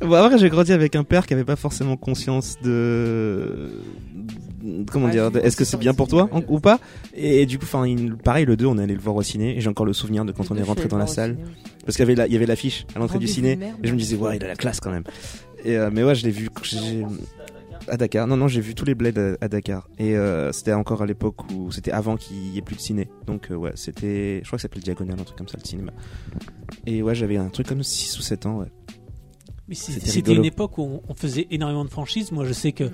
Bon, 0.00 0.14
après, 0.14 0.36
j'ai 0.38 0.48
grandi 0.48 0.72
avec 0.72 0.96
un 0.96 1.04
père 1.04 1.26
qui 1.26 1.34
avait 1.34 1.44
pas 1.44 1.54
forcément 1.54 1.96
conscience 1.96 2.56
de. 2.60 3.70
Comment 4.90 5.06
Ouais, 5.06 5.12
dire 5.12 5.30
Est-ce 5.42 5.56
que 5.56 5.64
c'est 5.64 5.76
bien 5.78 5.94
pour 5.94 6.08
toi 6.08 6.28
en- 6.32 6.42
ou 6.48 6.60
pas 6.60 6.78
Et 7.14 7.46
du 7.46 7.58
coup, 7.58 7.64
enfin, 7.64 7.86
il- 7.86 8.14
pareil, 8.16 8.44
le 8.44 8.56
2, 8.56 8.66
on 8.66 8.78
est 8.78 8.82
allé 8.82 8.94
le 8.94 9.00
voir 9.00 9.16
au 9.16 9.22
ciné. 9.22 9.56
Et 9.56 9.60
j'ai 9.60 9.68
encore 9.68 9.86
le 9.86 9.92
souvenir 9.92 10.24
de 10.24 10.32
quand 10.32 10.50
on 10.50 10.56
est 10.56 10.62
rentré 10.62 10.88
dans 10.88 10.98
la 10.98 11.06
salle. 11.06 11.36
Parce 11.84 11.96
qu'il 11.96 12.02
y 12.04 12.06
avait 12.08 12.14
la- 12.14 12.26
il 12.26 12.32
y 12.32 12.36
avait 12.36 12.46
l'affiche 12.46 12.86
à 12.94 12.98
l'entrée 12.98 13.18
du 13.18 13.26
ciné. 13.28 13.56
Et 13.82 13.88
je 13.88 13.92
me 13.92 13.98
disais, 13.98 14.16
ouais, 14.16 14.36
il 14.36 14.44
a 14.44 14.48
la 14.48 14.56
classe 14.56 14.80
quand 14.80 14.90
même. 14.90 15.04
Et, 15.64 15.76
euh, 15.76 15.90
mais 15.92 16.02
ouais, 16.04 16.14
je 16.14 16.24
l'ai 16.24 16.30
vu 16.30 16.48
à 17.88 17.96
Dakar. 17.96 18.26
Non, 18.28 18.36
non, 18.36 18.46
j'ai 18.48 18.60
vu 18.60 18.74
tous 18.76 18.84
les 18.84 18.94
bleds 18.94 19.18
à, 19.18 19.44
à 19.44 19.48
Dakar. 19.48 19.88
Et 19.98 20.16
euh, 20.16 20.52
c'était 20.52 20.72
encore 20.72 21.02
à 21.02 21.06
l'époque 21.06 21.50
où 21.52 21.72
c'était 21.72 21.90
avant 21.90 22.16
qu'il 22.16 22.54
y 22.54 22.58
ait 22.58 22.62
plus 22.62 22.76
de 22.76 22.80
ciné. 22.80 23.08
Donc 23.26 23.50
euh, 23.50 23.54
ouais, 23.56 23.72
c'était. 23.74 24.38
Je 24.42 24.46
crois 24.46 24.56
que 24.56 24.60
ça 24.62 24.68
s'appelait 24.68 24.80
Diagonal, 24.82 25.18
un 25.20 25.24
truc 25.24 25.36
comme 25.38 25.48
ça, 25.48 25.58
le 25.60 25.66
cinéma. 25.66 25.92
Et 26.86 27.02
ouais, 27.02 27.14
j'avais 27.14 27.36
un 27.36 27.48
truc 27.48 27.66
comme 27.66 27.82
6 27.82 28.18
ou 28.18 28.22
7 28.22 28.46
ans, 28.46 28.58
ouais. 28.58 28.66
C'était 29.70 30.34
une 30.34 30.44
époque 30.44 30.78
où 30.78 31.00
on, 31.08 31.14
faisait 31.14 31.46
énormément 31.50 31.84
de 31.84 31.90
franchises. 31.90 32.32
Moi, 32.32 32.44
je 32.44 32.52
sais 32.52 32.72
que 32.72 32.90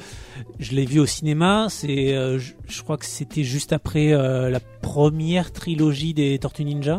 je 0.58 0.72
l'ai 0.72 0.84
vu 0.84 1.00
au 1.00 1.06
cinéma. 1.06 1.66
C'est, 1.70 2.14
euh, 2.14 2.38
je, 2.38 2.52
je 2.68 2.82
crois 2.82 2.96
que 2.96 3.06
c'était 3.06 3.42
juste 3.42 3.72
après 3.72 4.12
euh, 4.12 4.50
la 4.50 4.60
première 4.60 5.52
trilogie 5.52 6.14
des 6.14 6.38
Tortues 6.38 6.64
Ninja. 6.64 6.98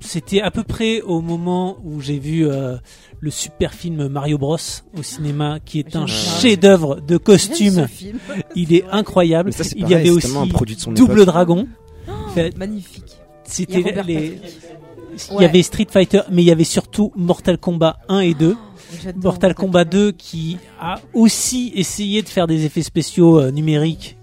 C'était 0.00 0.40
à 0.40 0.50
peu 0.50 0.62
près 0.62 1.02
au 1.02 1.20
moment 1.20 1.78
où 1.84 2.00
j'ai 2.00 2.18
vu 2.18 2.48
euh, 2.48 2.78
le 3.20 3.30
super 3.30 3.74
film 3.74 4.08
Mario 4.08 4.38
Bros 4.38 4.56
au 4.96 5.02
cinéma, 5.02 5.58
qui 5.60 5.78
est 5.78 5.94
un 5.94 6.06
chef-d'œuvre 6.06 7.00
de 7.00 7.18
costume. 7.18 7.86
Il 8.56 8.72
est 8.72 8.84
incroyable. 8.90 9.52
Ça, 9.52 9.64
Il 9.76 9.88
y 9.88 9.94
avait 9.94 10.10
aussi 10.10 10.34
un 10.34 10.48
produit 10.48 10.74
de 10.74 10.80
son 10.80 10.92
Double 10.92 11.20
époque. 11.20 11.26
Dragon. 11.26 11.68
Fait- 12.34 12.56
Magnifique. 12.56 13.18
C'était 13.44 13.82
les. 13.82 13.92
Patrick. 13.92 14.40
Il 15.32 15.42
y 15.42 15.44
avait 15.44 15.62
Street 15.62 15.86
Fighter, 15.90 16.20
mais 16.30 16.42
il 16.42 16.46
y 16.46 16.50
avait 16.52 16.64
surtout 16.64 17.12
Mortal 17.16 17.58
Kombat 17.58 17.98
1 18.08 18.20
et 18.20 18.34
2. 18.34 18.56
J'adore 19.02 19.22
Mortal 19.32 19.54
Kombat 19.54 19.84
2 19.84 20.12
qui 20.12 20.58
a 20.80 21.00
aussi 21.14 21.72
essayé 21.74 22.22
de 22.22 22.28
faire 22.28 22.46
des 22.46 22.64
effets 22.64 22.82
spéciaux 22.82 23.38
euh, 23.40 23.50
numériques 23.50 24.16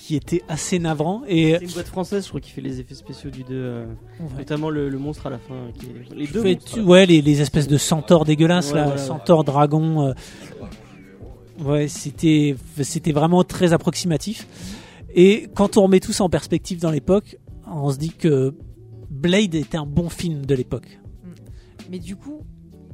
qui 0.00 0.16
étaient 0.16 0.42
assez 0.48 0.78
navrants 0.78 1.22
et 1.28 1.56
C'est 1.58 1.64
une 1.66 1.70
boîte 1.72 1.86
française, 1.88 2.24
je 2.24 2.28
crois, 2.30 2.40
qui 2.40 2.50
fait 2.50 2.60
les 2.60 2.80
effets 2.80 2.94
spéciaux 2.94 3.30
du 3.30 3.42
2, 3.44 3.46
euh, 3.52 3.86
Ouais. 4.20 4.26
notamment 4.38 4.68
le, 4.70 4.88
le 4.88 4.98
monstre 4.98 5.26
à 5.26 5.30
la 5.30 5.38
fin. 5.38 5.54
Qui 5.78 5.86
est... 5.86 6.14
Les 6.16 6.26
deux 6.26 6.42
monstres, 6.42 6.80
ouais 6.82 7.06
les, 7.06 7.20
les 7.22 7.40
espèces 7.40 7.68
de 7.68 7.76
centaures 7.78 8.24
dégueulasses 8.24 8.72
Ouais, 8.72 8.78
là, 8.80 8.96
centaures 8.98 9.44
dragons 9.44 10.08
euh, 10.08 10.12
ouais 11.64 11.88
c'était 11.88 12.56
c'était 12.82 13.12
vraiment 13.12 13.44
très 13.44 13.72
approximatif 13.72 14.46
et 15.14 15.48
quand 15.54 15.76
on 15.76 15.82
remet 15.82 16.00
tout 16.00 16.12
ça 16.12 16.24
en 16.24 16.28
perspective 16.30 16.80
dans 16.80 16.90
l'époque 16.90 17.36
on 17.66 17.90
se 17.90 17.98
dit 17.98 18.10
que 18.10 18.54
Blade 19.10 19.54
était 19.54 19.76
un 19.76 19.86
bon 19.86 20.08
film 20.08 20.46
de 20.46 20.54
l'époque. 20.54 21.00
Mais 21.90 21.98
du 21.98 22.14
coup, 22.16 22.42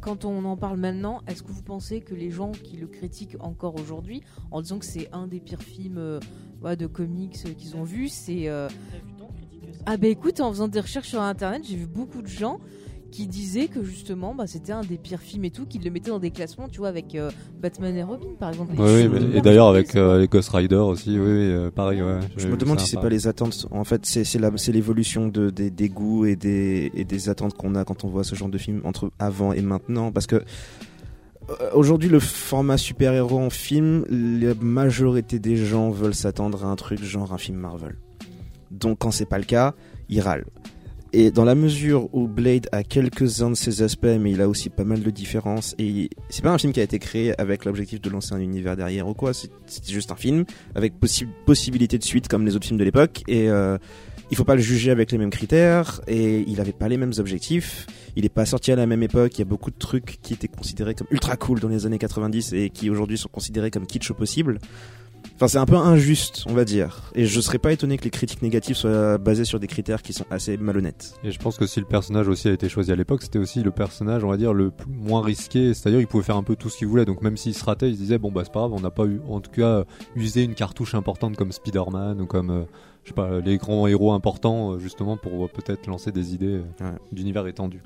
quand 0.00 0.24
on 0.24 0.44
en 0.44 0.56
parle 0.56 0.78
maintenant, 0.78 1.20
est-ce 1.26 1.42
que 1.42 1.52
vous 1.52 1.62
pensez 1.62 2.00
que 2.00 2.14
les 2.14 2.30
gens 2.30 2.52
qui 2.52 2.76
le 2.76 2.86
critiquent 2.86 3.36
encore 3.40 3.74
aujourd'hui, 3.78 4.22
en 4.50 4.62
disant 4.62 4.78
que 4.78 4.86
c'est 4.86 5.08
un 5.12 5.26
des 5.26 5.40
pires 5.40 5.62
films 5.62 5.98
euh, 5.98 6.20
ouais, 6.62 6.76
de 6.76 6.86
comics 6.86 7.36
euh, 7.44 7.52
qu'ils 7.52 7.76
ont 7.76 7.82
vu, 7.82 8.08
c'est 8.08 8.48
euh, 8.48 8.68
ah 9.84 9.96
bah 9.96 10.08
écoute, 10.08 10.40
en 10.40 10.50
faisant 10.50 10.68
des 10.68 10.80
recherches 10.80 11.08
sur 11.08 11.20
internet, 11.20 11.62
j'ai 11.64 11.76
vu 11.76 11.86
beaucoup 11.86 12.22
de 12.22 12.26
gens 12.28 12.60
qui 13.16 13.26
disaient 13.26 13.68
que 13.68 13.82
justement, 13.82 14.34
bah, 14.34 14.46
c'était 14.46 14.72
un 14.72 14.82
des 14.82 14.98
pires 14.98 15.20
films 15.20 15.46
et 15.46 15.50
tout, 15.50 15.64
qu'ils 15.64 15.82
le 15.82 15.90
mettaient 15.90 16.10
dans 16.10 16.18
des 16.18 16.30
classements, 16.30 16.68
tu 16.68 16.80
vois, 16.80 16.88
avec 16.88 17.14
euh, 17.14 17.30
Batman 17.62 17.96
et 17.96 18.02
Robin 18.02 18.26
par 18.38 18.50
exemple. 18.50 18.74
Oui, 18.76 19.06
oui, 19.10 19.30
et 19.32 19.40
d'ailleurs 19.40 19.68
avec 19.68 19.92
quoi. 19.92 20.00
euh, 20.02 20.18
les 20.20 20.28
Ghost 20.28 20.50
Rider 20.50 20.74
aussi, 20.76 21.12
oui, 21.12 21.18
oui, 21.18 21.50
euh, 21.50 21.70
pareil, 21.70 22.02
ouais. 22.02 22.20
Je 22.36 22.46
me 22.46 22.58
demande 22.58 22.78
si 22.78 22.88
c'est 22.88 23.00
pas 23.00 23.08
les 23.08 23.26
attentes. 23.26 23.68
En 23.70 23.84
fait, 23.84 24.04
c'est 24.04 24.70
l'évolution 24.70 25.28
de, 25.28 25.48
des, 25.48 25.70
des 25.70 25.88
goûts 25.88 26.26
et 26.26 26.36
des, 26.36 26.90
et 26.94 27.04
des 27.04 27.30
attentes 27.30 27.54
qu'on 27.54 27.74
a 27.74 27.86
quand 27.86 28.04
on 28.04 28.08
voit 28.08 28.22
ce 28.22 28.34
genre 28.34 28.50
de 28.50 28.58
film 28.58 28.82
entre 28.84 29.10
avant 29.18 29.54
et 29.54 29.62
maintenant. 29.62 30.12
Parce 30.12 30.26
que 30.26 30.44
aujourd'hui, 31.72 32.10
le 32.10 32.20
format 32.20 32.76
super-héros 32.76 33.38
en 33.38 33.50
film, 33.50 34.04
la 34.10 34.52
majorité 34.60 35.38
des 35.38 35.56
gens 35.56 35.88
veulent 35.90 36.14
s'attendre 36.14 36.66
à 36.66 36.68
un 36.68 36.76
truc 36.76 37.02
genre 37.02 37.32
un 37.32 37.38
film 37.38 37.56
Marvel. 37.56 37.96
Donc, 38.70 38.98
quand 38.98 39.10
c'est 39.10 39.24
pas 39.24 39.38
le 39.38 39.44
cas, 39.44 39.72
ils 40.10 40.20
râlent. 40.20 40.44
Et 41.18 41.30
dans 41.30 41.46
la 41.46 41.54
mesure 41.54 42.14
où 42.14 42.28
Blade 42.28 42.66
a 42.72 42.82
quelques-uns 42.82 43.48
de 43.48 43.54
ses 43.54 43.80
aspects, 43.80 44.04
mais 44.20 44.32
il 44.32 44.42
a 44.42 44.50
aussi 44.50 44.68
pas 44.68 44.84
mal 44.84 45.00
de 45.00 45.08
différences, 45.08 45.74
et 45.78 46.10
c'est 46.28 46.42
pas 46.42 46.50
un 46.52 46.58
film 46.58 46.74
qui 46.74 46.80
a 46.80 46.82
été 46.82 46.98
créé 46.98 47.32
avec 47.40 47.64
l'objectif 47.64 48.02
de 48.02 48.10
lancer 48.10 48.34
un 48.34 48.38
univers 48.38 48.76
derrière 48.76 49.08
ou 49.08 49.14
quoi, 49.14 49.32
c'est 49.32 49.48
juste 49.88 50.12
un 50.12 50.16
film 50.16 50.44
avec 50.74 51.00
possi- 51.00 51.26
possibilité 51.46 51.96
de 51.96 52.04
suite 52.04 52.28
comme 52.28 52.44
les 52.44 52.54
autres 52.54 52.66
films 52.66 52.78
de 52.78 52.84
l'époque, 52.84 53.22
et 53.28 53.48
euh, 53.48 53.78
il 54.30 54.36
faut 54.36 54.44
pas 54.44 54.56
le 54.56 54.60
juger 54.60 54.90
avec 54.90 55.10
les 55.10 55.16
mêmes 55.16 55.30
critères, 55.30 56.02
et 56.06 56.44
il 56.46 56.60
avait 56.60 56.72
pas 56.74 56.86
les 56.88 56.98
mêmes 56.98 57.14
objectifs, 57.16 57.86
il 58.14 58.26
est 58.26 58.28
pas 58.28 58.44
sorti 58.44 58.70
à 58.70 58.76
la 58.76 58.84
même 58.84 59.02
époque, 59.02 59.36
il 59.36 59.38
y 59.38 59.42
a 59.42 59.46
beaucoup 59.46 59.70
de 59.70 59.78
trucs 59.78 60.18
qui 60.20 60.34
étaient 60.34 60.48
considérés 60.48 60.94
comme 60.94 61.06
ultra 61.10 61.38
cool 61.38 61.60
dans 61.60 61.68
les 61.68 61.86
années 61.86 61.96
90 61.98 62.52
et 62.52 62.68
qui 62.68 62.90
aujourd'hui 62.90 63.16
sont 63.16 63.30
considérés 63.30 63.70
comme 63.70 63.86
kitsch 63.86 64.10
au 64.10 64.14
possible. 64.14 64.58
Enfin, 65.34 65.48
c'est 65.48 65.58
un 65.58 65.66
peu 65.66 65.76
injuste, 65.76 66.44
on 66.48 66.54
va 66.54 66.64
dire. 66.64 67.10
Et 67.14 67.26
je 67.26 67.40
serais 67.40 67.58
pas 67.58 67.72
étonné 67.72 67.98
que 67.98 68.04
les 68.04 68.10
critiques 68.10 68.40
négatives 68.42 68.76
soient 68.76 69.18
basées 69.18 69.44
sur 69.44 69.60
des 69.60 69.66
critères 69.66 70.02
qui 70.02 70.12
sont 70.12 70.24
assez 70.30 70.56
malhonnêtes. 70.56 71.14
Et 71.24 71.30
je 71.30 71.38
pense 71.38 71.58
que 71.58 71.66
si 71.66 71.78
le 71.80 71.86
personnage 71.86 72.28
aussi 72.28 72.48
a 72.48 72.52
été 72.52 72.68
choisi 72.68 72.90
à 72.92 72.96
l'époque, 72.96 73.22
c'était 73.22 73.38
aussi 73.38 73.62
le 73.62 73.70
personnage, 73.70 74.24
on 74.24 74.28
va 74.30 74.36
dire, 74.38 74.54
le 74.54 74.70
plus- 74.70 74.86
moins 74.90 75.22
risqué. 75.22 75.74
C'est-à-dire, 75.74 76.00
il 76.00 76.06
pouvait 76.06 76.24
faire 76.24 76.36
un 76.36 76.42
peu 76.42 76.56
tout 76.56 76.70
ce 76.70 76.78
qu'il 76.78 76.86
voulait. 76.86 77.04
Donc, 77.04 77.20
même 77.22 77.36
s'il 77.36 77.54
se 77.54 77.64
ratait, 77.64 77.88
il 77.90 77.94
se 77.94 78.00
disait, 78.00 78.18
bon, 78.18 78.30
bah, 78.32 78.42
c'est 78.44 78.52
pas 78.52 78.60
grave, 78.60 78.72
on 78.72 78.80
n'a 78.80 78.90
pas 78.90 79.04
eu, 79.04 79.20
en 79.28 79.40
tout 79.40 79.50
cas, 79.50 79.84
usé 80.14 80.42
une 80.42 80.54
cartouche 80.54 80.94
importante 80.94 81.36
comme 81.36 81.52
Spider-Man 81.52 82.20
ou 82.22 82.26
comme, 82.26 82.50
euh, 82.50 82.62
je 83.04 83.08
sais 83.10 83.14
pas, 83.14 83.40
les 83.40 83.58
grands 83.58 83.86
héros 83.86 84.12
importants, 84.12 84.72
euh, 84.72 84.78
justement, 84.78 85.16
pour 85.18 85.44
euh, 85.44 85.48
peut-être 85.48 85.86
lancer 85.86 86.12
des 86.12 86.34
idées 86.34 86.62
euh, 86.80 86.92
d'univers 87.12 87.46
étendu. 87.46 87.82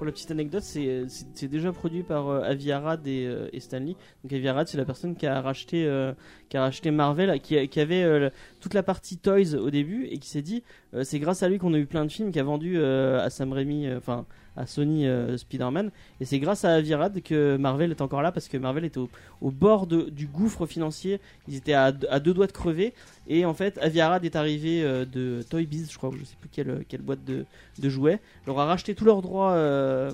Pour 0.00 0.06
la 0.06 0.12
petite 0.12 0.30
anecdote, 0.30 0.62
c'est 0.62 1.04
c'est- 1.08 1.46
déjà 1.48 1.72
produit 1.72 2.02
par 2.02 2.30
euh, 2.30 2.40
Avi 2.40 2.72
Arad 2.72 3.06
et, 3.06 3.26
euh, 3.26 3.50
et 3.52 3.60
Stanley. 3.60 3.96
Donc 4.24 4.32
Avi 4.32 4.48
Arad, 4.48 4.66
c'est 4.66 4.78
la 4.78 4.86
personne 4.86 5.14
qui 5.14 5.26
a 5.26 5.42
racheté, 5.42 5.84
euh, 5.84 6.14
qui 6.48 6.56
a 6.56 6.62
racheté 6.62 6.90
Marvel, 6.90 7.38
qui, 7.42 7.54
avait 7.78 8.02
euh, 8.02 8.30
toute 8.60 8.72
la 8.72 8.82
partie 8.82 9.18
Toys 9.18 9.54
au 9.60 9.68
début 9.68 10.06
et 10.06 10.16
qui 10.16 10.30
s'est 10.30 10.40
dit, 10.40 10.62
euh, 10.94 11.04
c'est 11.04 11.18
grâce 11.18 11.42
à 11.42 11.50
lui 11.50 11.58
qu'on 11.58 11.74
a 11.74 11.78
eu 11.78 11.84
plein 11.84 12.06
de 12.06 12.10
films, 12.10 12.32
qui 12.32 12.40
a 12.40 12.42
vendu 12.42 12.78
euh, 12.78 13.20
à 13.22 13.28
Sam 13.28 13.52
Raimi, 13.52 13.88
euh, 13.88 13.98
enfin 13.98 14.24
à 14.56 14.66
Sony 14.66 15.06
euh, 15.06 15.36
Spider-Man. 15.36 15.90
Et 16.20 16.24
c'est 16.24 16.38
grâce 16.38 16.64
à 16.64 16.74
Avi 16.74 16.92
Arad 16.92 17.20
que 17.22 17.56
Marvel 17.56 17.90
est 17.90 18.00
encore 18.00 18.22
là 18.22 18.32
parce 18.32 18.48
que 18.48 18.56
Marvel 18.56 18.84
était 18.84 19.00
au, 19.00 19.50
bord 19.50 19.86
du 19.86 20.26
gouffre 20.26 20.66
financier. 20.66 21.20
Ils 21.48 21.56
étaient 21.56 21.74
à, 21.74 21.92
deux 21.92 22.34
doigts 22.34 22.46
de 22.46 22.52
crever. 22.52 22.92
Et 23.28 23.44
en 23.44 23.54
fait, 23.54 23.78
Avi 23.78 24.00
Arad 24.00 24.24
est 24.24 24.36
arrivé 24.36 24.82
euh, 24.82 25.04
de 25.04 25.42
Toy 25.48 25.66
Biz, 25.66 25.90
je 25.92 25.98
crois, 25.98 26.10
je 26.18 26.24
sais 26.24 26.36
plus 26.40 26.48
quelle, 26.50 26.84
quelle 26.88 27.02
boîte 27.02 27.24
de, 27.24 27.44
de 27.78 27.88
jouets, 27.88 28.20
leur 28.46 28.58
a 28.58 28.66
racheté 28.66 28.94
tous 28.94 29.04
leurs 29.04 29.22
droits 29.22 29.52
euh, 29.52 30.12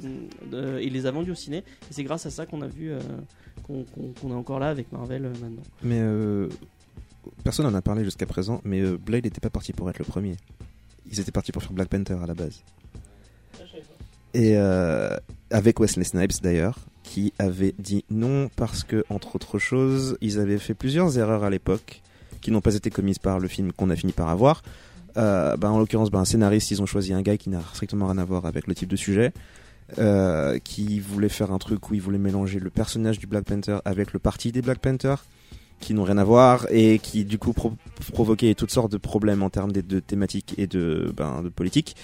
et 0.53 0.91
les 0.91 1.07
a 1.07 1.11
vendus 1.11 1.31
au 1.31 1.35
ciné. 1.35 1.59
Et 1.59 1.93
c'est 1.93 2.05
grâce 2.05 2.27
à 2.27 2.31
ça 2.31 2.47
qu'on 2.47 2.63
a 2.63 2.67
vu 2.67 2.93
qu'on 3.67 4.31
est 4.31 4.35
encore 4.35 4.61
là 4.61 4.69
avec 4.69 4.93
Marvel 4.93 5.23
maintenant. 5.23 5.63
Mais 5.83 6.01
personne 7.43 7.67
n'en 7.67 7.75
a 7.75 7.83
parlé 7.83 8.05
jusqu'à 8.05 8.27
présent, 8.27 8.61
mais 8.65 8.83
Blade 8.83 9.25
n'était 9.25 9.41
pas 9.41 9.51
parti 9.51 9.73
pour 9.73 9.89
être 9.91 9.99
le 9.99 10.05
premier. 10.05 10.37
Ils 11.11 11.21
étaient 11.21 11.33
partis 11.33 11.53
pour 11.53 11.63
faire 11.63 11.73
Black 11.73 11.89
Panther 11.89 12.17
à 12.23 12.27
la 12.27 12.35
base. 12.35 12.63
Et 14.37 14.53
euh, 14.57 15.17
avec 15.51 15.81
Wesley 15.81 16.05
Snipes 16.05 16.43
d'ailleurs, 16.43 16.79
qui 17.03 17.33
avait 17.39 17.75
dit 17.79 18.05
non 18.11 18.51
parce 18.57 18.85
que, 18.85 19.05
entre 19.09 19.37
autres 19.37 19.59
choses, 19.59 20.19
ils 20.21 20.39
avaient 20.39 20.59
fait 20.59 20.75
plusieurs 20.75 21.19
erreurs 21.19 21.43
à 21.45 21.51
l'époque 21.51 22.03
qui 22.43 22.51
n'ont 22.51 22.61
pas 22.61 22.75
été 22.75 22.91
commises 22.91 23.19
par 23.19 23.39
le 23.39 23.49
film 23.49 23.73
qu'on 23.73 23.89
a 23.91 23.97
fini 23.97 24.13
par 24.13 24.29
avoir. 24.29 24.63
Euh, 25.17 25.57
bah, 25.57 25.71
en 25.71 25.79
l'occurrence, 25.79 26.11
bah, 26.11 26.19
un 26.19 26.25
scénariste, 26.27 26.71
ils 26.71 26.83
ont 26.83 26.87
choisi 26.87 27.15
un 27.15 27.23
gars 27.23 27.39
qui 27.39 27.49
n'a 27.49 27.63
strictement 27.73 28.07
rien 28.09 28.19
à 28.19 28.25
voir 28.25 28.45
avec 28.45 28.67
le 28.67 28.75
type 28.75 28.91
de 28.91 28.97
sujet. 28.97 29.33
euh, 29.99 30.59
qui 30.59 30.99
voulait 30.99 31.29
faire 31.29 31.53
un 31.53 31.59
truc 31.59 31.91
où 31.91 31.95
il 31.95 32.03
voulait 32.03 32.19
mélanger 32.19 32.59
le 32.59 32.71
personnage 32.71 33.19
du 33.21 33.27
Black 33.29 33.45
Panther 33.45 33.79
avec 33.85 34.13
le 34.13 34.19
parti 34.19 34.51
des 34.53 34.61
Black 34.63 34.81
Panther 34.81 35.15
qui 35.79 35.95
n'ont 35.95 36.05
rien 36.05 36.19
à 36.19 36.25
voir 36.25 36.67
et 36.71 36.99
qui 36.99 37.25
du 37.25 37.39
coup 37.39 37.53
pro- 37.53 37.75
provoquaient 38.13 38.55
toutes 38.55 38.73
sortes 38.73 38.91
de 38.91 38.97
problèmes 38.97 39.43
en 39.45 39.51
termes 39.51 39.73
de, 39.73 39.83
de 39.83 40.01
thématiques 40.01 40.55
et 40.59 40.67
de, 40.67 41.13
ben, 41.17 41.43
de 41.43 41.51
politique. 41.51 41.95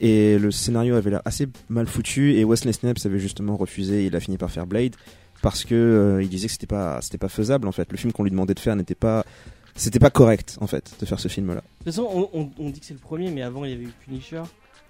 Et 0.00 0.38
le 0.38 0.50
scénario 0.50 0.94
avait 0.94 1.10
l'air 1.10 1.22
assez 1.26 1.46
mal 1.68 1.86
foutu 1.86 2.34
et 2.34 2.44
Wesley 2.44 2.72
Snipes 2.72 2.98
avait 3.04 3.18
justement 3.18 3.56
refusé 3.56 4.02
et 4.02 4.06
il 4.06 4.16
a 4.16 4.20
fini 4.20 4.38
par 4.38 4.50
faire 4.50 4.66
Blade 4.66 4.96
parce 5.42 5.64
que 5.64 5.74
euh, 5.74 6.22
il 6.22 6.28
disait 6.30 6.46
que 6.46 6.52
c'était 6.52 6.66
pas 6.66 7.00
c'était 7.02 7.18
pas 7.18 7.28
faisable 7.28 7.68
en 7.68 7.72
fait. 7.72 7.90
Le 7.92 7.98
film 7.98 8.12
qu'on 8.12 8.24
lui 8.24 8.30
demandait 8.30 8.54
de 8.54 8.60
faire 8.60 8.76
n'était 8.76 8.94
pas 8.94 9.24
c'était 9.74 9.98
pas 9.98 10.10
correct 10.10 10.56
en 10.60 10.66
fait 10.66 10.92
de 11.00 11.04
faire 11.06 11.20
ce 11.20 11.28
film 11.28 11.48
là. 11.48 11.56
De 11.56 11.60
toute 11.60 11.84
façon, 11.86 12.08
on, 12.12 12.28
on- 12.32 12.50
on 12.58 12.70
dit 12.70 12.80
que 12.80 12.86
c'est 12.86 12.94
le 12.94 13.00
premier, 13.00 13.30
mais 13.30 13.42
avant 13.42 13.64
il 13.66 13.70
y 13.72 13.74
avait 13.74 13.84
eu 13.84 13.92
Punisher, 14.06 14.42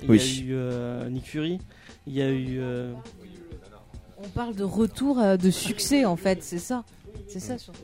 il 0.02 0.10
Oui. 0.10 0.18
y 0.18 0.20
a 0.20 0.44
eu 0.44 0.48
euh, 0.54 1.08
Nick 1.10 1.26
Fury, 1.26 1.58
il 2.06 2.12
y 2.14 2.22
a 2.22 2.30
eu. 2.30 2.58
euh, 2.60 2.92
On 4.22 4.28
parle 4.28 4.54
de 4.54 4.64
retour 4.64 5.18
euh, 5.18 5.36
de 5.36 5.50
succès 5.50 6.04
en 6.04 6.16
fait, 6.16 6.42
c'est 6.42 6.58
ça. 6.58 6.84
C'est 7.26 7.40
ça 7.40 7.58
surtout. 7.58 7.80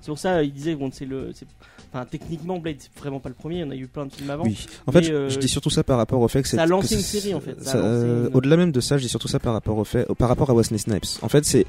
C'est 0.00 0.06
pour 0.06 0.18
ça 0.18 0.42
il 0.42 0.52
disait 0.52 0.74
bon 0.74 0.90
c'est 0.92 1.04
le 1.06 1.32
c'est- 1.34 1.46
enfin 1.92 2.06
techniquement 2.10 2.58
Blade 2.58 2.76
c'est 2.78 2.90
vraiment 3.00 3.20
pas 3.20 3.28
le 3.28 3.34
premier, 3.34 3.56
il 3.56 3.60
y 3.60 3.64
en 3.64 3.70
a 3.70 3.74
eu 3.76 3.86
plein 3.86 4.06
de 4.06 4.12
films 4.12 4.30
avant. 4.30 4.44
Oui. 4.44 4.66
En 4.86 4.92
fait, 4.92 5.02
je- 5.02 5.12
euh, 5.12 5.28
je 5.28 5.38
dis 5.38 5.48
surtout 5.48 5.70
ça 5.70 5.82
par 5.84 5.98
rapport 5.98 6.20
au 6.20 6.28
fait 6.28 6.42
que 6.42 6.48
c'est 6.48 6.56
ça 6.56 6.62
a 6.62 6.66
lancé 6.66 6.94
une 6.94 7.00
série 7.00 7.34
en 7.34 7.40
fait. 7.40 7.56
Euh, 7.74 8.28
une- 8.28 8.36
Au-delà 8.36 8.56
même 8.56 8.72
de 8.72 8.80
ça, 8.80 8.96
je 8.98 9.02
dis 9.02 9.08
surtout 9.08 9.28
ça 9.28 9.38
par 9.38 9.52
rapport 9.52 9.76
au 9.78 9.84
fait, 9.84 10.06
par 10.14 10.28
rapport 10.28 10.50
à 10.50 10.54
Wesley 10.54 10.78
Snipes. 10.78 11.04
En 11.22 11.28
fait, 11.28 11.44
c'est 11.44 11.66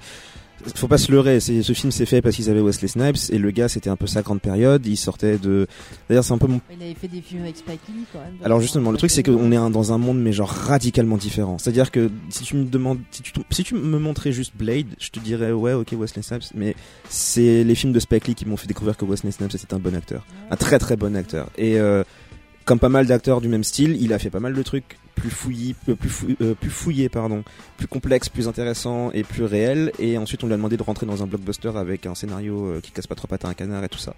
faut 0.76 0.88
pas 0.88 0.98
se 0.98 1.12
leurrer, 1.12 1.40
c'est 1.40 1.62
ce 1.64 1.74
film 1.74 1.92
s'est 1.92 2.06
fait 2.06 2.22
parce 2.22 2.36
qu'ils 2.36 2.50
avaient 2.50 2.62
Wesley 2.62 2.88
Snipes 2.88 3.18
et 3.32 3.38
le 3.38 3.52
gars 3.52 3.68
c'était 3.68 3.90
un 3.90 3.96
peu 3.96 4.08
sa 4.08 4.22
grande 4.22 4.42
période, 4.42 4.86
il 4.86 4.98
sortait 4.98 5.38
de 5.38 5.68
d'ailleurs 6.10 6.24
c'est 6.24 6.34
un 6.34 6.38
peu 6.38 6.48
mon 6.48 6.62
Il 6.76 6.82
avait 6.82 6.94
fait 6.94 7.08
des 7.08 7.22
films 7.22 7.44
avec 7.44 7.58
Spike 7.58 7.80
Lee 7.90 8.06
quand 8.14 8.20
même. 8.20 8.36
alors 8.44 8.60
justement, 8.62 8.92
le 8.92 8.98
truc 8.98 9.12
c'est 9.12 9.24
qu'on 9.24 9.52
est 9.52 9.56
un- 9.56 9.70
dans 9.70 9.94
un 9.94 9.98
monde 9.98 10.20
mais 10.20 10.34
genre 10.34 10.50
radicalement 10.50 11.18
différent. 11.18 11.58
C'est-à-dire 11.58 11.92
que 11.92 12.10
si 12.30 12.44
tu 12.44 12.56
me 12.56 12.66
demandes, 12.66 13.00
si 13.12 13.22
tu, 13.22 13.32
si 13.50 13.64
tu 13.64 13.76
me 13.76 14.00
montrais 14.00 14.32
juste 14.32 14.54
Blade, 14.56 14.88
je 15.00 15.10
te 15.10 15.20
dirais 15.20 15.52
ouais 15.52 15.74
ok 15.74 15.94
Wesley 16.00 16.22
Snipes, 16.24 16.44
mais 16.56 16.76
c'est 17.10 17.64
les 17.64 17.76
films 17.76 17.94
de 17.94 18.00
Spike 18.00 18.28
Lee 18.28 18.36
qui 18.36 18.46
m'ont 18.46 18.58
fait 18.58 18.68
découvrir 18.68 18.98
que 18.98 19.06
Wesley 19.06 19.32
Snipes 19.32 19.52
c'était 19.52 19.74
un 19.74 19.80
bon 19.80 19.96
acteur, 19.96 20.26
un 20.50 20.56
très 20.56 20.80
très 20.80 20.96
bon 20.96 21.16
acteur. 21.16 21.50
Et 21.58 21.80
euh, 21.80 22.04
comme 22.66 22.80
pas 22.80 22.90
mal 22.90 23.08
d'acteurs 23.08 23.42
du 23.42 23.48
même 23.48 23.64
style, 23.64 23.98
il 24.00 24.14
a 24.14 24.20
fait 24.20 24.30
pas 24.30 24.40
mal 24.40 24.54
de 24.54 24.62
trucs 24.64 24.98
plus 25.22 25.30
fouillis, 25.30 25.76
euh, 25.88 25.96
plus, 25.96 26.26
euh, 26.42 27.10
pardon, 27.10 27.44
plus 27.78 27.88
complexes, 27.88 28.28
plus 28.28 28.48
intéressants 28.48 29.12
et 29.12 29.24
plus 29.24 29.44
réels. 29.44 29.92
Et 30.00 30.18
ensuite 30.18 30.44
on 30.44 30.48
lui 30.48 30.54
a 30.54 30.58
demandé 30.58 30.78
de 30.78 30.84
rentrer 30.84 31.06
dans 31.06 31.22
un 31.22 31.28
blockbuster 31.28 31.72
avec 31.76 32.08
un 32.08 32.16
scénario 32.16 32.66
euh, 32.66 32.80
qui 32.82 32.92
casse 32.92 33.08
pas 33.08 33.16
trop 33.16 33.28
pattes 33.28 33.46
à 33.46 33.50
un 33.50 33.54
canard 33.54 33.84
et 33.84 33.90
tout 33.90 34.00
ça. 34.00 34.16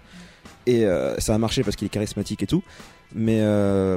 Et 0.66 0.86
ça 1.18 1.34
a 1.34 1.38
marché 1.38 1.62
parce 1.62 1.76
qu'il 1.76 1.84
est 1.84 1.90
charismatique 1.90 2.42
et 2.42 2.46
tout. 2.46 2.62
Mais 3.14 3.42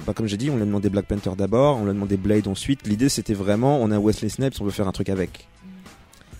bah, 0.06 0.14
comme 0.14 0.28
j'ai 0.28 0.36
dit, 0.36 0.50
on 0.50 0.56
lui 0.56 0.64
a 0.64 0.66
demandé 0.66 0.90
Black 0.90 1.06
Panther 1.06 1.32
d'abord, 1.38 1.78
on 1.78 1.84
lui 1.84 1.92
a 1.92 1.94
demandé 1.94 2.18
Blade 2.18 2.46
ensuite. 2.50 2.86
L'idée 2.86 3.08
c'était 3.08 3.34
vraiment, 3.34 3.82
on 3.82 3.90
a 3.90 3.98
Wesley 3.98 4.28
Snipes, 4.28 4.56
on 4.60 4.66
veut 4.66 4.72
faire 4.72 4.88
un 4.88 4.92
truc 4.92 5.08
avec. 5.08 5.48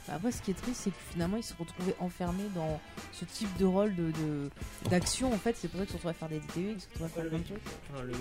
Bah, 0.08 0.14
Après, 0.16 0.32
ce 0.32 0.42
qui 0.42 0.52
est 0.52 0.54
triste, 0.54 0.82
c'est 0.84 0.90
que 0.92 0.96
finalement, 1.12 1.38
ils 1.38 1.44
se 1.44 1.54
retrouvaient 1.60 1.96
enfermés 2.00 2.48
dans 2.56 2.80
ce 3.12 3.26
type 3.26 3.50
de 3.58 3.66
rôle 3.66 3.94
de 3.96 4.04
de- 4.04 4.90
d'action. 4.90 5.34
En 5.34 5.38
fait, 5.38 5.56
c'est 5.60 5.68
pour 5.68 5.80
ça 5.80 5.86
qu'ils 5.86 5.92
se 5.94 5.98
retrouvent 5.98 6.12
à 6.12 6.14
faire 6.14 6.30
des 6.30 6.40
DTV, 6.40 6.74
qu'ils 6.74 6.82
se 6.82 6.88
retrouvent 6.88 7.06
à 7.08 7.10
faire 7.10 7.30
plein 7.30 7.38
de 7.40 7.44
trucs. 7.44 7.58
Enfin, 7.94 8.04
le- 8.04 8.12
le- 8.12 8.18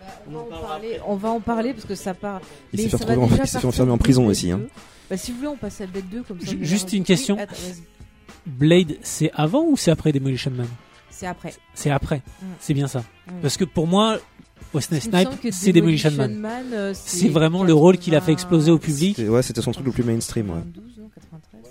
Bah, 0.00 0.06
on 0.26 0.30
va 0.32 0.38
en 0.38 0.44
parlera 0.44 0.68
parler, 0.68 0.94
après. 0.96 1.02
on 1.10 1.16
va 1.16 1.30
en 1.30 1.40
parler 1.40 1.72
parce 1.72 1.86
que 1.86 1.94
ça 1.94 2.14
part. 2.14 2.40
Il 2.72 2.78
s'est 2.80 2.84
fait 2.84 2.90
ça 2.90 2.96
va 2.98 3.04
retrouver 3.04 3.16
en- 3.26 3.30
déjà 3.30 3.42
il 3.42 3.46
s'est 3.46 3.46
fait 3.46 3.52
partir 3.52 3.68
enfermer 3.68 3.92
en 3.92 3.98
prison 3.98 4.22
Blade 4.22 4.30
aussi, 4.32 4.50
hein. 4.50 4.58
2. 4.58 4.68
Bah, 5.10 5.16
si 5.16 5.30
vous 5.32 5.36
voulez, 5.38 5.48
on 5.48 5.56
passe 5.56 5.80
à 5.80 5.86
Blade 5.86 6.08
2 6.10 6.22
comme 6.22 6.40
ça. 6.40 6.46
Ju- 6.46 6.52
on 6.56 6.58
ira 6.58 6.64
juste 6.68 6.92
une 6.92 7.04
question. 7.04 7.34
Oui, 7.36 7.40
attends, 7.42 7.54
vas-y. 7.54 7.82
Blade, 8.46 8.96
c'est 9.02 9.30
avant 9.34 9.64
ou 9.64 9.76
c'est 9.76 9.90
après 9.90 10.12
Demolition 10.12 10.50
Man? 10.50 10.66
C'est 11.10 11.26
après. 11.26 11.54
C'est 11.74 11.90
après. 11.90 12.16
Mm. 12.42 12.46
C'est 12.60 12.74
bien 12.74 12.88
ça. 12.88 13.00
Mm. 13.00 13.32
Parce 13.40 13.56
que 13.56 13.64
pour 13.64 13.86
moi, 13.86 14.18
Wesley 14.74 14.98
Il 15.04 15.08
me 15.08 15.12
semble 15.12 15.26
Snipes, 15.32 15.40
que 15.42 15.50
c'est 15.50 15.72
Demolition 15.72 16.10
Man. 16.12 16.34
Man, 16.34 16.64
euh, 16.72 16.92
C'est 16.94 17.28
vraiment 17.28 17.62
le 17.62 17.74
rôle 17.74 17.98
qu'il 17.98 18.14
a 18.14 18.20
fait 18.20 18.32
exploser 18.32 18.70
au 18.70 18.78
public. 18.78 19.16
C'était- 19.16 19.28
Ouais, 19.28 19.42
c'était 19.42 19.60
son 19.62 19.70
truc 19.72 19.84
le 19.86 19.92
plus 19.92 20.02
mainstream. 20.02 20.48
Ouais. 20.50 20.56
92, 20.56 20.98
non, 20.98 21.01
93, 21.30 21.62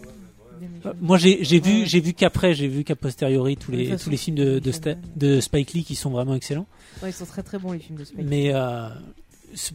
Demolition 0.62 0.90
Man. 0.90 0.98
Moi, 1.02 1.18
j'ai 1.18 1.60
vu, 1.60 1.86
j'ai 1.86 2.00
vu 2.00 2.14
qu'après, 2.14 2.54
j'ai 2.54 2.68
vu 2.68 2.84
qu'a 2.84 2.96
posteriori 2.96 3.58
tous 3.58 3.72
les 3.72 3.96
tous 3.98 4.10
les 4.10 4.18
films 4.18 4.36
de 4.38 4.60
de, 4.60 4.72
Sta- 4.72 4.98
de 5.16 5.40
Spike 5.40 5.74
Lee 5.74 5.84
qui 5.84 5.96
sont 5.96 6.10
vraiment 6.10 6.36
excellents. 6.36 6.68
Ouais, 7.02 7.10
ils 7.10 7.14
sont 7.14 7.26
très 7.26 7.44
très 7.44 7.58
bons 7.60 7.72
les 7.72 7.80
films 7.80 7.98
de 8.00 8.04
Spike. 8.04 8.26
Mais 8.28 8.54
euh, 8.54 8.90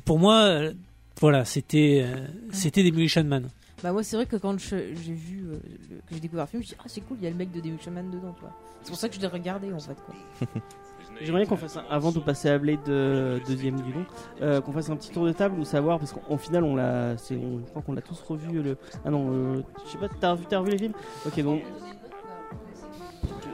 pour 0.04 0.18
moi, 0.18 0.42
euh, 0.44 0.72
voilà, 1.20 1.44
c'était 1.44 2.02
euh, 2.04 2.26
c'était 2.52 2.82
Demolition 2.82 3.24
Man. 3.24 3.48
Bah 3.82 3.92
moi 3.92 4.02
c'est 4.02 4.16
vrai 4.16 4.24
que 4.26 4.36
quand 4.36 4.58
j'ai 4.58 4.90
vu 4.94 5.44
euh, 5.48 5.58
le- 5.90 5.96
que 5.96 6.14
j'ai 6.14 6.20
découvert 6.20 6.46
le 6.46 6.50
film, 6.50 6.62
je 6.62 6.64
me 6.64 6.68
suis 6.68 6.76
dit 6.76 6.80
ah 6.82 6.88
c'est 6.88 7.00
cool, 7.02 7.18
il 7.20 7.24
y 7.24 7.26
a 7.26 7.30
le 7.30 7.36
mec 7.36 7.52
de 7.52 7.60
Demolition 7.60 7.90
Man 7.90 8.10
dedans. 8.10 8.34
C'est 8.82 8.88
pour 8.90 8.98
ça 8.98 9.08
que 9.08 9.14
je 9.16 9.20
l'ai 9.20 9.26
regardé 9.26 9.70
en 9.72 9.78
fait 9.80 9.96
quoi. 10.06 10.14
J'aimerais 11.22 11.46
qu'on 11.46 11.56
fasse 11.56 11.76
un, 11.76 11.84
avant 11.90 12.12
de 12.12 12.18
passer 12.18 12.48
à 12.50 12.58
Blade 12.58 12.78
euh, 12.88 13.38
deuxième 13.46 13.80
du 13.80 13.92
long, 13.92 14.04
euh, 14.42 14.60
qu'on 14.60 14.72
fasse 14.72 14.90
un 14.90 14.96
petit 14.96 15.10
tour 15.10 15.24
de 15.26 15.32
table 15.32 15.58
ou 15.58 15.64
savoir 15.64 15.98
parce 15.98 16.12
qu'en 16.12 16.36
final 16.36 16.62
on 16.64 16.76
l'a, 16.76 17.16
c'est, 17.16 17.36
on- 17.36 17.60
je 17.64 17.70
crois 17.70 17.82
qu'on 17.82 17.94
l'a 17.94 18.02
tous 18.02 18.20
revu 18.22 18.62
le. 18.62 18.76
Ah 19.04 19.10
non, 19.10 19.28
euh, 19.32 19.62
je 19.86 19.92
sais 19.92 19.98
pas, 19.98 20.08
t'as 20.20 20.32
revu, 20.32 20.44
t'as 20.48 20.58
revu 20.58 20.70
les 20.72 20.78
films? 20.78 20.92
Ok 21.26 21.40
donc. 21.42 21.62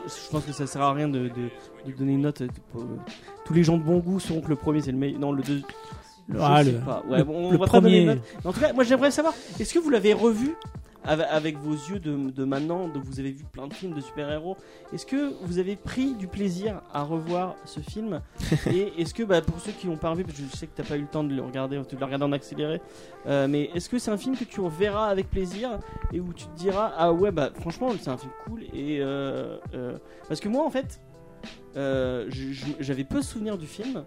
Je 0.05 0.31
pense 0.31 0.45
que 0.45 0.53
ça 0.53 0.67
sert 0.67 0.83
à 0.83 0.93
rien 0.93 1.09
de, 1.09 1.29
de, 1.29 1.91
de 1.91 1.97
donner 1.97 2.13
une 2.15 2.23
note. 2.23 2.43
euh, 2.43 2.49
tous 3.45 3.55
les 3.55 3.63
gens 3.63 3.77
de 3.79 3.83
bon 3.83 3.99
goût 3.99 4.19
sauront 4.19 4.41
que 4.41 4.49
le 4.49 4.57
premier 4.57 4.81
c'est 4.81 4.93
le 4.93 4.99
meilleur. 4.99 5.21
Non 5.21 5.33
le 5.33 5.43
deux. 5.43 5.63
Ah, 6.41 6.63
le- 6.63 6.73
pas. 6.81 7.03
Ouais, 7.09 7.19
le- 7.19 7.25
bon, 7.25 7.49
on 7.49 7.51
le 7.53 7.59
va 7.59 7.67
pas 7.67 7.81
donner 7.81 8.01
une 8.03 8.07
premier- 8.07 8.15
note. 8.21 8.25
Mais 8.45 8.51
En 8.51 8.53
tout 8.53 8.61
cas, 8.61 8.73
moi 8.73 8.85
j'aimerais 8.85 9.11
savoir, 9.11 9.35
est-ce 9.61 9.73
que 9.73 9.79
vous 9.79 9.91
l'avez 9.91 10.13
revu? 10.13 10.55
Avec, 11.05 11.59
vos 11.59 11.73
yeux 11.73 11.99
de, 11.99 12.31
de 12.31 12.45
maintenant, 12.45 12.89
de 12.89 12.99
vous 12.99 13.21
avez 13.21 13.33
vu 13.33 13.45
plein 13.45 13.67
de 13.67 13.75
films 13.75 13.95
de 13.95 14.01
super-héros, 14.01 14.57
est-ce 14.93 15.07
que 15.07 15.35
vous 15.43 15.59
avez 15.59 15.77
pris 15.77 16.15
du 16.15 16.29
plaisir 16.29 16.83
à 16.93 17.03
revoir 17.03 17.57
ce 17.65 17.81
film 17.81 18.21
Et 18.71 18.93
est-ce 18.99 19.15
que, 19.15 19.23
bah, 19.23 19.41
pour 19.43 19.61
ceux 19.61 19.73
qui 19.73 19.87
l'ont 19.87 19.97
pas 19.97 20.11
revu, 20.11 20.25
parce 20.25 20.39
que 20.39 20.45
je 20.51 20.57
sais 20.57 20.67
que 20.67 20.73
t'as 20.75 20.85
pas 20.85 20.97
eu 20.97 21.03
le 21.03 21.07
temps 21.07 21.25
de 21.25 21.35
le 21.35 21.43
regarder, 21.43 21.77
de 21.77 21.97
le 21.99 22.05
regarder 22.05 22.25
en 22.25 22.33
accéléré, 22.33 22.81
euh, 23.27 23.47
mais 23.49 23.71
est-ce 23.75 23.89
que 23.89 23.99
c'est 23.99 24.11
un 24.11 24.17
film 24.17 24.37
que 24.37 24.45
tu 24.45 24.61
reverras 24.61 25.09
avec 25.09 25.31
plaisir 25.31 25.79
et 26.13 26.21
où 26.21 26.33
tu 26.33 26.47
te 26.47 26.57
diras 26.57 26.93
ah 26.97 27.13
ouais 27.13 27.31
bah 27.31 27.51
franchement 27.55 27.91
c'est 28.01 28.11
un 28.11 28.17
film 28.17 28.33
cool 28.45 28.63
et 28.75 28.99
euh, 29.01 29.59
euh, 29.75 29.97
parce 30.29 30.41
que 30.41 30.49
moi 30.49 30.65
en 30.65 30.71
fait 30.71 31.01
j'avais 32.81 33.05
peu 33.05 33.23
souvenir 33.23 33.57
du 33.57 33.67
film 33.67 34.05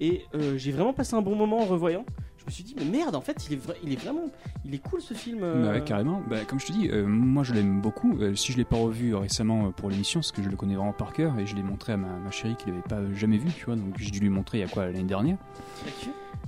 et 0.00 0.22
j'ai 0.56 0.72
vraiment 0.72 0.92
passé 0.92 1.14
un 1.14 1.22
bon 1.22 1.36
moment 1.36 1.60
en 1.60 1.64
revoyant. 1.64 2.04
Je 2.42 2.46
me 2.46 2.50
suis 2.50 2.64
dit 2.64 2.74
mais 2.78 2.84
merde 2.84 3.14
en 3.14 3.20
fait 3.20 3.46
il 3.48 3.54
est, 3.54 3.64
vra- 3.66 3.76
il 3.84 3.92
est 3.92 4.02
vraiment 4.02 4.24
il 4.64 4.74
est 4.74 4.78
cool 4.78 5.00
ce 5.00 5.14
film. 5.14 5.38
euh. 5.42 5.64
Bah 5.66 5.72
ouais, 5.72 5.84
carrément. 5.84 6.22
Bah, 6.28 6.38
comme 6.46 6.58
je 6.60 6.66
te 6.66 6.72
dis, 6.72 6.88
euh, 6.90 7.06
moi 7.06 7.44
je 7.44 7.52
l'aime 7.54 7.80
beaucoup. 7.80 8.16
Euh, 8.20 8.34
si 8.34 8.52
je 8.52 8.56
l'ai 8.56 8.64
pas 8.64 8.76
revu 8.76 9.14
récemment 9.14 9.70
pour 9.72 9.90
l'émission, 9.90 10.20
parce 10.20 10.32
que 10.32 10.42
je 10.42 10.48
le 10.48 10.56
connais 10.56 10.74
vraiment 10.74 10.92
par 10.92 11.12
cœur 11.12 11.38
et 11.38 11.46
je 11.46 11.54
l'ai 11.56 11.62
montré 11.62 11.92
à 11.92 11.96
ma, 11.96 12.08
ma 12.08 12.30
chérie 12.30 12.56
qui 12.56 12.66
l'avait 12.68 12.82
pas 12.82 13.00
jamais 13.14 13.38
vu, 13.38 13.50
tu 13.56 13.64
vois. 13.66 13.76
Donc 13.76 13.94
j'ai 13.96 14.10
dû 14.10 14.20
lui 14.20 14.28
montrer 14.30 14.58
il 14.58 14.60
y 14.62 14.64
a 14.64 14.68
quoi 14.68 14.86
l'année 14.86 15.02
dernière. 15.04 15.36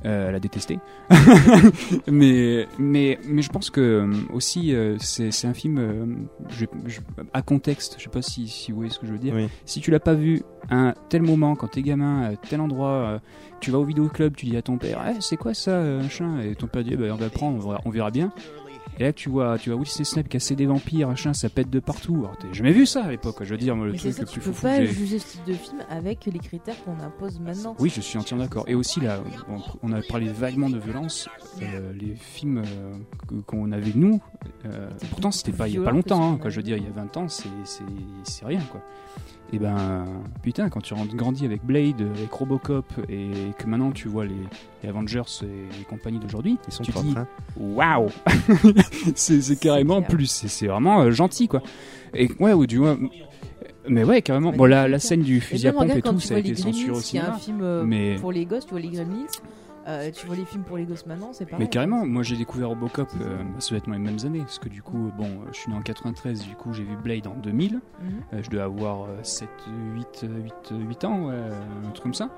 Euh, 0.04 0.28
elle 0.28 0.34
a 0.34 0.40
détesté. 0.40 0.80
mais, 2.10 2.66
mais, 2.78 3.18
mais 3.26 3.42
je 3.42 3.48
pense 3.50 3.70
que 3.70 4.10
aussi 4.32 4.74
euh, 4.74 4.96
c'est 4.98 5.30
c'est 5.30 5.46
un 5.46 5.54
film 5.54 5.78
euh, 5.78 6.06
je- 6.50 6.66
je- 6.86 7.00
à 7.32 7.42
contexte. 7.42 7.96
Je 7.98 8.04
sais 8.04 8.10
pas 8.10 8.22
si, 8.22 8.48
si 8.48 8.70
vous 8.72 8.76
voyez 8.78 8.90
ce 8.90 8.98
que 8.98 9.06
je 9.06 9.12
veux 9.12 9.18
dire. 9.18 9.34
Oui. 9.34 9.48
Si 9.64 9.80
tu 9.80 9.90
l'as 9.90 10.00
pas 10.00 10.14
vu 10.14 10.42
à 10.68 10.76
un 10.88 10.94
tel 11.08 11.22
moment, 11.22 11.54
quand 11.56 11.68
t'es 11.68 11.82
gamin, 11.82 12.22
à 12.22 12.36
tel 12.36 12.60
endroit, 12.60 12.88
euh, 12.88 13.18
tu 13.64 13.70
vas 13.70 13.78
au 13.78 13.84
vidéoclub, 13.84 14.36
tu 14.36 14.46
dis 14.46 14.56
à 14.56 14.62
ton 14.62 14.76
père, 14.78 15.00
Eh, 15.08 15.20
c'est 15.20 15.36
quoi 15.36 15.54
ça, 15.54 15.70
euh, 15.72 16.02
machin? 16.02 16.38
Et 16.40 16.54
ton 16.54 16.66
père 16.66 16.84
dit, 16.84 16.90
Eh 16.92 16.96
ben, 16.96 17.12
on 17.12 17.16
va 17.16 17.30
prendre, 17.30 17.80
on 17.84 17.90
verra, 17.90 18.10
bien. 18.10 18.32
Et 19.00 19.02
là, 19.02 19.12
tu 19.12 19.28
vois, 19.28 19.58
tu 19.58 19.70
vois 19.70 19.78
Wesley 19.80 20.04
Snipes 20.04 20.28
casser 20.28 20.54
des 20.54 20.66
vampires, 20.66 21.08
machin, 21.08 21.34
ça 21.34 21.48
pète 21.48 21.68
de 21.68 21.80
partout. 21.80 22.14
Alors, 22.18 22.36
t'as 22.38 22.52
jamais 22.52 22.70
vu 22.70 22.86
ça 22.86 23.02
à 23.04 23.10
l'époque, 23.10 23.38
je 23.40 23.50
veux 23.50 23.56
dire, 23.56 23.74
moi, 23.74 23.86
le 23.86 23.92
Mais 23.92 23.98
truc 23.98 24.12
ça, 24.12 24.20
le 24.22 24.26
tu 24.28 24.38
plus 24.38 24.50
peux 24.50 24.54
fou 24.54 24.62
pas 24.62 24.78
que 24.78 24.86
j'ai- 24.86 24.92
juger 24.92 25.18
ce 25.18 25.32
type 25.32 25.44
de 25.46 25.54
film 25.54 25.78
avec 25.90 26.26
les 26.26 26.38
critères 26.38 26.76
qu'on 26.84 27.00
impose 27.04 27.40
maintenant. 27.40 27.74
oui, 27.80 27.90
je 27.92 28.00
suis 28.00 28.18
entièrement 28.18 28.44
d'accord. 28.44 28.64
Et 28.68 28.76
aussi, 28.76 29.00
là, 29.00 29.18
on, 29.82 29.92
a 29.92 30.00
parlé 30.02 30.28
vaguement 30.28 30.70
de 30.70 30.78
violence. 30.78 31.28
euh, 31.60 31.92
les 32.00 32.14
films 32.14 32.58
euh, 32.64 33.40
qu'on 33.46 33.72
a 33.72 33.78
vus, 33.78 33.94
nous, 33.96 34.20
euh, 34.66 34.88
pourtant, 35.10 35.32
c'était 35.32 35.50
pas 35.52 35.66
il 35.66 35.74
y 35.74 35.78
a 35.78 35.82
pas 35.82 35.90
longtemps. 35.90 36.34
hein, 36.34 36.38
quoi. 36.40 36.50
Je 36.50 36.56
veux 36.56 36.62
dire, 36.62 36.76
il 36.76 36.84
y 36.84 36.86
a 36.86 36.90
20 36.90 37.16
ans, 37.16 37.26
c'est 37.28 37.48
rien, 38.46 38.60
quoi. 38.70 38.80
Et 39.52 39.58
ben, 39.58 40.04
putain, 40.42 40.68
quand 40.68 40.80
tu 40.80 40.94
rentres- 40.94 41.14
grandis 41.14 41.44
avec 41.44 41.64
Blade, 41.64 42.00
avec 42.00 42.32
Robocop, 42.32 42.86
et 43.08 43.30
que 43.58 43.66
maintenant 43.66 43.92
tu 43.92 44.08
vois 44.08 44.24
les, 44.24 44.34
les 44.82 44.88
Avengers 44.88 45.22
et 45.42 45.78
les 45.78 45.84
compagnies 45.84 46.18
d'aujourd'hui, 46.18 46.58
Ils 46.66 46.72
sont 46.72 46.82
tu 46.82 46.90
propres, 46.90 47.06
dis, 47.08 47.14
hein. 47.16 47.26
waouh 47.56 48.08
C'est 49.14 49.58
carrément 49.60 50.02
plus, 50.02 50.26
c'est 50.26 50.48
c'est 50.48 50.66
vraiment 50.66 51.02
euh, 51.02 51.10
gentil, 51.10 51.46
quoi. 51.48 51.62
Et 52.14 52.28
ouais, 52.40 52.52
ou 52.52 52.66
du 52.66 52.78
moins. 52.78 52.98
Mais 53.86 54.02
ouais, 54.02 54.22
carrément. 54.22 54.50
Bon, 54.52 54.64
la, 54.64 54.88
la 54.88 54.98
scène 54.98 55.20
du 55.22 55.40
fusil 55.40 55.68
à 55.68 55.72
pompe 55.72 55.90
et 55.94 56.02
tout, 56.02 56.18
ça 56.18 56.36
a 56.36 56.38
été 56.38 56.54
censuré 56.54 56.86
Gremlins, 56.86 56.98
au 56.98 57.02
qui 57.02 57.16
est 57.18 57.20
un 57.20 57.32
film 57.34 57.60
euh, 57.62 57.84
Mais- 57.84 58.16
pour 58.20 58.32
les 58.32 58.46
gosses, 58.46 58.64
tu 58.64 58.70
vois 58.72 58.80
les 58.80 58.88
Gremlins. 58.88 59.26
Euh, 59.86 60.10
tu 60.10 60.26
vois 60.26 60.36
les 60.36 60.44
films 60.44 60.64
pour 60.64 60.76
les 60.76 60.84
gosses 60.84 61.06
maintenant, 61.06 61.30
c'est 61.32 61.44
pareil. 61.46 61.64
Mais 61.64 61.70
carrément, 61.70 62.06
moi 62.06 62.22
j'ai 62.22 62.36
découvert 62.36 62.68
Robocop, 62.70 63.08
euh, 63.20 63.38
ça 63.58 63.68
doit 63.70 63.78
être 63.78 63.86
dans 63.86 63.92
les 63.92 63.98
mêmes 63.98 64.18
années, 64.24 64.40
parce 64.40 64.58
que 64.58 64.68
du 64.68 64.82
coup, 64.82 65.10
bon, 65.16 65.26
euh, 65.26 65.48
je 65.52 65.58
suis 65.58 65.70
né 65.70 65.76
en 65.76 65.82
93, 65.82 66.42
du 66.46 66.54
coup 66.56 66.72
j'ai 66.72 66.84
vu 66.84 66.96
Blade 66.96 67.26
en 67.26 67.34
2000, 67.34 67.74
Mhm. 67.74 67.80
Euh, 68.32 68.42
je 68.42 68.50
dois 68.50 68.64
avoir 68.64 69.04
euh, 69.04 69.18
7, 69.22 69.48
8, 69.94 70.26
8, 70.44 70.54
8 70.88 71.04
ans, 71.04 71.26
ouais, 71.28 71.34
un 71.86 71.90
truc 71.90 72.02
comme 72.02 72.14
ça. 72.14 72.30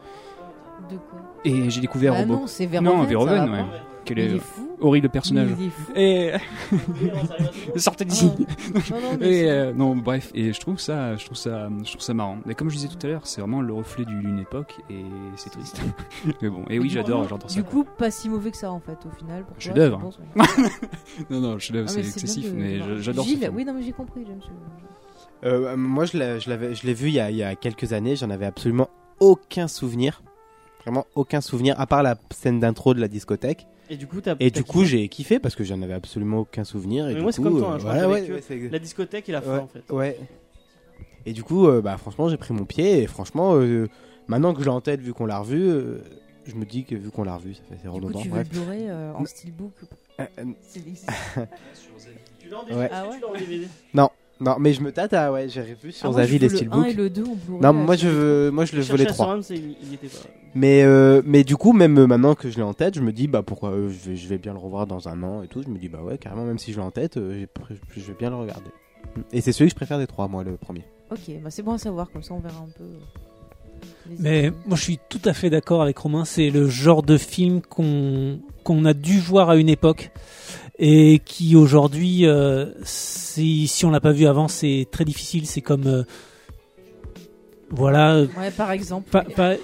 De 0.91 0.97
quoi? 0.97 1.21
Et 1.45 1.71
j'ai 1.71 1.81
découvert 1.81 2.13
Bah 2.13 2.21
Robocop. 2.21 2.41
non, 2.43 2.47
c'est 2.47 2.67
Verhoeven. 2.67 2.99
Non, 2.99 3.05
Verhoeven, 3.05 3.51
ouais. 3.51 3.65
Quel 4.07 4.19
Il 4.19 4.25
est 4.25 4.37
est 4.37 4.39
fou. 4.39 4.77
horrible 4.81 5.09
personnage. 5.11 5.51
Il 5.59 5.67
est 5.67 5.71
fou. 5.71 5.93
Et 5.97 6.33
sortez 7.79 8.05
d'ici. 8.05 8.27
Non, 8.27 9.01
non, 9.01 9.17
mais 9.21 9.27
Et 9.41 9.51
euh, 9.51 9.73
non, 9.73 9.97
bref, 9.97 10.31
et 10.35 10.53
je 10.53 10.61
trouve 10.61 10.79
ça, 10.79 11.17
je 11.17 11.25
trouve 11.27 11.37
ça, 11.37 11.69
je 11.85 11.91
trouve 11.91 12.01
ça 12.01 12.15
marrant. 12.15 12.39
Mais 12.47 12.55
comme 12.55 12.71
je 12.71 12.77
disais 12.77 12.89
tout 12.89 12.99
à 13.05 13.11
l'heure, 13.11 13.27
c'est 13.27 13.41
vraiment 13.41 13.61
le 13.61 13.73
reflet 13.73 14.05
du- 14.05 14.15
d'une 14.21 14.39
époque 14.39 14.77
et 14.89 15.03
c'est 15.37 15.51
triste. 15.51 15.81
Mais 16.43 16.49
bon, 16.49 16.65
et 16.71 16.79
oui, 16.79 16.89
j'adore, 16.89 17.25
j'adore 17.29 17.51
ça. 17.51 17.57
Du 17.61 17.65
coup, 17.65 17.85
pas 17.85 18.11
si 18.11 18.29
mauvais 18.29 18.51
que 18.51 18.57
ça 18.57 18.71
en 18.71 18.81
fait, 18.81 18.99
au 19.07 19.11
final. 19.17 19.45
Pour 19.45 19.57
pense, 20.01 20.19
ouais. 20.19 20.45
non, 21.31 21.41
non, 21.41 21.59
chef-d'œuvre, 21.59 21.89
Ah, 21.91 21.93
c'est 21.93 22.01
excessif, 22.01 22.51
de- 22.53 22.57
mais 22.57 23.03
j'adore. 23.03 23.27
Oui, 23.53 23.65
non, 23.65 23.75
mais 23.75 23.83
j'ai 23.83 23.93
compris, 23.93 24.23
j'aime 24.27 24.41
Euh, 25.45 25.77
moi, 25.77 26.05
je 26.07 26.17
l'ai- 26.17 26.41
je 26.41 26.49
l'avais, 26.49 26.75
je 26.75 26.87
l'ai 26.87 26.95
vu 26.95 27.09
il 27.09 27.15
y, 27.15 27.21
a, 27.21 27.31
il 27.31 27.37
y 27.37 27.43
a 27.43 27.55
quelques 27.57 27.93
années. 27.93 28.17
J'en 28.17 28.31
avais 28.31 28.47
absolument 28.47 28.89
aucun 29.21 29.69
souvenir. 29.69 30.23
Vraiment 30.83 31.07
aucun 31.15 31.41
souvenir, 31.41 31.79
à 31.81 31.87
part 31.87 32.03
la 32.03 32.17
scène 32.31 32.61
d'intro 32.61 32.95
de 32.95 33.01
la 33.01 33.09
discothèque. 33.09 33.67
Et 33.91 33.97
du 33.97 34.07
coup, 34.07 34.21
t'as- 34.21 34.37
Et 34.41 34.51
t'as 34.51 34.61
du 34.61 34.65
coup, 34.65 34.85
j'ai 34.85 35.09
kiffé 35.09 35.39
parce 35.39 35.55
que 35.55 35.63
j'en 35.65 35.81
avais 35.83 35.95
absolument 35.95 36.39
aucun 36.41 36.65
souvenir. 36.65 37.07
Et 37.07 37.11
Mais 37.11 37.15
du 37.17 37.23
moi, 37.23 37.33
c'est 37.33 37.43
coup, 37.43 37.49
comme 37.51 37.59
toi, 37.59 37.69
euh, 37.71 37.75
hein, 37.75 37.79
je 37.79 37.85
crois 37.85 38.07
voilà, 38.07 38.21
que 38.27 38.33
ouais, 38.33 38.69
la 38.71 38.79
discothèque 38.79 39.29
et 39.29 39.33
la 39.33 39.41
fin 39.43 39.55
Ouais, 39.57 39.61
en 39.63 39.69
fait. 39.69 39.93
Ouais. 39.93 40.19
Et 41.25 41.33
du 41.33 41.43
coup, 41.43 41.67
euh, 41.69 41.81
bah, 41.81 41.97
franchement, 41.97 42.29
j'ai 42.29 42.37
pris 42.37 42.53
mon 42.55 42.65
pied. 42.65 43.03
Et 43.03 43.07
franchement, 43.07 43.55
euh, 43.57 43.89
maintenant 44.29 44.53
que 44.55 44.61
je 44.61 44.65
l'ai 44.65 44.71
en 44.71 44.81
tête, 44.81 45.01
vu 45.01 45.13
qu'on 45.13 45.27
l'a 45.27 45.39
revu, 45.39 45.61
euh, 45.69 45.99
je 46.47 46.55
me 46.55 46.65
dis 46.65 46.85
que 46.85 46.95
vu 46.95 47.11
qu'on 47.11 47.25
l'a 47.25 47.37
revu, 47.37 47.55
ça 47.55 47.61
fait 47.69 47.77
c'est 47.77 47.83
Du 47.83 47.89
coup, 47.89 47.95
redondant. 47.97 48.21
tu 48.21 48.29
veux 48.29 48.39
le 48.39 48.45
Blu-ray 48.45 48.89
euh, 48.89 49.13
en 49.15 49.25
steelbook 49.25 49.73
Euh, 50.21 50.25
euh, 50.39 50.45
Tu 52.39 52.49
l'as 52.49 52.59
en 52.59 52.77
Ouais. 52.77 52.89
Ah 52.93 53.09
ouais 53.09 53.17
tu 53.17 53.21
l'as 53.23 53.29
en 53.29 53.33
DVD 53.35 53.67
non, 53.95 54.09
non, 54.41 54.57
mais 54.59 54.73
je 54.75 54.83
me 54.83 54.93
tâte 54.93 55.15
à. 55.15 55.33
Ouais, 55.33 55.49
j'ai 55.49 55.63
revu 55.63 55.93
sur 55.93 56.07
Ah, 56.09 56.13
moi, 56.13 56.23
je 56.23 56.27
Zavi 56.27 56.39
les 56.39 56.49
le 56.49 56.55
steelbooks. 56.57 56.85
1 56.85 56.89
et 56.89 56.93
le 56.93 57.11
2 57.11 57.23
en 57.23 57.35
Blu-ray. 57.35 57.61
Non, 57.63 57.73
moi 57.73 57.97
je 57.97 58.09
veux, 58.09 58.51
moi 58.51 58.65
je 58.67 58.77
le 58.77 58.83
Je 58.83 58.93
veux 58.93 58.99
les 58.99 59.05
cherchais 59.05 59.15
trois. 59.15 59.27
sur 59.27 59.35
Rams, 59.35 59.43
et 59.51 59.55
il 59.55 59.77
il 59.89 59.95
était 59.95 60.09
pas. 60.09 60.29
Mais 60.55 60.83
euh, 60.85 61.23
mais 61.25 61.43
du 61.45 61.57
coup, 61.57 61.73
même 61.73 61.99
euh, 61.99 62.07
maintenant 62.07 62.35
que 62.35 62.51
je 62.51 62.57
l'ai 62.57 62.63
en 62.63 62.75
tête, 62.75 62.95
je 62.97 63.01
me 63.01 63.13
dis 63.13 63.29
bah 63.29 63.43
pourquoi 63.43 63.71
euh, 63.71 63.89
je 63.89 64.11
vais 64.11 64.17
je 64.17 64.29
vais 64.29 64.39
bien 64.39 64.53
le 64.53 64.59
revoir 64.59 64.87
dans 64.87 65.09
un 65.09 65.23
an 65.23 65.43
et 65.43 65.49
tout. 65.49 65.63
Je 65.63 65.69
me 65.69 65.79
dis 65.79 65.89
bah 65.89 66.01
ouais 66.03 66.19
carrément 66.19 66.45
même 66.45 66.59
si 66.59 66.73
je 66.73 66.79
l'ai 66.79 66.85
en 66.85 66.91
tête, 66.91 67.17
euh, 67.17 67.47
je 67.97 68.01
vais 68.03 68.15
bien 68.19 68.31
le 68.31 68.37
regarder. 68.37 68.71
Et 69.33 69.41
c'est 69.41 69.53
celui 69.53 69.69
que 69.71 69.73
je 69.73 69.77
préfère 69.77 69.99
des 69.99 70.07
trois, 70.07 70.29
moi 70.29 70.45
le 70.45 70.57
premier. 70.57 70.85
Ok, 71.11 71.19
bah 71.43 71.51
c'est 71.51 71.63
bon 71.63 71.73
à 71.73 71.79
savoir, 71.79 72.11
comme 72.11 72.23
ça 72.23 72.35
on 72.35 72.41
verra 72.41 72.59
un 72.59 72.69
peu. 72.77 72.85
Mais 74.19 74.51
moi 74.67 74.77
je 74.77 74.83
suis 74.83 74.99
tout 75.09 75.21
à 75.25 75.33
fait 75.33 75.51
d'accord 75.51 75.83
avec 75.83 75.97
Romain, 75.99 76.25
c'est 76.25 76.51
le 76.51 76.69
genre 76.69 77.03
de 77.03 77.17
film 77.19 77.61
qu'on 77.63 78.39
qu'on 78.65 78.85
a 78.85 78.95
dû 78.95 79.19
voir 79.19 79.51
à 79.51 79.57
une 79.57 79.69
époque 79.69 80.11
et 80.79 81.21
qui 81.25 81.57
aujourd'hui, 81.57 82.27
euh, 82.27 82.67
si, 82.85 83.67
si 83.67 83.85
on 83.85 83.91
l'a 83.91 84.01
pas 84.01 84.13
vu 84.13 84.27
avant, 84.27 84.49
c'est 84.49 84.87
très 84.91 85.05
difficile. 85.05 85.47
C'est 85.47 85.63
comme 85.63 85.87
euh, 85.87 86.03
voilà, 87.71 88.23
Ouais, 88.39 88.51
par 88.51 88.71
exemple. 88.71 89.11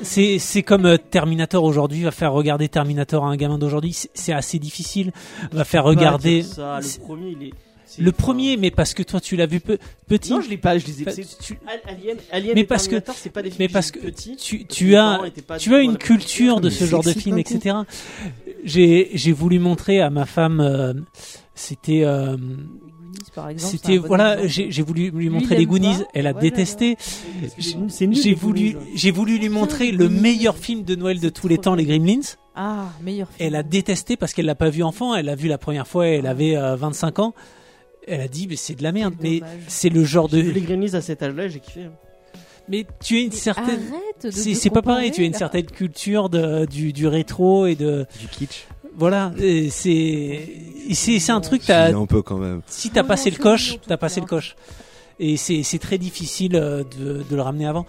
c'est 0.03 0.39
c'est 0.39 0.63
comme 0.63 0.87
euh, 0.87 0.97
Terminator 0.97 1.63
aujourd'hui 1.63 2.03
va 2.03 2.11
faire 2.11 2.33
regarder 2.33 2.69
Terminator 2.69 3.25
à 3.25 3.29
un 3.29 3.37
gamin 3.37 3.59
d'aujourd'hui, 3.59 3.93
c'est 3.93 4.11
c'est 4.15 4.33
assez 4.33 4.59
difficile. 4.59 5.13
Va 5.53 5.65
faire 5.65 5.85
Pas 5.85 5.91
regarder 5.91 6.43
dire 6.43 6.53
ça, 6.53 6.81
le 6.81 7.05
premier, 7.05 7.37
il 7.41 7.49
est. 7.49 7.53
le 7.99 8.13
premier, 8.13 8.57
mais 8.57 8.71
parce 8.71 8.95
que 8.95 9.03
toi 9.03 9.21
tu 9.21 9.37
l'as 9.37 9.47
vu 9.47 9.61
pe- 9.61 9.79
petit. 10.09 10.31
Non, 10.33 10.41
je 10.41 10.49
l'ai 10.49 10.57
pas, 10.57 10.79
je 10.79 10.87
les 10.87 11.01
ai. 11.01 11.03
Enfin, 11.03 11.13
c'est- 11.17 11.39
tu- 11.43 11.59
Alien, 11.87 12.17
Alien 12.31 12.53
Mais 12.55 12.61
et 12.63 12.65
parce 12.65 12.89
que- 12.89 12.97
c'est 13.15 13.31
pas 13.31 13.43
des 13.43 13.53
mais 13.59 13.69
parce 13.69 13.91
que 13.91 13.99
petit, 13.99 14.37
tu, 14.37 14.97
as 14.97 15.21
tu 15.59 15.75
as 15.75 15.81
une 15.81 15.99
culture 15.99 16.61
de 16.61 16.71
ce 16.71 16.85
genre 16.85 17.03
de 17.03 17.13
film, 17.13 17.39
etc. 17.39 17.77
J'ai 18.65 19.11
j'ai 19.15 19.33
voulu 19.33 19.59
montrer 19.59 20.01
à 20.01 20.11
ma 20.11 20.25
femme, 20.27 20.61
euh, 20.61 20.95
c'était 21.55 22.03
euh, 22.05 22.37
c'était 23.57 23.99
bon 23.99 24.07
voilà, 24.09 24.47
j'ai 24.47 24.83
voulu 24.83 25.11
lui 25.11 25.29
montrer 25.29 25.57
les 25.57 25.67
Goonies, 25.67 25.99
pas. 25.99 26.05
elle 26.15 26.27
a 26.27 26.33
Ouais, 26.33 26.41
détesté. 26.41 26.97
J'ai 27.59 28.35
voulu 28.35 28.77
j'ai 28.95 29.11
voulu 29.11 29.39
lui 29.39 29.49
montrer 29.49 29.91
le 29.93 30.09
meilleur 30.09 30.57
film 30.57 30.83
de 30.85 30.95
Noël 30.95 31.21
de 31.21 31.29
tous 31.29 31.49
les 31.49 31.59
temps, 31.59 31.75
les. 31.75 31.85
Gremlins. 31.85 32.21
Ah, 32.55 32.91
meilleur 33.03 33.29
film. 33.29 33.39
Elle 33.49 33.57
a 33.57 33.63
détesté 33.63 34.17
parce 34.17 34.35
qu'elle 34.35 34.45
l'a 34.47 34.55
pas 34.55 34.69
vu 34.71 34.83
enfant, 34.83 35.15
elle 35.15 35.27
l'a 35.27 35.35
vu 35.35 35.49
la 35.49 35.57
première 35.59 35.87
fois, 35.87 36.07
elle 36.07 36.27
avait 36.27 36.57
euh, 36.57 36.77
25 36.77 37.19
ans. 37.19 37.35
Elle 38.07 38.21
a 38.21 38.29
dit 38.29 38.47
mais 38.49 38.57
c'est 38.57 38.75
de 38.75 38.83
la 38.83 38.93
merde, 38.93 39.15
mais 39.23 39.41
c'est 39.69 39.89
le 39.89 40.05
genre 40.05 40.29
de 40.29 40.39
les 40.41 40.61
Gremlins 40.61 40.95
à 40.95 41.01
cet 41.01 41.23
âge-là, 41.23 41.49
j'ai 41.49 41.61
kiffé. 41.61 41.87
mais 42.69 42.87
tu 43.03 43.17
as 43.17 43.21
une 43.21 43.29
Mais 43.31 43.35
certaine 43.37 43.81
Arrête 43.91 44.37
de 44.37 44.55
c'est 44.55 44.71
pas 44.71 44.83
pareil, 44.83 45.11
tu 45.13 45.23
as 45.23 45.27
une 45.27 45.35
certaine 45.35 45.67
culture 45.67 46.29
de, 46.29 46.65
du, 46.67 46.93
du 46.93 47.07
rétro 47.07 47.67
et 47.67 47.75
de 47.77 48.07
Du 48.21 48.29
kitsch. 48.29 48.67
voilà, 48.97 49.33
et 49.39 49.71
c'est 49.71 50.49
c'est 50.93 51.19
c'est 51.19 51.33
un 51.33 51.41
truc 51.41 51.63
Si, 51.63 51.69
t'as 51.69 51.93
un 51.95 52.07
peu 52.07 52.23
quand 52.23 52.39
même. 52.39 52.63
si 52.67 52.91
t'as 52.91 53.05
passé 53.05 53.31
le 53.31 53.37
coche, 53.37 53.79
t'as 53.87 53.97
passé 53.97 54.21
le 54.21 54.27
coche. 54.27 54.57
Et 55.21 55.37
c'est 55.37 55.63
c'est 55.63 55.79
très 55.79 55.99
difficile 55.99 56.57
euh, 56.57 56.83
de, 56.99 57.23
de 57.29 57.37
le 57.37 57.43
ramener 57.43 57.67
avant. 57.67 57.87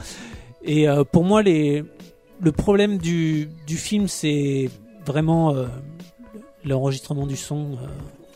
Et 0.64 0.88
euh, 0.88 1.04
pour 1.04 1.24
moi, 1.24 1.42
les, 1.42 1.84
le 2.40 2.52
problème 2.52 2.98
du, 2.98 3.50
du 3.68 3.78
film, 3.78 4.08
c'est 4.08 4.70
vraiment 5.06 5.54
euh, 5.56 5.66
l'enregistrement 6.64 7.26
du 7.28 7.36
son 7.36 7.74
euh, 7.74 7.88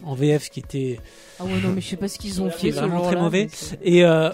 en 0.03 0.15
VF 0.15 0.49
qui 0.49 0.59
était 0.59 0.99
Ah 1.39 1.45
ouais, 1.45 1.59
non, 1.61 1.69
mais 1.73 1.81
je 1.81 1.87
sais 1.89 1.97
pas 1.97 2.07
ce 2.07 2.17
qu'ils 2.19 2.41
ont 2.41 2.49
fait. 2.51 2.71
vraiment 2.71 3.01
très 3.01 3.15
mauvais. 3.15 3.47
et 3.83 4.03
euh, 4.05 4.29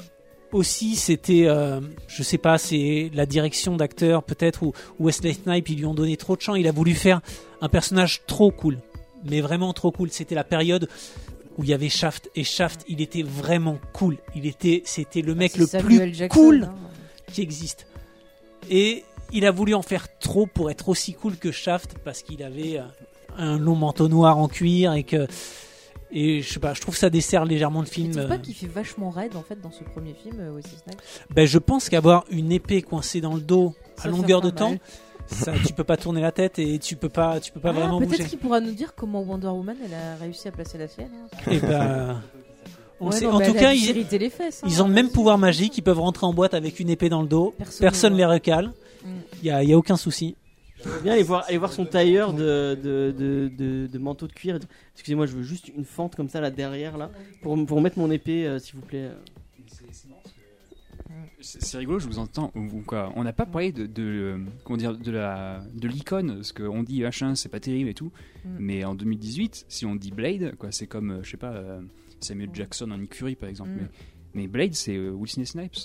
aussi 0.51 0.95
c'était 0.95 1.45
euh, 1.47 1.79
je 2.07 2.21
sais 2.23 2.37
pas 2.37 2.57
c'est 2.57 3.09
la 3.13 3.25
direction 3.25 3.75
d'acteur 3.75 4.23
peut-être 4.23 4.61
ou 4.63 4.73
Wesley 4.99 5.33
Snipes 5.33 5.69
ils 5.69 5.77
lui 5.79 5.85
ont 5.85 5.95
donné 5.95 6.15
trop 6.17 6.35
de 6.35 6.41
champ 6.41 6.53
il 6.55 6.67
a 6.67 6.71
voulu 6.71 6.93
faire 6.93 7.21
un 7.61 7.69
personnage 7.69 8.21
trop 8.27 8.51
cool 8.51 8.77
mais 9.25 9.41
vraiment 9.41 9.73
trop 9.73 9.91
cool 9.91 10.11
c'était 10.11 10.35
la 10.35 10.43
période 10.43 10.87
où 11.57 11.63
il 11.63 11.69
y 11.69 11.73
avait 11.73 11.89
Shaft 11.89 12.29
et 12.35 12.43
Shaft 12.43 12.83
il 12.87 13.01
était 13.01 13.23
vraiment 13.23 13.79
cool 13.93 14.17
il 14.35 14.45
était 14.45 14.83
c'était 14.85 15.21
le 15.23 15.33
mec 15.33 15.53
c'est 15.53 15.59
le 15.59 15.65
Samuel 15.65 16.09
plus 16.09 16.17
Jackson, 16.19 16.39
cool 16.39 16.63
hein. 16.65 16.75
qui 17.31 17.41
existe 17.41 17.87
et 18.69 19.03
il 19.31 19.45
a 19.47 19.51
voulu 19.51 19.73
en 19.73 19.81
faire 19.81 20.05
trop 20.19 20.45
pour 20.45 20.69
être 20.69 20.87
aussi 20.89 21.13
cool 21.13 21.37
que 21.37 21.51
Shaft 21.51 21.95
parce 22.05 22.21
qu'il 22.21 22.43
avait 22.43 22.77
euh, 22.77 22.83
un 23.37 23.57
long 23.57 23.75
manteau 23.75 24.07
noir 24.07 24.37
en 24.37 24.47
cuir 24.47 24.93
et 24.93 25.03
que 25.03 25.27
et 26.11 26.41
je 26.41 26.53
sais 26.53 26.59
pas 26.59 26.73
je 26.73 26.81
trouve 26.81 26.93
que 26.93 26.99
ça 26.99 27.09
dessert 27.09 27.43
légèrement 27.45 27.79
le 27.79 27.87
film 27.87 28.11
euh, 28.17 28.27
pas 28.27 28.37
qu'il 28.37 28.53
fait 28.53 28.67
vachement 28.67 29.09
raide 29.09 29.35
en 29.35 29.41
fait 29.41 29.59
dans 29.61 29.71
ce 29.71 29.83
premier 29.83 30.13
film, 30.13 30.35
euh, 30.39 30.51
Wesley 30.53 30.77
Snipes? 30.83 31.01
Ben, 31.33 31.45
je 31.47 31.57
pense 31.57 31.89
qu'avoir 31.89 32.25
une 32.29 32.51
épée 32.51 32.81
coincée 32.81 33.19
dans 33.21 33.33
le 33.33 33.41
dos 33.41 33.73
à 34.03 34.07
longueur 34.07 34.41
de 34.41 34.49
temps, 34.51 34.75
ça, 35.27 35.53
tu 35.65 35.73
peux 35.73 35.83
pas 35.83 35.97
tourner 35.97 36.21
la 36.21 36.31
tête 36.31 36.59
et 36.59 36.77
tu 36.79 36.95
peux 36.95 37.09
pas, 37.09 37.39
tu 37.39 37.51
peux 37.51 37.59
pas 37.59 37.69
Ah, 37.69 37.73
vraiment 37.73 37.97
peut-être 37.99 38.11
bouger. 38.11 38.25
qu'il 38.25 38.37
pourra 38.39 38.59
nous 38.59 38.73
dire 38.73 38.93
comment 38.95 39.21
Wonder 39.21 39.47
Woman 39.47 39.77
elle 39.85 39.93
a 39.93 40.15
réussi 40.19 40.47
à 40.47 40.51
placer 40.51 40.77
la 40.77 40.87
sienne. 40.87 41.09
hein. 41.23 41.51
Et 41.51 41.59
ben, 41.59 42.21
On 42.99 43.07
Ouais, 43.09 43.11
sait- 43.17 43.25
non, 43.25 43.33
en 43.33 43.39
tout 43.41 43.53
cas, 43.53 43.71
dû 43.71 43.77
ils, 43.79 43.85
s'irriter 43.85 44.17
les 44.19 44.29
fesses. 44.29 44.61
hein. 44.63 44.67
ils 44.69 44.81
ont 44.83 44.87
le 44.87 44.93
même 44.93 45.09
pouvoir 45.09 45.37
magique. 45.37 45.77
Ils 45.77 45.81
peuvent 45.81 45.99
rentrer 45.99 46.25
en 46.25 46.33
boîte 46.33 46.53
avec 46.53 46.79
une 46.79 46.89
épée 46.89 47.09
dans 47.09 47.21
le 47.21 47.27
dos. 47.27 47.53
Personne 47.57 47.79
Personne 47.81 48.13
ne 48.13 48.17
les 48.19 48.25
recale. 48.25 48.67
Mm. 49.03 49.07
Il 49.41 49.47
y 49.47 49.51
a, 49.51 49.63
il 49.63 49.69
y 49.69 49.73
a 49.73 49.77
aucun 49.77 49.97
souci. 49.97 50.35
Bien 51.03 51.13
aller 51.13 51.23
voir, 51.23 51.45
aller 51.47 51.57
voir 51.57 51.71
son 51.71 51.85
tailleur 51.85 52.33
de, 52.33 52.75
de, 52.81 53.13
de, 53.17 53.51
de- 53.55 53.87
de 53.87 53.97
manteau 53.99 54.27
de 54.27 54.33
cuir. 54.33 54.59
Excusez-moi, 54.95 55.25
je 55.25 55.33
veux 55.35 55.43
juste 55.43 55.69
une 55.75 55.85
fente 55.85 56.15
comme 56.15 56.29
ça 56.29 56.41
là 56.41 56.51
derrière 56.51 56.97
là 56.97 57.09
pour, 57.41 57.63
pour 57.65 57.81
mettre 57.81 57.97
mon 57.99 58.09
épée, 58.11 58.45
euh, 58.47 58.59
s'il 58.59 58.75
vous 58.75 58.81
plaît. 58.85 59.09
C'est 61.41 61.77
rigolo, 61.77 61.99
je 61.99 62.07
vous 62.07 62.19
entends. 62.19 62.51
ou- 62.55 62.77
ou 62.77 62.81
quoi. 62.85 63.11
On 63.15 63.23
n'a 63.23 63.33
pas 63.33 63.45
parlé 63.45 63.71
de, 63.73 63.85
de, 63.85 64.01
euh, 64.03 64.37
comment 64.63 64.77
dire, 64.77 64.97
de 64.97 65.11
la 65.11 65.61
de 65.73 65.87
l'icône, 65.89 66.35
parce 66.35 66.53
qu'on 66.53 66.83
dit 66.83 67.01
machin, 67.01 67.35
c'est 67.35 67.49
pas 67.49 67.59
terrible 67.59 67.89
et 67.89 67.93
tout. 67.93 68.11
Mm. 68.45 68.49
Mais 68.59 68.85
en 68.85 68.95
2018, 68.95 69.65
si 69.67 69.85
on 69.85 69.95
dit 69.95 70.11
Blade, 70.11 70.55
quoi, 70.57 70.71
c'est 70.71 70.87
comme, 70.87 71.11
euh, 71.11 71.23
je 71.23 71.31
sais 71.31 71.37
pas, 71.37 71.61
Samuel 72.21 72.49
Jackson 72.53 72.89
en 72.91 72.97
Nick 72.97 73.13
Fury 73.15 73.35
par 73.35 73.49
exemple. 73.49 73.71
Mm. 73.71 73.77
Mais, 73.81 73.87
mais 74.33 74.47
Blade, 74.47 74.73
c'est 74.73 74.95
euh, 74.95 75.11
Wesley 75.11 75.45
Snipes. 75.45 75.75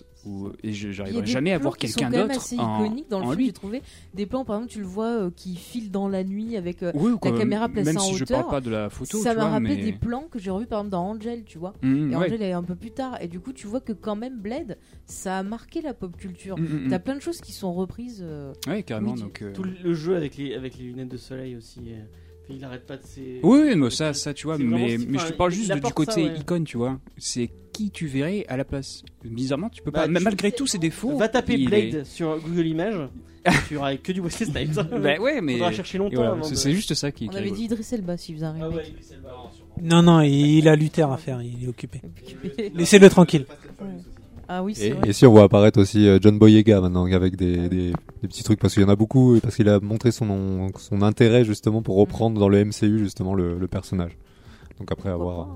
Et 0.63 0.73
je- 0.73 0.89
Il 0.89 0.89
y 0.89 0.91
a 0.91 0.93
j'arriverai 0.93 1.21
des 1.23 1.27
jamais 1.31 1.53
à 1.53 1.59
plans 1.59 1.71
voir 1.71 1.77
qui 1.79 1.89
sont 1.89 2.01
quelqu'un 2.01 2.11
quand 2.13 2.19
même 2.19 2.29
d'autre 2.29 2.41
assez 2.41 2.59
en, 2.59 2.85
iconiques 2.85 3.09
dans 3.09 3.21
le 3.21 3.25
en 3.25 3.29
film, 3.31 3.39
lui. 3.39 3.47
j'ai 3.47 3.53
trouvé. 3.53 3.83
Des 4.15 4.27
plans, 4.27 4.45
par 4.45 4.57
exemple, 4.57 4.73
tu 4.73 4.81
le 4.81 4.87
vois 4.87 5.07
euh, 5.07 5.31
qui 5.35 5.55
file 5.57 5.91
dans 5.91 6.09
la 6.09 6.23
nuit 6.25 6.57
avec 6.57 6.83
euh, 6.83 6.91
Oui, 6.95 7.11
ou 7.13 7.15
la 7.15 7.19
quoi, 7.31 7.39
caméra 7.39 7.69
placée 7.69 7.87
même 7.93 7.97
en 7.97 8.01
si 8.01 8.15
je 8.17 8.25
hauteur. 8.25 8.41
parle 8.41 8.51
pas 8.51 8.61
de 8.61 8.71
la 8.71 8.91
photo, 8.91 9.19
ça 9.23 9.35
m'a 9.35 9.49
rappelé 9.49 9.77
mais- 9.77 9.83
des 9.85 9.93
plans 9.93 10.25
que 10.31 10.39
j'ai 10.39 10.51
revus 10.51 10.67
par 10.67 10.81
exemple 10.81 10.93
dans 10.93 11.05
Angel, 11.09 11.45
tu 11.45 11.57
vois. 11.59 11.73
Mm, 11.83 12.13
et 12.13 12.17
ouais. 12.17 12.27
Angel 12.27 12.43
est 12.43 12.53
un 12.53 12.63
peu 12.63 12.75
plus 12.75 12.91
tard. 12.91 13.17
Et 13.23 13.29
du 13.29 13.41
coup, 13.41 13.53
tu 13.53 13.67
vois 13.67 13.81
que 13.81 13.93
quand 13.93 14.17
même 14.17 14.39
Blade, 14.39 14.77
ça 15.07 15.39
a 15.39 15.43
marqué 15.43 15.81
la 15.81 15.95
pop 15.95 16.15
culture. 16.17 16.59
Mm, 16.59 16.63
mm, 16.65 16.85
mm. 16.87 16.91
T'as 16.91 16.99
plein 16.99 17.15
de 17.17 17.23
choses 17.23 17.41
qui 17.41 17.53
sont 17.53 17.73
reprises. 17.73 18.21
euh, 18.23 18.53
Ouais, 18.67 18.83
carrément. 18.83 19.13
oui, 19.13 19.19
tu- 19.19 19.23
donc, 19.25 19.43
euh, 19.43 19.53
Tout 19.53 19.65
le 19.65 19.95
jeu 19.95 20.17
avec 20.17 20.37
les, 20.37 20.55
avec 20.55 20.77
les 20.77 20.85
lunettes 20.85 21.09
de 21.09 21.17
soleil 21.17 21.57
aussi. 21.57 21.81
euh, 21.89 22.03
il 22.51 22.65
arrête 22.65 22.87
pas 22.87 22.97
de 22.97 23.05
ses. 23.05 23.41
Oui, 23.43 23.75
mais 23.77 23.91
ça, 23.91 24.13
ça, 24.15 24.33
tu 24.35 24.47
vois, 24.47 24.57
C'est 24.57 24.63
mais, 24.65 24.97
mais 25.07 25.19
je 25.19 25.27
te 25.29 25.33
parle 25.35 25.51
juste 25.53 25.71
de- 25.71 25.75
du 25.79 25.93
côté 25.93 26.13
ça, 26.13 26.21
ouais. 26.21 26.39
icône, 26.39 26.65
tu 26.65 26.77
vois. 26.79 26.99
C'est 27.19 27.51
qui 27.79 27.91
tu 27.91 28.07
verrais 28.09 28.45
à 28.49 28.57
la 28.57 28.65
place. 28.65 29.03
Bizarrement, 29.25 29.69
tu 29.69 29.83
peux 29.83 29.91
Bah, 29.93 30.01
pas. 30.01 30.07
tu- 30.19 30.25
Malgré 30.25 30.51
tous 30.53 30.67
ses 30.67 30.79
défauts. 30.79 31.17
Va 31.17 31.29
taper 31.29 31.57
Blade 31.59 31.95
est- 31.95 32.05
sur 32.05 32.39
Google 32.41 32.67
Images. 32.67 33.09
tu 33.69 33.77
auras 33.77 33.97
que 33.97 34.11
du 34.13 34.21
Wesley 34.21 34.47
Snipes. 34.47 34.75
Bah 34.75 35.19
ouais, 35.21 35.41
mais. 35.41 35.55
Faudra 35.55 35.73
chercher 35.73 35.99
longtemps. 35.99 36.17
voilà, 36.17 36.43
c'est 36.43 36.69
de- 36.69 36.75
juste 36.75 36.95
ça 36.95 37.13
qui. 37.13 37.29
On 37.33 37.37
avait 37.37 37.51
dit 37.53 37.65
Idris 37.65 37.87
Elba 37.93 38.17
s'il 38.17 38.35
faisait 38.35 38.47
un 38.47 38.55
Ah 38.61 38.65
remake. 38.67 38.77
ouais, 38.77 38.93
Elba. 39.13 39.31
Non, 39.81 40.03
non, 40.03 40.21
il 40.23 40.67
a 40.69 40.75
Luther 40.75 41.11
à 41.11 41.17
faire. 41.17 41.41
Il 41.41 41.65
est 41.65 41.69
occupé. 41.69 42.01
Occupé. 42.05 42.73
Laissez-le 42.75 43.09
tranquille. 43.09 43.47
Ah 44.51 44.63
oui, 44.63 44.75
Et, 44.81 44.91
vrai. 44.93 45.11
et 45.11 45.13
si 45.13 45.27
on 45.27 45.31
voit 45.31 45.43
apparaître 45.45 45.79
aussi 45.79 46.09
euh, 46.09 46.19
John 46.23 46.39
Boyega 46.39 46.81
maintenant 46.81 47.05
avec 47.05 47.37
des, 47.37 47.69
des, 47.69 47.93
des 47.93 48.29
petits 48.29 48.43
trucs 48.43 48.59
parce 48.59 48.73
qu'il 48.73 48.83
y 48.83 48.87
en 48.87 48.89
a 48.89 48.97
beaucoup 48.97 49.37
et 49.37 49.41
parce 49.41 49.55
qu'il 49.57 49.69
a 49.69 49.79
montré 49.79 50.11
son 50.11 50.69
son 50.79 51.03
intérêt 51.03 51.45
justement 51.45 51.83
pour 51.83 51.97
reprendre 51.97 52.41
dans 52.41 52.49
le 52.49 52.65
MCU 52.65 52.99
justement 52.99 53.35
le, 53.35 53.59
le 53.59 53.69
personnage. 53.69 54.17
Donc 54.79 54.91
après 54.91 55.11
avoir. 55.11 55.49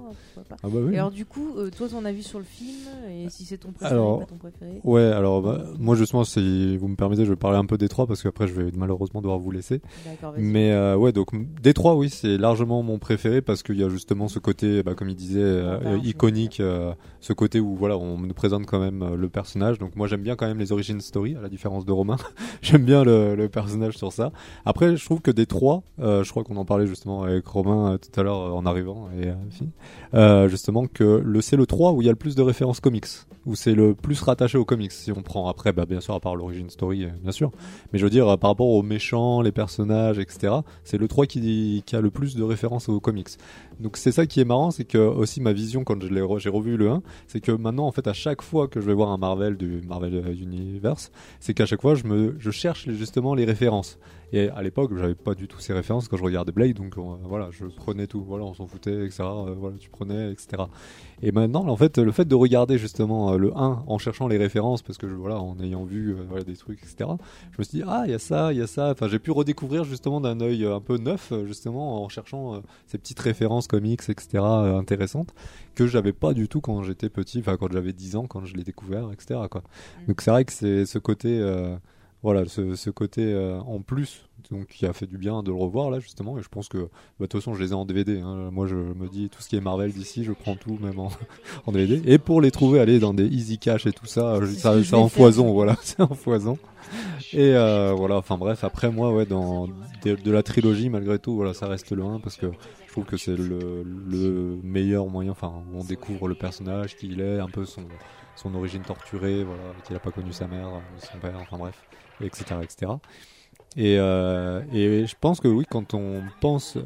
Pas. 0.52 0.56
Ah 0.62 0.68
bah 0.68 0.78
oui. 0.82 0.94
Et 0.94 0.98
alors 0.98 1.10
du 1.10 1.24
coup, 1.24 1.54
euh, 1.56 1.70
toi 1.76 1.88
ton 1.88 2.04
avis 2.04 2.22
sur 2.22 2.38
le 2.38 2.44
film 2.44 2.88
et 3.10 3.28
si 3.30 3.44
c'est 3.44 3.58
ton 3.58 3.72
préféré, 3.72 3.92
Alors, 3.92 4.20
pas 4.20 4.26
ton 4.26 4.36
préféré 4.36 4.80
Ouais, 4.84 5.02
alors 5.02 5.42
bah, 5.42 5.64
moi 5.78 5.94
justement, 5.96 6.24
si 6.24 6.76
vous 6.76 6.88
me 6.88 6.96
permettez, 6.96 7.24
je 7.24 7.30
vais 7.30 7.36
parler 7.36 7.58
un 7.58 7.66
peu 7.66 7.78
des 7.78 7.88
trois 7.88 8.06
parce 8.06 8.22
qu'après 8.22 8.48
je 8.48 8.54
vais 8.54 8.70
malheureusement 8.76 9.20
devoir 9.20 9.38
vous 9.38 9.50
laisser. 9.50 9.80
Mais 10.36 10.72
euh, 10.72 10.96
ouais, 10.96 11.12
donc 11.12 11.28
des 11.60 11.74
trois, 11.74 11.94
oui, 11.94 12.10
c'est 12.10 12.38
largement 12.38 12.82
mon 12.82 12.98
préféré 12.98 13.42
parce 13.42 13.62
qu'il 13.62 13.78
y 13.78 13.84
a 13.84 13.88
justement 13.88 14.28
ce 14.28 14.38
côté, 14.38 14.82
bah, 14.82 14.94
comme 14.94 15.08
il 15.08 15.16
disait, 15.16 15.40
euh, 15.42 15.78
Bah, 15.82 15.96
iconique, 16.04 16.60
euh, 16.60 16.92
ce 17.20 17.32
côté 17.32 17.60
où 17.60 17.74
voilà, 17.76 17.96
on 17.96 18.18
nous 18.18 18.34
présente 18.34 18.66
quand 18.66 18.80
même 18.80 19.02
euh, 19.02 19.16
le 19.16 19.28
personnage. 19.28 19.78
Donc 19.78 19.96
moi 19.96 20.06
j'aime 20.06 20.22
bien 20.22 20.36
quand 20.36 20.46
même 20.46 20.58
les 20.58 20.72
origin 20.72 21.00
story, 21.00 21.36
à 21.36 21.40
la 21.40 21.48
différence 21.48 21.84
de 21.84 21.92
Romain. 21.92 22.16
j'aime 22.62 22.84
bien 22.84 23.04
le, 23.04 23.34
le 23.34 23.48
personnage 23.48 23.96
sur 23.96 24.12
ça. 24.12 24.32
Après, 24.64 24.96
je 24.96 25.04
trouve 25.04 25.20
que 25.20 25.30
des 25.30 25.46
trois, 25.46 25.82
euh, 26.00 26.24
je 26.24 26.30
crois 26.30 26.44
qu'on 26.44 26.56
en 26.56 26.64
parlait 26.64 26.86
justement 26.86 27.22
avec 27.22 27.46
Romain 27.46 27.92
euh, 27.92 27.98
tout 27.98 28.18
à 28.18 28.22
l'heure 28.22 28.40
euh, 28.40 28.50
en 28.50 28.66
arrivant 28.66 29.08
et 29.20 29.28
euh, 30.14 30.41
euh, 30.42 30.48
justement 30.48 30.86
que 30.86 31.22
le 31.24 31.40
c'est 31.40 31.56
le 31.56 31.66
3 31.66 31.92
où 31.92 32.02
il 32.02 32.06
y 32.06 32.08
a 32.08 32.12
le 32.12 32.16
plus 32.16 32.34
de 32.34 32.42
références 32.42 32.80
comics, 32.80 33.06
où 33.46 33.54
c'est 33.54 33.74
le 33.74 33.94
plus 33.94 34.20
rattaché 34.20 34.58
aux 34.58 34.64
comics. 34.64 34.92
Si 34.92 35.12
on 35.12 35.22
prend 35.22 35.48
après, 35.48 35.72
bah, 35.72 35.86
bien 35.86 36.00
sûr 36.00 36.14
à 36.14 36.20
part 36.20 36.36
l'origin 36.36 36.68
story, 36.68 37.04
euh, 37.04 37.10
bien 37.22 37.32
sûr, 37.32 37.50
mais 37.92 37.98
je 37.98 38.04
veux 38.04 38.10
dire 38.10 38.28
euh, 38.28 38.36
par 38.36 38.50
rapport 38.50 38.68
aux 38.68 38.82
méchants, 38.82 39.40
les 39.42 39.52
personnages, 39.52 40.18
etc. 40.18 40.54
C'est 40.84 40.98
le 40.98 41.08
3 41.08 41.26
qui, 41.26 41.82
qui 41.86 41.96
a 41.96 42.00
le 42.00 42.10
plus 42.10 42.36
de 42.36 42.42
références 42.42 42.88
aux 42.88 43.00
comics. 43.00 43.28
Donc 43.80 43.96
c'est 43.96 44.12
ça 44.12 44.26
qui 44.26 44.40
est 44.40 44.44
marrant, 44.44 44.70
c'est 44.70 44.84
que 44.84 44.98
aussi 44.98 45.40
ma 45.40 45.52
vision 45.52 45.84
quand 45.84 46.00
j'ai 46.38 46.50
revu 46.50 46.76
le 46.76 46.90
1, 46.90 47.02
c'est 47.26 47.40
que 47.40 47.52
maintenant 47.52 47.86
en 47.86 47.92
fait 47.92 48.06
à 48.06 48.12
chaque 48.12 48.42
fois 48.42 48.68
que 48.68 48.80
je 48.80 48.86
vais 48.86 48.94
voir 48.94 49.10
un 49.10 49.18
Marvel 49.18 49.56
du 49.56 49.80
Marvel 49.86 50.14
Universe, 50.40 51.10
c'est 51.40 51.54
qu'à 51.54 51.66
chaque 51.66 51.82
fois 51.82 51.94
je 51.94 52.04
me 52.04 52.36
je 52.38 52.50
cherche 52.50 52.88
justement 52.90 53.34
les 53.34 53.44
références. 53.44 53.98
Et 54.34 54.48
à 54.48 54.62
l'époque, 54.62 54.92
j'avais 54.96 55.14
pas 55.14 55.34
du 55.34 55.46
tout 55.46 55.60
ces 55.60 55.72
références 55.74 56.08
quand 56.08 56.16
je 56.16 56.24
regardais 56.24 56.52
Blade, 56.52 56.72
donc 56.74 56.96
euh, 56.96 57.02
voilà, 57.24 57.48
je 57.50 57.66
prenais 57.66 58.06
tout, 58.06 58.22
voilà, 58.24 58.44
on 58.44 58.54
s'en 58.54 58.66
foutait, 58.66 59.04
etc. 59.04 59.24
euh, 59.24 59.54
voilà, 59.58 59.76
tu 59.78 59.90
prenais, 59.90 60.32
etc. 60.32 60.62
Et 61.22 61.32
maintenant, 61.32 61.66
en 61.68 61.76
fait, 61.76 61.98
le 61.98 62.10
fait 62.12 62.24
de 62.26 62.34
regarder 62.34 62.78
justement 62.78 63.32
euh, 63.34 63.36
le 63.36 63.56
1 63.56 63.84
en 63.86 63.98
cherchant 63.98 64.28
les 64.28 64.38
références, 64.38 64.80
parce 64.82 64.96
que 64.98 65.06
je- 65.08 65.14
voilà, 65.14 65.38
en 65.40 65.58
ayant 65.60 65.84
vu 65.84 66.16
voilà, 66.28 66.44
des 66.44 66.56
trucs, 66.56 66.78
etc. 66.82 67.10
Je 67.52 67.56
me 67.58 67.64
suis 67.64 67.78
dit 67.78 67.84
ah, 67.86 68.04
il 68.06 68.10
y 68.10 68.14
a 68.14 68.18
ça, 68.18 68.52
il 68.52 68.58
y 68.58 68.62
a 68.62 68.66
ça. 68.66 68.90
Enfin, 68.92 69.06
j'ai 69.08 69.18
pu 69.18 69.30
redécouvrir 69.32 69.84
justement 69.84 70.20
d'un 70.20 70.40
œil 70.40 70.64
un 70.64 70.80
peu 70.80 70.96
neuf, 70.96 71.32
justement 71.46 72.02
en 72.02 72.08
cherchant 72.08 72.62
ces 72.86 72.96
petites 72.98 73.20
références 73.20 73.66
comics, 73.66 74.00
etc. 74.08 74.38
intéressantes 74.42 75.34
que 75.74 75.86
j'avais 75.86 76.12
pas 76.12 76.32
du 76.34 76.48
tout 76.48 76.60
quand 76.60 76.82
j'étais 76.82 77.08
petit, 77.10 77.38
enfin 77.40 77.56
quand 77.58 77.70
j'avais 77.72 77.92
10 77.92 78.16
ans, 78.16 78.26
quand 78.26 78.44
je 78.44 78.54
l'ai 78.54 78.64
découvert, 78.64 79.10
etc. 79.12 79.40
Quoi. 79.50 79.62
Donc 80.08 80.20
c'est 80.22 80.30
vrai 80.30 80.44
que 80.44 80.52
c'est 80.52 80.86
ce 80.86 80.98
côté. 80.98 81.38
euh, 81.38 81.76
voilà, 82.22 82.44
ce, 82.46 82.74
ce 82.74 82.90
côté 82.90 83.22
euh, 83.24 83.58
en 83.60 83.80
plus, 83.80 84.28
donc 84.50 84.66
qui 84.68 84.86
a 84.86 84.92
fait 84.92 85.06
du 85.06 85.18
bien 85.18 85.42
de 85.42 85.48
le 85.50 85.56
revoir 85.56 85.90
là 85.90 85.98
justement, 85.98 86.38
et 86.38 86.42
je 86.42 86.48
pense 86.48 86.68
que 86.68 86.78
bah, 86.78 86.88
de 87.20 87.26
toute 87.26 87.40
façon 87.40 87.54
je 87.54 87.62
les 87.62 87.70
ai 87.70 87.74
en 87.74 87.84
DVD. 87.84 88.20
hein. 88.20 88.50
Moi 88.52 88.66
je 88.66 88.76
me 88.76 89.08
dis 89.08 89.28
tout 89.28 89.42
ce 89.42 89.48
qui 89.48 89.56
est 89.56 89.60
Marvel 89.60 89.92
d'ici, 89.92 90.22
je 90.24 90.32
prends 90.32 90.54
tout 90.56 90.78
même 90.80 90.98
en, 91.00 91.10
en 91.66 91.72
DVD. 91.72 92.00
Et 92.10 92.18
pour 92.18 92.40
les 92.40 92.50
trouver, 92.50 92.80
aller 92.80 92.98
dans 92.98 93.12
des 93.14 93.26
Easy 93.26 93.58
Cash 93.58 93.86
et 93.86 93.92
tout 93.92 94.06
ça, 94.06 94.38
ça, 94.56 94.82
ça 94.84 94.98
en 94.98 95.08
foison, 95.08 95.52
voilà, 95.52 95.76
c'est 95.82 96.00
en 96.00 96.14
foison. 96.14 96.58
Et 97.32 97.54
euh, 97.54 97.92
voilà, 97.96 98.16
enfin 98.18 98.36
bref, 98.36 98.64
après 98.64 98.90
moi, 98.90 99.12
ouais, 99.12 99.24
dans 99.26 99.66
de, 100.04 100.14
de 100.14 100.30
la 100.30 100.42
trilogie 100.42 100.90
malgré 100.90 101.18
tout, 101.18 101.34
voilà, 101.34 101.54
ça 101.54 101.66
reste 101.66 101.90
le 101.92 102.04
1 102.04 102.20
parce 102.20 102.36
que 102.36 102.46
je 102.86 102.92
trouve 102.92 103.04
que 103.04 103.16
c'est 103.16 103.34
le, 103.36 103.82
le 103.84 104.58
meilleur 104.62 105.06
moyen, 105.06 105.30
enfin 105.32 105.52
où 105.72 105.78
on 105.80 105.84
découvre 105.84 106.28
le 106.28 106.34
personnage, 106.34 106.96
qui 106.96 107.06
il 107.08 107.20
est, 107.20 107.38
un 107.40 107.48
peu 107.48 107.64
son 107.64 107.82
son 108.36 108.54
origine 108.54 108.82
torturée, 108.82 109.44
voilà, 109.44 109.62
qu'il 109.86 109.94
a 109.94 109.98
pas 109.98 110.10
connu 110.10 110.32
sa 110.32 110.46
mère, 110.46 110.68
son 111.12 111.18
père, 111.18 111.34
enfin 111.40 111.58
bref, 111.58 111.74
etc., 112.20 112.56
etc. 112.62 112.92
Et, 113.76 113.96
euh, 113.98 114.62
et 114.72 115.06
je 115.06 115.14
pense 115.18 115.40
que 115.40 115.48
oui, 115.48 115.64
quand 115.68 115.94
on 115.94 116.22
pense 116.40 116.76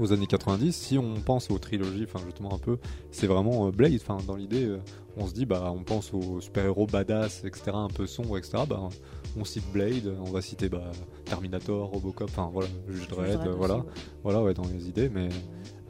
aux 0.00 0.12
années 0.12 0.26
90, 0.26 0.74
si 0.74 0.98
on 0.98 1.14
pense 1.14 1.50
aux 1.50 1.58
trilogies, 1.58 2.04
enfin 2.04 2.24
justement 2.24 2.54
un 2.54 2.58
peu, 2.58 2.78
c'est 3.10 3.26
vraiment 3.26 3.66
euh, 3.66 3.70
Blade. 3.70 3.98
Enfin 4.00 4.18
dans 4.26 4.36
l'idée, 4.36 4.64
euh, 4.64 4.78
on 5.16 5.26
se 5.26 5.34
dit 5.34 5.46
bah 5.46 5.70
on 5.74 5.82
pense 5.82 6.12
aux 6.14 6.40
super-héros 6.40 6.86
badass, 6.86 7.44
etc. 7.44 7.72
Un 7.74 7.88
peu 7.88 8.06
sombres, 8.06 8.38
etc. 8.38 8.64
Bah 8.68 8.88
on 9.36 9.44
cite 9.44 9.70
Blade, 9.72 10.12
on 10.20 10.30
va 10.30 10.40
citer 10.40 10.68
bah, 10.68 10.90
Terminator, 11.24 11.90
Robocop, 11.90 12.30
enfin 12.30 12.50
voilà, 12.52 12.68
Juge 12.88 13.08
Dredd, 13.08 13.46
euh, 13.46 13.52
voilà, 13.52 13.84
voilà 14.22 14.42
ouais 14.42 14.54
dans 14.54 14.66
les 14.66 14.88
idées. 14.88 15.08
Mais 15.08 15.28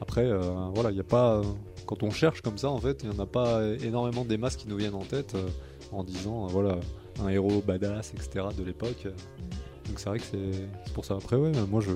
après 0.01 0.31
voilà, 0.75 0.91
il 0.91 0.97
y 0.97 1.01
a 1.01 1.05
pas 1.05 1.43
quand 1.87 2.03
on 2.03 2.11
cherche 2.11 2.41
comme 2.43 2.59
ça 2.59 2.69
en 2.71 2.79
fait, 2.79 3.03
il 3.03 3.13
y 3.13 3.15
en 3.15 3.19
a 3.19 3.27
pas 3.27 3.63
énormément 3.83 4.25
des 4.25 4.39
masses 4.39 4.57
qui 4.57 4.69
nous 4.69 4.77
viennent 4.77 4.95
en 4.95 5.05
tête 5.05 5.37
en 5.93 6.05
disant 6.05 6.47
voilà 6.47 6.79
un 7.25 7.29
héros 7.29 7.63
badass, 7.67 8.13
etc. 8.15 8.47
de 8.57 8.65
l'époque. 8.65 9.07
Donc 9.87 9.99
c'est 9.99 10.09
vrai 10.09 10.19
que 10.19 10.25
c'est 10.25 10.93
pour 10.95 11.05
ça. 11.05 11.15
Après 11.15 11.37
ouais, 11.37 11.53
moi 11.69 11.81
je 11.81 11.93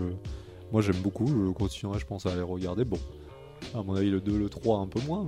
moi 0.73 0.83
j'aime 0.83 0.97
beaucoup, 0.97 1.27
je 1.27 1.53
continuerai 1.53 1.99
je 1.99 2.07
pense 2.07 2.27
à 2.27 2.35
les 2.35 2.43
regarder. 2.43 2.85
Bon, 2.85 2.99
à 3.75 3.83
mon 3.83 3.95
avis 3.95 4.11
le 4.11 4.21
2, 4.21 4.37
le 4.39 4.49
3 4.49 4.79
un 4.81 4.87
peu 4.87 5.01
moins, 5.07 5.25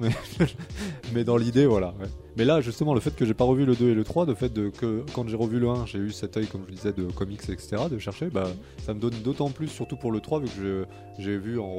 mais 1.12 1.24
dans 1.24 1.36
l'idée 1.36 1.66
voilà. 1.66 1.94
Mais 2.36 2.44
là 2.44 2.60
justement 2.60 2.94
le 2.94 3.00
fait 3.00 3.14
que 3.14 3.24
j'ai 3.24 3.34
pas 3.34 3.44
revu 3.44 3.64
le 3.64 3.74
2 3.74 3.90
et 3.90 3.94
le 3.94 4.04
3, 4.04 4.26
le 4.26 4.34
fait 4.34 4.52
de 4.52 4.68
que 4.68 5.04
quand 5.14 5.28
j'ai 5.28 5.36
revu 5.36 5.58
le 5.58 5.68
1, 5.68 5.86
j'ai 5.86 5.98
eu 5.98 6.10
cet 6.10 6.36
œil 6.36 6.46
comme 6.46 6.62
je 6.68 6.74
disais 6.74 6.92
de 6.92 7.04
comics 7.04 7.48
etc. 7.48 7.84
de 7.90 7.98
chercher, 7.98 8.26
bah 8.26 8.48
ça 8.84 8.94
me 8.94 9.00
donne 9.00 9.14
d'autant 9.22 9.50
plus 9.50 9.68
surtout 9.68 9.96
pour 9.96 10.12
le 10.12 10.20
3 10.20 10.40
vu 10.40 10.46
que 10.46 10.86
j'ai 11.18 11.38
vu 11.38 11.58
en 11.58 11.76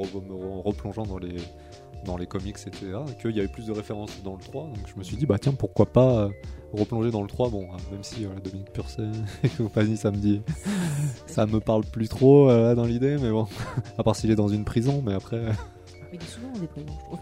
replongeant 0.64 1.04
dans 1.04 1.18
les 1.18 1.36
dans 2.04 2.16
les 2.16 2.26
comics 2.26 2.56
etc. 2.56 2.98
qu'il 3.20 3.36
y 3.36 3.38
avait 3.40 3.48
plus 3.48 3.66
de 3.66 3.72
références 3.72 4.22
dans 4.24 4.34
le 4.34 4.40
3, 4.40 4.64
donc 4.64 4.78
je 4.86 4.98
me 4.98 5.04
suis 5.04 5.16
dit 5.16 5.26
bah 5.26 5.38
tiens 5.38 5.52
pourquoi 5.52 5.86
pas 5.86 6.24
euh, 6.24 6.28
replonger 6.72 7.10
dans 7.10 7.22
le 7.22 7.28
3 7.28 7.50
bon 7.50 7.64
euh, 7.64 7.76
même 7.92 8.02
si 8.02 8.24
voilà, 8.24 8.40
Dominique 8.40 8.72
Purcell 8.72 9.10
et 9.42 9.48
compagnie 9.48 9.96
ça 9.96 10.10
me 10.10 10.16
dit 10.16 10.40
ça 11.26 11.46
me 11.46 11.60
parle 11.60 11.84
plus 11.84 12.08
trop 12.08 12.48
euh, 12.50 12.74
dans 12.74 12.84
l'idée 12.84 13.16
mais 13.20 13.30
bon 13.30 13.46
à 13.98 14.02
part 14.02 14.16
s'il 14.16 14.30
est 14.30 14.36
dans 14.36 14.48
une 14.48 14.64
prison 14.64 15.02
mais 15.04 15.14
après 15.14 15.36
euh, 15.36 15.52
Mais 16.12 16.18
il 16.18 16.22
est 16.22 16.26
souvent 16.26 16.48
en 16.54 16.58
dépression, 16.58 16.92
je 16.98 17.04
trouve. 17.04 17.18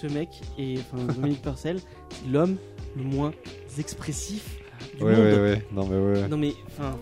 Ce 0.00 0.06
mec 0.08 0.28
est, 0.58 0.78
enfin, 0.80 1.04
Dominique 1.14 1.42
Purcell, 1.42 1.78
c'est 2.10 2.28
l'homme 2.30 2.56
le 2.96 3.02
moins 3.04 3.32
expressif 3.78 4.58
du 4.98 5.04
ouais 5.04 5.12
monde. 5.14 5.24
ouais 5.24 5.40
ouais 5.40 5.66
non 5.72 5.86
mais 5.86 5.96
ouais 5.98 6.28
Non 6.28 6.36
mais, 6.36 6.52
enfin, 6.66 6.96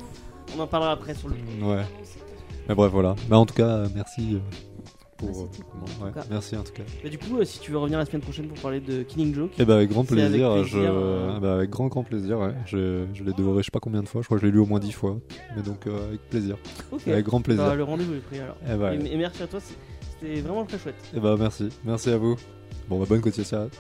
on 0.57 0.61
en 0.61 0.67
parlera 0.67 0.93
après 0.93 1.15
sur 1.15 1.29
le. 1.29 1.35
ouais 1.65 1.83
mais 2.69 2.75
bref 2.77 2.93
voilà 2.93 3.17
mais 3.29 3.35
en 3.37 3.45
tout 3.47 3.55
cas 3.55 3.67
euh, 3.67 3.89
merci 3.95 4.35
euh, 4.37 4.39
pour 5.27 5.31
Bah, 5.31 5.39
euh, 5.43 5.47
c'était 5.53 5.63
cool, 5.63 5.81
comment- 5.81 5.85
en 5.85 6.05
ouais, 6.05 6.13
tout 6.13 6.19
cas. 6.19 6.25
merci 6.31 6.57
en 6.57 6.63
tout 6.63 6.73
cas 6.73 6.83
Bah, 7.03 7.09
du 7.09 7.19
coup, 7.19 7.39
euh, 7.39 7.45
si 7.45 7.59
tu 7.61 7.71
veux 7.71 7.79
revenir 7.79 7.99
la 7.99 8.05
semaine 8.07 8.23
prochaine 8.23 8.49
pour 8.49 8.59
parler 8.59 8.81
de 8.81 9.03
Killing 9.03 9.35
Joke. 9.35 9.53
Eh 9.59 9.65
ben 9.65 9.75
avec 9.77 9.91
grand 9.91 10.01
avec 10.01 10.11
plaisir, 10.11 10.65
je, 10.65 10.79
euh, 10.79 11.39
bah, 11.41 11.55
avec 11.57 11.71
grand 11.71 11.87
grand 11.89 12.03
plaisir, 12.05 12.39
ouais. 12.41 12.55
Je, 12.67 13.05
je 13.15 13.25
l'ai 13.25 13.33
dévoré 13.33 13.63
je 13.63 13.67
sais 13.67 13.71
pas 13.71 13.81
combien 13.81 14.03
de 14.03 14.09
fois, 14.09 14.21
je 14.23 14.27
crois 14.27 14.37
que 14.39 14.43
je 14.43 14.47
l'ai 14.47 14.53
lu 14.53 14.59
au 14.59 14.67
moins 14.67 14.81
dix 14.81 14.93
fois, 14.93 15.19
mais 15.57 15.63
donc 15.63 15.87
euh, 15.87 16.09
avec 16.09 16.21
plaisir. 16.29 16.57
Ok. 16.91 17.07
Avec 17.09 17.25
grand 17.25 17.41
plaisir. 17.41 17.65
Bah, 17.65 17.75
le 17.75 17.85
rendez-vous 17.85 18.15
est 18.15 18.19
pris 18.21 18.39
alors. 18.41 18.57
Eh 18.71 18.75
ben, 18.77 19.07
et, 19.07 19.13
et 19.13 19.17
merci 19.17 19.43
à 19.43 19.47
toi, 19.47 19.61
c'était 19.61 20.41
vraiment 20.41 20.65
très 20.65 20.79
chouette. 20.79 20.95
eh 21.15 21.21
ben 21.21 21.37
merci, 21.37 21.69
merci 21.85 22.11
à 22.11 22.19
vous. 22.19 22.37
Bon, 22.89 22.99
bah, 22.99 23.07
bonne 23.09 23.21
continuation. 23.21 23.69
Tout 23.69 23.79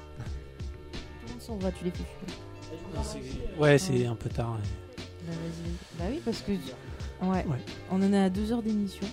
le 1.26 1.32
monde 1.32 1.40
s'en 1.40 1.56
va, 1.58 1.70
tu 1.72 1.84
les 1.84 1.90
fais. 1.90 3.60
Ouais, 3.60 3.78
c'est 3.78 4.06
un 4.06 4.14
peu 4.14 4.28
tard. 4.28 4.52
ouais. 4.52 4.96
Bah, 5.26 5.32
vas-y. 5.32 5.98
Bah 5.98 6.04
oui, 6.10 6.20
parce 6.24 6.40
que. 6.42 6.52
Ouais. 6.52 7.44
Ouais. 7.46 7.58
On 7.90 7.96
en 8.02 8.12
est 8.12 8.18
à 8.18 8.30
deux 8.30 8.52
heures 8.52 8.62
d'émission. 8.62 9.06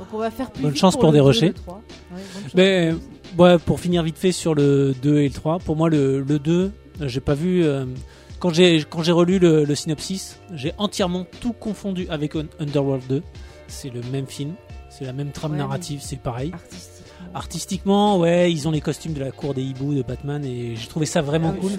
Donc 0.00 0.08
on 0.12 0.18
va 0.18 0.30
faire 0.32 0.50
plus 0.50 0.62
Bonne 0.62 0.72
vite 0.72 0.80
chance 0.80 0.96
pour 0.96 1.12
des 1.12 1.18
2 1.18 1.24
et 1.24 1.26
rushers. 1.26 1.48
le 1.48 1.54
3. 1.54 1.74
Ouais, 1.74 1.82
bonne 2.34 2.42
chance 2.42 2.54
Mais 2.54 2.92
pour 3.36 3.44
ouais, 3.46 3.58
pour 3.58 3.78
finir 3.80 4.02
vite 4.02 4.18
fait 4.18 4.32
sur 4.32 4.54
le 4.56 4.92
2 5.00 5.18
et 5.20 5.28
le 5.28 5.34
3, 5.34 5.58
pour 5.60 5.76
moi 5.76 5.88
le, 5.88 6.20
le 6.20 6.38
2, 6.40 6.72
euh, 7.02 7.08
j'ai 7.08 7.20
pas 7.20 7.34
vu. 7.34 7.62
euh, 7.64 7.84
quand 8.40 8.50
j'ai 8.50 8.82
quand 8.88 9.02
j'ai 9.02 9.12
relu 9.12 9.38
le, 9.38 9.64
le 9.64 9.74
synopsis, 9.74 10.38
j'ai 10.54 10.72
entièrement 10.78 11.26
tout 11.40 11.52
confondu 11.52 12.06
avec 12.10 12.34
Un- 12.34 12.46
Underworld 12.58 13.02
2. 13.08 13.22
C'est 13.68 13.90
le 13.90 14.00
même 14.10 14.26
film, 14.26 14.54
c'est 14.88 15.04
la 15.04 15.12
même 15.12 15.30
trame 15.30 15.52
Ouais, 15.52 15.58
narrative, 15.58 16.00
c'est 16.02 16.18
pareil. 16.18 16.50
Artistiquement, 17.32 18.18
ouais, 18.18 18.52
ils 18.52 18.66
ont 18.66 18.72
les 18.72 18.80
costumes 18.80 19.12
de 19.12 19.20
la 19.20 19.30
cour 19.30 19.54
des 19.54 19.62
hiboux 19.62 19.94
de 19.94 20.02
Batman 20.02 20.44
et 20.44 20.74
j'ai 20.74 20.88
trouvé 20.88 21.06
ça 21.06 21.22
vraiment 21.22 21.52
Même 21.52 21.60
cool. 21.60 21.70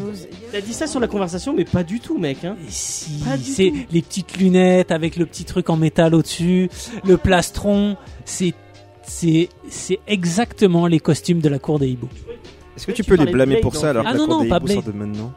T'as 0.51 0.61
dit 0.61 0.73
ça 0.73 0.87
sur 0.87 1.01
la 1.01 1.07
conversation, 1.07 1.53
mais 1.53 1.65
pas 1.65 1.83
du 1.83 1.99
tout, 1.99 2.17
mec. 2.17 2.45
Hein. 2.45 2.55
Et 2.65 2.69
si, 2.71 3.21
c'est 3.43 3.73
les 3.91 4.01
petites 4.01 4.37
lunettes 4.37 4.91
avec 4.91 5.17
le 5.17 5.25
petit 5.25 5.43
truc 5.43 5.69
en 5.69 5.75
métal 5.75 6.15
au-dessus, 6.15 6.69
le 7.05 7.17
plastron, 7.17 7.97
c'est 8.23 8.53
c'est 9.03 9.49
c'est 9.67 9.99
exactement 10.07 10.87
les 10.87 11.01
costumes 11.01 11.41
de 11.41 11.49
la 11.49 11.59
cour 11.59 11.79
des 11.79 11.89
hiboux. 11.89 12.07
Est-ce 12.77 12.87
que 12.87 12.93
tu 12.93 13.03
tu 13.03 13.09
peux 13.09 13.15
les 13.21 13.29
blâmer 13.29 13.57
pour 13.59 13.75
ça 13.75 13.89
alors 13.89 14.03
que 14.03 14.09
Ah 14.09 14.13
la 14.13 14.17
non, 14.19 14.25
cour 14.27 14.35
non, 14.37 14.43
des 14.43 14.49
pas 14.49 14.57
hiboux 14.57 14.67
sort 14.69 14.83
de 14.83 14.91
maintenant? 14.93 15.33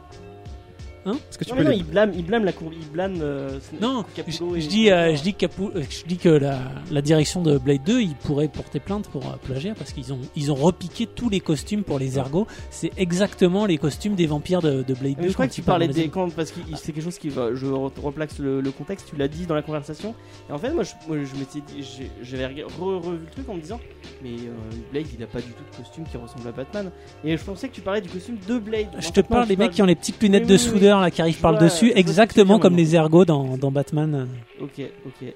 Hein 1.07 1.13
Est-ce 1.29 1.37
que 1.37 1.43
tu 1.43 1.51
Non, 1.51 1.57
peux 1.57 1.63
mais 1.63 1.69
non, 1.69 1.75
les... 1.75 1.77
il 1.81 1.83
blâme, 1.85 2.11
il 2.15 2.25
blâme 2.25 2.45
la 2.45 2.51
cour, 2.51 2.71
il 2.73 2.87
blâme. 2.89 3.15
euh, 3.21 3.59
Non, 3.79 4.03
je, 4.09 4.21
Capullo 4.23 4.55
et- 4.55 4.61
je 4.61 4.67
dis, 4.67 4.89
euh, 4.91 5.15
je 5.15 5.21
dis, 5.21 5.33
que 5.35 5.45
Capu- 5.45 5.71
euh, 5.75 5.83
je 5.89 6.03
dis 6.05 6.17
que 6.17 6.29
la, 6.29 6.57
la 6.91 7.01
direction 7.01 7.43
de 7.43 7.57
Blade 7.59 7.83
2, 7.85 8.01
ils 8.01 8.15
pourraient 8.15 8.47
porter 8.47 8.79
plainte 8.79 9.07
pour 9.09 9.23
euh, 9.27 9.35
plagiat 9.43 9.75
parce 9.75 9.93
qu'ils 9.93 10.11
ont, 10.13 10.19
ils 10.35 10.51
ont 10.51 10.55
repiqué 10.55 11.05
tous 11.05 11.29
les 11.29 11.39
costumes 11.41 11.83
pour 11.83 11.99
les 11.99 12.17
ergots. 12.17 12.47
C'est 12.71 12.91
exactement 12.97 13.65
les 13.67 13.77
costumes 13.77 14.15
des 14.15 14.25
vampires 14.25 14.61
de, 14.61 14.81
de 14.81 14.93
Blade 14.95 15.15
2. 15.17 15.21
Mais 15.21 15.27
je 15.29 15.33
crois 15.33 15.45
quand 15.45 15.49
que 15.51 15.55
tu 15.55 15.61
parlais 15.61 15.87
des 15.87 16.09
quand 16.09 16.29
parce 16.33 16.51
que 16.51 16.59
c'est 16.75 16.91
quelque 16.91 17.03
chose 17.03 17.19
qui 17.19 17.29
va. 17.29 17.53
Je 17.53 17.67
re- 17.67 17.91
replace 18.01 18.39
le, 18.39 18.59
le 18.61 18.71
contexte. 18.71 19.07
Tu 19.09 19.15
l'as 19.15 19.27
dit 19.27 19.45
dans 19.45 19.55
la 19.55 19.61
conversation. 19.61 20.15
Et 20.49 20.53
en 20.53 20.57
fait, 20.57 20.71
moi, 20.71 20.83
je, 20.83 20.93
moi, 21.07 21.17
je 21.23 21.39
m'étais 21.39 21.59
dit, 21.61 21.87
j'avais 22.23 22.47
re- 22.47 22.65
revu 22.79 23.17
le 23.19 23.31
truc 23.31 23.47
en 23.47 23.53
me 23.53 23.61
disant, 23.61 23.79
mais 24.23 24.29
euh, 24.31 24.53
Blade, 24.91 25.05
il 25.15 25.23
a 25.23 25.27
pas 25.27 25.39
du 25.39 25.51
tout 25.51 25.63
de 25.71 25.77
costume 25.83 26.05
qui 26.09 26.17
ressemble 26.17 26.47
à 26.47 26.51
Batman. 26.51 26.89
Et 27.23 27.37
je 27.37 27.43
pensais 27.43 27.69
que 27.69 27.75
tu 27.75 27.81
parlais 27.81 28.01
du 28.01 28.09
costume 28.09 28.37
de 28.47 28.57
Blade. 28.57 28.87
Je 28.97 29.09
te 29.11 29.21
parle 29.21 29.47
des 29.47 29.55
mecs 29.55 29.71
qui 29.71 29.81
ont 29.83 29.85
les 29.85 29.95
petites 29.95 30.21
lunettes 30.23 30.47
de 30.47 30.53
oui, 30.55 30.59
là 31.01 31.11
qui 31.11 31.21
arrivent 31.21 31.37
Je 31.37 31.41
par 31.41 31.51
le 31.53 31.59
dessus, 31.59 31.91
exactement 31.95 32.59
comme 32.59 32.75
les 32.75 32.95
ergots 32.95 33.25
dans, 33.25 33.57
dans 33.57 33.71
Batman. 33.71 34.27
Ok, 34.61 34.81
ok. 35.05 35.33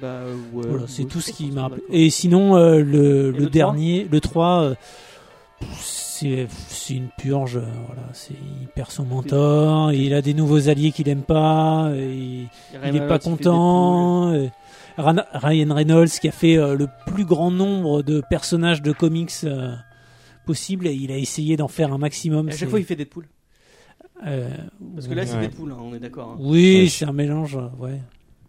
Bah 0.00 0.20
ouais. 0.52 0.66
Voilà, 0.68 0.84
c'est 0.86 1.04
tout 1.04 1.20
ce 1.20 1.32
qui 1.32 1.50
m'a 1.50 1.62
rappelé. 1.62 1.82
Et 1.90 2.10
sinon, 2.10 2.56
euh, 2.56 2.80
le, 2.80 3.28
Et 3.28 3.32
le 3.32 3.38
le 3.38 3.46
dernier, 3.50 4.06
le 4.10 4.20
3, 4.20 4.62
euh, 4.62 4.74
c'est 5.80 6.94
une 6.94 7.08
purge. 7.18 7.56
euh, 7.56 7.64
Voilà, 7.86 8.02
il 8.30 8.68
perd 8.68 8.90
son 8.90 9.04
mentor, 9.04 9.92
il 9.92 10.14
a 10.14 10.22
des 10.22 10.34
nouveaux 10.34 10.68
alliés 10.68 10.92
qu'il 10.92 11.08
aime 11.08 11.22
pas, 11.22 11.90
et 11.94 12.12
il 12.12 12.48
il 12.86 12.96
est 12.96 13.06
pas 13.06 13.18
content. 13.18 14.32
et 14.34 14.50
Ryan 14.98 15.74
Reynolds 15.74 16.08
qui 16.20 16.28
a 16.28 16.32
fait 16.32 16.56
euh, 16.58 16.74
le 16.76 16.86
plus 17.06 17.24
grand 17.24 17.50
nombre 17.50 18.02
de 18.02 18.22
personnages 18.28 18.82
de 18.82 18.92
comics 18.92 19.32
euh, 19.44 19.72
possible, 20.46 20.86
et 20.86 20.92
il 20.92 21.10
a 21.10 21.16
essayé 21.16 21.56
d'en 21.56 21.68
faire 21.68 21.92
un 21.92 21.98
maximum. 21.98 22.46
Deadpool. 22.46 22.54
À 22.54 22.58
chaque 22.58 22.68
fois, 22.68 22.80
il 22.80 22.84
fait 22.84 22.96
Deadpool. 22.96 23.26
Euh, 24.26 24.50
Parce 24.94 25.06
que 25.08 25.14
là, 25.14 25.26
c'est 25.26 25.34
Ouais. 25.36 25.42
Deadpool, 25.48 25.72
hein, 25.72 25.78
on 25.80 25.94
est 25.94 25.98
d'accord. 26.00 26.30
hein. 26.32 26.36
oui, 26.40 26.82
Ouais. 26.82 26.88
c'est 26.88 27.04
un 27.04 27.12
mélange, 27.12 27.56
ouais. 27.78 28.00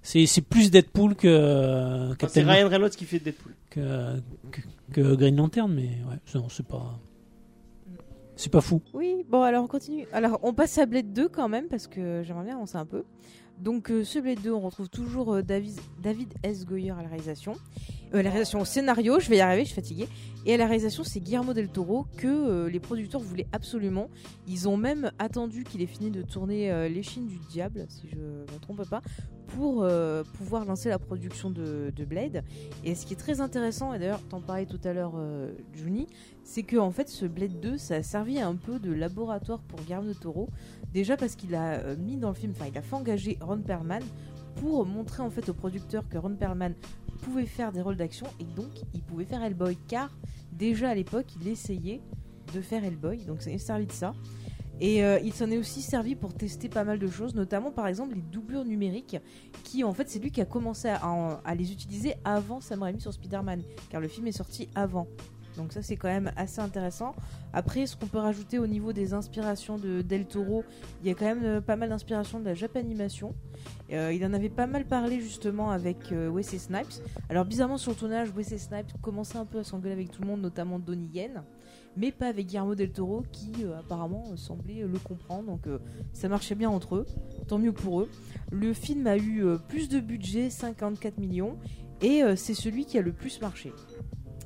C'est 0.03 0.25
c'est 0.25 0.41
plus 0.41 0.71
Deadpool 0.71 1.15
que 1.15 1.27
euh, 1.27 2.11
Enfin, 2.13 2.27
c'est 2.27 2.41
Ryan 2.43 2.67
Reynolds 2.69 2.89
qui 2.91 3.05
fait 3.05 3.19
Deadpool. 3.19 3.53
que, 3.69 4.15
que, 4.51 4.61
que 4.93 5.15
Green 5.15 5.35
Lantern, 5.35 5.71
mais 5.71 5.89
ouais, 6.09 6.17
non, 6.35 6.49
c'est 6.49 6.65
pas. 6.65 6.99
C'est 8.35 8.51
pas 8.51 8.61
fou. 8.61 8.81
Oui, 8.93 9.23
bon 9.29 9.43
alors 9.43 9.63
on 9.63 9.67
continue. 9.67 10.05
Alors 10.11 10.39
on 10.41 10.53
passe 10.53 10.77
à 10.79 10.87
Blade 10.87 11.13
2 11.13 11.29
quand 11.29 11.47
même 11.47 11.67
parce 11.67 11.85
que 11.85 12.23
j'aimerais 12.25 12.45
bien 12.45 12.55
avancer 12.55 12.77
un 12.77 12.85
peu. 12.87 13.03
Donc 13.61 13.91
euh, 13.91 14.03
ce 14.03 14.17
Blade 14.17 14.41
2, 14.41 14.51
on 14.51 14.59
retrouve 14.59 14.89
toujours 14.89 15.35
euh, 15.35 15.43
David, 15.43 16.33
S. 16.41 16.65
Goyer 16.65 16.89
à 16.91 17.03
la 17.03 17.07
réalisation. 17.07 17.53
Euh, 18.15 18.23
la 18.23 18.31
réalisation 18.31 18.59
au 18.59 18.65
scénario, 18.65 19.19
je 19.19 19.29
vais 19.29 19.37
y 19.37 19.41
arriver, 19.41 19.61
je 19.61 19.67
suis 19.67 19.75
fatiguée. 19.75 20.07
Et 20.47 20.55
à 20.55 20.57
la 20.57 20.65
réalisation, 20.65 21.03
c'est 21.03 21.19
Guillermo 21.19 21.53
del 21.53 21.69
Toro 21.69 22.07
que 22.17 22.65
les 22.65 22.79
producteurs 22.79 23.21
voulaient 23.21 23.47
absolument. 23.51 24.09
Ils 24.47 24.67
ont 24.67 24.77
même 24.77 25.11
attendu 25.19 25.63
qu'il 25.63 25.83
ait 25.83 25.87
fini 25.87 26.09
de 26.09 26.23
tourner 26.23 26.89
Les 26.89 27.03
Chines 27.03 27.27
du 27.27 27.37
Diable, 27.51 27.85
si 27.89 28.09
je 28.09 28.15
ne 28.15 28.51
me 28.51 28.59
trompe 28.59 28.89
pas, 28.89 29.03
pour 29.45 29.87
pouvoir 30.33 30.65
lancer 30.65 30.89
la 30.89 30.97
production 30.97 31.51
de, 31.51 31.93
de 31.95 32.05
Blade. 32.05 32.43
Et 32.83 32.95
ce 32.95 33.05
qui 33.05 33.13
est 33.13 33.17
très 33.17 33.39
intéressant, 33.39 33.93
et 33.93 33.99
d'ailleurs 33.99 34.21
t'en 34.29 34.41
parlais 34.41 34.65
tout 34.65 34.79
à 34.83 34.93
l'heure, 34.93 35.13
Juni, 35.73 36.07
c'est 36.43 36.63
que 36.63 36.77
en 36.77 36.91
fait 36.91 37.09
ce 37.09 37.25
Blade 37.25 37.59
2 37.59 37.77
ça 37.77 37.95
a 37.95 38.03
servi 38.03 38.39
un 38.39 38.55
peu 38.55 38.79
de 38.79 38.91
laboratoire 38.91 39.59
pour 39.61 39.79
Guillermo 39.81 40.07
del 40.07 40.17
Toro 40.17 40.49
déjà 40.93 41.17
parce 41.17 41.35
qu'il 41.35 41.55
a 41.55 41.79
euh, 41.79 41.95
mis 41.97 42.17
dans 42.17 42.29
le 42.29 42.35
film 42.35 42.53
enfin 42.55 42.65
il 42.71 42.77
a 42.77 42.81
fait 42.81 42.95
engager 42.95 43.37
Ron 43.41 43.61
Perlman 43.61 44.03
pour 44.55 44.85
montrer 44.85 45.23
en 45.23 45.29
fait 45.29 45.49
aux 45.49 45.53
producteurs 45.53 46.07
que 46.09 46.17
Ron 46.17 46.35
Perlman 46.35 46.73
pouvait 47.21 47.45
faire 47.45 47.71
des 47.71 47.81
rôles 47.81 47.95
d'action 47.95 48.27
et 48.39 48.43
donc 48.43 48.69
il 48.93 49.01
pouvait 49.01 49.25
faire 49.25 49.43
Hellboy. 49.43 49.77
Car 49.87 50.09
déjà 50.51 50.89
à 50.89 50.95
l'époque 50.95 51.27
il 51.39 51.47
essayait 51.47 52.01
de 52.53 52.61
faire 52.61 52.83
Hellboy. 52.83 53.25
Donc 53.25 53.41
ça 53.41 53.51
a 53.51 53.57
servi 53.57 53.85
de 53.85 53.91
ça. 53.91 54.13
Et 54.79 55.03
euh, 55.03 55.19
il 55.23 55.31
s'en 55.31 55.51
est 55.51 55.57
aussi 55.57 55.81
servi 55.81 56.15
pour 56.15 56.33
tester 56.33 56.67
pas 56.67 56.83
mal 56.83 56.97
de 56.97 57.07
choses, 57.07 57.35
notamment 57.35 57.71
par 57.71 57.85
exemple 57.85 58.15
les 58.15 58.21
doublures 58.21 58.65
numériques, 58.65 59.17
qui 59.63 59.83
en 59.83 59.93
fait 59.93 60.09
c'est 60.09 60.17
lui 60.17 60.31
qui 60.31 60.41
a 60.41 60.45
commencé 60.45 60.87
à 60.87 61.55
les 61.55 61.71
utiliser 61.71 62.15
avant 62.23 62.61
Sam 62.61 62.81
Raimi 62.81 62.99
sur 62.99 63.13
Spider-Man, 63.13 63.61
car 63.91 64.01
le 64.01 64.07
film 64.07 64.25
est 64.25 64.31
sorti 64.31 64.69
avant. 64.73 65.05
Donc 65.57 65.73
ça 65.73 65.81
c'est 65.81 65.97
quand 65.97 66.07
même 66.07 66.31
assez 66.35 66.59
intéressant. 66.59 67.13
Après, 67.53 67.85
ce 67.85 67.95
qu'on 67.95 68.07
peut 68.07 68.19
rajouter 68.19 68.59
au 68.59 68.67
niveau 68.67 68.93
des 68.93 69.13
inspirations 69.13 69.77
de 69.77 70.01
Del 70.01 70.25
Toro, 70.25 70.63
il 71.01 71.09
y 71.09 71.11
a 71.11 71.15
quand 71.15 71.25
même 71.25 71.43
euh, 71.43 71.61
pas 71.61 71.75
mal 71.75 71.89
d'inspirations 71.89 72.39
de 72.39 72.45
la 72.45 72.53
Japanimation. 72.53 73.35
Euh, 73.91 74.13
il 74.13 74.25
en 74.25 74.33
avait 74.33 74.49
pas 74.49 74.67
mal 74.67 74.85
parlé 74.85 75.19
justement 75.19 75.71
avec 75.71 76.11
euh, 76.11 76.29
Wesley 76.29 76.59
Snipes. 76.59 77.03
Alors 77.29 77.45
bizarrement 77.45 77.77
sur 77.77 77.91
le 77.91 77.97
tournage, 77.97 78.29
Wesley 78.35 78.57
Snipes 78.57 78.93
commençait 79.01 79.37
un 79.37 79.45
peu 79.45 79.59
à 79.59 79.63
s'engueuler 79.63 79.93
avec 79.93 80.11
tout 80.11 80.21
le 80.21 80.27
monde, 80.27 80.41
notamment 80.41 80.79
Donnie 80.79 81.09
Yen, 81.13 81.43
mais 81.97 82.11
pas 82.11 82.27
avec 82.27 82.47
Guillermo 82.47 82.75
del 82.75 82.91
Toro 82.91 83.23
qui 83.31 83.51
euh, 83.63 83.77
apparemment 83.79 84.23
euh, 84.31 84.37
semblait 84.37 84.85
le 84.87 84.99
comprendre. 84.99 85.43
Donc 85.45 85.67
ça 86.13 86.29
marchait 86.29 86.55
bien 86.55 86.69
entre 86.69 86.95
eux, 86.95 87.05
tant 87.47 87.59
mieux 87.59 87.73
pour 87.73 88.01
eux. 88.01 88.09
Le 88.51 88.73
film 88.73 89.07
a 89.07 89.17
eu 89.17 89.43
plus 89.67 89.89
de 89.89 89.99
budget, 89.99 90.49
54 90.49 91.17
millions, 91.17 91.57
et 92.01 92.21
c'est 92.35 92.53
celui 92.53 92.85
qui 92.85 92.97
a 92.97 93.01
le 93.01 93.11
plus 93.11 93.41
marché. 93.41 93.71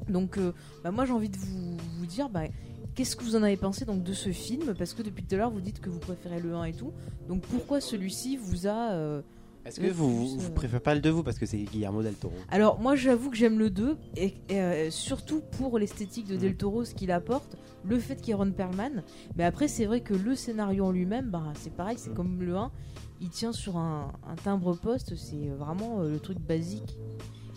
Donc 0.10 0.38
euh, 0.38 0.52
bah, 0.84 0.92
moi 0.92 1.06
j'ai 1.06 1.14
envie 1.14 1.30
de 1.30 1.38
vous, 1.38 1.78
vous 1.98 2.06
dire 2.06 2.30
bah, 2.30 2.44
qu'est-ce 2.96 3.16
que 3.16 3.24
vous 3.24 3.36
en 3.36 3.44
avez 3.44 3.58
pensé 3.58 3.86
donc 3.86 4.04
de 4.04 4.14
ce 4.14 4.32
film? 4.32 4.74
Parce 4.78 4.94
que 4.94 5.02
depuis 5.02 5.24
tout 5.24 5.36
à 5.36 5.38
l'heure 5.38 5.52
vous 5.52 5.62
dites 5.62 5.80
que 5.82 5.90
vous 5.90 6.00
préférez 6.00 6.40
le 6.40 6.54
1 6.56 6.66
et 6.66 6.74
tout. 6.74 6.94
Donc 7.28 7.42
pourquoi 7.42 7.82
celui-ci 7.82 8.38
vous 8.38 8.68
a 8.68 8.94
euh, 8.94 9.22
Est-ce 9.66 9.80
que 9.80 9.88
vous, 9.92 10.38
vous 10.38 10.46
euh, 10.46 10.54
préférez 10.54 10.80
pas 10.80 10.96
le 10.96 11.02
2 11.02 11.10
vous? 11.10 11.24
Parce 11.24 11.40
que 11.40 11.46
c'est 11.46 11.58
Guillermo 11.58 12.04
del 12.04 12.16
Toro 12.16 12.34
Alors 12.50 12.80
moi 12.80 12.96
j'avoue 12.96 13.30
que 13.30 13.38
j'aime 13.38 13.60
le 13.60 13.70
2 13.70 13.98
et, 14.16 14.34
et, 14.50 14.62
euh, 14.62 14.92
surtout 14.92 15.42
pour 15.58 15.80
l'esthétique 15.80 16.28
de 16.28 16.36
Del 16.36 16.56
Toro 16.56 16.86
ce 16.86 16.94
qu'il 16.94 17.12
apporte, 17.12 17.58
le 17.84 18.00
fait 18.00 18.16
qu'il 18.16 18.30
y 18.30 18.32
ait 18.32 18.36
Ron 18.36 18.52
Perlman. 18.52 19.04
Mais 19.36 19.44
après 19.44 19.68
c'est 19.68 19.86
vrai 19.86 20.02
que 20.02 20.14
le 20.14 20.36
scénario 20.36 20.86
en 20.86 20.92
lui-même 20.92 21.30
bah, 21.30 21.52
c'est 21.56 21.74
pareil, 21.74 21.98
c'est 21.98 22.14
comme 22.14 22.42
le 22.42 22.56
1, 22.56 22.72
il 23.22 23.30
tient 23.30 23.54
sur 23.54 23.78
un, 23.78 24.12
un 24.28 24.36
timbre 24.36 24.76
poste, 24.76 25.16
c'est 25.16 25.50
vraiment 25.58 26.02
euh, 26.02 26.10
le 26.10 26.20
truc 26.20 26.40
basique. 26.40 26.98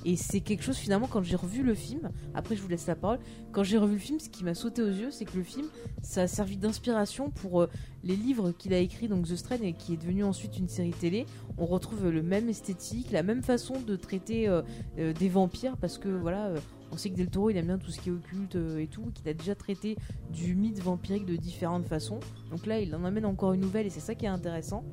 Et 0.04 0.16
c'est 0.16 0.40
quelque 0.40 0.62
chose 0.62 0.76
finalement 0.76 1.08
quand 1.08 1.22
j'ai 1.22 1.36
revu 1.36 1.62
le 1.62 1.74
film, 1.74 2.10
après 2.34 2.54
je 2.54 2.62
vous 2.62 2.68
laisse 2.68 2.86
la 2.86 2.94
parole, 2.94 3.18
quand 3.52 3.64
j'ai 3.64 3.78
revu 3.78 3.94
le 3.94 3.98
film, 3.98 4.20
ce 4.20 4.28
qui 4.28 4.44
m'a 4.44 4.54
sauté 4.54 4.80
aux 4.82 4.88
yeux, 4.88 5.10
c'est 5.10 5.24
que 5.24 5.36
le 5.36 5.42
film, 5.42 5.66
ça 6.02 6.22
a 6.22 6.26
servi 6.28 6.56
d'inspiration 6.56 7.30
pour 7.30 7.62
euh, 7.62 7.68
les 8.04 8.14
livres 8.14 8.52
qu'il 8.52 8.72
a 8.74 8.78
écrits, 8.78 9.08
donc 9.08 9.26
The 9.26 9.36
Strain, 9.36 9.60
et 9.62 9.72
qui 9.72 9.94
est 9.94 9.96
devenu 9.96 10.22
ensuite 10.24 10.56
une 10.56 10.68
série 10.68 10.92
télé. 10.92 11.26
On 11.58 11.66
retrouve 11.66 12.08
le 12.08 12.22
même 12.22 12.48
esthétique, 12.48 13.10
la 13.10 13.22
même 13.22 13.42
façon 13.42 13.80
de 13.80 13.96
traiter 13.96 14.48
euh, 14.48 14.62
euh, 14.98 15.12
des 15.12 15.28
vampires, 15.28 15.76
parce 15.76 15.98
que 15.98 16.08
voilà, 16.08 16.46
euh, 16.46 16.60
on 16.92 16.96
sait 16.96 17.10
que 17.10 17.16
Del 17.16 17.28
Toro 17.28 17.50
il 17.50 17.56
aime 17.56 17.66
bien 17.66 17.78
tout 17.78 17.90
ce 17.90 18.00
qui 18.00 18.08
est 18.08 18.12
occulte 18.12 18.56
euh, 18.56 18.78
et 18.78 18.86
tout, 18.86 19.10
qu'il 19.14 19.28
a 19.28 19.34
déjà 19.34 19.54
traité 19.54 19.96
du 20.32 20.54
mythe 20.54 20.80
vampirique 20.80 21.26
de 21.26 21.36
différentes 21.36 21.86
façons. 21.86 22.20
Donc 22.50 22.66
là, 22.66 22.78
il 22.80 22.94
en 22.94 23.04
amène 23.04 23.26
encore 23.26 23.52
une 23.52 23.60
nouvelle, 23.60 23.86
et 23.86 23.90
c'est 23.90 24.00
ça 24.00 24.14
qui 24.14 24.26
est 24.26 24.28
intéressant. 24.28 24.84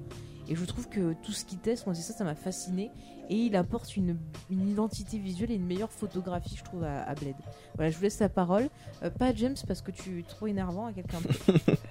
Et 0.47 0.55
je 0.55 0.65
trouve 0.65 0.89
que 0.89 1.13
tout 1.23 1.31
ce 1.31 1.43
qu'il 1.43 1.57
teste, 1.57 1.85
moi 1.87 1.95
c'est 1.95 2.03
ça, 2.03 2.13
ça 2.13 2.23
m'a 2.23 2.35
fasciné. 2.35 2.91
Et 3.29 3.35
il 3.35 3.55
apporte 3.55 3.95
une, 3.97 4.17
une 4.51 4.69
identité 4.69 5.17
visuelle 5.17 5.51
et 5.51 5.55
une 5.55 5.65
meilleure 5.65 5.91
photographie, 5.91 6.55
je 6.57 6.63
trouve, 6.63 6.83
à, 6.83 7.03
à 7.03 7.15
Blade. 7.15 7.33
Voilà, 7.75 7.89
je 7.89 7.97
vous 7.97 8.03
laisse 8.03 8.19
la 8.19 8.29
parole. 8.29 8.69
Euh, 9.03 9.09
pas 9.09 9.33
James 9.33 9.55
parce 9.67 9.81
que 9.81 9.91
tu 9.91 10.19
es 10.19 10.23
trop 10.23 10.45
énervant 10.47 10.85
à 10.87 10.93
quelqu'un 10.93 11.19
d'autre. 11.21 11.39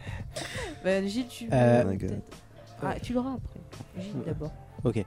bah, 0.84 1.02
Gilles, 1.04 1.26
tu. 1.26 1.48
Euh, 1.52 1.82
veux 1.86 1.96
peut-être- 1.98 2.36
Ah, 2.82 2.94
tu 3.00 3.12
l'auras 3.14 3.34
après. 3.34 3.60
Gilles 4.00 4.22
d'abord. 4.24 4.52
Ok. 4.84 5.04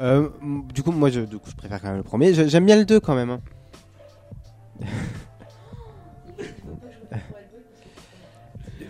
Euh, 0.00 0.28
du 0.74 0.82
coup, 0.82 0.90
moi, 0.92 1.10
je, 1.10 1.20
du 1.20 1.38
coup, 1.38 1.50
je 1.50 1.56
préfère 1.56 1.80
quand 1.80 1.88
même 1.88 1.98
le 1.98 2.02
premier. 2.02 2.34
J'aime 2.34 2.66
bien 2.66 2.76
le 2.76 2.84
2 2.84 2.98
quand 3.00 3.14
même. 3.14 3.30
hein. 3.30 3.40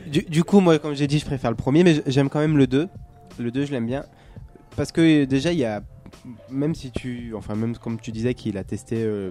du, 0.07 0.23
du 0.23 0.45
coup, 0.45 0.61
moi, 0.61 0.79
comme 0.79 0.95
j'ai 0.95 1.07
dit, 1.07 1.19
je 1.19 1.25
préfère 1.27 1.51
le 1.51 1.57
premier, 1.57 1.85
mais 1.85 2.03
j'aime 2.07 2.29
quand 2.29 2.41
même 2.41 2.57
le 2.57 2.67
2. 2.67 2.89
Le 3.39 3.51
2, 3.51 3.65
je 3.67 3.73
l'aime 3.73 3.87
bien. 3.87 4.05
Parce 4.77 4.93
que 4.93 5.25
déjà, 5.25 5.53
il 5.53 5.59
y 5.59 5.65
a. 5.65 5.83
Même 6.51 6.75
si 6.75 6.91
tu. 6.91 7.35
Enfin, 7.37 7.55
même 7.55 7.77
comme 7.77 7.99
tu 8.01 8.13
disais 8.13 8.35
qu'il 8.35 8.59
a 8.59 8.65
testé 8.65 8.97
euh, 8.99 9.31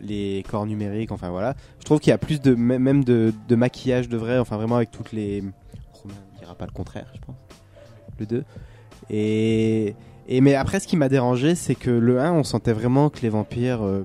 les 0.00 0.44
corps 0.48 0.66
numériques, 0.66 1.12
enfin 1.12 1.30
voilà. 1.30 1.54
Je 1.80 1.84
trouve 1.84 2.00
qu'il 2.00 2.10
y 2.10 2.14
a 2.14 2.18
plus 2.18 2.40
de 2.40 2.54
même 2.54 3.04
de, 3.04 3.32
de 3.48 3.54
maquillage 3.56 4.08
de 4.08 4.16
vrai, 4.16 4.38
enfin 4.38 4.56
vraiment 4.56 4.76
avec 4.76 4.90
toutes 4.90 5.12
les. 5.12 5.42
Romain 5.92 6.14
ne 6.34 6.38
dira 6.38 6.54
pas 6.54 6.66
le 6.66 6.72
contraire, 6.72 7.10
je 7.14 7.20
pense. 7.20 7.36
Le 8.18 8.26
2. 8.26 8.44
Et, 9.10 9.94
et 10.28 10.40
mais 10.40 10.54
après, 10.54 10.80
ce 10.80 10.86
qui 10.86 10.96
m'a 10.96 11.08
dérangé, 11.08 11.54
c'est 11.54 11.74
que 11.74 11.90
le 11.90 12.20
1, 12.20 12.32
on 12.32 12.44
sentait 12.44 12.72
vraiment 12.72 13.08
que 13.10 13.20
les 13.22 13.28
vampires. 13.30 13.82
euh, 13.82 14.02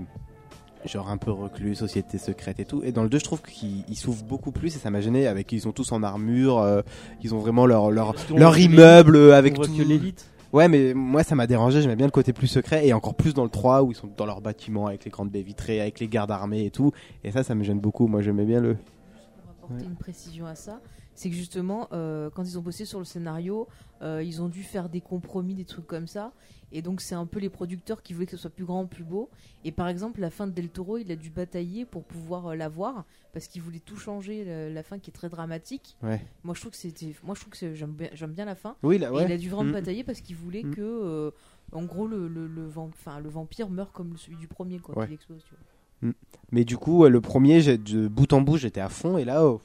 genre 0.85 1.09
un 1.09 1.17
peu 1.17 1.31
reclus, 1.31 1.75
société 1.75 2.17
secrète 2.17 2.59
et 2.59 2.65
tout. 2.65 2.81
Et 2.83 2.91
dans 2.91 3.03
le 3.03 3.09
2, 3.09 3.17
je 3.19 3.23
trouve 3.23 3.41
qu'ils 3.41 3.85
ils 3.87 3.95
s'ouvrent 3.95 4.25
beaucoup 4.25 4.51
plus 4.51 4.75
et 4.75 4.79
ça 4.79 4.89
m'a 4.89 4.99
gêné 4.99 5.27
avec 5.27 5.49
ils 5.53 5.61
sont 5.61 5.71
tous 5.71 5.91
en 5.93 6.03
armure, 6.03 6.59
euh, 6.59 6.81
ils 7.21 7.33
ont 7.33 7.39
vraiment 7.39 7.65
leur 7.65 7.89
leur, 7.89 8.13
leur 8.35 8.57
immeuble 8.57 9.31
avec 9.31 9.53
tout. 9.55 9.61
que 9.61 9.81
l'élite. 9.81 10.25
Ouais, 10.53 10.67
mais 10.67 10.93
moi 10.93 11.23
ça 11.23 11.34
m'a 11.35 11.47
dérangé, 11.47 11.81
j'aimais 11.81 11.95
bien 11.95 12.05
le 12.05 12.11
côté 12.11 12.31
plus 12.31 12.47
secret 12.47 12.88
et 12.88 12.93
encore 12.93 13.15
plus 13.15 13.34
dans 13.34 13.43
le 13.43 13.49
3 13.49 13.81
où 13.84 13.91
ils 13.91 13.95
sont 13.95 14.09
dans 14.15 14.25
leur 14.27 14.39
bâtiment 14.39 14.85
avec 14.88 15.03
les 15.03 15.09
grandes 15.11 15.31
baies 15.31 15.41
vitrées, 15.41 15.81
avec 15.81 15.99
les 15.99 16.07
gardes 16.07 16.30
armés 16.31 16.65
et 16.65 16.71
tout. 16.71 16.91
Et 17.23 17.31
ça, 17.31 17.43
ça 17.43 17.55
me 17.55 17.63
gêne 17.63 17.80
beaucoup. 17.80 18.07
Moi 18.07 18.21
j'aimais 18.21 18.45
bien 18.45 18.61
le. 18.61 18.75
pour 18.75 19.51
apporter 19.51 19.84
Ouais. 19.84 19.89
une 19.89 19.95
précision 19.95 20.45
à 20.45 20.53
ça, 20.55 20.80
c'est 21.15 21.30
que 21.30 21.35
justement, 21.35 21.88
euh, 21.91 22.30
quand 22.35 22.43
ils 22.43 22.59
ont 22.59 22.61
bossé 22.61 22.85
sur 22.85 22.99
le 22.99 23.05
scénario, 23.05 23.67
euh, 24.03 24.21
ils 24.23 24.41
ont 24.43 24.47
dû 24.49 24.61
faire 24.61 24.89
des 24.89 25.01
compromis, 25.01 25.55
des 25.55 25.65
trucs 25.65 25.88
comme 25.88 26.05
ça. 26.07 26.34
Et 26.75 26.81
donc, 26.81 26.99
c'est 27.01 27.15
un 27.15 27.25
peu 27.27 27.39
les 27.39 27.49
producteurs 27.49 28.01
qui 28.01 28.13
voulaient 28.13 28.25
que 28.25 28.31
ce 28.31 28.37
soit 28.37 28.49
plus 28.49 28.65
grand, 28.65 28.85
plus 28.87 29.03
beau. 29.03 29.29
Et 29.63 29.71
par 29.71 29.87
exemple, 29.87 30.19
la 30.19 30.29
fin 30.31 30.47
de 30.47 30.51
Del 30.51 30.69
Toro, 30.69 30.97
il 30.97 31.11
a 31.11 31.15
dû 31.15 31.29
batailler 31.29 31.85
pour 31.85 32.03
pouvoir 32.03 32.47
euh, 32.47 32.55
la 32.55 32.67
voir 32.67 33.05
parce 33.31 33.47
qu'il 33.47 33.61
voulait 33.61 33.79
tout 33.79 33.95
changer, 33.95 34.43
la, 34.43 34.69
la 34.69 34.83
fin 34.83 34.97
qui 34.99 35.09
est 35.11 35.13
très 35.13 35.29
dramatique. 35.29 35.95
Ouais. 36.03 36.19
Moi, 36.43 36.55
je 36.55 36.59
trouve 36.61 36.71
que 36.71 36.77
c'était, 36.77 37.13
moi, 37.23 37.35
je 37.35 37.41
trouve 37.41 37.53
que 37.53 37.73
j'aime 37.75 37.91
bien, 37.93 38.09
j'aime 38.13 38.31
bien 38.33 38.45
la 38.45 38.55
fin. 38.55 38.75
Oui, 38.83 38.97
là, 38.97 39.11
Et 39.13 39.25
il 39.25 39.31
a 39.31 39.37
dû 39.37 39.49
vraiment 39.49 39.69
Mm. 39.69 39.73
batailler 39.73 40.03
parce 40.03 40.19
qu'il 40.21 40.35
voulait 40.35 40.63
Mm. 40.63 40.75
que, 40.75 40.81
euh, 40.81 41.31
en 41.71 41.83
gros, 41.83 42.07
le, 42.07 42.27
le, 42.27 42.47
le, 42.47 42.67
vamp- 42.67 42.89
enfin, 42.93 43.19
le 43.19 43.29
vampire 43.29 43.69
meure 43.69 43.91
comme 43.91 44.17
celui 44.17 44.37
du 44.37 44.47
premier, 44.47 44.79
quoi, 44.79 44.97
Ouais. 44.97 45.05
qu'il 45.05 45.13
explose. 45.13 45.43
Tu 45.43 45.53
vois. 46.01 46.13
Mais 46.51 46.65
du 46.65 46.77
coup, 46.77 47.07
le 47.07 47.21
premier, 47.21 47.61
j'ai- 47.61 47.77
de 47.77 48.07
bout 48.07 48.33
en 48.33 48.41
bout, 48.41 48.57
j'étais 48.57 48.81
à 48.81 48.89
fond 48.89 49.17
et 49.17 49.25
là, 49.25 49.45
oh, 49.45 49.61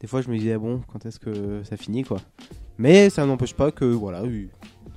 des 0.00 0.06
fois, 0.06 0.22
je 0.22 0.28
me 0.30 0.36
disais 0.38 0.56
bon, 0.58 0.80
quand 0.92 1.04
est-ce 1.06 1.18
que 1.20 1.62
ça 1.62 1.76
finit 1.76 2.04
quoi. 2.04 2.20
Mais 2.78 3.10
ça 3.10 3.26
n'empêche 3.26 3.54
pas 3.54 3.70
que 3.72 3.84
voilà, 3.84 4.22
oui, 4.22 4.48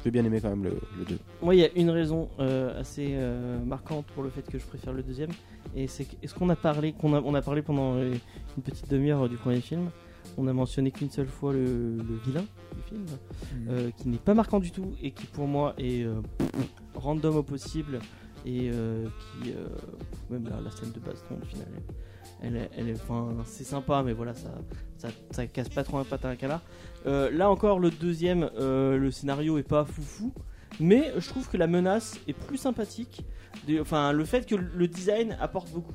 j'ai 0.04 0.12
bien 0.12 0.24
aimé 0.26 0.40
quand 0.42 0.50
même 0.50 0.64
le, 0.64 0.80
le 0.98 1.06
2. 1.06 1.18
Moi, 1.42 1.56
il 1.56 1.62
y 1.62 1.66
a 1.66 1.70
une 1.76 1.90
raison 1.90 2.30
euh, 2.40 2.80
assez 2.80 3.10
euh, 3.14 3.60
marquante 3.64 4.06
pour 4.08 4.24
le 4.24 4.30
fait 4.30 4.42
que 4.44 4.58
je 4.60 4.66
préfère 4.66 4.94
le 4.94 5.04
deuxième, 5.04 5.30
et 5.76 5.88
c'est 5.88 6.08
est-ce 6.24 6.34
qu'on 6.34 6.50
a 6.50 6.56
parlé, 6.56 6.94
qu'on 6.94 7.14
a, 7.14 7.22
on 7.22 7.34
a 7.36 7.42
parlé 7.42 7.62
pendant 7.62 7.96
euh, 7.96 8.14
une 8.58 8.64
petite 8.64 8.90
demi-heure 8.90 9.30
du 9.30 9.38
premier 9.38 9.62
film, 9.62 9.90
on 10.38 10.48
a 10.48 10.54
mentionné 10.54 10.92
qu'une 10.92 11.10
seule 11.10 11.28
fois 11.28 11.52
le, 11.54 11.98
le 11.98 12.16
vilain 12.26 12.46
du 12.76 12.82
film, 12.88 13.06
euh, 13.70 13.92
qui 13.98 14.08
n'est 14.10 14.18
pas 14.18 14.34
marquant 14.34 14.60
du 14.60 14.72
tout 14.72 14.94
et 15.02 15.12
qui 15.12 15.26
pour 15.26 15.46
moi 15.48 15.74
est 15.78 16.04
euh, 16.04 16.22
random 16.96 17.36
au 17.38 17.44
possible 17.44 18.00
et 18.46 18.70
euh, 18.72 19.06
qui 19.44 19.52
euh, 19.52 19.68
même 20.30 20.48
la, 20.48 20.62
la 20.62 20.72
scène 20.72 20.92
de 20.92 21.00
baston 21.00 21.36
au 21.42 21.46
final 21.46 21.68
elle, 22.42 22.56
est- 22.56 22.70
elle 22.78 22.90
est 22.90 22.94
enfin 22.94 23.30
c'est 23.46 23.64
sympa 23.64 24.02
mais 24.04 24.14
voilà 24.14 24.34
ça, 24.34 24.50
ça 24.98 25.10
ça 25.32 25.46
casse 25.48 25.70
pas 25.70 25.84
trop 25.84 25.98
un 26.00 26.04
patin 26.06 26.30
à 26.30 26.32
un 26.32 26.36
canard 26.36 26.62
là 27.06 27.50
encore 27.50 27.80
le 27.80 27.90
deuxième 27.90 28.50
euh, 28.60 28.98
le 28.98 29.12
scénario 29.12 29.58
est 29.58 29.64
pas 29.68 29.86
foufou 29.86 30.32
mais 30.80 31.12
je 31.18 31.28
trouve 31.30 31.50
que 31.50 31.58
la 31.58 31.68
menace 31.68 32.20
est 32.28 32.34
plus 32.34 32.58
sympathique 32.58 33.24
enfin 33.80 34.12
le 34.14 34.24
fait 34.26 34.46
que 34.48 34.56
le 34.56 34.88
design 34.88 35.38
apporte 35.40 35.70
beaucoup 35.72 35.94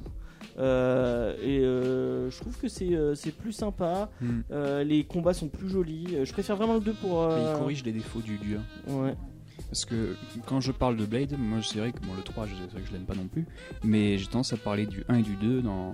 Euh, 0.59 1.35
et 1.43 1.61
euh, 1.61 2.31
je 2.31 2.41
trouve 2.41 2.57
que 2.57 2.67
c'est 2.69 2.95
euh, 2.95 3.15
plus 3.39 3.53
sympa 3.53 4.09
Mm. 4.23 4.41
Euh, 4.51 4.85
les 4.85 5.05
combats 5.05 5.35
sont 5.35 5.49
plus 5.49 5.69
jolis 5.69 6.07
Euh, 6.15 6.25
je 6.25 6.33
préfère 6.33 6.57
vraiment 6.57 6.75
le 6.75 6.81
2 6.81 6.93
pour 6.95 7.23
euh, 7.23 7.53
il 7.53 7.59
corrige 7.59 7.85
les 7.85 7.93
défauts 7.93 8.21
du, 8.23 8.39
du 8.39 8.57
1. 8.89 8.95
ouais 8.95 9.15
Parce 9.69 9.85
que 9.85 10.17
quand 10.47 10.61
je 10.63 10.73
parle 10.73 10.97
de 10.97 11.05
Blade, 11.05 11.35
moi 11.39 11.59
c'est 11.63 11.79
vrai 11.79 11.93
que 11.93 12.01
bon, 12.01 12.15
le 12.17 12.23
3, 12.23 12.47
je- 12.47 12.55
c'est 12.55 12.73
vrai 12.73 12.81
que 12.81 12.89
je 12.89 12.93
l'aime 12.93 13.05
pas 13.05 13.15
non 13.15 13.27
plus, 13.29 13.45
mais 13.85 14.17
j'ai 14.19 14.27
tendance 14.29 14.53
à 14.55 14.57
parler 14.57 14.87
du 14.87 15.05
1 15.09 15.17
et 15.19 15.23
du 15.23 15.37
2 15.37 15.61
dans. 15.61 15.93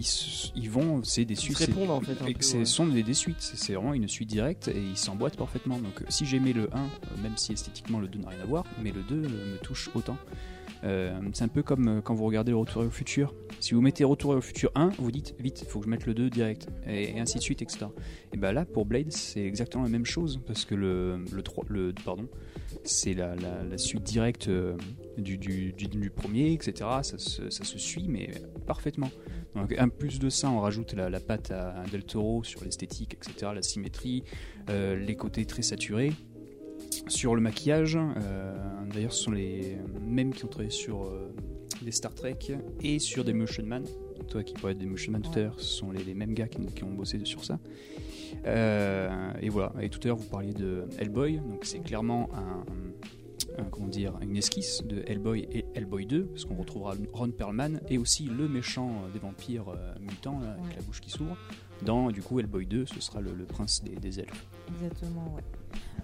Ils, 0.00 0.52
ils 0.56 0.70
vont, 0.70 1.02
c'est 1.04 1.24
des 1.24 1.34
Ils 1.34 1.36
suites. 1.36 1.58
répondent, 1.58 1.90
en 1.90 2.00
fait, 2.00 2.16
Ce 2.40 2.56
ouais. 2.56 2.64
sont 2.64 2.86
des, 2.86 3.02
des 3.02 3.14
suites, 3.14 3.36
c'est 3.40 3.74
vraiment 3.74 3.92
une 3.94 4.08
suite 4.08 4.28
directe 4.30 4.68
et 4.68 4.80
ils 4.80 4.96
s'emboîtent 4.96 5.36
parfaitement. 5.36 5.78
Donc 5.78 6.00
euh, 6.00 6.04
si 6.08 6.24
j'aimais 6.24 6.52
le 6.54 6.74
1, 6.74 6.78
euh, 6.78 6.86
même 7.22 7.36
si 7.36 7.52
esthétiquement 7.52 8.00
le 8.00 8.08
2 8.08 8.18
n'a 8.20 8.30
rien 8.30 8.40
à 8.42 8.46
voir, 8.46 8.64
mais 8.82 8.92
le 8.92 9.02
2 9.02 9.14
euh, 9.14 9.52
me 9.52 9.58
touche 9.58 9.90
autant. 9.94 10.16
Euh, 10.82 11.20
c'est 11.34 11.44
un 11.44 11.48
peu 11.48 11.62
comme 11.62 12.00
quand 12.02 12.14
vous 12.14 12.24
regardez 12.24 12.52
le 12.52 12.56
Retour 12.56 12.82
au 12.82 12.88
futur. 12.90 13.34
Si 13.60 13.74
vous 13.74 13.82
mettez 13.82 14.02
Retour 14.04 14.30
au 14.30 14.40
futur 14.40 14.70
1, 14.74 14.92
vous 14.98 15.10
dites 15.10 15.34
vite, 15.38 15.60
il 15.60 15.68
faut 15.68 15.78
que 15.80 15.84
je 15.84 15.90
mette 15.90 16.06
le 16.06 16.14
2 16.14 16.30
direct, 16.30 16.68
et, 16.86 17.10
et 17.16 17.20
ainsi 17.20 17.36
de 17.36 17.42
suite, 17.42 17.60
etc. 17.60 17.86
Et 18.32 18.38
ben 18.38 18.52
là, 18.52 18.64
pour 18.64 18.86
Blade, 18.86 19.12
c'est 19.12 19.44
exactement 19.44 19.84
la 19.84 19.90
même 19.90 20.06
chose, 20.06 20.40
parce 20.46 20.64
que 20.64 20.74
le, 20.74 21.22
le, 21.30 21.42
3, 21.42 21.64
le 21.68 21.92
pardon, 22.02 22.26
c'est 22.84 23.14
la, 23.14 23.34
la, 23.36 23.62
la 23.62 23.78
suite 23.78 24.02
directe 24.02 24.48
euh, 24.48 24.76
du, 25.18 25.38
du, 25.38 25.72
du, 25.72 25.86
du 25.86 26.10
premier, 26.10 26.52
etc. 26.52 26.72
Ça 27.02 27.18
se, 27.18 27.50
ça 27.50 27.64
se 27.64 27.78
suit, 27.78 28.06
mais 28.08 28.30
parfaitement. 28.66 29.10
Donc, 29.54 29.74
un 29.76 29.88
plus 29.88 30.18
de 30.18 30.28
ça, 30.30 30.50
on 30.50 30.60
rajoute 30.60 30.94
la, 30.94 31.10
la 31.10 31.20
patte 31.20 31.50
à, 31.50 31.80
à 31.80 31.86
Del 31.86 32.04
Toro 32.04 32.44
sur 32.44 32.64
l'esthétique, 32.64 33.14
etc., 33.14 33.52
la 33.54 33.62
symétrie, 33.62 34.22
euh, 34.68 34.96
les 34.96 35.16
côtés 35.16 35.44
très 35.44 35.62
saturés. 35.62 36.12
Sur 37.08 37.34
le 37.34 37.40
maquillage, 37.40 37.96
euh, 37.96 38.54
d'ailleurs, 38.92 39.12
ce 39.12 39.24
sont 39.24 39.32
les 39.32 39.76
mêmes 40.00 40.32
qui 40.32 40.44
ont 40.44 40.48
travaillé 40.48 40.70
sur 40.70 41.12
des 41.82 41.92
Star 41.92 42.14
Trek 42.14 42.38
et 42.82 42.98
sur 42.98 43.24
des 43.24 43.32
Motion 43.32 43.64
Man. 43.64 43.84
Toi 44.28 44.42
qui 44.42 44.54
parlais 44.54 44.74
des 44.74 44.86
Motion 44.86 45.12
Man 45.12 45.22
tout 45.22 45.36
à 45.38 45.42
l'heure, 45.42 45.58
ce 45.58 45.66
sont 45.66 45.90
les, 45.90 46.04
les 46.04 46.14
mêmes 46.14 46.34
gars 46.34 46.48
qui, 46.48 46.64
qui 46.66 46.84
ont 46.84 46.92
bossé 46.92 47.18
sur 47.24 47.44
ça. 47.44 47.58
Euh, 48.46 49.32
et 49.40 49.48
voilà. 49.48 49.72
Et 49.80 49.88
tout 49.88 50.00
à 50.04 50.06
l'heure, 50.08 50.16
vous 50.16 50.28
parliez 50.28 50.52
de 50.52 50.84
Hellboy, 50.98 51.38
donc 51.38 51.64
c'est 51.64 51.80
clairement 51.80 52.28
un, 52.34 52.64
un- 53.60 53.64
comment 53.64 53.88
dire, 53.88 54.14
une 54.22 54.36
esquisse 54.36 54.82
de 54.84 55.02
Hellboy 55.06 55.46
et 55.52 55.64
Hellboy 55.74 56.06
2, 56.06 56.24
parce 56.26 56.44
qu'on 56.44 56.54
retrouvera 56.56 56.94
Ron 57.12 57.30
Perlman 57.30 57.80
et 57.88 57.98
aussi 57.98 58.24
le 58.24 58.48
méchant 58.48 59.02
des 59.12 59.18
vampires 59.18 59.68
euh, 59.68 59.94
mutants 60.00 60.38
là, 60.40 60.56
avec 60.62 60.76
la 60.76 60.82
bouche 60.82 61.00
qui 61.00 61.10
s'ouvre. 61.10 61.36
Dans 61.84 62.10
du 62.10 62.22
coup 62.22 62.38
Hellboy 62.40 62.66
2, 62.66 62.86
ce 62.86 63.00
sera 63.00 63.20
le, 63.20 63.32
le 63.34 63.44
prince 63.44 63.82
des, 63.82 63.96
des 63.96 64.20
elfes. 64.20 64.46
Exactement, 64.74 65.34
ouais. 65.34 65.42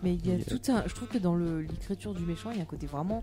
Mais 0.03 0.15
il 0.15 0.27
y 0.27 0.32
a 0.32 0.39
tout 0.44 0.61
un. 0.70 0.82
Je 0.86 0.94
trouve 0.94 1.09
que 1.09 1.19
dans 1.19 1.36
l'écriture 1.36 2.15
du 2.15 2.24
méchant, 2.24 2.51
il 2.51 2.57
y 2.57 2.61
a 2.61 2.62
un 2.62 2.66
côté 2.66 2.86
vraiment 2.86 3.23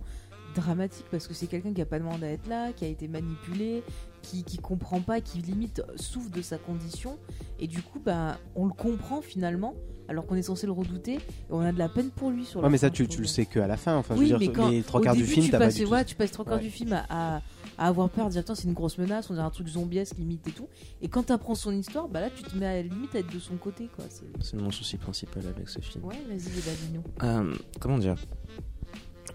dramatique 0.55 1.05
parce 1.11 1.27
que 1.27 1.33
c'est 1.33 1.47
quelqu'un 1.47 1.73
qui 1.73 1.81
a 1.81 1.85
pas 1.85 1.99
demandé 1.99 2.25
à 2.25 2.31
être 2.31 2.47
là, 2.47 2.71
qui 2.73 2.85
a 2.85 2.87
été 2.87 3.07
manipulé, 3.07 3.83
qui, 4.23 4.43
qui 4.43 4.57
comprend 4.57 5.01
pas, 5.01 5.21
qui 5.21 5.37
limite 5.39 5.83
souffre 5.95 6.31
de 6.31 6.41
sa 6.41 6.57
condition. 6.57 7.19
Et 7.59 7.67
du 7.67 7.81
coup, 7.83 7.99
bah, 8.03 8.37
on 8.55 8.65
le 8.65 8.71
comprend 8.73 9.21
finalement, 9.21 9.75
alors 10.07 10.25
qu'on 10.25 10.35
est 10.35 10.41
censé 10.41 10.65
le 10.65 10.71
redouter. 10.71 11.13
Et 11.15 11.19
on 11.51 11.59
a 11.59 11.71
de 11.71 11.77
la 11.77 11.89
peine 11.89 12.09
pour 12.09 12.31
lui 12.31 12.45
sur 12.45 12.59
la 12.61 12.67
Ouais, 12.67 12.71
mais 12.71 12.77
ça, 12.79 12.89
tu, 12.89 13.05
le 13.05 13.25
sais 13.27 13.45
que 13.45 13.59
à 13.59 13.67
la 13.67 13.77
fin. 13.77 13.95
Enfin, 13.95 14.15
oui, 14.17 14.27
je 14.27 14.33
veux 14.33 14.39
mais 14.39 14.47
dire, 14.47 14.55
quand, 14.55 14.69
les 14.69 14.81
trois 14.81 15.01
quarts 15.01 15.15
du 15.15 15.25
film, 15.25 15.45
tu 15.45 15.51
t'as 15.51 15.59
pas 15.59 15.65
passes, 15.65 15.75
du 15.75 15.83
tout. 15.83 15.91
ouais, 15.91 16.03
tu 16.05 16.15
passes 16.15 16.31
trois 16.31 16.45
quarts 16.45 16.55
Ouais. 16.55 16.63
du 16.63 16.71
film 16.71 16.93
à, 16.93 17.05
à- 17.09 17.41
à 17.77 17.87
avoir 17.87 18.07
peur, 18.09 18.27
à 18.27 18.29
dire 18.29 18.43
tiens, 18.45 18.53
c'est 18.55 18.67
une 18.67 18.73
grosse 18.73 18.97
menace, 18.99 19.29
on 19.29 19.33
dirait 19.33 19.45
un 19.45 19.49
truc 19.49 19.67
zombiesque 19.67 20.15
limite 20.17 20.47
et 20.47 20.51
tout. 20.51 20.67
Et 21.01 21.07
quand 21.09 21.23
t'apprends 21.23 21.55
son 21.55 21.71
histoire, 21.71 22.07
bah 22.07 22.21
là, 22.21 22.29
tu 22.29 22.43
te 22.43 22.55
mets 22.55 22.65
à 22.67 22.73
la 22.75 22.81
limite 22.83 23.15
à 23.15 23.19
être 23.19 23.33
de 23.33 23.39
son 23.39 23.55
côté, 23.55 23.89
quoi. 23.95 24.05
C'est- 24.41 24.55
mon 24.57 24.71
souci 24.71 24.97
principal 24.97 25.43
avec 25.47 25.67
ce 25.69 25.79
film. 25.79 26.05
Ouais, 26.05 26.15
vas-y, 26.29 26.37
dis-nous. 26.39 27.03
Euh, 27.23 27.53
comment 27.79 27.97
dire? 27.97 28.15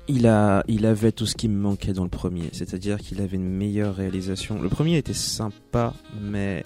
Il, 0.08 0.26
a, 0.26 0.64
il 0.68 0.86
avait 0.86 1.12
tout 1.12 1.26
ce 1.26 1.34
qui 1.34 1.48
me 1.48 1.58
manquait 1.58 1.92
dans 1.92 2.04
le 2.04 2.10
premier, 2.10 2.48
c'est-à-dire 2.52 2.98
qu'il 2.98 3.20
avait 3.20 3.36
une 3.36 3.48
meilleure 3.48 3.94
réalisation. 3.94 4.60
Le 4.60 4.68
premier 4.68 4.96
était 4.96 5.12
sympa, 5.12 5.94
mais 6.20 6.64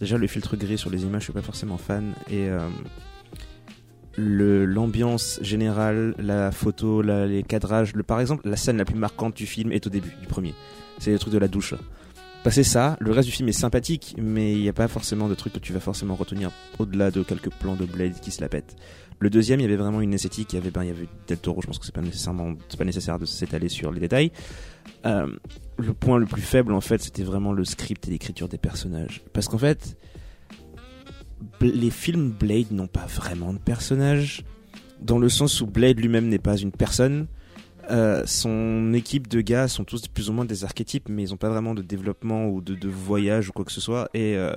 déjà 0.00 0.16
le 0.16 0.26
filtre 0.26 0.56
gris 0.56 0.78
sur 0.78 0.90
les 0.90 1.02
images, 1.02 1.22
je 1.22 1.24
suis 1.24 1.32
pas 1.32 1.42
forcément 1.42 1.76
fan. 1.76 2.14
Et 2.30 2.48
euh, 2.48 2.58
l'ambiance 4.16 5.38
générale, 5.42 6.14
la 6.18 6.50
photo, 6.50 7.02
les 7.02 7.42
cadrages, 7.42 7.92
par 8.06 8.20
exemple, 8.20 8.48
la 8.48 8.56
scène 8.56 8.78
la 8.78 8.84
plus 8.84 8.96
marquante 8.98 9.36
du 9.36 9.46
film 9.46 9.70
est 9.70 9.86
au 9.86 9.90
début, 9.90 10.14
du 10.20 10.26
premier. 10.26 10.54
C'est 10.98 11.12
le 11.12 11.18
truc 11.18 11.32
de 11.32 11.38
la 11.38 11.48
douche. 11.48 11.74
Passer 12.42 12.62
ça, 12.62 12.96
le 13.00 13.10
reste 13.10 13.28
du 13.28 13.34
film 13.34 13.48
est 13.48 13.52
sympathique, 13.52 14.14
mais 14.16 14.52
il 14.52 14.62
n'y 14.62 14.68
a 14.68 14.72
pas 14.72 14.88
forcément 14.88 15.28
de 15.28 15.34
trucs 15.34 15.52
que 15.52 15.58
tu 15.58 15.72
vas 15.72 15.80
forcément 15.80 16.14
retenir 16.14 16.50
au-delà 16.78 17.10
de 17.10 17.22
quelques 17.22 17.50
plans 17.50 17.76
de 17.76 17.84
Blade 17.84 18.18
qui 18.20 18.30
se 18.30 18.40
la 18.40 18.48
pètent. 18.48 18.76
Le 19.20 19.30
deuxième, 19.30 19.58
il 19.60 19.64
y 19.64 19.66
avait 19.66 19.76
vraiment 19.76 20.00
une 20.00 20.14
esthétique, 20.14 20.52
il 20.52 20.56
y 20.56 20.58
avait, 20.58 20.70
ben, 20.70 20.84
il 20.84 20.88
y 20.88 20.90
avait 20.90 21.08
Del 21.26 21.38
Toro, 21.38 21.60
je 21.60 21.66
pense 21.66 21.78
que 21.78 21.86
c'est 21.86 21.94
pas 21.94 22.00
nécessairement, 22.00 22.54
c'est 22.68 22.78
pas 22.78 22.84
nécessaire 22.84 23.18
de 23.18 23.24
s'étaler 23.24 23.68
sur 23.68 23.90
les 23.90 24.00
détails. 24.00 24.30
Euh, 25.06 25.26
le 25.76 25.92
point 25.92 26.18
le 26.18 26.26
plus 26.26 26.42
faible, 26.42 26.72
en 26.72 26.80
fait, 26.80 27.02
c'était 27.02 27.24
vraiment 27.24 27.52
le 27.52 27.64
script 27.64 28.06
et 28.06 28.10
l'écriture 28.10 28.48
des 28.48 28.58
personnages. 28.58 29.22
Parce 29.32 29.48
qu'en 29.48 29.58
fait, 29.58 29.96
les 31.60 31.90
films 31.90 32.30
Blade 32.30 32.70
n'ont 32.70 32.86
pas 32.86 33.06
vraiment 33.06 33.52
de 33.52 33.58
personnages, 33.58 34.44
dans 35.00 35.18
le 35.18 35.28
sens 35.28 35.60
où 35.60 35.66
Blade 35.66 35.98
lui-même 35.98 36.28
n'est 36.28 36.38
pas 36.38 36.56
une 36.56 36.72
personne. 36.72 37.26
Euh, 37.90 38.24
son 38.26 38.92
équipe 38.92 39.28
de 39.28 39.40
gars 39.40 39.66
sont 39.66 39.84
tous 39.84 40.08
plus 40.08 40.28
ou 40.28 40.32
moins 40.32 40.44
des 40.44 40.64
archétypes, 40.64 41.08
mais 41.08 41.24
ils 41.24 41.30
n'ont 41.30 41.36
pas 41.36 41.48
vraiment 41.48 41.74
de 41.74 41.82
développement 41.82 42.46
ou 42.46 42.60
de, 42.60 42.74
de 42.74 42.88
voyage 42.88 43.48
ou 43.48 43.52
quoi 43.52 43.64
que 43.64 43.72
ce 43.72 43.80
soit. 43.80 44.10
Et 44.14 44.36
euh, 44.36 44.52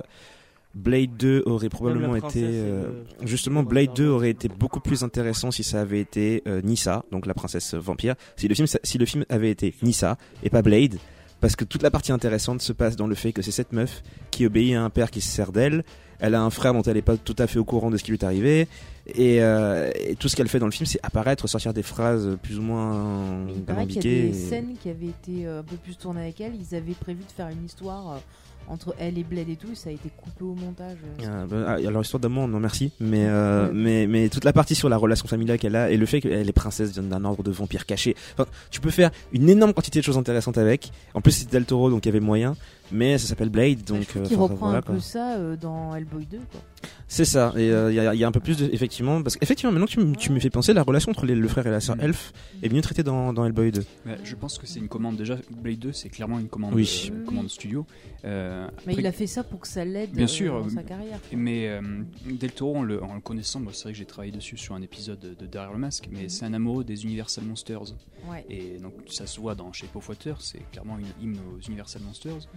Blade 0.74 1.16
2 1.18 1.42
aurait 1.46 1.68
probablement 1.68 2.16
été. 2.16 2.40
et 2.40 2.44
euh, 2.46 3.04
le- 3.20 3.26
justement, 3.26 3.62
Blade 3.62 3.86
vampire 3.88 3.94
2 3.94 4.04
vampire. 4.04 4.16
aurait 4.16 4.30
été 4.30 4.48
beaucoup 4.48 4.80
plus 4.80 5.02
intéressant 5.02 5.50
si 5.50 5.64
ça 5.64 5.80
avait 5.80 6.00
été 6.00 6.42
euh, 6.46 6.60
Nissa, 6.62 7.04
donc 7.12 7.26
la 7.26 7.34
princesse 7.34 7.74
vampire. 7.74 8.14
Si 8.36 8.48
le, 8.48 8.54
film, 8.54 8.66
si 8.82 8.98
le 8.98 9.06
film 9.06 9.24
avait 9.28 9.50
été 9.50 9.74
Nissa 9.82 10.16
et 10.42 10.50
pas 10.50 10.62
Blade, 10.62 10.96
parce 11.40 11.56
que 11.56 11.64
toute 11.64 11.82
la 11.82 11.90
partie 11.90 12.12
intéressante 12.12 12.62
se 12.62 12.72
passe 12.72 12.96
dans 12.96 13.06
le 13.06 13.14
fait 13.14 13.32
que 13.32 13.42
c'est 13.42 13.50
cette 13.50 13.72
meuf 13.72 14.02
qui 14.30 14.46
obéit 14.46 14.74
à 14.74 14.82
un 14.82 14.90
père 14.90 15.10
qui 15.10 15.20
se 15.20 15.28
sert 15.28 15.52
d'elle. 15.52 15.84
Elle 16.20 16.36
a 16.36 16.40
un 16.42 16.50
frère 16.50 16.72
dont 16.72 16.82
elle 16.82 16.94
n'est 16.94 17.02
pas 17.02 17.16
tout 17.16 17.34
à 17.36 17.48
fait 17.48 17.58
au 17.58 17.64
courant 17.64 17.90
de 17.90 17.96
ce 17.96 18.04
qui 18.04 18.12
lui 18.12 18.16
est 18.18 18.24
arrivé. 18.24 18.68
Et, 19.16 19.42
euh, 19.42 19.90
et 19.96 20.14
tout 20.14 20.28
ce 20.28 20.36
qu'elle 20.36 20.46
fait 20.46 20.60
dans 20.60 20.66
le 20.66 20.72
film, 20.72 20.86
c'est 20.86 21.00
apparaître, 21.02 21.48
sortir 21.48 21.74
des 21.74 21.82
phrases 21.82 22.38
plus 22.44 22.60
ou 22.60 22.62
moins 22.62 23.44
Il 23.48 23.64
qu'il 23.88 23.96
y 23.96 23.98
a 23.98 24.02
des 24.28 24.32
scènes 24.32 24.76
qui 24.80 24.88
avaient 24.88 25.06
été 25.06 25.46
euh, 25.48 25.58
un 25.58 25.62
peu 25.64 25.74
plus 25.74 25.96
tournées 25.98 26.20
avec 26.22 26.40
elle. 26.40 26.52
Ils 26.54 26.76
avaient 26.76 26.92
prévu 26.92 27.24
de 27.24 27.32
faire 27.32 27.48
une 27.48 27.64
histoire 27.64 28.12
euh, 28.12 28.18
entre 28.68 28.94
elle 28.98 29.18
et 29.18 29.24
Bled 29.24 29.48
et 29.48 29.56
tout. 29.56 29.74
Ça 29.74 29.90
a 29.90 29.92
été 29.92 30.10
coupé 30.16 30.44
au 30.44 30.54
montage. 30.54 30.96
Ah, 31.24 31.44
bah, 31.48 31.64
ah, 31.66 31.72
alors 31.86 32.02
histoire 32.02 32.20
d'amour 32.20 32.48
non 32.48 32.60
merci 32.60 32.92
mais, 33.00 33.26
euh, 33.26 33.66
Ouais. 33.68 33.72
mais 33.74 34.06
mais 34.06 34.28
toute 34.28 34.44
la 34.44 34.52
partie 34.52 34.74
sur 34.74 34.88
la 34.88 34.96
relation 34.96 35.26
familiale 35.28 35.58
qu'elle 35.58 35.76
a 35.76 35.90
et 35.90 35.96
le 35.96 36.06
fait 36.06 36.20
qu'elle 36.20 36.48
est 36.48 36.52
princesse 36.52 36.92
d'un- 36.92 37.02
d'un 37.02 37.24
ordre 37.24 37.42
de 37.42 37.50
vampires 37.50 37.86
caché 37.86 38.16
enfin, 38.34 38.46
tu 38.70 38.80
peux 38.80 38.90
faire 38.90 39.10
une 39.32 39.48
énorme 39.48 39.72
quantité 39.74 39.98
de 40.00 40.04
choses 40.04 40.18
intéressantes 40.18 40.58
avec 40.58 40.90
en 41.14 41.20
plus 41.20 41.32
c'est 41.32 41.50
Del 41.50 41.64
Toro 41.64 41.90
donc 41.90 42.04
il 42.04 42.08
y 42.08 42.10
avait 42.10 42.20
moyen 42.20 42.56
mais 42.90 43.18
ça 43.18 43.26
s'appelle 43.26 43.48
Blade 43.50 43.82
donc 43.84 44.06
je 44.14 44.18
trouve 44.20 44.32
euh, 44.32 44.36
reprend 44.52 44.66
voilà, 44.66 44.78
un 44.78 44.82
peu 44.82 45.00
ça 45.00 45.34
euh, 45.36 45.56
dans 45.56 45.94
Hellboy 45.94 46.26
2. 46.26 46.38
Quoi. 46.50 46.60
C'est 47.08 47.24
ça 47.24 47.52
et 47.56 47.70
euh, 47.70 47.90
il 47.92 47.96
y, 47.96 48.00
a- 48.00 48.14
il 48.14 48.20
y 48.20 48.24
a 48.24 48.28
un 48.28 48.32
peu 48.32 48.40
plus 48.40 48.56
de 48.58 48.68
effectivement 48.72 49.22
parce 49.22 49.36
qu'effectivement 49.36 49.72
maintenant 49.72 49.86
que 49.86 49.92
tu, 49.92 50.00
me- 50.00 50.14
tu 50.16 50.32
me 50.32 50.40
fais 50.40 50.50
penser 50.50 50.72
la 50.72 50.82
relation 50.82 51.10
entre 51.10 51.26
les- 51.26 51.34
le 51.34 51.48
frère 51.48 51.66
et 51.66 51.70
la 51.70 51.80
sœur 51.80 51.96
Mm. 51.96 52.00
Elf 52.02 52.32
est 52.62 52.72
mieux 52.72 52.80
traitée 52.80 53.02
dans, 53.02 53.32
dans 53.32 53.44
Hellboy 53.44 53.70
2 53.72 53.84
Ouais, 54.06 54.18
je 54.24 54.34
pense 54.34 54.58
que 54.58 54.66
c'est 54.66 54.78
une 54.80 54.88
commande 54.88 55.16
déjà. 55.16 55.36
Blade 55.50 55.78
2, 55.78 55.92
c'est 55.92 56.08
clairement 56.08 56.38
une 56.38 56.48
commande, 56.48 56.74
Oui. 56.74 57.10
euh, 57.12 57.24
commande 57.24 57.48
studio. 57.50 57.86
Euh, 58.24 58.66
Mais 58.86 58.92
après- 58.92 59.02
il 59.02 59.06
a 59.06 59.12
fait 59.12 59.26
ça 59.26 59.42
pour 59.44 59.60
que 59.60 59.68
ça 59.68 59.84
l'aide 59.84 60.10
Bien 60.12 60.24
euh, 60.24 60.28
sûr, 60.28 60.60
dans 60.60 60.66
euh, 60.66 60.70
sa 60.70 60.82
carrière. 60.82 61.18
Mais 61.32 61.68
euh, 61.68 61.80
Del 62.26 62.52
Toro, 62.52 62.76
en 62.76 62.82
le, 62.82 63.02
en 63.02 63.14
le 63.14 63.20
connaissant, 63.20 63.60
moi, 63.60 63.72
c'est 63.74 63.84
vrai 63.84 63.92
que 63.92 63.98
j'ai 63.98 64.04
travaillé 64.04 64.32
dessus 64.32 64.56
sur 64.56 64.74
un 64.74 64.82
épisode 64.82 65.18
de, 65.20 65.34
de 65.34 65.46
Derrière 65.46 65.72
le 65.72 65.78
Masque, 65.78 66.08
mais 66.10 66.28
c'est 66.28 66.44
un 66.44 66.54
amoureux 66.54 66.84
des 66.84 67.04
Universal 67.04 67.44
Monsters. 67.44 67.94
Ouais. 68.30 68.44
Et 68.48 68.78
donc 68.80 68.92
ça 69.08 69.26
se 69.26 69.40
voit 69.40 69.54
dans 69.54 69.72
Shape 69.72 69.94
of 69.96 70.08
Water, 70.08 70.40
c'est 70.40 70.62
clairement 70.70 70.96
une 70.98 71.06
hymne 71.22 71.38
aux 71.38 71.60
Universal 71.66 72.02
Monsters. 72.02 72.48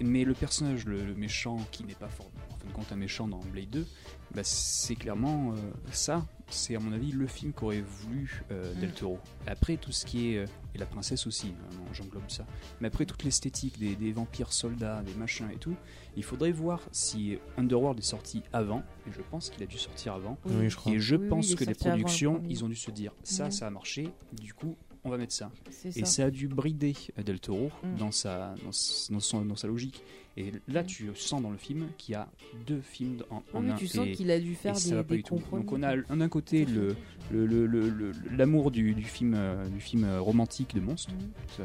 Mais 0.00 0.24
le 0.24 0.34
personnage, 0.34 0.84
le, 0.84 1.04
le 1.04 1.14
méchant, 1.14 1.58
qui 1.72 1.84
n'est 1.84 1.94
pas 1.94 2.08
fort, 2.08 2.30
en 2.52 2.56
fin 2.56 2.66
de 2.68 2.72
compte 2.72 2.92
un 2.92 2.96
méchant 2.96 3.26
dans 3.28 3.40
Blade 3.52 3.70
2, 3.70 3.86
bah, 4.34 4.42
c'est 4.44 4.94
clairement 4.96 5.52
euh, 5.52 5.56
ça. 5.92 6.24
C'est 6.50 6.74
à 6.76 6.78
mon 6.80 6.92
avis 6.92 7.12
le 7.12 7.26
film 7.26 7.52
qu'aurait 7.52 7.82
voulu 7.82 8.42
euh, 8.52 8.72
Del 8.74 8.92
Toro. 8.92 9.18
Après 9.46 9.76
tout 9.76 9.92
ce 9.92 10.06
qui 10.06 10.32
est... 10.32 10.38
euh, 10.38 10.46
et 10.74 10.78
la 10.78 10.86
princesse 10.86 11.26
aussi, 11.26 11.48
hein, 11.48 11.76
j'englobe 11.92 12.22
ça. 12.28 12.46
Mais 12.80 12.88
après 12.88 13.04
toute 13.04 13.22
l'esthétique 13.24 13.78
des, 13.78 13.96
des 13.96 14.12
vampires 14.12 14.52
soldats, 14.52 15.02
des 15.02 15.14
machins 15.14 15.48
et 15.52 15.56
tout, 15.56 15.74
il 16.16 16.22
faudrait 16.24 16.52
voir 16.52 16.80
si 16.92 17.36
Underworld 17.58 17.98
est 17.98 18.02
sorti 18.02 18.42
avant, 18.52 18.82
et 19.06 19.12
je 19.12 19.20
pense 19.30 19.50
qu'il 19.50 19.62
a 19.62 19.66
dû 19.66 19.76
sortir 19.78 20.14
avant. 20.14 20.38
Oui, 20.46 20.70
je 20.70 20.76
crois. 20.76 20.92
Et 20.92 21.00
je 21.00 21.16
Oui, 21.16 21.28
pense 21.28 21.54
que 21.54 21.64
les 21.64 21.72
le 21.72 21.74
productions, 21.74 22.42
ils 22.48 22.64
ont 22.64 22.68
dû 22.68 22.76
se 22.76 22.90
dire 22.90 23.12
ça, 23.24 23.50
ça 23.50 23.66
a 23.66 23.70
marché, 23.70 24.08
du 24.32 24.54
coup, 24.54 24.76
on 25.08 25.10
va 25.10 25.18
mettre 25.18 25.32
ça. 25.32 25.50
Et 25.84 25.92
ça. 26.00 26.04
ça 26.06 26.24
a 26.26 26.30
dû 26.30 26.48
brider 26.48 26.94
Del 27.24 27.40
Toro 27.40 27.70
Mm. 27.82 27.96
dans, 27.96 28.10
sa, 28.12 28.54
dans, 28.62 28.70
dans 29.14 29.20
son- 29.20 29.44
dans 29.44 29.56
sa 29.56 29.66
logique. 29.68 30.02
Et 30.36 30.52
là, 30.68 30.84
tu 30.84 31.10
sens 31.16 31.42
dans 31.42 31.50
le 31.50 31.56
film 31.56 31.88
qu'il 31.98 32.12
y 32.12 32.14
a 32.14 32.28
deux 32.66 32.80
films 32.80 33.22
en, 33.30 33.42
en 33.54 33.62
Oui, 33.64 33.70
un. 33.70 33.74
tu 33.74 33.88
sens 33.88 34.06
qu'il 34.14 34.30
a 34.30 34.38
dû 34.38 34.54
faire 34.54 34.74
des, 34.74 34.90
va 34.94 35.02
pas 35.02 35.10
des 35.10 35.16
du 35.16 35.22
tout. 35.24 35.34
compromis. 35.34 35.64
Donc 35.64 35.72
on 35.72 35.82
a 35.82 35.96
un 36.08 36.16
d'un 36.16 36.28
côté 36.28 36.64
le 36.64 36.94
le- 37.32 37.44
le- 37.46 37.66
le- 37.66 37.88
le- 37.90 38.12
l'amour 38.36 38.70
du, 38.70 38.94
du 38.94 39.02
film 39.04 39.34
euh, 39.34 39.66
du 39.68 39.80
film 39.80 40.04
euh, 40.04 40.20
romantique 40.20 40.74
de 40.76 40.80
monstre. 40.80 41.12
Ça, 41.56 41.64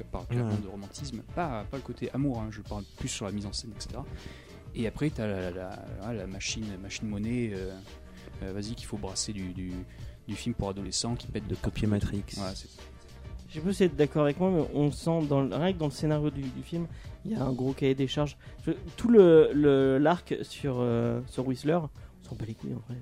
on 0.00 0.04
parle 0.04 0.26
de 0.62 0.68
romantisme, 0.68 1.22
pas, 1.34 1.64
pas 1.70 1.76
le 1.76 1.82
côté 1.82 2.10
amour. 2.12 2.40
hein, 2.40 2.48
je 2.50 2.60
parle 2.62 2.84
plus 2.98 3.08
sur 3.08 3.26
la 3.26 3.32
mise 3.32 3.44
en 3.46 3.52
scène, 3.52 3.72
etc. 3.74 4.00
Et 4.74 4.86
après, 4.86 5.10
tu 5.10 5.20
as 5.20 5.26
la, 5.26 5.50
la- 5.50 5.84
la- 6.02 6.12
la 6.14 6.26
machine 6.26 6.64
machine 6.82 7.08
monnaie. 7.08 7.50
euh, 7.54 7.74
euh, 8.42 8.52
Vas-y, 8.52 8.74
qu'il 8.74 8.86
faut 8.86 8.98
brasser 8.98 9.32
du, 9.32 9.52
du, 9.54 9.72
du 10.28 10.34
film 10.34 10.54
pour 10.54 10.68
adolescents 10.70 11.14
qui 11.14 11.26
pète 11.26 11.46
de 11.46 11.54
Copier 11.54 11.86
Matrix. 11.86 12.22
Ouais, 12.36 12.42
c'est- 12.54 12.68
Je 13.48 13.60
peux 13.60 13.70
être 13.82 13.96
d'accord 13.96 14.24
avec 14.24 14.38
moi, 14.40 14.50
mais 14.50 14.62
on 14.74 14.90
sent 14.90 15.26
dans 15.28 15.40
le, 15.42 15.54
rien 15.54 15.72
que 15.72 15.78
dans 15.78 15.86
le 15.86 15.90
scénario 15.92 16.30
du, 16.30 16.42
du 16.42 16.62
film, 16.62 16.86
il 17.24 17.32
y 17.32 17.34
a 17.34 17.42
un 17.44 17.52
gros 17.52 17.72
cahier 17.72 17.94
des 17.94 18.08
charges. 18.08 18.36
Je- 18.66 18.72
tout 18.96 19.08
le 19.08 19.50
le- 19.54 19.98
l'arc 19.98 20.34
sur 20.42 20.76
euh, 20.80 21.20
sur 21.28 21.46
Whistler, 21.46 21.76
on 21.76 22.28
s'en 22.28 22.34
bat 22.34 22.44
les 22.46 22.54
couilles 22.54 22.74
en 22.74 22.82
vrai. 22.88 22.96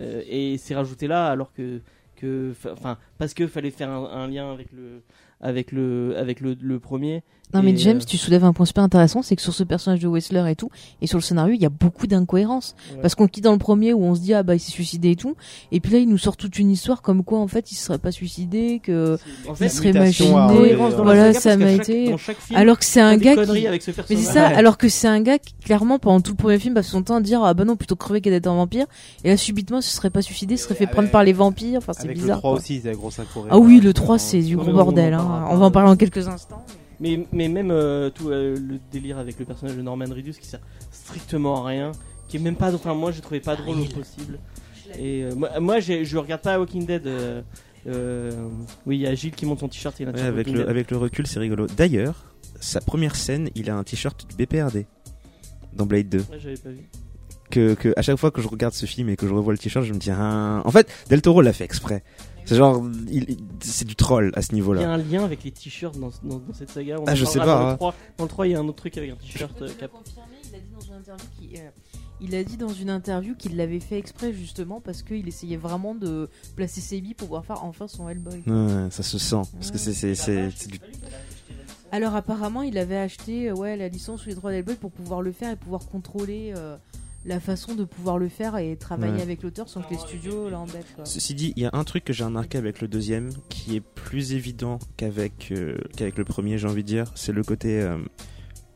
Euh, 0.00 0.22
et 0.26 0.56
c'est 0.58 0.74
rajouté 0.74 1.06
là 1.06 1.28
alors 1.28 1.52
que 1.52 1.80
que 2.16 2.52
enfin 2.70 2.98
parce 3.18 3.34
que 3.34 3.46
fallait 3.46 3.70
faire 3.70 3.90
un, 3.90 4.04
un 4.04 4.26
lien 4.28 4.52
avec 4.52 4.70
le 4.72 5.02
avec 5.40 5.72
le 5.72 6.14
avec 6.16 6.40
le, 6.40 6.54
le 6.60 6.78
premier. 6.78 7.22
Non 7.54 7.62
mais 7.62 7.76
James, 7.76 7.98
euh, 7.98 8.04
tu 8.06 8.16
soulèves 8.16 8.44
un 8.44 8.52
point 8.52 8.66
super 8.66 8.82
intéressant, 8.84 9.22
c'est 9.22 9.36
que 9.36 9.42
sur 9.42 9.52
ce 9.54 9.62
personnage 9.62 10.00
de 10.00 10.08
Whistler 10.08 10.44
et 10.50 10.56
tout, 10.56 10.70
et 11.00 11.06
sur 11.06 11.18
le 11.18 11.22
scénario, 11.22 11.54
il 11.54 11.60
y 11.60 11.66
a 11.66 11.70
beaucoup 11.70 12.06
d'incohérences. 12.06 12.74
Ouais. 12.94 13.00
Parce 13.02 13.14
qu'on 13.14 13.26
quitte 13.28 13.44
dans 13.44 13.52
le 13.52 13.58
premier 13.58 13.92
où 13.92 14.02
on 14.04 14.14
se 14.14 14.20
dit 14.20 14.34
ah 14.34 14.42
bah 14.42 14.54
il 14.54 14.60
s'est 14.60 14.70
suicidé 14.70 15.10
et 15.10 15.16
tout, 15.16 15.36
et 15.70 15.80
puis 15.80 15.92
là 15.92 15.98
il 15.98 16.08
nous 16.08 16.18
sort 16.18 16.36
toute 16.36 16.58
une 16.58 16.70
histoire 16.70 17.02
comme 17.02 17.24
quoi 17.24 17.38
en 17.40 17.48
fait 17.48 17.70
il 17.70 17.74
se 17.74 17.84
serait 17.84 17.98
pas 17.98 18.10
suicidé, 18.12 18.80
que 18.82 19.18
en 19.48 19.54
il 19.54 19.70
serait 19.70 19.90
à 19.90 19.92
la 19.92 20.12
Voilà, 21.02 21.32
ça 21.34 21.56
m'a 21.56 21.72
été. 21.72 22.10
dans 22.10 22.16
chaque 22.16 22.38
film, 22.38 22.58
Alors 22.58 22.78
que 22.78 22.84
c'est 22.84 23.00
un 23.00 23.16
gars 23.16 23.34
qui. 23.34 23.82
ce 23.82 23.90
Mais 24.10 24.16
c'est 24.16 24.32
ça, 24.32 24.46
alors 24.46 24.78
que 24.78 24.88
c'est 24.88 25.08
un 25.08 25.20
gars 25.20 25.38
qui, 25.38 25.52
clairement, 25.54 25.98
pendant 25.98 26.20
tout 26.20 26.32
le 26.32 26.36
premier 26.36 26.58
film, 26.58 26.74
passe 26.74 26.88
son 26.88 27.02
temps 27.02 27.16
à 27.16 27.20
dire 27.20 27.42
Ah 27.44 27.54
bah 27.54 27.64
non, 27.64 27.76
plutôt 27.76 27.96
crever 27.96 28.20
qu'à 28.20 28.30
d'être 28.30 28.46
un 28.46 28.54
vampire. 28.54 28.86
Et 29.24 29.28
là, 29.28 29.36
subitement, 29.36 29.78
il 29.78 29.82
se 29.82 29.94
serait 29.94 30.10
pas 30.10 30.22
suicidé, 30.22 30.54
il 30.54 30.58
se 30.58 30.64
serait 30.64 30.74
fait 30.74 30.84
avec- 30.84 30.94
prendre 30.94 31.10
par 31.10 31.22
les 31.24 31.32
vampires. 31.32 31.78
Enfin, 31.78 31.92
c'est 31.92 32.08
bizarre. 32.08 32.36
le 32.36 32.40
3 32.40 32.50
quoi. 32.52 32.58
aussi, 32.60 32.80
c'est 32.82 32.88
la 32.88 32.94
grosse 32.94 33.18
incohérence. 33.18 33.50
Ah 33.52 33.58
oui, 33.58 33.80
le 33.80 33.92
3, 33.92 34.18
c'est 34.18 34.40
du 34.40 34.56
gros 34.56 34.72
bordel. 34.72 35.14
hein. 35.14 35.46
On 35.50 35.56
va 35.56 35.66
en 35.66 35.70
parler 35.70 35.90
en 35.90 35.96
quelques 35.96 36.28
instants. 36.28 36.64
Mais, 37.02 37.26
mais 37.32 37.48
même 37.48 37.70
euh, 37.72 38.10
tout 38.10 38.30
euh, 38.30 38.54
le 38.56 38.78
délire 38.92 39.18
avec 39.18 39.38
le 39.38 39.44
personnage 39.44 39.76
de 39.76 39.82
Norman 39.82 40.04
Reedus 40.08 40.34
qui 40.40 40.46
sert 40.46 40.60
strictement 40.92 41.64
à 41.64 41.68
rien, 41.68 41.92
qui 42.28 42.36
est 42.36 42.40
même 42.40 42.54
pas. 42.56 42.72
Enfin, 42.74 42.94
moi, 42.94 43.10
j'ai 43.10 43.20
trouvé 43.20 43.40
pas 43.40 43.56
drôle 43.56 43.80
au 43.80 43.84
possible. 43.84 44.38
Et 44.98 45.24
euh, 45.24 45.60
moi, 45.60 45.80
je 45.80 46.16
regarde 46.16 46.42
pas 46.42 46.58
Walking 46.58 46.86
Dead. 46.86 47.06
euh, 47.06 47.42
euh, 47.88 48.30
oui, 48.86 48.98
il 48.98 49.00
y 49.00 49.06
a 49.08 49.14
Gilles 49.14 49.32
qui 49.34 49.44
monte 49.46 49.58
son 49.60 49.68
t-shirt. 49.68 49.98
Il 49.98 50.06
a 50.06 50.10
un 50.10 50.12
Ouais, 50.12 50.18
t-shirt 50.18 50.32
avec, 50.34 50.46
le, 50.46 50.58
Dead. 50.60 50.68
avec 50.68 50.90
le 50.90 50.96
recul, 50.98 51.26
c'est 51.26 51.40
rigolo. 51.40 51.66
D'ailleurs, 51.76 52.32
sa 52.60 52.80
première 52.80 53.16
scène, 53.16 53.50
il 53.56 53.68
a 53.70 53.76
un 53.76 53.82
t-shirt 53.82 54.24
du 54.28 54.36
BPRD 54.36 54.86
dans 55.72 55.86
Blade 55.86 56.08
2. 56.08 56.18
Ouais, 56.18 56.24
j'avais 56.38 56.56
pas 56.56 56.70
vu. 56.70 56.88
Que, 57.50 57.74
que 57.74 57.92
à 57.96 58.02
chaque 58.02 58.16
fois 58.16 58.30
que 58.30 58.40
je 58.40 58.48
regarde 58.48 58.72
ce 58.74 58.86
film 58.86 59.08
et 59.10 59.16
que 59.16 59.26
je 59.26 59.34
revois 59.34 59.52
le 59.52 59.58
t-shirt, 59.58 59.84
je 59.84 59.92
me 59.92 59.98
dis, 59.98 60.10
ah... 60.10 60.62
en 60.64 60.70
fait, 60.70 60.88
Del 61.10 61.20
Toro 61.20 61.42
l'a 61.42 61.52
fait 61.52 61.64
exprès. 61.64 62.02
C'est 62.44 62.56
genre, 62.56 62.84
il- 63.10 63.30
il- 63.30 63.38
c'est 63.60 63.84
du 63.86 63.94
troll 63.96 64.32
à 64.34 64.42
ce 64.42 64.48
Il 64.48 64.50
y 64.50 64.52
a 64.52 64.54
niveau-là. 64.56 64.90
un 64.90 64.96
lien 64.98 65.24
avec 65.24 65.44
les 65.44 65.50
t-shirts 65.52 65.98
dans, 65.98 66.10
dans, 66.22 66.38
dans 66.38 66.52
cette 66.54 66.70
saga. 66.70 66.96
On 67.00 67.04
Ah, 67.06 67.14
je 67.14 67.24
sais 67.24 67.38
pas, 67.38 67.46
Dans 67.46 67.66
hein. 67.66 67.70
le, 67.72 67.76
3, 67.76 67.94
dans 68.18 68.24
le 68.24 68.28
3, 68.28 68.46
il 68.48 68.50
y 68.50 68.54
a 68.54 68.58
un 68.60 68.68
autre 68.68 68.76
truc 68.78 68.96
avec 68.98 69.10
un 69.10 69.16
t-shirt 69.16 69.62
euh, 69.62 69.68
cap. 69.78 69.90
il 70.50 70.54
a 70.54 70.58
dit 70.60 70.66
dans 70.74 70.80
une 70.80 70.94
interview 70.94 71.26
qu'il 71.38 71.58
euh, 71.58 71.70
il 72.20 72.34
a 72.36 72.44
dit 72.44 72.56
dans 72.56 72.68
une 72.68 72.90
interview 72.90 73.34
qu'il 73.34 73.56
l'avait 73.56 73.80
fait 73.80 73.98
exprès 73.98 74.32
justement 74.32 74.80
parce 74.80 75.02
qu'il 75.02 75.26
essayait 75.26 75.56
vraiment 75.56 75.94
de 75.94 76.28
placer 76.56 76.80
ses 76.80 77.00
billes 77.00 77.14
pour 77.14 77.26
pouvoir 77.28 77.44
faire 77.44 77.64
enfin 77.64 77.88
son 77.88 78.08
Hellboy. 78.08 78.42
Ouais, 78.46 78.90
ça 78.90 79.02
se 79.02 79.18
sent. 79.18 79.42
Parce 79.54 79.70
que 79.72 79.78
c'est, 79.78 79.92
c'est, 79.92 80.14
c'est, 80.14 80.50
c'est 80.54 80.70
du... 80.70 80.78
Alors 81.90 82.14
apparemment, 82.14 82.62
il 82.62 82.78
avait 82.78 82.96
acheté 82.96 83.48
euh, 83.50 83.54
ouais 83.54 83.76
la 83.76 83.88
licence 83.88 84.24
ou 84.24 84.28
les 84.28 84.34
droits 84.34 84.50
d'Hellboy 84.50 84.76
pour 84.76 84.90
pouvoir 84.92 85.20
le 85.20 85.32
faire 85.32 85.50
et 85.50 85.56
pouvoir 85.56 85.84
contrôler 85.86 86.54
euh, 86.56 86.76
la 87.24 87.38
façon 87.40 87.74
de 87.74 87.84
pouvoir 87.84 88.18
le 88.18 88.28
faire 88.28 88.56
et 88.56 88.76
travailler 88.76 89.14
Ouais. 89.14 89.22
avec 89.22 89.42
l'auteur 89.42 89.68
sans 89.68 89.82
que 89.82 89.90
les 89.92 89.98
studios 89.98 90.48
l'embêtent. 90.50 90.86
Ceci 91.04 91.34
dit, 91.34 91.52
il 91.56 91.62
y 91.62 91.66
a 91.66 91.70
un 91.72 91.84
truc 91.84 92.04
que 92.04 92.12
j'ai 92.12 92.24
remarqué 92.24 92.58
avec 92.58 92.80
le 92.80 92.88
deuxième 92.88 93.30
qui 93.48 93.76
est 93.76 93.80
plus 93.80 94.32
évident 94.32 94.78
qu'avec 94.96 95.48
euh, 95.52 95.76
qu'avec 95.96 96.18
le 96.18 96.24
premier, 96.24 96.58
j'ai 96.58 96.66
envie 96.66 96.82
de 96.82 96.88
dire. 96.88 97.12
C'est 97.14 97.32
le 97.32 97.42
côté. 97.44 97.80
euh, 97.80 97.98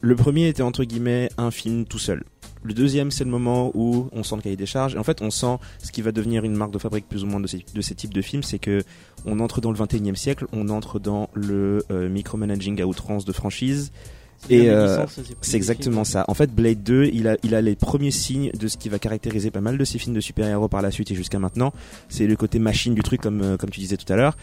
le 0.01 0.15
premier 0.15 0.47
était 0.49 0.63
entre 0.63 0.85
guillemets 0.85 1.31
un 1.39 1.51
film 1.51 1.85
tout 1.87 1.99
seul. 1.99 2.23
Le 2.63 2.75
deuxième, 2.75 3.11
c'est 3.11 3.25
le 3.25 3.31
moment 3.31 3.71
où 3.75 4.09
on 4.13 4.23
sent 4.23 4.37
le 4.37 4.43
cahier 4.43 4.57
des 4.57 4.67
charges. 4.67 4.95
Et 4.95 4.99
en 4.99 5.05
fait, 5.05 5.23
on 5.23 5.31
sent 5.31 5.57
ce 5.83 5.91
qui 5.93 6.03
va 6.03 6.11
devenir 6.13 6.45
une 6.45 6.55
marque 6.55 6.73
de 6.73 6.79
fabrique 6.79 7.09
plus 7.09 7.23
ou 7.23 7.27
moins 7.27 7.39
de 7.41 7.47
ces, 7.47 7.65
de 7.75 7.81
ces 7.81 7.95
types 7.95 8.13
de 8.15 8.23
films, 8.23 8.43
c'est 8.43 8.59
que 8.59 8.83
on 9.25 9.39
entre 9.41 9.61
dans 9.61 9.71
le 9.73 9.79
21e 9.79 10.15
siècle, 10.17 10.47
on 10.53 10.69
entre 10.69 10.99
dans 10.99 11.31
le 11.35 11.85
euh, 11.91 12.09
micromanaging 12.09 12.81
à 12.83 12.87
outrance 12.87 13.25
de 13.25 13.33
franchise. 13.33 13.93
Et 14.49 14.71
euh, 14.71 15.05
c'est 15.41 15.57
exactement 15.57 16.05
films. 16.05 16.13
ça. 16.13 16.25
En 16.29 16.35
fait, 16.35 16.55
Blade 16.55 16.83
2, 16.83 17.11
il 17.13 17.27
a, 17.27 17.37
il 17.43 17.55
a 17.55 17.61
les 17.61 17.75
premiers 17.75 18.11
signes 18.13 18.51
de 18.53 18.69
ce 18.69 18.77
qui 18.77 18.89
va 18.89 18.99
caractériser 18.99 19.51
pas 19.51 19.61
mal 19.61 19.77
de 19.77 19.85
ces 19.85 19.99
films 19.99 20.15
de 20.15 20.21
super-héros 20.21 20.69
par 20.69 20.83
la 20.83 20.91
suite 20.93 21.11
et 21.11 21.15
jusqu'à 21.17 21.39
maintenant. 21.41 21.73
C'est 22.09 22.27
le 22.27 22.37
côté 22.37 22.59
machine 22.61 22.95
du 22.95 23.03
truc, 23.03 23.21
comme, 23.21 23.43
euh, 23.43 23.57
comme 23.57 23.71
tu 23.71 23.81
disais 23.81 23.97
tout 23.97 24.11
à 24.13 24.17
l'heure. 24.17 24.37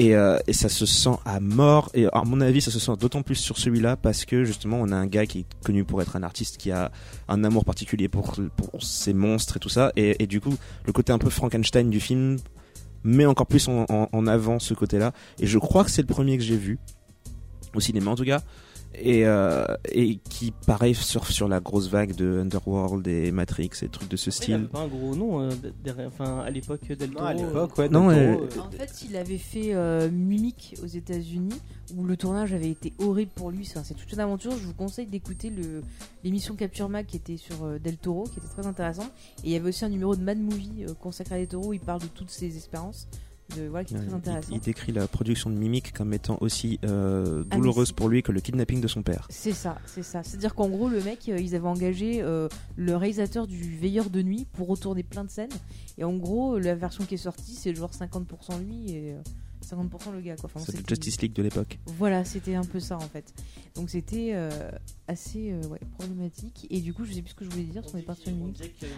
Et, 0.00 0.16
euh, 0.16 0.38
et 0.48 0.52
ça 0.52 0.68
se 0.68 0.86
sent 0.86 1.16
à 1.24 1.38
mort. 1.38 1.88
Et 1.94 2.06
à 2.12 2.24
mon 2.24 2.40
avis, 2.40 2.60
ça 2.60 2.72
se 2.72 2.80
sent 2.80 2.92
d'autant 2.98 3.22
plus 3.22 3.36
sur 3.36 3.56
celui-là 3.58 3.96
parce 3.96 4.24
que 4.24 4.42
justement, 4.42 4.78
on 4.80 4.90
a 4.90 4.96
un 4.96 5.06
gars 5.06 5.24
qui 5.24 5.40
est 5.40 5.46
connu 5.64 5.84
pour 5.84 6.02
être 6.02 6.16
un 6.16 6.24
artiste 6.24 6.56
qui 6.56 6.72
a 6.72 6.90
un 7.28 7.44
amour 7.44 7.64
particulier 7.64 8.08
pour, 8.08 8.34
pour 8.56 8.82
ces 8.82 9.14
monstres 9.14 9.58
et 9.58 9.60
tout 9.60 9.68
ça. 9.68 9.92
Et, 9.94 10.20
et 10.20 10.26
du 10.26 10.40
coup, 10.40 10.54
le 10.84 10.92
côté 10.92 11.12
un 11.12 11.18
peu 11.18 11.30
Frankenstein 11.30 11.90
du 11.90 12.00
film 12.00 12.38
met 13.04 13.26
encore 13.26 13.46
plus 13.46 13.68
en, 13.68 13.84
en- 13.88 14.08
en 14.10 14.26
avant 14.26 14.58
ce 14.58 14.74
côté-là. 14.74 15.12
Et 15.38 15.46
je 15.46 15.58
crois 15.58 15.84
que 15.84 15.90
c'est 15.92 16.02
le 16.02 16.08
premier 16.08 16.38
que 16.38 16.42
j'ai 16.42 16.56
vu 16.56 16.80
au 17.76 17.80
cinéma 17.80 18.10
en 18.10 18.16
tout 18.16 18.24
cas 18.24 18.40
et, 19.00 19.26
euh, 19.26 19.64
et 19.92 20.16
qui 20.16 20.52
pareil 20.66 20.94
surfe 20.94 21.30
sur 21.30 21.48
la 21.48 21.60
grosse 21.60 21.88
vague 21.88 22.14
de 22.14 22.38
Underworld 22.40 23.06
et 23.06 23.30
Matrix 23.32 23.70
et 23.82 23.88
trucs 23.88 24.08
de 24.08 24.16
ce 24.16 24.30
Après, 24.30 24.46
il 24.48 24.54
avait 24.54 24.62
style. 24.64 24.70
pas 24.72 24.80
un 24.80 24.88
gros 24.88 25.14
nom 25.16 25.40
euh, 25.40 25.50
derrière, 25.82 26.08
enfin 26.08 26.38
à 26.40 26.50
l'époque 26.50 26.86
Del 26.88 27.10
Non, 27.10 27.16
Toro. 27.16 27.26
à 27.26 27.34
l'époque, 27.34 27.78
ouais. 27.78 27.88
Non, 27.88 28.08
Del 28.08 28.16
Toro, 28.36 28.44
euh, 28.44 28.48
euh, 28.56 28.60
En 28.60 28.70
fait, 28.70 29.04
il 29.08 29.16
avait 29.16 29.38
fait 29.38 29.74
euh, 29.74 30.10
Mimic 30.10 30.76
aux 30.82 30.86
États-Unis 30.86 31.54
où 31.96 32.04
le 32.04 32.16
tournage 32.16 32.52
avait 32.54 32.70
été 32.70 32.92
horrible 32.98 33.30
pour 33.34 33.50
lui. 33.50 33.66
Enfin, 33.70 33.82
c'est 33.84 33.94
toute 33.94 34.10
une 34.12 34.20
aventure. 34.20 34.52
Je 34.52 34.64
vous 34.66 34.74
conseille 34.74 35.06
d'écouter 35.06 35.52
l'émission 36.22 36.54
Capture 36.54 36.88
Mag 36.88 37.06
qui 37.06 37.16
était 37.16 37.36
sur 37.36 37.64
euh, 37.64 37.78
Del 37.78 37.96
Toro, 37.96 38.24
qui 38.24 38.38
était 38.38 38.48
très 38.48 38.66
intéressante. 38.66 39.10
Et 39.44 39.48
il 39.48 39.50
y 39.50 39.56
avait 39.56 39.68
aussi 39.68 39.84
un 39.84 39.88
numéro 39.90 40.16
de 40.16 40.22
Mad 40.22 40.38
Movie 40.38 40.84
euh, 40.88 40.94
consacré 41.00 41.34
à 41.34 41.38
Del 41.38 41.48
Toro 41.48 41.68
où 41.68 41.72
il 41.72 41.80
parle 41.80 42.00
de 42.00 42.06
toutes 42.06 42.30
ses 42.30 42.56
expériences. 42.56 43.06
De- 43.56 43.68
voilà, 43.68 43.84
qui 43.84 43.94
est 43.94 43.96
Euh, 43.96 44.00
très 44.00 44.10
il- 44.10 44.14
intéressant. 44.14 44.52
il, 44.52 44.60
décrit 44.60 44.92
la 44.92 45.06
production 45.06 45.50
de 45.50 45.56
Mimic 45.56 45.92
comme 45.92 46.12
étant 46.12 46.38
aussi 46.40 46.78
euh, 46.84 47.44
Ah, 47.50 47.56
douloureuse 47.56 47.92
pour 47.92 48.08
lui 48.08 48.22
que 48.22 48.32
le 48.32 48.40
kidnapping 48.40 48.80
de 48.80 48.88
son 48.88 49.02
père. 49.02 49.26
C'est 49.30 49.52
ça, 49.52 49.78
c'est 49.86 50.02
ça. 50.02 50.22
C'est-à-dire 50.22 50.54
qu'en 50.54 50.68
gros, 50.68 50.88
le 50.88 51.02
mec, 51.02 51.28
euh, 51.28 51.38
ils 51.38 51.54
avaient 51.54 51.68
engagé 51.68 52.22
euh, 52.22 52.48
le 52.76 52.96
réalisateur 52.96 53.46
du 53.46 53.76
Veilleur 53.76 54.10
de 54.10 54.22
nuit 54.22 54.46
pour 54.52 54.68
retourner 54.68 55.02
plein 55.02 55.24
de 55.24 55.30
scènes. 55.30 55.48
Et 55.98 56.04
en 56.04 56.16
gros, 56.16 56.58
la 56.58 56.74
version 56.74 57.04
qui 57.04 57.14
est 57.14 57.18
sortie, 57.18 57.54
c'est 57.54 57.74
genre 57.74 57.92
50% 57.92 58.58
lui 58.58 58.90
et 58.92 59.14
50% 59.64 60.12
le 60.12 60.20
gars. 60.20 60.36
Quoi. 60.36 60.50
Enfin, 60.54 60.60
C'est 60.64 60.72
le 60.72 60.78
c'était- 60.78 60.94
Justice 60.94 61.20
League 61.22 61.32
de 61.32 61.42
l'époque. 61.42 61.78
Voilà, 61.98 62.24
c'était 62.24 62.54
un 62.54 62.64
peu 62.64 62.80
ça 62.80 62.96
en 62.96 63.00
fait. 63.00 63.32
Donc 63.74 63.90
c'était 63.90 64.30
euh, 64.34 64.70
assez 65.08 65.52
euh, 65.52 65.66
ouais, 65.68 65.80
problématique. 65.98 66.66
Et 66.70 66.80
du 66.80 66.92
coup, 66.94 67.04
je 67.04 67.12
sais 67.12 67.22
plus 67.22 67.30
ce 67.30 67.34
que 67.34 67.44
je 67.44 67.50
voulais 67.50 67.64
dire, 67.64 67.82
on 67.92 67.98
est 67.98 68.02
parti. 68.02 68.30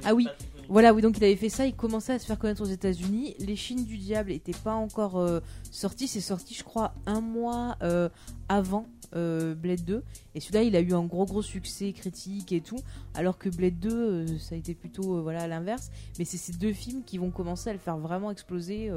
Ah 0.05 0.15
oui, 0.15 0.27
voilà, 0.69 0.93
oui, 0.93 1.03
donc 1.03 1.17
il 1.19 1.25
avait 1.25 1.37
fait 1.37 1.49
ça, 1.49 1.67
il 1.67 1.75
commençait 1.75 2.13
à 2.13 2.19
se 2.19 2.27
faire 2.27 2.39
connaître 2.39 2.63
aux 2.63 2.67
États-Unis. 2.67 3.35
Les 3.39 3.57
Chines 3.57 3.85
du 3.85 3.97
Diable 3.99 4.31
n'étaient 4.31 4.53
pas 4.53 4.75
encore 4.75 5.19
euh, 5.19 5.41
sortis, 5.71 6.09
c'est 6.09 6.21
sorti, 6.21 6.55
je 6.55 6.65
crois, 6.65 6.95
un 7.07 7.21
mois 7.21 7.77
euh, 7.83 8.09
avant 8.49 8.87
Blade 9.13 9.83
2. 9.87 10.03
Et 10.35 10.41
celui-là, 10.41 10.63
il 10.63 10.77
a 10.77 10.81
eu 10.81 10.93
un 10.93 11.05
gros 11.05 11.25
gros 11.25 11.41
succès 11.41 11.93
critique 11.95 12.53
et 12.53 12.61
tout, 12.61 12.77
alors 13.15 13.39
que 13.39 13.49
Blade 13.49 13.79
2, 13.79 13.91
euh, 13.91 14.27
ça 14.39 14.55
a 14.55 14.59
été 14.59 14.75
plutôt 14.75 15.23
voilà 15.23 15.43
à 15.45 15.47
l'inverse. 15.49 15.91
Mais 16.19 16.27
c'est 16.27 16.37
ces 16.37 16.53
deux 16.53 16.75
films 16.75 17.03
qui 17.03 17.17
vont 17.17 17.31
commencer 17.31 17.71
à 17.71 17.73
le 17.73 17.79
faire 17.79 17.97
vraiment 17.97 18.31
exploser 18.31 18.91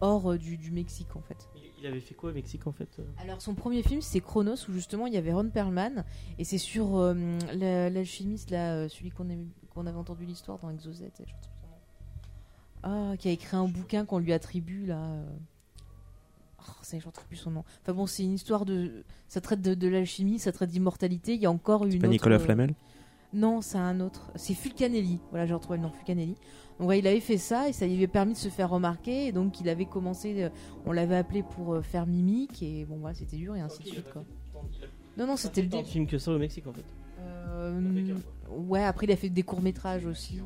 hors 0.00 0.32
euh, 0.32 0.38
du, 0.38 0.56
du 0.56 0.70
Mexique 0.70 1.14
en 1.16 1.20
fait. 1.22 1.48
Il 1.80 1.86
avait 1.86 2.00
fait 2.00 2.14
quoi 2.14 2.30
au 2.30 2.32
Mexique 2.32 2.66
en 2.66 2.72
fait 2.72 2.88
euh 2.98 3.02
Alors 3.18 3.42
son 3.42 3.54
premier 3.54 3.82
film 3.82 4.00
c'est 4.00 4.20
Chronos 4.20 4.56
où 4.68 4.72
justement 4.72 5.06
il 5.06 5.12
y 5.12 5.18
avait 5.18 5.32
Ron 5.34 5.50
Perlman 5.50 6.04
et 6.38 6.44
c'est 6.44 6.56
sur 6.58 6.96
euh, 6.96 7.14
la- 7.54 7.90
l'alchimiste 7.90 8.50
là, 8.50 8.88
celui 8.88 9.10
qu'on 9.10 9.86
avait 9.86 9.96
entendu 9.98 10.24
l'histoire 10.24 10.58
dans 10.58 10.70
Exozet. 10.70 11.12
je 11.18 11.22
retrouve 11.22 11.36
son 11.60 11.66
nom. 11.68 13.10
Ah, 13.12 13.16
qui 13.18 13.28
a 13.28 13.32
écrit 13.32 13.56
un 13.56 13.68
bouquin 13.68 14.04
qu'on 14.06 14.18
lui 14.18 14.32
attribue 14.32 14.86
là. 14.86 15.22
Oh, 16.66 16.72
ça, 16.82 16.98
je 16.98 17.04
retrouve 17.06 17.26
plus 17.26 17.36
son 17.36 17.50
nom. 17.50 17.64
Enfin 17.82 17.92
bon, 17.92 18.06
c'est 18.06 18.22
une 18.22 18.32
histoire 18.32 18.64
de. 18.64 19.04
Ça 19.28 19.42
traite 19.42 19.60
de, 19.60 19.74
de 19.74 19.86
l'alchimie, 19.88 20.38
ça 20.38 20.50
traite 20.52 20.70
d'immortalité. 20.70 21.34
Il 21.34 21.40
y 21.42 21.46
a 21.46 21.50
encore 21.50 21.84
une. 21.84 21.92
Pas 21.98 22.06
autre, 22.06 22.12
Nicolas 22.12 22.38
Flamel? 22.38 22.74
Non, 23.34 23.60
c'est 23.60 23.76
un 23.78 24.00
autre. 24.00 24.30
C'est 24.36 24.54
Fulcanelli. 24.54 25.18
Voilà, 25.30 25.44
j'ai 25.44 25.52
retrouvé 25.54 25.76
le 25.78 25.82
nom, 25.82 25.90
Fulcanelli. 25.90 26.36
Donc, 26.78 26.88
ouais, 26.88 26.98
il 26.98 27.06
avait 27.06 27.20
fait 27.20 27.38
ça 27.38 27.68
et 27.68 27.72
ça 27.72 27.86
lui 27.86 27.94
avait 27.94 28.06
permis 28.06 28.32
de 28.32 28.38
se 28.38 28.48
faire 28.48 28.70
remarquer. 28.70 29.26
Et 29.26 29.32
donc, 29.32 29.60
il 29.60 29.68
avait 29.68 29.84
commencé. 29.86 30.42
euh, 30.42 30.48
on 30.86 30.92
l'avait 30.92 31.16
appelé 31.16 31.42
pour 31.42 31.74
euh, 31.74 31.82
faire 31.82 32.06
mimique. 32.06 32.62
Et 32.62 32.84
bon, 32.84 32.96
voilà, 32.96 33.14
c'était 33.14 33.36
dur 33.36 33.54
et 33.56 33.60
ainsi 33.60 33.82
de 33.82 33.88
suite, 33.88 34.12
quoi. 34.12 34.24
Non, 35.16 35.26
non, 35.26 35.36
c'était 35.36 35.62
le 35.62 35.68
début. 35.68 35.84
film 35.84 36.06
que 36.06 36.18
ça 36.18 36.32
au 36.32 36.38
Mexique 36.38 36.66
en 36.66 36.72
fait. 36.72 36.84
Euh, 37.20 38.14
ouais, 38.50 38.82
après, 38.82 39.06
il 39.06 39.12
a 39.12 39.16
fait 39.16 39.28
des 39.28 39.42
courts-métrages 39.44 40.06
aussi. 40.06 40.40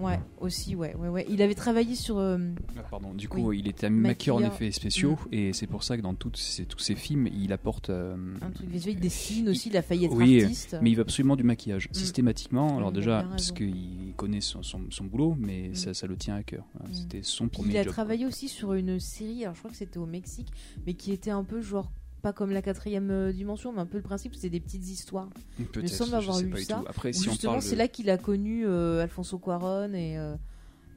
Ouais, 0.00 0.18
aussi, 0.40 0.74
ouais, 0.74 0.94
ouais, 0.96 1.08
ouais. 1.08 1.26
Il 1.28 1.42
avait 1.42 1.54
travaillé 1.54 1.94
sur. 1.94 2.18
euh, 2.18 2.38
Ah, 2.76 2.82
pardon, 2.90 3.12
du 3.14 3.28
coup, 3.28 3.52
il 3.52 3.68
était 3.68 3.90
maquilleur 3.90 4.36
en 4.36 4.40
Maquilleur. 4.40 4.54
effets 4.62 4.70
spéciaux, 4.72 5.12
Mm. 5.30 5.34
et 5.34 5.52
c'est 5.52 5.66
pour 5.66 5.82
ça 5.82 5.96
que 5.96 6.02
dans 6.02 6.14
toutes 6.14 6.36
ces- 6.36 6.64
tous 6.64 6.78
ces 6.78 6.94
films, 6.94 7.26
il 7.28 7.52
apporte. 7.52 7.90
euh, 7.90 8.16
un 8.42 8.50
truc 8.50 8.68
visuel, 8.68 8.94
il 8.94 9.00
dessine 9.00 9.48
aussi, 9.48 9.68
il 9.68 9.76
a 9.76 9.82
failli 9.82 10.04
être 10.06 10.14
oui, 10.14 10.42
artiste. 10.42 10.76
mais 10.82 10.90
il 10.90 10.94
veut 10.96 11.02
absolument 11.02 11.36
du 11.36 11.42
maquillage, 11.44 11.88
Mm. 11.90 11.94
systématiquement. 11.94 12.76
Alors, 12.76 12.90
il 12.90 12.96
a 12.96 13.00
déjà, 13.00 13.20
bien 13.22 13.30
parce 13.30 13.50
raison. 13.50 13.54
qu'il 13.54 14.12
connaît 14.16 14.40
son, 14.40 14.62
son, 14.62 14.82
son 14.90 15.04
boulot, 15.04 15.36
mais 15.38 15.68
Mm. 15.70 15.74
ça, 15.74 15.94
ça 15.94 16.06
le 16.06 16.16
tient 16.16 16.36
à 16.36 16.42
cœur. 16.42 16.64
Voilà, 16.74 16.90
Mm. 16.90 16.94
C'était 16.94 17.22
son 17.22 17.48
Puis 17.48 17.58
premier 17.58 17.74
il 17.74 17.76
a 17.78 17.82
job. 17.82 17.92
travaillé 17.92 18.26
aussi 18.26 18.48
sur 18.48 18.72
une 18.74 18.98
série, 19.00 19.42
alors 19.44 19.54
je 19.54 19.60
crois 19.60 19.70
que 19.70 19.76
c'était 19.76 19.98
au 19.98 20.06
Mexique, 20.06 20.48
mais 20.86 20.94
qui 20.94 21.12
était 21.12 21.30
un 21.30 21.44
peu 21.44 21.60
genre 21.60 21.90
pas 22.20 22.32
comme 22.32 22.50
la 22.52 22.62
quatrième 22.62 23.10
euh, 23.10 23.32
dimension, 23.32 23.72
mais 23.72 23.80
un 23.80 23.86
peu 23.86 23.96
le 23.98 24.02
principe, 24.02 24.34
c'était 24.34 24.50
des 24.50 24.60
petites 24.60 24.86
histoires. 24.88 25.28
Il 25.58 25.82
me 25.82 25.86
semble 25.88 26.14
avoir 26.14 26.40
lu 26.40 26.62
ça. 26.62 26.76
tout. 26.76 26.84
Après, 26.88 27.10
où 27.10 27.12
si 27.12 27.28
on 27.28 27.32
justement, 27.32 27.52
parle 27.54 27.62
c'est 27.62 27.76
là 27.76 27.88
qu'il 27.88 28.08
a 28.10 28.18
connu 28.18 28.64
euh, 28.66 29.02
Alfonso 29.02 29.38
Cuaron 29.38 29.92
et 29.94 30.16
euh, 30.18 30.36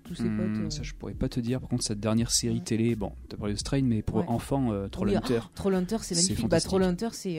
tous 0.03 0.15
ses 0.15 0.23
Hmm, 0.25 0.37
potes. 0.37 0.65
euh. 0.65 0.69
Ça, 0.69 0.83
je 0.83 0.93
pourrais 0.93 1.13
pas 1.13 1.29
te 1.29 1.39
dire. 1.39 1.59
Par 1.61 1.69
contre, 1.69 1.83
cette 1.83 1.99
dernière 1.99 2.29
série 2.31 2.61
télé, 2.61 2.95
bon, 2.95 3.13
t'as 3.29 3.37
parlé 3.37 3.53
de 3.53 3.59
Strain, 3.59 3.81
mais 3.83 4.01
pour 4.01 4.17
Ouais. 4.17 4.25
enfants, 4.27 4.71
euh, 4.71 4.83
Oui, 4.85 4.89
Trollhunter. 4.91 5.39
ah, 5.43 5.49
Trollhunter, 5.55 5.97
c'est 6.01 6.13
c'est 6.15 6.21
magnifique. 6.29 6.49
Bah. 6.49 6.59
Trollhunter, 6.59 7.09
c'est 7.13 7.35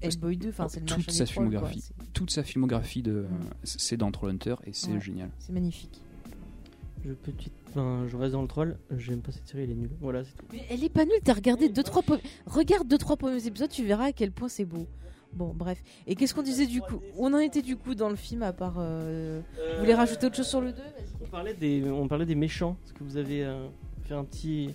Hellboy 0.00 0.36
2, 0.36 0.48
enfin, 0.50 0.68
c'est 0.68 0.80
le 0.80 0.86
toute 0.86 1.10
sa 1.10 1.24
quoi. 1.24 1.32
filmographie, 1.32 1.80
C'est- 1.80 1.94
toute 2.12 2.30
sa 2.30 2.42
filmographie 2.44 3.02
de, 3.02 3.26
c'est 3.64 3.96
dans 3.96 4.10
Trollhunter 4.12 4.54
et 4.64 4.72
c'est 4.72 5.00
génial. 5.00 5.30
C'est 5.38 5.52
magnifique. 5.52 6.00
Je 7.04 7.12
peux 7.12 7.32
te- 7.32 7.48
enfin, 7.68 8.04
je 8.08 8.16
reste 8.16 8.32
dans 8.32 8.42
le 8.42 8.48
troll. 8.48 8.78
J'aime 8.96 9.20
pas 9.20 9.30
cette 9.32 9.46
série, 9.46 9.64
elle 9.64 9.70
est 9.70 9.74
nulle. 9.74 9.90
Voilà, 10.00 10.24
c'est 10.24 10.32
tout. 10.34 10.44
Mais 10.52 10.64
elle 10.70 10.82
est 10.82 10.88
pas 10.88 11.04
nulle, 11.04 11.20
t'as 11.22 11.34
regardé 11.34 11.68
2-3 11.68 12.18
Regarde 12.46 12.88
2-3 12.92 13.16
premiers 13.16 13.46
épisodes, 13.46 13.70
tu 13.70 13.84
verras 13.84 14.06
à 14.06 14.12
quel 14.12 14.32
point 14.32 14.48
c'est 14.48 14.64
beau. 14.64 14.86
Bon, 15.32 15.52
bref. 15.54 15.82
Et 16.06 16.14
qu'est-ce 16.14 16.34
qu'on 16.34 16.42
disait 16.42 16.66
du 16.66 16.80
coup? 16.80 17.00
On 17.18 17.32
en 17.34 17.38
était 17.38 17.60
du 17.62 17.76
coup 17.76 17.94
dans 17.94 18.08
le 18.08 18.16
film 18.16 18.42
à 18.42 18.52
part. 18.52 18.76
euh, 18.78 19.40
Vous 19.74 19.80
voulez 19.80 19.94
rajouter 19.94 20.26
autre 20.26 20.36
chose 20.36 20.46
sur 20.48 20.60
le 20.62 20.72
2 20.72 20.78
On 21.20 21.26
parlait 21.26 21.54
des, 21.54 21.84
on 21.90 22.08
parlait 22.08 22.24
des 22.26 22.34
méchants. 22.34 22.76
Est-ce 22.84 22.94
que 22.94 23.04
vous 23.04 23.16
avez 23.18 23.44
euh, 23.44 23.68
fait 24.04 24.14
un 24.14 24.24
petit, 24.24 24.70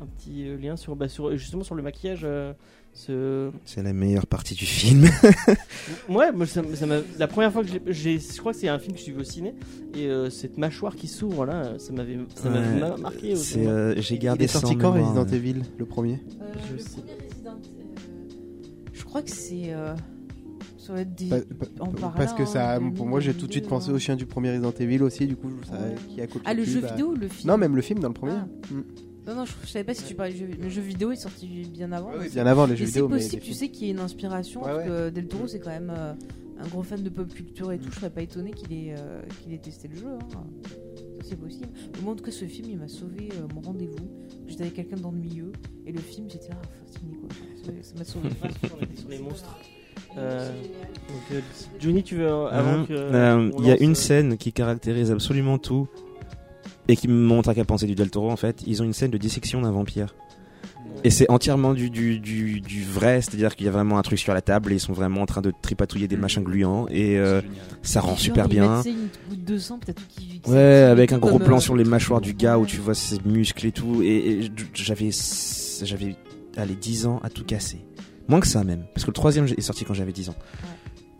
un 0.00 0.06
petit 0.06 0.46
euh, 0.46 0.58
lien 0.58 0.76
sur, 0.76 0.94
bah, 0.94 1.08
sur, 1.08 1.34
justement 1.36 1.64
sur 1.64 1.74
le 1.74 1.82
maquillage 1.82 2.20
euh, 2.24 2.52
ce... 2.94 3.50
C'est 3.64 3.82
la 3.82 3.92
meilleure 3.92 4.26
partie 4.26 4.54
du 4.54 4.64
film. 4.64 5.06
Ouais, 6.08 6.32
moi, 6.32 6.46
ça, 6.46 6.62
ça 6.74 6.86
m'a- 6.86 7.00
la 7.18 7.26
première 7.26 7.52
fois 7.52 7.62
que 7.62 7.68
j'ai, 7.68 7.80
j'ai- 7.88 8.18
je 8.18 8.38
crois 8.38 8.52
que 8.52 8.58
c'est 8.58 8.68
un 8.68 8.78
film 8.78 8.94
que 8.96 9.00
j'ai 9.02 9.12
vu 9.12 9.20
au 9.20 9.24
ciné 9.24 9.54
et 9.94 10.06
euh, 10.06 10.30
cette 10.30 10.56
mâchoire 10.58 10.94
qui 10.96 11.08
s'ouvre 11.08 11.44
là, 11.44 11.78
ça 11.78 11.92
m'avait, 11.92 12.18
ça 12.34 12.48
m'avait 12.50 12.74
Ouais, 12.74 12.80
ma- 12.90 12.96
marqué. 12.96 13.34
euh, 13.56 13.94
j'ai 13.98 14.14
Il 14.14 14.18
gardé 14.20 14.44
est 14.44 14.48
ça 14.48 14.60
sorti 14.60 14.76
quand 14.78 14.92
Resident. 14.92 15.26
Evil, 15.26 15.62
le 15.78 15.84
premier 15.86 16.20
Euh, 16.40 16.44
Je 16.68 16.72
le 16.74 16.78
sais. 16.78 17.00
premier 17.00 17.12
Resident, 17.28 17.52
euh, 17.52 18.88
je 18.92 19.04
crois 19.04 19.22
que 19.22 19.30
c'est. 19.30 19.72
euh, 19.74 19.94
ça 20.78 20.92
va 20.92 21.00
être 21.00 21.14
des. 21.14 21.26
Pa- 21.28 21.40
pa- 21.40 21.66
en 21.82 21.86
par 21.88 22.12
Parce 22.14 22.32
là, 22.32 22.38
que 22.38 22.44
ça, 22.46 22.78
2000, 22.78 22.94
pour 22.94 23.06
moi, 23.06 23.20
j'ai 23.20 23.32
tout 23.34 23.46
de 23.46 23.52
suite 23.52 23.64
2002, 23.64 23.68
pensé 23.68 23.90
hein. 23.90 23.94
au 23.94 23.98
chien 23.98 24.16
du 24.16 24.26
premier 24.26 24.50
Resident 24.50 24.72
Evil 24.78 25.02
aussi, 25.02 25.26
du 25.26 25.36
coup, 25.36 25.48
je 25.62 25.68
savais 25.68 25.90
Ouais. 25.90 25.94
qui 26.08 26.20
a 26.20 26.26
copié 26.26 26.42
Ah, 26.44 26.54
le 26.54 26.64
jeu 26.64 26.80
bah- 26.80 26.90
vidéo 26.92 27.08
ou 27.12 27.14
le 27.16 27.28
film 27.28 27.50
Non, 27.50 27.58
même 27.58 27.74
le 27.76 27.82
film 27.82 27.98
dans 28.00 28.08
le 28.08 28.14
premier. 28.14 28.34
Ah. 28.36 28.46
Mm. 28.72 28.82
Non, 29.26 29.34
non, 29.34 29.44
je, 29.44 29.52
je 29.64 29.68
savais 29.70 29.84
pas 29.84 29.94
si 29.94 30.04
tu 30.04 30.14
parlais 30.14 30.32
du 30.32 30.38
jeu 30.40 30.48
Le 30.60 30.68
jeu 30.68 30.82
vidéo 30.82 31.10
est 31.12 31.16
sorti 31.16 31.46
bien 31.72 31.90
avant. 31.92 32.10
Ouais, 32.10 32.16
oui, 32.20 32.28
bien 32.30 32.46
avant 32.46 32.66
les 32.66 32.76
jeux 32.76 32.84
c'est 32.84 32.92
vidéo. 32.92 33.08
mais 33.08 33.16
possible, 33.16 33.42
tu 33.42 33.52
sais, 33.54 33.68
qu'il 33.68 33.86
y 33.86 33.90
ait 33.90 33.92
une 33.92 34.00
inspiration. 34.00 34.62
Ouais, 34.62 34.66
parce 34.72 34.78
ouais. 34.82 34.86
que 34.86 35.10
Del 35.10 35.26
Toro, 35.28 35.46
c'est 35.46 35.60
quand 35.60 35.70
même 35.70 35.92
euh, 35.96 36.12
un 36.62 36.68
gros 36.68 36.82
fan 36.82 37.02
de 37.02 37.08
pop 37.08 37.32
culture 37.32 37.72
et 37.72 37.78
tout. 37.78 37.90
Je 37.90 37.96
serais 37.96 38.10
pas 38.10 38.22
étonné 38.22 38.50
qu'il 38.52 38.72
ait, 38.72 38.94
euh, 38.98 39.22
qu'il 39.42 39.52
ait 39.54 39.58
testé 39.58 39.88
le 39.88 39.96
jeu. 39.96 40.06
hein. 40.08 40.18
Ça, 40.30 40.38
c'est 41.30 41.36
possible. 41.40 41.68
Mais 41.94 42.02
moi, 42.02 42.12
en 42.12 42.16
tout 42.16 42.24
cas, 42.24 42.30
ce 42.32 42.44
film, 42.44 42.68
il 42.70 42.78
m'a 42.78 42.88
sauvé 42.88 43.30
euh, 43.32 43.46
mon 43.54 43.62
rendez-vous. 43.62 44.10
J'étais 44.46 44.62
avec 44.64 44.74
quelqu'un 44.74 44.96
d'ennuyeux. 44.96 45.52
Et 45.86 45.92
le 45.92 46.00
film, 46.00 46.28
j'étais 46.30 46.48
là, 46.50 46.56
ah, 46.62 46.98
fini 46.98 47.14
quoi. 47.16 47.28
Ça- 47.82 47.94
m'a 47.98 48.04
sauvé. 48.04 48.28
sur 48.98 49.08
les 49.08 49.18
monstres. 49.18 49.58
Euh, 50.18 50.48
donc, 51.08 51.22
euh, 51.32 51.40
Johnny, 51.80 52.02
tu 52.02 52.16
veux 52.16 52.26
euh, 52.26 52.46
avant 52.48 52.84
euh, 52.90 53.50
Il 53.58 53.66
y 53.66 53.70
a 53.70 53.80
une 53.82 53.94
scène 53.94 54.36
qui 54.36 54.52
caractérise 54.52 55.10
absolument 55.10 55.58
tout 55.58 55.88
et 56.88 56.96
qui 56.96 57.08
me 57.08 57.14
montre 57.14 57.48
à 57.48 57.54
quel 57.54 57.64
point 57.64 57.78
c'est 57.78 57.86
du 57.86 57.94
Del 57.94 58.10
Toro 58.10 58.30
en 58.30 58.36
fait. 58.36 58.62
Ils 58.66 58.82
ont 58.82 58.84
une 58.84 58.92
scène 58.92 59.10
de 59.10 59.18
dissection 59.18 59.62
d'un 59.62 59.70
vampire. 59.70 60.14
Et 61.02 61.10
c'est 61.10 61.30
entièrement 61.30 61.74
du, 61.74 61.90
du, 61.90 62.18
du, 62.18 62.60
du 62.60 62.82
vrai, 62.82 63.20
c'est-à-dire 63.20 63.56
qu'il 63.56 63.66
y 63.66 63.68
a 63.68 63.72
vraiment 63.72 63.98
un 63.98 64.02
truc 64.02 64.18
sur 64.18 64.32
la 64.32 64.40
table 64.40 64.72
et 64.72 64.76
ils 64.76 64.80
sont 64.80 64.92
vraiment 64.94 65.20
en 65.20 65.26
train 65.26 65.42
de 65.42 65.52
tripatouiller 65.60 66.08
des 66.08 66.16
machins 66.16 66.42
gluants 66.42 66.86
et 66.88 67.18
euh, 67.18 67.42
ça 67.82 68.00
rend 68.00 68.16
super 68.16 68.48
bien. 68.48 68.76
mettent, 68.76 68.84
tu 68.84 68.90
sais, 68.90 68.96
une 68.96 69.08
goutte 69.28 69.44
de 69.44 69.58
sang, 69.58 69.78
peut-être 69.78 70.00
tout 70.00 70.08
qui. 70.08 70.40
qui 70.40 70.50
Ouais, 70.50 70.56
avec 70.56 71.12
un 71.12 71.18
gros 71.18 71.38
plan 71.38 71.56
euh, 71.56 71.60
sur 71.60 71.76
les 71.76 71.84
mâchoires 71.84 72.22
du 72.22 72.32
gars 72.32 72.58
où 72.58 72.64
tu 72.64 72.78
vois 72.78 72.94
ses 72.94 73.18
muscles 73.26 73.66
et 73.66 73.72
tout. 73.72 74.02
Et, 74.02 74.44
et 74.44 74.52
j'avais, 74.72 75.10
j'avais, 75.82 76.16
allez, 76.56 76.74
10 76.74 77.06
ans 77.06 77.20
à 77.22 77.28
tout 77.28 77.44
casser. 77.44 77.84
Moins 78.28 78.40
que 78.40 78.46
ça 78.46 78.64
même. 78.64 78.84
Parce 78.94 79.04
que 79.04 79.10
le 79.10 79.14
troisième 79.14 79.44
est 79.46 79.60
sorti 79.60 79.84
quand 79.84 79.94
j'avais 79.94 80.12
10 80.12 80.30
ans. 80.30 80.36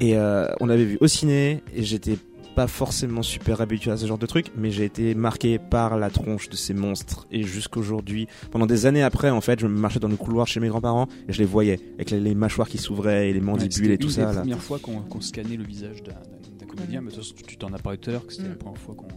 Et 0.01 0.17
euh, 0.17 0.49
on 0.61 0.67
l'avait 0.67 0.85
vu 0.85 0.99
au 1.01 1.07
ciné 1.07 1.63
et 1.75 1.83
j'étais 1.83 2.17
pas 2.55 2.67
forcément 2.67 3.23
super 3.23 3.61
habitué 3.61 3.91
à 3.91 3.97
ce 3.97 4.07
genre 4.07 4.19
de 4.19 4.27
truc, 4.27 4.53
mais 4.57 4.71
j'ai 4.71 4.85
été 4.85 5.15
marqué 5.15 5.59
par 5.59 5.97
la 5.99 6.11
tronche 6.11 6.49
de 6.49 6.57
ces 6.57 6.75
monstres. 6.75 7.27
Et 7.31 7.43
jusqu'aujourd'hui, 7.43 8.29
pendant 8.51 8.67
des 8.67 8.87
années 8.87 9.03
après, 9.03 9.31
en 9.31 9.41
fait, 9.41 9.61
je 9.61 9.67
marchais 9.67 10.01
dans 10.01 10.09
le 10.09 10.17
couloir 10.17 10.47
chez 10.47 10.61
mes 10.61 10.69
grands-parents 10.69 11.09
et 11.29 11.33
je 11.33 11.39
les 11.39 11.45
voyais 11.45 11.81
avec 11.95 12.11
les, 12.11 12.21
les 12.21 12.35
mâchoires 12.35 12.69
qui 12.69 12.79
s'ouvraient 12.79 13.31
et 13.31 13.33
les 13.33 13.41
mandibules 13.41 13.71
c'était 13.75 13.95
et 13.95 13.99
tout 13.99 14.07
une 14.09 14.13
ça. 14.13 14.27
des 14.27 14.35
là. 14.35 14.41
premières 14.41 14.63
fois 14.63 14.79
qu'on 14.79 15.21
scannait 15.21 15.57
le 15.57 15.65
visage 15.65 16.03
d'un 16.03 16.67
comédien, 16.67 17.01
mais 17.01 17.11
de 17.11 17.15
toute 17.17 17.25
façon, 17.25 17.35
tu 17.47 17.57
t'en 17.57 17.73
as 17.73 17.79
parlé 17.79 17.99
tout 17.99 18.11
à 18.11 18.15
l'heure, 18.15 18.27
que 18.27 18.33
c'était 18.33 18.47
Mm. 18.49 18.51
la 18.51 18.57
première 18.57 18.81
fois 18.81 18.95
qu'on. 18.95 19.09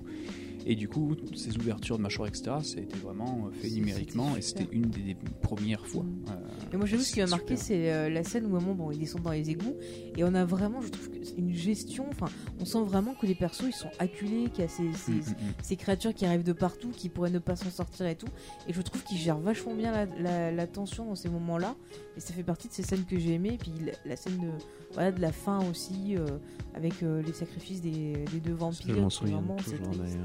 Et 0.69 0.75
du 0.75 0.89
coup, 0.89 1.15
ces 1.33 1.55
ouvertures 1.57 1.97
de 1.97 2.03
mâchoire, 2.03 2.27
etc., 2.27 2.43
ça 2.61 2.77
a 2.77 2.81
été 2.81 2.97
vraiment 2.97 3.47
euh, 3.47 3.51
fait 3.51 3.69
numériquement 3.69 4.35
et 4.35 4.41
c'était 4.41 4.67
une 4.73 4.81
des, 4.89 4.99
des 5.01 5.15
premières 5.41 5.87
fois. 5.87 6.03
Mm. 6.03 6.25
Euh, 6.29 6.73
Et 6.73 6.77
moi, 6.77 6.85
j'avoue, 6.85 7.03
ce 7.03 7.13
qui 7.13 7.21
m'a 7.21 7.25
c'est 7.25 7.31
marqué, 7.31 7.55
c'est 7.55 7.89
euh, 7.93 8.09
la 8.09 8.23
scène 8.25 8.45
où, 8.47 8.55
à 8.55 8.57
un 8.57 8.61
moment, 8.61 8.75
bon, 8.75 8.91
ils 8.91 8.99
descendent 8.99 9.21
dans 9.21 9.31
les 9.31 9.49
égouts. 9.49 9.77
Et 10.17 10.25
on 10.25 10.33
a 10.33 10.43
vraiment, 10.43 10.81
je 10.81 10.89
trouve 10.89 11.07
c'est 11.23 11.37
une 11.37 11.53
gestion. 11.53 12.05
Enfin, 12.09 12.25
on 12.59 12.65
sent 12.65 12.83
vraiment 12.83 13.13
que 13.13 13.25
les 13.25 13.33
persos, 13.35 13.63
ils 13.67 13.73
sont 13.73 13.89
acculés, 13.99 14.49
qu'il 14.49 14.63
y 14.63 14.67
a 14.67 14.67
ces, 14.67 14.91
ces, 14.93 15.11
Mm, 15.13 15.15
mm, 15.19 15.53
ces 15.63 15.75
créatures 15.77 16.13
qui 16.13 16.25
arrivent 16.25 16.43
de 16.43 16.51
partout, 16.53 16.89
qui 16.89 17.07
pourraient 17.07 17.31
ne 17.31 17.39
pas 17.39 17.55
s'en 17.55 17.69
sortir 17.69 18.05
et 18.07 18.15
tout. 18.15 18.27
Et 18.67 18.73
je 18.73 18.81
trouve 18.81 19.03
qu'ils 19.03 19.17
gèrent 19.19 19.39
vachement 19.39 19.73
bien 19.73 19.93
la, 19.93 20.05
la- 20.19 20.51
la 20.51 20.67
tension 20.67 21.05
dans 21.05 21.15
ces 21.15 21.29
moments-là. 21.29 21.75
Et 22.17 22.19
ça 22.19 22.33
fait 22.33 22.43
partie 22.43 22.67
de 22.67 22.73
ces 22.73 22.83
scènes 22.83 23.05
que 23.05 23.17
j'ai 23.17 23.35
aimées. 23.35 23.53
Et 23.53 23.57
puis 23.57 23.71
la, 23.85 23.93
la 24.05 24.15
scène 24.17 24.37
de, 24.39 24.49
voilà, 24.93 25.13
de 25.13 25.21
la 25.21 25.31
fin 25.31 25.59
aussi, 25.69 26.17
euh, 26.17 26.25
avec 26.73 27.03
euh, 27.03 27.21
les 27.21 27.31
sacrifices 27.33 27.79
des, 27.81 28.25
des 28.33 28.39
deux 28.41 28.51
Je 28.51 28.55
vampires. 28.55 29.11
souviens 29.11 29.37
vraiment, 29.37 29.55
c'est 29.65 29.77
toujours 29.77 29.93
triste. 29.93 30.17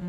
Mm. 0.00 0.04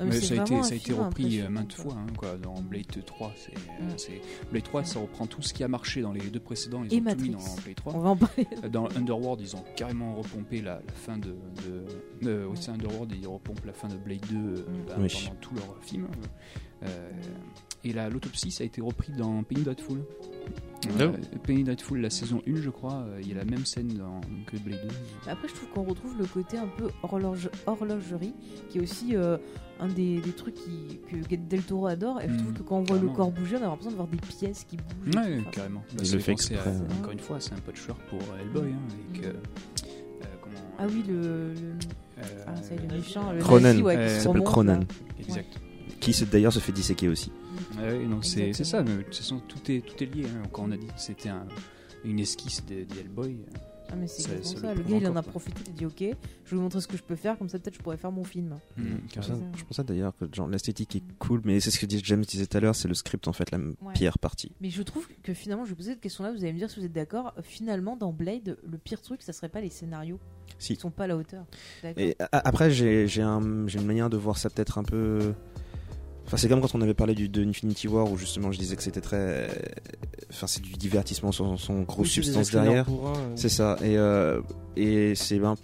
Non, 0.00 0.06
mais 0.06 0.14
Mais 0.14 0.20
c'est 0.20 0.34
ça 0.36 0.40
a 0.40 0.44
été, 0.44 0.62
ça 0.62 0.92
a 0.98 1.04
repris 1.04 1.40
euh, 1.42 1.50
maintes 1.50 1.74
fois 1.74 1.92
hein, 1.94 2.06
quoi, 2.16 2.38
dans 2.38 2.54
Blade 2.62 2.86
3. 3.04 3.32
c'est- 3.36 3.52
Mm. 3.54 3.88
c'est- 3.98 4.20
Blade 4.50 4.62
3, 4.62 4.82
ça 4.84 4.98
reprend 4.98 5.26
tout 5.26 5.42
ce 5.42 5.52
qui 5.52 5.62
a 5.62 5.68
marché 5.68 6.00
dans 6.00 6.12
les 6.12 6.20
deux 6.30 6.40
précédents. 6.40 6.82
Ils 6.84 6.94
Et 6.94 6.96
ont 6.96 7.04
tout 7.14 7.20
mis 7.20 7.30
Matrix. 7.30 7.30
dans 7.56 7.62
Blade 7.62 7.74
3. 7.76 7.94
On 7.94 7.98
va 8.00 8.08
en 8.10 8.16
parler. 8.16 8.46
Euh, 8.64 8.68
Dans 8.70 8.86
Underworld, 8.96 9.42
ils 9.42 9.54
ont 9.56 9.64
carrément 9.76 10.14
repompé 10.14 10.62
la, 10.62 10.76
la 10.86 10.92
fin 10.94 11.18
de. 11.18 11.36
de, 11.66 12.26
de 12.26 12.46
oui, 12.46 12.56
c'est 12.58 12.70
Underworld, 12.70 13.12
ils 13.12 13.26
repompent 13.26 13.64
la 13.66 13.74
fin 13.74 13.88
de 13.88 13.96
Blade 13.96 14.24
2 14.30 14.36
euh, 14.36 14.64
bah, 14.88 14.94
Oui. 14.98 15.08
pendant 15.24 15.36
tout 15.40 15.54
leur 15.54 15.76
film. 15.82 16.06
Euh, 16.82 17.10
et 17.84 17.92
l'autopsie, 17.92 18.50
ça 18.50 18.62
a 18.62 18.66
été 18.66 18.80
repris 18.80 19.12
dans 19.12 19.42
Penny 19.42 19.62
Dreadful. 19.62 19.98
Ah 20.84 21.02
Euh, 21.02 21.12
Penny 21.44 21.62
Dreadful, 21.64 22.00
la 22.00 22.08
saison 22.10 22.42
1, 22.46 22.56
je 22.62 22.70
crois, 22.70 23.04
euh, 23.06 23.18
il 23.22 23.28
y 23.28 23.32
a 23.32 23.36
la 23.36 23.44
même 23.44 23.66
scène 23.66 23.88
dans, 23.88 24.20
que 24.46 24.56
Blade 24.56 24.80
2. 24.82 24.88
Mais 25.26 25.32
Après, 25.32 25.48
je 25.48 25.54
trouve 25.54 25.68
qu'on 25.70 25.82
retrouve 25.82 26.16
le 26.18 26.24
côté 26.26 26.56
un 26.56 26.66
peu 26.66 26.88
horloge- 27.02 27.50
horlogerie, 27.66 28.32
qui 28.70 28.78
est 28.78 28.80
aussi 28.80 29.14
euh, 29.14 29.36
un 29.78 29.88
des, 29.88 30.20
des 30.20 30.32
trucs 30.32 30.54
qui, 30.54 31.00
que 31.28 31.34
Del 31.36 31.62
Toro 31.62 31.86
adore. 31.86 32.20
Et 32.22 32.28
je 32.30 32.34
trouve 32.36 32.50
Mm, 32.52 32.54
que 32.54 32.62
quand 32.62 32.78
on 32.78 32.82
voit 32.84 32.98
le 32.98 33.08
corps 33.08 33.30
bouger, 33.30 33.56
on 33.56 33.62
a 33.62 33.66
l'impression 33.66 33.90
de 33.90 33.96
voir 33.96 34.08
des 34.08 34.16
pièces 34.16 34.64
qui 34.64 34.76
bougent. 34.78 35.14
et 35.14 35.18
Ouais. 35.18 35.38
Enfin, 35.40 35.50
carrément. 35.50 35.82
Il 35.92 35.96
Bah, 35.98 36.02
le 36.12 36.18
fait 36.18 36.30
à- 36.30 36.32
exprès. 36.32 36.72
encore 36.98 37.12
une 37.12 37.18
fois, 37.18 37.40
c'est 37.40 37.52
un 37.52 37.58
patchwork 37.58 38.00
pour 38.08 38.18
Hellboy. 38.40 38.72
Hein, 38.72 38.78
avec, 39.14 39.32
comment, 40.40 40.54
Ah 40.78 40.86
oui, 40.88 41.04
le. 41.06 41.14
le- 41.14 41.20
euh, 42.18 42.44
Ah, 42.46 42.56
ça 42.56 42.74
le 42.74 42.96
méchant, 42.96 43.32
le 43.32 43.38
Cronen. 43.40 43.62
nazi, 43.72 43.82
ouais, 43.82 43.94
qui 44.22 44.28
Euh, 44.28 44.40
Cronen. 44.42 44.84
Exact. 45.18 45.60
Qui 46.00 46.24
d'ailleurs 46.24 46.52
se 46.54 46.58
fait 46.58 46.72
disséquer 46.72 47.08
aussi. 47.08 47.30
Ouais, 47.78 47.98
ouais, 47.98 48.06
non, 48.06 48.22
c'est 48.22 48.52
c'est 48.52 48.64
ça, 48.64 48.82
mais 48.82 48.96
de 48.98 49.02
toute 49.02 49.16
façon, 49.16 49.40
tout 49.40 49.70
est, 49.70 49.84
tout 49.84 50.02
est 50.02 50.06
lié. 50.14 50.24
hein. 50.26 50.42
Quand 50.52 50.64
on 50.68 50.70
a 50.72 50.76
dit 50.76 50.86
que 50.86 50.92
c'était 50.98 51.28
un- 51.28 51.46
une 52.04 52.18
esquisse 52.18 52.64
des 52.64 52.84
des 52.84 53.00
Hellboy, 53.00 53.32
euh, 53.54 53.58
Ah, 53.92 53.96
mais 53.96 54.06
c'est 54.06 54.22
Ça- 54.22 54.30
exactement 54.36 54.60
ça 54.62 54.68
ça. 54.68 54.74
le 54.74 54.82
gars, 54.88 54.96
il 54.98 55.08
en 55.08 55.16
a 55.16 55.22
profité, 55.24 55.60
il 55.66 55.70
a 55.70 55.72
dit 55.78 55.86
Ok, 55.86 55.98
je 55.98 56.04
vais 56.50 56.56
vous 56.56 56.60
montrer 56.62 56.80
ce 56.80 56.86
que 56.86 56.96
je 56.96 57.02
peux 57.02 57.16
faire, 57.16 57.36
comme 57.36 57.48
ça, 57.48 57.58
peut-être 57.58 57.74
je 57.74 57.80
pourrais 57.80 57.96
faire 57.96 58.12
mon 58.12 58.22
film. 58.22 58.54
Je 58.76 58.82
pense, 58.84 59.00
carrément. 59.26 59.38
ça- 59.52 59.58
je 59.58 59.64
pense 59.64 59.76
ça 59.78 59.82
d'ailleurs 59.82 60.16
que 60.16 60.26
genre 60.32 60.46
l'esthétique 60.48 60.94
est 60.94 61.02
cool, 61.18 61.40
mais 61.44 61.58
c'est 61.58 61.72
ce 61.72 61.80
que 61.80 61.86
dit- 61.86 62.00
James 62.04 62.20
disait 62.24 62.46
tout 62.46 62.56
à 62.56 62.60
l'heure, 62.60 62.76
c'est 62.76 62.86
le 62.86 62.94
script 62.94 63.26
en 63.26 63.32
fait 63.32 63.50
la 63.50 63.58
Ouais. 63.58 63.92
pire 63.94 64.16
partie. 64.20 64.52
Mais 64.60 64.70
je 64.70 64.80
trouve 64.84 65.08
que 65.24 65.34
finalement, 65.34 65.64
je 65.64 65.70
vais 65.70 65.74
poser 65.76 65.90
cette 65.90 66.00
question-là, 66.00 66.30
vous 66.30 66.38
allez 66.44 66.52
me 66.52 66.58
dire 66.58 66.70
si 66.70 66.78
vous 66.78 66.86
êtes 66.86 66.92
d'accord. 66.92 67.34
Finalement, 67.42 67.96
dans 67.96 68.12
Blade, 68.12 68.58
le 68.64 68.78
pire 68.78 69.02
truc, 69.02 69.22
ça 69.22 69.32
serait 69.32 69.48
pas 69.48 69.60
les 69.60 69.70
scénarios 69.70 70.20
Si. 70.60 70.74
qui 70.76 70.80
sont 70.80 70.92
pas 70.92 71.04
à 71.04 71.06
la 71.08 71.16
hauteur. 71.16 71.44
D'accord. 71.82 72.00
Et 72.00 72.14
a- 72.20 72.28
après, 72.48 72.70
j'ai 72.70 73.08
j'ai 73.08 73.22
un- 73.22 73.66
j'ai 73.66 73.80
une 73.80 73.86
manière 73.86 74.08
de 74.08 74.16
voir 74.16 74.38
ça 74.38 74.50
peut-être 74.50 74.78
un 74.78 74.84
peu. 74.84 75.34
Enfin, 76.30 76.36
c'est 76.36 76.48
comme 76.48 76.60
quand 76.60 76.76
on 76.76 76.80
avait 76.80 76.94
parlé 76.94 77.14
du, 77.16 77.28
de 77.28 77.44
Infinity 77.44 77.88
War 77.88 78.08
où 78.08 78.16
justement 78.16 78.52
je 78.52 78.58
disais 78.60 78.76
que 78.76 78.84
c'était 78.84 79.00
très. 79.00 79.48
Enfin, 80.30 80.46
c'est 80.46 80.62
du 80.62 80.74
divertissement 80.74 81.32
sans, 81.32 81.56
sans 81.56 81.80
grosse 81.80 82.06
Oui, 82.06 82.12
substance 82.22 82.52
derrière. 82.52 82.86
euh. 82.88 83.14
C'est 83.34 83.48
ça. 83.48 83.76
Et, 83.82 83.96
euh, 83.98 84.40
et 84.76 85.16
c'est. 85.16 85.40
Ben, 85.40 85.56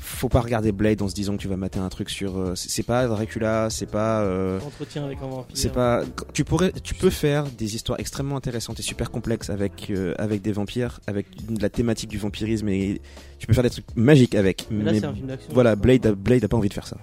faut 0.00 0.28
pas 0.28 0.40
regarder 0.40 0.70
Blade 0.70 1.02
en 1.02 1.08
se 1.08 1.14
disant 1.16 1.36
que 1.36 1.42
tu 1.42 1.48
vas 1.48 1.56
mater 1.56 1.80
un 1.80 1.88
truc 1.88 2.08
sur. 2.10 2.38
euh, 2.38 2.52
c'est 2.54 2.84
pas 2.84 3.08
Dracula, 3.08 3.68
c'est 3.70 3.90
pas. 3.90 4.20
euh, 4.22 4.60
Entretien 4.64 5.04
avec 5.04 5.18
un 5.20 5.26
vampire. 5.26 5.56
c'est 5.56 5.72
pas. 5.72 6.04
Tu 6.32 6.44
pourrais, 6.44 6.70
tu 6.84 6.94
peux 6.94 7.10
faire 7.10 7.46
des 7.58 7.74
histoires 7.74 7.98
extrêmement 7.98 8.36
intéressantes 8.36 8.78
et 8.78 8.82
super 8.84 9.10
complexes 9.10 9.50
avec 9.50 9.90
euh, 9.90 10.14
avec 10.16 10.42
des 10.42 10.52
vampires, 10.52 11.00
avec 11.08 11.26
une- 11.50 11.58
la 11.58 11.70
thématique 11.70 12.10
du 12.10 12.18
vampirisme 12.18 12.68
et 12.68 13.00
tu 13.40 13.48
peux 13.48 13.52
faire 13.54 13.64
des 13.64 13.70
trucs 13.70 13.86
magiques 13.96 14.36
avec. 14.36 14.68
Mais 14.70 14.84
là, 14.84 14.92
mais 14.92 15.00
c'est 15.00 15.06
un 15.06 15.12
film 15.14 15.26
d'action. 15.26 15.50
voilà, 15.52 15.74
Blade, 15.74 16.06
a- 16.06 16.12
Blade 16.14 16.44
a 16.44 16.48
pas 16.48 16.56
envie 16.56 16.68
de 16.68 16.74
faire 16.74 16.86
ça. 16.86 16.98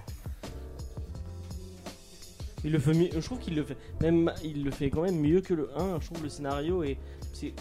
Il 2.66 2.72
le 2.72 2.78
fait 2.78 2.92
mieux. 2.92 3.08
Je 3.14 3.20
trouve 3.24 3.38
qu'il 3.38 3.54
le 3.54 3.62
fait. 3.64 3.76
Même 4.02 4.30
il 4.44 4.64
le 4.64 4.70
fait 4.70 4.90
quand 4.90 5.02
même 5.02 5.18
mieux 5.20 5.40
que 5.40 5.54
le 5.54 5.70
1. 5.78 6.00
Je 6.00 6.06
trouve 6.06 6.22
le 6.22 6.28
scénario 6.28 6.82
et 6.82 6.98
c'est 7.32 7.54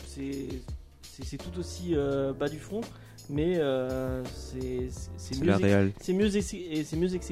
c'est 1.02 1.38
tout 1.38 1.58
aussi 1.60 1.92
euh, 1.96 2.34
bas 2.34 2.50
du 2.50 2.60
front, 2.60 2.82
mais 3.30 3.58
euh, 3.58 4.24
c'est 4.36 4.90
mieux 5.42 5.54
c'est 6.02 6.14
mieux 6.14 6.30
c'est 6.42 6.98
mieux 6.98 7.16
ex- 7.16 7.32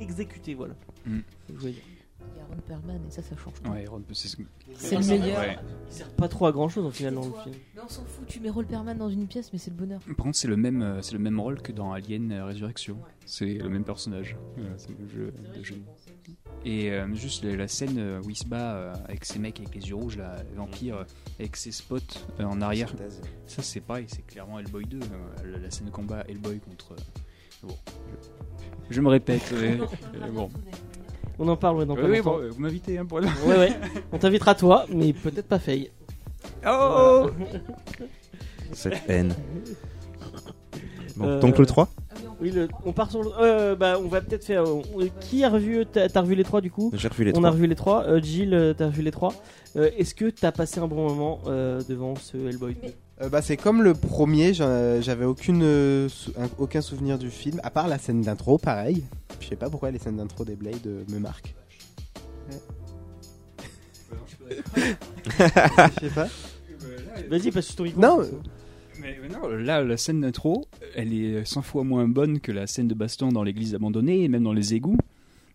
exécuté 0.00 0.54
voilà. 0.54 0.74
Mm. 1.06 1.18
Je 1.48 1.54
veux 1.54 1.70
dire. 1.72 1.82
Il 2.34 2.38
y 2.38 2.40
a 2.40 2.44
Ron 2.46 2.56
Perlman 2.66 3.00
et 3.06 3.10
ça, 3.10 3.22
ça 3.22 3.36
change 3.36 3.54
tout. 3.62 3.70
Ouais, 3.70 3.84
Ron- 3.86 4.02
c'est 4.12 4.28
ce- 4.28 4.36
C'est 4.76 4.96
le 4.96 5.04
meilleur. 5.04 5.38
Ouais. 5.38 5.58
Il 5.88 5.92
sert 5.92 6.08
pas 6.10 6.26
trop 6.28 6.46
à 6.46 6.52
grand 6.52 6.68
chose 6.68 6.86
au 6.86 6.90
final 6.90 7.14
dans 7.14 7.24
le 7.26 7.32
film. 7.42 7.54
Mais 7.74 7.82
on 7.84 7.88
s'en 7.88 8.04
fout, 8.04 8.26
tu 8.26 8.40
mets 8.40 8.48
Ron 8.50 8.64
Perlman 8.64 8.94
dans 8.96 9.10
une 9.10 9.26
pièce, 9.26 9.52
mais 9.52 9.58
c'est 9.58 9.70
le 9.70 9.76
bonheur. 9.76 10.00
Par 10.00 10.16
contre, 10.24 10.36
c'est 10.36 10.48
le 10.48 10.56
même, 10.56 10.80
euh, 10.82 11.02
c'est 11.02 11.12
le 11.12 11.18
même 11.18 11.38
rôle 11.38 11.60
que 11.60 11.70
dans 11.72 11.92
Alien 11.92 12.32
Résurrection. 12.42 12.96
C'est 13.26 13.54
le 13.54 13.68
même 13.68 13.84
personnage. 13.84 14.36
C'est 14.78 14.90
le 14.98 15.08
jeu 15.08 15.32
de. 15.32 16.03
Et 16.66 16.90
euh, 16.90 17.06
juste 17.14 17.44
la, 17.44 17.56
la 17.56 17.68
scène 17.68 17.96
euh, 17.98 18.20
où 18.24 18.30
il 18.30 18.36
se 18.36 18.46
bat 18.46 18.74
euh, 18.74 18.94
avec 19.06 19.24
ses 19.26 19.38
mecs 19.38 19.60
avec 19.60 19.74
les 19.74 19.86
yeux 19.88 19.94
rouges, 19.96 20.16
là, 20.16 20.36
les 20.50 20.56
vampires, 20.56 20.96
euh, 20.96 21.04
avec 21.38 21.56
ses 21.56 21.72
spots 21.72 21.98
euh, 22.40 22.44
en 22.44 22.60
arrière. 22.62 22.90
Ça, 23.46 23.62
c'est 23.62 23.80
pareil, 23.80 24.06
c'est 24.08 24.26
clairement 24.26 24.58
Hellboy 24.58 24.86
2. 24.86 24.98
euh, 24.98 25.02
la, 25.52 25.58
la 25.58 25.70
scène 25.70 25.86
de 25.86 25.90
combat 25.90 26.24
Hellboy 26.28 26.60
contre. 26.60 26.92
euh, 26.92 27.66
bon, 27.66 27.76
je, 28.90 28.94
je 28.94 29.00
me 29.02 29.08
répète. 29.08 29.52
bon. 30.32 30.48
On 31.38 31.48
en 31.48 31.56
parle 31.56 31.78
ouais, 31.78 31.86
dans 31.86 31.96
pas 31.96 32.02
Oui, 32.08 32.20
bon, 32.22 32.40
vous 32.50 32.60
m'invitez 32.60 32.96
hein, 32.96 33.04
pour 33.04 33.20
le. 33.20 33.26
Ouais 33.46 33.58
ouais. 33.58 33.72
On 34.12 34.18
t'invitera 34.18 34.54
toi, 34.54 34.86
mais 34.88 35.12
peut-être 35.12 35.48
pas 35.48 35.58
Faye. 35.58 35.90
Oh 36.66 37.28
Cette 38.72 39.02
haine. 39.08 39.34
Bon, 41.16 41.26
Euh, 41.26 41.40
donc 41.40 41.58
le 41.58 41.66
3 41.66 41.88
Oui, 42.40 42.50
le- 42.50 42.68
on 42.84 42.92
part 42.92 43.10
sur 43.10 43.22
le. 43.22 43.30
euh, 43.40 43.76
bah, 43.76 43.98
on 44.02 44.08
va 44.08 44.20
peut-être 44.20 44.44
faire. 44.44 44.64
euh, 44.64 44.82
qui 45.20 45.44
a 45.44 45.48
revu 45.50 45.84
T'as 45.90 46.08
t'as 46.08 46.20
revu 46.20 46.34
les 46.34 46.44
trois 46.44 46.60
du 46.60 46.70
coup? 46.70 46.90
J'ai 46.94 47.08
revu 47.08 47.24
les 47.24 47.30
On 47.30 47.34
3. 47.40 47.48
a 47.48 47.50
revu 47.52 47.66
les 47.66 47.74
trois. 47.76 48.04
Euh, 48.06 48.20
Jill, 48.22 48.52
euh, 48.54 48.74
t'as 48.74 48.86
revu 48.86 49.02
les 49.02 49.10
trois. 49.10 49.32
Euh, 49.76 49.90
Est-ce 49.96 50.14
que 50.14 50.30
t'as 50.30 50.52
passé 50.52 50.80
un 50.80 50.86
bon 50.88 51.08
moment 51.08 51.40
euh, 51.46 51.80
devant 51.88 52.14
ce 52.16 52.36
Hellboy? 52.36 52.76
Euh, 53.22 53.28
bah, 53.28 53.40
c'est 53.42 53.56
comme 53.56 53.82
le 53.82 53.94
premier, 53.94 54.52
j'en- 54.54 55.00
j'avais 55.00 55.24
aucune, 55.24 55.62
euh, 55.62 56.08
sou- 56.08 56.32
un- 56.36 56.48
aucun 56.58 56.80
souvenir 56.80 57.16
du 57.18 57.30
film, 57.30 57.60
à 57.62 57.70
part 57.70 57.86
la 57.88 57.98
scène 57.98 58.22
d'intro, 58.22 58.58
pareil. 58.58 59.04
Je 59.40 59.46
sais 59.48 59.56
pas 59.56 59.70
pourquoi 59.70 59.90
les 59.92 59.98
scènes 60.00 60.16
d'intro 60.16 60.44
des 60.44 60.56
Blade 60.56 60.84
euh, 60.86 61.04
me 61.10 61.18
marquent. 61.20 61.54
Je 65.26 66.00
sais 66.00 66.10
pas. 66.14 66.26
Vas-y, 67.30 67.50
passe 67.50 67.66
sur 67.66 67.76
ton 67.76 67.84
micro. 67.84 68.00
Non, 68.00 68.20
Mais, 69.00 69.16
mais 69.22 69.28
non, 69.28 69.48
là, 69.48 69.82
la 69.82 69.96
scène 69.96 70.20
d'intro, 70.20 70.66
elle 70.94 71.12
est 71.12 71.44
100 71.44 71.62
fois 71.62 71.84
moins 71.84 72.06
bonne 72.08 72.40
que 72.40 72.52
la 72.52 72.66
scène 72.66 72.88
de 72.88 72.94
baston 72.94 73.28
dans 73.30 73.42
l'église 73.42 73.74
abandonnée 73.74 74.22
et 74.24 74.28
même 74.28 74.44
dans 74.44 74.52
les 74.52 74.74
égouts. 74.74 74.98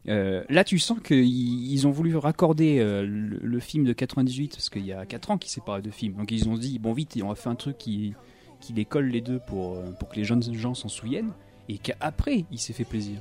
Euh, 0.08 0.44
là, 0.50 0.64
tu 0.64 0.80
sens 0.80 1.00
qu'ils 1.04 1.26
ils 1.72 1.86
ont 1.88 1.92
voulu 1.92 2.16
raccorder 2.16 2.80
euh, 2.80 3.06
le, 3.06 3.38
le 3.42 3.60
film 3.60 3.84
de 3.84 3.94
98 3.94 4.52
parce 4.52 4.70
qu'il 4.70 4.86
y 4.86 4.94
a 4.94 5.06
4 5.06 5.32
ans 5.32 5.38
qui 5.38 5.50
séparait 5.52 5.82
deux 5.82 5.92
films. 5.92 6.14
Donc 6.16 6.32
ils 6.32 6.48
ont 6.50 6.58
dit 6.58 6.80
bon 6.80 6.94
vite, 6.94 7.20
on 7.24 7.28
va 7.28 7.36
faire 7.36 7.52
un 7.52 7.56
truc 7.56 7.78
qui, 7.78 8.14
qui 8.62 8.74
les 8.74 8.86
colle 8.86 9.08
les 9.08 9.22
deux 9.22 9.40
pour, 9.48 9.76
euh, 9.76 9.92
pour 10.00 10.10
que 10.10 10.16
les 10.16 10.24
jeunes 10.24 10.42
gens 10.54 10.74
s'en 10.74 10.88
souviennent 10.88 11.32
et 11.68 11.78
qu'après 11.78 12.46
il 12.52 12.58
s'est 12.60 12.74
fait 12.74 12.86
plaisir. 12.86 13.18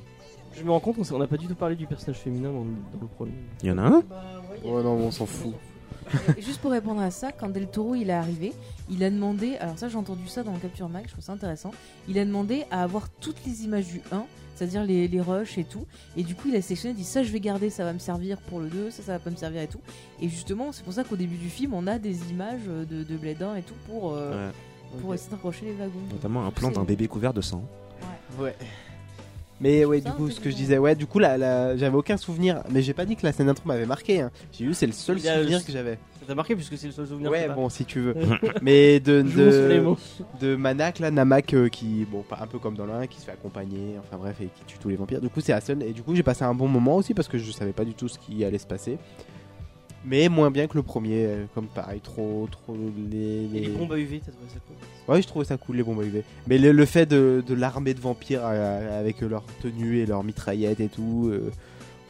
Je 0.57 0.63
me 0.63 0.71
rends 0.71 0.79
compte 0.79 0.97
qu'on 1.07 1.19
n'a 1.19 1.27
pas 1.27 1.37
du 1.37 1.47
tout 1.47 1.53
parlé 1.55 1.75
du 1.75 1.85
personnage 1.85 2.17
féminin 2.19 2.51
dans, 2.51 2.63
le- 2.63 2.71
dans 2.93 3.01
le 3.01 3.07
premier. 3.07 3.31
Il 3.61 3.67
y 3.67 3.71
en 3.71 3.77
a 3.77 3.83
un? 3.83 4.03
Oh 4.65 4.81
non, 4.81 4.93
on 4.93 5.11
s'en 5.11 5.25
fout. 5.25 5.53
Et 6.37 6.41
juste 6.41 6.59
pour 6.61 6.71
répondre 6.71 7.01
à 7.01 7.11
ça, 7.11 7.31
quand 7.31 7.49
Del 7.49 7.67
Toro 7.67 7.95
il 7.95 8.09
est 8.09 8.13
arrivé, 8.13 8.53
il 8.89 9.03
a 9.03 9.09
demandé, 9.09 9.57
alors 9.57 9.77
ça 9.77 9.89
j'ai 9.89 9.97
entendu 9.97 10.27
ça 10.27 10.43
dans 10.43 10.53
le 10.53 10.59
Capture 10.59 10.89
Mag, 10.89 11.03
je 11.05 11.11
trouve 11.11 11.23
ça 11.23 11.33
intéressant, 11.33 11.71
il 12.07 12.17
a 12.19 12.25
demandé 12.25 12.65
à 12.71 12.83
avoir 12.83 13.09
toutes 13.09 13.37
les 13.45 13.63
images 13.63 13.85
du 13.87 14.01
1, 14.11 14.23
c'est-à-dire 14.55 14.83
les, 14.83 15.07
les 15.07 15.21
rushs 15.21 15.57
et 15.57 15.63
tout, 15.63 15.85
et 16.17 16.23
du 16.23 16.35
coup 16.35 16.47
il 16.49 16.55
a 16.55 16.61
sélectionné, 16.61 16.93
il 16.93 16.97
dit 16.97 17.03
ça 17.03 17.23
je 17.23 17.31
vais 17.31 17.39
garder, 17.39 17.69
ça 17.69 17.83
va 17.83 17.93
me 17.93 17.99
servir 17.99 18.37
pour 18.41 18.59
le 18.59 18.67
2, 18.69 18.91
ça 18.91 19.03
ça 19.03 19.11
va 19.13 19.19
pas 19.19 19.29
me 19.29 19.35
servir 19.35 19.61
et 19.61 19.67
tout, 19.67 19.79
et 20.21 20.27
justement 20.29 20.71
c'est 20.71 20.83
pour 20.83 20.93
ça 20.93 21.03
qu'au 21.03 21.15
début 21.15 21.37
du 21.37 21.49
film 21.49 21.73
on 21.73 21.85
a 21.87 21.99
des 21.99 22.29
images 22.31 22.63
de, 22.65 23.03
de 23.03 23.17
Blade 23.17 23.41
1 23.41 23.55
et 23.55 23.61
tout 23.61 23.75
pour, 23.87 24.13
euh, 24.15 24.49
Ouais. 24.49 25.01
pour 25.01 25.13
essayer 25.13 25.29
d'accrocher 25.29 25.65
les 25.65 25.73
wagons. 25.73 25.99
Notamment 26.11 26.45
un 26.47 26.51
plan 26.51 26.71
d'un 26.71 26.83
bébé 26.83 27.07
couvert 27.07 27.31
de 27.33 27.41
sang. 27.41 27.63
Ouais. 28.39 28.55
Mais 29.61 29.83
ouais, 29.85 29.99
du 30.01 30.11
coup, 30.11 30.29
ce 30.29 30.39
que 30.39 30.49
je 30.49 30.55
disais, 30.55 30.77
ouais, 30.77 30.95
du 30.95 31.05
coup, 31.05 31.19
la, 31.19 31.37
la- 31.37 31.75
j'avais 31.75 31.95
aucun 31.97 32.17
souvenir. 32.17 32.63
Mais 32.71 32.81
j'ai 32.81 32.93
pas 32.93 33.05
dit 33.05 33.15
que 33.15 33.25
la 33.25 33.33
scène 33.33 33.47
d'intro 33.47 33.67
m'avait 33.67 33.85
marqué. 33.85 34.21
Hein. 34.21 34.31
J'ai 34.51 34.65
eu, 34.65 34.73
c'est 34.73 34.87
le 34.87 34.93
seul 34.93 35.19
souvenir 35.19 35.65
que 35.65 35.71
j'avais. 35.71 35.99
Ça 36.21 36.25
t'a 36.27 36.35
marqué 36.35 36.55
puisque 36.55 36.77
c'est 36.77 36.87
le 36.87 36.93
seul 36.93 37.07
souvenir. 37.07 37.29
que 37.29 37.35
Ouais, 37.35 37.49
bon, 37.49 37.69
si 37.69 37.85
tu 37.85 37.99
veux. 37.99 38.15
Mais 38.61 38.99
de, 38.99 39.21
de, 40.39 40.55
Manak, 40.55 40.99
là, 40.99 41.11
Namak, 41.11 41.53
euh, 41.53 41.69
qui, 41.69 42.05
bon, 42.09 42.21
pas 42.21 42.39
un 42.41 42.47
peu 42.47 42.59
comme 42.59 42.75
dans 42.75 42.85
l'un, 42.85 43.07
qui 43.07 43.19
se 43.19 43.25
fait 43.25 43.31
accompagner, 43.31 43.95
enfin 43.99 44.17
bref, 44.17 44.37
et 44.41 44.45
qui 44.45 44.63
tue 44.65 44.77
tous 44.79 44.89
les 44.89 44.95
vampires. 44.95 45.21
Du 45.21 45.29
coup, 45.29 45.41
c'est 45.41 45.53
Hassan. 45.53 45.81
Et 45.81 45.91
du 45.91 46.03
coup, 46.03 46.15
j'ai 46.15 46.23
passé 46.23 46.43
un 46.43 46.53
bon 46.53 46.67
moment 46.67 46.95
aussi 46.95 47.13
parce 47.13 47.27
que 47.27 47.37
je 47.37 47.51
savais 47.51 47.73
pas 47.73 47.85
du 47.85 47.93
tout 47.93 48.07
ce 48.07 48.17
qui 48.19 48.43
allait 48.45 48.57
se 48.57 48.67
passer. 48.67 48.97
Mais 50.05 50.29
moins 50.29 50.49
bien 50.51 50.67
que 50.67 50.75
le 50.77 50.83
premier, 50.83 51.25
euh, 51.25 51.45
comme 51.53 51.67
pareil, 51.67 51.99
trop, 51.99 52.47
trop 52.51 52.75
les. 53.11 53.17
Et 53.17 53.47
les- 53.47 53.59
les 53.61 53.67
bombes 53.69 53.91
à 53.93 53.97
UV, 53.97 54.21
t'as 54.25 54.31
trouvé 54.31 54.47
ça 54.49 54.59
cool? 54.65 55.13
Ouais, 55.15 55.21
je 55.21 55.27
trouvais 55.27 55.45
ça 55.45 55.57
cool 55.57 55.75
les 55.77 55.83
bombes 55.83 55.99
à 55.99 56.03
UV. 56.03 56.23
Mais 56.47 56.57
le, 56.57 56.71
le 56.71 56.85
fait 56.85 57.05
de, 57.05 57.43
de 57.45 57.53
l'armée 57.53 57.93
de 57.93 57.99
vampires 57.99 58.41
euh, 58.43 58.99
avec 58.99 59.21
leur 59.21 59.43
tenue 59.61 59.97
et 59.99 60.05
leurs 60.05 60.23
mitraillettes 60.23 60.79
et 60.79 60.87
tout. 60.89 61.29
euh, 61.31 61.51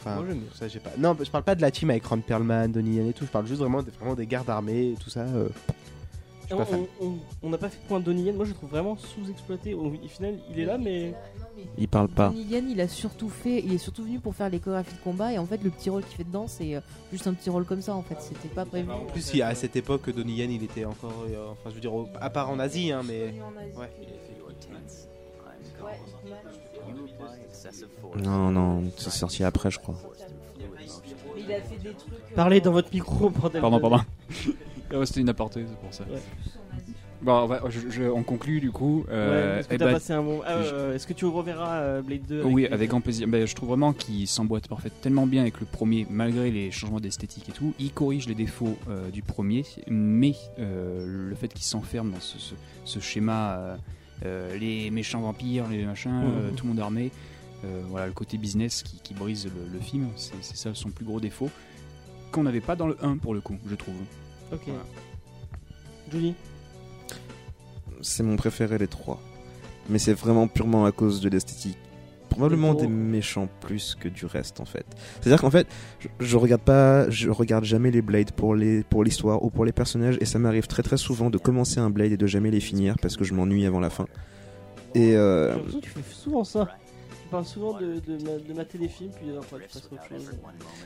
Enfin, 0.01 0.15
Moi, 0.15 0.25
j'aime 0.29 0.41
ça 0.53 0.67
j'ai 0.69 0.79
pas. 0.79 0.91
Non, 0.97 1.17
je 1.21 1.29
parle 1.29 1.43
pas 1.43 1.55
de 1.55 1.61
la 1.61 1.71
team 1.71 1.89
avec 1.89 2.05
Ron 2.05 2.19
Perlman, 2.19 2.69
Donnie 2.71 2.95
Yen 2.97 3.07
et 3.09 3.13
tout. 3.13 3.25
Je 3.25 3.31
parle 3.31 3.47
juste 3.47 3.59
vraiment, 3.59 3.81
des- 3.83 3.91
vraiment 3.91 4.15
des 4.15 4.25
gardes 4.27 4.49
armés 4.49 4.91
et 4.91 4.95
tout 4.95 5.09
ça. 5.09 5.25
On 6.51 6.57
pas 6.57 6.65
fan. 6.65 6.85
on- 7.01 7.05
on- 7.05 7.17
on 7.43 7.49
n'a 7.49 7.57
pas 7.57 7.69
fait 7.69 7.81
de 7.81 7.87
point 7.87 7.99
de 7.99 8.05
Donnie 8.05 8.23
Yen. 8.23 8.35
Moi, 8.35 8.45
je 8.45 8.49
le 8.51 8.55
trouve 8.55 8.69
vraiment 8.69 8.97
sous-exploité. 8.97 9.73
Au 9.73 9.91
final, 10.07 10.35
il 10.51 10.59
est 10.59 10.65
là, 10.65 10.77
mais 10.77 11.13
Il 11.77 11.87
parle 11.89 12.07
pas. 12.07 12.29
Donnie 12.29 12.43
Yen, 12.43 12.69
il 12.69 12.79
a 12.81 12.87
surtout 12.87 13.29
fait, 13.29 13.59
il 13.63 13.73
est 13.73 13.77
surtout 13.77 14.03
venu 14.03 14.19
pour 14.19 14.33
faire 14.33 14.49
les 14.49 14.59
chorégraphies 14.59 14.95
de 14.95 15.01
combat 15.01 15.33
et 15.33 15.37
en 15.37 15.45
fait 15.45 15.61
le 15.61 15.69
petit 15.69 15.89
rôle 15.89 16.03
qu'il 16.05 16.15
fait 16.15 16.23
dedans 16.23 16.47
c'est 16.47 16.73
euh, 16.75 16.79
juste 17.11 17.27
un 17.27 17.33
petit 17.33 17.49
rôle 17.49 17.65
comme 17.65 17.81
ça 17.81 17.93
en 17.95 18.01
fait, 18.01 18.15
c'était 18.21 18.47
pas 18.47 18.63
prévu. 18.65 18.89
En 18.89 18.99
plus, 19.05 19.31
il- 19.33 19.41
à 19.41 19.53
cette 19.55 19.75
époque, 19.75 20.09
Donnie 20.09 20.35
Yen, 20.35 20.51
il 20.51 20.63
était 20.63 20.85
encore. 20.85 21.13
euh, 21.29 21.49
enfin, 21.51 21.69
je 21.69 21.75
veux 21.75 21.81
dire, 21.81 21.91
à 22.21 22.29
part 22.29 22.49
en 22.49 22.59
Asie, 22.59 22.91
hein, 22.93 23.01
mais. 23.05 23.33
Ouais. 23.77 23.89
Non, 28.23 28.51
non, 28.51 28.83
c'est 28.97 29.09
sorti 29.09 29.43
après, 29.43 29.69
je 29.71 29.79
crois. 29.79 29.95
Mais 31.35 31.41
il 31.41 31.51
a 31.53 31.61
fait 31.61 31.77
des 31.77 31.93
trucs. 31.93 32.13
euh, 32.13 32.35
parlez 32.35 32.61
dans 32.61 32.71
votre 32.71 32.91
micro, 32.93 33.29
bordel. 33.29 33.61
Pardon, 33.61 33.79
pardon. 33.79 33.99
Ah 34.91 34.99
ouais, 34.99 35.05
C'était 35.05 35.21
une 35.21 35.29
aparté, 35.29 35.65
c'est 35.67 35.77
pour 35.77 35.93
ça. 35.93 36.03
Ouais. 36.11 36.19
Bon, 37.21 37.49
je- 37.69 37.89
je- 37.89 38.03
on 38.03 38.23
conclut 38.23 38.61
du 38.61 38.71
coup. 38.71 38.99
Ouais, 39.01 39.05
euh, 39.13 39.59
Est-ce 39.59 39.67
que 39.67 39.75
eh 39.75 39.77
t'as 39.77 39.85
ben, 39.87 39.91
passé 39.91 40.13
un 40.13 40.23
bon. 40.23 40.41
Ah, 40.45 40.61
je- 40.63 40.73
euh, 40.73 40.95
Est-ce 40.95 41.05
que 41.05 41.11
tu 41.11 41.25
reverras 41.25 41.79
euh, 41.81 42.01
Blade 42.01 42.21
2 42.25 42.43
oui, 42.45 42.65
avec 42.65 42.87
2? 42.87 42.91
grand 42.91 43.01
plaisir. 43.01 43.27
Ben, 43.27 43.45
je 43.45 43.53
trouve 43.55 43.67
vraiment 43.69 43.91
qu'il 43.91 44.25
s'emboîte 44.25 44.69
parfait 44.69 44.89
tellement 45.01 45.27
bien 45.27 45.41
avec 45.41 45.59
le 45.59 45.65
premier, 45.65 46.07
malgré 46.09 46.49
les 46.49 46.71
changements 46.71 47.01
d'esthétique 47.01 47.49
et 47.49 47.51
tout. 47.51 47.73
Il 47.77 47.91
corrige 47.91 48.25
les 48.29 48.35
défauts 48.35 48.77
euh, 48.89 49.09
du 49.09 49.21
premier, 49.21 49.65
mais 49.89 50.33
euh, 50.59 51.27
le 51.29 51.35
fait 51.35 51.49
qu'il 51.49 51.65
s'enferme 51.65 52.11
dans 52.11 52.21
ce, 52.21 52.39
ce- 52.39 52.55
ce 52.85 52.99
schéma, 53.01 53.57
euh, 53.57 53.75
euh, 54.25 54.57
les 54.57 54.89
méchants 54.89 55.19
vampires, 55.19 55.67
les 55.67 55.83
machins, 55.83 56.21
euh, 56.23 56.49
Mhm. 56.51 56.55
tout 56.55 56.65
le 56.67 56.69
monde 56.69 56.79
armé, 56.79 57.11
euh, 57.65 57.81
voilà, 57.89 58.07
le 58.07 58.13
côté 58.13 58.37
business 58.37 58.81
qui, 58.81 58.97
qui 59.03 59.13
brise 59.13 59.43
le, 59.45 59.73
le 59.73 59.79
film, 59.81 60.07
c'est 60.15 60.35
c'est 60.41 60.55
ça 60.55 60.69
son 60.73 60.89
plus 60.89 61.03
gros 61.03 61.19
défaut. 61.19 61.49
Qu'on 62.31 62.43
n'avait 62.43 62.61
pas 62.61 62.77
dans 62.77 62.87
le 62.87 62.95
1 63.01 63.17
pour 63.17 63.33
le 63.33 63.41
coup, 63.41 63.57
je 63.69 63.75
trouve. 63.75 63.95
Ok. 64.51 64.61
Voilà. 64.65 64.83
Johnny 66.11 66.35
C'est 68.01 68.23
mon 68.23 68.35
préféré 68.35 68.77
les 68.77 68.87
trois. 68.87 69.19
Mais 69.89 69.99
c'est 69.99 70.13
vraiment 70.13 70.47
purement 70.47 70.85
à 70.85 70.91
cause 70.91 71.21
de 71.21 71.29
l'esthétique. 71.29 71.77
Probablement 72.29 72.73
des 72.73 72.87
méchants 72.87 73.49
plus 73.59 73.97
que 73.99 74.07
du 74.07 74.25
reste 74.25 74.61
en 74.61 74.65
fait. 74.65 74.85
C'est-à-dire 75.19 75.41
qu'en 75.41 75.49
fait, 75.49 75.67
je, 75.99 76.07
je 76.19 76.37
regarde 76.37 76.61
pas, 76.61 77.09
je 77.09 77.29
regarde 77.29 77.65
jamais 77.65 77.91
les 77.91 78.01
Blades 78.01 78.31
pour 78.31 78.55
les 78.55 78.83
pour 78.83 79.03
l'histoire 79.03 79.43
ou 79.43 79.49
pour 79.49 79.65
les 79.65 79.73
personnages 79.73 80.17
et 80.21 80.25
ça 80.25 80.39
m'arrive 80.39 80.67
très 80.67 80.83
très 80.83 80.95
souvent 80.95 81.29
de 81.29 81.37
commencer 81.37 81.79
un 81.79 81.89
Blade 81.89 82.11
et 82.13 82.17
de 82.17 82.27
jamais 82.27 82.51
les 82.51 82.61
finir 82.61 82.95
parce 83.01 83.17
que 83.17 83.23
je 83.25 83.33
m'ennuie 83.33 83.65
avant 83.65 83.79
la 83.79 83.89
fin. 83.89 84.05
Et 84.95 85.15
euh, 85.15 85.55
tu 85.81 85.89
fais 85.89 86.01
souvent 86.13 86.43
ça. 86.43 86.69
Tu 87.29 87.35
parles 87.35 87.45
souvent 87.45 87.73
de, 87.79 87.85
de, 88.07 88.23
ma- 88.23 88.39
de 88.39 88.53
mater 88.57 88.79
des 88.79 88.87
films, 88.87 89.11
puis 89.15 89.27
tu 89.27 89.33
passes 89.33 89.75
autre 89.91 90.01
chose. 90.09 90.31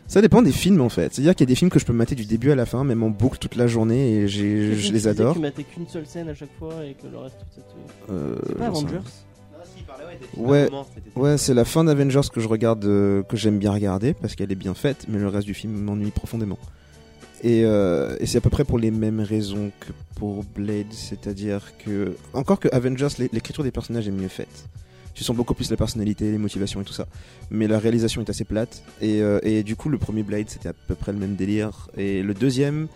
ça 0.08 0.22
dépend 0.22 0.42
des 0.42 0.52
films 0.52 0.82
en 0.82 0.90
fait. 0.90 1.14
C'est-à-dire 1.14 1.36
qu'il 1.36 1.46
y 1.46 1.48
a 1.48 1.52
des 1.52 1.56
films 1.56 1.70
que 1.72 1.80
je 1.80 1.86
peux 1.86 1.94
mater 1.94 2.16
du 2.16 2.26
début 2.26 2.52
à 2.52 2.56
la 2.56 2.66
fin, 2.66 2.84
même 2.84 3.02
en 3.02 3.10
boucle 3.10 3.38
toute 3.38 3.56
la 3.56 3.66
journée 3.68 4.16
et 4.16 4.28
j'ai, 4.28 4.74
je 4.76 4.92
les 4.92 5.08
adore. 5.08 5.36
Tu 5.36 5.40
matais 5.40 5.64
qu'une 5.64 5.88
seule 5.88 6.06
scène 6.06 6.28
à 6.28 6.34
chaque 6.36 6.54
fois 6.60 6.84
et 6.86 6.96
que 6.96 7.08
le 7.08 7.18
reste, 7.18 7.36
tout 7.40 7.62
ça. 7.62 7.62
te- 8.08 8.12
Euh, 8.12 8.36
C'est 8.46 8.58
pas 8.58 8.66
j'en 8.68 8.76
sais 8.76 8.86
rien. 8.88 8.96
Avengers 8.98 9.10
Ouais, 10.38 10.70
ouais, 11.16 11.38
c'est 11.38 11.54
la 11.54 11.64
fin 11.64 11.86
d'Avengers 11.86 12.28
que 12.34 12.42
je 12.42 12.48
regarde, 12.50 12.84
euh, 12.84 13.24
que 13.24 13.38
j'aime 13.38 13.58
bien 13.58 13.72
regarder 13.72 14.14
parce 14.14 14.36
qu'elle 14.36 14.52
est 14.52 14.56
bien 14.56 14.74
faite, 14.74 15.06
mais 15.08 15.20
le 15.20 15.30
reste 15.30 15.46
du 15.48 15.54
film 15.54 15.72
m'ennuie 15.74 16.12
profondément. 16.12 16.58
Et, 17.42 17.64
euh, 17.64 18.16
et 18.20 18.26
c'est 18.26 18.38
à 18.38 18.42
peu 18.42 18.50
près 18.50 18.66
pour 18.66 18.80
les 18.80 18.92
mêmes 18.92 19.20
raisons 19.22 19.72
que 19.80 19.92
pour 20.16 20.44
Blade, 20.44 20.92
c'est-à-dire 20.92 21.72
que 21.86 22.16
encore 22.34 22.60
que 22.60 22.68
Avengers, 22.74 23.08
l'é- 23.20 23.30
l'écriture 23.32 23.64
des 23.64 23.72
personnages 23.72 24.08
est 24.08 24.12
mieux 24.12 24.28
faite. 24.28 24.66
Tu 25.14 25.24
sens 25.24 25.36
beaucoup 25.36 25.54
plus 25.54 25.70
la 25.70 25.78
personnalité, 25.78 26.32
les 26.32 26.38
motivations 26.38 26.82
et 26.82 26.84
tout 26.84 26.94
ça, 26.94 27.08
mais 27.52 27.68
la 27.68 27.78
réalisation 27.80 28.22
est 28.22 28.30
assez 28.30 28.46
plate. 28.46 28.84
Et, 29.02 29.22
euh, 29.22 29.40
et 29.44 29.64
du 29.64 29.76
coup, 29.76 29.90
le 29.90 29.98
premier 29.98 30.24
Blade, 30.24 30.50
c'était 30.50 30.70
à 30.70 30.74
peu 30.74 30.96
près 30.96 31.12
le 31.12 31.20
même 31.20 31.36
délire. 31.36 31.90
Et 31.98 32.24
le 32.24 32.34
deuxième, 32.34 32.88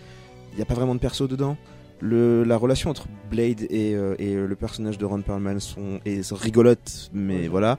il 0.51 0.55
n'y 0.55 0.61
a 0.61 0.65
pas 0.65 0.73
vraiment 0.73 0.95
de 0.95 0.99
perso 0.99 1.27
dedans. 1.27 1.57
Le, 1.99 2.43
la 2.43 2.57
relation 2.57 2.89
entre 2.89 3.07
Blade 3.29 3.61
et, 3.69 3.95
euh, 3.95 4.15
et 4.19 4.35
le 4.35 4.55
personnage 4.55 4.97
de 4.97 5.05
Ron 5.05 5.21
Perlman 5.21 5.59
sont, 5.59 5.99
est 6.05 6.31
rigolote, 6.31 7.09
mais 7.13 7.47
voilà. 7.47 7.77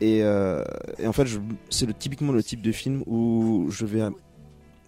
Et, 0.00 0.22
euh, 0.22 0.64
et 0.98 1.06
en 1.06 1.12
fait, 1.12 1.26
c'est 1.70 1.86
le, 1.86 1.94
typiquement 1.94 2.32
le 2.32 2.42
type 2.42 2.62
de 2.62 2.72
film 2.72 3.02
où 3.06 3.66
je 3.70 3.86
vais 3.86 4.02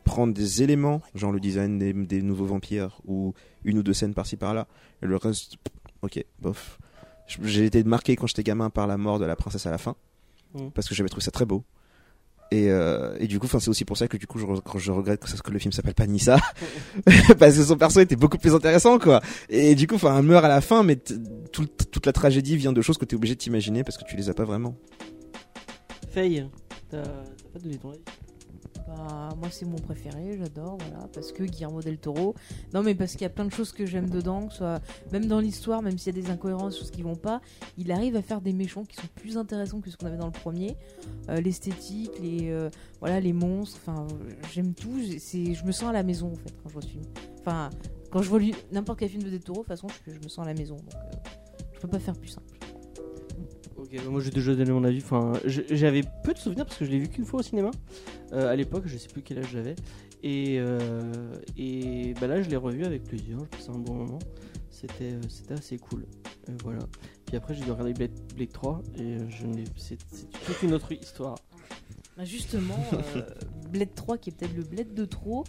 prendre 0.05 0.33
des 0.35 0.63
éléments, 0.63 1.01
genre 1.15 1.33
le 1.33 1.41
design 1.41 1.79
des, 1.79 1.93
des 1.93 2.23
nouveaux 2.23 2.45
vampires, 2.47 3.01
ou 3.07 3.35
une 3.65 3.79
ou 3.79 3.83
deux 3.83 3.93
scènes 3.93 4.15
par-ci 4.15 4.37
par-là, 4.37 4.67
et 5.03 5.07
le 5.07 5.17
reste, 5.17 5.57
ok, 6.03 6.25
bof. 6.41 6.79
J'ai 7.27 7.65
été 7.67 7.83
marqué 7.85 8.15
quand 8.17 8.27
j'étais 8.27 8.43
gamin 8.45 8.71
par 8.71 8.87
la 8.87 8.97
mort 8.97 9.19
de 9.19 9.25
la 9.25 9.37
princesse 9.37 9.67
à 9.67 9.71
la 9.71 9.79
fin, 9.79 9.97
Mhm. 10.55 10.71
parce 10.73 10.89
que 10.89 10.95
j'avais 10.95 11.09
trouvé 11.09 11.25
ça 11.25 11.31
très 11.31 11.45
beau. 11.45 11.65
Et, 12.53 12.71
euh, 12.71 13.17
et 13.19 13.27
du 13.27 13.41
coup, 13.41 13.49
c'est 13.49 13.69
aussi 13.69 13.85
pour 13.85 13.97
ça 13.97 14.07
que 14.07 14.17
du 14.17 14.29
coup, 14.29 14.39
je, 14.39 14.47
regrette 14.93 15.21
que, 15.21 15.51
le 15.51 15.59
film 15.59 15.73
s'appelle 15.73 15.95
pas 15.95 16.07
Nissa, 16.07 16.39
parce 17.41 17.57
que 17.57 17.65
son 17.65 17.77
perso 17.77 17.99
était 17.99 18.15
beaucoup 18.15 18.39
plus 18.39 18.55
intéressant, 18.55 19.01
quoi. 19.01 19.21
Et 19.49 19.75
du 19.75 19.89
coup, 19.89 19.97
enfin, 19.97 20.17
elle 20.17 20.25
meurt 20.25 20.45
à 20.45 20.49
la 20.49 20.61
fin, 20.61 20.85
mais 20.85 20.95
tout- 20.97 21.67
toute 21.67 22.07
la 22.07 22.13
tragédie 22.13 22.57
vient 22.57 22.73
de 22.73 22.81
choses 22.83 22.99
que 22.99 23.05
tu 23.05 23.15
es 23.15 23.19
obligé 23.19 23.35
de 23.35 23.41
t'imaginer 23.41 23.83
parce 23.83 23.99
que 23.99 24.05
tu 24.05 24.17
les 24.17 24.31
as 24.31 24.35
pas 24.35 24.45
vraiment. 24.45 24.77
Faye, 26.13 26.49
t'as 26.89 27.03
t'as 27.03 27.09
pas 27.53 27.59
donné 27.59 27.77
ton 27.79 27.91
avis? 27.91 28.01
Bah, 28.87 29.31
moi, 29.37 29.49
c'est 29.51 29.65
mon 29.65 29.77
préféré, 29.77 30.37
j'adore, 30.39 30.79
voilà, 30.79 31.09
parce 31.13 31.33
que 31.33 31.43
Guillermo 31.43 31.83
del 31.83 31.99
Toro. 31.99 32.35
Non, 32.73 32.83
mais 32.83 32.95
parce 32.95 33.13
qu'il 33.13 33.23
y 33.23 33.27
a 33.27 33.31
plein 33.31 33.45
de 33.45 33.53
choses 33.53 33.73
que 33.73 33.85
j'aime 33.85 34.09
dedans, 34.09 34.47
que 34.47 34.55
soit 34.55 34.81
même 35.13 35.27
dans 35.27 35.41
l'histoire, 35.41 35.83
même 35.83 35.99
s'il 35.99 36.15
y 36.15 36.19
a 36.19 36.23
des 36.23 36.31
incohérences, 36.31 36.79
choses 36.79 36.91
qui 36.91 37.03
vont 37.03 37.17
pas, 37.17 37.41
il 37.77 37.91
arrive 37.91 38.17
à 38.17 38.23
faire 38.23 38.41
des 38.41 38.53
méchants 38.53 38.85
qui 38.85 38.97
sont 38.97 39.09
plus 39.15 39.39
intéressants 39.39 39.81
que 39.81 39.91
ce 39.91 39.97
qu'on 39.97 40.07
avait 40.07 40.17
dans 40.17 40.27
le 40.27 40.33
premier. 40.33 40.77
Euh, 41.29 41.41
L'esthétique, 41.41 42.13
les, 42.21 42.51
euh, 42.51 42.71
voilà, 43.01 43.19
les 43.21 43.33
monstres, 43.33 43.79
enfin, 43.81 44.07
j'aime 44.53 44.73
tout. 44.75 45.01
je 45.01 45.65
me 45.65 45.73
sens 45.73 45.89
à 45.89 45.93
la 45.93 46.03
maison, 46.05 46.33
en 46.33 46.37
fait, 46.37 46.55
quand 46.63 46.69
je 46.69 46.73
vois 46.73 46.83
ce 46.83 46.89
film. 46.89 47.05
Enfin, 47.41 47.71
quand 48.11 48.23
je 48.23 48.29
vois 48.29 48.41
n'importe 48.71 49.01
quel 49.01 49.09
film 49.09 49.23
de 49.25 49.31
del 49.31 49.41
Toro, 49.41 49.59
de 49.59 49.65
toute 49.65 49.69
façon, 49.69 49.89
je, 50.07 50.13
je 50.13 50.19
me 50.21 50.29
sens 50.29 50.45
à 50.45 50.49
la 50.49 50.55
maison, 50.55 50.77
donc 50.77 50.95
euh, 50.95 51.31
je 51.75 51.81
peux 51.81 51.89
pas 51.89 51.99
faire 51.99 52.15
plus 52.15 52.29
simple. 52.29 52.47
Bah 53.93 54.11
moi 54.11 54.21
j'ai 54.21 54.31
déjà 54.31 54.55
donné 54.55 54.71
mon 54.71 54.85
avis. 54.85 54.99
Enfin, 54.99 55.33
j'avais 55.45 56.03
peu 56.25 56.33
de 56.33 56.39
souvenirs 56.39 56.67
parce 56.67 56.79
que 56.79 56.85
je 56.85 56.91
l'ai 56.91 56.99
vu 56.99 57.09
qu'une 57.09 57.25
fois 57.25 57.41
au 57.41 57.43
cinéma 57.43 57.71
euh, 58.33 58.51
à 58.51 58.57
l'époque. 58.57 58.85
Je 58.87 58.97
sais 58.97 59.09
plus 59.09 59.23
quel 59.23 59.39
âge 59.39 59.51
j'avais. 59.53 59.77
Et, 60.23 60.57
euh, 60.59 61.13
et 61.57 62.15
bah 62.21 62.27
là, 62.27 62.43
je 62.43 62.49
l'ai 62.49 62.57
revu 62.57 62.85
avec 62.85 63.05
plaisir. 63.05 63.39
Je 63.39 63.57
passais 63.57 63.71
un 63.71 63.79
bon 63.79 63.95
moment. 63.95 64.19
C'était 64.77 65.13
euh, 65.13 65.23
c'était 65.31 65.55
assez 65.55 65.79
cool. 65.79 66.05
Euh, 66.49 66.53
voilà. 66.63 66.81
Puis 67.25 67.35
après, 67.35 67.55
j'ai 67.55 67.65
dû 67.65 67.71
regarder 67.71 67.95
Blade, 67.95 68.11
Blade 68.35 68.53
3 68.53 68.83
et 68.99 69.17
c'est 69.77 69.97
toute 70.45 70.63
une 70.63 70.75
autre 70.75 70.93
histoire. 70.93 71.39
Bah, 72.17 72.25
justement, 72.25 72.79
euh, 72.93 73.23
Blade 73.71 73.95
3 73.95 74.19
qui 74.19 74.31
est 74.31 74.33
peut-être 74.35 74.55
le 74.55 74.65
Blade 74.65 74.93
de 74.93 75.05
trop. 75.07 75.45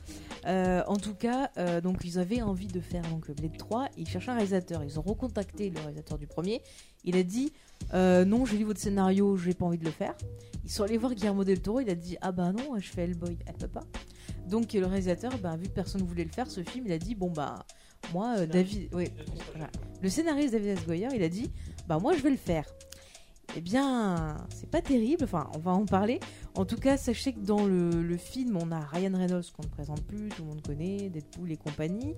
En 0.46 0.96
tout 0.96 1.14
cas, 1.14 1.52
donc 1.82 2.06
ils 2.06 2.20
avaient 2.20 2.42
envie 2.42 2.68
de 2.68 2.80
faire 2.80 3.04
donc 3.10 3.30
Blade 3.32 3.58
3. 3.58 3.90
Ils 3.98 4.08
cherchaient 4.08 4.32
un 4.32 4.36
réalisateur. 4.36 4.84
Ils 4.86 4.98
ont 4.98 5.04
recontacté 5.04 5.70
le 5.70 5.80
réalisateur 5.82 6.18
du 6.18 6.28
premier. 6.28 6.62
Il 7.04 7.18
a 7.18 7.24
dit 7.24 7.52
euh, 7.94 8.26
non, 8.26 8.46
j'ai 8.46 8.58
lu 8.58 8.64
votre 8.64 8.80
scénario, 8.80 9.38
j'ai 9.38 9.54
pas 9.54 9.66
envie 9.66 9.78
de 9.78 9.86
le 9.86 9.92
faire. 9.92 10.16
Ils 10.64 10.72
sont 10.72 10.84
allés 10.84 10.98
voir 10.98 11.14
Guillermo 11.14 11.44
del 11.44 11.62
Toro. 11.62 11.80
Il 11.80 11.90
a 11.90 11.96
dit 11.96 12.18
ah 12.22 12.32
bah 12.32 12.52
non, 12.52 12.78
je 12.78 12.90
fais 12.90 13.04
Hellboy, 13.04 13.38
elle 13.46 13.56
peut 13.56 13.68
pas. 13.68 13.86
Donc 14.48 14.74
le 14.74 14.86
réalisateur, 14.86 15.38
bah, 15.40 15.56
vu 15.56 15.68
que 15.68 15.74
personne 15.74 16.04
voulait 16.04 16.26
le 16.26 16.32
faire, 16.32 16.50
ce 16.50 16.64
film, 16.64 16.86
il 16.86 16.92
a 16.92 16.98
dit 16.98 17.16
bon 17.16 17.32
bah 17.32 17.66
moi 18.14 18.36
euh, 18.38 18.46
David, 18.46 18.90
oui, 18.94 19.10
voilà. 19.52 19.70
le 20.02 20.10
scénariste 20.10 20.54
David 20.54 20.70
S. 20.70 20.86
Goyer, 20.86 21.08
il 21.16 21.24
a 21.24 21.30
dit 21.30 21.52
bah 21.88 22.00
moi 22.00 22.14
je 22.16 22.22
vais 22.22 22.32
le 22.32 22.38
faire. 22.38 22.66
Eh 23.56 23.62
bien, 23.62 24.38
c'est 24.54 24.70
pas 24.70 24.82
terrible. 24.82 25.24
Enfin, 25.24 25.50
on 25.56 25.60
va 25.60 25.72
en 25.72 25.86
parler. 25.86 26.20
En 26.56 26.66
tout 26.66 26.76
cas, 26.76 26.98
sachez 26.98 27.32
que 27.32 27.40
dans 27.40 27.66
le, 27.66 27.90
le 27.90 28.18
film, 28.18 28.58
on 28.62 28.72
a 28.72 28.82
Ryan 28.82 29.18
Reynolds 29.18 29.46
qu'on 29.56 29.64
ne 29.64 29.70
présente 29.70 30.04
plus, 30.04 30.28
tout 30.30 30.44
le 30.44 30.50
monde 30.50 30.62
connaît, 30.62 31.10
Deadpool 31.10 31.52
et 31.52 31.58
compagnie. 31.58 32.14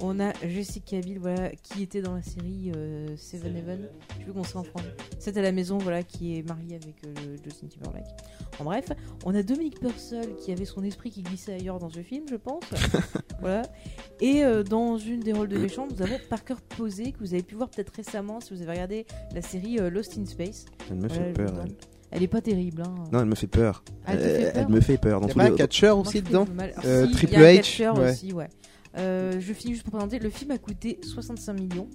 On 0.00 0.20
a 0.20 0.32
Jessica 0.46 1.00
Biel, 1.00 1.18
voilà, 1.18 1.50
qui 1.62 1.82
était 1.82 2.00
dans 2.02 2.14
la 2.14 2.22
série 2.22 2.70
euh, 2.76 3.16
Seven 3.16 3.56
Heaven. 3.56 3.88
Je 4.10 4.14
sais 4.18 4.22
plus 4.24 4.32
comment 4.32 4.44
c'est 4.44 4.56
en 4.56 4.62
français. 4.62 4.94
C'est 5.18 5.36
à 5.36 5.42
la 5.42 5.50
maison, 5.50 5.78
voilà, 5.78 6.04
qui 6.04 6.38
est 6.38 6.42
mariée 6.46 6.76
avec 6.76 6.94
euh, 7.04 7.12
le 7.26 7.36
Justin 7.42 7.66
Timberlake. 7.66 8.06
En 8.60 8.64
bref, 8.64 8.86
on 9.24 9.34
a 9.34 9.42
Dominique 9.42 9.80
Purcell 9.80 10.36
qui 10.36 10.52
avait 10.52 10.64
son 10.66 10.84
esprit 10.84 11.10
qui 11.10 11.22
glissait 11.22 11.54
ailleurs 11.54 11.80
dans 11.80 11.90
ce 11.90 12.00
film, 12.00 12.26
je 12.30 12.36
pense. 12.36 12.62
voilà. 13.40 13.62
Et 14.20 14.44
euh, 14.44 14.62
dans 14.62 14.98
une 14.98 15.18
des 15.20 15.32
rôles 15.32 15.48
de 15.48 15.58
méchants, 15.58 15.88
nous 15.90 16.00
avons 16.00 16.18
Parker 16.30 16.54
Posey 16.76 17.10
que 17.10 17.18
vous 17.18 17.34
avez 17.34 17.42
pu 17.42 17.56
voir 17.56 17.68
peut-être 17.68 17.92
récemment 17.96 18.40
si 18.40 18.54
vous 18.54 18.62
avez 18.62 18.70
regardé 18.72 19.04
la 19.34 19.42
série 19.42 19.80
euh, 19.80 19.90
Lost 19.90 20.16
in 20.16 20.26
Space. 20.26 20.66
Elle 20.90 20.96
me 20.98 21.08
Voilà, 21.08 21.24
fait 21.24 21.32
peur, 21.32 21.52
elle. 21.64 21.72
Elle 22.10 22.22
est 22.22 22.28
pas 22.28 22.40
terrible, 22.40 22.82
hein. 22.86 22.94
Non, 23.12 23.20
elle 23.20 23.26
me 23.26 23.34
fait 23.34 23.46
peur. 23.48 23.82
Ah, 24.06 24.14
elle 24.14 24.18
te 24.18 24.22
fait 24.24 24.52
peur 24.52 24.62
elle 24.62 24.68
me 24.68 24.80
fait 24.80 24.96
peur. 24.98 25.20
Dans 25.20 25.26
Y 25.26 25.30
a 25.30 25.32
tous 25.32 25.38
pas 25.38 25.44
les- 25.44 25.88
Moi, 25.92 25.94
aussi 26.00 26.22
dedans 26.22 26.46
Euh, 26.84 27.06
si, 27.06 27.12
Triple 27.12 27.32
il 27.34 27.40
y 27.40 27.44
a 27.44 27.48
un 27.48 27.94
H, 27.94 27.98
ouais. 28.00 28.10
aussi, 28.12 28.32
ouais. 28.32 28.48
Euh, 28.96 29.38
je 29.40 29.52
finis 29.52 29.74
juste 29.74 29.84
pour 29.84 29.92
présenter. 29.92 30.18
Le 30.18 30.30
film 30.30 30.50
a 30.50 30.58
coûté 30.58 30.98
65 31.02 31.52
millions. 31.54 31.88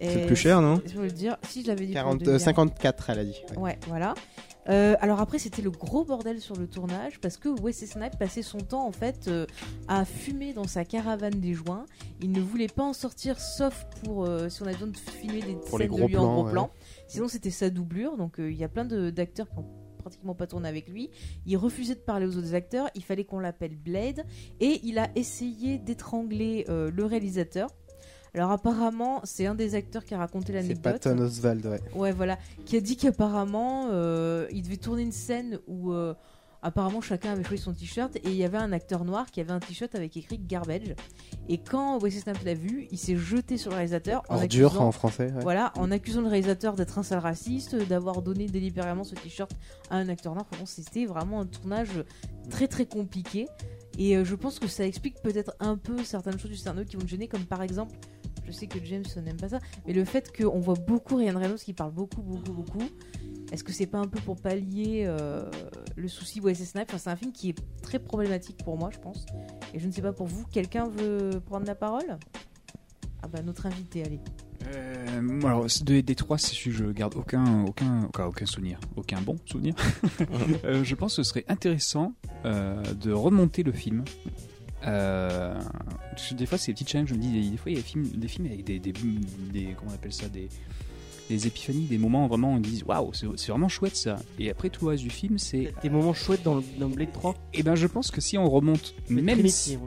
C'est 0.00 0.20
le 0.20 0.26
plus 0.26 0.36
cher, 0.36 0.60
non 0.62 0.80
Je 0.86 0.94
veux 0.96 1.06
le 1.06 1.10
dire. 1.10 1.36
Si 1.48 1.62
je 1.62 1.66
l'avais 1.68 1.86
dit. 1.86 1.92
pour 1.92 2.02
40, 2.02 2.12
le 2.14 2.18
deuxième. 2.20 2.34
euh, 2.36 2.38
54, 2.38 3.10
elle 3.10 3.18
a 3.18 3.24
dit. 3.24 3.34
ouais. 3.56 3.58
Ouais, 3.58 3.78
voilà. 3.88 4.14
Euh, 4.68 4.96
alors 5.00 5.18
après, 5.20 5.38
c'était 5.38 5.62
le 5.62 5.70
gros 5.70 6.04
bordel 6.04 6.40
sur 6.42 6.54
le 6.54 6.66
tournage 6.68 7.18
parce 7.20 7.38
que 7.38 7.48
Wesley 7.48 7.86
Snipes 7.88 8.18
passait 8.18 8.42
son 8.42 8.58
temps 8.58 8.86
en 8.86 8.92
fait 8.92 9.26
euh, 9.26 9.46
à 9.88 10.04
fumer 10.04 10.52
dans 10.52 10.66
sa 10.68 10.84
caravane 10.84 11.32
des 11.40 11.54
joints. 11.54 11.86
Il 12.20 12.30
ne 12.32 12.40
voulait 12.40 12.66
pas 12.68 12.82
en 12.84 12.92
sortir 12.92 13.40
sauf 13.40 13.86
pour 14.04 14.26
euh, 14.26 14.50
si 14.50 14.62
on 14.62 14.66
a 14.66 14.72
besoin 14.72 14.88
de 14.88 14.96
filmer 14.96 15.40
des 15.40 15.54
Pour 15.54 15.78
les 15.78 15.88
scènes 15.88 15.96
de 15.96 16.04
lui 16.06 16.16
en 16.18 16.32
gros 16.34 16.44
ouais. 16.44 16.52
plan. 16.52 16.70
Sinon, 17.08 17.28
c'était 17.28 17.50
sa 17.50 17.70
doublure. 17.70 18.18
Donc 18.18 18.38
euh, 18.38 18.50
il 18.52 18.58
y 18.58 18.62
a 18.64 18.68
plein 18.68 18.84
de- 18.84 19.08
d'acteurs 19.08 19.48
qui 19.48 19.58
ont 19.58 19.66
pratiquement 20.08 20.34
pas 20.34 20.46
tourné 20.46 20.68
avec 20.68 20.88
lui. 20.88 21.10
Il 21.46 21.56
refusait 21.56 21.94
de 21.94 22.00
parler 22.00 22.26
aux 22.26 22.36
autres 22.36 22.54
acteurs. 22.54 22.88
Il 22.94 23.04
fallait 23.04 23.24
qu'on 23.24 23.40
l'appelle 23.40 23.76
Blade 23.76 24.24
et 24.60 24.80
il 24.84 24.98
a 24.98 25.08
essayé 25.14 25.78
d'étrangler 25.78 26.64
euh, 26.68 26.90
le 26.90 27.04
réalisateur. 27.04 27.68
Alors 28.34 28.50
apparemment, 28.50 29.20
c'est 29.24 29.46
un 29.46 29.54
des 29.54 29.74
acteurs 29.74 30.04
qui 30.04 30.14
a 30.14 30.18
raconté 30.18 30.48
C'est 30.48 30.52
l'anecdote. 30.54 31.02
Patton 31.02 31.18
Oswald, 31.18 31.66
ouais. 31.66 31.80
Ouais, 31.94 32.12
voilà. 32.12 32.38
Qui 32.64 32.76
a 32.76 32.80
dit 32.80 32.96
qu'apparemment, 32.96 33.88
euh, 33.90 34.46
il 34.50 34.62
devait 34.62 34.76
tourner 34.76 35.02
une 35.02 35.12
scène 35.12 35.58
où 35.66 35.92
euh, 35.92 36.14
apparemment 36.62 37.00
chacun 37.00 37.32
avait 37.32 37.44
choisi 37.44 37.62
son 37.62 37.72
t-shirt 37.72 38.16
et 38.16 38.22
il 38.24 38.34
y 38.34 38.44
avait 38.44 38.58
un 38.58 38.72
acteur 38.72 39.04
noir 39.04 39.30
qui 39.30 39.40
avait 39.40 39.52
un 39.52 39.60
t-shirt 39.60 39.94
avec 39.94 40.16
écrit 40.16 40.38
garbage. 40.38 40.94
Et 41.48 41.58
quand 41.58 41.98
Wesley 41.98 42.20
Snipes 42.20 42.44
l'a 42.44 42.54
vu, 42.54 42.88
il 42.90 42.98
s'est 42.98 43.16
jeté 43.16 43.56
sur 43.56 43.70
le 43.70 43.76
réalisateur 43.76 44.22
en 44.28 44.36
Ordure 44.36 44.66
accusant, 44.68 44.86
en 44.86 44.92
français. 44.92 45.32
ouais. 45.32 45.42
voilà, 45.42 45.72
en 45.76 45.90
accusant 45.90 46.20
le 46.20 46.28
réalisateur 46.28 46.74
d'être 46.74 46.98
un 46.98 47.02
sale 47.02 47.20
raciste, 47.20 47.76
d'avoir 47.76 48.22
donné 48.22 48.46
délibérément 48.46 49.04
ce 49.04 49.14
t-shirt 49.14 49.50
à 49.90 49.96
un 49.96 50.08
acteur 50.08 50.34
noir. 50.34 50.46
Enfin 50.50 50.66
c'était 50.66 51.06
vraiment 51.06 51.40
un 51.40 51.46
tournage 51.46 52.04
très 52.50 52.68
très 52.68 52.86
compliqué. 52.86 53.46
Et 53.98 54.16
euh, 54.16 54.24
je 54.24 54.36
pense 54.36 54.60
que 54.60 54.68
ça 54.68 54.86
explique 54.86 55.20
peut-être 55.22 55.54
un 55.58 55.76
peu 55.76 56.04
certaines 56.04 56.38
choses 56.38 56.52
du 56.52 56.56
scénario 56.56 56.84
qui 56.84 56.96
vont 56.96 57.02
te 57.02 57.08
gêner, 57.08 57.26
comme 57.26 57.44
par 57.44 57.62
exemple, 57.62 57.96
je 58.48 58.52
sais 58.52 58.66
que 58.66 58.82
James 58.84 59.04
n'aime 59.22 59.36
pas 59.36 59.50
ça, 59.50 59.60
mais 59.86 59.92
le 59.92 60.04
fait 60.04 60.34
qu'on 60.34 60.58
voit 60.58 60.74
beaucoup 60.74 61.16
Ryan 61.16 61.38
Reynolds 61.38 61.58
qui 61.58 61.74
parle 61.74 61.92
beaucoup, 61.92 62.22
beaucoup, 62.22 62.52
beaucoup, 62.52 62.88
est-ce 63.52 63.62
que 63.62 63.72
c'est 63.72 63.86
pas 63.86 63.98
un 63.98 64.06
peu 64.06 64.18
pour 64.20 64.40
pallier 64.40 65.04
euh, 65.06 65.50
le 65.96 66.08
souci 66.08 66.40
Wesley 66.40 66.66
Snipes 66.66 66.88
enfin, 66.88 66.98
C'est 66.98 67.10
un 67.10 67.16
film 67.16 67.32
qui 67.32 67.50
est 67.50 67.58
très 67.82 67.98
problématique 67.98 68.56
pour 68.64 68.78
moi, 68.78 68.90
je 68.92 68.98
pense. 68.98 69.26
Et 69.74 69.78
je 69.78 69.86
ne 69.86 69.92
sais 69.92 70.02
pas 70.02 70.12
pour 70.12 70.26
vous, 70.26 70.44
quelqu'un 70.46 70.88
veut 70.88 71.40
prendre 71.44 71.66
la 71.66 71.74
parole? 71.74 72.18
Ah 73.22 73.28
bah 73.28 73.42
notre 73.42 73.66
invité, 73.66 74.04
allez. 74.04 74.20
Euh, 74.74 75.40
alors, 75.42 75.70
c'est 75.70 75.84
des, 75.84 76.02
des 76.02 76.14
trois, 76.14 76.38
sûr, 76.38 76.72
je 76.72 76.84
garde 76.86 77.14
aucun, 77.16 77.64
aucun, 77.64 78.04
aucun, 78.04 78.26
aucun 78.26 78.46
souvenir, 78.46 78.78
aucun 78.96 79.20
bon 79.20 79.36
souvenir. 79.44 79.74
Euh, 80.64 80.82
je 80.84 80.94
pense 80.94 81.16
que 81.16 81.22
ce 81.22 81.28
serait 81.28 81.44
intéressant 81.48 82.12
euh, 82.44 82.82
de 82.94 83.12
remonter 83.12 83.62
le 83.62 83.72
film. 83.72 84.04
Euh, 84.86 85.54
que 86.30 86.34
des 86.34 86.46
fois, 86.46 86.58
c'est 86.58 86.72
des 86.72 86.74
petits 86.74 86.90
challenges. 86.90 87.08
Je 87.10 87.14
me 87.14 87.20
dis, 87.20 87.30
des, 87.32 87.50
des 87.50 87.56
fois, 87.56 87.70
il 87.70 87.74
y 87.76 87.78
a 87.78 87.82
des 87.82 87.86
films, 87.88 88.04
des 88.08 88.28
films 88.28 88.46
avec 88.46 88.64
des, 88.64 88.78
des, 88.78 88.92
des- 88.92 89.74
comment 89.76 89.90
on 89.90 89.94
appelle 89.94 90.12
ça, 90.12 90.28
des, 90.28 90.48
des 91.28 91.46
épiphanies, 91.46 91.84
des 91.84 91.98
moments 91.98 92.26
vraiment, 92.26 92.54
on 92.54 92.58
dit, 92.58 92.82
waouh, 92.86 93.12
c'est 93.12 93.26
vraiment 93.48 93.68
chouette 93.68 93.96
ça. 93.96 94.18
Et 94.38 94.50
après, 94.50 94.70
tout 94.70 94.84
le 94.86 94.92
reste 94.92 95.02
du 95.02 95.10
film, 95.10 95.38
c'est. 95.38 95.72
Des 95.82 95.90
moments 95.90 96.14
chouettes 96.14 96.42
dans, 96.42 96.54
le- 96.56 96.64
dans 96.78 96.88
Blade 96.88 97.12
3. 97.12 97.34
Et 97.54 97.62
ben, 97.62 97.74
je 97.74 97.86
pense 97.86 98.10
que 98.10 98.20
si 98.20 98.38
on 98.38 98.48
remonte, 98.48 98.94
Mais 99.10 99.20
même 99.22 99.46
si, 99.48 99.74
a- 99.74 99.78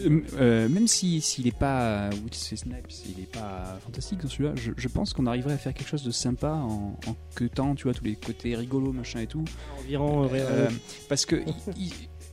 euh, 0.00 0.20
euh, 0.38 0.68
même 0.68 0.86
si 0.88 1.20
s'il 1.20 1.46
est 1.46 1.56
pas 1.58 2.08
Wesley 2.24 2.56
Snipes, 2.56 2.86
il 3.14 3.22
est 3.22 3.32
pas 3.32 3.78
fantastique 3.84 4.20
dans 4.22 4.28
celui-là, 4.28 4.52
je, 4.56 4.72
je 4.76 4.88
pense 4.88 5.12
qu'on 5.12 5.26
arriverait 5.26 5.54
à 5.54 5.58
faire 5.58 5.74
quelque 5.74 5.88
chose 5.88 6.04
de 6.04 6.10
sympa 6.10 6.52
en, 6.52 6.98
en 7.06 7.16
queutant, 7.34 7.74
tu 7.74 7.84
vois, 7.84 7.94
tous 7.94 8.04
les 8.04 8.14
côtés 8.16 8.54
rigolos, 8.56 8.92
machin 8.92 9.20
et 9.20 9.26
tout. 9.26 9.44
Environ, 9.80 10.28
parce 11.08 11.26
que 11.26 11.36
il, 11.76 11.82
il- 11.86 11.92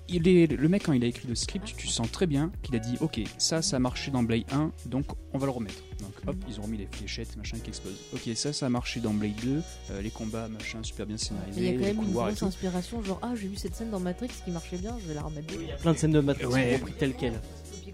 il 0.09 0.27
est, 0.27 0.47
le 0.51 0.67
mec 0.69 0.83
quand 0.83 0.93
il 0.93 1.03
a 1.03 1.07
écrit 1.07 1.27
le 1.27 1.35
script, 1.35 1.73
tu 1.77 1.87
sens 1.87 2.11
très 2.11 2.27
bien 2.27 2.51
qu'il 2.61 2.75
a 2.75 2.79
dit, 2.79 2.97
ok, 2.99 3.21
ça, 3.37 3.61
ça 3.61 3.77
a 3.77 3.79
marché 3.79 4.11
dans 4.11 4.21
Blade 4.23 4.43
1, 4.51 4.71
donc 4.87 5.05
on 5.33 5.37
va 5.37 5.45
le 5.45 5.51
remettre. 5.51 5.81
Donc 5.99 6.11
hop, 6.27 6.35
ils 6.49 6.59
ont 6.59 6.63
remis 6.63 6.77
les 6.77 6.87
fléchettes, 6.91 7.35
machin 7.37 7.57
qui 7.63 7.69
explosent. 7.69 7.99
Ok, 8.13 8.29
ça, 8.35 8.51
ça 8.53 8.65
a 8.65 8.69
marché 8.69 8.99
dans 8.99 9.13
Blade 9.13 9.35
2, 9.43 9.61
euh, 9.91 10.01
les 10.01 10.09
combats, 10.09 10.47
machin, 10.49 10.79
super 10.83 11.05
bien 11.05 11.15
Mais 11.15 11.21
scénarisés, 11.23 11.61
il 11.61 11.65
y 11.65 11.69
a 11.69 11.73
quand 11.73 11.95
même 12.01 12.07
une 12.07 12.11
grosse 12.13 12.43
inspiration, 12.43 13.01
genre 13.03 13.19
ah 13.21 13.33
j'ai 13.39 13.47
vu 13.47 13.55
cette 13.55 13.75
scène 13.75 13.91
dans 13.91 13.99
Matrix 13.99 14.29
qui 14.43 14.51
marchait 14.51 14.77
bien, 14.77 14.97
je 15.01 15.07
vais 15.07 15.13
la 15.13 15.21
remettre. 15.23 15.53
Il 15.59 15.67
y 15.67 15.71
a 15.71 15.75
plein 15.75 15.93
de 15.93 15.97
scènes 15.97 16.11
de 16.11 16.19
Matrix 16.19 16.47
Ouais. 16.47 16.65
qui 16.73 16.77
sont 16.77 16.83
prises 16.83 16.95
telles 16.97 17.13
quelles. 17.15 17.41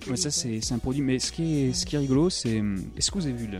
Ouais, 0.08 0.16
ça 0.16 0.32
c'est 0.32 0.62
c'est 0.62 0.74
un 0.74 0.80
produit. 0.80 1.02
Mais 1.02 1.20
ce 1.20 1.32
qui 1.32 1.60
est, 1.62 1.74
ce 1.74 1.86
qui 1.86 1.96
est 1.96 2.00
rigolo, 2.00 2.30
c'est. 2.30 2.60
hum, 2.60 2.84
Est-ce 2.98 3.12
que 3.12 3.18
vous 3.20 3.26
avez 3.28 3.36
vu 3.36 3.48
le. 3.48 3.60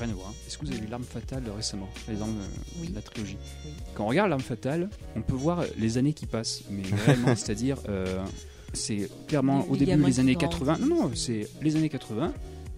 Rien 0.00 0.10
à 0.10 0.14
voir. 0.14 0.32
Est-ce 0.46 0.56
que 0.58 0.64
vous 0.66 0.72
avez 0.72 0.80
vu 0.80 0.86
L'arme 0.88 1.04
fatale 1.04 1.42
récemment 1.54 1.88
Les 2.08 2.20
armes 2.20 2.38
euh, 2.40 2.80
Oui. 2.80 2.88
de 2.88 2.94
la 2.94 3.02
trilogie. 3.02 3.36
Oui. 3.64 3.70
Quand 3.94 4.04
on 4.04 4.08
regarde 4.08 4.30
L'arme 4.30 4.40
fatale, 4.42 4.88
on 5.14 5.20
peut 5.22 5.34
voir 5.34 5.64
les 5.78 5.98
années 5.98 6.14
qui 6.14 6.26
passent. 6.26 6.62
Mais 6.70 6.82
réellement, 7.06 7.36
c'est-à-dire. 7.36 7.76
euh, 7.88 8.24
c'est 8.72 9.10
clairement 9.26 9.62
Les- 9.64 9.68
au 9.68 9.72
les 9.74 9.78
début 9.86 10.04
les 10.06 10.12
qui 10.12 10.20
années 10.20 10.34
grandissent. 10.34 10.58
80. 10.60 10.78
Non, 10.78 10.86
non, 10.86 11.10
c'est 11.14 11.48
les 11.60 11.76
années 11.76 11.88
80, 11.88 12.32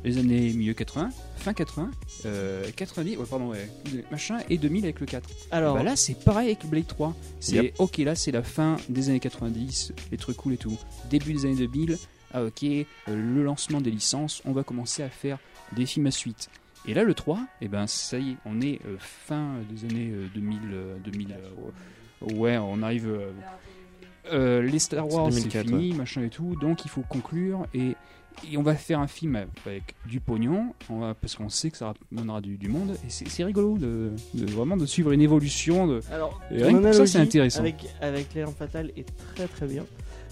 les 0.05 0.18
années 0.18 0.52
milieu 0.55 0.73
80, 0.75 1.10
fin 1.36 1.52
80, 1.52 1.91
euh, 2.25 2.65
90, 2.75 3.18
ouais, 3.18 3.26
pardon, 3.28 3.51
ouais, 3.51 3.68
machin, 4.10 4.39
et 4.49 4.57
2000 4.59 4.84
avec 4.84 4.99
le 5.01 5.07
4. 5.07 5.28
Alors, 5.51 5.76
Bah 5.76 5.83
là, 5.83 5.94
c'est 5.94 6.15
pareil 6.18 6.47
avec 6.49 6.65
Blade 6.67 6.86
3. 6.86 7.15
C'est 7.41 7.57
Yep. 7.57 7.75
ok, 7.78 7.99
là, 7.99 8.15
c'est 8.15 8.33
la 8.33 8.42
fin 8.42 8.78
des 8.89 9.10
années 9.10 9.20
90, 9.20 9.92
les 10.10 10.17
trucs 10.18 10.39
cool 10.39 10.55
et 10.55 10.57
tout. 10.57 10.76
Début 11.10 11.34
des 11.34 11.44
années 11.44 11.55
2000, 11.57 11.99
ah 12.34 12.42
ok, 12.44 12.65
euh, 12.65 12.84
le 13.09 13.44
lancement 13.44 13.81
des 13.83 13.91
licences, 13.91 14.41
on 14.47 14.52
va 14.52 14.65
commencer 14.65 15.02
à 15.02 15.10
faire 15.10 15.39
des 15.76 15.84
films 15.86 16.07
à 16.07 16.10
suite. 16.10 16.49
Et 16.86 16.94
là, 16.94 17.04
le 17.04 17.14
3, 17.14 17.38
et 17.60 17.68
ben 17.68 17.86
ça 17.86 18.18
y 18.18 18.30
est, 18.32 18.36
on 18.44 18.60
est 18.60 18.80
euh, 18.86 18.96
fin 18.98 19.54
des 19.70 19.84
années 19.84 20.10
euh, 20.12 20.26
2000. 20.34 20.58
euh, 20.72 20.96
2000 21.04 21.28
euh, 21.32 22.34
ouais, 22.34 22.58
on 22.58 22.82
arrive. 22.82 23.08
euh, 23.08 23.30
euh, 24.32 24.62
les 24.62 24.78
Star 24.78 25.08
Wars, 25.08 25.32
c'est 25.32 25.40
2004, 25.48 25.66
fini, 25.66 25.94
machin 25.94 26.22
et 26.22 26.28
tout, 26.30 26.54
donc 26.60 26.84
il 26.84 26.88
faut 26.90 27.02
conclure 27.08 27.66
et. 27.74 27.96
Et 28.50 28.56
on 28.56 28.62
va 28.62 28.74
faire 28.74 28.98
un 28.98 29.06
film 29.08 29.36
avec 29.66 29.94
du 30.06 30.18
pognon, 30.18 30.74
on 30.88 31.00
va, 31.00 31.12
parce 31.14 31.34
qu'on 31.34 31.50
sait 31.50 31.70
que 31.70 31.76
ça 31.76 31.92
donnera 32.10 32.40
du, 32.40 32.56
du 32.56 32.66
monde, 32.66 32.96
et 33.06 33.10
c'est 33.10 33.44
rigolo 33.44 33.76
de, 33.76 34.10
de 34.32 34.46
vraiment 34.50 34.78
de 34.78 34.86
suivre 34.86 35.12
une 35.12 35.20
évolution. 35.20 35.86
De... 35.86 36.00
alors 36.10 36.40
Et 36.50 36.56
ton 36.56 36.64
rien 36.68 36.78
que 36.78 36.82
pour 36.82 36.94
ça, 36.94 37.06
c'est 37.06 37.18
intéressant. 37.18 37.60
Avec, 37.60 37.76
avec 38.00 38.28
fatale 38.56 38.90
est 38.96 39.06
très 39.34 39.46
très 39.46 39.66
bien. 39.66 39.84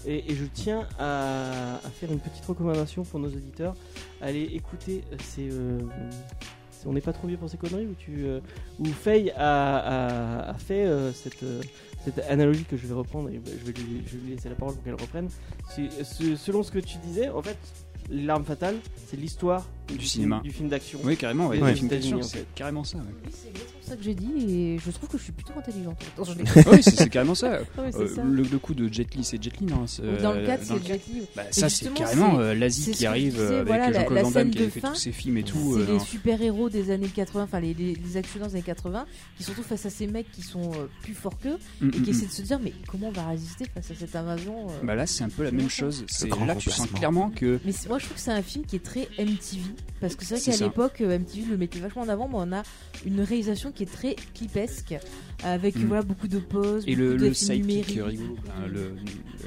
Et, 0.05 0.33
je 0.33 0.45
tiens 0.45 0.87
à, 0.99 1.79
faire 1.93 2.11
une 2.11 2.19
petite 2.19 2.45
recommandation 2.45 3.03
pour 3.03 3.19
nos 3.19 3.27
auditeurs. 3.27 3.75
Allez 4.21 4.43
écouter, 4.43 5.03
euh, 5.11 5.15
c'est. 5.19 5.49
euh, 5.51 5.79
on 6.85 6.93
n'est 6.93 7.01
pas 7.01 7.13
trop 7.13 7.27
vieux 7.27 7.37
pour 7.37 7.49
ces 7.49 7.57
conneries 7.57 7.85
où 7.85 7.95
tu 7.97 8.25
euh, 8.25 8.39
Faye 9.01 9.31
a, 9.37 10.53
fait 10.57 10.85
euh, 10.85 11.11
cette, 11.11 11.45
cette 12.03 12.19
analogie 12.29 12.65
que 12.65 12.77
je 12.77 12.87
vais 12.87 12.93
reprendre 12.93 13.29
et 13.29 13.41
je 13.45 13.65
vais 13.65 13.73
lui, 13.73 14.03
laisser 14.29 14.49
la 14.49 14.55
parole 14.55 14.75
pour 14.75 14.83
qu'elle 14.83 14.95
reprenne. 14.95 15.29
Selon 15.69 16.63
ce 16.63 16.71
que 16.71 16.79
tu 16.79 16.97
disais, 16.97 17.29
en 17.29 17.41
fait, 17.41 17.57
l'arme 18.09 18.43
fatale, 18.43 18.77
c'est 19.07 19.17
l'histoire 19.17 19.67
Du 19.87 20.05
cinéma. 20.05 20.39
du 20.43 20.51
film 20.51 20.69
d'action. 20.69 20.99
Oui, 21.03 21.17
carrément, 21.17 21.47
ouais, 21.47 21.59
des 21.59 21.65
les 21.65 21.73
films 21.75 21.87
États-Unis, 21.87 22.11
d'action, 22.11 22.19
en 22.19 22.29
c'est 22.41 22.45
carrément 22.55 22.83
ça. 22.85 22.97
ouais. 22.99 23.03
Oui, 23.25 23.31
c'est 23.33 23.49
exactement 23.49 23.81
ça 23.81 23.95
que 23.97 24.03
j'ai 24.03 24.13
dit 24.15 24.31
et 24.49 24.79
je 24.79 24.89
trouve 24.91 25.09
que 25.09 25.17
je 25.17 25.23
suis 25.23 25.31
plutôt 25.33 25.51
intelligente. 25.57 25.97
Attends, 26.13 26.23
je 26.23 26.33
l'ai- 26.37 26.65
oui, 26.71 26.81
c'est 26.83 27.09
carrément 27.09 27.35
ça. 27.35 27.59
Ouais, 27.77 27.91
Euh, 27.95 28.07
ça. 28.15 28.23
le, 28.23 28.43
le 28.43 28.57
coup 28.59 28.73
de 28.73 28.91
Jet 28.91 29.13
Li, 29.15 29.23
c'est 29.25 29.41
Jet 29.43 29.57
Li, 29.59 29.65
non 29.65 29.85
dans 30.21 30.31
le 30.33 30.39
euh, 30.39 30.45
4, 30.45 30.67
dans 30.67 30.75
le 30.75 30.81
c'est 30.81 30.87
Jet 30.87 31.01
Li. 31.13 31.21
Bah, 31.35 31.43
ça, 31.51 31.67
c'est 31.69 31.93
carrément 31.93 32.39
euh, 32.39 32.53
l'Asie 32.53 32.91
qui 32.91 33.05
arrive 33.05 33.33
disais, 33.33 33.43
euh, 33.43 33.55
avec 33.61 33.67
voilà, 33.67 33.89
la- 33.89 33.99
Jean-Claude 33.99 34.15
la 34.17 34.23
Van 34.23 34.31
Damme 34.31 34.51
qui 34.51 34.59
avait 34.59 34.69
fait 34.69 34.79
tous 34.81 34.95
ses 34.95 35.11
films 35.11 35.37
et 35.37 35.43
tout. 35.43 35.75
C'est 35.77 35.91
euh, 35.91 35.93
les 35.93 35.99
super-héros 35.99 36.69
des 36.69 36.89
années 36.91 37.07
80, 37.09 37.43
enfin 37.43 37.59
les, 37.59 37.73
les, 37.73 37.95
les 37.95 38.17
actions 38.17 38.39
des 38.39 38.53
années 38.55 38.61
80, 38.61 39.05
qui 39.37 39.43
se 39.43 39.49
retrouvent 39.49 39.65
face 39.65 39.85
à 39.85 39.89
ces 39.89 40.07
mecs 40.07 40.31
qui 40.31 40.41
sont 40.41 40.71
euh, 40.71 40.87
plus 41.03 41.13
forts 41.13 41.37
qu'eux 41.39 41.57
Mm, 41.81 41.87
et 41.89 41.91
qui 41.91 41.99
mm, 42.01 42.09
essaient 42.09 42.25
de 42.27 42.31
se 42.31 42.41
dire 42.43 42.59
mais 42.63 42.73
comment 42.87 43.07
on 43.09 43.11
va 43.11 43.27
résister 43.27 43.65
face 43.73 43.91
à 43.91 43.95
cette 43.95 44.15
invasion 44.15 44.67
euh. 44.69 44.73
Bah 44.83 44.95
là, 44.95 45.05
c'est 45.05 45.23
un 45.25 45.29
peu 45.29 45.43
la 45.43 45.51
même 45.51 45.69
chose. 45.69 46.05
C'est 46.07 46.29
grand 46.29 46.45
là 46.45 46.55
que 46.55 46.59
tu 46.61 46.69
sens 46.69 46.87
clairement 46.91 47.29
que 47.29 47.59
Mais 47.65 47.73
moi 47.89 47.97
je 47.99 48.05
trouve 48.05 48.15
que 48.15 48.21
c'est 48.21 48.31
un 48.31 48.41
film 48.41 48.63
qui 48.65 48.77
est 48.77 48.79
très 48.83 49.09
MTV 49.19 49.61
parce 49.99 50.15
que 50.15 50.25
c'est 50.25 50.35
vrai 50.39 50.57
qu'à 50.57 50.65
l'époque 50.65 51.01
euh, 51.01 51.19
MTV 51.19 51.51
le 51.51 51.57
mettait 51.57 51.79
vachement 51.79 52.01
en 52.03 52.09
avant, 52.09 52.27
mais 52.27 52.35
on 52.37 52.51
a 52.53 52.63
une 53.05 53.21
réalisation 53.21 53.71
qui 53.71 53.83
est 53.83 53.91
très 53.91 54.15
clipesque 54.33 54.95
avec 55.43 55.75
Mm. 55.75 55.85
voilà 55.87 56.03
beaucoup 56.03 56.27
de 56.27 56.37
poses, 56.39 56.83
et 56.87 56.93
le, 56.95 57.15
le 57.17 57.33
sidekick 57.33 57.87
rigolo, 58.03 58.35
hein, 58.49 58.67
de- 58.67 58.71
le, 58.73 58.91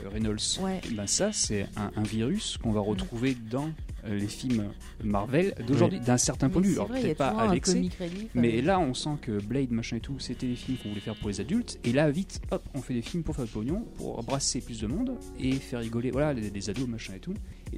le 0.02 0.08
Reynolds. 0.08 0.38
Ouais. 0.60 0.80
Ben 0.92 1.06
ça, 1.06 1.32
c'est 1.32 1.66
un, 1.76 1.90
un 1.96 2.02
virus 2.02 2.58
qu'on 2.58 2.72
va 2.72 2.80
retrouver 2.80 3.36
dans 3.50 3.70
euh, 4.06 4.18
les 4.18 4.26
films 4.26 4.64
Marvel 5.04 5.54
d'aujourd'hui, 5.66 6.00
d'un 6.00 6.16
certain 6.18 6.48
point 6.48 6.60
de 6.62 6.66
vue. 6.66 6.72
Alors 6.74 6.88
peut-être 6.88 7.16
pas 7.16 7.30
relief, 7.48 7.96
mais 8.34 8.58
euh, 8.58 8.62
là 8.62 8.80
on 8.80 8.92
sent 8.92 9.16
que 9.22 9.40
Blade, 9.42 9.70
machin 9.70 9.96
et 9.96 10.00
tout, 10.00 10.18
c'était 10.18 10.46
des 10.48 10.56
films 10.56 10.78
qu'on 10.78 10.88
voulait 10.88 11.00
faire 11.00 11.14
pour 11.14 11.28
les 11.28 11.40
adultes, 11.40 11.78
et 11.84 11.92
là 11.92 12.10
vite, 12.10 12.40
hop, 12.50 12.62
on 12.74 12.80
fait 12.82 12.94
des 12.94 13.02
films 13.02 13.22
pour 13.22 13.36
faire 13.36 13.44
du 13.44 13.52
pognon, 13.52 13.84
pour 13.96 14.20
brasser 14.24 14.60
plus 14.60 14.80
de 14.80 14.86
monde 14.88 15.12
et 15.38 15.52
faire 15.52 15.78
rigoler, 15.80 16.10
voilà, 16.10 16.32
les 16.32 16.70
ados, 16.70 16.88
machin 16.88 17.14
et 17.14 17.20
tout, 17.20 17.34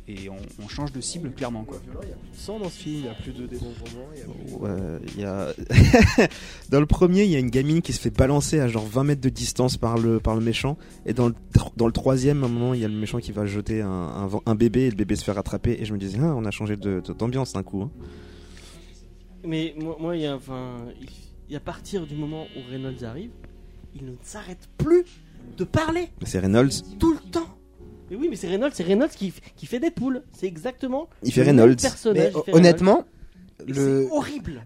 et, 0.09 0.29
on, 0.29 0.37
on 0.65 0.69
change 0.69 0.93
de 0.93 1.01
cible 1.01 1.31
clairement 1.33 1.65
quoi. 1.65 1.79
Sans 2.33 2.59
dans 2.59 2.69
ce 2.69 2.79
film, 2.79 2.97
il 3.01 3.05
y 3.05 3.09
a 3.09 3.15
plus 3.15 3.33
de 3.33 3.47
dénombrement. 3.47 4.09
il 5.15 5.21
y 5.21 5.25
a 5.25 5.53
dans 6.71 6.81
le 6.81 6.87
premier, 6.87 7.25
il 7.25 7.31
y 7.31 7.37
a 7.37 7.39
une 7.39 7.51
gamine 7.51 7.83
qui 7.83 7.93
se 7.93 8.01
fait 8.01 8.11
balancer 8.11 8.61
à 8.61 8.69
genre 8.69 8.87
20 8.87 9.05
mètres 9.05 9.21
de 9.21 9.29
distance 9.29 9.77
par 9.77 9.99
le, 9.99 10.21
par 10.21 10.35
le 10.35 10.41
méchant. 10.41 10.77
Et 11.07 11.13
dans 11.13 11.29
le, 11.29 11.35
dans 11.77 11.87
le 11.87 11.93
troisième, 11.93 12.43
à 12.43 12.47
un 12.47 12.51
moment, 12.51 12.75
il 12.75 12.81
y 12.81 12.85
a 12.85 12.89
le 12.89 12.95
méchant 12.95 13.19
qui 13.19 13.33
va 13.33 13.47
jeter 13.47 13.81
un, 13.83 14.29
un, 14.47 14.55
bébé 14.55 14.83
et 14.83 14.91
le 14.91 14.97
bébé 14.97 15.17
se 15.17 15.25
fait 15.25 15.33
rattraper. 15.33 15.77
Et 15.81 15.85
je 15.85 15.93
me 15.93 15.99
disais, 15.99 16.19
ah, 16.21 16.35
on 16.37 16.45
a 16.45 16.51
changé 16.51 16.77
de- 16.77 17.03
d'ambiance 17.19 17.53
d'un 17.53 17.63
coup. 17.63 17.83
hein. 17.83 17.91
Mais 19.45 19.75
moi, 19.79 19.97
moi, 20.01 20.17
il 20.17 20.23
y 20.23 20.27
a, 20.27 20.35
enfin, 20.35 20.77
il, 21.01 21.53
y 21.53 21.55
a 21.55 21.59
à 21.59 21.61
partir 21.61 22.07
du 22.07 22.17
moment 22.17 22.47
où 22.57 22.71
Reynolds 22.71 23.05
arrive, 23.05 23.31
il 23.95 24.05
ne 24.05 24.13
s'arrête 24.23 24.69
plus 24.79 25.05
de 25.57 25.65
parler 25.65 26.09
C'est 26.25 26.41
Reynolds. 26.41 26.73
tout 26.99 27.13
le 27.13 27.21
temps. 27.31 27.56
Mais 28.11 28.17
oui, 28.17 28.29
mais 28.31 28.37
c'est 28.37 28.49
Reynolds, 28.49 28.73
c'est 28.75 28.85
Reynolds 28.85 29.11
qui, 29.11 29.33
qui 29.57 29.67
fait 29.67 29.81
Deadpool. 29.81 30.23
C'est 30.33 30.47
exactement. 30.47 31.09
Il 31.23 31.33
fait 31.33 31.43
Reynolds. 31.43 31.77
personnage, 31.77 32.33
Mais 32.35 32.41
il 32.41 32.43
fait 32.45 32.55
honnêtement, 32.55 33.05
le, 33.67 33.75
c'est 34.09 34.13
horrible. 34.13 34.65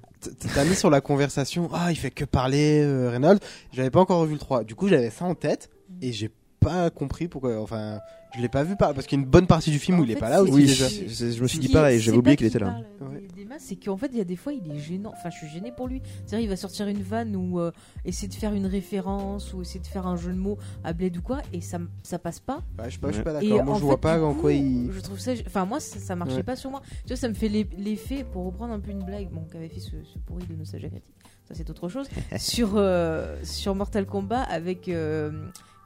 t'as 0.55 0.65
mis 0.65 0.75
sur 0.75 0.91
la 0.91 1.01
conversation, 1.01 1.69
ah, 1.73 1.91
il 1.91 1.97
fait 1.97 2.10
que 2.10 2.25
parler, 2.25 2.83
euh, 2.83 3.10
Reynolds. 3.10 3.41
J'avais 3.73 3.91
pas 3.91 4.01
encore 4.01 4.20
revu 4.20 4.35
le 4.35 4.39
3. 4.39 4.65
Du 4.65 4.75
coup, 4.75 4.89
j'avais 4.89 5.10
ça 5.10 5.25
en 5.25 5.35
tête 5.35 5.70
et 6.02 6.12
j'ai 6.12 6.31
pas 6.60 6.91
compris 6.91 7.28
pourquoi. 7.28 7.60
Enfin, 7.60 8.01
je 8.34 8.41
l'ai 8.41 8.49
pas 8.49 8.62
vu 8.65 8.76
par 8.76 8.94
parce 8.94 9.07
qu'il 9.07 9.18
y 9.18 9.20
a 9.20 9.25
une 9.25 9.31
bonne 9.31 9.47
partie 9.47 9.70
du 9.70 9.78
film 9.78 9.99
En 9.99 10.00
où 10.00 10.05
il 10.05 10.10
est 10.10 10.15
fait, 10.15 10.20
pas 10.20 10.31
là 10.31 10.42
aussi 10.42 10.52
Oui, 10.52 10.67
déjà. 10.67 10.89
je, 10.89 11.31
je 11.31 11.42
me 11.42 11.47
suis 11.49 11.59
dit 11.59 11.68
pareil, 11.68 11.99
j'avais 12.00 12.17
pas 12.17 12.18
oublié 12.20 12.36
qu'il 12.36 12.47
était 12.47 12.59
là. 12.59 12.67
parle 12.99 13.10
Ouais. 13.12 13.20
des- 13.20 13.28
des 13.41 13.44
masses, 13.47 13.62
c'est 13.67 13.76
qu'en 13.76 13.97
fait, 13.97 14.09
il 14.12 14.18
y 14.18 14.20
a 14.20 14.25
des 14.25 14.36
fois, 14.36 14.52
il 14.52 14.70
est 14.70 14.78
gênant. 14.78 15.12
Enfin, 15.17 15.31
je 15.31 15.36
suis 15.39 15.49
gêné 15.49 15.73
pour 15.73 15.89
lui. 15.89 16.02
C'est-à-dire, 16.26 16.44
il 16.44 16.49
va 16.49 16.57
sortir 16.57 16.86
une 16.89 17.02
vanne 17.02 17.34
ou 17.34 17.59
euh, 17.59 17.70
essayer 18.05 18.28
de 18.28 18.34
faire 18.34 18.52
une 18.52 18.67
référence 18.67 19.52
ou 19.55 19.62
essayer 19.62 19.81
de 19.81 19.86
faire 19.86 20.07
un 20.07 20.17
jeu 20.17 20.33
de 20.33 20.39
mots 20.39 20.59
à 20.84 20.92
Blade 20.92 21.17
ou 21.17 21.23
quoi, 21.23 21.41
et 21.52 21.60
ça, 21.60 21.78
ça 22.02 22.18
passe 22.18 22.39
pas. 22.41 22.62
Bah, 22.76 22.84
je 22.86 22.91
suis 22.91 22.99
pas, 23.00 23.09
je 23.09 23.15
suis 23.15 23.23
pas 23.25 23.33
d'accord. 23.33 23.65
Moi, 23.65 23.76
je 23.78 23.83
vois 23.84 23.94
fait, 23.94 24.00
pas 24.00 24.18
du 24.18 24.25
en 24.25 24.34
quoi 24.34 24.52
il. 24.52 24.91
Je 24.92 25.00
trouve 25.00 25.18
ça. 25.18 25.33
Enfin, 25.47 25.65
moi, 25.65 25.81
ça, 25.81 25.99
ça 25.99 26.15
marchait 26.17 26.36
Ouais. 26.36 26.42
pas 26.42 26.57
sur 26.57 26.70
moi. 26.70 26.83
Tu 27.02 27.09
vois, 27.09 27.17
ça 27.17 27.28
me 27.28 27.34
fait 27.34 27.49
l'e- 27.49 27.67
l'effet, 27.78 28.25
pour 28.31 28.44
reprendre 28.44 28.73
un 28.75 28.81
peu 28.81 28.91
une 28.91 29.02
blague, 29.05 29.31
bon, 29.31 29.44
qu'avait 29.50 29.68
fait 29.68 29.81
ce, 29.81 29.91
ce 30.05 30.18
pourri 30.18 30.44
de 30.47 30.55
Nostalgia 30.55 30.89
Critique, 30.89 31.15
ça 31.49 31.55
c'est 31.55 31.68
autre 31.70 31.89
chose, 31.89 32.07
sur, 32.39 32.73
euh, 32.76 33.36
sur 33.42 33.75
Mortal 33.75 34.07
Kombat 34.07 34.42
avec. 34.42 34.89
euh, 34.89 35.31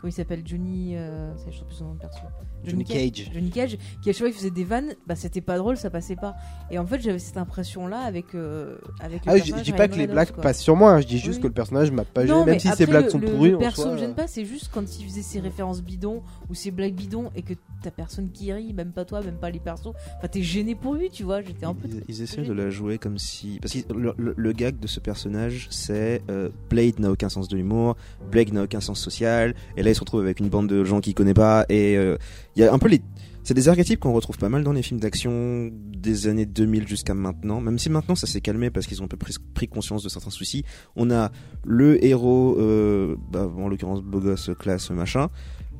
il 0.08 0.12
s'appelle 0.12 0.42
Johnny, 0.44 0.96
euh, 0.96 1.32
c'est- 1.36 1.52
je 1.52 1.58
sais 1.58 1.64
plus 1.64 1.74
son 1.74 1.84
nom 1.86 1.94
de 1.94 1.98
perso. 2.00 2.20
Johnny 2.64 2.84
Cage. 2.84 3.30
Johnny 3.34 3.50
Cage, 3.50 3.76
qui 4.02 4.08
à 4.08 4.12
chaque 4.12 4.20
fois 4.20 4.28
qu'il 4.28 4.38
faisait 4.38 4.50
des 4.50 4.64
vannes, 4.64 4.94
bah 5.06 5.14
c'était 5.16 5.42
pas 5.42 5.58
drôle, 5.58 5.76
ça 5.76 5.90
passait 5.90 6.16
pas. 6.16 6.34
Et 6.70 6.78
en 6.78 6.86
fait, 6.86 6.98
j'avais 7.02 7.18
cette 7.18 7.36
impression-là 7.36 7.98
avec, 8.00 8.34
euh, 8.34 8.78
avec 9.00 9.26
le 9.26 9.32
Ah, 9.32 9.36
je, 9.36 9.52
dis 9.62 9.72
pas 9.72 9.86
que 9.86 9.96
les 9.96 10.06
blagues 10.06 10.30
passent 10.32 10.62
sur 10.62 10.74
moi, 10.74 10.92
hein, 10.92 11.00
je 11.02 11.06
dis 11.06 11.18
juste 11.18 11.36
Oui. 11.36 11.42
que 11.42 11.46
le 11.48 11.52
personnage 11.52 11.90
m'a 11.90 12.04
pas 12.06 12.24
gêné, 12.24 12.44
même 12.44 12.58
si 12.58 12.68
ces 12.68 12.86
blagues 12.86 13.04
le- 13.04 13.10
sont 13.10 13.18
le, 13.18 13.30
pourries. 13.30 13.50
Le 13.50 13.58
perso 13.58 13.92
me 13.92 13.98
gêne 13.98 14.12
euh, 14.12 14.14
pas, 14.14 14.26
c'est 14.26 14.46
juste 14.46 14.70
quand 14.72 14.98
il 14.98 15.04
faisait 15.06 15.20
ses 15.22 15.40
références 15.40 15.82
bidons 15.82 16.22
ou 16.48 16.54
ses 16.54 16.70
blagues 16.70 16.94
bidons 16.94 17.30
et 17.36 17.42
que 17.42 17.52
t'as 17.82 17.90
personne 17.90 18.30
qui 18.30 18.50
rit, 18.50 18.72
même 18.72 18.92
pas 18.92 19.04
toi, 19.04 19.20
même 19.20 19.36
pas 19.36 19.50
les 19.50 19.60
persos. 19.60 19.92
Enfin, 20.16 20.28
t'es 20.28 20.42
gêné 20.42 20.74
pour 20.74 20.94
lui, 20.94 21.10
tu 21.10 21.22
vois. 21.22 21.42
J'étais 21.42 21.66
un 21.66 21.74
peu. 21.74 21.86
Ils, 21.88 22.02
ils 22.08 22.22
essaient 22.22 22.40
de 22.42 22.52
la 22.54 22.70
jouer 22.70 22.96
comme 22.96 23.18
si. 23.18 23.58
Parce 23.60 23.74
que 23.74 23.92
le, 23.92 24.14
le- 24.16 24.32
le 24.34 24.52
gag 24.52 24.78
de 24.80 24.86
ce 24.86 25.00
personnage, 25.00 25.66
c'est 25.70 26.22
euh, 26.30 26.48
Blade 26.70 26.98
n'a 26.98 27.10
aucun 27.10 27.28
sens 27.28 27.46
de 27.48 27.56
l'humour, 27.56 27.96
Blake 28.30 28.52
n'a 28.54 28.62
aucun 28.62 28.80
sens 28.80 28.98
social, 29.00 29.54
et 29.76 29.82
là 29.82 29.90
il 29.94 29.96
se 29.96 30.00
retrouve 30.00 30.20
avec 30.20 30.40
une 30.40 30.48
bande 30.48 30.68
de 30.68 30.84
gens 30.84 31.00
qu'il 31.00 31.14
connaît 31.14 31.34
pas, 31.34 31.64
et 31.68 31.96
euh, 31.96 32.16
il 32.56 32.60
y 32.62 32.64
a 32.66 32.72
un 32.72 32.78
peu 32.78 32.88
les. 32.88 33.00
C'est 33.46 33.52
des 33.54 33.68
archétypes 33.68 34.00
qu'on 34.00 34.12
retrouve 34.14 34.38
pas 34.38 34.48
mal 34.48 34.64
dans 34.64 34.72
les 34.72 34.80
films 34.82 35.00
d'action 35.00 35.70
des 35.74 36.28
années 36.28 36.46
2000 36.46 36.88
jusqu'à 36.88 37.12
maintenant, 37.12 37.60
même 37.60 37.78
si 37.78 37.90
maintenant 37.90 38.14
ça 38.14 38.26
s'est 38.26 38.40
calmé 38.40 38.70
parce 38.70 38.86
qu'ils 38.86 39.02
ont 39.02 39.04
un 39.04 39.08
peu 39.08 39.18
pris, 39.18 39.34
pris 39.52 39.68
conscience 39.68 40.02
de 40.02 40.08
certains 40.08 40.30
soucis. 40.30 40.64
On 40.96 41.10
a 41.10 41.30
le 41.62 42.02
héros, 42.02 42.56
euh, 42.58 43.16
bah, 43.30 43.46
en 43.58 43.68
l'occurrence 43.68 44.00
beau 44.02 44.18
gosse, 44.20 44.50
classe, 44.58 44.90
machin, 44.90 45.28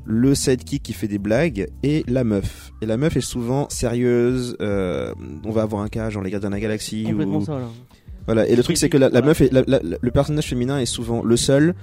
le 0.05 0.35
sidekick 0.35 0.83
qui 0.83 0.93
fait 0.93 1.09
des 1.09 1.19
blagues 1.19 1.69
et 1.83 2.05
la 2.07 2.23
meuf. 2.23 2.71
Et 2.83 2.87
la 2.87 2.99
meuf 2.99 3.17
est 3.17 3.23
souvent 3.23 3.67
sérieuse. 3.71 4.59
euh, 4.61 5.15
on 5.45 5.51
va 5.51 5.63
avoir 5.63 5.81
un 5.83 5.89
cas 5.89 6.11
genre 6.11 6.23
les 6.23 6.31
gardiens 6.31 6.51
de 6.51 6.55
la 6.57 6.61
galaxie. 6.61 7.05
Complètement 7.05 7.39
ou- 7.39 7.45
ça, 7.47 7.59
là. 7.59 7.69
Voilà. 8.27 8.47
Et 8.47 8.57
le 8.57 8.63
truc 8.63 8.77
c'est 8.77 8.91
que 8.91 8.99
la, 8.99 9.09
meuf, 9.23 9.41
est, 9.41 9.51
la- 9.51 9.63
la- 9.67 9.81
la- 9.83 9.97
le 9.99 10.11
personnage 10.11 10.47
féminin 10.49 10.79
est 10.81 10.85
souvent 10.87 11.23
le 11.23 11.37
seul. 11.39 11.75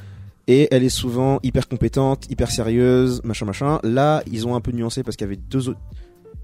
Et 0.51 0.67
elle 0.69 0.83
est 0.83 0.89
souvent 0.89 1.39
hyper 1.43 1.69
compétente, 1.69 2.29
hyper 2.29 2.51
sérieuse, 2.51 3.21
machin 3.23 3.45
machin. 3.45 3.79
Là, 3.83 4.21
ils 4.29 4.45
ont 4.45 4.53
un 4.53 4.59
peu 4.59 4.73
nuancé 4.73 5.01
parce 5.01 5.15
qu'il 5.15 5.25
y 5.25 5.29
avait 5.29 5.39
deux 5.49 5.69
autres. 5.69 5.79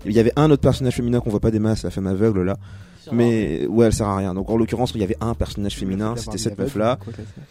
Il 0.06 0.14
y 0.14 0.20
avait 0.20 0.32
un 0.38 0.50
autre 0.50 0.62
personnage 0.62 0.94
féminin 0.94 1.20
qu'on 1.20 1.30
voit 1.30 1.42
pas 1.42 1.52
des 1.52 1.60
masses, 1.60 1.84
la 1.84 1.90
femme 1.90 2.08
aveugle 2.08 2.44
là. 2.44 2.56
Mais 3.12 3.66
ouais, 3.68 3.88
elle 3.88 3.94
sert 3.94 4.08
à 4.08 4.16
rien. 4.16 4.34
Donc 4.34 4.50
en 4.50 4.56
l'occurrence, 4.56 4.94
il 4.96 5.02
y 5.02 5.04
avait 5.04 5.18
un 5.20 5.34
personnage 5.34 5.76
féminin, 5.76 6.16
c'était 6.16 6.38
cette 6.38 6.58
meuf 6.58 6.76
là 6.78 7.00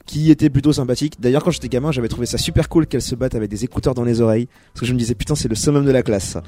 qui 0.06 0.30
était 0.30 0.48
plutôt 0.48 0.72
sympathique. 0.72 1.20
D'ailleurs, 1.20 1.44
quand 1.44 1.50
j'étais 1.50 1.68
gamin, 1.68 1.92
j'avais 1.92 2.08
trouvé 2.08 2.24
ça 2.24 2.38
super 2.38 2.70
cool 2.70 2.86
qu'elle 2.86 3.02
se 3.02 3.14
batte 3.14 3.34
avec 3.34 3.50
des 3.50 3.64
écouteurs 3.64 3.92
dans 3.92 4.04
les 4.04 4.22
oreilles, 4.22 4.48
parce 4.72 4.80
que 4.80 4.86
je 4.86 4.94
me 4.94 4.98
disais 4.98 5.14
putain, 5.14 5.34
c'est 5.34 5.48
le 5.48 5.56
summum 5.56 5.84
de 5.84 5.90
la 5.90 6.02
classe. 6.02 6.24
ça. 6.24 6.42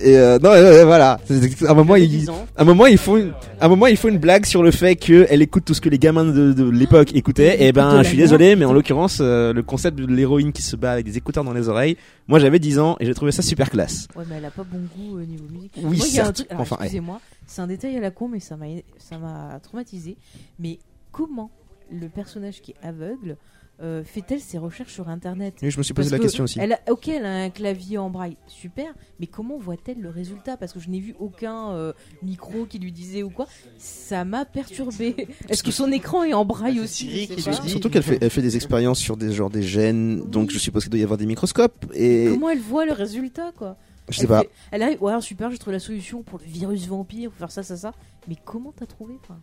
Et 0.00 0.16
euh, 0.18 0.38
non, 0.38 0.50
voilà. 0.86 1.18
À 1.66 1.70
un 1.70 1.74
moment, 1.74 1.94
J'avais 1.94 2.04
il, 2.06 2.08
10 2.10 2.30
ans. 2.30 2.46
à 2.56 2.62
un 2.62 2.64
moment, 2.64 2.86
il 2.86 2.98
faut 2.98 3.16
une, 3.16 3.32
à 3.60 3.66
un 3.66 3.68
moment, 3.68 3.86
il 3.86 3.96
faut 3.96 4.08
une 4.08 4.18
blague 4.18 4.44
sur 4.44 4.62
le 4.62 4.70
fait 4.70 4.96
qu'elle 4.96 5.40
écoute 5.42 5.64
tout 5.64 5.74
ce 5.74 5.80
que 5.80 5.88
les 5.88 5.98
gamins 5.98 6.24
de, 6.24 6.52
de 6.52 6.68
l'époque 6.70 7.14
écoutaient. 7.14 7.62
Et 7.64 7.72
ben, 7.72 8.02
je 8.02 8.08
suis 8.08 8.16
désolé, 8.16 8.56
mais 8.56 8.64
en 8.64 8.72
l'occurrence, 8.72 9.18
euh, 9.20 9.52
le 9.52 9.62
concept 9.62 9.98
de 9.98 10.06
l'héroïne 10.06 10.52
qui 10.52 10.62
se 10.62 10.76
bat 10.76 10.92
avec 10.92 11.04
des 11.06 11.16
écouteurs 11.16 11.44
dans 11.44 11.52
les 11.52 11.68
oreilles, 11.68 11.96
moi 12.28 12.38
j'avais 12.38 12.58
10 12.58 12.78
ans 12.78 12.96
et 13.00 13.06
j'ai 13.06 13.14
trouvé 13.14 13.32
ça 13.32 13.42
super 13.42 13.70
classe. 13.70 14.08
Ouais, 14.16 14.24
mais 14.28 14.36
elle 14.38 14.44
a 14.44 14.50
pas 14.50 14.64
bon 14.64 14.80
goût 14.96 15.16
au 15.18 15.20
niveau 15.24 15.44
musique. 15.52 15.72
Oui, 15.82 15.96
Moi, 15.98 16.06
certes. 16.06 16.34
truc. 16.36 16.46
alors, 16.50 16.62
Enfin, 16.62 16.76
ouais. 16.76 16.84
excusez-moi, 16.86 17.20
c'est 17.46 17.62
un 17.62 17.66
détail 17.66 17.96
à 17.96 18.00
la 18.00 18.10
con, 18.10 18.28
mais 18.28 18.40
ça 18.40 18.56
m'a, 18.56 18.66
ça 18.98 19.18
m'a 19.18 19.58
traumatisé. 19.62 20.16
Mais 20.58 20.78
comment 21.12 21.50
le 21.92 22.08
personnage 22.08 22.60
qui 22.62 22.72
est 22.72 22.86
aveugle 22.86 23.36
euh, 23.82 24.04
fait-elle 24.04 24.40
ses 24.40 24.56
recherches 24.58 24.92
sur 24.92 25.08
Internet 25.08 25.54
Oui, 25.62 25.70
je 25.70 25.78
me 25.78 25.82
suis 25.82 25.94
posé 25.94 26.10
Parce 26.10 26.12
la 26.12 26.18
que 26.18 26.22
question 26.22 26.44
aussi. 26.44 26.58
Elle 26.60 26.72
a, 26.74 26.80
ok, 26.90 27.08
elle 27.08 27.26
a 27.26 27.42
un 27.44 27.50
clavier 27.50 27.98
en 27.98 28.08
braille, 28.08 28.36
super, 28.46 28.86
mais 29.18 29.26
comment 29.26 29.58
voit-elle 29.58 30.00
le 30.00 30.10
résultat? 30.10 30.56
Parce 30.56 30.72
que 30.72 30.78
je 30.80 30.88
n'ai 30.90 31.00
vu 31.00 31.14
aucun 31.18 31.72
euh, 31.72 31.92
micro 32.22 32.66
qui 32.66 32.78
lui 32.78 32.92
disait 32.92 33.22
ou 33.24 33.30
quoi. 33.30 33.46
Ça 33.78 34.24
m'a 34.24 34.44
perturbé. 34.44 35.26
Est-ce 35.48 35.62
que 35.64 35.72
son 35.72 35.90
écran 35.90 36.22
est 36.22 36.34
en 36.34 36.44
braille 36.44 36.78
aussi? 36.80 37.06
Siri 37.08 37.22
Je 37.22 37.26
sais 37.28 37.34
qui 37.34 37.42
pas. 37.42 37.50
lui 37.50 37.60
dit- 37.64 37.70
Surtout 37.70 37.90
qu'elle 37.90 38.02
fait, 38.04 38.18
elle 38.20 38.30
fait 38.30 38.42
des 38.42 38.54
expériences 38.56 38.98
sur 39.00 39.16
des 39.16 39.32
genres 39.32 39.50
des 39.50 39.62
gènes, 39.62 40.22
donc 40.30 40.50
je 40.50 40.58
suppose 40.58 40.84
qu'il 40.84 40.90
doit 40.90 41.00
y 41.00 41.04
avoir 41.04 41.18
des 41.18 41.26
microscopes. 41.26 41.86
Et 41.94 42.28
Comment 42.30 42.50
elle 42.50 42.60
voit 42.60 42.86
le 42.86 42.92
résultat, 42.92 43.52
quoi? 43.56 43.76
Je 44.08 44.16
sais 44.18 44.22
elle 44.22 44.28
pas. 44.28 44.40
fait- 44.42 44.50
elle 44.70 44.82
arrive, 44.82 45.02
ouais, 45.02 45.20
super, 45.22 45.50
j'ai 45.50 45.58
trouvé 45.58 45.74
la 45.76 45.80
solution 45.80 46.22
pour 46.22 46.38
le 46.38 46.44
virus 46.44 46.86
vampire, 46.86 47.30
pour 47.30 47.38
faire 47.38 47.50
ça, 47.50 47.62
ça, 47.62 47.76
ça. 47.76 47.92
Mais 48.28 48.36
comment 48.44 48.72
t'as 48.76 48.86
trouvé 48.86 49.14
enfin 49.22 49.38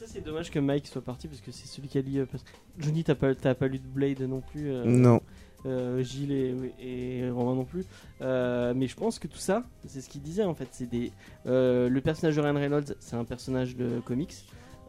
ça, 0.00 0.04
c'est 0.08 0.24
dommage 0.24 0.50
que 0.50 0.58
Mike 0.58 0.86
soit 0.86 1.02
parti 1.02 1.28
parce 1.28 1.40
que 1.40 1.50
c'est 1.52 1.66
celui 1.66 1.88
qui 1.88 1.98
a 1.98 2.02
lu. 2.02 2.18
euh, 2.18 2.26
parce- 2.30 2.44
Johnny, 2.78 3.04
t'as 3.04 3.14
pas, 3.14 3.34
t'as 3.34 3.54
pas 3.54 3.66
lu 3.68 3.78
de 3.78 3.86
Blade 3.86 4.20
non 4.22 4.40
plus. 4.40 4.70
euh, 4.70 4.84
Non. 4.84 5.20
euh, 5.66 6.02
Gilles 6.02 6.32
et, 6.32 6.54
et 6.80 7.30
Romain 7.30 7.54
non 7.54 7.64
plus. 7.64 7.84
Euh, 8.22 8.72
mais 8.74 8.86
je 8.86 8.96
pense 8.96 9.18
que 9.18 9.26
tout 9.28 9.38
ça, 9.38 9.64
c'est 9.86 10.00
ce 10.00 10.08
qu'il 10.08 10.22
disait 10.22 10.44
en 10.44 10.54
fait. 10.54 10.68
C'est 10.72 10.88
des, 10.88 11.12
euh, 11.46 11.88
le 11.88 12.00
personnage 12.00 12.36
de 12.36 12.40
Ryan 12.40 12.54
Reynolds, 12.54 12.94
c'est 12.98 13.16
un 13.16 13.24
personnage 13.24 13.76
de 13.76 14.00
comics. 14.04 14.34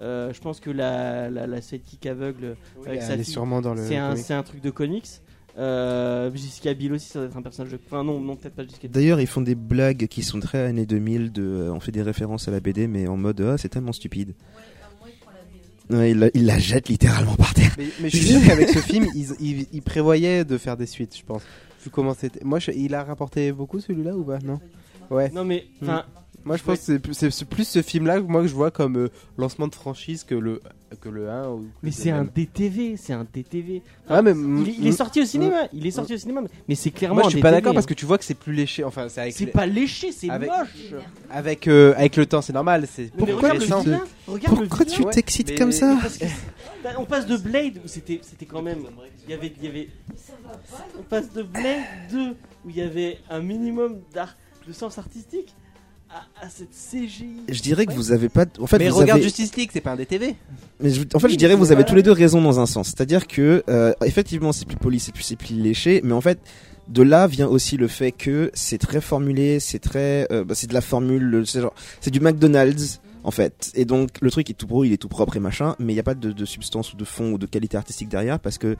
Euh, 0.01 0.33
je 0.33 0.39
pense 0.41 0.59
que 0.59 0.69
la, 0.71 1.29
la, 1.29 1.45
la 1.45 1.61
sidekick 1.61 2.05
aveugle 2.07 2.55
avec 2.87 3.01
sa 3.03 3.13
Elle 3.13 3.19
est 3.19 3.23
fille, 3.23 3.33
sûrement 3.33 3.61
dans 3.61 3.73
le. 3.75 3.83
c'est 3.85 3.97
un, 3.97 4.11
comic. 4.11 4.23
c'est 4.25 4.33
un 4.33 4.43
truc 4.43 4.61
de 4.61 4.69
comics. 4.71 5.07
Euh, 5.57 6.31
Jessica 6.33 6.73
Biel 6.73 6.93
aussi, 6.93 7.09
ça 7.09 7.19
doit 7.19 7.27
être 7.27 7.37
un 7.37 7.41
personnage 7.41 7.71
de. 7.73 7.79
Enfin, 7.85 8.03
non, 8.03 8.19
non 8.21 8.35
peut-être 8.37 8.55
pas 8.55 8.63
Jessica 8.63 8.87
Biel. 8.87 8.91
D'ailleurs, 8.93 9.19
ils 9.19 9.27
font 9.27 9.41
des 9.41 9.53
blagues 9.55 10.07
qui 10.07 10.23
sont 10.23 10.39
très 10.39 10.59
années 10.65 10.85
2000. 10.85 11.31
De, 11.31 11.43
euh, 11.43 11.73
on 11.73 11.79
fait 11.81 11.91
des 11.91 12.01
références 12.01 12.47
à 12.47 12.51
la 12.51 12.61
BD, 12.61 12.87
mais 12.87 13.07
en 13.07 13.17
mode 13.17 13.41
ah, 13.41 13.57
c'est 13.57 13.69
tellement 13.69 13.91
stupide. 13.91 14.33
Ouais, 15.91 16.11
il, 16.11 16.19
la, 16.19 16.29
il 16.33 16.45
la 16.45 16.57
jette 16.57 16.87
littéralement 16.89 17.35
par 17.35 17.53
terre. 17.53 17.73
Mais, 17.77 17.85
mais 18.01 18.09
je 18.09 18.17
suis 18.17 18.25
sûr 18.27 18.39
qu'avec 18.45 18.69
ce 18.69 18.79
film, 18.79 19.07
ils, 19.15 19.27
ils, 19.39 19.67
ils 19.73 19.81
prévoyaient 19.81 20.45
de 20.45 20.57
faire 20.57 20.77
des 20.77 20.85
suites, 20.85 21.15
je 21.17 21.23
pense. 21.23 21.41
Vu 21.83 21.89
comment 21.89 22.13
c'était. 22.13 22.43
Moi, 22.43 22.59
je- 22.59 22.71
il 22.71 22.93
a 22.95 23.03
rapporté 23.03 23.51
beaucoup 23.51 23.79
celui-là 23.79 24.15
ou 24.15 24.23
pas? 24.23 24.39
Non? 24.43 24.59
Ouais. 25.09 25.29
Non, 25.33 25.43
mais. 25.43 25.65
Enfin, 25.81 26.05
Moi, 26.43 26.57
je 26.57 26.63
pense 26.63 26.79
que 26.79 26.83
c'est 26.85 26.99
plus- 26.99 27.13
c'est 27.13 27.29
c'est 27.31 27.45
plus 27.45 27.67
ce 27.67 27.81
film-là 27.81 28.19
que 28.19 28.25
moi 28.25 28.41
que 28.41 28.47
je 28.47 28.55
vois 28.55 28.71
comme 28.71 28.97
euh, 28.97 29.09
lancement 29.37 29.67
de 29.67 29.75
franchise 29.75 30.23
que 30.23 30.33
le 30.35 30.61
que 30.99 31.07
le 31.07 31.29
1 31.29 31.49
ou. 31.49 31.65
mais 31.83 31.91
c'est 31.91 32.09
un. 32.11 32.23
DTV, 32.25 32.97
c'est 32.97 33.13
un 33.13 33.25
DTV. 33.31 33.81
Ah, 34.09 34.21
mais 34.21 34.31
Il, 34.31 34.69
est- 34.69 34.75
il 34.79 34.87
est 34.87 34.91
sorti 34.91 35.21
au 35.21 35.25
cinéma, 35.25 35.67
il 35.71 35.85
est 35.87 35.91
sorti 35.91 36.13
au 36.15 36.17
cinéma, 36.17 36.41
mais 36.67 36.75
c'est 36.75 36.91
clairement 36.91 37.15
Moi, 37.15 37.23
je 37.23 37.27
un 37.27 37.31
suis 37.31 37.41
pas 37.41 37.51
d'accord 37.51 37.73
parce 37.73 37.85
hein. 37.85 37.89
que 37.89 37.93
tu 37.93 38.05
vois 38.05 38.17
que 38.17 38.25
c'est 38.25 38.33
plus 38.33 38.53
léché. 38.53 38.83
Enfin, 38.83 39.07
c'est 39.07 39.21
avec 39.21 39.33
c'est 39.33 39.45
les- 39.45 39.51
pas 39.51 39.65
léché, 39.67 40.11
c'est 40.11 40.29
avec- 40.29 40.49
moche. 40.49 40.93
avec 41.29 41.67
euh, 41.67 41.93
avec 41.95 42.15
le 42.17 42.25
temps, 42.25 42.41
c'est 42.41 42.53
normal. 42.53 42.87
C'est 42.91 43.11
Pourquoi 43.11 43.51
tu 44.85 45.03
Ouais, 45.03 45.11
t'excites 45.13 45.49
mais- 45.49 45.55
comme 45.55 45.71
ça 45.71 45.97
Bah, 46.83 46.89
on 46.97 47.05
passe 47.05 47.27
de 47.27 47.37
Blade 47.37 47.77
où 47.85 47.87
c'était 47.87 48.19
c'était 48.23 48.45
quand 48.47 48.61
même 48.63 48.79
il 49.25 49.31
y 49.31 49.33
avait 49.33 49.53
il 49.59 49.63
y 49.65 49.67
avait 49.67 49.89
on 50.99 51.03
passe 51.03 51.31
de 51.33 51.43
Blade 51.43 51.83
2 52.11 52.31
où 52.65 52.69
il 52.69 52.75
y 52.75 52.81
avait 52.81 53.19
un 53.29 53.39
minimum 53.39 53.99
d'art 54.13 54.35
de 54.67 54.73
sens 54.73 54.97
artistique 54.97 55.53
à, 56.13 56.45
à 56.45 56.49
cette 56.49 56.71
CGI. 56.71 57.25
Je 57.49 57.61
dirais 57.61 57.85
que 57.85 57.93
vous 57.93 58.11
avez 58.11 58.29
pas. 58.29 58.45
En 58.59 58.67
fait, 58.67 58.77
mais 58.79 58.89
vous 58.89 58.97
regarde 58.97 59.19
avez- 59.19 59.23
Justice 59.23 59.55
League, 59.55 59.69
c'est 59.73 59.81
pas 59.81 59.91
un 59.91 59.95
DTV. 59.95 60.35
Mais 60.81 60.89
je- 60.89 61.01
en 61.13 61.19
fait, 61.19 61.27
Oui, 61.27 61.33
je 61.33 61.37
dirais 61.37 61.53
mais 61.53 61.59
vous 61.59 61.71
avez 61.71 61.83
tous 61.85 61.95
les 61.95 62.03
deux 62.03 62.11
raison 62.11 62.41
dans 62.41 62.59
un 62.59 62.65
sens. 62.65 62.87
C'est-à-dire 62.87 63.27
que 63.27 63.63
euh, 63.69 63.93
effectivement, 64.05 64.51
c'est 64.51 64.65
plus 64.65 64.77
poli, 64.77 64.99
c'est 64.99 65.11
plus, 65.13 65.23
c'est 65.23 65.35
plus 65.35 65.53
léché, 65.55 66.01
mais 66.03 66.13
en 66.13 66.21
fait, 66.21 66.39
de 66.87 67.03
là 67.03 67.27
vient 67.27 67.47
aussi 67.47 67.77
le 67.77 67.87
fait 67.87 68.11
que 68.11 68.51
c'est 68.53 68.77
très 68.77 68.99
formulé, 69.01 69.59
c'est 69.59 69.79
très, 69.79 70.27
euh, 70.31 70.43
bah, 70.43 70.55
c'est 70.55 70.67
de 70.67 70.73
la 70.73 70.81
formule, 70.81 71.43
c'est 72.01 72.11
du 72.11 72.19
McDonald's 72.19 72.99
en 73.23 73.31
fait. 73.31 73.71
Et 73.75 73.85
donc 73.85 74.09
le 74.19 74.31
truc 74.31 74.49
est 74.49 74.53
tout 74.55 74.65
beau, 74.67 74.83
il 74.83 74.91
est 74.91 74.97
tout 74.97 75.07
propre 75.07 75.37
et 75.37 75.39
machin, 75.39 75.75
mais 75.79 75.93
il 75.93 75.95
n'y 75.95 75.99
a 75.99 76.03
pas 76.03 76.15
de, 76.15 76.31
de 76.31 76.45
substance 76.45 76.91
ou 76.93 76.97
de 76.97 77.05
fond 77.05 77.33
ou 77.33 77.37
de 77.37 77.45
qualité 77.45 77.77
artistique 77.77 78.09
derrière 78.09 78.39
parce 78.39 78.57
que 78.57 78.75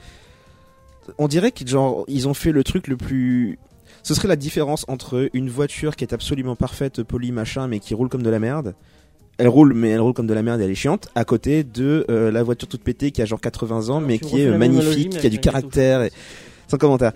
on 1.18 1.28
dirait 1.28 1.52
qu'ils 1.52 1.68
genre 1.68 2.06
ils 2.08 2.28
ont 2.28 2.34
fait 2.34 2.52
le 2.52 2.64
truc 2.64 2.88
le 2.88 2.98
plus 2.98 3.60
ce 4.04 4.14
serait 4.14 4.28
la 4.28 4.36
différence 4.36 4.86
entre 4.88 5.30
une 5.34 5.50
voiture 5.50 5.96
qui 5.96 6.04
est 6.04 6.14
absolument 6.14 6.56
parfaite, 6.56 7.04
polie, 7.04 7.32
machin, 7.32 7.68
mais 7.68 7.80
qui 7.80 7.94
roule 7.94 8.10
comme 8.10 8.24
de 8.24 8.30
la 8.30 8.40
merde. 8.40 8.74
Elle 9.38 9.48
roule, 9.48 9.74
mais 9.74 9.90
elle 9.90 10.02
roule 10.02 10.14
comme 10.14 10.28
de 10.28 10.34
la 10.34 10.44
merde 10.44 10.62
et 10.62 10.66
elle 10.66 10.72
est 10.72 10.76
chiante. 10.76 11.08
À 11.16 11.24
côté 11.26 11.64
de 11.64 12.06
euh, 12.10 12.32
la 12.32 12.44
voiture 12.44 12.68
toute 12.68 12.84
pétée 12.84 13.12
qui 13.12 13.22
a 13.22 13.26
genre 13.26 13.42
80 13.42 13.90
ans, 13.90 13.98
Alors, 13.98 14.02
mais 14.02 14.20
qui 14.20 14.42
est 14.42 14.48
euh, 14.48 14.58
magnifique, 14.58 15.18
qui 15.18 15.26
a 15.26 15.30
du 15.30 15.40
caractère. 15.40 16.04
Et... 16.04 16.12
Sans 16.68 16.78
commentaire. 16.78 17.12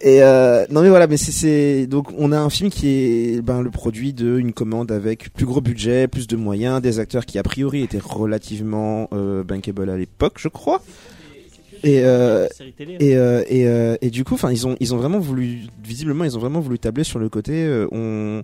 Et 0.00 0.22
euh, 0.22 0.66
non 0.70 0.82
mais 0.82 0.88
voilà, 0.88 1.08
mais 1.08 1.16
c'est- 1.16 1.32
c'est 1.32 1.86
donc 1.88 2.12
on 2.16 2.30
a 2.30 2.38
un 2.38 2.48
film 2.50 2.70
qui 2.70 2.86
est 2.88 3.42
ben, 3.42 3.60
le 3.60 3.70
produit 3.70 4.12
d'une 4.12 4.52
commande 4.52 4.92
avec 4.92 5.32
plus 5.32 5.46
gros 5.46 5.60
budget, 5.60 6.06
plus 6.06 6.28
de 6.28 6.36
moyens, 6.36 6.80
des 6.80 7.00
acteurs 7.00 7.26
qui 7.26 7.36
a 7.38 7.42
priori 7.42 7.82
étaient 7.82 7.98
relativement 8.00 9.08
euh, 9.12 9.42
bankable 9.42 9.90
à 9.90 9.96
l'époque, 9.96 10.34
je 10.38 10.46
crois. 10.48 10.80
Et 11.84 12.04
euh, 12.04 12.46
hein. 12.46 12.64
et, 13.00 13.16
euh, 13.16 13.42
et, 13.48 13.66
euh, 13.66 13.96
et 14.00 14.10
du 14.10 14.24
coup, 14.24 14.34
enfin, 14.34 14.50
ils 14.52 14.66
ont, 14.66 14.76
ils 14.80 14.94
ont 14.94 14.98
vraiment 14.98 15.18
voulu, 15.18 15.60
visiblement, 15.82 16.24
ils 16.24 16.36
ont 16.36 16.40
vraiment 16.40 16.60
voulu 16.60 16.78
tabler 16.78 17.04
sur 17.04 17.18
le 17.18 17.28
côté. 17.28 17.64
euh, 17.64 17.86
on, 17.92 18.42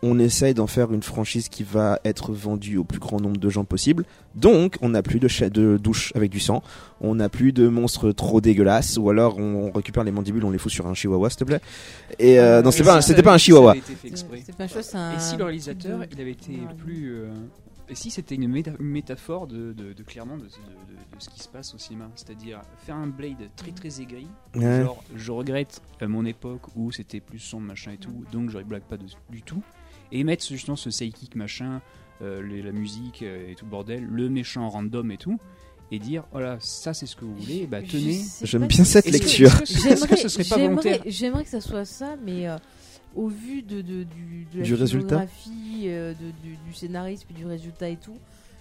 on 0.00 0.20
essaye 0.20 0.54
d'en 0.54 0.68
faire 0.68 0.92
une 0.92 1.02
franchise 1.02 1.48
qui 1.48 1.64
va 1.64 1.98
être 2.04 2.30
vendue 2.32 2.76
au 2.76 2.84
plus 2.84 3.00
grand 3.00 3.18
nombre 3.20 3.36
de 3.38 3.48
gens 3.50 3.64
possible. 3.64 4.04
Donc, 4.36 4.76
on 4.80 4.90
n'a 4.90 5.02
plus 5.02 5.18
de, 5.18 5.26
de 5.48 5.76
douche 5.76 6.12
avec 6.14 6.30
du 6.30 6.38
sang. 6.38 6.62
On 7.00 7.16
n'a 7.16 7.28
plus 7.28 7.50
de 7.50 7.66
monstres 7.66 8.12
trop 8.12 8.40
dégueulasses. 8.40 8.96
Ou 8.96 9.10
alors, 9.10 9.38
on 9.40 9.72
récupère 9.72 10.04
les 10.04 10.12
mandibules, 10.12 10.44
on 10.44 10.50
les 10.52 10.58
fout 10.58 10.70
sur 10.70 10.86
un 10.86 10.94
chihuahua, 10.94 11.30
s'il 11.30 11.38
te 11.40 11.44
plaît. 11.44 11.60
Et 12.20 12.38
euh, 12.38 12.62
non, 12.62 12.68
Et 12.68 12.72
c'était 12.72 12.84
pas, 12.84 12.96
un- 12.98 13.00
ça 13.00 13.08
c'était 13.08 13.22
pas 13.24 13.34
un 13.34 13.38
chihuahua. 13.38 13.74
pas 14.56 14.68
c'est 14.68 14.96
un. 14.96 15.16
Et 15.16 15.18
si 15.18 15.36
le 15.36 15.42
réalisateur, 15.42 15.98
il 16.12 16.20
avait 16.20 16.30
été 16.30 16.52
plus. 16.84 17.14
euh, 17.14 17.28
Et 17.90 17.94
si 17.94 18.10
c'était 18.10 18.34
une, 18.34 18.48
méta- 18.52 18.76
une 18.78 18.86
métaphore 18.90 19.46
de, 19.46 19.72
de- 19.72 19.92
de 19.94 20.02
clairement 20.02 20.36
de, 20.36 20.42
de- 20.42 20.46
de- 20.48 21.16
de 21.16 21.20
ce 21.20 21.30
qui 21.30 21.40
se 21.40 21.48
passe 21.48 21.74
au 21.74 21.78
cinéma, 21.78 22.10
c'est-à-dire 22.16 22.60
faire 22.84 22.96
un 22.96 23.06
Blade 23.06 23.48
très 23.56 23.70
très 23.72 24.00
aigri, 24.02 24.26
Ouais. 24.54 24.82
genre 24.82 25.02
je 25.16 25.32
regrette 25.32 25.80
euh, 26.02 26.08
mon 26.08 26.26
époque 26.26 26.62
où 26.76 26.92
c'était 26.92 27.20
plus 27.20 27.38
sombre 27.38 27.66
machin 27.66 27.92
et 27.92 27.96
tout, 27.96 28.24
donc 28.30 28.50
je 28.50 28.58
blague 28.58 28.82
pas 28.82 28.98
de- 28.98 29.06
du 29.30 29.40
tout, 29.42 29.62
et 30.12 30.22
mettre 30.22 30.46
justement 30.46 30.76
ce 30.76 30.90
sidekick 30.90 31.34
machin, 31.34 31.80
euh, 32.20 32.42
les- 32.42 32.60
la 32.62 32.72
musique 32.72 33.22
euh, 33.22 33.50
et 33.50 33.54
tout 33.54 33.64
le 33.64 33.70
bordel, 33.70 34.04
le 34.04 34.28
méchant 34.28 34.68
random 34.68 35.10
et 35.10 35.16
tout, 35.16 35.38
et 35.90 35.98
dire 35.98 36.24
voilà, 36.32 36.58
ça 36.60 36.92
c'est 36.92 37.06
ce 37.06 37.16
que 37.16 37.24
vous 37.24 37.34
voulez, 37.36 37.66
bah 37.66 37.80
tenez. 37.80 38.20
J'aime 38.42 38.66
bien 38.66 38.84
cette 38.84 39.06
lecture. 39.10 39.48
Est-ce 39.62 39.74
que- 39.74 39.80
J'aimerais, 39.88 40.16
ce 40.18 40.28
serait 40.28 40.44
pas 40.44 40.56
j'aimerais- 40.56 40.68
volontaire 40.68 41.02
j'aimerais 41.06 41.44
que 41.44 41.50
ça 41.50 41.62
soit 41.62 41.86
ça, 41.86 42.16
mais 42.22 42.46
euh, 42.46 42.58
au 43.14 43.28
vu 43.28 43.62
de, 43.62 43.80
de, 43.82 44.04
du, 44.04 44.46
de 44.52 44.58
la 44.58 44.64
Du 44.64 44.74
résultat 44.74 45.26
filmographie, 45.26 45.84
euh, 45.86 46.12
de, 46.14 46.30
du, 46.42 46.56
du 46.66 46.74
scénariste, 46.74 47.24
puis 47.26 47.34
du 47.34 47.46
résultat 47.46 47.88
et 47.88 47.96
tout, 47.96 48.16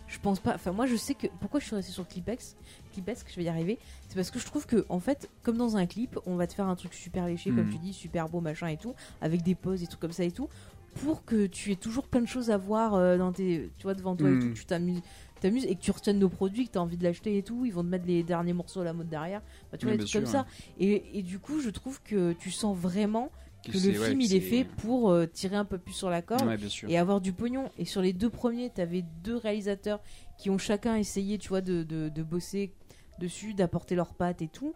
je 0.08 0.18
pense 0.20 0.40
pas. 0.40 0.56
Enfin, 0.56 0.72
moi, 0.72 0.86
je 0.86 0.96
sais 0.96 1.14
que. 1.16 1.28
Pourquoi 1.40 1.60
je 1.60 1.66
suis 1.66 1.76
restée 1.76 1.92
sur 1.92 2.08
Clipex 2.08 2.56
Clipex, 2.94 3.24
que 3.24 3.32
je 3.32 3.36
vais 3.36 3.44
y 3.44 3.50
arriver, 3.50 3.78
c'est 4.08 4.16
parce 4.16 4.32
que 4.32 4.40
je 4.40 4.46
trouve 4.46 4.66
que, 4.66 4.86
en 4.90 5.00
fait, 5.00 5.30
comme 5.44 5.58
dans 5.58 5.78
un 5.78 5.86
clip, 5.86 6.18
on 6.26 6.36
va 6.36 6.48
te 6.48 6.54
faire 6.54 6.66
un 6.68 6.76
truc 6.76 6.94
super 6.94 7.28
léché, 7.28 7.52
comme 7.52 7.66
Mhm. 7.66 7.72
tu 7.72 7.78
dis, 7.80 7.94
super 7.94 8.30
beau, 8.30 8.40
machin 8.42 8.68
et 8.68 8.78
tout, 8.78 8.96
avec 9.22 9.44
des 9.44 9.54
poses, 9.56 9.82
des 9.82 9.88
trucs 9.88 10.00
comme 10.00 10.12
ça 10.14 10.24
et 10.24 10.32
tout, 10.32 10.50
pour 10.96 11.26
que 11.26 11.46
tu 11.46 11.72
aies 11.72 11.76
toujours 11.76 12.08
plein 12.08 12.22
de 12.22 12.28
choses 12.28 12.50
à 12.50 12.58
voir 12.58 12.96
euh, 12.96 13.18
dans 13.18 13.32
tes, 13.32 13.70
tu 13.78 13.84
vois, 13.84 13.94
devant 13.94 14.16
toi 14.16 14.30
et 14.32 14.40
tout, 14.40 14.48
que 14.50 14.54
tu 14.58 14.66
t'amuses. 14.66 15.02
t'amuses 15.42 15.66
et 15.66 15.76
que 15.76 15.82
tu 15.82 15.92
retiennes 15.92 16.18
nos 16.18 16.30
produits, 16.30 16.66
que 16.68 16.72
tu 16.72 16.78
as 16.80 16.82
envie 16.82 16.98
de 16.98 17.04
l'acheter 17.04 17.38
et 17.38 17.44
tout, 17.44 17.66
ils 17.66 17.72
vont 17.74 17.84
te 17.84 17.90
mettre 17.90 18.08
les 18.08 18.24
derniers 18.24 18.54
morceaux 18.54 18.80
à 18.82 18.84
la 18.86 18.94
mode 18.94 19.10
derrière. 19.10 19.42
Bah, 19.72 19.78
tu 19.78 19.86
vois, 19.86 19.92
Oui, 19.92 19.98
des 20.00 20.06
bien 20.06 20.10
trucs 20.10 20.24
comme 20.24 20.32
ça. 20.32 20.48
Et, 20.80 21.20
et 21.20 21.22
du 21.22 21.38
coup, 21.38 21.60
je 21.60 21.70
trouve 21.70 22.02
que 22.02 22.34
tu 22.34 22.50
sens 22.50 22.76
vraiment 22.76 23.30
que 23.66 23.72
le 23.78 24.00
ouais, 24.00 24.08
film 24.10 24.22
il 24.22 24.34
est 24.36 24.40
fait 24.40 24.64
pour 24.64 25.10
euh, 25.12 25.26
tirer 25.26 25.56
un 25.56 25.66
peu 25.66 25.78
plus 25.78 25.94
sur 25.94 26.10
la 26.10 26.22
corde 26.22 26.46
Ouais, 26.48 26.58
bien 26.58 26.70
sûr. 26.70 26.90
et 26.90 26.98
avoir 26.98 27.20
du 27.22 27.34
pognon. 27.34 27.70
Et 27.78 27.86
sur 27.86 28.02
les 28.02 28.14
deux 28.14 28.30
premiers, 28.30 28.72
tu 28.74 28.82
avais 28.82 29.04
deux 29.24 29.36
réalisateurs 29.38 30.00
qui 30.38 30.50
ont 30.50 30.58
chacun 30.58 30.96
essayé, 30.96 31.38
tu 31.38 31.50
vois, 31.50 31.62
de, 31.62 31.84
de, 31.84 32.10
de 32.10 32.24
bosser 32.24 32.72
dessus, 33.20 33.54
d'apporter 33.54 33.96
leurs 33.96 34.14
pattes 34.14 34.42
et 34.42 34.48
tout. 34.48 34.74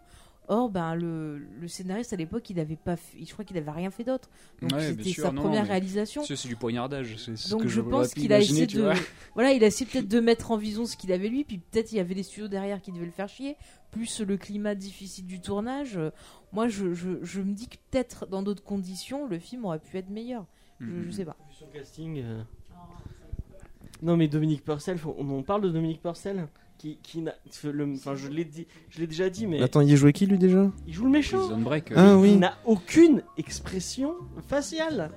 Or, 0.48 0.68
ben, 0.70 0.96
le, 0.96 1.38
le 1.38 1.68
scénariste 1.68 2.12
à 2.12 2.16
l'époque, 2.16 2.50
il 2.50 2.58
avait 2.58 2.74
pas, 2.76 2.96
fait- 2.96 3.24
je 3.24 3.32
crois 3.32 3.44
qu'il 3.44 3.56
avait 3.56 3.70
rien 3.70 3.90
fait 3.92 4.02
d'autre. 4.02 4.28
Donc 4.60 4.72
Ouais, 4.72 4.88
c'était 4.88 5.04
sûr, 5.04 5.22
sa 5.22 5.30
non, 5.32 5.40
première 5.42 5.66
réalisation. 5.68 6.24
C'est 6.24 6.34
c'est 6.34 6.48
du 6.48 6.56
poignardage. 6.56 7.14
c'est 7.16 7.36
ce 7.36 7.48
Donc 7.50 7.62
que 7.62 7.68
je 7.68 7.80
pense 7.80 8.12
qu'il 8.12 8.32
a 8.32 8.40
essayé 8.40 8.66
de, 8.66 8.90
voilà, 9.34 9.52
il 9.52 9.62
a 9.62 9.68
essayé 9.68 9.88
peut-être 9.88 10.08
de 10.08 10.18
mettre 10.20 10.50
en 10.50 10.56
vision 10.56 10.84
ce 10.84 10.96
qu'il 10.96 11.12
avait 11.12 11.28
lui, 11.28 11.44
puis 11.44 11.58
peut-être 11.58 11.92
il 11.92 11.96
y 11.96 12.00
avait 12.00 12.14
les 12.14 12.24
studios 12.24 12.48
derrière 12.48 12.82
qui 12.82 12.90
devaient 12.90 13.06
le 13.06 13.12
faire 13.12 13.28
chier, 13.28 13.56
plus 13.92 14.20
le 14.20 14.36
climat 14.36 14.74
difficile 14.74 15.26
du 15.26 15.40
tournage. 15.40 15.96
Moi, 16.52 16.68
je, 16.68 16.92
je, 16.94 17.10
je 17.22 17.40
me 17.40 17.52
dis 17.54 17.66
que 17.68 17.76
peut-être 17.90 18.26
dans 18.26 18.42
d'autres 18.42 18.62
conditions, 18.64 19.26
le 19.26 19.38
film 19.38 19.64
aurait 19.64 19.78
pu 19.78 19.96
être 19.96 20.10
meilleur. 20.10 20.44
Je, 20.80 20.86
je 21.06 21.10
sais 21.10 21.24
pas. 21.24 21.36
Sur 21.50 21.70
casting. 21.70 22.20
euh. 22.22 22.42
Non 24.02 24.16
mais 24.16 24.26
Dominique 24.26 24.64
Purcell, 24.64 24.98
faut- 24.98 25.14
on, 25.16 25.42
parle 25.44 25.62
de 25.62 25.70
Dominique 25.70 26.02
Purcell 26.02 26.48
qui, 26.76 26.98
qui 27.04 27.22
n'a, 27.22 27.34
le- 27.64 27.92
enfin 27.94 28.16
je 28.16 28.26
l'ai 28.26 28.44
dit, 28.44 28.66
je 28.90 28.98
l'ai 28.98 29.06
déjà 29.06 29.30
dit, 29.30 29.46
mais 29.46 29.62
Attends, 29.62 29.80
il 29.80 29.94
jouait 29.96 30.12
qui 30.12 30.26
lui 30.26 30.38
déjà? 30.38 30.72
il 30.88 30.92
joue 30.92 31.04
le 31.04 31.10
méchant. 31.10 31.56
Break, 31.58 31.92
euh, 31.92 31.94
Ah 31.96 32.08
Il 32.14 32.16
oui. 32.16 32.36
n'a 32.36 32.54
aucune 32.64 33.22
expression 33.38 34.14
faciale. 34.48 35.12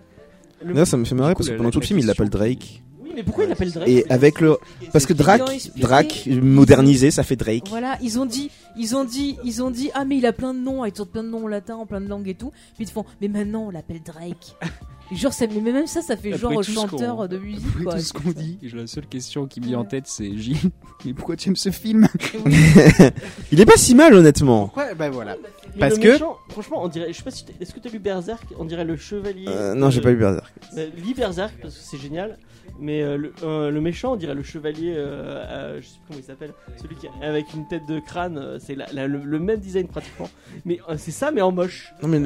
Le- 0.63 0.73
Là, 0.73 0.85
ça 0.85 0.97
me 0.97 1.05
fait 1.05 1.15
marrer 1.15 1.33
parce 1.33 1.49
que 1.49 1.55
pendant 1.55 1.71
tout 1.71 1.79
le 1.79 1.85
film, 1.85 1.97
il 1.99 2.05
l'appelle 2.05 2.29
Drake. 2.29 2.83
Mais 3.15 3.23
pourquoi 3.23 3.45
il 3.45 3.49
l'appelle 3.49 3.71
Drake 3.71 3.87
Et 3.87 4.05
avec 4.09 4.41
le. 4.41 4.57
Parce 4.91 5.05
que 5.05 5.13
Drake, 5.13 5.71
Drake, 5.77 6.27
modernisé, 6.41 7.11
ça 7.11 7.23
fait 7.23 7.35
Drake. 7.35 7.67
Voilà, 7.69 7.97
ils 8.01 8.19
ont 8.19 8.25
dit, 8.25 8.51
ils 8.77 8.95
ont 8.95 9.05
dit, 9.05 9.37
ils 9.43 9.63
ont 9.63 9.71
dit, 9.71 9.89
ah 9.93 10.05
mais 10.05 10.17
il 10.17 10.25
a 10.25 10.33
plein 10.33 10.53
de 10.53 10.59
noms, 10.59 10.83
ils 10.85 10.95
sortent 10.95 11.11
plein 11.11 11.23
de 11.23 11.29
noms 11.29 11.45
en 11.45 11.47
latin, 11.47 11.75
en 11.75 11.85
plein 11.85 12.01
de 12.01 12.07
langues 12.07 12.27
et 12.27 12.35
tout. 12.35 12.51
Puis 12.75 12.83
ils 12.83 12.87
te 12.87 12.91
font, 12.91 13.05
mais 13.21 13.27
maintenant 13.27 13.65
on 13.67 13.69
l'appelle 13.71 14.01
Drake. 14.03 14.55
Genre, 15.11 15.31
ça, 15.31 15.45
mais 15.45 15.61
même 15.71 15.85
ça, 15.85 16.01
ça 16.01 16.17
fait 16.17 16.33
Après 16.33 16.51
genre 16.51 16.63
chanteur 16.63 17.29
de 17.29 17.37
musique 17.37 17.63
Après 17.73 17.83
quoi. 17.83 17.93
tout 17.93 17.99
ce 18.01 18.11
qu'on 18.11 18.31
dit, 18.31 18.57
la 18.73 18.87
seule 18.87 19.05
question 19.05 19.45
qui 19.45 19.61
me 19.61 19.67
vient 19.67 19.77
en 19.77 19.85
tête, 19.85 20.05
c'est 20.07 20.35
Gilles, 20.35 20.57
mais 21.05 21.13
pourquoi 21.13 21.35
tu 21.35 21.49
aimes 21.49 21.55
ce 21.55 21.69
film? 21.69 22.07
Il 23.51 23.59
est 23.59 23.65
pas 23.65 23.77
si 23.77 23.93
mal, 23.95 24.15
honnêtement. 24.15 24.71
Ouais, 24.75 24.95
bah 24.95 25.11
voilà. 25.11 25.37
Mais 25.75 25.79
Parce 25.79 25.99
que- 25.99 26.07
méchant, 26.13 26.37
franchement, 26.49 26.83
on 26.83 26.87
dirait, 26.87 27.13
je 27.13 27.17
sais 27.17 27.23
pas 27.23 27.29
si 27.31 27.45
est-ce 27.61 27.71
que 27.73 27.79
t'as 27.79 27.89
lu 27.89 27.99
Berserk? 27.99 28.43
On 28.57 28.65
dirait 28.65 28.83
le 28.83 28.97
chevalier. 28.97 29.45
Euh, 29.47 29.75
non, 29.75 29.91
j'ai 29.91 30.01
pas 30.01 30.09
lu 30.11 30.17
Berserk. 30.17 30.51
Euh, 30.77 30.89
lis 30.97 31.13
Berserk 31.13 31.53
parce 31.61 31.75
que 31.75 31.81
c'est 31.83 31.97
génial. 31.99 32.37
Mais 32.79 33.01
euh, 33.01 33.17
le, 33.17 33.33
euh, 33.43 33.71
le 33.71 33.81
méchant, 33.81 34.13
on 34.13 34.15
dirait 34.15 34.33
le 34.35 34.43
chevalier, 34.43 34.93
euh, 34.95 35.43
euh, 35.77 35.81
je 35.81 35.85
sais 35.87 35.93
plus 35.99 36.01
comment 36.07 36.19
il 36.19 36.23
s'appelle, 36.25 36.53
celui 36.81 36.95
qui 36.95 37.07
avec 37.21 37.53
une 37.53 37.67
tête 37.67 37.85
de 37.87 37.99
crâne, 37.99 38.57
c'est 38.59 38.75
la- 38.75 38.87
la- 38.91 39.07
le, 39.07 39.19
le 39.19 39.39
même 39.39 39.59
design 39.59 39.87
pratiquement. 39.87 40.29
Mais 40.65 40.79
euh, 40.89 40.95
c'est 40.97 41.11
ça, 41.11 41.31
mais 41.31 41.41
en 41.41 41.51
moche. 41.51 41.93
Non, 42.01 42.07
mais, 42.09 42.19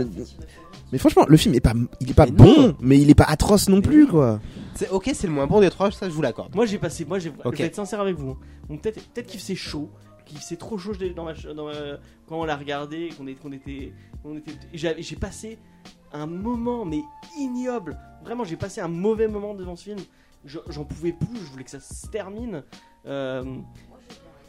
mais 0.92 0.98
franchement, 0.98 1.26
le 1.28 1.38
film 1.38 1.54
est 1.56 1.60
pas, 1.60 1.74
il 2.02 2.10
est 2.10 2.14
pas 2.14 2.26
Mais 2.26 2.32
bon, 2.32 2.62
non. 2.68 2.76
mais 2.80 2.98
il 3.00 3.10
est 3.10 3.16
pas 3.16 3.26
atroce 3.26 3.70
non 3.70 3.82
plus, 3.82 4.08
quoi. 4.08 4.40
C'est 4.76 4.90
ok, 4.90 5.12
c'est 5.14 5.28
le 5.28 5.34
moins 5.34 5.46
bon 5.46 5.60
des 5.60 5.70
trois, 5.70 5.92
ça 5.92 6.08
je 6.10 6.14
vous 6.14 6.22
l'accorde. 6.22 6.56
Moi 6.56 6.66
j'ai 6.66 6.78
passé, 6.78 7.06
moi 7.06 7.20
j'ai, 7.20 7.32
je 7.46 7.50
vais 7.50 7.64
être 7.66 7.76
sincère 7.76 8.00
avec 8.00 8.16
vous. 8.16 8.38
Bon, 8.68 8.78
peut-être, 8.78 9.00
peut-être 9.10 9.28
qu'il 9.28 9.40
faisait 9.40 9.56
chaud, 9.56 9.90
qu'il 10.26 10.38
faisait 10.40 10.56
trop 10.56 10.78
chaud 10.78 10.94
dans 11.16 11.26
ma, 11.26 11.34
dans 11.34 11.66
ma- 11.66 11.74
quand 12.28 12.40
on 12.40 12.46
l'a 12.46 12.56
regardé, 12.56 13.10
qu'on 13.18 13.28
est- 13.28 13.36
qu'on 13.36 13.52
était, 13.52 13.92
qu'on 14.24 14.36
était, 14.38 14.52
j'ai, 14.74 14.96
j'ai 15.00 15.16
passé 15.16 15.60
un 16.14 16.26
moment 16.26 16.86
mais 16.86 17.02
ignoble. 17.38 17.98
Vraiment, 18.24 18.44
j'ai 18.44 18.56
passé 18.56 18.82
un 18.82 18.88
mauvais 18.88 19.28
moment 19.28 19.54
devant 19.54 19.76
ce 19.76 19.84
film. 19.84 20.00
Je- 20.46 20.60
J'en 20.70 20.86
pouvais 20.86 21.12
plus, 21.14 21.36
je 21.36 21.52
voulais 21.52 21.64
que 21.64 21.72
ça 21.72 21.80
se 21.80 22.08
termine. 22.08 22.64
Euh, 23.06 23.44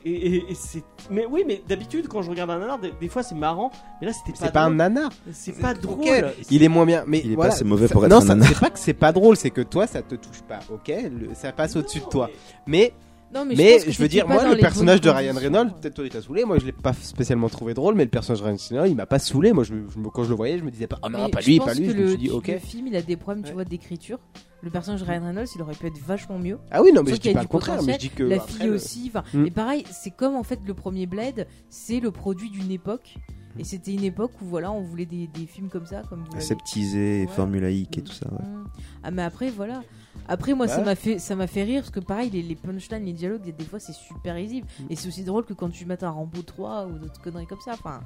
et, 0.04 0.12
et- 0.12 0.50
et 0.50 0.54
c'est, 0.54 0.82
mais 1.10 1.26
oui, 1.26 1.44
mais 1.46 1.62
d'habitude 1.68 2.08
quand 2.08 2.22
je 2.22 2.30
regarde 2.30 2.50
un 2.50 2.58
nanar, 2.58 2.78
des, 2.78 2.90
des 2.98 3.08
fois 3.08 3.22
c'est 3.22 3.34
marrant, 3.34 3.70
mais 4.00 4.06
là 4.06 4.12
c'était 4.14 4.32
pas. 4.32 4.46
C'est 4.46 4.52
pas 4.52 4.62
un 4.64 4.70
nanar. 4.74 5.10
C'est 5.32 5.60
pas 5.60 5.74
drôle. 5.74 6.32
Il 6.50 6.62
est 6.62 6.68
moins 6.68 6.86
bien, 6.86 7.04
mais 7.06 7.20
Il 7.24 7.32
est 7.32 7.36
pas 7.36 7.46
assez 7.48 7.64
mauvais 7.64 7.86
pour 7.88 8.04
être 8.06 8.10
non, 8.10 8.20
un 8.22 8.24
nanar. 8.36 8.48
c'est 8.48 8.58
pas 8.60 8.70
que 8.70 8.78
c'est 8.78 8.94
pas 8.94 9.12
drôle, 9.12 9.36
c'est 9.36 9.50
que 9.50 9.60
toi 9.60 9.86
ça 9.86 10.00
te 10.02 10.14
touche 10.14 10.40
pas. 10.42 10.60
Ok, 10.72 10.88
le- 10.88 11.34
ça 11.34 11.52
passe 11.52 11.76
au-dessus 11.76 12.00
de 12.00 12.04
toi. 12.06 12.30
Mais 12.66 12.94
Non, 13.34 13.44
mais, 13.44 13.54
je 13.54 13.98
veux 14.02 14.08
dire, 14.08 14.26
moi, 14.26 14.42
le 14.48 14.56
personnage 14.56 15.00
de 15.00 15.08
Ryan. 15.10 15.34
Reynolds, 15.36 15.74
peut-être 15.80 15.94
toi 15.94 16.04
il 16.04 16.10
t'a 16.10 16.20
saoulé. 16.22 16.44
Moi, 16.44 16.58
je 16.58 16.66
l'ai 16.66 16.72
pas 16.72 16.92
spécialement 16.94 17.48
trouvé 17.48 17.74
drôle, 17.74 17.94
mais 17.94 18.02
le 18.04 18.10
personnage 18.10 18.40
de 18.40 18.44
Ryan 18.46 18.56
Reynolds, 18.70 18.88
il 18.88 18.96
m'a 18.96 19.06
pas 19.06 19.18
saoulé. 19.20 19.52
Moi, 19.52 19.62
je, 19.64 19.74
quand 20.12 20.24
je 20.24 20.30
le 20.30 20.34
voyais, 20.34 20.58
je 20.58 20.64
me 20.64 20.70
disais 20.72 20.88
pas, 20.88 20.98
oh 21.04 21.08
non, 21.08 21.26
Mais 21.26 21.30
pas 21.30 21.40
lui, 21.40 21.58
pas 21.60 21.74
lui. 21.74 21.86
Je 21.90 21.92
me 21.92 21.96
le, 22.02 22.08
suis 22.08 22.16
dit, 22.18 22.26
le 22.28 22.34
ok. 22.34 22.58
film, 22.58 22.86
il 22.88 22.96
a 22.96 23.02
des 23.02 23.16
problèmes, 23.16 23.44
tu 23.44 23.52
vois, 23.52 23.64
d'écriture. 23.64 24.18
Le 24.62 24.70
personnage 24.70 25.00
de 25.00 25.06
Ryan 25.06 25.24
Reynolds, 25.24 25.46
il 25.54 25.62
aurait 25.62 25.74
pu 25.74 25.86
être 25.86 25.98
vachement 25.98 26.38
mieux. 26.38 26.58
Ah 26.70 26.82
oui, 26.82 26.92
non, 26.92 27.02
mais 27.02 27.14
je 27.14 27.20
dis 27.20 27.32
pas 27.32 27.40
le 27.42 27.48
contraire, 27.48 27.82
mais 27.82 27.94
je 27.94 27.98
dis 27.98 28.10
que. 28.10 28.22
la 28.24 28.40
fille 28.40 28.66
le- 28.66 28.74
aussi. 28.74 29.10
Mm. 29.32 29.46
Et 29.46 29.50
pareil, 29.50 29.84
c'est 29.90 30.10
comme 30.10 30.34
en 30.36 30.42
fait 30.42 30.60
le 30.66 30.74
premier 30.74 31.06
Blade, 31.06 31.46
c'est 31.70 32.00
le 32.00 32.10
produit 32.10 32.50
d'une 32.50 32.70
époque. 32.70 33.14
Et 33.58 33.64
c'était 33.64 33.92
une 33.92 34.04
époque 34.04 34.30
où 34.40 34.44
voilà, 34.44 34.70
on 34.70 34.80
voulait 34.80 35.06
des, 35.06 35.26
des 35.26 35.44
films 35.46 35.68
comme 35.70 35.84
ça, 35.84 36.02
comme 36.08 36.20
vous 36.20 36.26
l'avez 36.32 36.36
Aseptisé, 36.44 37.22
Ouais. 37.22 37.26
formulaïque 37.34 37.98
et 37.98 38.02
tout 38.02 38.12
ça. 38.12 38.26
ouais. 38.32 38.46
Mm. 38.46 38.64
Ah 39.02 39.10
mais 39.10 39.22
après 39.22 39.50
voilà. 39.50 39.82
Après 40.28 40.54
moi 40.54 40.68
ça 40.68 40.78
Ouais. 40.78 40.84
m'a 40.84 40.94
fait 40.94 41.18
ça 41.18 41.34
m'a 41.34 41.46
fait 41.48 41.64
rire 41.64 41.80
parce 41.82 41.90
que 41.90 41.98
pareil 42.00 42.30
les, 42.30 42.42
les 42.42 42.54
punchlines, 42.54 43.04
les 43.04 43.12
dialogues 43.12 43.42
des, 43.42 43.64
fois 43.64 43.80
c'est 43.80 43.92
super 43.94 44.34
risible 44.36 44.66
Mm. 44.78 44.84
et 44.90 44.96
c'est 44.96 45.08
aussi 45.08 45.24
drôle 45.24 45.44
que 45.44 45.52
quand 45.54 45.68
tu 45.70 45.84
mets 45.84 46.02
un 46.04 46.10
Rambo 46.10 46.42
3 46.42 46.86
ou 46.86 46.98
d'autres 46.98 47.20
conneries 47.20 47.46
comme 47.46 47.60
ça. 47.60 47.72
Enfin 47.72 48.00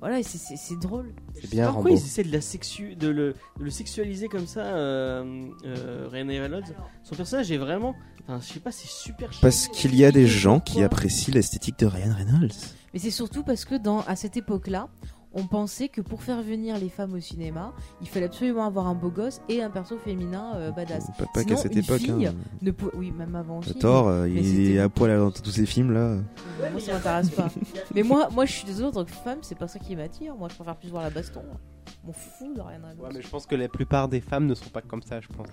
voilà, 0.00 0.22
c'est- 0.22 0.78
drôle. 0.80 1.12
C'est 1.34 1.50
bien 1.50 1.72
Pourquoi 1.72 1.90
ils 1.90 1.94
essaient 1.94 2.22
de, 2.22 2.32
la 2.32 2.40
sexu... 2.40 2.96
de, 2.96 3.08
le... 3.08 3.34
de 3.58 3.64
le 3.64 3.70
sexualiser 3.70 4.28
comme 4.28 4.46
ça, 4.46 4.60
euh, 4.60 5.46
euh, 5.64 6.08
Ryan 6.10 6.26
Reynolds? 6.26 6.74
Son 7.02 7.14
personnage 7.14 7.50
est 7.50 7.56
vraiment. 7.56 7.94
Enfin, 8.28 8.40
je 8.46 8.54
sais 8.54 8.60
pas, 8.60 8.72
c'est 8.72 8.88
super 8.88 9.30
Parce 9.40 9.68
qu'il 9.68 9.94
y 9.94 10.04
a 10.04 10.12
des 10.12 10.26
gens 10.26 10.60
qui 10.60 10.82
apprécient 10.82 11.34
l'esthétique 11.34 11.78
de 11.78 11.86
Ryan 11.86 12.14
Reynolds. 12.16 12.50
Mais 12.92 13.00
c'est 13.00 13.10
surtout 13.10 13.42
parce 13.42 13.64
que 13.64 13.74
dans 13.74 14.00
à 14.00 14.16
cette 14.16 14.36
époque-là, 14.36 14.88
on 15.38 15.46
pensait 15.46 15.88
que 15.88 16.00
pour 16.00 16.22
faire 16.22 16.42
venir 16.42 16.78
les 16.78 16.88
femmes 16.88 17.12
au 17.12 17.20
cinéma, 17.20 17.72
il 18.00 18.08
fallait 18.08 18.26
absolument 18.26 18.64
avoir 18.66 18.86
un 18.88 18.94
beau 18.94 19.10
gosse 19.10 19.40
et 19.48 19.62
un 19.62 19.70
perso 19.70 19.96
féminin 19.98 20.52
euh, 20.56 20.70
badass. 20.72 21.06
Pas, 21.18 21.26
pas 21.32 21.40
Sinon, 21.42 21.54
qu'à 21.54 21.60
cette 21.62 21.72
une 21.74 21.78
époque. 21.80 21.98
fille 21.98 22.26
hein. 22.26 22.34
Ne 22.62 22.70
pou- 22.70 22.90
Oui, 22.94 23.10
même 23.12 23.34
avant 23.36 23.58
aussi. 23.58 23.74
Thor, 23.78 24.08
euh, 24.08 24.26
mais 24.28 24.40
il 24.42 24.70
est 24.72 24.78
à 24.80 24.88
poil 24.88 25.16
dans 25.16 25.30
tous 25.30 25.50
ses 25.50 25.66
films 25.66 25.92
là. 25.92 26.16
Moi 26.72 26.80
ça 26.80 26.94
m'intéresse 26.94 27.30
pas. 27.30 27.48
mais 27.94 28.02
moi, 28.02 28.28
moi 28.32 28.44
je 28.46 28.52
suis 28.52 28.64
désolée 28.64 28.88
en 28.88 28.92
tant 28.92 29.04
que 29.04 29.12
femme, 29.12 29.38
c'est 29.42 29.58
pas 29.58 29.68
ça 29.68 29.78
qui 29.78 29.94
m'attire. 29.94 30.34
Moi 30.36 30.48
je 30.50 30.54
préfère 30.56 30.76
plus 30.76 30.88
voir 30.88 31.02
la 31.02 31.10
baston. 31.10 31.42
M'en 32.04 32.12
fous 32.12 32.54
de 32.54 32.60
rien 32.60 32.78
Ouais, 32.98 33.08
mais 33.14 33.20
je 33.22 33.28
pense 33.28 33.46
que 33.46 33.54
la 33.56 33.68
plupart 33.68 34.08
des 34.08 34.20
femmes 34.20 34.46
ne 34.46 34.54
sont 34.54 34.70
pas 34.70 34.80
comme 34.82 35.02
ça, 35.02 35.20
je 35.20 35.28
pense. 35.28 35.48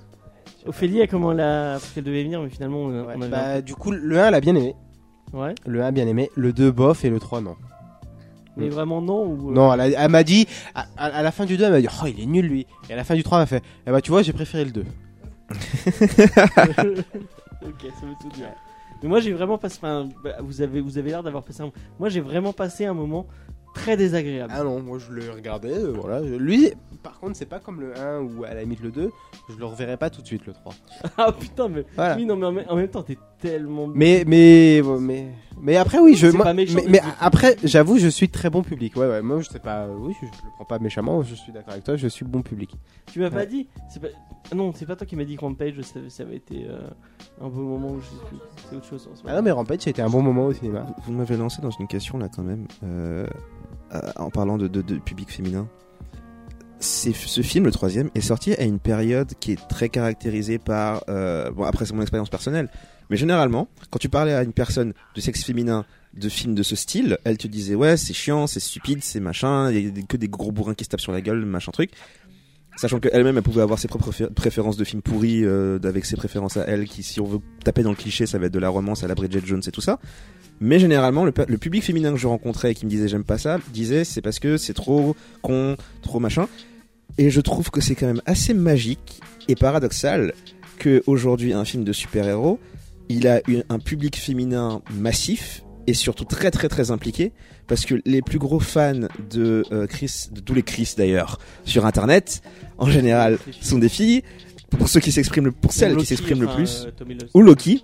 Ophélie, 0.65 1.01
a 1.01 1.07
comment 1.07 1.33
la. 1.33 1.73
Parce 1.73 1.89
qu'elle 1.91 2.03
devait 2.05 2.23
venir, 2.23 2.41
mais 2.41 2.49
finalement, 2.49 2.77
on, 2.83 3.05
Ouais, 3.05 3.13
on 3.17 3.21
avait. 3.21 3.29
bah, 3.31 3.61
du 3.61 3.75
coup, 3.75 3.91
le 3.91 4.17
1, 4.19 4.27
elle 4.29 4.33
a 4.35 4.39
bien 4.39 4.55
aimé. 4.55 4.75
Ouais. 5.33 5.53
Le 5.65 5.83
1 5.83 5.91
bien 5.91 6.07
aimé. 6.07 6.29
Le 6.35 6.53
2, 6.53 6.71
bof. 6.71 7.03
Et 7.03 7.09
le 7.09 7.19
3, 7.19 7.41
non. 7.41 7.55
Mais 8.57 8.69
vraiment, 8.69 9.01
non 9.01 9.25
ou... 9.25 9.49
euh, 9.49 9.53
Non, 9.53 9.73
elle, 9.73 10.09
m'a 10.11 10.23
dit, 10.23 10.47
à, 10.75 10.85
à- 10.97 11.05
à 11.07 11.21
la 11.23 11.31
fin 11.31 11.45
du 11.45 11.57
2, 11.57 11.63
elle 11.65 11.71
m'a 11.71 11.81
dit, 11.81 11.87
oh, 11.89 12.05
il 12.07 12.19
est 12.21 12.25
nul 12.25 12.45
lui. 12.45 12.67
Et 12.89 12.93
à 12.93 12.95
la 12.95 13.03
fin 13.03 13.15
du 13.15 13.23
3, 13.23 13.37
elle 13.37 13.41
m'a 13.41 13.45
fait, 13.47 13.63
eh 13.87 13.91
bah, 13.91 14.01
tu 14.01 14.11
vois, 14.11 14.21
j'ai 14.21 14.33
préféré 14.33 14.65
le 14.65 14.71
2. 14.71 14.83
ok, 15.53 15.55
ça 17.99 18.05
veut 18.05 18.13
tout 18.21 18.29
dire. 18.33 18.49
Mais 19.01 19.09
moi, 19.09 19.19
j'ai 19.19 19.33
vraiment 19.33 19.57
passé. 19.57 19.77
Enfin, 19.81 20.07
bah, 20.23 20.35
vous 20.41 20.61
avez, 20.61 20.81
vous 20.81 20.97
avez 20.97 21.09
l'air 21.09 21.23
d'avoir 21.23 21.43
passé 21.43 21.61
un. 21.61 21.71
Moi, 21.99 22.09
j'ai 22.09 22.21
vraiment 22.21 22.53
passé 22.53 22.85
un 22.85 22.93
moment 22.93 23.27
très 23.73 23.97
désagréable. 23.97 24.53
Ah 24.55 24.63
non, 24.63 24.81
moi 24.81 24.99
je 24.99 25.11
l'ai 25.13 25.29
regardé, 25.29 25.69
euh, 25.69 25.91
voilà. 25.99 26.21
Lui, 26.21 26.71
par 27.03 27.19
contre, 27.19 27.35
c'est 27.35 27.45
pas 27.45 27.59
comme 27.59 27.81
le 27.81 27.97
1 27.99 28.21
ou 28.21 28.43
à 28.45 28.53
la 28.53 28.61
limite 28.61 28.79
le 28.81 28.89
2, 28.91 29.11
je 29.49 29.55
le 29.57 29.65
reverrai 29.65 29.97
pas 29.97 30.09
tout 30.09 30.21
de 30.21 30.27
suite 30.27 30.45
le 30.45 30.53
3. 30.53 30.73
Ah 31.17 31.31
putain, 31.31 31.67
mais. 31.67 31.85
Voilà. 31.95 32.15
Oui, 32.15 32.25
non, 32.25 32.35
mais 32.37 32.65
en 32.67 32.75
même, 32.75 32.87
temps, 32.87 33.03
t'es 33.03 33.17
tellement. 33.39 33.87
Mais, 33.87 34.23
mais, 34.25 34.81
mais, 34.99 35.27
mais 35.61 35.75
après, 35.77 35.99
oui, 35.99 36.15
je, 36.15 36.27
C'est 36.31 36.35
moi- 36.37 36.45
pas 36.45 36.53
méchant, 36.53 36.79
mais, 36.87 37.01
après, 37.19 37.57
j'avoue, 37.63 37.97
je 37.97 38.07
suis 38.07 38.29
très 38.29 38.49
bon 38.49 38.63
public. 38.63 38.95
Ouais, 38.95 39.07
ouais, 39.07 39.21
moi 39.21 39.39
je 39.41 39.49
sais 39.49 39.59
pas, 39.59 39.87
oui, 39.87 40.13
je, 40.21 40.25
je 40.25 40.31
le 40.31 40.49
prends 40.55 40.65
pas 40.65 40.79
méchamment, 40.79 41.21
je 41.23 41.35
suis 41.35 41.51
d'accord 41.51 41.73
avec 41.73 41.83
toi, 41.83 41.95
je 41.95 42.07
suis 42.07 42.25
bon 42.25 42.41
public. 42.41 42.71
Tu 43.11 43.19
m'as 43.19 43.29
pas 43.29 43.45
dit 43.45 43.67
c'est 43.89 43.99
pas... 44.01 44.07
Ah 44.51 44.55
Non, 44.55 44.71
c'est 44.75 44.85
pas 44.85 44.95
toi 44.95 45.05
qui 45.07 45.15
m'as 45.15 45.23
dit 45.23 45.35
que 45.35 45.41
Rampage, 45.41 45.79
ça, 45.81 45.99
ça 46.09 46.23
avait 46.23 46.35
été 46.37 46.65
euh, 46.67 46.87
un 47.41 47.47
beau 47.47 47.61
moment 47.61 47.91
où 47.91 47.99
je 48.01 48.05
sais 48.05 48.25
plus. 48.27 48.37
C'est 48.69 48.75
autre 48.75 48.85
chose 48.85 49.09
Ah 49.25 49.35
non, 49.35 49.41
mais 49.41 49.51
Rampage, 49.51 49.81
ça 49.81 49.89
a 49.89 49.91
été 49.91 50.01
un 50.01 50.09
bon 50.09 50.21
moment 50.21 50.47
au 50.47 50.53
cinéma. 50.53 50.85
Vous, 50.85 50.93
vous 51.05 51.13
m'avez 51.13 51.37
lancé 51.37 51.61
dans 51.61 51.71
une 51.71 51.87
question 51.87 52.17
là 52.17 52.27
quand 52.33 52.43
même, 52.43 52.67
euh, 52.83 53.25
euh, 53.93 53.99
en 54.17 54.29
parlant 54.29 54.57
de, 54.57 54.67
de- 54.67 54.81
de 54.81 54.97
public 54.99 55.29
féminin. 55.31 55.67
Ce 56.83 57.41
film, 57.41 57.63
le 57.63 57.71
troisième, 57.71 58.09
est 58.13 58.21
sorti 58.21 58.53
à 58.53 58.63
une 58.63 58.79
période 58.79 59.31
qui 59.39 59.53
est 59.53 59.67
très 59.69 59.87
caractérisée 59.87 60.57
par... 60.57 61.03
euh, 61.07 61.49
bon, 61.49 61.63
après 61.63 61.85
c'est 61.85 61.93
mon 61.93 62.01
expérience 62.01 62.29
personnelle, 62.29 62.69
mais 63.09 63.15
généralement, 63.15 63.69
quand 63.89 63.99
tu 63.99 64.09
parlais 64.09 64.33
à 64.33 64.43
une 64.43 64.51
personne 64.51 64.93
de 65.15 65.21
sexe 65.21 65.45
féminin 65.45 65.85
de 66.13 66.27
films 66.27 66.55
de 66.55 66.61
ce 66.63 66.75
style, 66.75 67.17
elle 67.23 67.37
te 67.37 67.47
disait 67.47 67.75
ouais 67.75 67.95
c'est 67.95 68.13
chiant, 68.13 68.47
c'est 68.47 68.59
stupide, 68.59 69.01
c'est 69.01 69.21
machin, 69.21 69.71
il 69.71 69.97
y 69.97 69.99
a 69.99 70.03
que 70.03 70.17
des 70.17 70.27
gros 70.27 70.51
bourrins 70.51 70.73
qui 70.73 70.83
se 70.83 70.89
tapent 70.89 70.99
sur 70.99 71.13
la 71.13 71.21
gueule, 71.21 71.45
machin 71.45 71.71
truc. 71.71 71.91
Sachant 72.75 72.99
qu'elle-même 72.99 73.37
elle 73.37 73.43
pouvait 73.43 73.61
avoir 73.61 73.79
ses 73.79 73.87
propres 73.87 74.11
préfé- 74.11 74.33
préférences 74.33 74.77
de 74.77 74.83
films 74.83 75.01
pourris 75.01 75.45
euh, 75.45 75.79
avec 75.83 76.05
ses 76.05 76.17
préférences 76.17 76.57
à 76.57 76.65
elle, 76.65 76.85
qui 76.85 77.01
si 77.01 77.21
on 77.21 77.25
veut 77.25 77.39
taper 77.63 77.83
dans 77.83 77.91
le 77.91 77.95
cliché 77.95 78.25
ça 78.25 78.39
va 78.39 78.47
être 78.47 78.53
de 78.53 78.59
la 78.59 78.69
romance 78.69 79.03
à 79.03 79.07
la 79.07 79.15
Bridget 79.15 79.41
Jones 79.45 79.61
et 79.65 79.71
tout 79.71 79.81
ça. 79.81 79.99
Mais 80.59 80.79
généralement 80.79 81.23
le, 81.23 81.33
le 81.47 81.57
public 81.57 81.83
féminin 81.83 82.11
que 82.11 82.17
je 82.17 82.27
rencontrais 82.27 82.71
et 82.71 82.75
qui 82.75 82.85
me 82.85 82.89
disait 82.89 83.07
j'aime 83.07 83.23
pas 83.23 83.37
ça, 83.37 83.59
disait 83.71 84.03
c'est 84.03 84.21
parce 84.21 84.39
que 84.39 84.57
c'est 84.57 84.73
trop 84.73 85.15
con, 85.41 85.77
trop 86.01 86.19
machin. 86.19 86.47
Et 87.17 87.29
je 87.29 87.41
trouve 87.41 87.69
que 87.71 87.81
c'est 87.81 87.95
quand 87.95 88.07
même 88.07 88.21
assez 88.25 88.53
magique 88.53 89.21
et 89.47 89.55
paradoxal 89.55 90.33
que 90.79 91.03
aujourd'hui 91.05 91.53
un 91.53 91.65
film 91.65 91.83
de 91.83 91.93
super-héros, 91.93 92.59
il 93.09 93.27
a 93.27 93.41
une- 93.47 93.63
un 93.69 93.79
public 93.79 94.17
féminin 94.17 94.81
massif 94.95 95.63
et 95.85 95.93
surtout 95.93 96.25
très 96.25 96.49
très 96.49 96.69
très 96.69 96.91
impliqué 96.91 97.33
parce 97.67 97.85
que 97.85 97.95
les 98.05 98.21
plus 98.21 98.39
gros 98.39 98.59
fans 98.59 99.07
de 99.29 99.63
euh, 99.71 99.85
Chris, 99.87 100.27
de 100.31 100.39
tous 100.39 100.53
les 100.53 100.63
Chris 100.63 100.93
d'ailleurs 100.97 101.39
sur 101.65 101.85
internet, 101.85 102.41
en 102.77 102.89
général, 102.89 103.37
sont 103.61 103.77
des 103.79 103.89
filles. 103.89 104.23
Pour 104.69 104.87
ceux 104.89 104.99
qui 105.01 105.11
s'expriment, 105.11 105.45
le- 105.45 105.51
pour 105.51 105.71
celles 105.71 105.91
qui 105.97 106.05
s'expriment 106.07 106.41
le 106.41 106.47
plus, 106.55 106.85
euh, 106.87 106.91
ou 107.35 107.41
Loki. 107.41 107.83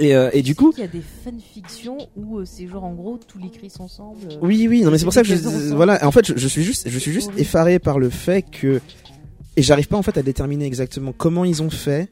Et, 0.00 0.14
euh, 0.14 0.30
et 0.32 0.42
du 0.42 0.54
coup, 0.54 0.72
Il 0.76 0.80
y 0.80 0.84
a 0.84 0.86
des 0.86 1.02
fanfictions 1.24 1.98
où 2.16 2.38
euh, 2.38 2.44
c'est 2.44 2.68
genre 2.68 2.84
en 2.84 2.92
gros 2.94 3.18
tous 3.18 3.38
les 3.38 3.50
cris 3.50 3.72
ensemble. 3.80 4.18
euh, 4.30 4.36
Oui, 4.42 4.66
oui, 4.68 4.82
non, 4.82 4.90
mais 4.92 4.98
c'est 4.98 5.04
pour 5.04 5.12
ça 5.12 5.22
que 5.22 5.28
je, 5.28 5.34
voilà, 5.74 6.06
en 6.06 6.12
fait, 6.12 6.24
je, 6.26 6.36
je 6.36 6.46
suis 6.48 6.62
juste, 6.62 6.88
je 6.88 6.98
suis 6.98 7.12
juste 7.12 7.30
effaré 7.36 7.78
par 7.80 7.98
le 7.98 8.08
fait 8.08 8.42
que, 8.42 8.80
et 9.56 9.62
j'arrive 9.62 9.88
pas 9.88 9.96
en 9.96 10.02
fait 10.02 10.16
à 10.16 10.22
déterminer 10.22 10.66
exactement 10.66 11.12
comment 11.12 11.44
ils 11.44 11.62
ont 11.62 11.70
fait. 11.70 12.10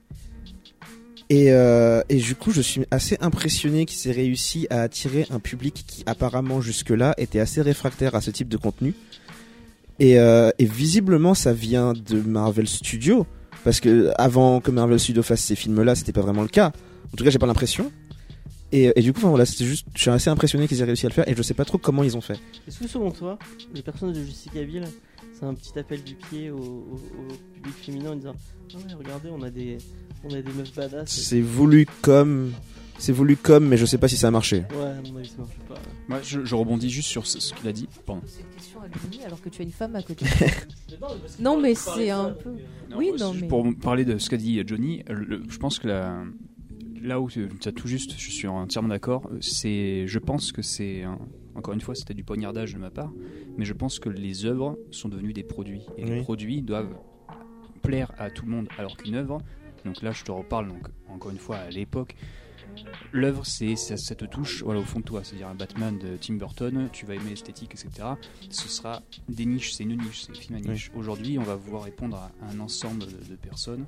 Et, 1.29 1.51
euh, 1.53 2.03
et 2.09 2.17
du 2.17 2.35
coup, 2.37 2.51
je 2.53 2.61
suis 2.61 2.83
assez 2.91 3.17
impressionné 3.21 3.85
qu'ils 3.85 4.11
aient 4.11 4.15
réussi 4.15 4.67
à 4.71 4.83
attirer 4.83 5.27
un 5.31 5.41
public 5.41 5.85
qui 5.87 6.03
apparemment 6.07 6.61
jusque-là 6.61 7.15
était 7.19 7.41
assez 7.41 7.63
réfractaire 7.63 8.15
à 8.15 8.21
ce 8.21 8.31
type 8.31 8.49
de 8.49 8.57
contenu. 8.57 8.95
Et, 9.99 10.13
et 10.17 10.65
visiblement, 10.65 11.35
ça 11.35 11.53
vient 11.53 11.95
de 11.95 12.21
Marvel 12.21 12.69
Studios, 12.69 13.27
parce 13.65 13.81
que 13.81 14.11
avant 14.19 14.61
que 14.61 14.71
Marvel 14.71 15.01
Studios 15.01 15.23
fasse 15.23 15.41
ces 15.41 15.57
films-là, 15.57 15.95
c'était 15.95 16.13
pas 16.13 16.21
vraiment 16.21 16.43
le 16.43 16.49
cas. 16.49 16.73
En 17.13 17.17
tout 17.17 17.25
cas, 17.25 17.31
j'ai 17.31 17.39
pas 17.39 17.47
l'impression. 17.47 17.91
Et, 18.73 18.93
et 18.97 19.01
du 19.03 19.13
coup, 19.13 19.21
enfin, 19.21 19.29
voilà, 19.29 19.47
c'était 19.47 19.65
juste, 19.65 19.87
je 19.95 20.01
suis 20.03 20.11
assez 20.11 20.29
impressionné 20.29 20.67
qu'ils 20.67 20.81
aient 20.81 20.85
réussi 20.85 21.07
à 21.07 21.09
le 21.09 21.15
faire, 21.15 21.29
et 21.29 21.35
je 21.37 21.43
sais 21.43 21.55
pas 21.55 21.65
trop 21.65 21.79
comment 21.79 22.03
ils 22.03 22.17
ont 22.17 22.21
fait. 22.21 22.39
Est-ce 22.67 22.81
que 22.81 22.89
selon 22.89 23.11
toi, 23.13 23.39
le 23.75 23.81
personnage 23.81 24.17
de 24.17 24.25
Jessica 24.25 24.63
Biel, 24.65 24.89
c'est 25.39 25.45
un 25.47 25.55
petit 25.55 25.79
appel 25.79 26.03
du 26.03 26.15
pied 26.17 26.51
au, 26.51 26.57
au- 26.59 27.01
au 27.31 27.55
public 27.55 27.75
féminin 27.75 28.11
en 28.13 28.17
disant 28.17 28.35
Ah 28.75 28.77
ouais, 28.79 28.95
regardez, 28.99 29.29
on 29.31 29.43
a 29.43 29.51
des, 29.51 29.79
on 30.25 30.31
a 30.35 30.43
des 30.43 30.53
meufs 30.53 30.75
badass. 30.75 31.09
C'est 31.09 31.41
voulu 31.41 31.87
comme, 32.03 32.53
c'est 32.99 33.13
voulu 33.13 33.37
comme, 33.37 33.69
mais 33.69 33.77
je 33.77 33.87
sais 33.87 33.99
pas 33.99 34.09
si 34.09 34.17
ça 34.17 34.29
a 34.29 34.31
marché. 34.33 34.65
Ouais, 34.75 34.85
avis, 34.99 35.11
ça 35.29 35.37
marche 35.39 35.51
pas. 35.69 35.75
Moi, 36.09 36.19
je, 36.25 36.45
je 36.45 36.55
rebondis 36.57 36.91
juste 36.91 37.09
sur 37.09 37.25
ce, 37.27 37.39
ce 37.39 37.55
qu'il 37.55 37.69
a 37.69 37.73
dit. 37.73 37.89
Pardon. 38.05 38.23
C'est 38.27 38.41
une 38.41 38.47
question 38.57 38.81
à 38.81 38.87
Johnny 38.91 39.25
alors 39.25 39.41
que 39.41 39.49
tu 39.49 39.61
as 39.63 39.65
une 39.65 39.71
femme 39.73 39.95
à 39.95 40.03
côté. 40.03 40.25
non, 41.41 41.61
mais 41.61 41.75
c'est 41.77 42.11
un 42.11 42.31
peu. 42.31 42.51
Oui, 42.97 43.13
non, 43.19 43.33
mais. 43.33 43.47
Pour 43.47 43.65
parler 43.81 44.05
de 44.05 44.19
ce 44.19 44.29
qu'a 44.29 44.37
dit 44.39 44.61
Johnny, 44.67 45.05
le- 45.09 45.43
je 45.49 45.59
pense 45.59 45.79
que 45.79 45.87
la- 45.89 46.25
là 47.07 47.21
où 47.21 47.31
tu 47.31 47.49
as 47.65 47.73
tout 47.73 47.89
juste, 47.89 48.19
je 48.19 48.31
suis 48.31 48.49
entièrement 48.49 48.89
d'accord. 48.89 49.31
C'est, 49.41 50.07
je 50.07 50.19
pense 50.19 50.53
que 50.53 50.63
c'est 50.63 51.05
encore 51.55 51.73
une 51.73 51.81
fois, 51.81 51.95
c'était 51.95 52.15
du 52.15 52.25
poignardage 52.25 52.75
de 52.75 52.79
ma 52.79 52.91
part, 52.91 53.13
mais 53.57 53.65
je 53.65 53.73
pense 53.73 53.99
que 53.99 54.11
les 54.11 54.45
œuvres 54.45 54.79
sont 54.91 55.09
devenues 55.09 55.33
des 55.33 55.43
produits 55.43 55.87
et 55.97 56.05
les 56.05 56.21
produits 56.23 56.63
doivent 56.63 56.95
plaire 57.83 58.13
à 58.19 58.31
tout 58.31 58.45
le 58.45 58.51
monde, 58.51 58.69
alors 58.79 58.97
qu'une 58.97 59.15
œuvre, 59.15 59.39
donc 59.85 60.03
là 60.03 60.11
je 60.11 60.25
te 60.25 60.33
reparle 60.33 60.69
donc 60.69 60.89
encore 61.09 61.31
une 61.31 61.39
fois 61.39 61.57
à 61.57 61.71
l'époque. 61.71 62.17
L'œuvre, 63.13 63.45
c'est 63.47 63.77
ça, 63.77 63.97
ça 63.97 64.15
te 64.15 64.25
touche 64.25 64.63
voilà, 64.63 64.81
au 64.81 64.85
fond 64.85 65.01
de 65.01 65.05
toi. 65.05 65.23
C'est-à-dire 65.25 65.49
un 65.49 65.55
Batman 65.55 65.99
de 65.99 66.17
Tim 66.21 66.35
Burton, 66.35 66.89
tu 66.93 67.07
vas 67.07 67.15
aimer 67.15 67.31
l'esthétique, 67.31 67.73
etc. 67.75 68.09
Ce 68.51 68.69
sera 68.69 69.03
des 69.29 69.47
niches, 69.47 69.73
c'est 69.73 69.85
une 69.85 69.97
niche, 69.97 70.23
c'est 70.27 70.33
un 70.33 70.35
film 70.41 70.57
à 70.59 70.61
niche. 70.61 70.91
Aujourd'hui, 70.95 71.39
on 71.39 71.43
va 71.43 71.55
vouloir 71.57 71.85
répondre 71.85 72.17
à 72.17 72.31
un 72.53 72.61
ensemble 72.61 73.01
de, 73.07 73.31
de 73.31 73.37
personnes. 73.37 73.87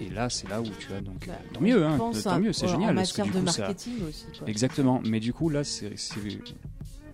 Et, 0.00 0.04
et 0.04 0.10
là, 0.10 0.28
c'est 0.30 0.48
là 0.48 0.60
où 0.60 0.66
tu 0.78 0.92
as 0.92 1.00
donc. 1.00 1.26
Bah, 1.26 1.34
tant 1.52 1.60
mieux, 1.60 1.84
hein, 1.84 1.96
tant 1.98 2.12
à- 2.30 2.38
mieux, 2.38 2.52
c'est 2.52 2.66
en 2.66 2.68
génial. 2.68 2.90
que 2.90 2.94
matière 3.00 3.26
de 3.26 3.30
coup, 3.32 3.46
ça- 3.46 3.60
marketing 3.62 3.94
aussi. 4.08 4.26
Quoi. 4.38 4.48
Exactement, 4.48 5.00
mais 5.04 5.20
du 5.20 5.32
coup 5.32 5.48
là 5.48 5.64
c'est. 5.64 5.96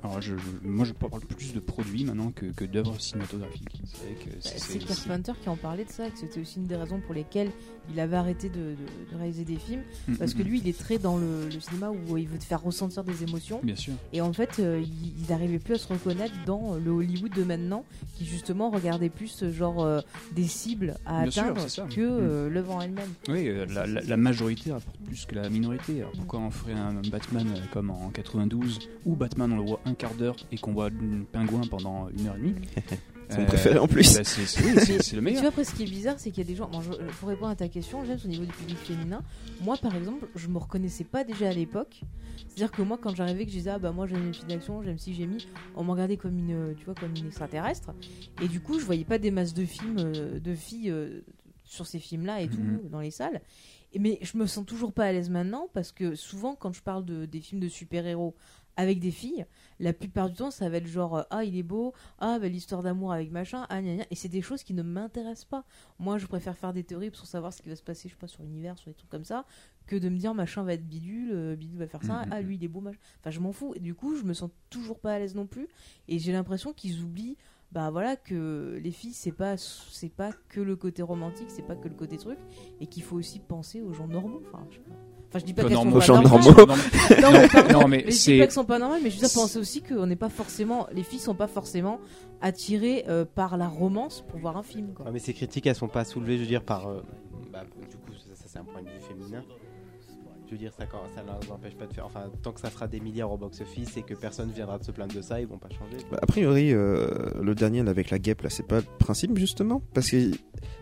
Alors 0.04 0.20
je, 0.20 0.36
je- 0.36 0.68
moi 0.68 0.84
je 0.84 0.92
parle 0.92 1.20
plus 1.22 1.52
de 1.54 1.60
produits 1.60 2.04
maintenant 2.04 2.30
que, 2.30 2.46
que 2.46 2.64
d'œuvres 2.64 3.00
cinématographiques. 3.00 3.80
C'est 3.86 4.04
vrai 4.04 4.14
que 4.14 4.30
Bah, 4.30 4.36
c'est- 4.40 4.58
C'est 4.58 4.72
c'est- 4.80 4.86
Carpenter 4.86 5.32
qui 5.42 5.48
en 5.48 5.56
parlait 5.56 5.84
de 5.84 5.90
ça, 5.90 6.10
que 6.10 6.18
c'était 6.18 6.40
aussi 6.40 6.58
une 6.58 6.66
des 6.66 6.76
raisons 6.76 7.00
pour 7.00 7.14
lesquelles 7.14 7.50
il 7.92 7.98
avait 8.00 8.16
arrêté 8.16 8.48
de, 8.48 8.54
de- 8.54 9.12
de 9.12 9.16
réaliser 9.16 9.44
des 9.44 9.56
films. 9.56 9.82
Mm, 10.08 10.16
Parce 10.16 10.34
mm, 10.34 10.38
que 10.38 10.42
mm. 10.42 10.46
lui, 10.46 10.58
il 10.60 10.68
est 10.68 10.78
très 10.78 10.98
dans 10.98 11.16
le, 11.16 11.48
le 11.52 11.60
cinéma 11.60 11.90
où 11.90 12.16
il 12.18 12.28
veut 12.28 12.38
te 12.38 12.44
faire 12.44 12.62
ressentir 12.62 13.02
des 13.04 13.22
émotions. 13.22 13.60
Bien 13.62 13.76
sûr. 13.76 13.94
Et 14.12 14.20
en 14.20 14.32
fait, 14.32 14.58
euh, 14.58 14.80
il 14.82 15.14
il 15.24 15.30
n'arrivait 15.30 15.58
plus 15.58 15.74
à 15.74 15.78
se 15.78 15.88
reconnaître 15.90 16.34
dans 16.44 16.74
le 16.76 16.90
Hollywood 16.90 17.32
de 17.34 17.44
maintenant, 17.44 17.84
qui 18.16 18.26
justement 18.26 18.68
regardait 18.70 19.08
plus 19.08 19.42
euh, 19.42 19.50
genre 19.52 19.82
euh, 19.82 20.00
des 20.32 20.44
cibles 20.44 20.96
à 21.06 21.22
Bien 21.22 21.30
sûr, 21.30 21.42
atteindre 21.44 21.60
c'est 21.62 21.68
ça. 21.80 21.86
que 21.86 22.00
euh, 22.00 22.50
l'œuvre 22.50 22.72
en 22.72 22.80
elle-même. 22.82 23.08
Oui, 23.28 23.48
euh, 23.48 23.64
la, 23.70 23.86
la- 23.86 24.02
la 24.02 24.16
majorité 24.18 24.72
rapporte 24.72 24.98
plus 25.06 25.24
que 25.24 25.34
la 25.34 25.48
minorité. 25.48 26.00
Alors 26.00 26.12
pourquoi 26.12 26.40
on 26.40 26.50
ferait 26.50 26.72
un 26.74 27.00
Batman 27.10 27.46
euh, 27.56 27.60
comme 27.72 27.90
en 27.90 28.10
92 28.10 28.80
où 29.06 29.16
Batman 29.16 29.50
on 29.52 29.56
le 29.56 29.62
voit 29.62 29.80
un 29.94 29.96
quart 29.96 30.14
d'heure 30.14 30.36
et 30.52 30.58
qu'on 30.58 30.72
voit 30.72 30.86
un 30.86 31.24
pingouin 31.32 31.62
pendant 31.68 32.08
une 32.08 32.26
heure 32.26 32.34
et 32.36 32.40
demie 32.40 32.54
C'est 33.30 33.38
mon 33.38 33.46
préféré 33.46 33.78
en 33.78 33.88
plus. 33.88 34.16
bah, 34.16 34.22
c'est 34.22 34.36
le 34.42 34.76
Mais 34.76 35.06
tu 35.10 35.20
meilleur. 35.22 35.40
vois, 35.40 35.48
après, 35.48 35.64
ce 35.64 35.74
qui 35.74 35.84
est 35.84 35.86
bizarre, 35.86 36.16
c'est 36.18 36.30
qu'il 36.30 36.44
y 36.44 36.46
a 36.46 36.48
des 36.48 36.54
gens. 36.54 36.68
bon, 36.68 36.82
je- 36.82 36.92
pour 37.18 37.30
répondre 37.30 37.50
à 37.52 37.56
ta 37.56 37.68
question, 37.68 38.04
James, 38.04 38.18
au 38.22 38.28
niveau 38.28 38.44
du 38.44 38.52
public 38.52 38.76
féminin, 38.76 39.22
moi, 39.62 39.78
par 39.78 39.96
exemple, 39.96 40.28
je 40.36 40.46
me 40.48 40.58
reconnaissais 40.58 41.04
pas 41.04 41.24
déjà 41.24 41.48
à 41.48 41.52
l'époque. 41.54 42.02
C'est-à-dire 42.48 42.70
que 42.70 42.82
moi, 42.82 42.98
quand 43.00 43.14
j'arrivais, 43.16 43.44
que 43.46 43.50
je 43.50 43.56
disais, 43.56 43.70
ah 43.70 43.78
bah 43.78 43.92
moi 43.92 44.06
j'aime 44.06 44.26
les 44.26 44.32
films 44.34 44.48
d'action, 44.48 44.82
j'aime 44.82 44.98
si 44.98 45.14
j'ai 45.14 45.26
mis, 45.26 45.38
on 45.74 45.84
me 45.84 45.90
regardait 45.92 46.18
comme 46.18 46.38
une, 46.38 46.52
euh, 46.52 46.74
tu 46.76 46.84
vois, 46.84 46.94
comme 46.94 47.14
une 47.16 47.26
extraterrestre. 47.26 47.92
Et 48.42 48.46
du 48.48 48.60
coup, 48.60 48.78
je 48.78 48.84
voyais 48.84 49.04
pas 49.04 49.16
des 49.18 49.30
masses 49.30 49.54
de 49.54 49.64
films, 49.64 49.96
euh, 49.98 50.38
de 50.38 50.54
filles 50.54 50.90
euh, 50.90 51.24
sur 51.64 51.86
ces 51.86 51.98
films-là 52.00 52.42
et 52.42 52.48
tout, 52.48 52.60
Mhm. 52.60 52.90
dans 52.90 53.00
les 53.00 53.10
salles. 53.10 53.40
Et, 53.94 53.98
mais 53.98 54.18
je 54.20 54.36
me 54.36 54.46
sens 54.46 54.66
toujours 54.66 54.92
pas 54.92 55.04
à 55.06 55.12
l'aise 55.12 55.30
maintenant 55.30 55.68
parce 55.72 55.92
que 55.92 56.14
souvent, 56.14 56.54
quand 56.56 56.72
je 56.74 56.82
parle 56.82 57.04
de, 57.06 57.24
des 57.24 57.40
films 57.40 57.60
de 57.60 57.68
super-héros 57.68 58.34
avec 58.76 58.98
des 59.00 59.10
filles, 59.10 59.46
la 59.80 59.92
plupart 59.92 60.28
du 60.30 60.36
temps, 60.36 60.50
ça 60.50 60.68
va 60.68 60.78
être 60.78 60.86
genre, 60.86 61.16
euh, 61.18 61.22
ah, 61.30 61.44
il 61.44 61.56
est 61.56 61.62
beau, 61.62 61.92
ah, 62.18 62.38
bah, 62.38 62.48
l'histoire 62.48 62.82
d'amour 62.82 63.12
avec 63.12 63.30
machin, 63.30 63.66
ah, 63.68 63.80
gna, 63.80 63.96
gna. 63.96 64.04
et 64.10 64.14
c'est 64.14 64.28
des 64.28 64.42
choses 64.42 64.62
qui 64.62 64.74
ne 64.74 64.82
m'intéressent 64.82 65.44
pas. 65.46 65.64
Moi, 65.98 66.18
je 66.18 66.26
préfère 66.26 66.56
faire 66.56 66.72
des 66.72 66.84
théories 66.84 67.10
pour 67.10 67.26
savoir 67.26 67.52
ce 67.52 67.62
qui 67.62 67.68
va 67.68 67.76
se 67.76 67.82
passer, 67.82 68.08
je 68.08 68.14
sais 68.14 68.18
pas, 68.18 68.26
sur 68.28 68.42
l'univers, 68.42 68.76
sur 68.78 68.90
des 68.90 68.94
trucs 68.94 69.10
comme 69.10 69.24
ça, 69.24 69.44
que 69.86 69.96
de 69.96 70.08
me 70.08 70.16
dire 70.16 70.34
machin 70.34 70.62
va 70.62 70.74
être 70.74 70.86
bidule, 70.86 71.30
euh, 71.32 71.56
bidule 71.56 71.78
va 71.78 71.86
faire 71.86 72.02
ça, 72.02 72.22
Mhm. 72.24 72.28
ah, 72.32 72.40
lui, 72.40 72.56
il 72.56 72.64
est 72.64 72.68
beau, 72.68 72.80
machin. 72.80 72.98
Enfin, 73.20 73.30
je 73.30 73.40
m'en 73.40 73.52
fous. 73.52 73.74
Et 73.76 73.80
du 73.80 73.94
coup, 73.94 74.16
je 74.16 74.22
me 74.24 74.32
sens 74.32 74.50
toujours 74.70 74.98
pas 74.98 75.12
à 75.14 75.18
l'aise 75.18 75.34
non 75.34 75.46
plus, 75.46 75.68
et 76.08 76.18
j'ai 76.18 76.32
l'impression 76.32 76.72
qu'ils 76.72 77.02
oublient. 77.02 77.36
Bah 77.72 77.90
voilà 77.90 78.14
que 78.14 78.78
les 78.80 78.92
filles 78.92 79.14
c'est 79.14 79.32
pas 79.32 79.56
c'est 79.56 80.08
pas 80.08 80.30
que 80.48 80.60
le 80.60 80.76
côté 80.76 81.02
romantique 81.02 81.50
c'est 81.50 81.66
pas 81.66 81.74
que 81.74 81.88
le 81.88 81.96
côté 81.96 82.18
truc 82.18 82.38
et 82.80 82.86
qu'il 82.86 83.02
faut 83.02 83.16
aussi 83.16 83.40
penser 83.40 83.80
aux 83.80 83.92
gens 83.92 84.06
normaux 84.06 84.40
enfin 84.46 84.64
je, 84.70 84.76
sais 84.76 84.82
pas. 84.82 84.94
Enfin, 85.34 85.40
je 85.40 85.44
dis 85.46 85.52
pas 85.52 85.62
qu'elles 85.64 85.72
sont 85.76 85.90
pas 85.90 86.06
normales. 86.06 86.42
normaux. 86.44 86.66
Non, 87.20 87.32
mais 87.32 87.48
pardon, 87.48 87.72
Non, 87.80 87.88
mais 87.88 87.96
mais 87.96 88.02
je 88.02 88.06
dis 88.06 88.12
c'est- 88.14 88.38
pas 88.38 88.44
qu'elles 88.44 88.52
sont 88.52 88.64
pas 88.64 88.78
normales, 88.78 89.00
mais 89.02 89.10
je 89.10 89.16
veux 89.16 89.26
dire 89.26 89.34
penser 89.34 89.58
aussi 89.58 89.82
qu'on 89.82 90.06
n'est 90.06 90.14
pas 90.14 90.28
forcément, 90.28 90.86
les 90.92 91.02
filles 91.02 91.18
sont 91.18 91.34
pas 91.34 91.48
forcément 91.48 91.98
attirées 92.40 93.04
euh, 93.08 93.24
par 93.24 93.56
la 93.56 93.66
romance 93.66 94.22
pour 94.28 94.38
voir 94.38 94.56
un 94.56 94.62
film. 94.62 94.92
Quoi. 94.94 95.06
Ouais, 95.06 95.12
mais 95.12 95.18
ces 95.18 95.34
critiques, 95.34 95.66
elles 95.66 95.74
sont 95.74 95.88
pas 95.88 96.04
soulevées, 96.04 96.36
je 96.36 96.42
veux 96.42 96.46
dire, 96.48 96.62
par. 96.62 96.86
euh, 96.88 97.02
bah, 97.52 97.62
du 97.90 97.96
coup, 97.96 98.12
ça, 98.12 98.34
ça, 98.34 98.44
c'est 98.46 98.58
un 98.58 98.64
point 98.64 98.82
de 98.82 98.86
vue 98.88 99.00
féminin. 99.08 99.42
Je 100.46 100.52
veux 100.52 100.58
dire, 100.58 100.72
ça, 100.78 100.84
quand- 100.86 101.02
ça 101.14 101.22
ne 101.22 101.52
empêche 101.52 101.74
pas 101.74 101.86
de 101.86 101.92
faire. 101.92 102.04
Enfin, 102.06 102.30
tant 102.42 102.52
que 102.52 102.60
ça 102.60 102.68
fera 102.70 102.86
des 102.86 103.00
milliards 103.00 103.32
au 103.32 103.36
box-office 103.38 103.96
et 103.96 104.02
que 104.02 104.14
personne 104.14 104.50
viendra 104.50 104.78
de 104.78 104.84
se 104.84 104.90
plaindre 104.92 105.14
de 105.14 105.22
ça, 105.22 105.40
ils 105.40 105.46
vont 105.46 105.58
pas 105.58 105.70
changer. 105.70 105.96
Bah, 106.10 106.18
a 106.22 106.26
priori, 106.26 106.72
euh, 106.72 107.06
le 107.42 107.54
dernier 107.54 107.82
là, 107.82 107.90
avec 107.90 108.10
la 108.10 108.18
guêpe, 108.18 108.42
là, 108.42 108.50
c'est 108.50 108.66
pas 108.66 108.76
le 108.76 108.86
principe 108.98 109.36
justement? 109.38 109.82
Parce 109.94 110.10
qu'ils 110.10 110.36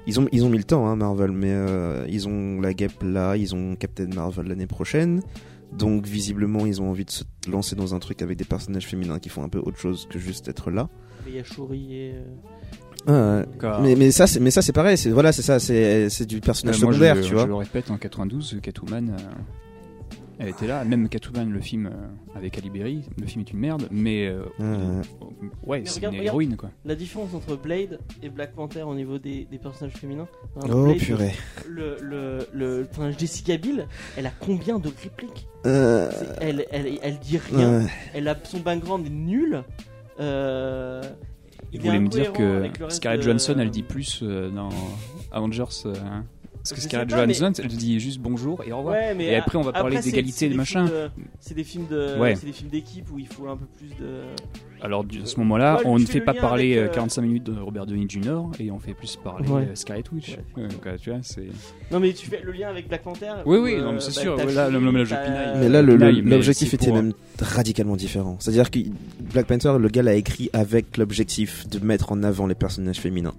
ils 0.07 0.19
ont, 0.21 0.29
ils 0.33 0.45
ont 0.45 0.49
mis 0.51 0.59
le 0.59 0.65
temps, 0.65 0.87
hein, 0.89 0.97
Marvel, 0.97 1.31
mais 1.31 1.53
euh, 1.53 2.05
ils 2.09 2.27
ont 2.29 2.61
la 2.61 2.75
guêpe 2.75 3.03
là, 3.03 3.37
ils 3.37 3.55
ont 3.55 3.77
Captain 3.77 4.09
Marvel 4.09 4.47
l'année 4.47 4.67
prochaine. 4.67 5.23
Donc 5.73 6.07
visiblement, 6.07 6.67
ils 6.67 6.83
ont 6.83 6.91
envie 6.91 7.05
de 7.07 7.11
se 7.11 7.25
lancer 7.49 7.75
dans 7.77 7.95
un 7.95 7.99
truc 7.99 8.21
avec 8.21 8.37
des 8.37 8.45
personnages 8.45 8.87
féminins 8.87 9.19
qui 9.19 9.31
font 9.31 9.43
un 9.43 9.49
peu 9.49 9.59
autre 9.59 9.79
chose 9.79 10.07
que 10.11 10.19
juste 10.19 10.49
être 10.49 10.71
là. 10.71 10.91
Il 11.27 11.35
y 11.35 11.39
a 11.39 11.45
Shuri 11.45 11.95
et. 11.97 12.13
euh, 12.17 12.25
Ouais, 13.07 13.45
mais, 13.83 13.95
mais 13.97 14.11
ça, 14.11 14.27
c'est, 14.27 14.39
mais 14.41 14.51
ça, 14.51 14.63
c'est 14.63 14.73
pareil. 14.73 14.97
C'est 14.97 15.11
voilà, 15.11 15.33
c'est 15.33 15.43
ça, 15.43 15.59
c'est, 15.59 16.09
c'est 16.11 16.27
du 16.27 16.41
personnage 16.41 16.81
moi, 16.83 16.93
secondaire, 16.93 17.17
je, 17.17 17.23
tu 17.23 17.29
je 17.31 17.35
vois. 17.35 17.47
le 17.47 17.55
répète, 17.55 17.91
en 17.91 17.97
92, 17.99 18.59
Catwoman, 18.63 19.11
euh, 19.11 19.17
elle 20.39 20.49
était 20.49 20.67
là. 20.67 20.85
Même 20.85 21.09
Catwoman, 21.09 21.51
le 21.51 21.61
film 21.61 21.87
euh, 21.87 21.91
avec 22.37 22.57
Ali 22.59 22.71
Berry, 22.71 23.03
le 23.21 23.27
film 23.27 23.45
est 23.47 23.51
une 23.53 23.59
merde, 23.59 23.87
mais 23.91 24.27
euh, 24.29 24.43
Ouais, 24.59 24.67
ouais. 24.67 25.49
ouais, 25.67 25.81
Mais 25.81 25.87
c'est 25.87 26.01
une 26.01 26.07
regarde. 26.09 26.27
héroïne 26.27 26.57
quoi. 26.57 26.71
La 26.85 26.95
différence 26.95 27.35
entre 27.35 27.57
Blade 27.57 27.99
et 28.23 28.29
Black 28.29 28.53
Panther 28.55 28.83
au 28.83 28.95
niveau 28.95 29.19
des, 29.19 29.47
des 29.51 29.59
personnages 29.59 29.95
féminins. 29.95 30.29
Oh 30.57 30.85
Blade, 30.85 30.97
purée. 30.99 31.33
Le, 31.69 31.97
le, 32.01 32.47
le, 32.53 32.89
enfin, 32.91 33.11
Jessica 33.17 33.57
Biel, 33.57 33.87
elle 34.17 34.27
a 34.27 34.33
combien 34.41 34.79
de 34.79 34.89
répliques? 35.03 35.47
Euh, 35.67 36.11
elle, 36.41 36.67
elle, 36.71 36.99
elle 37.03 37.19
dit 37.19 37.39
rien. 37.39 37.81
ouais. 37.81 37.87
Elle 38.15 38.29
a 38.29 38.37
son 38.45 38.61
background 38.61 39.07
est 39.07 39.11
nul. 39.11 39.63
Euh, 40.21 41.03
il 41.73 41.81
voulez 41.81 41.99
me 41.99 42.09
dire 42.09 42.33
que 42.33 42.69
Scarlett 42.89 43.23
Johansson, 43.23 43.57
elle 43.59 43.71
dit 43.71 43.83
plus 43.83 44.21
euh, 44.23 44.51
dans 44.51 44.69
Avengers 45.31 45.65
euh, 45.87 45.95
hein, 46.05 46.25
Parce 46.63 46.73
que 46.75 46.81
Scarlett 46.81 47.11
pas, 47.11 47.27
mais- 47.27 47.35
Johansson, 47.35 47.61
elle 47.65 47.69
dit 47.77 47.99
juste 47.99 48.21
bonjour 48.21 48.63
et 48.65 48.71
au 48.73 48.79
revoir. 48.79 48.95
Ouais, 48.95 49.15
mais 49.15 49.27
et 49.27 49.37
après, 49.37 49.59
on 49.59 49.63
va 49.63 49.73
parler 49.73 49.99
d'égalité 50.01 50.47
de 50.47 50.53
des 50.53 50.57
machin. 50.57 50.87
C'est 51.41 51.55
des 51.55 51.65
films 51.65 51.87
de, 51.91 52.19
Ouais. 52.21 52.37
c'est 52.37 52.47
des 52.47 52.53
films 52.53 52.71
d'équipe 52.71 53.11
où 53.13 53.19
il 53.19 53.27
faut 53.27 53.49
un 53.49 53.57
peu 53.57 53.67
plus 53.79 53.89
de. 53.89 54.23
Alors, 54.81 55.05
à 55.05 55.27
ce 55.27 55.37
moment-là, 55.39 55.77
Ouais, 55.77 55.83
on 55.87 55.99
ne 55.99 56.05
fait 56.07 56.21
pas 56.21 56.35
parler 56.35 56.77
avec, 56.79 56.89
euh, 56.89 56.91
euh, 56.91 56.95
45 56.95 57.23
minutes 57.23 57.45
de 57.45 57.61
Robert 57.61 57.87
Downey 57.87 58.07
Jr. 58.09 58.43
et 58.61 58.71
on 58.73 58.79
fait 58.81 58.95
plus 58.95 59.17
parler 59.17 59.49
Ouais. 59.49 59.63
euh, 59.71 59.75
Scarlet 59.75 60.03
Witch. 60.13 60.37
Donc, 60.57 60.71
tu 61.01 61.11
vois, 61.11 61.19
c'est. 61.23 61.47
Non, 61.91 61.99
mais 62.01 62.13
tu 62.13 62.27
fais 62.29 62.41
le 62.43 62.53
lien 62.53 62.69
avec 62.69 62.89
Black 62.89 63.03
Panther. 63.03 63.33
Oui, 63.47 63.59
oui, 63.59 63.75
euh, 63.75 63.83
non, 63.85 63.93
mais 63.95 64.01
c'est 64.01 64.15
bah, 64.15 64.21
sûr, 64.23 64.37
là, 64.37 64.69
le- 64.71 64.79
le- 64.81 65.05
pinaille. 65.05 65.59
Mais 65.61 65.69
là, 65.69 65.83
l'objectif 65.83 66.75
était 66.75 66.87
pour- 66.87 66.97
même 66.97 67.13
radicalement 67.41 67.97
différent. 67.97 68.37
C'est-à-dire 68.41 68.71
que 68.71 68.79
Black 69.33 69.47
Panther, 69.47 69.75
le 69.81 69.89
gars 69.89 70.03
l'a 70.03 70.15
écrit 70.15 70.49
avec 70.53 70.97
l'objectif 70.97 71.69
de 71.69 71.85
mettre 71.85 72.13
en 72.13 72.23
avant 72.23 72.47
les 72.47 72.55
personnages 72.57 72.99
féminins. 73.01 73.35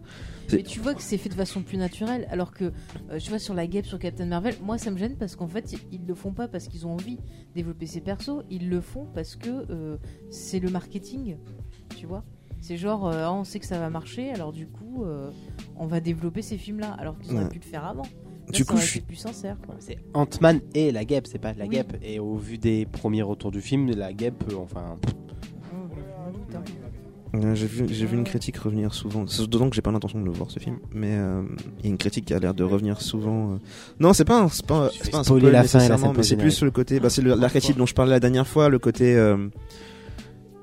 Mais 0.51 0.63
tu 0.63 0.79
vois 0.79 0.93
que 0.93 1.01
c'est 1.01 1.17
fait 1.17 1.29
de 1.29 1.33
façon 1.33 1.61
plus 1.61 1.77
naturelle, 1.77 2.27
alors 2.29 2.51
que 2.51 2.65
euh, 3.11 3.17
tu 3.19 3.29
vois 3.29 3.39
sur 3.39 3.53
la 3.53 3.65
guêpe 3.67 3.85
sur 3.85 3.97
Captain 3.99 4.25
Marvel, 4.25 4.55
moi 4.61 4.77
ça 4.77 4.91
me 4.91 4.97
gêne 4.97 5.15
parce 5.15 5.35
qu'en 5.35 5.47
fait 5.47 5.71
ils, 5.73 5.79
ils 6.01 6.05
le 6.05 6.13
font 6.15 6.31
pas 6.33 6.47
parce 6.47 6.67
qu'ils 6.67 6.85
ont 6.85 6.91
envie 6.93 7.15
de 7.17 7.21
développer 7.55 7.85
ces 7.85 8.01
persos, 8.01 8.43
ils 8.49 8.69
le 8.69 8.81
font 8.81 9.07
parce 9.13 9.35
que 9.35 9.65
euh, 9.69 9.97
c'est 10.29 10.59
le 10.59 10.69
marketing, 10.69 11.37
tu 11.95 12.05
vois. 12.05 12.23
C'est 12.59 12.77
genre 12.77 13.07
euh, 13.07 13.23
Ah, 13.25 13.33
on 13.33 13.43
sait 13.43 13.59
que 13.59 13.65
ça 13.65 13.79
va 13.79 13.89
marcher, 13.89 14.31
alors 14.31 14.51
du 14.53 14.67
coup 14.67 15.03
euh, 15.03 15.31
on 15.77 15.85
va 15.87 15.99
développer 15.99 16.41
ces 16.41 16.57
films-là, 16.57 16.93
alors 16.99 17.17
qu'ils 17.19 17.33
auraient 17.35 17.43
Ouais. 17.45 17.49
pu 17.49 17.59
le 17.59 17.65
faire 17.65 17.85
avant. 17.85 18.03
Là, 18.03 18.51
Du 18.51 18.63
ça 18.63 18.73
coup, 18.73 18.77
je 18.79 18.85
suis- 18.85 18.99
plus 19.01 19.15
sincère. 19.15 19.57
C'est 19.79 19.97
Ant-Man 20.13 20.59
et 20.75 20.91
la 20.91 21.05
guêpe, 21.05 21.27
c'est 21.27 21.39
pas 21.39 21.53
la 21.53 21.63
Oui. 21.65 21.69
guêpe. 21.75 21.97
Et 22.03 22.19
au 22.19 22.35
vu 22.35 22.57
des 22.57 22.85
premiers 22.85 23.21
retours 23.21 23.51
du 23.51 23.61
film, 23.61 23.89
la 23.91 24.11
guêpe, 24.13 24.43
euh, 24.51 24.57
enfin. 24.57 24.97
J'ai 27.55 27.65
vu, 27.65 27.85
j'ai 27.89 28.05
vu 28.05 28.15
une 28.15 28.25
critique 28.25 28.57
revenir 28.57 28.93
souvent. 28.93 29.25
C'est 29.25 29.47
D'autant 29.47 29.67
que 29.69 29.75
j'ai 29.75 29.81
pas 29.81 29.91
l'intention 29.91 30.19
de 30.19 30.25
le 30.25 30.31
voir 30.31 30.51
ce 30.51 30.59
film, 30.59 30.77
mais 30.93 31.09
euh, 31.13 31.41
il 31.79 31.85
y 31.85 31.87
a 31.87 31.89
une 31.89 31.97
critique 31.97 32.25
qui 32.25 32.33
a 32.35 32.39
l'air 32.39 32.53
de 32.53 32.63
revenir 32.63 33.01
souvent. 33.01 33.53
euh. 33.53 33.57
Non, 33.99 34.13
c'est 34.13 34.23
pas, 34.25 34.39
un- 34.41 34.49
c'est 34.49 34.65
pas, 34.65 34.89
pas 35.11 35.17
un 35.19 35.23
spoiler 35.23 35.23
spoil 35.23 35.51
la 35.51 35.63
fin 35.63 35.79
mais 36.13 36.23
c'est 36.23 36.35
plus 36.37 36.51
sur 36.51 36.65
le 36.65 36.71
côté. 36.71 36.99
Bah, 36.99 37.09
c'est 37.09 37.23
l'archétype 37.23 37.75
dont 37.77 37.87
je 37.87 37.95
parlais 37.95 38.11
la 38.11 38.19
dernière 38.19 38.47
fois, 38.47 38.69
le 38.69 38.77
côté. 38.77 39.15
euh, 39.15 39.47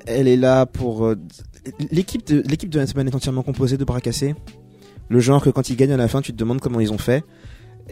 elle 0.07 0.29
est 0.29 0.37
là 0.37 0.65
pour. 0.67 1.07
euh, 1.07 1.17
l'équipe 1.91 2.25
de 2.27 2.43
l'équipe 2.49 2.71
de 2.71 2.81
Ant-Man 2.81 3.09
est 3.09 3.15
entièrement 3.15 3.43
composée 3.43 3.77
de 3.77 3.85
bras 3.85 4.01
cassés. 4.01 4.35
Le 5.09 5.19
genre 5.19 5.43
que 5.43 5.51
quand 5.51 5.71
ils 5.71 5.77
gagnent 5.77 5.93
à 5.93 5.97
la 5.97 6.07
fin, 6.07 6.21
tu 6.23 6.31
te 6.33 6.37
demandes 6.37 6.61
comment 6.61 6.79
ils 6.79 6.93
ont 6.93 6.99
fait. 6.99 7.25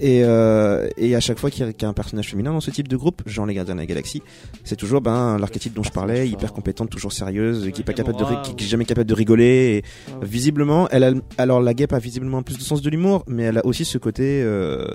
Et, 0.01 0.23
euh, 0.25 0.89
et 0.97 1.15
à 1.17 1.21
chaque 1.21 1.39
fois 1.39 1.51
qu'il 1.51 1.65
y, 1.67 1.69
a- 1.69 1.73
qu'il 1.73 1.83
y 1.83 1.87
a 1.87 1.89
un 1.89 1.93
personnage 1.93 2.29
féminin 2.29 2.53
dans 2.53 2.61
ce 2.61 2.71
type 2.71 2.89
de 2.89 2.97
groupe, 2.97 3.23
genre 3.27 3.47
les 3.47 3.55
Gardiens 3.55 3.75
de 3.75 3.81
la 3.81 3.87
Galaxie, 3.87 4.23
c'est 4.65 4.77
toujours 4.77 5.01
ben 5.01 5.37
l'archétype 5.39 5.75
dont 5.75 5.83
je 5.83 5.91
parlais, 5.91 6.29
hyper 6.29 6.53
compétente, 6.53 6.91
toujours 6.91 7.13
sérieuse, 7.13 7.71
qui 7.73 7.81
est 7.83 7.85
pas 7.85 7.93
capable 7.95 8.19
de, 8.19 8.25
qui, 8.55 8.65
est 8.65 8.69
jamais 8.69 8.85
capable 8.85 9.09
de 9.09 9.15
rigoler. 9.15 9.83
Et 9.83 10.15
visiblement, 10.25 10.89
elle 10.91 11.05
a, 11.05 11.13
alors 11.37 11.61
la 11.61 11.75
guêpe 11.75 11.93
a 11.93 11.99
visiblement 11.99 12.43
plus 12.43 12.57
de 12.59 12.63
sens 12.63 12.83
de 12.83 12.91
l'humour, 12.91 13.25
mais 13.27 13.45
elle 13.45 13.59
a 13.59 13.67
aussi 13.67 13.85
ce 13.85 13.99
côté, 13.99 14.43
euh, 14.43 14.87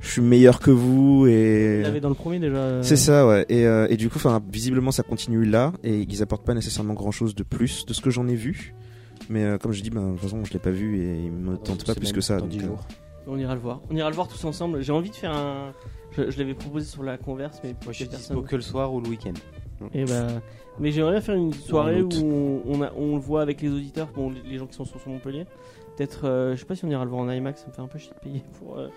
je 0.00 0.10
suis 0.10 0.20
meilleur 0.22 0.60
que 0.60 0.70
vous 0.70 1.26
et. 1.26 1.80
l'avait 1.82 2.00
dans 2.00 2.08
le 2.10 2.14
premier 2.14 2.38
déjà. 2.38 2.56
euh, 2.56 2.82
C'est 2.82 2.96
ça, 2.96 3.26
ouais. 3.26 3.46
Et, 3.48 3.66
euh, 3.66 3.86
et 3.90 3.96
du 3.96 4.08
coup, 4.08 4.16
enfin, 4.18 4.42
visiblement, 4.52 4.90
ça 4.90 5.02
continue 5.02 5.44
là, 5.44 5.72
et 5.82 6.04
ils 6.08 6.22
apportent 6.22 6.44
pas 6.44 6.54
nécessairement 6.54 6.94
grand 6.94 7.10
chose 7.10 7.34
de 7.34 7.42
plus 7.42 7.86
de 7.86 7.92
ce 7.94 8.00
que 8.00 8.10
j'en 8.10 8.28
ai 8.28 8.34
vu. 8.34 8.74
Mais 9.30 9.42
euh, 9.44 9.58
comme 9.58 9.72
je 9.72 9.82
dis, 9.82 9.90
ben, 9.90 10.08
de 10.08 10.12
toute 10.12 10.20
façon, 10.22 10.44
je 10.44 10.52
l'ai 10.52 10.58
pas 10.58 10.70
vu 10.70 10.98
et 11.00 11.24
il 11.24 11.32
me 11.32 11.56
tente 11.56 11.84
pas 11.84 11.94
plus 11.94 12.12
que 12.12 12.20
ça. 12.20 12.34
dans 12.36 12.42
donc, 12.42 12.50
10 12.50 12.64
euh. 12.64 12.68
On 13.26 13.38
ira 13.38 13.54
le 13.54 13.60
voir. 13.60 13.80
On 13.90 13.96
ira 13.96 14.08
le 14.08 14.14
voir 14.14 14.28
tous 14.28 14.44
ensemble. 14.44 14.82
J'ai 14.82 14.92
envie 14.92 15.10
de 15.10 15.14
faire 15.16 15.32
un. 15.34 15.72
Je, 16.12 16.30
je 16.30 16.38
l'avais 16.38 16.54
proposé 16.54 16.86
sur 16.86 17.02
la 17.02 17.18
converse, 17.18 17.60
mais 17.64 17.70
Moi, 17.84 17.92
je 17.92 17.96
suis 17.96 18.04
personne. 18.06 18.36
dispo 18.36 18.42
que 18.48 18.56
le 18.56 18.62
soir 18.62 18.92
ou 18.94 19.00
le 19.00 19.08
week-end. 19.08 19.32
Et 19.92 20.04
bah, 20.04 20.28
mais 20.78 20.90
j'aimerais 20.92 21.20
faire 21.20 21.34
une 21.34 21.52
soirée 21.52 22.00
où 22.02 22.08
on, 22.22 22.62
on, 22.66 22.82
a- 22.82 22.92
on 22.96 23.16
le 23.16 23.20
voit 23.20 23.42
avec 23.42 23.60
les 23.60 23.70
auditeurs, 23.70 24.08
bon, 24.14 24.30
les, 24.44 24.56
gens 24.58 24.66
qui 24.66 24.74
sont 24.74 24.84
sur, 24.86 24.98
sur 25.00 25.10
Montpellier. 25.10 25.44
Peut-être, 25.96 26.26
euh, 26.26 26.54
je 26.54 26.60
sais 26.60 26.66
pas 26.66 26.74
si 26.76 26.84
on 26.84 26.90
ira 26.90 27.04
le 27.04 27.10
voir 27.10 27.22
en 27.22 27.30
IMAX, 27.30 27.60
ça 27.62 27.66
me 27.68 27.72
fait 27.72 27.82
un 27.82 27.86
peu 27.86 27.98
chier 27.98 28.12
de 28.14 28.20
payer 28.20 28.42
pour, 28.58 28.78
euh, 28.78 28.88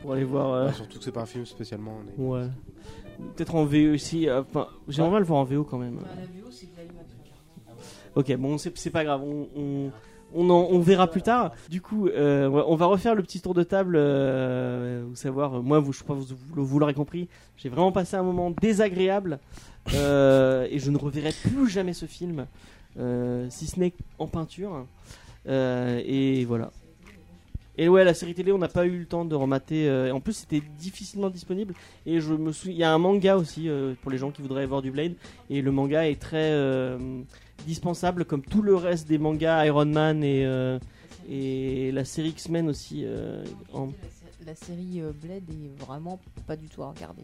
pour 0.00 0.12
aller 0.12 0.24
voir. 0.24 0.52
euh, 0.52 0.66
Ah, 0.70 0.72
surtout 0.72 0.98
que 0.98 1.04
c'est 1.04 1.12
pas 1.12 1.22
un 1.22 1.26
film 1.26 1.44
spécialement. 1.44 1.98
on 2.18 2.22
est- 2.22 2.26
ouais. 2.28 2.48
Peut-être 3.36 3.54
en 3.54 3.64
VO 3.64 3.92
aussi. 3.94 4.26
euh, 4.28 4.40
Enfin, 4.42 4.68
j'aimerais 4.88 5.10
bien 5.10 5.18
le 5.18 5.24
voir 5.26 5.40
en 5.40 5.44
VO 5.44 5.64
quand 5.64 5.78
même. 5.78 5.98
Ok, 8.14 8.34
bon, 8.36 8.58
c'est 8.58 8.76
c'est 8.76 8.90
pas 8.90 9.04
grave, 9.04 9.22
on, 9.22 9.48
on, 9.56 9.90
on, 10.34 10.48
en- 10.50 10.68
on 10.70 10.78
verra 10.80 11.08
plus 11.10 11.22
tard. 11.22 11.52
Du 11.68 11.80
coup, 11.80 12.08
euh, 12.08 12.48
on 12.48 12.76
va- 12.76 12.86
refaire 12.86 13.14
le 13.14 13.22
petit 13.22 13.40
tour 13.40 13.54
de 13.54 13.62
table. 13.62 13.94
Euh, 13.96 15.04
vous 15.08 15.16
savoir, 15.16 15.58
euh, 15.58 15.60
moi, 15.62 15.82
je 15.90 16.02
pense 16.04 16.26
que 16.26 16.60
vous, 16.60 16.78
l'aurez 16.78 16.94
compris, 16.94 17.28
j'ai 17.56 17.68
vraiment 17.68 17.92
passé 17.92 18.16
un 18.16 18.22
moment 18.22 18.50
désagréable 18.60 19.38
euh, 19.94 20.66
et 20.70 20.78
je 20.78 20.90
ne 20.90 20.98
reverrai 20.98 21.32
plus 21.32 21.68
jamais 21.68 21.92
ce 21.92 22.06
film, 22.06 22.46
euh, 22.98 23.46
si 23.50 23.66
ce 23.66 23.78
n'est 23.80 23.92
en 24.18 24.26
peinture. 24.26 24.86
Euh, 25.48 26.00
et 26.04 26.44
voilà. 26.44 26.70
Et 27.78 27.88
ouais, 27.88 28.04
la 28.04 28.12
série 28.12 28.34
télé, 28.34 28.52
on 28.52 28.58
n'a 28.58 28.68
pas 28.68 28.84
eu 28.84 28.98
le 28.98 29.06
temps 29.06 29.24
de 29.24 29.34
remater. 29.34 29.88
euh, 29.88 30.12
en 30.12 30.20
plus, 30.20 30.34
c'était 30.34 30.62
difficilement 30.78 31.30
disponible. 31.30 31.72
Et 32.04 32.20
je 32.20 32.34
me 32.34 32.52
souviens, 32.52 32.74
il 32.74 32.78
y 32.78 32.84
a 32.84 32.92
un 32.92 32.98
manga 32.98 33.36
aussi 33.38 33.68
euh, 33.70 33.94
pour 34.02 34.10
les 34.10 34.18
gens 34.18 34.30
qui 34.30 34.42
voudraient 34.42 34.66
voir 34.66 34.82
du 34.82 34.90
Blade. 34.90 35.14
Et 35.48 35.62
le 35.62 35.72
manga 35.72 36.06
est 36.06 36.20
très 36.20 36.50
euh, 36.52 36.98
dispensable, 37.66 38.24
comme 38.24 38.42
tout 38.42 38.62
le 38.62 38.74
reste 38.74 39.08
des 39.08 39.18
mangas 39.18 39.64
Iron 39.66 39.86
Man 39.86 40.22
et, 40.24 40.44
euh, 40.46 40.78
et 41.28 41.90
la 41.92 42.04
série 42.04 42.30
X-Men 42.30 42.68
aussi. 42.68 43.02
euh, 43.04 43.44
en- 43.72 43.90
La 44.46 44.54
série 44.54 45.00
euh, 45.00 45.12
Blade 45.12 45.48
est 45.50 45.84
vraiment 45.84 46.18
pas 46.46 46.56
du 46.56 46.68
tout 46.68 46.82
à 46.82 46.90
regarder. 46.90 47.22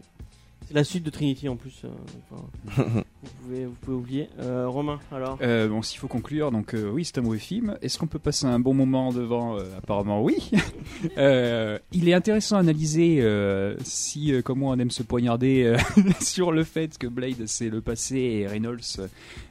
C'est 0.67 0.73
la 0.73 0.83
suite 0.83 1.03
de 1.03 1.09
Trinity 1.09 1.49
en 1.49 1.55
plus. 1.57 1.81
euh, 1.83 1.89
enfin, 2.31 3.03
vous, 3.21 3.29
pouvez, 3.43 3.65
vous 3.65 3.75
pouvez 3.81 3.97
oublier. 3.97 4.29
Euh, 4.39 4.67
Romain, 4.67 4.99
alors 5.11 5.37
Euh, 5.41 5.67
bon, 5.67 5.81
s'il 5.81 5.99
faut 5.99 6.07
conclure, 6.07 6.51
donc 6.51 6.73
euh, 6.73 6.89
oui, 6.89 7.03
c'est 7.03 7.17
un 7.17 7.21
mauvais 7.21 7.37
film. 7.39 7.77
Est-ce 7.81 7.99
qu'on 7.99 8.07
peut 8.07 8.19
passer 8.19 8.45
un 8.45 8.59
bon 8.59 8.73
moment 8.73 9.11
devant 9.11 9.57
Euh, 9.57 9.63
Apparemment, 9.77 10.21
oui. 10.23 10.35
Euh, 11.17 11.79
il 11.93 12.09
est 12.09 12.13
intéressant 12.13 12.57
à 12.57 12.59
analyser 12.59 13.19
euh, 13.21 13.75
si, 13.83 14.33
euh, 14.33 14.41
comment 14.41 14.69
on 14.69 14.79
aime 14.79 14.91
se 14.91 15.03
poignarder 15.03 15.63
euh, 15.63 15.77
sur 16.21 16.51
le 16.51 16.63
fait 16.63 16.97
que 16.97 17.07
Blade 17.07 17.45
c'est 17.45 17.69
le 17.69 17.81
passé 17.81 18.17
et 18.17 18.47
Reynolds 18.47 18.79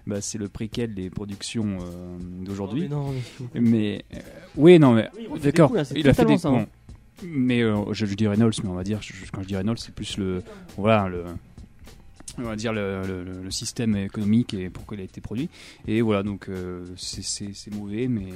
bah, 0.06 0.20
c'est 0.20 0.38
le 0.38 0.48
préquel 0.48 0.94
des 0.94 1.10
productions 1.10 1.78
euh, 1.80 2.18
d'aujourd'hui. 2.44 2.88
Oh, 2.92 3.12
mais 3.54 4.04
euh, 4.14 4.18
oui, 4.56 4.78
non, 4.78 4.92
mais 4.92 5.08
Oui, 5.30 5.40
d'accord. 5.40 5.70
Il 5.94 6.08
a 6.08 6.14
fait 6.14 6.24
totalement 6.24 6.32
des 6.34 6.38
ça, 6.38 6.48
hein. 6.48 6.52
bon. 6.52 6.66
Mais 7.24 7.62
euh, 7.62 7.92
je, 7.92 8.06
je 8.06 8.14
dis 8.14 8.26
Reynolds, 8.26 8.52
mais 8.62 8.68
on 8.70 8.74
va 8.74 8.84
dire 8.84 9.00
je- 9.02 9.12
quand 9.32 9.42
je 9.42 9.48
dis 9.48 9.56
Reynolds, 9.56 9.78
c'est 9.78 9.94
plus 9.94 10.16
le 10.18 10.42
voilà 10.76 11.08
le 11.08 11.24
on 12.38 12.42
va 12.42 12.56
dire 12.56 12.72
le, 12.72 13.02
le- 13.06 13.24
le- 13.24 13.42
le 13.42 13.50
système 13.50 13.96
économique 13.96 14.54
et 14.54 14.70
pourquoi 14.70 14.96
il 14.96 15.00
a 15.00 15.04
été 15.04 15.20
produit. 15.20 15.48
Et 15.86 16.00
voilà, 16.00 16.22
donc 16.22 16.48
euh, 16.48 16.84
c'est- 16.96 17.74
mauvais, 17.74 18.08
mais 18.08 18.28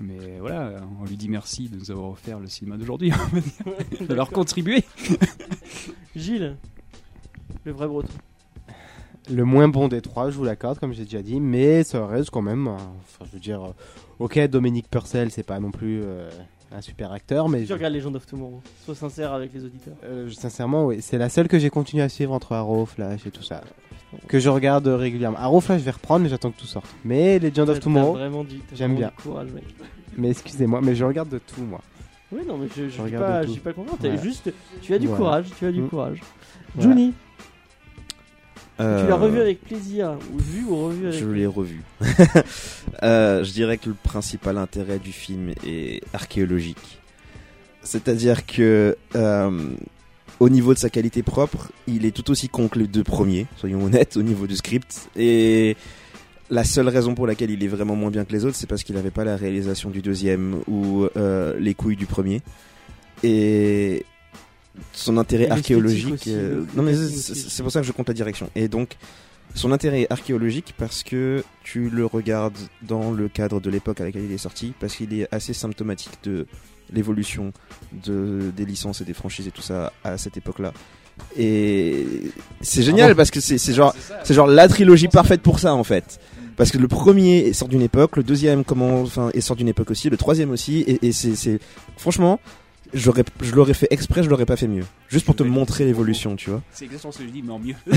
mais 0.00 0.38
voilà, 0.38 0.80
on 1.00 1.04
lui 1.06 1.16
dit 1.16 1.28
merci 1.28 1.68
de 1.68 1.76
nous 1.76 1.90
avoir 1.90 2.10
offert 2.10 2.38
le 2.38 2.46
cinéma 2.46 2.76
d'aujourd'hui, 2.76 3.10
on 3.66 3.70
va 3.70 3.82
dire, 3.84 4.06
de 4.08 4.14
leur 4.14 4.30
contribuer. 4.30 4.84
Gilles, 6.16 6.56
le 7.64 7.72
vrai 7.72 7.86
breton. 7.86 8.08
Le 9.30 9.44
moins 9.44 9.68
bon 9.68 9.88
des 9.88 10.00
trois, 10.00 10.30
je 10.30 10.36
vous 10.36 10.44
l'accorde, 10.44 10.78
comme 10.78 10.92
j'ai 10.94 11.04
déjà 11.04 11.20
dit, 11.22 11.38
mais 11.38 11.84
ça 11.84 12.06
reste 12.06 12.30
quand 12.30 12.40
même. 12.42 12.66
euh, 12.68 12.76
Enfin, 12.76 13.26
je 13.26 13.32
veux 13.32 13.40
dire, 13.40 13.62
euh, 13.62 13.72
ok, 14.20 14.38
Dominique 14.48 14.88
Purcell, 14.90 15.30
c'est 15.30 15.42
pas 15.42 15.60
non 15.60 15.70
plus 15.70 16.00
euh, 16.02 16.30
un 16.70 16.80
super 16.80 17.12
acteur, 17.12 17.48
mais 17.48 17.64
Tu 17.64 17.72
regardes 17.72 17.94
Legend 17.94 18.14
of 18.16 18.26
Tomorrow. 18.26 18.60
Sois 18.84 18.94
sincère 18.94 19.32
avec 19.32 19.52
les 19.54 19.64
auditeurs. 19.64 19.94
euh, 20.04 20.30
sincèrement, 20.30 20.86
oui, 20.86 20.98
c'est 21.00 21.18
la 21.18 21.28
seule 21.28 21.48
que 21.48 21.58
j'ai 21.58 21.70
continué 21.70 22.02
à 22.02 22.08
suivre 22.08 22.32
entre 22.32 22.52
Arrow, 22.52 22.84
Flash 22.86 23.26
et 23.26 23.30
tout 23.30 23.42
ça. 23.42 23.62
Que 24.26 24.38
je 24.38 24.48
regarde 24.48 24.86
régulièrement. 24.86 25.38
Arrow, 25.38 25.60
Flash, 25.60 25.80
je 25.80 25.84
vais 25.84 25.90
reprendre, 25.90 26.22
mais 26.24 26.28
j'attends 26.28 26.50
que 26.50 26.58
tout 26.58 26.66
sorte. 26.66 26.86
Mais 27.04 27.38
Legend 27.38 27.68
of 27.70 27.80
Tomorrow, 27.80 28.18
j'aime 28.74 28.94
bien. 28.96 29.08
du 29.16 29.22
courage, 29.22 29.48
mec. 29.52 29.64
mais 30.16 30.30
excusez-moi, 30.30 30.80
mais 30.82 30.94
je 30.94 31.04
regarde 31.04 31.28
de 31.28 31.38
tout, 31.38 31.62
moi. 31.62 31.80
Oui, 32.32 32.40
non, 32.46 32.58
mais 32.58 32.68
je, 32.76 32.84
je, 32.84 32.88
Je 32.90 33.02
regarde 33.02 33.24
pas, 33.24 33.42
je 33.42 33.48
dis 33.52 33.58
pas 33.58 33.70
Voilà. 33.74 34.16
Juste, 34.22 34.52
tu 34.82 34.92
as 34.94 34.98
du 34.98 35.06
Voilà. 35.06 35.18
courage, 35.24 35.46
tu 35.58 35.64
as 35.66 35.72
du 35.72 35.80
Mm. 35.80 35.88
courage. 35.88 36.20
Voilà. 36.74 36.90
Johnny, 36.90 37.14
tu 38.78 38.84
euh, 38.84 39.08
l'as 39.08 39.16
revu 39.16 39.40
avec 39.40 39.60
plaisir, 39.60 40.16
ou 40.32 40.38
vu 40.38 40.64
ou 40.64 40.86
revu 40.86 41.08
avec 41.08 41.18
Je 41.18 41.26
l'ai 41.26 41.46
revu. 41.46 41.82
Euh, 43.04 43.44
je 43.44 43.52
dirais 43.52 43.78
que 43.78 43.90
le 43.90 43.94
principal 43.94 44.58
intérêt 44.58 44.98
du 44.98 45.12
film 45.12 45.52
est 45.64 46.02
archéologique. 46.12 46.98
C'est-à-dire 47.82 48.44
que 48.44 48.96
euh, 49.14 49.70
au 50.40 50.48
niveau 50.48 50.74
de 50.74 50.78
sa 50.80 50.90
qualité 50.90 51.22
propre, 51.22 51.70
il 51.86 52.06
est 52.06 52.10
tout 52.10 52.28
aussi 52.30 52.48
con 52.48 52.66
que 52.66 52.78
les 52.78 52.88
deux 52.88 53.04
premiers, 53.04 53.46
soyons 53.56 53.84
honnêtes, 53.84 54.16
au 54.16 54.22
niveau 54.22 54.48
du 54.48 54.56
script. 54.56 55.08
Et 55.14 55.76
la 56.50 56.64
seule 56.64 56.88
raison 56.88 57.14
pour 57.14 57.26
laquelle 57.26 57.50
il 57.50 57.62
est 57.62 57.68
vraiment 57.68 57.94
moins 57.94 58.10
bien 58.10 58.24
que 58.24 58.32
les 58.32 58.44
autres, 58.44 58.56
c'est 58.56 58.66
parce 58.66 58.82
qu'il 58.82 58.96
n'avait 58.96 59.12
pas 59.12 59.24
la 59.24 59.36
réalisation 59.36 59.90
du 59.90 60.02
deuxième 60.02 60.56
ou 60.66 61.06
euh, 61.16 61.56
les 61.60 61.74
couilles 61.74 61.96
du 61.96 62.06
premier. 62.06 62.42
Et 63.22 64.04
son 64.92 65.16
intérêt 65.16 65.44
Et 65.44 65.50
archéologique. 65.50 66.14
aussi, 66.14 66.34
euh, 66.34 66.64
non 66.74 66.82
mais 66.82 66.94
c'est 66.94 67.62
pour 67.62 67.72
ça 67.72 67.80
que 67.80 67.86
je 67.86 67.92
compte 67.92 68.08
la 68.08 68.14
direction. 68.14 68.50
Et 68.54 68.68
donc 68.68 68.96
son 69.54 69.72
intérêt 69.72 70.06
archéologique 70.10 70.74
parce 70.76 71.02
que 71.02 71.42
tu 71.64 71.88
le 71.88 72.04
regardes 72.06 72.58
dans 72.82 73.10
le 73.10 73.28
cadre 73.28 73.60
de 73.60 73.70
l'époque 73.70 74.00
à 74.00 74.04
laquelle 74.04 74.24
il 74.24 74.32
est 74.32 74.38
sorti, 74.38 74.74
parce 74.78 74.96
qu'il 74.96 75.18
est 75.18 75.26
assez 75.32 75.54
symptomatique 75.54 76.12
de 76.22 76.46
l'évolution 76.92 77.52
de, 78.04 78.50
des 78.56 78.64
licences 78.64 79.00
et 79.00 79.04
des 79.04 79.14
franchises 79.14 79.46
et 79.46 79.50
tout 79.50 79.62
ça 79.62 79.92
à 80.04 80.18
cette 80.18 80.36
époque-là. 80.36 80.72
Et 81.36 82.06
c'est 82.60 82.82
génial 82.82 83.10
bon 83.12 83.16
parce 83.16 83.30
que 83.30 83.40
c'est 83.40 83.58
c'est 83.58 83.74
genre, 83.74 83.94
c'est 84.22 84.34
genre 84.34 84.46
la 84.46 84.68
trilogie 84.68 85.08
parfaite 85.08 85.42
pour 85.42 85.58
ça 85.58 85.74
en 85.74 85.84
fait. 85.84 86.20
Parce 86.56 86.72
que 86.72 86.78
le 86.78 86.88
premier 86.88 87.52
sort 87.52 87.68
d'une 87.68 87.82
époque, 87.82 88.16
le 88.16 88.24
deuxième 88.24 88.64
comment, 88.64 89.02
enfin, 89.02 89.30
et 89.32 89.40
sort 89.40 89.56
d'une 89.56 89.68
époque 89.68 89.92
aussi, 89.92 90.10
le 90.10 90.16
troisième 90.16 90.50
aussi, 90.50 90.80
et, 90.80 91.06
et 91.06 91.12
c'est, 91.12 91.36
c'est, 91.36 91.60
franchement, 91.96 92.40
je 92.94 93.54
l'aurais 93.54 93.74
fait 93.74 93.88
exprès, 93.90 94.22
je 94.22 94.28
l'aurais 94.30 94.46
pas 94.46 94.56
fait 94.56 94.68
mieux. 94.68 94.84
Juste 95.08 95.24
pour 95.26 95.34
te 95.36 95.42
montrer 95.42 95.84
l'évolution, 95.84 96.36
tu 96.36 96.50
vois. 96.50 96.62
C'est 96.72 96.84
exactement 96.86 97.12
ce 97.12 97.18
que 97.18 97.24
je 97.24 97.30
dis, 97.30 97.42
mais 97.42 97.52
en 97.52 97.58
mieux. 97.58 97.74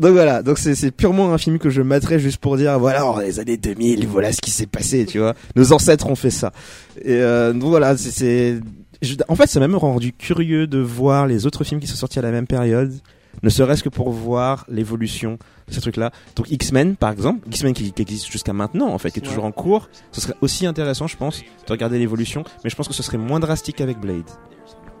Donc 0.00 0.10
voilà, 0.12 0.42
donc 0.42 0.58
c'est 0.58 0.74
c'est 0.74 0.90
purement 0.90 1.32
un 1.32 1.38
film 1.38 1.60
que 1.60 1.70
je 1.70 1.80
mettrais 1.80 2.18
juste 2.18 2.38
pour 2.38 2.56
dire 2.56 2.76
voilà 2.80 2.98
dans 3.00 3.16
les 3.20 3.38
années 3.38 3.56
2000 3.56 4.08
voilà 4.08 4.32
ce 4.32 4.40
qui 4.40 4.50
s'est 4.50 4.66
passé 4.66 5.06
tu 5.06 5.20
vois 5.20 5.34
nos 5.54 5.72
ancêtres 5.72 6.08
ont 6.08 6.16
fait 6.16 6.30
ça 6.30 6.52
et 7.00 7.12
euh, 7.14 7.52
donc 7.52 7.68
voilà 7.70 7.96
c'est- 7.96 8.58
en 9.28 9.36
fait 9.36 9.46
ça 9.46 9.60
m'a 9.60 9.68
même 9.68 9.76
rendu 9.76 10.12
curieux 10.12 10.66
de 10.66 10.78
voir 10.80 11.28
les 11.28 11.46
autres 11.46 11.62
films 11.62 11.78
qui 11.78 11.86
sont 11.86 11.94
sortis 11.94 12.18
à 12.18 12.22
la 12.22 12.32
même 12.32 12.48
période 12.48 12.92
ne 13.42 13.48
serait-ce 13.48 13.82
que 13.82 13.88
pour 13.88 14.10
voir 14.10 14.64
l'évolution 14.68 15.38
de 15.68 15.72
ces 15.74 15.80
trucs 15.80 15.96
là 15.96 16.10
donc 16.36 16.50
X-Men 16.50 16.96
par 16.96 17.10
exemple 17.10 17.46
X-Men 17.48 17.72
qui, 17.72 17.92
qui 17.92 18.02
existe 18.02 18.30
jusqu'à 18.30 18.52
maintenant 18.52 18.88
en 18.88 18.98
fait 18.98 19.10
qui 19.10 19.20
est 19.20 19.22
toujours 19.22 19.44
en 19.44 19.52
cours 19.52 19.88
ce 20.12 20.20
serait 20.20 20.34
aussi 20.40 20.66
intéressant 20.66 21.06
je 21.06 21.16
pense 21.16 21.40
de 21.40 21.72
regarder 21.72 21.98
l'évolution 21.98 22.44
mais 22.62 22.70
je 22.70 22.76
pense 22.76 22.88
que 22.88 22.94
ce 22.94 23.02
serait 23.02 23.18
moins 23.18 23.40
drastique 23.40 23.80
avec 23.80 23.98
Blade 23.98 24.28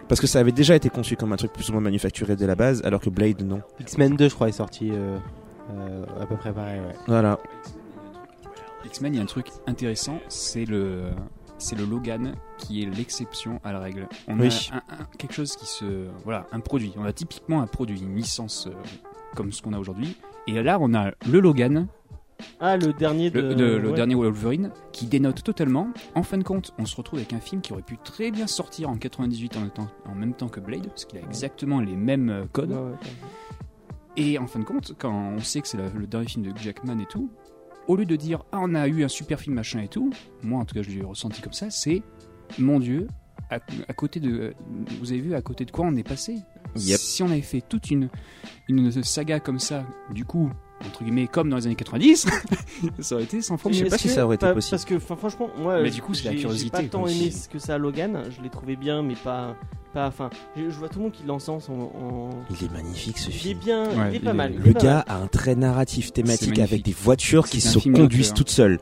parce 0.08 0.20
que 0.20 0.26
ça 0.26 0.38
avait 0.38 0.52
déjà 0.52 0.74
été 0.74 0.90
conçu 0.90 1.16
comme 1.16 1.32
un 1.32 1.36
truc 1.36 1.52
plus 1.52 1.68
ou 1.70 1.72
moins 1.72 1.80
manufacturé 1.80 2.36
dès 2.36 2.46
la 2.46 2.54
base 2.54 2.82
alors 2.84 3.00
que 3.00 3.10
Blade 3.10 3.42
non 3.42 3.62
X-Men 3.80 4.16
2, 4.16 4.28
je 4.28 4.34
crois, 4.34 4.48
est 4.48 4.52
sorti 4.52 4.90
euh, 4.90 5.18
euh, 5.72 6.04
à 6.20 6.26
peu 6.26 6.36
près 6.36 6.52
pareil. 6.52 6.80
Ouais. 6.80 6.94
voilà 7.06 7.38
X-Men, 8.84 9.14
il 9.14 9.16
y 9.16 9.20
a 9.20 9.22
un 9.22 9.26
truc 9.26 9.46
intéressant, 9.66 10.20
c'est 10.28 10.66
le, 10.66 11.10
c'est 11.58 11.76
le 11.78 11.84
Logan 11.84 12.34
qui 12.58 12.82
est 12.82 12.86
l'exception 12.86 13.60
à 13.64 13.72
la 13.72 13.80
règle. 13.80 14.08
On 14.28 14.38
Oui. 14.38 14.48
a 14.72 14.76
un- 14.76 14.78
un- 15.02 15.04
quelque 15.18 15.32
chose 15.34 15.56
qui 15.56 15.66
se, 15.66 16.08
voilà, 16.24 16.46
un 16.52 16.60
produit. 16.60 16.92
On 16.96 17.04
a 17.04 17.12
typiquement 17.12 17.60
un 17.62 17.66
produit, 17.66 18.00
une 18.00 18.14
licence 18.16 18.66
euh, 18.66 18.72
comme 19.36 19.52
ce 19.52 19.62
qu'on 19.62 19.72
a 19.72 19.78
aujourd'hui. 19.78 20.16
Et 20.46 20.62
là, 20.62 20.78
on 20.80 20.92
a 20.94 21.12
le 21.30 21.40
Logan, 21.40 21.86
Ah, 22.60 22.76
le 22.76 22.92
dernier 22.92 23.30
de. 23.30 23.40
le, 23.40 23.54
de- 23.54 23.64
le 23.76 23.88
ouais. 23.90 23.94
dernier 23.94 24.14
Wolverine, 24.16 24.72
qui 24.92 25.06
dénote 25.06 25.42
totalement. 25.44 25.88
En 26.14 26.22
fin 26.22 26.36
de 26.36 26.42
compte, 26.42 26.72
on 26.78 26.84
se 26.84 26.94
retrouve 26.96 27.20
avec 27.20 27.32
un 27.32 27.40
film 27.40 27.60
qui 27.62 27.72
aurait 27.72 27.82
pu 27.82 27.96
très 27.96 28.30
bien 28.30 28.46
sortir 28.46 28.90
en 28.90 28.96
98 28.96 29.56
en 29.56 29.60
même 29.60 29.70
temps, 29.70 29.88
en 30.04 30.14
même 30.14 30.34
temps 30.34 30.48
que 30.48 30.60
Blade, 30.60 30.86
parce 30.88 31.04
qu'il 31.04 31.18
a 31.18 31.22
exactement 31.22 31.80
les 31.80 31.96
mêmes 31.96 32.28
euh, 32.30 32.44
codes. 32.52 32.72
Ouais, 32.72 32.76
ouais, 32.76 32.82
ouais. 32.90 32.96
Et 34.16 34.38
en 34.38 34.46
fin 34.46 34.60
de 34.60 34.64
compte, 34.64 34.92
quand 34.98 35.12
on 35.12 35.40
sait 35.40 35.60
que 35.60 35.66
c'est 35.68 35.78
le 35.78 36.06
dernier 36.06 36.26
film 36.28 36.44
de 36.52 36.56
Jackman 36.56 36.98
et 37.00 37.06
tout, 37.06 37.30
au 37.88 37.96
lieu 37.96 38.06
de 38.06 38.16
dire 38.16 38.44
ah 38.52 38.58
on 38.62 38.74
a 38.74 38.86
eu 38.88 39.04
un 39.04 39.08
super 39.08 39.38
film 39.40 39.56
machin 39.56 39.80
et 39.80 39.88
tout, 39.88 40.10
moi 40.42 40.60
en 40.60 40.64
tout 40.64 40.74
cas 40.74 40.82
je 40.82 40.90
l'ai 40.90 41.02
ressenti 41.02 41.40
comme 41.42 41.52
ça, 41.52 41.70
c'est 41.70 42.02
mon 42.58 42.78
Dieu, 42.80 43.08
à, 43.50 43.56
à 43.88 43.92
côté 43.92 44.20
de, 44.20 44.54
vous 45.00 45.12
avez 45.12 45.20
vu 45.20 45.34
à 45.34 45.42
côté 45.42 45.64
de 45.64 45.70
quoi 45.70 45.86
on 45.86 45.94
est 45.96 46.06
passé 46.06 46.38
Yep. 46.76 46.98
Si 46.98 47.22
on 47.22 47.26
avait 47.30 47.40
fait 47.40 47.60
toute 47.60 47.90
une 47.92 48.08
une 48.68 48.90
saga 49.04 49.38
comme 49.38 49.60
ça, 49.60 49.84
du 50.10 50.24
coup 50.24 50.50
entre 50.84 51.04
guillemets 51.04 51.28
comme 51.28 51.48
dans 51.48 51.56
les 51.56 51.66
années 51.66 51.76
90, 51.76 52.26
ça 52.98 53.14
aurait 53.14 53.24
été 53.24 53.40
sans 53.42 53.56
fois 53.56 53.70
Je 53.70 53.84
sais 53.84 53.90
pas 53.90 53.96
si 53.98 54.08
ça 54.08 54.24
aurait 54.26 54.34
été 54.36 54.52
possible. 54.52 54.70
Parce 54.72 54.84
que 54.84 54.98
franchement, 54.98 55.48
moi, 55.56 55.80
Mais 55.80 55.88
je- 55.90 55.94
du 55.94 56.02
coup, 56.02 56.14
c'est 56.14 56.24
la 56.24 56.34
curiosité, 56.34 56.78
J'ai 56.82 56.88
pas 56.88 56.98
tant 56.98 57.06
aimé 57.06 57.30
ce 57.30 57.48
que 57.48 57.58
ça 57.60 57.78
Logan. 57.78 58.24
Je 58.36 58.42
l'ai 58.42 58.50
trouvé 58.50 58.74
bien, 58.76 59.02
mais 59.02 59.14
pas, 59.14 59.56
pas. 59.94 60.06
Enfin, 60.08 60.28
je, 60.56 60.64
je 60.64 60.78
vois 60.78 60.88
tout 60.90 60.98
le 60.98 61.04
monde 61.04 61.12
qui 61.12 61.22
l'encense 61.24 61.68
en. 61.70 61.72
en- 61.74 62.30
Il 62.50 62.66
est 62.66 62.70
magnifique 62.72 63.16
ce 63.18 63.30
Il 63.30 63.34
est 63.36 63.38
film. 63.38 63.58
bien, 63.60 63.84
Ouais, 63.86 63.92
il 64.10 64.14
est 64.14 64.16
il 64.16 64.20
pas 64.22 64.30
est- 64.30 64.34
mal. 64.34 64.52
il 64.54 64.60
est 64.60 64.66
Le 64.66 64.72
pas 64.74 64.80
gars 64.80 64.94
mal. 64.96 65.04
a 65.08 65.16
un 65.22 65.26
trait 65.28 65.54
narratif 65.54 66.12
thématique 66.12 66.58
avec 66.58 66.82
des 66.84 66.92
voitures 66.92 67.48
qui 67.48 67.60
se 67.60 67.78
film 67.78 67.94
conduisent 67.96 68.34
toutes 68.34 68.50
seules. 68.50 68.78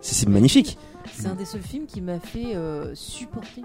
C'est 0.00 0.28
magnifique. 0.28 0.78
C'est 1.12 1.26
un 1.26 1.34
des 1.34 1.44
seuls 1.46 1.62
films 1.62 1.86
qui 1.86 2.00
m'a 2.00 2.20
fait 2.20 2.54
euh, 2.54 2.94
supporter 2.94 3.62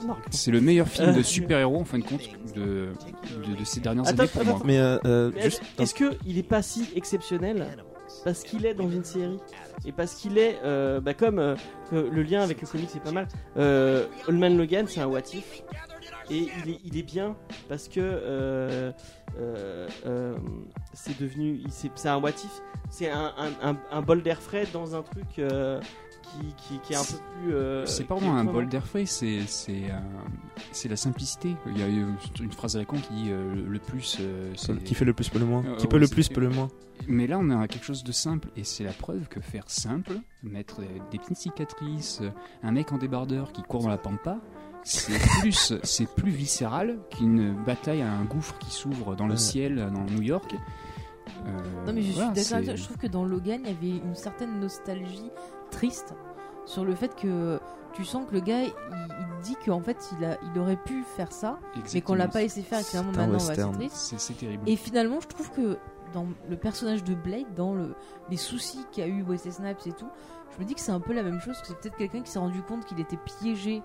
remarque. 0.00 0.24
C'est 0.30 0.50
le 0.50 0.60
meilleur 0.60 0.88
film 0.88 1.12
de 1.12 1.20
Euh, 1.20 1.22
super-héros 1.22 1.80
en 1.80 1.84
fin 1.84 1.98
de 1.98 2.04
compte 2.04 2.22
de, 2.54 2.88
de, 3.46 3.56
de 3.58 3.64
ces 3.64 3.80
dernières 3.80 4.08
Attends, 4.08 4.20
années 4.22 4.30
pour 4.32 4.44
moi. 4.44 4.60
Mais 4.64 4.78
euh, 4.78 4.98
euh, 5.04 5.30
Mais 5.34 5.42
juste 5.42 5.62
Est-ce 5.78 5.94
que 5.94 6.14
il 6.26 6.38
est 6.38 6.42
pas 6.42 6.62
si 6.62 6.84
exceptionnel 6.96 7.66
parce 8.24 8.42
qu'il 8.42 8.66
est 8.66 8.74
dans 8.74 8.90
une 8.90 9.04
série 9.04 9.38
et 9.84 9.92
parce 9.92 10.14
qu'il 10.14 10.38
est 10.38 10.58
euh, 10.64 11.00
bah, 11.00 11.14
comme 11.14 11.38
euh, 11.38 11.54
le 11.92 12.22
lien 12.22 12.42
avec 12.42 12.60
le 12.60 12.66
comic 12.66 12.88
c'est 12.90 13.02
pas 13.02 13.12
mal. 13.12 13.28
Euh, 13.56 14.06
Logan 14.28 14.86
c'est 14.88 15.00
un 15.00 15.06
what 15.06 15.20
if 15.34 15.62
et 16.30 16.48
il 16.64 16.70
est, 16.70 16.80
il 16.84 17.04
bien 17.04 17.36
parce 17.68 17.86
que 17.86 18.00
euh, 18.00 18.92
c'est 20.94 21.20
devenu 21.20 21.62
c'est 21.68 22.08
un 22.08 22.16
what 22.16 22.30
if 22.30 22.62
c'est 22.88 23.10
un, 23.10 24.02
bol 24.02 24.22
d'air 24.22 24.40
frais 24.40 24.66
dans 24.72 24.94
un 24.96 25.02
truc 25.02 25.40
qui, 26.34 26.54
qui, 26.56 26.78
qui 26.80 26.92
est 26.92 26.96
un 26.96 27.02
peu 27.02 27.16
plus 27.42 27.54
euh, 27.54 27.86
C'est 27.86 28.04
pas 28.04 28.14
vraiment 28.14 28.36
un 28.36 28.44
bol 28.44 28.68
d'air 28.68 28.86
frais, 28.86 29.06
c'est 29.06 29.40
euh, 29.68 30.88
la 30.88 30.96
simplicité. 30.96 31.54
Il 31.66 31.78
y 31.78 31.82
a 31.82 31.86
une 31.86 32.16
phrase 32.52 32.76
à 32.76 32.80
la 32.80 32.84
con 32.84 32.96
qui 32.96 33.12
dit 33.14 33.30
euh, 33.30 33.54
le- 33.68 33.78
plus. 33.78 34.18
euh, 34.20 34.52
qui 34.84 34.94
fait 34.94 35.04
le 35.04 35.12
plus 35.12 35.28
peut 35.28 35.38
le 35.38 35.44
moins. 35.46 35.64
Euh, 35.64 35.76
Qui 35.76 35.86
peut 35.86 35.96
ouais, 35.96 36.00
le 36.02 36.08
plus 36.08 36.28
peut 36.28 36.40
le 36.40 36.50
moins. 36.50 36.68
Mais 37.08 37.26
là, 37.26 37.38
on 37.40 37.50
a 37.50 37.66
quelque 37.68 37.84
chose 37.84 38.04
de 38.04 38.12
simple, 38.12 38.48
et 38.56 38.64
c'est 38.64 38.84
la 38.84 38.92
preuve 38.92 39.28
que 39.28 39.40
faire 39.40 39.64
simple, 39.68 40.20
mettre 40.42 40.80
des, 41.10 41.18
petites 41.18 41.36
cicatrices, 41.36 42.22
un 42.62 42.72
mec 42.72 42.92
en 42.92 42.98
débardeur 42.98 43.52
qui 43.52 43.62
court 43.62 43.82
dans 43.82 43.88
la 43.88 43.98
pampa, 43.98 44.38
c'est 44.84 45.18
plus, 45.40 45.74
c'est 45.82 46.08
plus 46.14 46.30
viscéral 46.30 46.98
qu'une 47.10 47.54
bataille 47.64 48.02
à 48.02 48.12
un 48.12 48.24
gouffre 48.24 48.56
qui 48.58 48.70
s'ouvre 48.70 49.16
dans 49.16 49.26
le 49.26 49.32
Ouais. 49.32 49.38
ciel 49.38 49.90
dans 49.92 50.04
New 50.14 50.22
York. 50.22 50.54
Euh, 51.46 51.50
Non 51.86 51.92
mais 51.92 52.02
je 52.02 52.06
suis 52.08 52.14
voilà, 52.14 52.32
d'accord. 52.32 52.76
Je 52.76 52.84
trouve 52.84 52.96
que 52.98 53.06
dans 53.06 53.24
Logan, 53.24 53.60
il 53.64 53.70
y 53.70 53.74
avait 53.74 53.98
une 54.04 54.14
certaine 54.14 54.60
nostalgie 54.60 55.30
triste 55.70 56.14
sur 56.66 56.84
le 56.84 56.94
fait 56.94 57.14
que 57.14 57.60
tu 57.92 58.04
sens 58.04 58.26
que 58.28 58.34
le 58.34 58.40
gars, 58.40 58.62
il, 58.62 58.72
il 58.90 59.42
dit 59.44 59.56
qu'en 59.64 59.80
fait, 59.80 60.10
il, 60.18 60.24
a, 60.24 60.36
il 60.42 60.58
aurait 60.58 60.76
pu 60.76 61.04
faire 61.16 61.30
ça, 61.32 61.58
mais 61.92 62.00
qu'on 62.00 62.14
l'a 62.14 62.28
pas 62.28 62.40
laissé 62.40 62.62
faire 62.62 62.80
et 62.80 62.82
finalement 62.82 63.12
maintenant, 63.12 63.72
triste. 63.72 64.14
C'est 64.18 64.36
terrible. 64.36 64.62
Et 64.68 64.76
finalement, 64.76 65.20
je 65.20 65.28
trouve 65.28 65.50
que 65.52 65.78
dans 66.12 66.26
le 66.48 66.56
personnage 66.56 67.04
de 67.04 67.14
Blade, 67.14 67.54
dans 67.54 67.74
le, 67.74 67.94
les 68.30 68.36
soucis 68.36 68.84
qu'a 68.92 69.06
eu 69.06 69.22
Wesley 69.22 69.52
Snipes 69.52 69.86
et 69.86 69.92
tout, 69.92 70.08
je 70.56 70.62
me 70.62 70.64
dis 70.68 70.74
que 70.74 70.80
c'est 70.80 70.92
un 70.92 71.00
peu 71.00 71.12
la 71.12 71.22
même 71.22 71.40
chose, 71.40 71.60
que 71.60 71.66
c'est 71.68 71.78
peut-être 71.78 71.96
quelqu'un 71.96 72.22
qui 72.22 72.30
s'est 72.30 72.38
rendu 72.38 72.62
compte 72.62 72.84
qu'il 72.84 72.98
était 73.00 73.18
piégé 73.40 73.82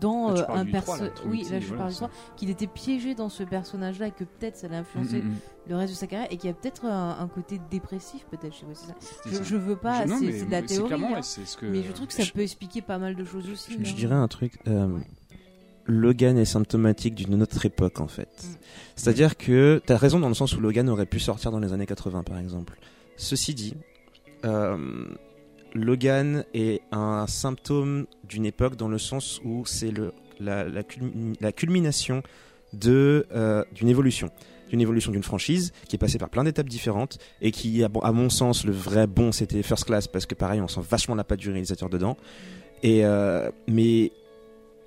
dans 0.00 0.30
Là, 0.32 0.42
tu 0.44 0.50
euh, 0.50 0.54
un 0.54 0.64
personnage. 0.66 1.10
Oui, 1.26 1.46
là 1.50 1.60
je 1.60 1.66
voilà, 1.66 1.82
parle 1.82 1.90
de 1.90 1.94
ça. 1.96 2.06
toi, 2.06 2.10
qu'il 2.36 2.50
était 2.50 2.66
piégé 2.66 3.14
dans 3.14 3.28
ce 3.28 3.42
personnage-là 3.42 4.08
et 4.08 4.10
que 4.10 4.24
peut-être 4.24 4.56
ça 4.56 4.68
l'a 4.68 4.78
influencé 4.78 5.18
Mm, 5.22 5.26
mm, 5.26 5.30
mm. 5.30 5.36
le 5.70 5.76
reste 5.76 5.92
de 5.94 5.98
sa 5.98 6.06
carrière 6.06 6.28
et 6.30 6.36
qu'il 6.36 6.48
y 6.48 6.52
a 6.52 6.54
peut-être 6.54 6.84
un, 6.84 7.16
un 7.18 7.28
côté 7.28 7.60
dépressif 7.70 8.24
peut-être 8.30 8.54
chez 8.54 8.66
Wesley 8.66 8.86
Snipes. 8.86 8.96
C'est 9.24 9.30
Je, 9.30 9.34
ça. 9.36 9.42
je 9.44 9.56
veux 9.56 9.76
pas, 9.76 10.06
Je- 10.06 10.12
c'est 10.12 10.46
de 10.46 10.50
la 10.50 10.62
théorie. 10.62 10.94
hein. 11.14 11.22
ce 11.22 11.56
que- 11.56 11.66
Mais 11.66 11.82
je 11.82 11.92
trouve 11.92 12.06
que 12.06 12.12
ça 12.12 12.22
Je- 12.22 12.32
peut 12.32 12.40
expliquer 12.42 12.82
pas 12.82 12.98
mal 12.98 13.14
de 13.16 13.24
choses 13.24 13.48
aussi. 13.50 13.72
Je, 13.78 13.84
je 13.84 13.90
hein. 13.90 13.94
dirais 13.96 14.14
un 14.14 14.28
truc. 14.28 14.58
euh, 14.68 14.88
Logan 15.86 16.36
est 16.36 16.44
symptomatique 16.44 17.14
d'une 17.14 17.40
autre 17.42 17.64
époque 17.64 18.00
en 18.00 18.08
fait. 18.08 18.28
Mm. 18.44 18.54
C'est-à-dire 18.96 19.36
que 19.36 19.80
t'as 19.86 19.96
raison 19.96 20.20
dans 20.20 20.28
le 20.28 20.34
sens 20.34 20.54
où 20.54 20.60
Logan 20.60 20.88
aurait 20.90 21.06
pu 21.06 21.18
sortir 21.18 21.50
dans 21.50 21.60
les 21.60 21.72
années 21.72 21.86
80 21.86 22.22
par 22.24 22.38
exemple. 22.38 22.78
Ceci 23.16 23.54
dit, 23.54 23.74
euh, 24.44 24.76
Logan 25.74 26.44
est 26.54 26.80
un 26.92 27.26
symptôme 27.26 28.06
d'une 28.24 28.46
époque 28.46 28.76
dans 28.76 28.88
le 28.88 28.98
sens 28.98 29.40
où 29.44 29.64
c'est 29.66 29.92
la, 30.40 30.64
la, 30.64 30.82
culmi- 30.82 31.36
la 31.40 31.52
culmination 31.52 32.22
euh, 32.86 33.64
d'une 33.72 33.88
évolution 33.88 34.30
d'une 34.68 34.82
évolution 34.82 35.10
d'une 35.10 35.22
franchise 35.22 35.72
qui 35.88 35.96
est 35.96 35.98
passée 35.98 36.18
par 36.18 36.28
plein 36.28 36.44
d'étapes 36.44 36.68
différentes 36.68 37.18
et 37.40 37.52
qui 37.52 37.82
à 37.82 38.12
mon 38.12 38.28
sens 38.28 38.66
le 38.66 38.72
vrai 38.72 39.06
bon 39.06 39.32
c'était 39.32 39.62
First 39.62 39.86
Class 39.86 40.08
parce 40.08 40.26
que 40.26 40.34
pareil 40.34 40.60
on 40.60 40.68
sent 40.68 40.82
vachement 40.88 41.14
la 41.14 41.24
patte 41.24 41.38
du 41.40 41.48
réalisateur 41.48 41.88
dedans 41.88 42.18
et 42.82 43.06
euh, 43.06 43.50
mais 43.66 44.12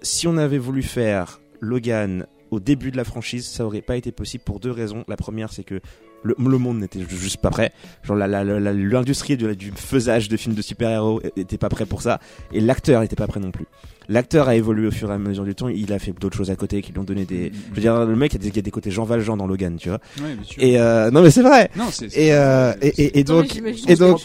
si 0.03 0.27
on 0.27 0.37
avait 0.37 0.59
voulu 0.59 0.83
faire 0.83 1.41
Logan 1.61 2.27
au 2.51 2.59
début 2.59 2.91
de 2.91 2.97
la 2.97 3.05
franchise, 3.05 3.47
ça 3.47 3.65
aurait 3.65 3.81
pas 3.81 3.95
été 3.95 4.11
possible 4.11 4.43
pour 4.43 4.59
deux 4.59 4.71
raisons. 4.71 5.05
La 5.07 5.15
première, 5.15 5.53
c'est 5.53 5.63
que 5.63 5.79
le, 6.23 6.35
le 6.37 6.57
monde 6.57 6.79
n'était 6.79 6.99
ju- 6.99 7.17
juste 7.17 7.37
pas 7.37 7.49
prêt. 7.49 7.71
Genre 8.03 8.15
la- 8.15 8.27
la- 8.27 8.43
la- 8.43 8.73
l'industrie 8.73 9.37
de- 9.37 9.53
du 9.53 9.71
faisage 9.75 10.29
de 10.29 10.37
films 10.37 10.55
de 10.55 10.61
super-héros 10.61 11.21
était 11.35 11.57
pas 11.57 11.69
prêt 11.69 11.85
pour 11.85 12.01
ça, 12.01 12.19
et 12.53 12.59
l'acteur 12.61 13.01
était 13.03 13.15
pas 13.15 13.27
prêt 13.27 13.39
non 13.39 13.51
plus. 13.51 13.65
L'acteur 14.09 14.49
a 14.49 14.55
évolué 14.55 14.87
au 14.87 14.91
fur 14.91 15.09
et 15.09 15.13
à 15.13 15.17
mesure 15.17 15.45
du 15.45 15.55
temps. 15.55 15.69
Il 15.69 15.93
a 15.93 15.99
fait 15.99 16.11
d'autres 16.11 16.35
choses 16.35 16.49
à 16.51 16.55
côté 16.55 16.81
qui 16.81 16.91
lui 16.91 16.99
ont 16.99 17.03
donné 17.03 17.23
des. 17.23 17.51
Je 17.69 17.75
veux 17.75 17.81
dire, 17.81 18.05
le 18.05 18.15
mec, 18.15 18.33
il 18.33 18.37
y 18.37 18.39
a 18.39 18.41
des, 18.43 18.49
il 18.49 18.55
y 18.55 18.59
a 18.59 18.61
des 18.61 18.71
côtés 18.71 18.91
Jean 18.91 19.05
Valjean 19.05 19.37
dans 19.37 19.47
Logan, 19.47 19.77
tu 19.77 19.87
vois. 19.89 19.99
Ouais, 20.19 20.33
bien 20.33 20.43
sûr. 20.43 20.61
Et 20.61 20.79
euh, 20.81 21.11
non, 21.11 21.21
mais 21.21 21.31
c'est 21.31 21.43
vrai. 21.43 21.69
Non, 21.77 21.85
c'est- 21.91 22.09
c'est- 22.09 22.19
Et, 22.21 22.33
euh, 22.33 22.73
c'est- 22.81 22.87
et, 22.99 23.03
et, 23.03 23.19
et 23.19 23.23
donc, 23.23 23.55
et 23.87 23.95
donc, 23.95 24.19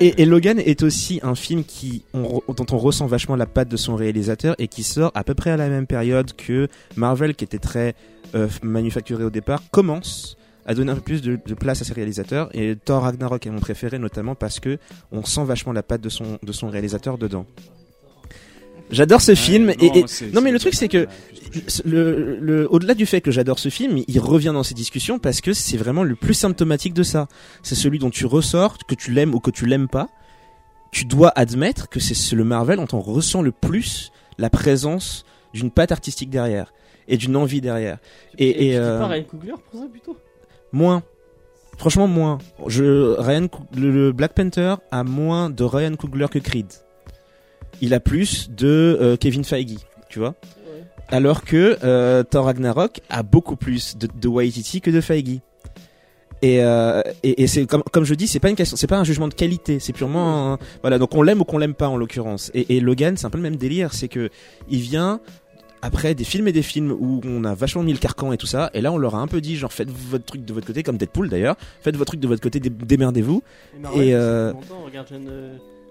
et, 0.00 0.22
et 0.22 0.24
Logan 0.26 0.60
est 0.60 0.82
aussi 0.82 1.18
un 1.24 1.34
film 1.34 1.64
qui, 1.64 2.04
on 2.14 2.42
dont 2.54 2.66
on 2.70 2.78
ressent 2.78 3.06
vachement 3.06 3.34
la 3.34 3.46
patte 3.46 3.68
de 3.68 3.76
son 3.76 3.96
réalisateur 3.96 4.54
et 4.58 4.68
qui 4.68 4.84
sort 4.84 5.10
à 5.14 5.24
peu 5.24 5.34
près 5.34 5.50
à 5.50 5.56
la 5.56 5.68
même 5.68 5.86
période 5.86 6.32
que 6.36 6.68
Marvel, 6.96 7.34
qui 7.34 7.44
était 7.44 7.58
très 7.58 7.94
euh, 8.36 8.46
manufacturé 8.62 9.24
au 9.24 9.30
départ, 9.30 9.62
commence 9.72 10.36
à 10.68 10.74
donner 10.74 10.92
un 10.92 10.96
peu 10.96 11.00
plus 11.00 11.22
de, 11.22 11.38
de 11.44 11.54
place 11.54 11.80
à 11.80 11.84
ses 11.84 11.94
réalisateurs. 11.94 12.50
Et 12.54 12.76
Thor 12.76 13.02
Ragnarok 13.02 13.44
est 13.46 13.50
mon 13.50 13.58
préféré, 13.58 13.98
notamment 13.98 14.34
parce 14.34 14.60
que 14.60 14.78
on 15.10 15.24
sent 15.24 15.42
vachement 15.44 15.72
la 15.72 15.82
patte 15.82 16.02
de 16.02 16.10
son, 16.10 16.38
de 16.42 16.52
son 16.52 16.68
réalisateur 16.68 17.16
dedans. 17.18 17.46
J'adore 18.90 19.20
ce 19.20 19.34
film. 19.34 19.66
non, 19.66 19.72
et, 19.80 19.98
et- 19.98 20.32
non, 20.32 20.40
mais 20.40 20.52
le 20.52 20.58
truc, 20.58 20.74
c'est 20.74 20.88
que 20.88 21.06
le, 21.84 22.38
le, 22.40 22.72
au-delà 22.72 22.94
du 22.94 23.06
fait 23.06 23.20
que 23.22 23.30
j'adore 23.30 23.58
ce 23.58 23.70
film, 23.70 24.02
il 24.06 24.20
revient 24.20 24.50
dans 24.52 24.62
ces 24.62 24.74
discussions 24.74 25.18
parce 25.18 25.40
que 25.40 25.52
c'est 25.54 25.76
vraiment 25.78 26.04
le 26.04 26.14
plus 26.14 26.34
symptomatique 26.34 26.94
de 26.94 27.02
ça. 27.02 27.28
C'est 27.62 27.74
celui 27.74 27.98
dont 27.98 28.10
tu 28.10 28.26
ressors, 28.26 28.76
que 28.86 28.94
tu 28.94 29.10
l'aimes 29.10 29.34
ou 29.34 29.40
que 29.40 29.50
tu 29.50 29.66
l'aimes 29.66 29.88
pas. 29.88 30.08
Tu 30.90 31.04
dois 31.06 31.32
admettre 31.34 31.88
que 31.88 32.00
c'est 32.00 32.36
le 32.36 32.44
Marvel 32.44 32.76
dont 32.78 32.88
on 32.96 33.00
ressent 33.00 33.42
le 33.42 33.52
plus 33.52 34.10
la 34.38 34.48
présence 34.50 35.24
d'une 35.54 35.70
patte 35.70 35.92
artistique 35.92 36.30
derrière 36.30 36.72
et 37.08 37.16
d'une 37.16 37.36
envie 37.36 37.60
derrière. 37.62 37.98
Et, 38.38 38.48
et, 38.48 38.54
tu 38.54 38.62
dis 38.64 38.74
euh, 38.76 39.06
Ryan 39.06 39.24
Coogler 39.24 39.54
pour 39.70 39.80
ça 39.80 39.86
plutôt? 39.86 40.16
Moins. 40.72 41.02
Franchement, 41.76 42.08
moins. 42.08 42.38
Je, 42.66 43.14
Ryan, 43.20 43.46
le, 43.76 43.90
le 43.90 44.12
Black 44.12 44.32
Panther 44.34 44.74
a 44.90 45.04
moins 45.04 45.48
de 45.50 45.62
Ryan 45.64 45.94
Coogler 45.94 46.26
que 46.30 46.38
Creed. 46.40 46.66
il 47.80 47.94
a 47.94 48.00
plus 48.00 48.50
de 48.50 48.98
euh, 49.00 49.16
Kevin 49.16 49.44
Feige, 49.44 49.76
tu 50.08 50.18
vois. 50.18 50.34
Alors 51.10 51.42
que 51.44 51.78
euh, 51.84 52.22
Thor 52.24 52.46
Ragnarok 52.46 53.00
a 53.08 53.22
beaucoup 53.22 53.56
plus 53.56 53.96
de, 53.96 54.08
de 54.12 54.28
Waititi 54.28 54.80
que 54.80 54.90
de 54.90 55.00
Feige. 55.00 55.40
Et, 56.42 56.62
euh, 56.62 57.02
et, 57.22 57.42
et 57.42 57.46
c'est 57.46 57.66
comme, 57.66 57.82
comme 57.92 58.04
je 58.04 58.14
dis, 58.14 58.28
c'est 58.28 58.38
pas 58.40 58.50
une 58.50 58.54
question, 58.56 58.76
c'est 58.76 58.86
pas 58.86 58.98
un 58.98 59.04
jugement 59.04 59.26
de 59.26 59.34
qualité, 59.34 59.80
c'est 59.80 59.92
purement 59.92 60.52
un- 60.52 60.58
voilà. 60.82 60.98
Donc 60.98 61.14
on 61.14 61.22
l'aime 61.22 61.40
ou 61.40 61.44
qu'on 61.44 61.58
l'aime 61.58 61.74
pas 61.74 61.88
en 61.88 61.96
l'occurrence. 61.96 62.50
Et, 62.54 62.76
et 62.76 62.80
Logan, 62.80 63.16
c'est 63.16 63.26
un 63.26 63.30
peu 63.30 63.38
le 63.38 63.42
même 63.42 63.56
délire, 63.56 63.92
c'est 63.94 64.06
que 64.08 64.30
il 64.68 64.80
vient 64.80 65.20
après 65.82 66.14
des 66.14 66.24
films 66.24 66.48
et 66.48 66.52
des 66.52 66.62
films 66.62 66.90
où 66.92 67.20
on 67.24 67.44
a 67.44 67.54
vachement 67.54 67.82
mis 67.82 67.92
le 67.92 67.98
carcan 67.98 68.32
et 68.32 68.36
tout 68.36 68.46
ça, 68.46 68.70
et 68.74 68.80
là 68.80 68.92
on 68.92 68.98
leur 68.98 69.14
a 69.14 69.18
un 69.18 69.26
peu 69.26 69.40
dit 69.40 69.56
genre 69.56 69.72
faites 69.72 69.90
votre 69.90 70.24
truc 70.24 70.44
de 70.44 70.52
votre 70.52 70.66
côté, 70.66 70.82
comme 70.82 70.96
Deadpool 70.96 71.28
d'ailleurs, 71.28 71.56
faites 71.80 71.96
votre 71.96 72.10
truc 72.12 72.20
de 72.20 72.28
votre 72.28 72.42
côté, 72.42 72.60
dé- 72.60 72.70
démerdez-vous. 72.70 73.42
Et 73.76 73.80
Marvel, 73.80 74.02
Et, 74.02 74.06
c'est 74.08 74.14
euh, 74.14 74.52
longtemps, 74.52 74.82
regarde 74.84 75.08
Shane, 75.08 75.30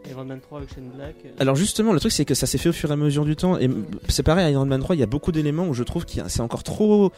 Iron 0.10 0.26
Man 0.26 0.40
3 0.42 0.60
avec 0.60 0.74
Shane 0.74 0.90
Black. 0.96 1.16
Alors 1.40 1.56
justement, 1.56 1.94
le 1.94 2.00
truc 2.00 2.12
c'est 2.12 2.26
que 2.26 2.34
ça 2.34 2.46
s'est 2.48 2.58
fait 2.58 2.70
au 2.70 2.74
fur 2.74 2.90
et 2.90 2.94
à 2.94 2.96
mesure 2.96 3.26
du 3.26 3.36
temps, 3.36 3.58
et 3.60 3.70
c'est 4.10 4.24
pareil 4.24 4.46
à 4.46 4.50
Iron 4.52 4.66
Man 4.66 4.80
3, 4.82 4.96
il 4.96 5.00
y 5.00 5.04
a 5.04 5.08
beaucoup 5.08 5.32
d'éléments 5.32 5.68
où 5.68 5.74
je 5.74 5.84
trouve 5.84 6.06
que 6.06 6.12
c'est 6.28 6.42
encore 6.42 6.64
trop 6.64 7.12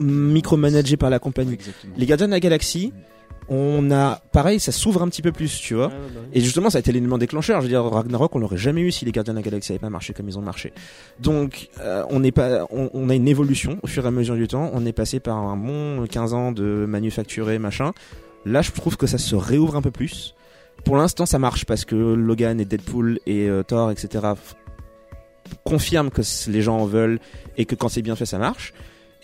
micromanagé 0.00 0.96
par 0.96 1.10
la 1.10 1.18
compagnie. 1.18 1.54
Exactement. 1.54 1.94
Les 1.96 2.06
Gardiens 2.06 2.26
de 2.26 2.32
la 2.32 2.40
Galaxie, 2.40 2.92
on 3.48 3.90
a 3.90 4.20
pareil, 4.32 4.58
ça 4.60 4.72
s'ouvre 4.72 5.02
un 5.02 5.08
petit 5.08 5.22
peu 5.22 5.32
plus, 5.32 5.58
tu 5.60 5.74
vois. 5.74 5.88
ouais, 5.88 5.92
bah 5.92 6.20
oui. 6.22 6.28
Et 6.32 6.40
justement, 6.40 6.70
ça 6.70 6.78
a 6.78 6.80
été 6.80 6.92
l'élément 6.92 7.18
déclencheur. 7.18 7.60
Je 7.60 7.66
veux 7.66 7.68
dire, 7.70 7.84
Ragnarok, 7.84 8.34
on 8.34 8.38
l'aurait 8.38 8.56
jamais 8.56 8.80
eu 8.80 8.90
si 8.92 9.04
les 9.04 9.12
Gardiens 9.12 9.34
de 9.34 9.38
la 9.38 9.42
Galaxie 9.42 9.72
n'avaient 9.72 9.80
pas 9.80 9.90
marché 9.90 10.12
comme 10.14 10.28
ils 10.28 10.38
ont 10.38 10.42
marché. 10.42 10.72
Donc, 11.20 11.68
euh, 11.80 12.04
on 12.10 12.20
n'est 12.20 12.32
pas, 12.32 12.66
on, 12.70 12.90
on 12.94 13.10
a 13.10 13.14
une 13.14 13.28
évolution 13.28 13.78
au 13.82 13.86
fur 13.86 14.04
et 14.04 14.08
à 14.08 14.10
mesure 14.10 14.34
du 14.36 14.48
temps. 14.48 14.70
On 14.72 14.86
est 14.86 14.92
passé 14.92 15.20
par 15.20 15.36
un 15.36 15.56
bon 15.56 16.06
15 16.06 16.34
ans 16.34 16.52
de 16.52 16.86
manufacturer 16.88 17.58
machin. 17.58 17.92
Là, 18.46 18.62
je 18.62 18.72
trouve 18.72 18.96
que 18.96 19.06
ça 19.06 19.18
se 19.18 19.34
réouvre 19.34 19.76
un 19.76 19.82
peu 19.82 19.90
plus. 19.90 20.34
Pour 20.84 20.96
l'instant, 20.96 21.24
ça 21.26 21.38
marche 21.38 21.64
parce 21.64 21.84
que 21.84 21.94
Logan 21.94 22.60
et 22.60 22.64
Deadpool 22.64 23.18
et 23.26 23.48
euh, 23.48 23.62
Thor, 23.62 23.90
etc. 23.90 24.32
confirment 25.64 26.10
que 26.10 26.22
les 26.50 26.62
gens 26.62 26.78
en 26.78 26.86
veulent 26.86 27.20
et 27.56 27.64
que 27.64 27.74
quand 27.74 27.88
c'est 27.88 28.02
bien 28.02 28.16
fait, 28.16 28.26
ça 28.26 28.38
marche. 28.38 28.72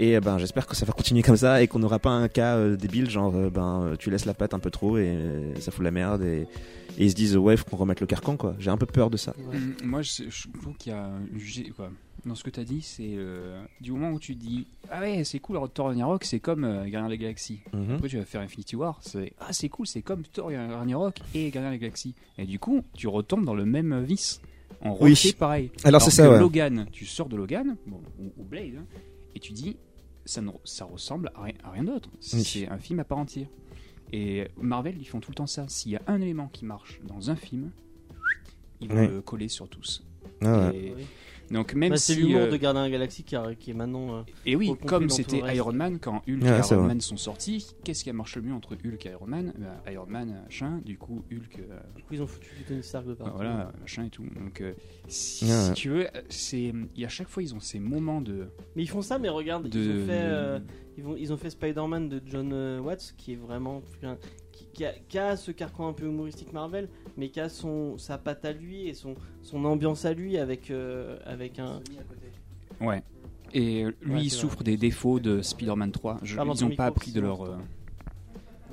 Et 0.03 0.17
euh, 0.17 0.21
ben, 0.21 0.39
j'espère 0.39 0.67
que 0.67 0.75
ça 0.75 0.87
va 0.87 0.93
continuer 0.95 1.21
comme 1.23 1.37
ça 1.37 1.63
et 1.63 1.69
qu'on 1.69 1.79
n'aura 1.79 1.99
pas 1.99 2.09
un 2.11 2.29
cas 2.29 2.57
euh, 2.57 2.75
débile, 2.77 3.11
genre 3.11 3.35
euh, 3.37 3.51
ben 3.51 3.95
tu 3.99 4.11
laisses 4.11 4.25
la 4.25 4.33
patte 4.33 4.55
un 4.55 4.59
peu 4.59 4.71
trop 4.71 4.97
et 4.97 5.05
euh, 5.07 5.55
ça 5.61 5.71
fout 5.71 5.85
la 5.85 5.91
merde 5.91 6.23
et, 6.23 6.47
et 6.99 7.05
ils 7.05 7.11
se 7.11 7.15
disent 7.15 7.37
ouais 7.37 7.55
faut 7.59 7.65
qu'on 7.67 7.77
remette 7.77 8.01
le 8.01 8.07
carcan 8.07 8.37
quoi. 8.39 8.57
J'ai 8.59 8.71
un 8.71 8.79
peu 8.79 8.87
peur 8.87 9.11
de 9.11 9.19
ça. 9.19 9.35
Hum, 9.53 9.75
Moi, 9.85 10.01
je, 10.01 10.23
je 10.31 10.49
trouve 10.63 10.75
qu'il 10.79 10.93
y 10.93 10.95
a 10.95 11.11
quoi. 11.77 11.91
Dans 12.27 12.35
ce 12.35 12.45
que 12.45 12.51
tu 12.51 12.61
as 12.61 12.65
dit, 12.65 12.81
c'est 12.83 13.13
euh, 13.15 13.63
du 13.81 13.93
moment 13.93 14.11
où 14.13 14.19
tu 14.19 14.35
dis 14.35 14.67
Ah 14.91 15.01
ouais, 15.01 15.23
c'est 15.25 15.39
cool, 15.39 15.59
Thor 15.73 15.87
Ragnarok, 15.89 16.25
c'est 16.25 16.41
comme 16.41 16.65
euh, 16.65 16.81
Gardien 16.85 17.05
de 17.07 17.11
la 17.11 17.17
Galaxie. 17.19 17.61
Mhm. 17.75 17.95
Après, 17.97 18.09
tu 18.09 18.17
vas 18.19 18.25
faire 18.25 18.41
Infinity 18.41 18.77
War, 18.77 18.99
c'est 19.03 19.33
Ah, 19.39 19.53
c'est 19.53 19.69
cool, 19.69 19.87
c'est 19.87 20.03
comme 20.03 20.23
Thor 20.25 20.47
Ragnarok 20.51 21.17
et 21.35 21.51
Gardien 21.51 21.71
de 21.71 21.75
la 21.75 21.79
Galaxie. 21.79 22.15
Et 22.39 22.47
du 22.47 22.59
coup, 22.59 22.83
tu 22.95 23.07
retombes 23.07 23.45
dans 23.45 23.55
le 23.55 23.65
même 23.67 24.03
vice. 24.03 24.41
En 24.83 24.97
Oui. 25.01 25.11
refait 25.11 25.33
pareil. 25.35 25.71
Alors, 25.85 26.01
c'est 26.01 26.11
ça, 26.11 26.31
ouais. 26.31 26.39
Logan, 26.39 26.87
tu 26.91 27.05
sors 27.05 27.29
de 27.29 27.37
Logan, 27.37 27.77
bon, 27.87 28.01
ou, 28.19 28.33
ou 28.39 28.45
Blade, 28.45 28.77
hein, 28.79 28.85
et 29.35 29.41
tu 29.41 29.53
dis 29.53 29.77
ça, 30.31 30.41
ne- 30.41 30.51
ça 30.65 30.85
ressemble 30.85 31.33
à 31.35 31.43
rien, 31.43 31.55
à 31.65 31.71
rien 31.73 31.83
d'autre. 31.85 32.09
C'est 32.21 32.61
Oui. 32.61 32.67
un 32.71 32.79
film 32.79 33.01
à 33.01 33.05
part 33.05 33.19
entière. 33.19 33.49
Et 34.13 34.49
Marvel, 34.57 34.97
ils 34.99 35.05
font 35.05 35.19
tout 35.21 35.31
le 35.33 35.35
temps 35.35 35.47
ça. 35.49 35.67
S'il 35.69 35.93
y 35.93 35.97
a 35.97 36.03
un 36.07 36.21
élément 36.21 36.49
qui 36.49 36.65
marche 36.65 37.01
dans 37.05 37.31
un 37.31 37.37
film, 37.37 37.71
ils 38.81 38.89
vont 38.89 39.01
Oui. 39.01 39.09
le 39.09 39.23
coller 39.23 39.49
sur 39.49 39.69
tous. 39.69 40.05
Ah 40.43 40.69
ouais. 40.71 40.77
Et. 40.77 40.95
Donc 41.51 41.75
même 41.75 41.91
Bah, 41.91 41.97
si 41.97 42.13
c'est 42.15 42.21
l'humour 42.21 42.43
euh, 42.43 42.51
de 42.51 42.57
Gardien 42.57 42.83
de 42.83 42.87
la 42.87 42.91
Galaxie 42.93 43.25
qui, 43.25 43.35
a- 43.37 43.55
qui 43.55 43.71
est 43.71 43.75
maintenant. 43.75 44.19
euh, 44.19 44.23
et 44.47 44.57
oui, 44.57 44.73
comme 44.87 45.09
c'était. 45.11 45.39
Iron 45.55 45.73
Man 45.73 45.99
quand 46.01 46.23
Hulk 46.29 46.43
Ouais, 46.43 46.49
et 46.49 46.59
Iron 46.59 46.77
vrai. 46.77 46.87
Man 46.89 47.01
sont 47.01 47.17
sortis, 47.17 47.75
qu'est-ce 47.85 48.05
qui 48.05 48.11
a 48.11 48.13
marché 48.13 48.41
le 48.41 48.47
mieux 48.47 48.55
entre 48.55 48.75
Hulk 48.75 49.05
et 49.07 49.11
Iron 49.11 49.27
Man? 49.27 49.53
Bah, 49.59 49.91
Iron 49.93 50.07
Man 50.09 50.43
machin, 50.45 50.81
du 50.85 50.97
coup 50.99 51.25
Hulk 51.33 51.59
euh, 51.59 51.79
Du 51.97 52.03
coup, 52.03 52.15
ils 52.15 52.23
ont 52.23 52.27
foutu 52.27 52.51
Tony 52.67 52.83
Stark 52.83 53.07
de 53.07 53.15
partout. 53.15 53.33
voilà 53.37 53.73
machin 53.81 54.05
et 54.05 54.11
tout. 54.11 54.25
Donc 54.39 54.61
euh, 54.61 54.73
si, 55.09 55.45
Ouais, 55.45 55.51
si 55.51 55.69
ouais. 55.69 55.75
tu 55.75 55.89
veux, 55.91 56.07
c'est 56.29 56.73
il 56.95 57.01
y 57.01 57.05
a 57.05 57.09
chaque 57.09 57.29
fois 57.29 57.43
ils 57.43 57.55
ont 57.55 57.61
ces 57.61 57.79
moments 57.81 58.21
de 58.21 58.49
Mais 58.77 58.83
ils 58.83 58.89
font 58.89 59.03
ça, 59.03 59.19
mais 59.19 59.29
regarde, 59.29 59.69
ils 59.75 59.91
ont 59.91 60.07
fait, 60.07 60.13
euh, 60.13 60.59
ils, 60.97 61.03
vont, 61.05 61.17
ils 61.17 61.33
ont 61.33 61.37
fait 61.37 61.51
Spider-Man 61.51 62.09
de 62.09 62.21
John 62.27 62.53
Watts, 62.81 63.15
qui 63.17 63.33
est 63.33 63.37
vraiment. 63.37 63.83
Qui, 64.73 64.85
a, 64.85 64.93
qui 65.09 65.19
a 65.19 65.37
ce 65.37 65.51
carcan 65.51 65.89
un 65.89 65.93
peu 65.93 66.07
humoristique 66.07 66.53
Marvel, 66.53 66.89
mais 67.17 67.29
qui 67.29 67.41
a 67.41 67.49
son, 67.49 67.99
sa 67.99 68.19
patte 68.19 68.45
à 68.45 68.53
lui 68.53 68.89
et 68.89 68.95
son, 68.95 69.15
son 69.43 69.65
ambiance 69.65 70.05
à 70.05 70.13
lui 70.15 70.39
avec, 70.39 70.71
euh, 70.71 71.19
avec 71.25 71.59
un. 71.59 71.81
ouais. 72.81 73.03
Et 73.53 73.85
euh, 73.85 73.93
lui 74.03 74.13
Ouais, 74.15 74.23
il 74.23 74.31
souffre 74.31 74.63
des 74.63 74.77
défauts 74.77 75.19
de 75.19 75.43
Spider-Man 75.43 75.91
3. 75.91 76.19
Je- 76.23 76.37
Pardon, 76.37 76.53
ils 76.55 76.65
n'ont 76.69 76.77
pas 76.77 76.87
appris 76.87 77.11
de 77.11 77.21
leur 77.21 77.43
euh, 77.43 77.57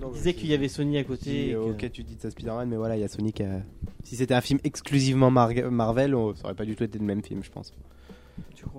Il 0.03 0.11
disait 0.13 0.33
qu'il 0.35 0.49
y 0.49 0.53
avait 0.53 0.67
Sony 0.67 0.99
à 0.99 1.03
côté. 1.03 1.49
et 1.49 1.53
que- 1.53 1.57
ok, 1.71 1.91
tu 1.91 2.03
dis 2.03 2.15
de 2.15 2.21
ça 2.21 2.29
Spider-Man, 2.29 2.69
mais 2.69 2.75
voilà, 2.77 2.95
il 2.95 2.99
y 3.01 3.03
a 3.03 3.07
Sony 3.07 3.33
qui 3.33 3.41
a... 3.41 3.61
Si 4.03 4.15
c'était 4.15 4.35
un 4.35 4.41
film 4.41 4.59
exclusivement 4.63 5.31
Mar- 5.31 5.71
Marvel, 5.71 6.13
on- 6.13 6.35
ça 6.35 6.45
aurait 6.45 6.53
pas 6.55 6.65
du 6.65 6.75
tout 6.75 6.83
été 6.83 6.99
le 6.99 7.05
même 7.05 7.23
film, 7.23 7.43
je 7.43 7.49
pense. 7.49 7.73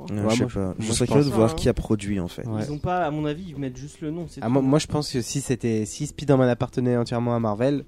Tu 0.06 0.14
crois 0.14 0.22
Ouais, 0.24 0.28
Ouais, 0.28 0.34
je 0.34 0.52
sais 0.52 0.58
moi, 0.60 0.68
pas. 0.68 0.74
Je 0.78 0.86
je 0.86 0.92
serais 0.92 1.06
curieux 1.06 1.24
de 1.24 1.30
voir 1.30 1.50
hein. 1.50 1.54
qui 1.56 1.68
a 1.68 1.74
produit 1.74 2.20
en 2.20 2.28
fait. 2.28 2.46
Ouais. 2.46 2.62
Ils 2.66 2.72
ont 2.72 2.78
pas, 2.78 3.04
à 3.04 3.10
mon 3.10 3.24
avis, 3.26 3.44
ils 3.48 3.56
mettent 3.58 3.76
juste 3.76 4.00
le 4.00 4.10
nom. 4.10 4.26
Ah, 4.40 4.46
tout. 4.46 4.50
moi, 4.52 4.62
moi, 4.62 4.78
je 4.78 4.86
pense 4.86 5.12
que 5.12 5.20
si 5.20 5.40
c'était 5.40 5.84
si 5.86 6.06
Spider-Man 6.06 6.48
appartenait 6.48 6.96
entièrement 6.96 7.34
à 7.34 7.40
Marvel 7.40 7.84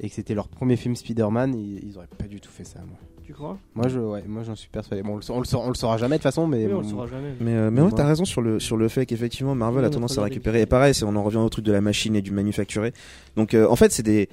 et 0.00 0.08
que 0.08 0.14
c'était 0.14 0.34
leur 0.34 0.48
premier 0.48 0.76
film 0.76 0.96
Spider-Man, 0.96 1.54
ils, 1.54 1.84
ils 1.88 1.96
auraient 1.96 2.06
pas 2.18 2.26
du 2.26 2.40
tout 2.40 2.50
fait 2.50 2.64
ça. 2.64 2.78
Moi, 2.80 2.96
Tu 3.24 3.32
crois? 3.34 3.58
Moi, 3.74 3.88
je, 3.88 3.98
ouais, 4.00 4.24
moi, 4.26 4.42
j'en 4.42 4.56
suis 4.56 4.68
persuadé. 4.70 5.02
Bon, 5.02 5.14
on 5.14 5.16
le, 5.18 5.22
on 5.30 5.38
le 5.40 5.44
saura, 5.44 5.66
on 5.66 5.68
le 5.68 5.74
saura 5.74 5.98
jamais 5.98 6.16
de 6.16 6.18
toute 6.18 6.22
façon, 6.24 6.46
mais 6.46 6.66
Oui, 6.66 6.72
on 6.72 6.80
le 6.80 6.86
saura 6.86 7.06
jamais. 7.06 7.34
Mais, 7.40 7.54
euh, 7.54 7.70
mais 7.70 7.80
ouais, 7.82 7.90
t'as 7.94 8.06
raison 8.06 8.24
sur 8.24 8.40
le, 8.40 8.58
sur 8.60 8.76
le 8.76 8.88
fait 8.88 9.04
qu'effectivement 9.06 9.54
Marvel 9.54 9.82
Oui, 9.82 9.86
a 9.86 9.90
tendance 9.90 10.16
à 10.18 10.22
récupérer. 10.22 10.62
Et 10.62 10.66
pareil, 10.66 10.94
c'est, 10.94 11.04
on 11.04 11.14
en 11.16 11.22
revient 11.22 11.36
au 11.38 11.48
truc 11.48 11.64
de 11.64 11.72
la 11.72 11.80
machine 11.80 12.16
et 12.16 12.22
du 12.22 12.30
manufacturé. 12.30 12.92
Donc 13.36 13.54
euh, 13.54 13.68
en 13.68 13.76
fait, 13.76 13.92
c'est 13.92 14.02
des, 14.02 14.28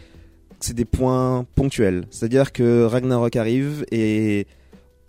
c'est 0.62 0.74
des 0.74 0.86
points 0.86 1.46
ponctuels. 1.56 2.06
C'est-à-dire 2.10 2.52
que 2.54 2.86
Ragnarok 2.86 3.36
arrive 3.36 3.86
et 3.92 4.48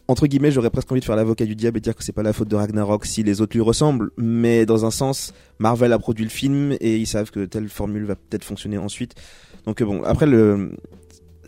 entre 0.08 0.26
guillemets, 0.26 0.50
j'aurais 0.50 0.70
presque 0.70 0.90
envie 0.90 1.00
de 1.00 1.04
faire 1.04 1.16
l'avocat 1.16 1.44
du 1.44 1.54
diable 1.54 1.76
et 1.76 1.80
dire 1.82 1.94
que 1.94 2.02
c'est 2.02 2.12
pas 2.12 2.22
la 2.22 2.32
faute 2.32 2.48
de 2.48 2.56
Ragnarok 2.56 3.04
si 3.04 3.22
les 3.22 3.42
autres 3.42 3.54
lui 3.54 3.62
ressemblent. 3.62 4.10
Mais 4.16 4.64
dans 4.64 4.86
un 4.86 4.90
sens, 4.90 5.34
Marvel 5.58 5.92
a 5.92 5.98
produit 5.98 6.24
le 6.24 6.30
film 6.30 6.72
et 6.80 6.96
ils 6.96 7.06
savent 7.06 7.30
que 7.30 7.44
telle 7.44 7.68
formule 7.68 8.04
va 8.04 8.16
peut-être 8.16 8.44
fonctionner 8.44 8.78
ensuite. 8.78 9.14
Donc 9.66 9.82
euh, 9.82 9.84
bon, 9.84 10.02
après 10.04 10.24
le, 10.24 10.72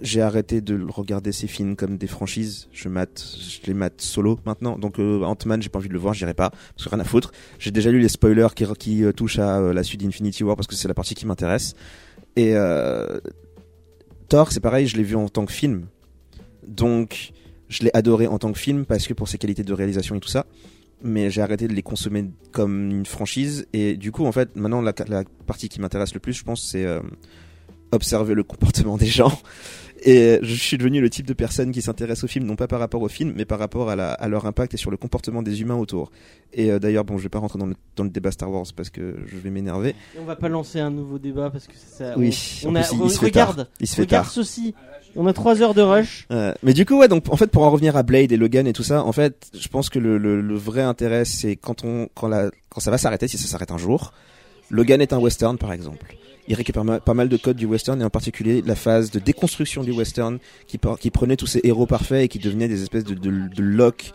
j'ai 0.03 0.21
arrêté 0.21 0.61
de 0.61 0.79
regarder 0.91 1.33
ces 1.33 1.47
films 1.47 1.75
comme 1.75 1.97
des 1.97 2.07
franchises. 2.07 2.69
Je 2.71 2.91
mate, 2.91 3.25
je 3.41 3.67
les 3.67 3.73
mate 3.73 4.03
solo 4.03 4.39
maintenant. 4.45 4.79
Donc 4.79 4.99
euh, 4.99 5.23
Ant-Man, 5.23 5.63
j'ai 5.63 5.71
pas 5.71 5.79
envie 5.79 5.89
de 5.89 5.95
le 5.95 5.99
voir, 5.99 6.13
j'irai 6.13 6.35
pas 6.35 6.51
parce 6.51 6.85
que 6.85 6.91
rien 6.91 7.01
à 7.01 7.05
foutre. 7.05 7.33
J'ai 7.59 7.71
déjà 7.71 7.91
lu 7.91 7.99
les 7.99 8.11
spoilers 8.11 8.49
qui, 8.55 8.67
qui 8.79 9.05
euh, 9.05 9.13
touchent 9.13 9.39
à 9.39 9.73
la 9.73 9.83
suite 9.83 10.03
d'Infinity 10.03 10.45
War 10.45 10.55
parce 10.55 10.67
que 10.67 10.75
c'est 10.75 10.89
la 10.89 10.95
partie 10.95 11.15
qui 11.15 11.25
m'intéresse. 11.25 11.75
Et 12.37 12.55
Thor, 14.29 14.53
c'est 14.53 14.61
pareil, 14.61 14.87
je 14.87 14.99
l'ai 14.99 15.03
vu 15.03 15.17
en 15.17 15.29
tant 15.29 15.47
que 15.47 15.53
film. 15.53 15.87
Donc 16.69 17.33
je 17.71 17.83
l'ai 17.85 17.91
adoré 17.95 18.27
en 18.27 18.39
tant 18.39 18.53
que 18.53 18.59
film 18.59 18.85
parce 18.85 19.07
que 19.07 19.15
pour 19.15 19.27
ses 19.29 19.39
qualités 19.39 19.63
de 19.65 19.73
réalisation 19.73 20.15
et 20.17 20.21
tout 20.21 20.29
ça. 20.29 20.45
Mais 21.03 21.31
j'ai 21.31 21.41
arrêté 21.41 21.67
de 21.67 21.73
les 21.73 21.83
consommer 21.83 22.27
comme 22.53 22.91
une 22.91 23.07
franchise. 23.07 23.67
Et 23.73 23.97
du 23.97 24.13
coup, 24.13 24.27
en 24.27 24.33
fait, 24.33 24.55
maintenant, 24.57 24.83
la, 24.83 24.93
la 25.09 25.25
partie 25.47 25.71
qui 25.71 25.81
m'intéresse 25.81 26.13
le 26.13 26.21
plus, 26.21 26.35
je 26.35 26.45
pense, 26.45 26.61
c'est 26.63 26.85
euh, 26.85 27.01
observer 27.93 28.35
le 28.35 28.43
comportement 28.45 28.97
des 28.99 29.07
gens. 29.07 29.33
Et 30.03 30.39
je 30.41 30.55
suis 30.55 30.79
devenu 30.79 31.01
le 31.03 31.11
type 31.11 31.27
de 31.27 31.35
personne 31.35 31.73
qui 31.73 31.83
s'intéresse 31.83 32.25
au 32.25 32.27
film, 32.27 32.47
non 32.47 32.57
pas 32.57 32.67
par 32.67 32.81
rapport 32.81 33.03
au 33.03 33.09
film, 33.09 33.35
mais 33.37 33.45
par 33.45 33.59
rapport 33.59 33.91
à, 33.91 33.97
la, 33.97 34.13
à 34.13 34.29
leur 34.29 34.47
impact 34.47 34.73
et 34.73 34.77
sur 34.79 34.91
le 34.91 34.97
comportement 34.97 35.43
des 35.43 35.61
humains 35.61 35.75
autour. 35.77 36.11
Et 36.55 36.71
euh, 36.71 36.79
d'ailleurs, 36.79 37.05
bon, 37.05 37.19
je 37.19 37.23
vais 37.25 37.29
pas 37.29 37.39
rentrer 37.39 37.59
dans 37.59 37.67
le, 37.67 37.75
dans 37.97 38.05
le 38.05 38.11
débat 38.11 38.31
Star 38.31 38.51
Wars 38.51 38.65
parce 38.75 38.89
que 38.89 39.17
je 39.27 39.37
vais 39.37 39.51
m'énerver. 39.51 39.91
Et 39.91 40.19
on 40.19 40.25
va 40.25 40.37
pas 40.37 40.49
lancer 40.49 40.81
un 40.81 40.91
nouveau 40.91 41.19
débat 41.19 41.51
parce 41.51 41.67
que 41.67 41.75
ça. 41.77 42.15
Oui, 42.19 42.35
on, 42.65 42.71
on 42.71 42.77
a, 42.77 42.83
plus, 42.83 42.97
il- 42.97 43.05
il 43.05 43.11
se 43.11 43.19
fait 43.19 43.27
regarde, 43.27 43.57
tard. 43.57 43.67
Il 43.81 43.87
se 43.87 43.95
fait 43.95 44.03
regarde 44.03 44.25
tard. 44.25 44.33
ceci. 44.33 44.75
On 45.17 45.27
a 45.27 45.33
3 45.33 45.63
heures 45.63 45.75
de 45.75 45.83
rush. 45.83 46.27
Euh, 46.31 46.55
mais 46.63 46.73
du 46.73 46.87
coup, 46.87 46.99
ouais, 46.99 47.09
donc 47.09 47.25
en 47.31 47.37
fait, 47.37 47.49
pour 47.49 47.65
en 47.65 47.71
revenir 47.71 47.97
à 47.97 48.03
Blade 48.03 48.33
et 48.33 48.37
Logan 48.37 48.67
et 48.67 48.73
tout 48.73 48.83
ça, 48.83 49.05
en 49.05 49.13
fait, 49.13 49.51
je 49.59 49.69
pense 49.69 49.89
que 49.89 49.99
le, 49.99 50.19
le, 50.19 50.41
le 50.41 50.55
vrai 50.55 50.83
intérêt, 50.83 51.25
c'est 51.25 51.57
quand 51.57 51.85
on, 51.85 52.09
quand 52.15 52.29
la, 52.29 52.51
quand 52.69 52.81
ça 52.81 52.91
va 52.91 52.99
s'arrêter, 52.99 53.27
si 53.29 53.39
ça 53.39 53.49
s'arrête 53.49 53.71
un 53.73 53.79
jour. 53.79 54.13
Logan 54.71 55.01
est 55.01 55.13
un 55.13 55.19
western, 55.19 55.59
par 55.59 55.73
exemple. 55.73 56.15
Il 56.47 56.55
récupère 56.55 56.85
pas 57.01 57.15
mal 57.15 57.29
de 57.29 57.37
codes 57.37 57.57
du 57.57 57.67
western 57.67 58.01
et 58.01 58.05
en 58.05 58.11
particulier 58.11 58.63
la 58.65 58.75
phase 58.75 59.11
de 59.11 59.19
déconstruction 59.19 59.83
du 59.83 59.93
western 59.93 60.39
qui, 60.67 60.79
qui 61.01 61.11
prenait 61.11 61.37
tous 61.37 61.47
ces 61.47 61.61
héros 61.65 61.87
parfaits 61.87 62.25
et 62.25 62.29
qui 62.29 62.39
devenaient 62.39 62.69
des 62.69 62.83
espèces 62.83 63.05
de, 63.05 63.15
de, 63.15 63.31
de 63.31 63.63
locks 63.63 64.13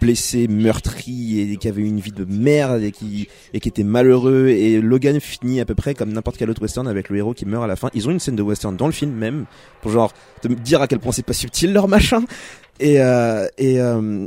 blessés, 0.00 0.48
meurtris 0.48 1.40
et 1.40 1.56
qui 1.56 1.68
avaient 1.68 1.82
une 1.82 2.00
vie 2.00 2.12
de 2.12 2.24
merde 2.24 2.82
et 2.82 2.92
qui, 2.92 3.28
et 3.54 3.60
qui 3.60 3.68
étaient 3.68 3.84
malheureux 3.84 4.48
et 4.48 4.80
Logan 4.80 5.20
finit 5.20 5.60
à 5.60 5.64
peu 5.64 5.74
près 5.74 5.94
comme 5.94 6.12
n'importe 6.12 6.36
quel 6.36 6.50
autre 6.50 6.62
western 6.62 6.88
avec 6.88 7.08
le 7.08 7.18
héros 7.18 7.34
qui 7.34 7.46
meurt 7.46 7.64
à 7.64 7.66
la 7.66 7.76
fin. 7.76 7.90
Ils 7.94 8.08
ont 8.08 8.10
une 8.10 8.20
scène 8.20 8.36
de 8.36 8.42
western 8.42 8.76
dans 8.76 8.86
le 8.86 8.92
film 8.92 9.12
même 9.12 9.46
pour 9.82 9.92
genre 9.92 10.12
te 10.42 10.48
dire 10.48 10.82
à 10.82 10.88
quel 10.88 10.98
point 10.98 11.12
c'est 11.12 11.24
pas 11.24 11.32
subtil 11.32 11.72
leur 11.72 11.88
machin 11.88 12.24
et 12.80 13.00
euh, 13.00 13.46
et 13.58 13.80
euh, 13.80 14.26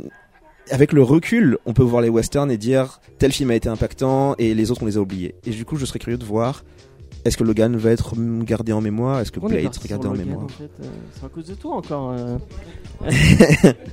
avec 0.70 0.92
le 0.92 1.02
recul, 1.02 1.58
on 1.66 1.72
peut 1.72 1.82
voir 1.82 2.02
les 2.02 2.08
westerns 2.08 2.50
et 2.50 2.56
dire 2.56 3.00
tel 3.18 3.32
film 3.32 3.50
a 3.50 3.54
été 3.54 3.68
impactant 3.68 4.34
et 4.38 4.54
les 4.54 4.70
autres 4.70 4.82
on 4.82 4.86
les 4.86 4.96
a 4.96 5.00
oubliés. 5.00 5.34
Et 5.44 5.50
du 5.50 5.64
coup, 5.64 5.76
je 5.76 5.84
serais 5.84 5.98
curieux 5.98 6.18
de 6.18 6.24
voir 6.24 6.64
est-ce 7.24 7.36
que 7.36 7.44
Logan 7.44 7.76
va 7.76 7.90
être 7.90 8.14
gardé 8.44 8.72
en 8.72 8.80
mémoire, 8.80 9.20
est-ce 9.20 9.30
que 9.32 9.40
Blade 9.40 9.72
sera 9.74 9.86
gardé 9.88 10.06
en 10.08 10.12
Logan, 10.12 10.26
mémoire? 10.26 10.44
en 10.44 10.48
fait, 10.48 10.70
euh, 10.82 10.86
c'est 11.18 11.26
à 11.26 11.28
cause 11.28 11.46
de 11.46 11.54
toi 11.54 11.76
encore. 11.76 12.10
euh. 12.18 12.38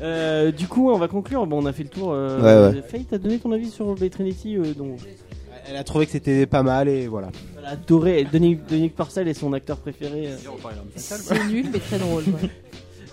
Euh, 0.02 0.52
du 0.52 0.68
coup, 0.68 0.92
on 0.92 0.98
va 0.98 1.08
conclure. 1.08 1.46
Bon, 1.48 1.64
on 1.64 1.66
a 1.66 1.74
fait 1.74 1.84
le 1.84 1.90
tour. 1.90 2.12
Euh, 2.12 2.72
Ouais, 2.72 2.76
ouais. 2.78 2.82
Faye, 2.84 3.06
t'as 3.06 3.18
donné 3.18 3.40
ton 3.40 3.52
avis 3.52 3.70
sur 3.70 3.94
Blade 3.96 4.12
Trinity 4.12 4.58
euh, 4.58 4.74
dont 4.78 4.96
Elle 5.70 5.76
a 5.78 5.84
trouvé 5.84 6.06
que 6.06 6.12
c'était 6.12 6.46
pas 6.46 6.64
mal 6.64 6.88
et 6.90 7.08
voilà. 7.08 7.30
elle 7.58 7.66
a 7.66 7.70
adoré. 7.72 8.26
Dominique, 8.32 8.96
Parcel 8.96 9.28
est 9.28 9.34
son 9.34 9.54
acteur 9.54 9.78
préféré. 9.78 10.28
euh. 10.28 10.36
C'est 10.96 11.46
nul, 11.48 11.68
mais 11.72 11.80
très 11.80 12.00
drôle. 12.00 12.24
ouais. 12.24 12.50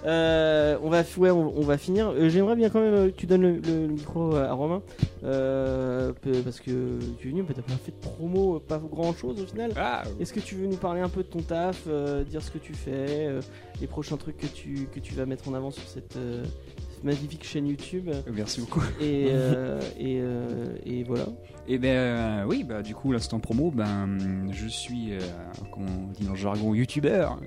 Euh, 0.05 0.77
on 0.83 0.91
va, 0.91 1.03
ouais, 1.17 1.31
on, 1.31 1.57
on 1.59 1.63
va 1.63 1.79
finir. 1.79 2.09
Euh, 2.11 2.29
J'aimerais 2.29 2.57
bien 2.57 2.69
quand 2.69 2.81
même 2.81 2.95
euh, 2.95 3.07
que 3.07 3.13
tu 3.17 3.27
donnes 3.27 3.43
le, 3.43 3.53
le- 3.55 3.87
le 3.87 3.93
micro 3.93 4.35
à, 4.37 4.53
Romain, 4.53 4.83
euh, 5.25 6.13
parce 6.45 6.61
que 6.61 6.99
tu 7.19 7.29
es 7.29 7.31
venu, 7.31 7.43
mais 7.49 7.55
t'as 7.55 7.63
pas 7.63 7.73
fait 7.73 7.93
de 7.93 7.97
promo, 7.97 8.61
pas 8.61 8.79
grand 8.79 9.15
chose 9.15 9.41
au 9.41 9.47
final. 9.47 9.73
Ah, 9.77 10.03
Est-ce 10.21 10.33
que 10.33 10.41
tu 10.41 10.57
veux 10.57 10.67
nous 10.67 10.77
parler 10.77 11.01
un 11.01 11.09
peu 11.09 11.23
de 11.23 11.29
ton 11.29 11.41
taf, 11.41 11.85
euh, 11.87 12.23
dire 12.25 12.43
ce 12.43 12.51
que 12.51 12.59
tu 12.59 12.75
fais, 12.75 13.27
euh, 13.29 13.41
les 13.81 13.87
prochains 13.87 14.17
trucs 14.19 14.37
que 14.37 14.47
tu 14.47 14.89
que 14.93 15.01
tu 15.01 15.15
vas 15.15 15.25
mettre 15.27 15.49
en 15.49 15.55
avant 15.55 15.71
sur 15.71 15.89
cette 15.89 16.17
magnifique 17.05 17.45
chaîne 17.45 17.67
YouTube 17.67 18.11
merci 18.33 18.61
beaucoup. 18.61 18.83
et 19.01 19.27
euh, 19.31 19.81
et, 19.99 20.19
euh, 20.21 20.77
et 20.85 21.05
voilà. 21.05 21.27
Et 21.67 21.79
ben 21.79 21.97
euh, 21.97 22.45
oui, 22.47 22.65
bah 22.65 22.83
du 22.83 22.95
coup 22.95 23.13
l'instant 23.13 23.41
promo, 23.41 23.71
ben 23.71 24.19
je 24.51 24.67
suis, 24.67 25.13
comme 25.73 25.87
on 25.87 26.13
dit 26.13 26.25
dans 26.25 26.33
le 26.33 26.37
jargon, 26.39 26.75
youtubeur. 26.75 27.39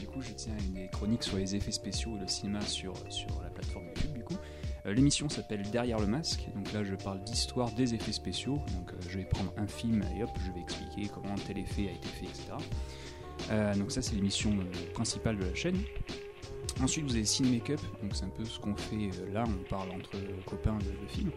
Du 0.00 0.06
coup, 0.06 0.20
je 0.20 0.32
tiens 0.32 0.52
une 0.68 0.74
des 0.74 0.88
chroniques 0.88 1.24
sur 1.24 1.36
les 1.36 1.56
effets 1.56 1.72
spéciaux 1.72 2.16
et 2.16 2.20
le 2.20 2.28
cinéma 2.28 2.60
sur 2.60 2.94
sur 3.08 3.28
la 3.42 3.50
plateforme 3.50 3.86
YouTube. 3.86 4.12
Du 4.14 4.22
coup, 4.22 4.36
l'émission 4.84 5.28
s'appelle 5.28 5.62
Derrière 5.70 5.98
le 5.98 6.06
masque. 6.06 6.46
Donc 6.54 6.72
là, 6.72 6.84
je 6.84 6.94
parle 6.94 7.22
d'histoire 7.24 7.72
des 7.72 7.94
effets 7.94 8.12
spéciaux. 8.12 8.60
Donc 8.76 8.92
je 9.08 9.18
vais 9.18 9.24
prendre 9.24 9.52
un 9.56 9.66
film 9.66 10.02
et 10.16 10.22
hop, 10.22 10.30
je 10.46 10.52
vais 10.52 10.60
expliquer 10.60 11.10
comment 11.12 11.34
tel 11.46 11.58
effet 11.58 11.88
a 11.88 11.92
été 11.92 12.08
fait, 12.08 12.26
etc. 12.26 12.52
Euh, 13.50 13.74
donc 13.74 13.92
ça, 13.92 14.02
c'est 14.02 14.14
l'émission 14.14 14.56
principale 14.94 15.38
de 15.38 15.44
la 15.44 15.54
chaîne. 15.54 15.78
Ensuite, 16.82 17.06
vous 17.06 17.14
avez 17.14 17.24
Ciné 17.24 17.50
Make-up, 17.52 17.80
donc 18.02 18.14
c'est 18.14 18.24
un 18.24 18.28
peu 18.28 18.44
ce 18.44 18.58
qu'on 18.60 18.76
fait 18.76 18.96
euh, 18.96 19.32
là, 19.32 19.44
on 19.46 19.68
parle 19.70 19.90
entre 19.90 20.10
copains 20.44 20.76
de, 20.76 20.84
de 20.84 21.10
film. 21.10 21.30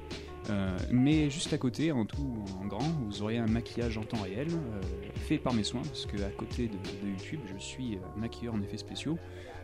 Euh, 0.50 0.78
mais 0.92 1.30
juste 1.30 1.54
à 1.54 1.58
côté, 1.58 1.92
en 1.92 2.06
tout 2.06 2.44
en 2.62 2.66
grand, 2.66 2.84
vous 3.08 3.22
aurez 3.22 3.38
un 3.38 3.46
maquillage 3.48 3.98
en 3.98 4.04
temps 4.04 4.22
réel, 4.22 4.48
euh, 4.50 4.82
fait 5.16 5.38
par 5.38 5.54
mes 5.54 5.64
soins, 5.64 5.82
parce 5.82 6.06
que 6.06 6.18
à 6.24 6.30
côté 6.30 6.68
de, 6.68 6.74
de 6.74 7.12
YouTube, 7.12 7.40
je 7.54 7.58
suis 7.58 7.96
euh, 7.96 8.00
maquilleur 8.18 8.54
en 8.54 8.62
effets 8.62 8.78
spéciaux. 8.78 9.18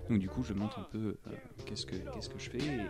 Donc 0.10 0.20
du 0.20 0.30
coup, 0.30 0.44
je 0.44 0.54
montre 0.54 0.80
un 0.80 0.88
peu 0.92 1.16
qu'est-ce 1.66 1.86
que 1.86 1.96
qu'est-ce 1.96 2.30
que 2.30 2.38
je 2.38 2.52
fais 2.52 2.60
et 2.60 2.82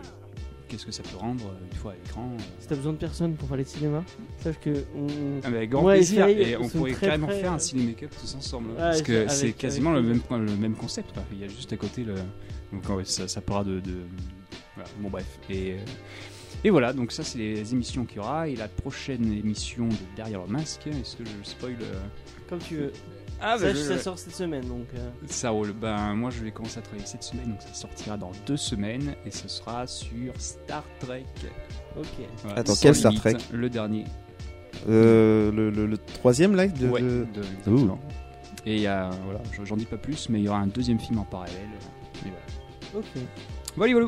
qu'est-ce 0.68 0.86
que 0.86 0.92
ça 0.92 1.02
peut 1.02 1.16
rendre 1.16 1.46
une 1.72 1.78
fois 1.78 1.94
à 1.94 1.96
l'écran. 1.96 2.30
Si 2.60 2.68
t'as 2.68 2.76
besoin 2.76 2.92
de 2.92 2.98
personne 2.98 3.36
pour 3.36 3.48
parler 3.48 3.64
de 3.64 3.70
cinéma, 3.70 4.04
sache 4.40 4.60
que 4.60 4.84
on... 4.98 5.08
Ah 5.44 5.50
bah, 5.50 5.66
grand 5.66 5.84
Ouais, 5.86 5.96
plaisir. 5.96 6.28
Et 6.28 6.58
on 6.58 6.68
pourrait 6.68 6.92
carrément 6.94 7.30
faire 7.30 7.54
un 7.54 7.60
ciné 7.60 7.84
make-up 7.86 8.12
tous 8.20 8.36
ensemble. 8.36 8.72
Ouais, 8.72 8.78
parce 8.78 9.02
que 9.02 9.28
c'est 9.30 9.44
avec 9.46 9.58
quasiment 9.58 9.94
le 9.94 10.02
même, 10.02 10.22
le 10.30 10.58
même 10.58 10.76
concept. 10.76 11.14
quoi. 11.14 11.24
Il 11.32 11.40
y 11.40 11.46
a 11.46 11.48
juste 11.48 11.72
à 11.72 11.78
côté 11.78 12.04
le. 12.04 12.16
Donc 12.76 12.98
ouais, 12.98 13.06
ça, 13.06 13.28
ça 13.28 13.42
pourra 13.42 13.64
de. 13.64 13.80
de- 13.80 14.04
Voilà, 14.76 14.90
bon 15.00 15.10
bref. 15.10 15.26
Et, 15.50 15.74
euh, 15.74 15.78
et 16.64 16.70
voilà, 16.70 16.94
donc 16.94 17.12
ça 17.12 17.24
c'est 17.24 17.38
les 17.38 17.74
émissions 17.74 18.06
qu'il 18.06 18.18
y 18.18 18.20
aura. 18.20 18.48
Et 18.48 18.56
la 18.56 18.68
prochaine 18.68 19.32
émission 19.34 19.88
de 19.88 19.96
Derrière 20.16 20.42
le 20.42 20.48
masque, 20.48 20.88
est-ce 20.88 21.16
que 21.16 21.24
je 21.26 21.50
spoil 21.50 21.78
euh, 21.82 21.94
comme 22.50 22.60
tu 22.60 22.76
veux. 22.78 22.94
Ah, 23.42 23.58
bah, 23.60 23.74
je- 23.74 23.78
ça 23.80 23.98
sort 24.00 24.18
cette 24.18 24.34
semaine 24.36 24.66
donc. 24.66 24.88
euh, 24.96 25.10
Ça 25.28 25.50
roule. 25.50 25.74
Ben, 25.74 26.14
moi, 26.16 26.30
je 26.32 26.42
vais 26.42 26.52
commencer 26.52 26.80
à 26.80 26.82
travailler 26.82 27.06
cette 27.06 27.24
semaine, 27.24 27.50
donc 27.50 27.62
ça 27.62 27.74
sortira 27.74 28.16
dans 28.18 28.32
deux 28.46 28.56
semaines, 28.58 29.14
et 29.26 29.32
ce 29.32 29.48
sera 29.50 29.86
sur 29.88 30.34
Star 30.40 30.84
Trek. 31.02 31.26
Ok. 31.98 32.06
Voilà, 32.44 32.60
Attends, 32.60 32.74
quel 32.82 32.96
Star 32.96 33.14
Trek 33.16 33.36
Le 33.52 33.70
dernier. 33.70 34.06
Euh, 34.90 35.52
le, 35.52 35.70
le- 35.70 35.86
le 35.86 35.98
troisième 35.98 36.56
là 36.56 36.68
de, 36.68 36.88
Ouais, 36.88 37.02
de- 37.02 37.26
de-. 37.34 37.90
Et 38.66 38.76
il 38.76 38.82
y 38.82 38.88
a, 38.88 39.10
voilà, 39.26 39.42
j'en 39.64 39.78
dis 39.78 39.86
pas 39.86 39.98
plus, 39.98 40.28
mais 40.30 40.40
il 40.40 40.46
y 40.46 40.50
aura 40.50 40.60
un 40.60 40.68
deuxième 40.68 41.00
film 41.00 41.20
en 41.20 41.24
parallèle. 41.24 41.56
Ok. 42.96 43.06
Voilà, 43.76 43.94
voilà. 43.94 44.08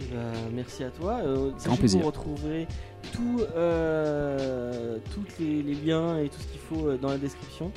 Eh 0.00 0.04
ben, 0.14 0.32
merci 0.52 0.84
à 0.84 0.90
toi. 0.90 1.18
Euh, 1.24 1.50
plaisir. 1.76 2.00
Vous 2.00 2.06
retrouverez 2.06 2.66
tout, 3.12 3.40
euh, 3.56 4.98
tous 5.12 5.24
les, 5.40 5.62
les 5.62 5.74
liens 5.74 6.18
et 6.18 6.28
tout 6.28 6.40
ce 6.40 6.46
qu'il 6.46 6.60
faut 6.60 6.88
euh, 6.88 6.96
dans 6.98 7.08
la 7.08 7.18
description. 7.18 7.70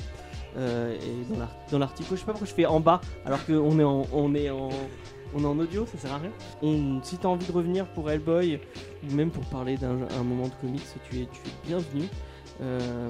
Euh, 0.56 0.94
et 0.96 1.32
dans 1.32 1.38
l'ar- 1.40 1.56
dans 1.70 1.78
l'article, 1.78 2.10
je 2.12 2.16
sais 2.16 2.26
pas 2.26 2.32
pourquoi 2.32 2.46
je 2.46 2.52
fais 2.54 2.66
en 2.66 2.78
bas 2.78 3.00
alors 3.24 3.44
qu'on 3.46 3.78
est 3.78 3.84
en, 3.84 4.02
on 4.12 4.34
est 4.34 4.50
en, 4.50 4.68
on 5.34 5.42
est 5.42 5.46
en 5.46 5.58
audio, 5.58 5.86
ça 5.86 5.96
sert 5.96 6.12
à 6.12 6.18
rien. 6.18 6.30
On, 6.62 7.02
si 7.02 7.16
tu 7.16 7.26
as 7.26 7.30
envie 7.30 7.46
de 7.46 7.52
revenir 7.52 7.86
pour 7.94 8.10
Hellboy 8.10 8.60
ou 9.08 9.14
même 9.14 9.30
pour 9.30 9.44
parler 9.46 9.78
d'un 9.78 9.96
un 10.18 10.22
moment 10.22 10.48
de 10.48 10.52
comics, 10.60 10.82
tu 11.08 11.20
es, 11.20 11.24
tu 11.24 11.40
es 11.48 11.66
bienvenu. 11.68 12.02
Euh, 12.60 13.08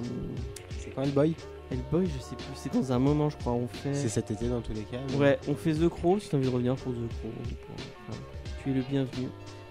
C'est 0.79 0.91
quand 0.95 1.03
Hellboy? 1.03 1.35
Hellboy, 1.73 2.07
je 2.07 2.21
sais 2.23 2.37
plus, 2.37 2.45
c'est 2.55 2.73
dans 2.73 2.93
un 2.93 2.99
moment, 2.99 3.31
je 3.31 3.37
crois. 3.37 3.53
On 3.53 3.67
fait. 3.67 3.95
C'est 3.95 4.09
cet 4.09 4.31
été 4.31 4.49
dans 4.49 4.61
tous 4.61 4.73
les 4.75 4.83
cas. 4.83 4.99
mais- 5.11 5.17
Ouais, 5.17 5.39
on 5.49 5.55
fait 5.55 5.73
The 5.75 5.89
Crow 5.89 6.19
si 6.19 6.29
tu 6.29 6.35
as 6.35 6.39
envie 6.39 6.49
de 6.49 6.53
revenir 6.53 6.77
pour 6.77 6.93
The 6.93 6.97
Crow. 6.97 7.31
pour- 7.31 7.75
enfin, 8.09 8.21
tu 8.63 8.71
es 8.71 8.75
le 8.75 8.83
bienvenu. 8.83 9.29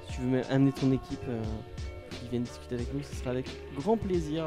Si 0.07 0.15
tu 0.15 0.21
veux 0.21 0.27
même 0.27 0.43
amener 0.49 0.71
ton 0.71 0.91
équipe 0.91 1.21
euh, 1.29 1.41
qui 2.09 2.27
vienne 2.29 2.43
discuter 2.43 2.75
avec 2.75 2.93
nous, 2.93 3.01
ce 3.03 3.15
sera 3.15 3.31
avec 3.31 3.45
grand 3.77 3.95
plaisir. 3.97 4.45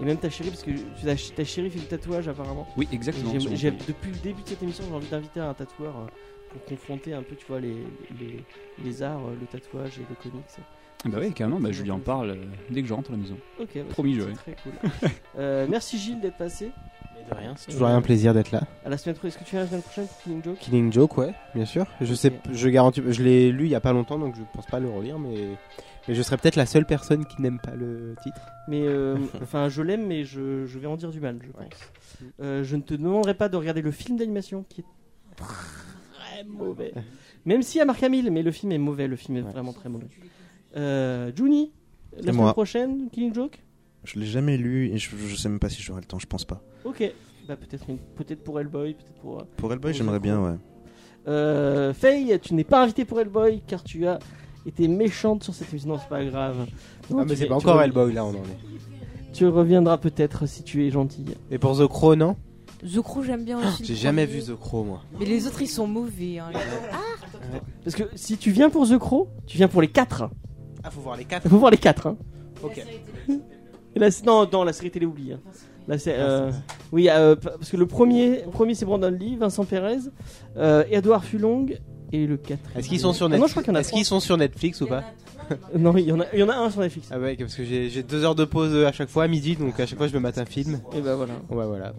Et 0.00 0.04
même 0.04 0.16
ta 0.16 0.28
chérie, 0.30 0.50
parce 0.50 0.62
que 0.64 0.70
tu- 0.72 1.04
ta, 1.04 1.14
ta 1.36 1.44
chérie 1.44 1.70
fait 1.70 1.78
du 1.78 1.86
tatouage 1.86 2.26
apparemment. 2.26 2.66
Oui, 2.76 2.88
exactement. 2.90 3.30
Depuis 3.86 4.10
le 4.10 4.16
début 4.18 4.42
de 4.42 4.48
cette 4.48 4.62
émission, 4.62 4.82
j'ai 4.88 4.94
envie 4.94 5.06
d'inviter 5.08 5.38
un 5.40 5.54
tatoueur 5.54 5.94
euh, 5.96 6.06
pour 6.50 6.64
confronter 6.64 7.12
un 7.12 7.22
peu, 7.22 7.36
tu 7.36 7.46
vois, 7.46 7.60
les, 7.60 7.76
les, 8.18 8.44
les 8.82 9.02
arts, 9.02 9.20
euh, 9.26 9.36
le 9.38 9.46
tatouage 9.46 9.98
et 9.98 10.06
le 10.08 10.16
comics. 10.16 10.44
Ah 11.04 11.08
Bah 11.10 11.18
oui, 11.20 11.32
carrément, 11.32 11.60
bah, 11.60 11.70
je 11.72 11.82
lui 11.82 11.90
en 11.90 12.00
parle 12.00 12.30
euh, 12.30 12.44
dès 12.70 12.82
que 12.82 12.88
je 12.88 12.94
rentre 12.94 13.10
à 13.10 13.12
la 13.12 13.18
maison. 13.18 13.36
Ok, 13.60 13.68
bah, 13.74 13.80
Promis, 13.90 14.18
c'est 14.20 14.32
très 14.34 14.56
cool. 14.62 15.10
Euh, 15.38 15.66
merci 15.70 15.98
Gilles 15.98 16.20
d'être 16.20 16.36
passé. 16.36 16.72
De 17.30 17.34
rien, 17.34 17.52
c'est 17.56 17.70
toujours 17.70 17.86
un 17.88 18.00
plaisir 18.02 18.32
d'être 18.34 18.50
là. 18.50 18.62
À 18.84 18.88
la 18.88 18.96
semaine 18.98 19.14
prochaine, 19.14 19.28
est-ce 19.36 19.38
que 19.38 19.44
tu 19.44 19.50
viens 19.52 19.60
la 19.60 19.66
semaine 19.68 19.82
prochaine 19.82 20.06
pour 20.06 20.18
Killing 20.22 20.42
Joke? 20.42 20.58
Killing 20.58 20.92
Joke, 20.92 21.18
ouais, 21.18 21.34
bien 21.54 21.64
sûr. 21.66 21.86
Je 22.00 22.14
sais, 22.14 22.32
je 22.50 22.68
garantis, 22.70 23.02
je 23.06 23.22
l'ai 23.22 23.52
lu 23.52 23.64
il 23.66 23.70
y 23.70 23.74
a 23.74 23.80
pas 23.80 23.92
longtemps, 23.92 24.18
donc 24.18 24.34
je 24.34 24.42
pense 24.54 24.66
pas 24.66 24.80
le 24.80 24.88
relire, 24.88 25.18
mais, 25.18 25.36
mais 26.08 26.14
je 26.14 26.22
serais 26.22 26.38
peut-être 26.38 26.56
la 26.56 26.64
seule 26.66 26.86
personne 26.86 27.26
qui 27.26 27.40
n'aime 27.42 27.60
pas 27.60 27.74
le 27.76 28.14
titre. 28.22 28.40
Mais 28.66 28.80
euh, 28.82 29.16
enfin, 29.42 29.68
je 29.68 29.82
l'aime, 29.82 30.06
mais 30.06 30.24
je, 30.24 30.66
je 30.66 30.78
vais 30.78 30.86
en 30.88 30.96
dire 30.96 31.10
du 31.10 31.20
mal, 31.20 31.38
je 31.42 31.52
pense. 31.52 31.68
Euh, 32.40 32.64
je 32.64 32.74
ne 32.76 32.82
te 32.82 32.94
demanderai 32.94 33.34
pas 33.34 33.48
de 33.48 33.56
regarder 33.56 33.82
le 33.82 33.90
film 33.92 34.16
d'animation 34.18 34.64
qui 34.68 34.80
est 34.80 34.84
très 35.36 36.44
mauvais. 36.44 36.92
Même 37.44 37.62
s'il 37.62 37.78
y 37.78 37.82
a 37.82 37.84
Marc 37.84 38.02
Hamill, 38.02 38.30
mais 38.32 38.42
le 38.42 38.50
film 38.50 38.72
est 38.72 38.78
mauvais, 38.78 39.06
le 39.06 39.16
film 39.16 39.36
est 39.36 39.42
vraiment 39.42 39.72
très 39.74 39.88
mauvais. 39.90 40.08
Euh, 40.76 41.32
Juni, 41.34 41.72
la 42.16 42.22
semaine 42.22 42.36
moi. 42.36 42.52
prochaine, 42.52 43.08
Killing 43.10 43.34
Joke 43.34 43.62
Je 44.04 44.18
l'ai 44.18 44.26
jamais 44.26 44.56
lu 44.56 44.90
et 44.92 44.98
je, 44.98 45.10
je 45.16 45.36
sais 45.36 45.48
même 45.48 45.58
pas 45.58 45.68
si 45.68 45.82
j'aurai 45.82 46.00
le 46.00 46.06
temps, 46.06 46.18
je 46.18 46.26
pense 46.26 46.44
pas. 46.44 46.62
Ok. 46.84 47.02
Bah, 47.48 47.56
peut-être 47.56 47.86
peut-être 48.14 48.44
pour 48.44 48.60
Hellboy, 48.60 48.94
peut-être 48.94 49.14
pour. 49.20 49.38
euh, 49.40 49.44
Pour 49.56 49.72
Hellboy, 49.72 49.94
j'aimerais 49.94 50.20
bien, 50.20 50.40
ouais. 50.42 50.56
Euh, 51.26 51.92
Faye, 51.94 52.38
tu 52.40 52.54
n'es 52.54 52.64
pas 52.64 52.82
invité 52.82 53.04
pour 53.04 53.20
Hellboy 53.20 53.62
car 53.66 53.82
tu 53.82 54.06
as 54.06 54.18
été 54.66 54.86
méchante 54.88 55.42
sur 55.44 55.54
cette 55.54 55.70
émission. 55.72 55.90
Non, 55.90 55.98
c'est 55.98 56.08
pas 56.08 56.24
grave. 56.24 56.66
Non, 57.10 57.18
Ah, 57.20 57.24
mais 57.26 57.36
c'est 57.36 57.44
es- 57.44 57.48
pas 57.48 57.54
encore 57.56 57.80
Hellboy 57.82 58.12
là, 58.12 58.24
on 58.24 58.30
en 58.30 58.34
est. 58.34 59.32
Tu 59.32 59.46
reviendras 59.46 59.98
peut-être 59.98 60.46
si 60.46 60.62
tu 60.62 60.86
es 60.86 60.90
gentil. 60.90 61.24
Et 61.50 61.58
pour 61.58 61.76
The 61.78 61.86
Crow, 61.86 62.16
non? 62.16 62.36
The 62.82 63.00
Crow, 63.00 63.22
j'aime 63.22 63.44
bien 63.44 63.58
aussi. 63.66 63.84
J'ai 63.84 63.94
jamais 63.94 64.26
premier. 64.26 64.40
vu 64.40 64.52
The 64.52 64.56
Crow, 64.58 64.84
moi. 64.84 65.02
Mais 65.18 65.24
les 65.26 65.46
autres, 65.46 65.60
ils 65.62 65.66
sont 65.68 65.86
mauvais. 65.86 66.38
hein. 66.38 66.50
Parce 67.84 67.96
que 67.96 68.04
si 68.14 68.36
tu 68.36 68.50
viens 68.50 68.70
pour 68.70 68.88
The 68.88 68.98
Crow, 68.98 69.28
tu 69.46 69.56
viens 69.56 69.68
pour 69.68 69.80
les 69.82 69.88
4. 69.88 70.30
Ah, 70.82 70.90
faut 70.90 71.00
voir 71.00 71.16
les 71.16 71.24
quatre. 71.24 71.44
Il 71.46 71.50
faut 71.50 71.58
voir 71.58 71.70
les 71.70 71.76
4. 71.78 72.06
Hein. 72.06 72.16
Ok. 72.62 72.82
Et 73.96 74.10
c'est- 74.10 74.24
non, 74.26 74.48
non, 74.52 74.64
la 74.64 74.72
série 74.72 74.90
télé 74.90 75.06
oublie. 75.06 75.32
hein. 75.32 75.40
Là, 75.88 75.98
c'est, 75.98 76.14
euh, 76.18 76.50
oui, 76.92 77.08
euh, 77.08 77.34
parce 77.34 77.70
que 77.70 77.76
le 77.76 77.86
premier, 77.86 78.42
premier 78.52 78.74
c'est 78.74 78.84
Brandon 78.84 79.10
Lee, 79.10 79.36
Vincent 79.36 79.64
Perez, 79.64 79.98
euh, 80.58 80.84
Edouard 80.90 81.24
Fulong 81.24 81.78
et 82.12 82.26
le 82.26 82.36
4. 82.36 82.60
Est-ce 82.76 82.88
qu'ils 82.88 83.00
sont 83.00 83.12
sur 83.14 83.26
Ah 83.26 83.28
non, 83.30 83.34
Netflix 83.36 83.48
je 83.48 83.52
crois 83.54 83.62
qu'il 83.62 83.72
y 83.72 83.72
en 83.72 83.76
a 83.76 83.80
Est-ce 83.80 83.92
qu'ils 83.92 84.04
sont 84.04 84.20
sur 84.20 84.36
Netflix 84.36 84.80
ou 84.82 84.86
pas 84.86 85.04
Non, 85.78 85.96
il 85.96 86.04
y 86.04 86.12
en 86.12 86.20
a, 86.20 86.26
il 86.34 86.40
y 86.40 86.42
en 86.42 86.48
a 86.50 86.56
un 86.56 86.70
sur 86.70 86.82
Netflix. 86.82 87.08
Ah 87.10 87.18
ouais, 87.18 87.36
parce 87.36 87.54
que 87.54 87.64
j'ai 87.64 87.88
j'ai 87.88 88.02
deux 88.02 88.22
heures 88.22 88.34
de 88.34 88.44
pause 88.44 88.74
euh, 88.74 88.86
à 88.86 88.92
chaque 88.92 89.08
fois 89.08 89.24
à 89.24 89.28
midi, 89.28 89.56
donc 89.56 89.80
à 89.80 89.86
chaque 89.86 89.96
fois 89.98 90.06
je 90.08 90.12
me 90.14 90.20
mate 90.20 90.36
un 90.36 90.44
film. 90.44 90.80
Et 90.94 91.00
bah 91.00 91.16
voilà. 91.16 91.32
Ouais, 91.50 91.64
voilà. 91.66 91.94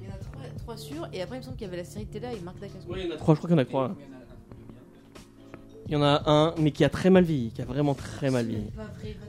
Il 0.00 0.06
y 0.06 0.10
en 0.10 0.14
a 0.14 0.18
trois, 0.18 0.42
trois 0.58 0.76
sûrs. 0.76 1.08
Et 1.12 1.22
après, 1.22 1.36
il 1.36 1.38
me 1.40 1.44
semble 1.44 1.56
qu'il 1.56 1.66
y 1.66 1.68
avait 1.68 1.76
la 1.78 1.84
série 1.84 2.06
télé 2.06 2.26
avec 2.26 2.42
Marc 2.42 2.58
Dacascos. 2.58 2.88
Oui, 2.92 3.00
il 3.04 3.08
y 3.08 3.12
en 3.12 3.14
a 3.14 3.18
trois, 3.18 3.34
je 3.36 3.38
crois 3.38 3.48
qu'il 3.48 3.56
y 3.56 3.60
en 3.60 3.62
a 3.62 3.66
trois. 3.66 3.88
là. 3.88 3.94
Il 5.88 5.92
y 5.92 5.96
en 5.96 6.02
a 6.02 6.22
un, 6.26 6.54
mais 6.58 6.72
qui 6.72 6.84
a 6.84 6.88
très 6.88 7.10
mal 7.10 7.24
vieilli, 7.24 7.50
qui 7.50 7.62
a 7.62 7.64
vraiment 7.64 7.94
très 7.94 8.30
mal 8.30 8.46
vieilli. 8.46 8.70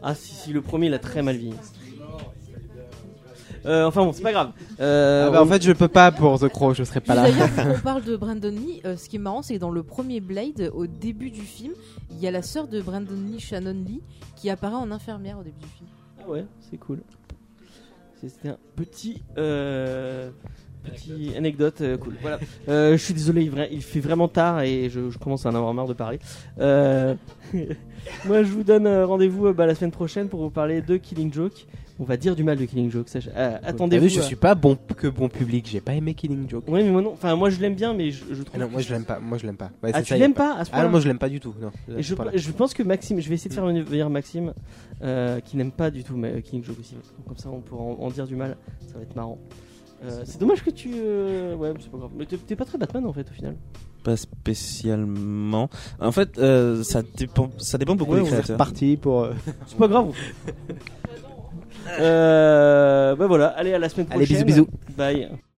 Ah 0.01 0.15
si, 0.15 0.33
si, 0.33 0.53
le 0.53 0.61
premier, 0.61 0.87
il 0.87 0.93
a 0.93 0.99
très 0.99 1.21
mal 1.21 1.37
vieilli. 1.37 1.55
Euh, 3.65 3.85
enfin 3.85 4.05
bon, 4.05 4.13
c'est 4.13 4.23
pas 4.23 4.31
grave. 4.31 4.51
Euh, 4.79 5.27
Ah 5.27 5.31
bah, 5.31 5.43
en 5.43 5.45
fait, 5.45 5.61
je 5.61 5.71
peux 5.73 5.87
pas 5.87 6.11
pour 6.11 6.39
The 6.39 6.47
Crow, 6.47 6.73
je 6.73 6.83
serai 6.83 7.01
pas 7.01 7.15
là. 7.15 7.23
D'ailleurs, 7.23 7.49
quand 7.55 7.69
on 7.75 7.79
parle 7.79 8.03
de 8.03 8.15
Brandon 8.15 8.49
Lee, 8.49 8.81
euh, 8.85 8.95
ce 8.95 9.09
qui 9.09 9.17
est 9.17 9.19
marrant, 9.19 9.41
c'est 9.41 9.55
que 9.55 9.59
dans 9.59 9.71
le 9.71 9.83
premier 9.83 10.19
Blade, 10.19 10.71
au 10.73 10.87
début 10.87 11.31
du 11.31 11.41
film, 11.41 11.73
il 12.11 12.19
y 12.19 12.27
a 12.27 12.31
la 12.31 12.41
sœur 12.41 12.67
de 12.67 12.81
Brandon 12.81 13.17
Lee, 13.29 13.39
Shannon 13.39 13.83
Lee, 13.85 14.01
qui 14.35 14.49
apparaît 14.49 14.75
en 14.75 14.89
infirmière 14.91 15.37
au 15.39 15.43
début 15.43 15.59
du 15.59 15.67
film. 15.67 15.89
Ah 16.23 16.29
ouais, 16.29 16.45
c'est 16.71 16.77
cool. 16.77 17.01
C'était 18.21 18.49
un 18.49 18.57
petit, 18.75 19.21
euh, 20.87 20.91
petit 20.95 21.35
anecdote 21.37 21.81
euh, 21.81 21.97
cool. 21.97 22.13
Voilà. 22.21 22.39
Euh, 22.69 22.91
je 22.93 22.97
suis 23.03 23.13
désolé, 23.13 23.43
il, 23.43 23.51
vra- 23.51 23.67
il 23.71 23.81
fait 23.81 23.99
vraiment 24.01 24.27
tard 24.27 24.61
et 24.61 24.89
je, 24.89 25.09
je 25.09 25.17
commence 25.17 25.45
à 25.45 25.49
en 25.49 25.55
avoir 25.55 25.73
marre 25.73 25.87
de 25.87 25.93
parler. 25.93 26.19
Euh, 26.59 27.15
moi, 28.25 28.43
je 28.43 28.49
vous 28.51 28.63
donne 28.63 28.87
rendez-vous 28.87 29.47
euh, 29.47 29.53
bah, 29.53 29.65
la 29.65 29.75
semaine 29.75 29.91
prochaine 29.91 30.27
pour 30.29 30.41
vous 30.41 30.49
parler 30.49 30.81
de 30.81 30.97
Killing 30.97 31.33
Joke. 31.33 31.65
On 31.99 32.03
va 32.03 32.15
dire 32.15 32.35
du 32.35 32.43
mal 32.43 32.57
de 32.59 32.65
Killing 32.65 32.91
Joke. 32.91 33.07
euh, 33.15 33.19
T'as 33.33 33.67
Attendez-vous. 33.67 34.03
vu, 34.03 34.09
je 34.11 34.21
suis 34.21 34.35
pas 34.35 34.53
bon 34.53 34.77
que 34.97 35.07
bon 35.07 35.29
public, 35.29 35.67
j'ai 35.67 35.81
pas 35.81 35.93
aimé 35.93 36.13
Killing 36.13 36.47
Joke. 36.47 36.67
Ouais, 36.67 36.83
mais 36.83 36.91
moi 36.91 37.01
non. 37.01 37.13
Enfin, 37.13 37.35
moi 37.35 37.49
je 37.49 37.59
l'aime 37.59 37.73
bien, 37.73 37.93
mais 37.95 38.11
je, 38.11 38.23
je 38.33 38.43
trouve. 38.43 38.53
Ah 38.55 38.59
non, 38.59 38.67
que- 38.67 38.73
moi 38.73 38.81
je 38.81 38.93
l'aime 38.93 39.03
pas, 39.05 39.19
moi 39.19 39.37
je 39.39 39.45
l'aime 39.47 39.57
pas. 39.57 39.71
Ouais, 39.81 39.89
Ah, 39.93 39.97
c'est 39.99 40.03
tu 40.03 40.09
ça, 40.09 40.17
l'aimes 40.17 40.35
pas 40.35 40.57
à 40.57 40.65
ce 40.65 40.69
Ah 40.73 40.83
non, 40.83 40.89
moi 40.89 40.99
je 40.99 41.07
l'aime 41.07 41.17
pas 41.17 41.29
du 41.29 41.39
tout. 41.39 41.55
Non, 41.59 41.71
Et 41.97 42.03
je, 42.03 42.13
pas 42.13 42.25
pense 42.55 42.75
que 42.75 42.83
Maxime, 42.83 43.19
je 43.19 43.27
vais 43.29 43.33
essayer 43.35 43.49
de 43.49 43.55
faire 43.55 43.65
venir 43.65 44.09
Maxime 44.11 44.53
euh, 45.01 45.39
qui 45.39 45.57
n'aime 45.57 45.71
pas 45.71 45.89
du 45.89 46.03
tout 46.03 46.15
mais, 46.15 46.39
Killing 46.43 46.63
Joke 46.63 46.79
aussi. 46.79 46.93
Donc, 46.93 47.25
comme 47.29 47.37
ça, 47.37 47.49
on 47.49 47.61
pourra 47.61 47.81
en, 47.83 47.93
en 47.99 48.09
dire 48.11 48.27
du 48.27 48.35
mal. 48.35 48.57
Ça 48.87 48.97
va 48.97 49.01
être 49.01 49.15
marrant. 49.15 49.39
Euh, 50.03 50.21
c'est 50.25 50.39
dommage 50.39 50.63
que 50.63 50.69
tu. 50.69 50.91
euh, 50.95 51.55
Ouais, 51.55 51.71
mais 51.73 51.79
c'est 51.81 51.89
pas 51.91 51.97
grave. 51.97 52.11
Mais 52.17 52.25
t'es- 52.25 52.37
t'es 52.37 52.55
pas 52.55 52.65
très 52.65 52.77
Batman 52.77 53.05
en 53.05 53.13
fait 53.13 53.27
au 53.29 53.33
final. 53.33 53.55
Pas 54.03 54.15
spécialement. 54.15 55.69
En 55.99 56.11
fait, 56.11 56.37
euh, 56.37 56.83
ça 56.83 57.01
dépend, 57.17 57.49
ça 57.57 57.77
dépend 57.77 57.95
beaucoup 57.95 58.11
Ouais, 58.13 58.17
des 58.17 58.23
on 58.23 58.27
est 58.27 58.31
créateurs. 58.31 58.55
reparti 58.55 58.95
pour. 58.97 59.23
euh, 59.23 59.33
C'est 59.67 59.77
pas 59.77 59.87
grave. 59.87 60.11
euh, 61.99 63.15
bah 63.15 63.27
voilà, 63.27 63.47
allez 63.47 63.73
à 63.73 63.79
la 63.79 63.89
semaine 63.89 64.07
Allez, 64.11 64.25
prochaine. 64.25 64.45
bisous, 64.45 64.65
bisous. 64.65 64.95
Bye. 64.97 65.29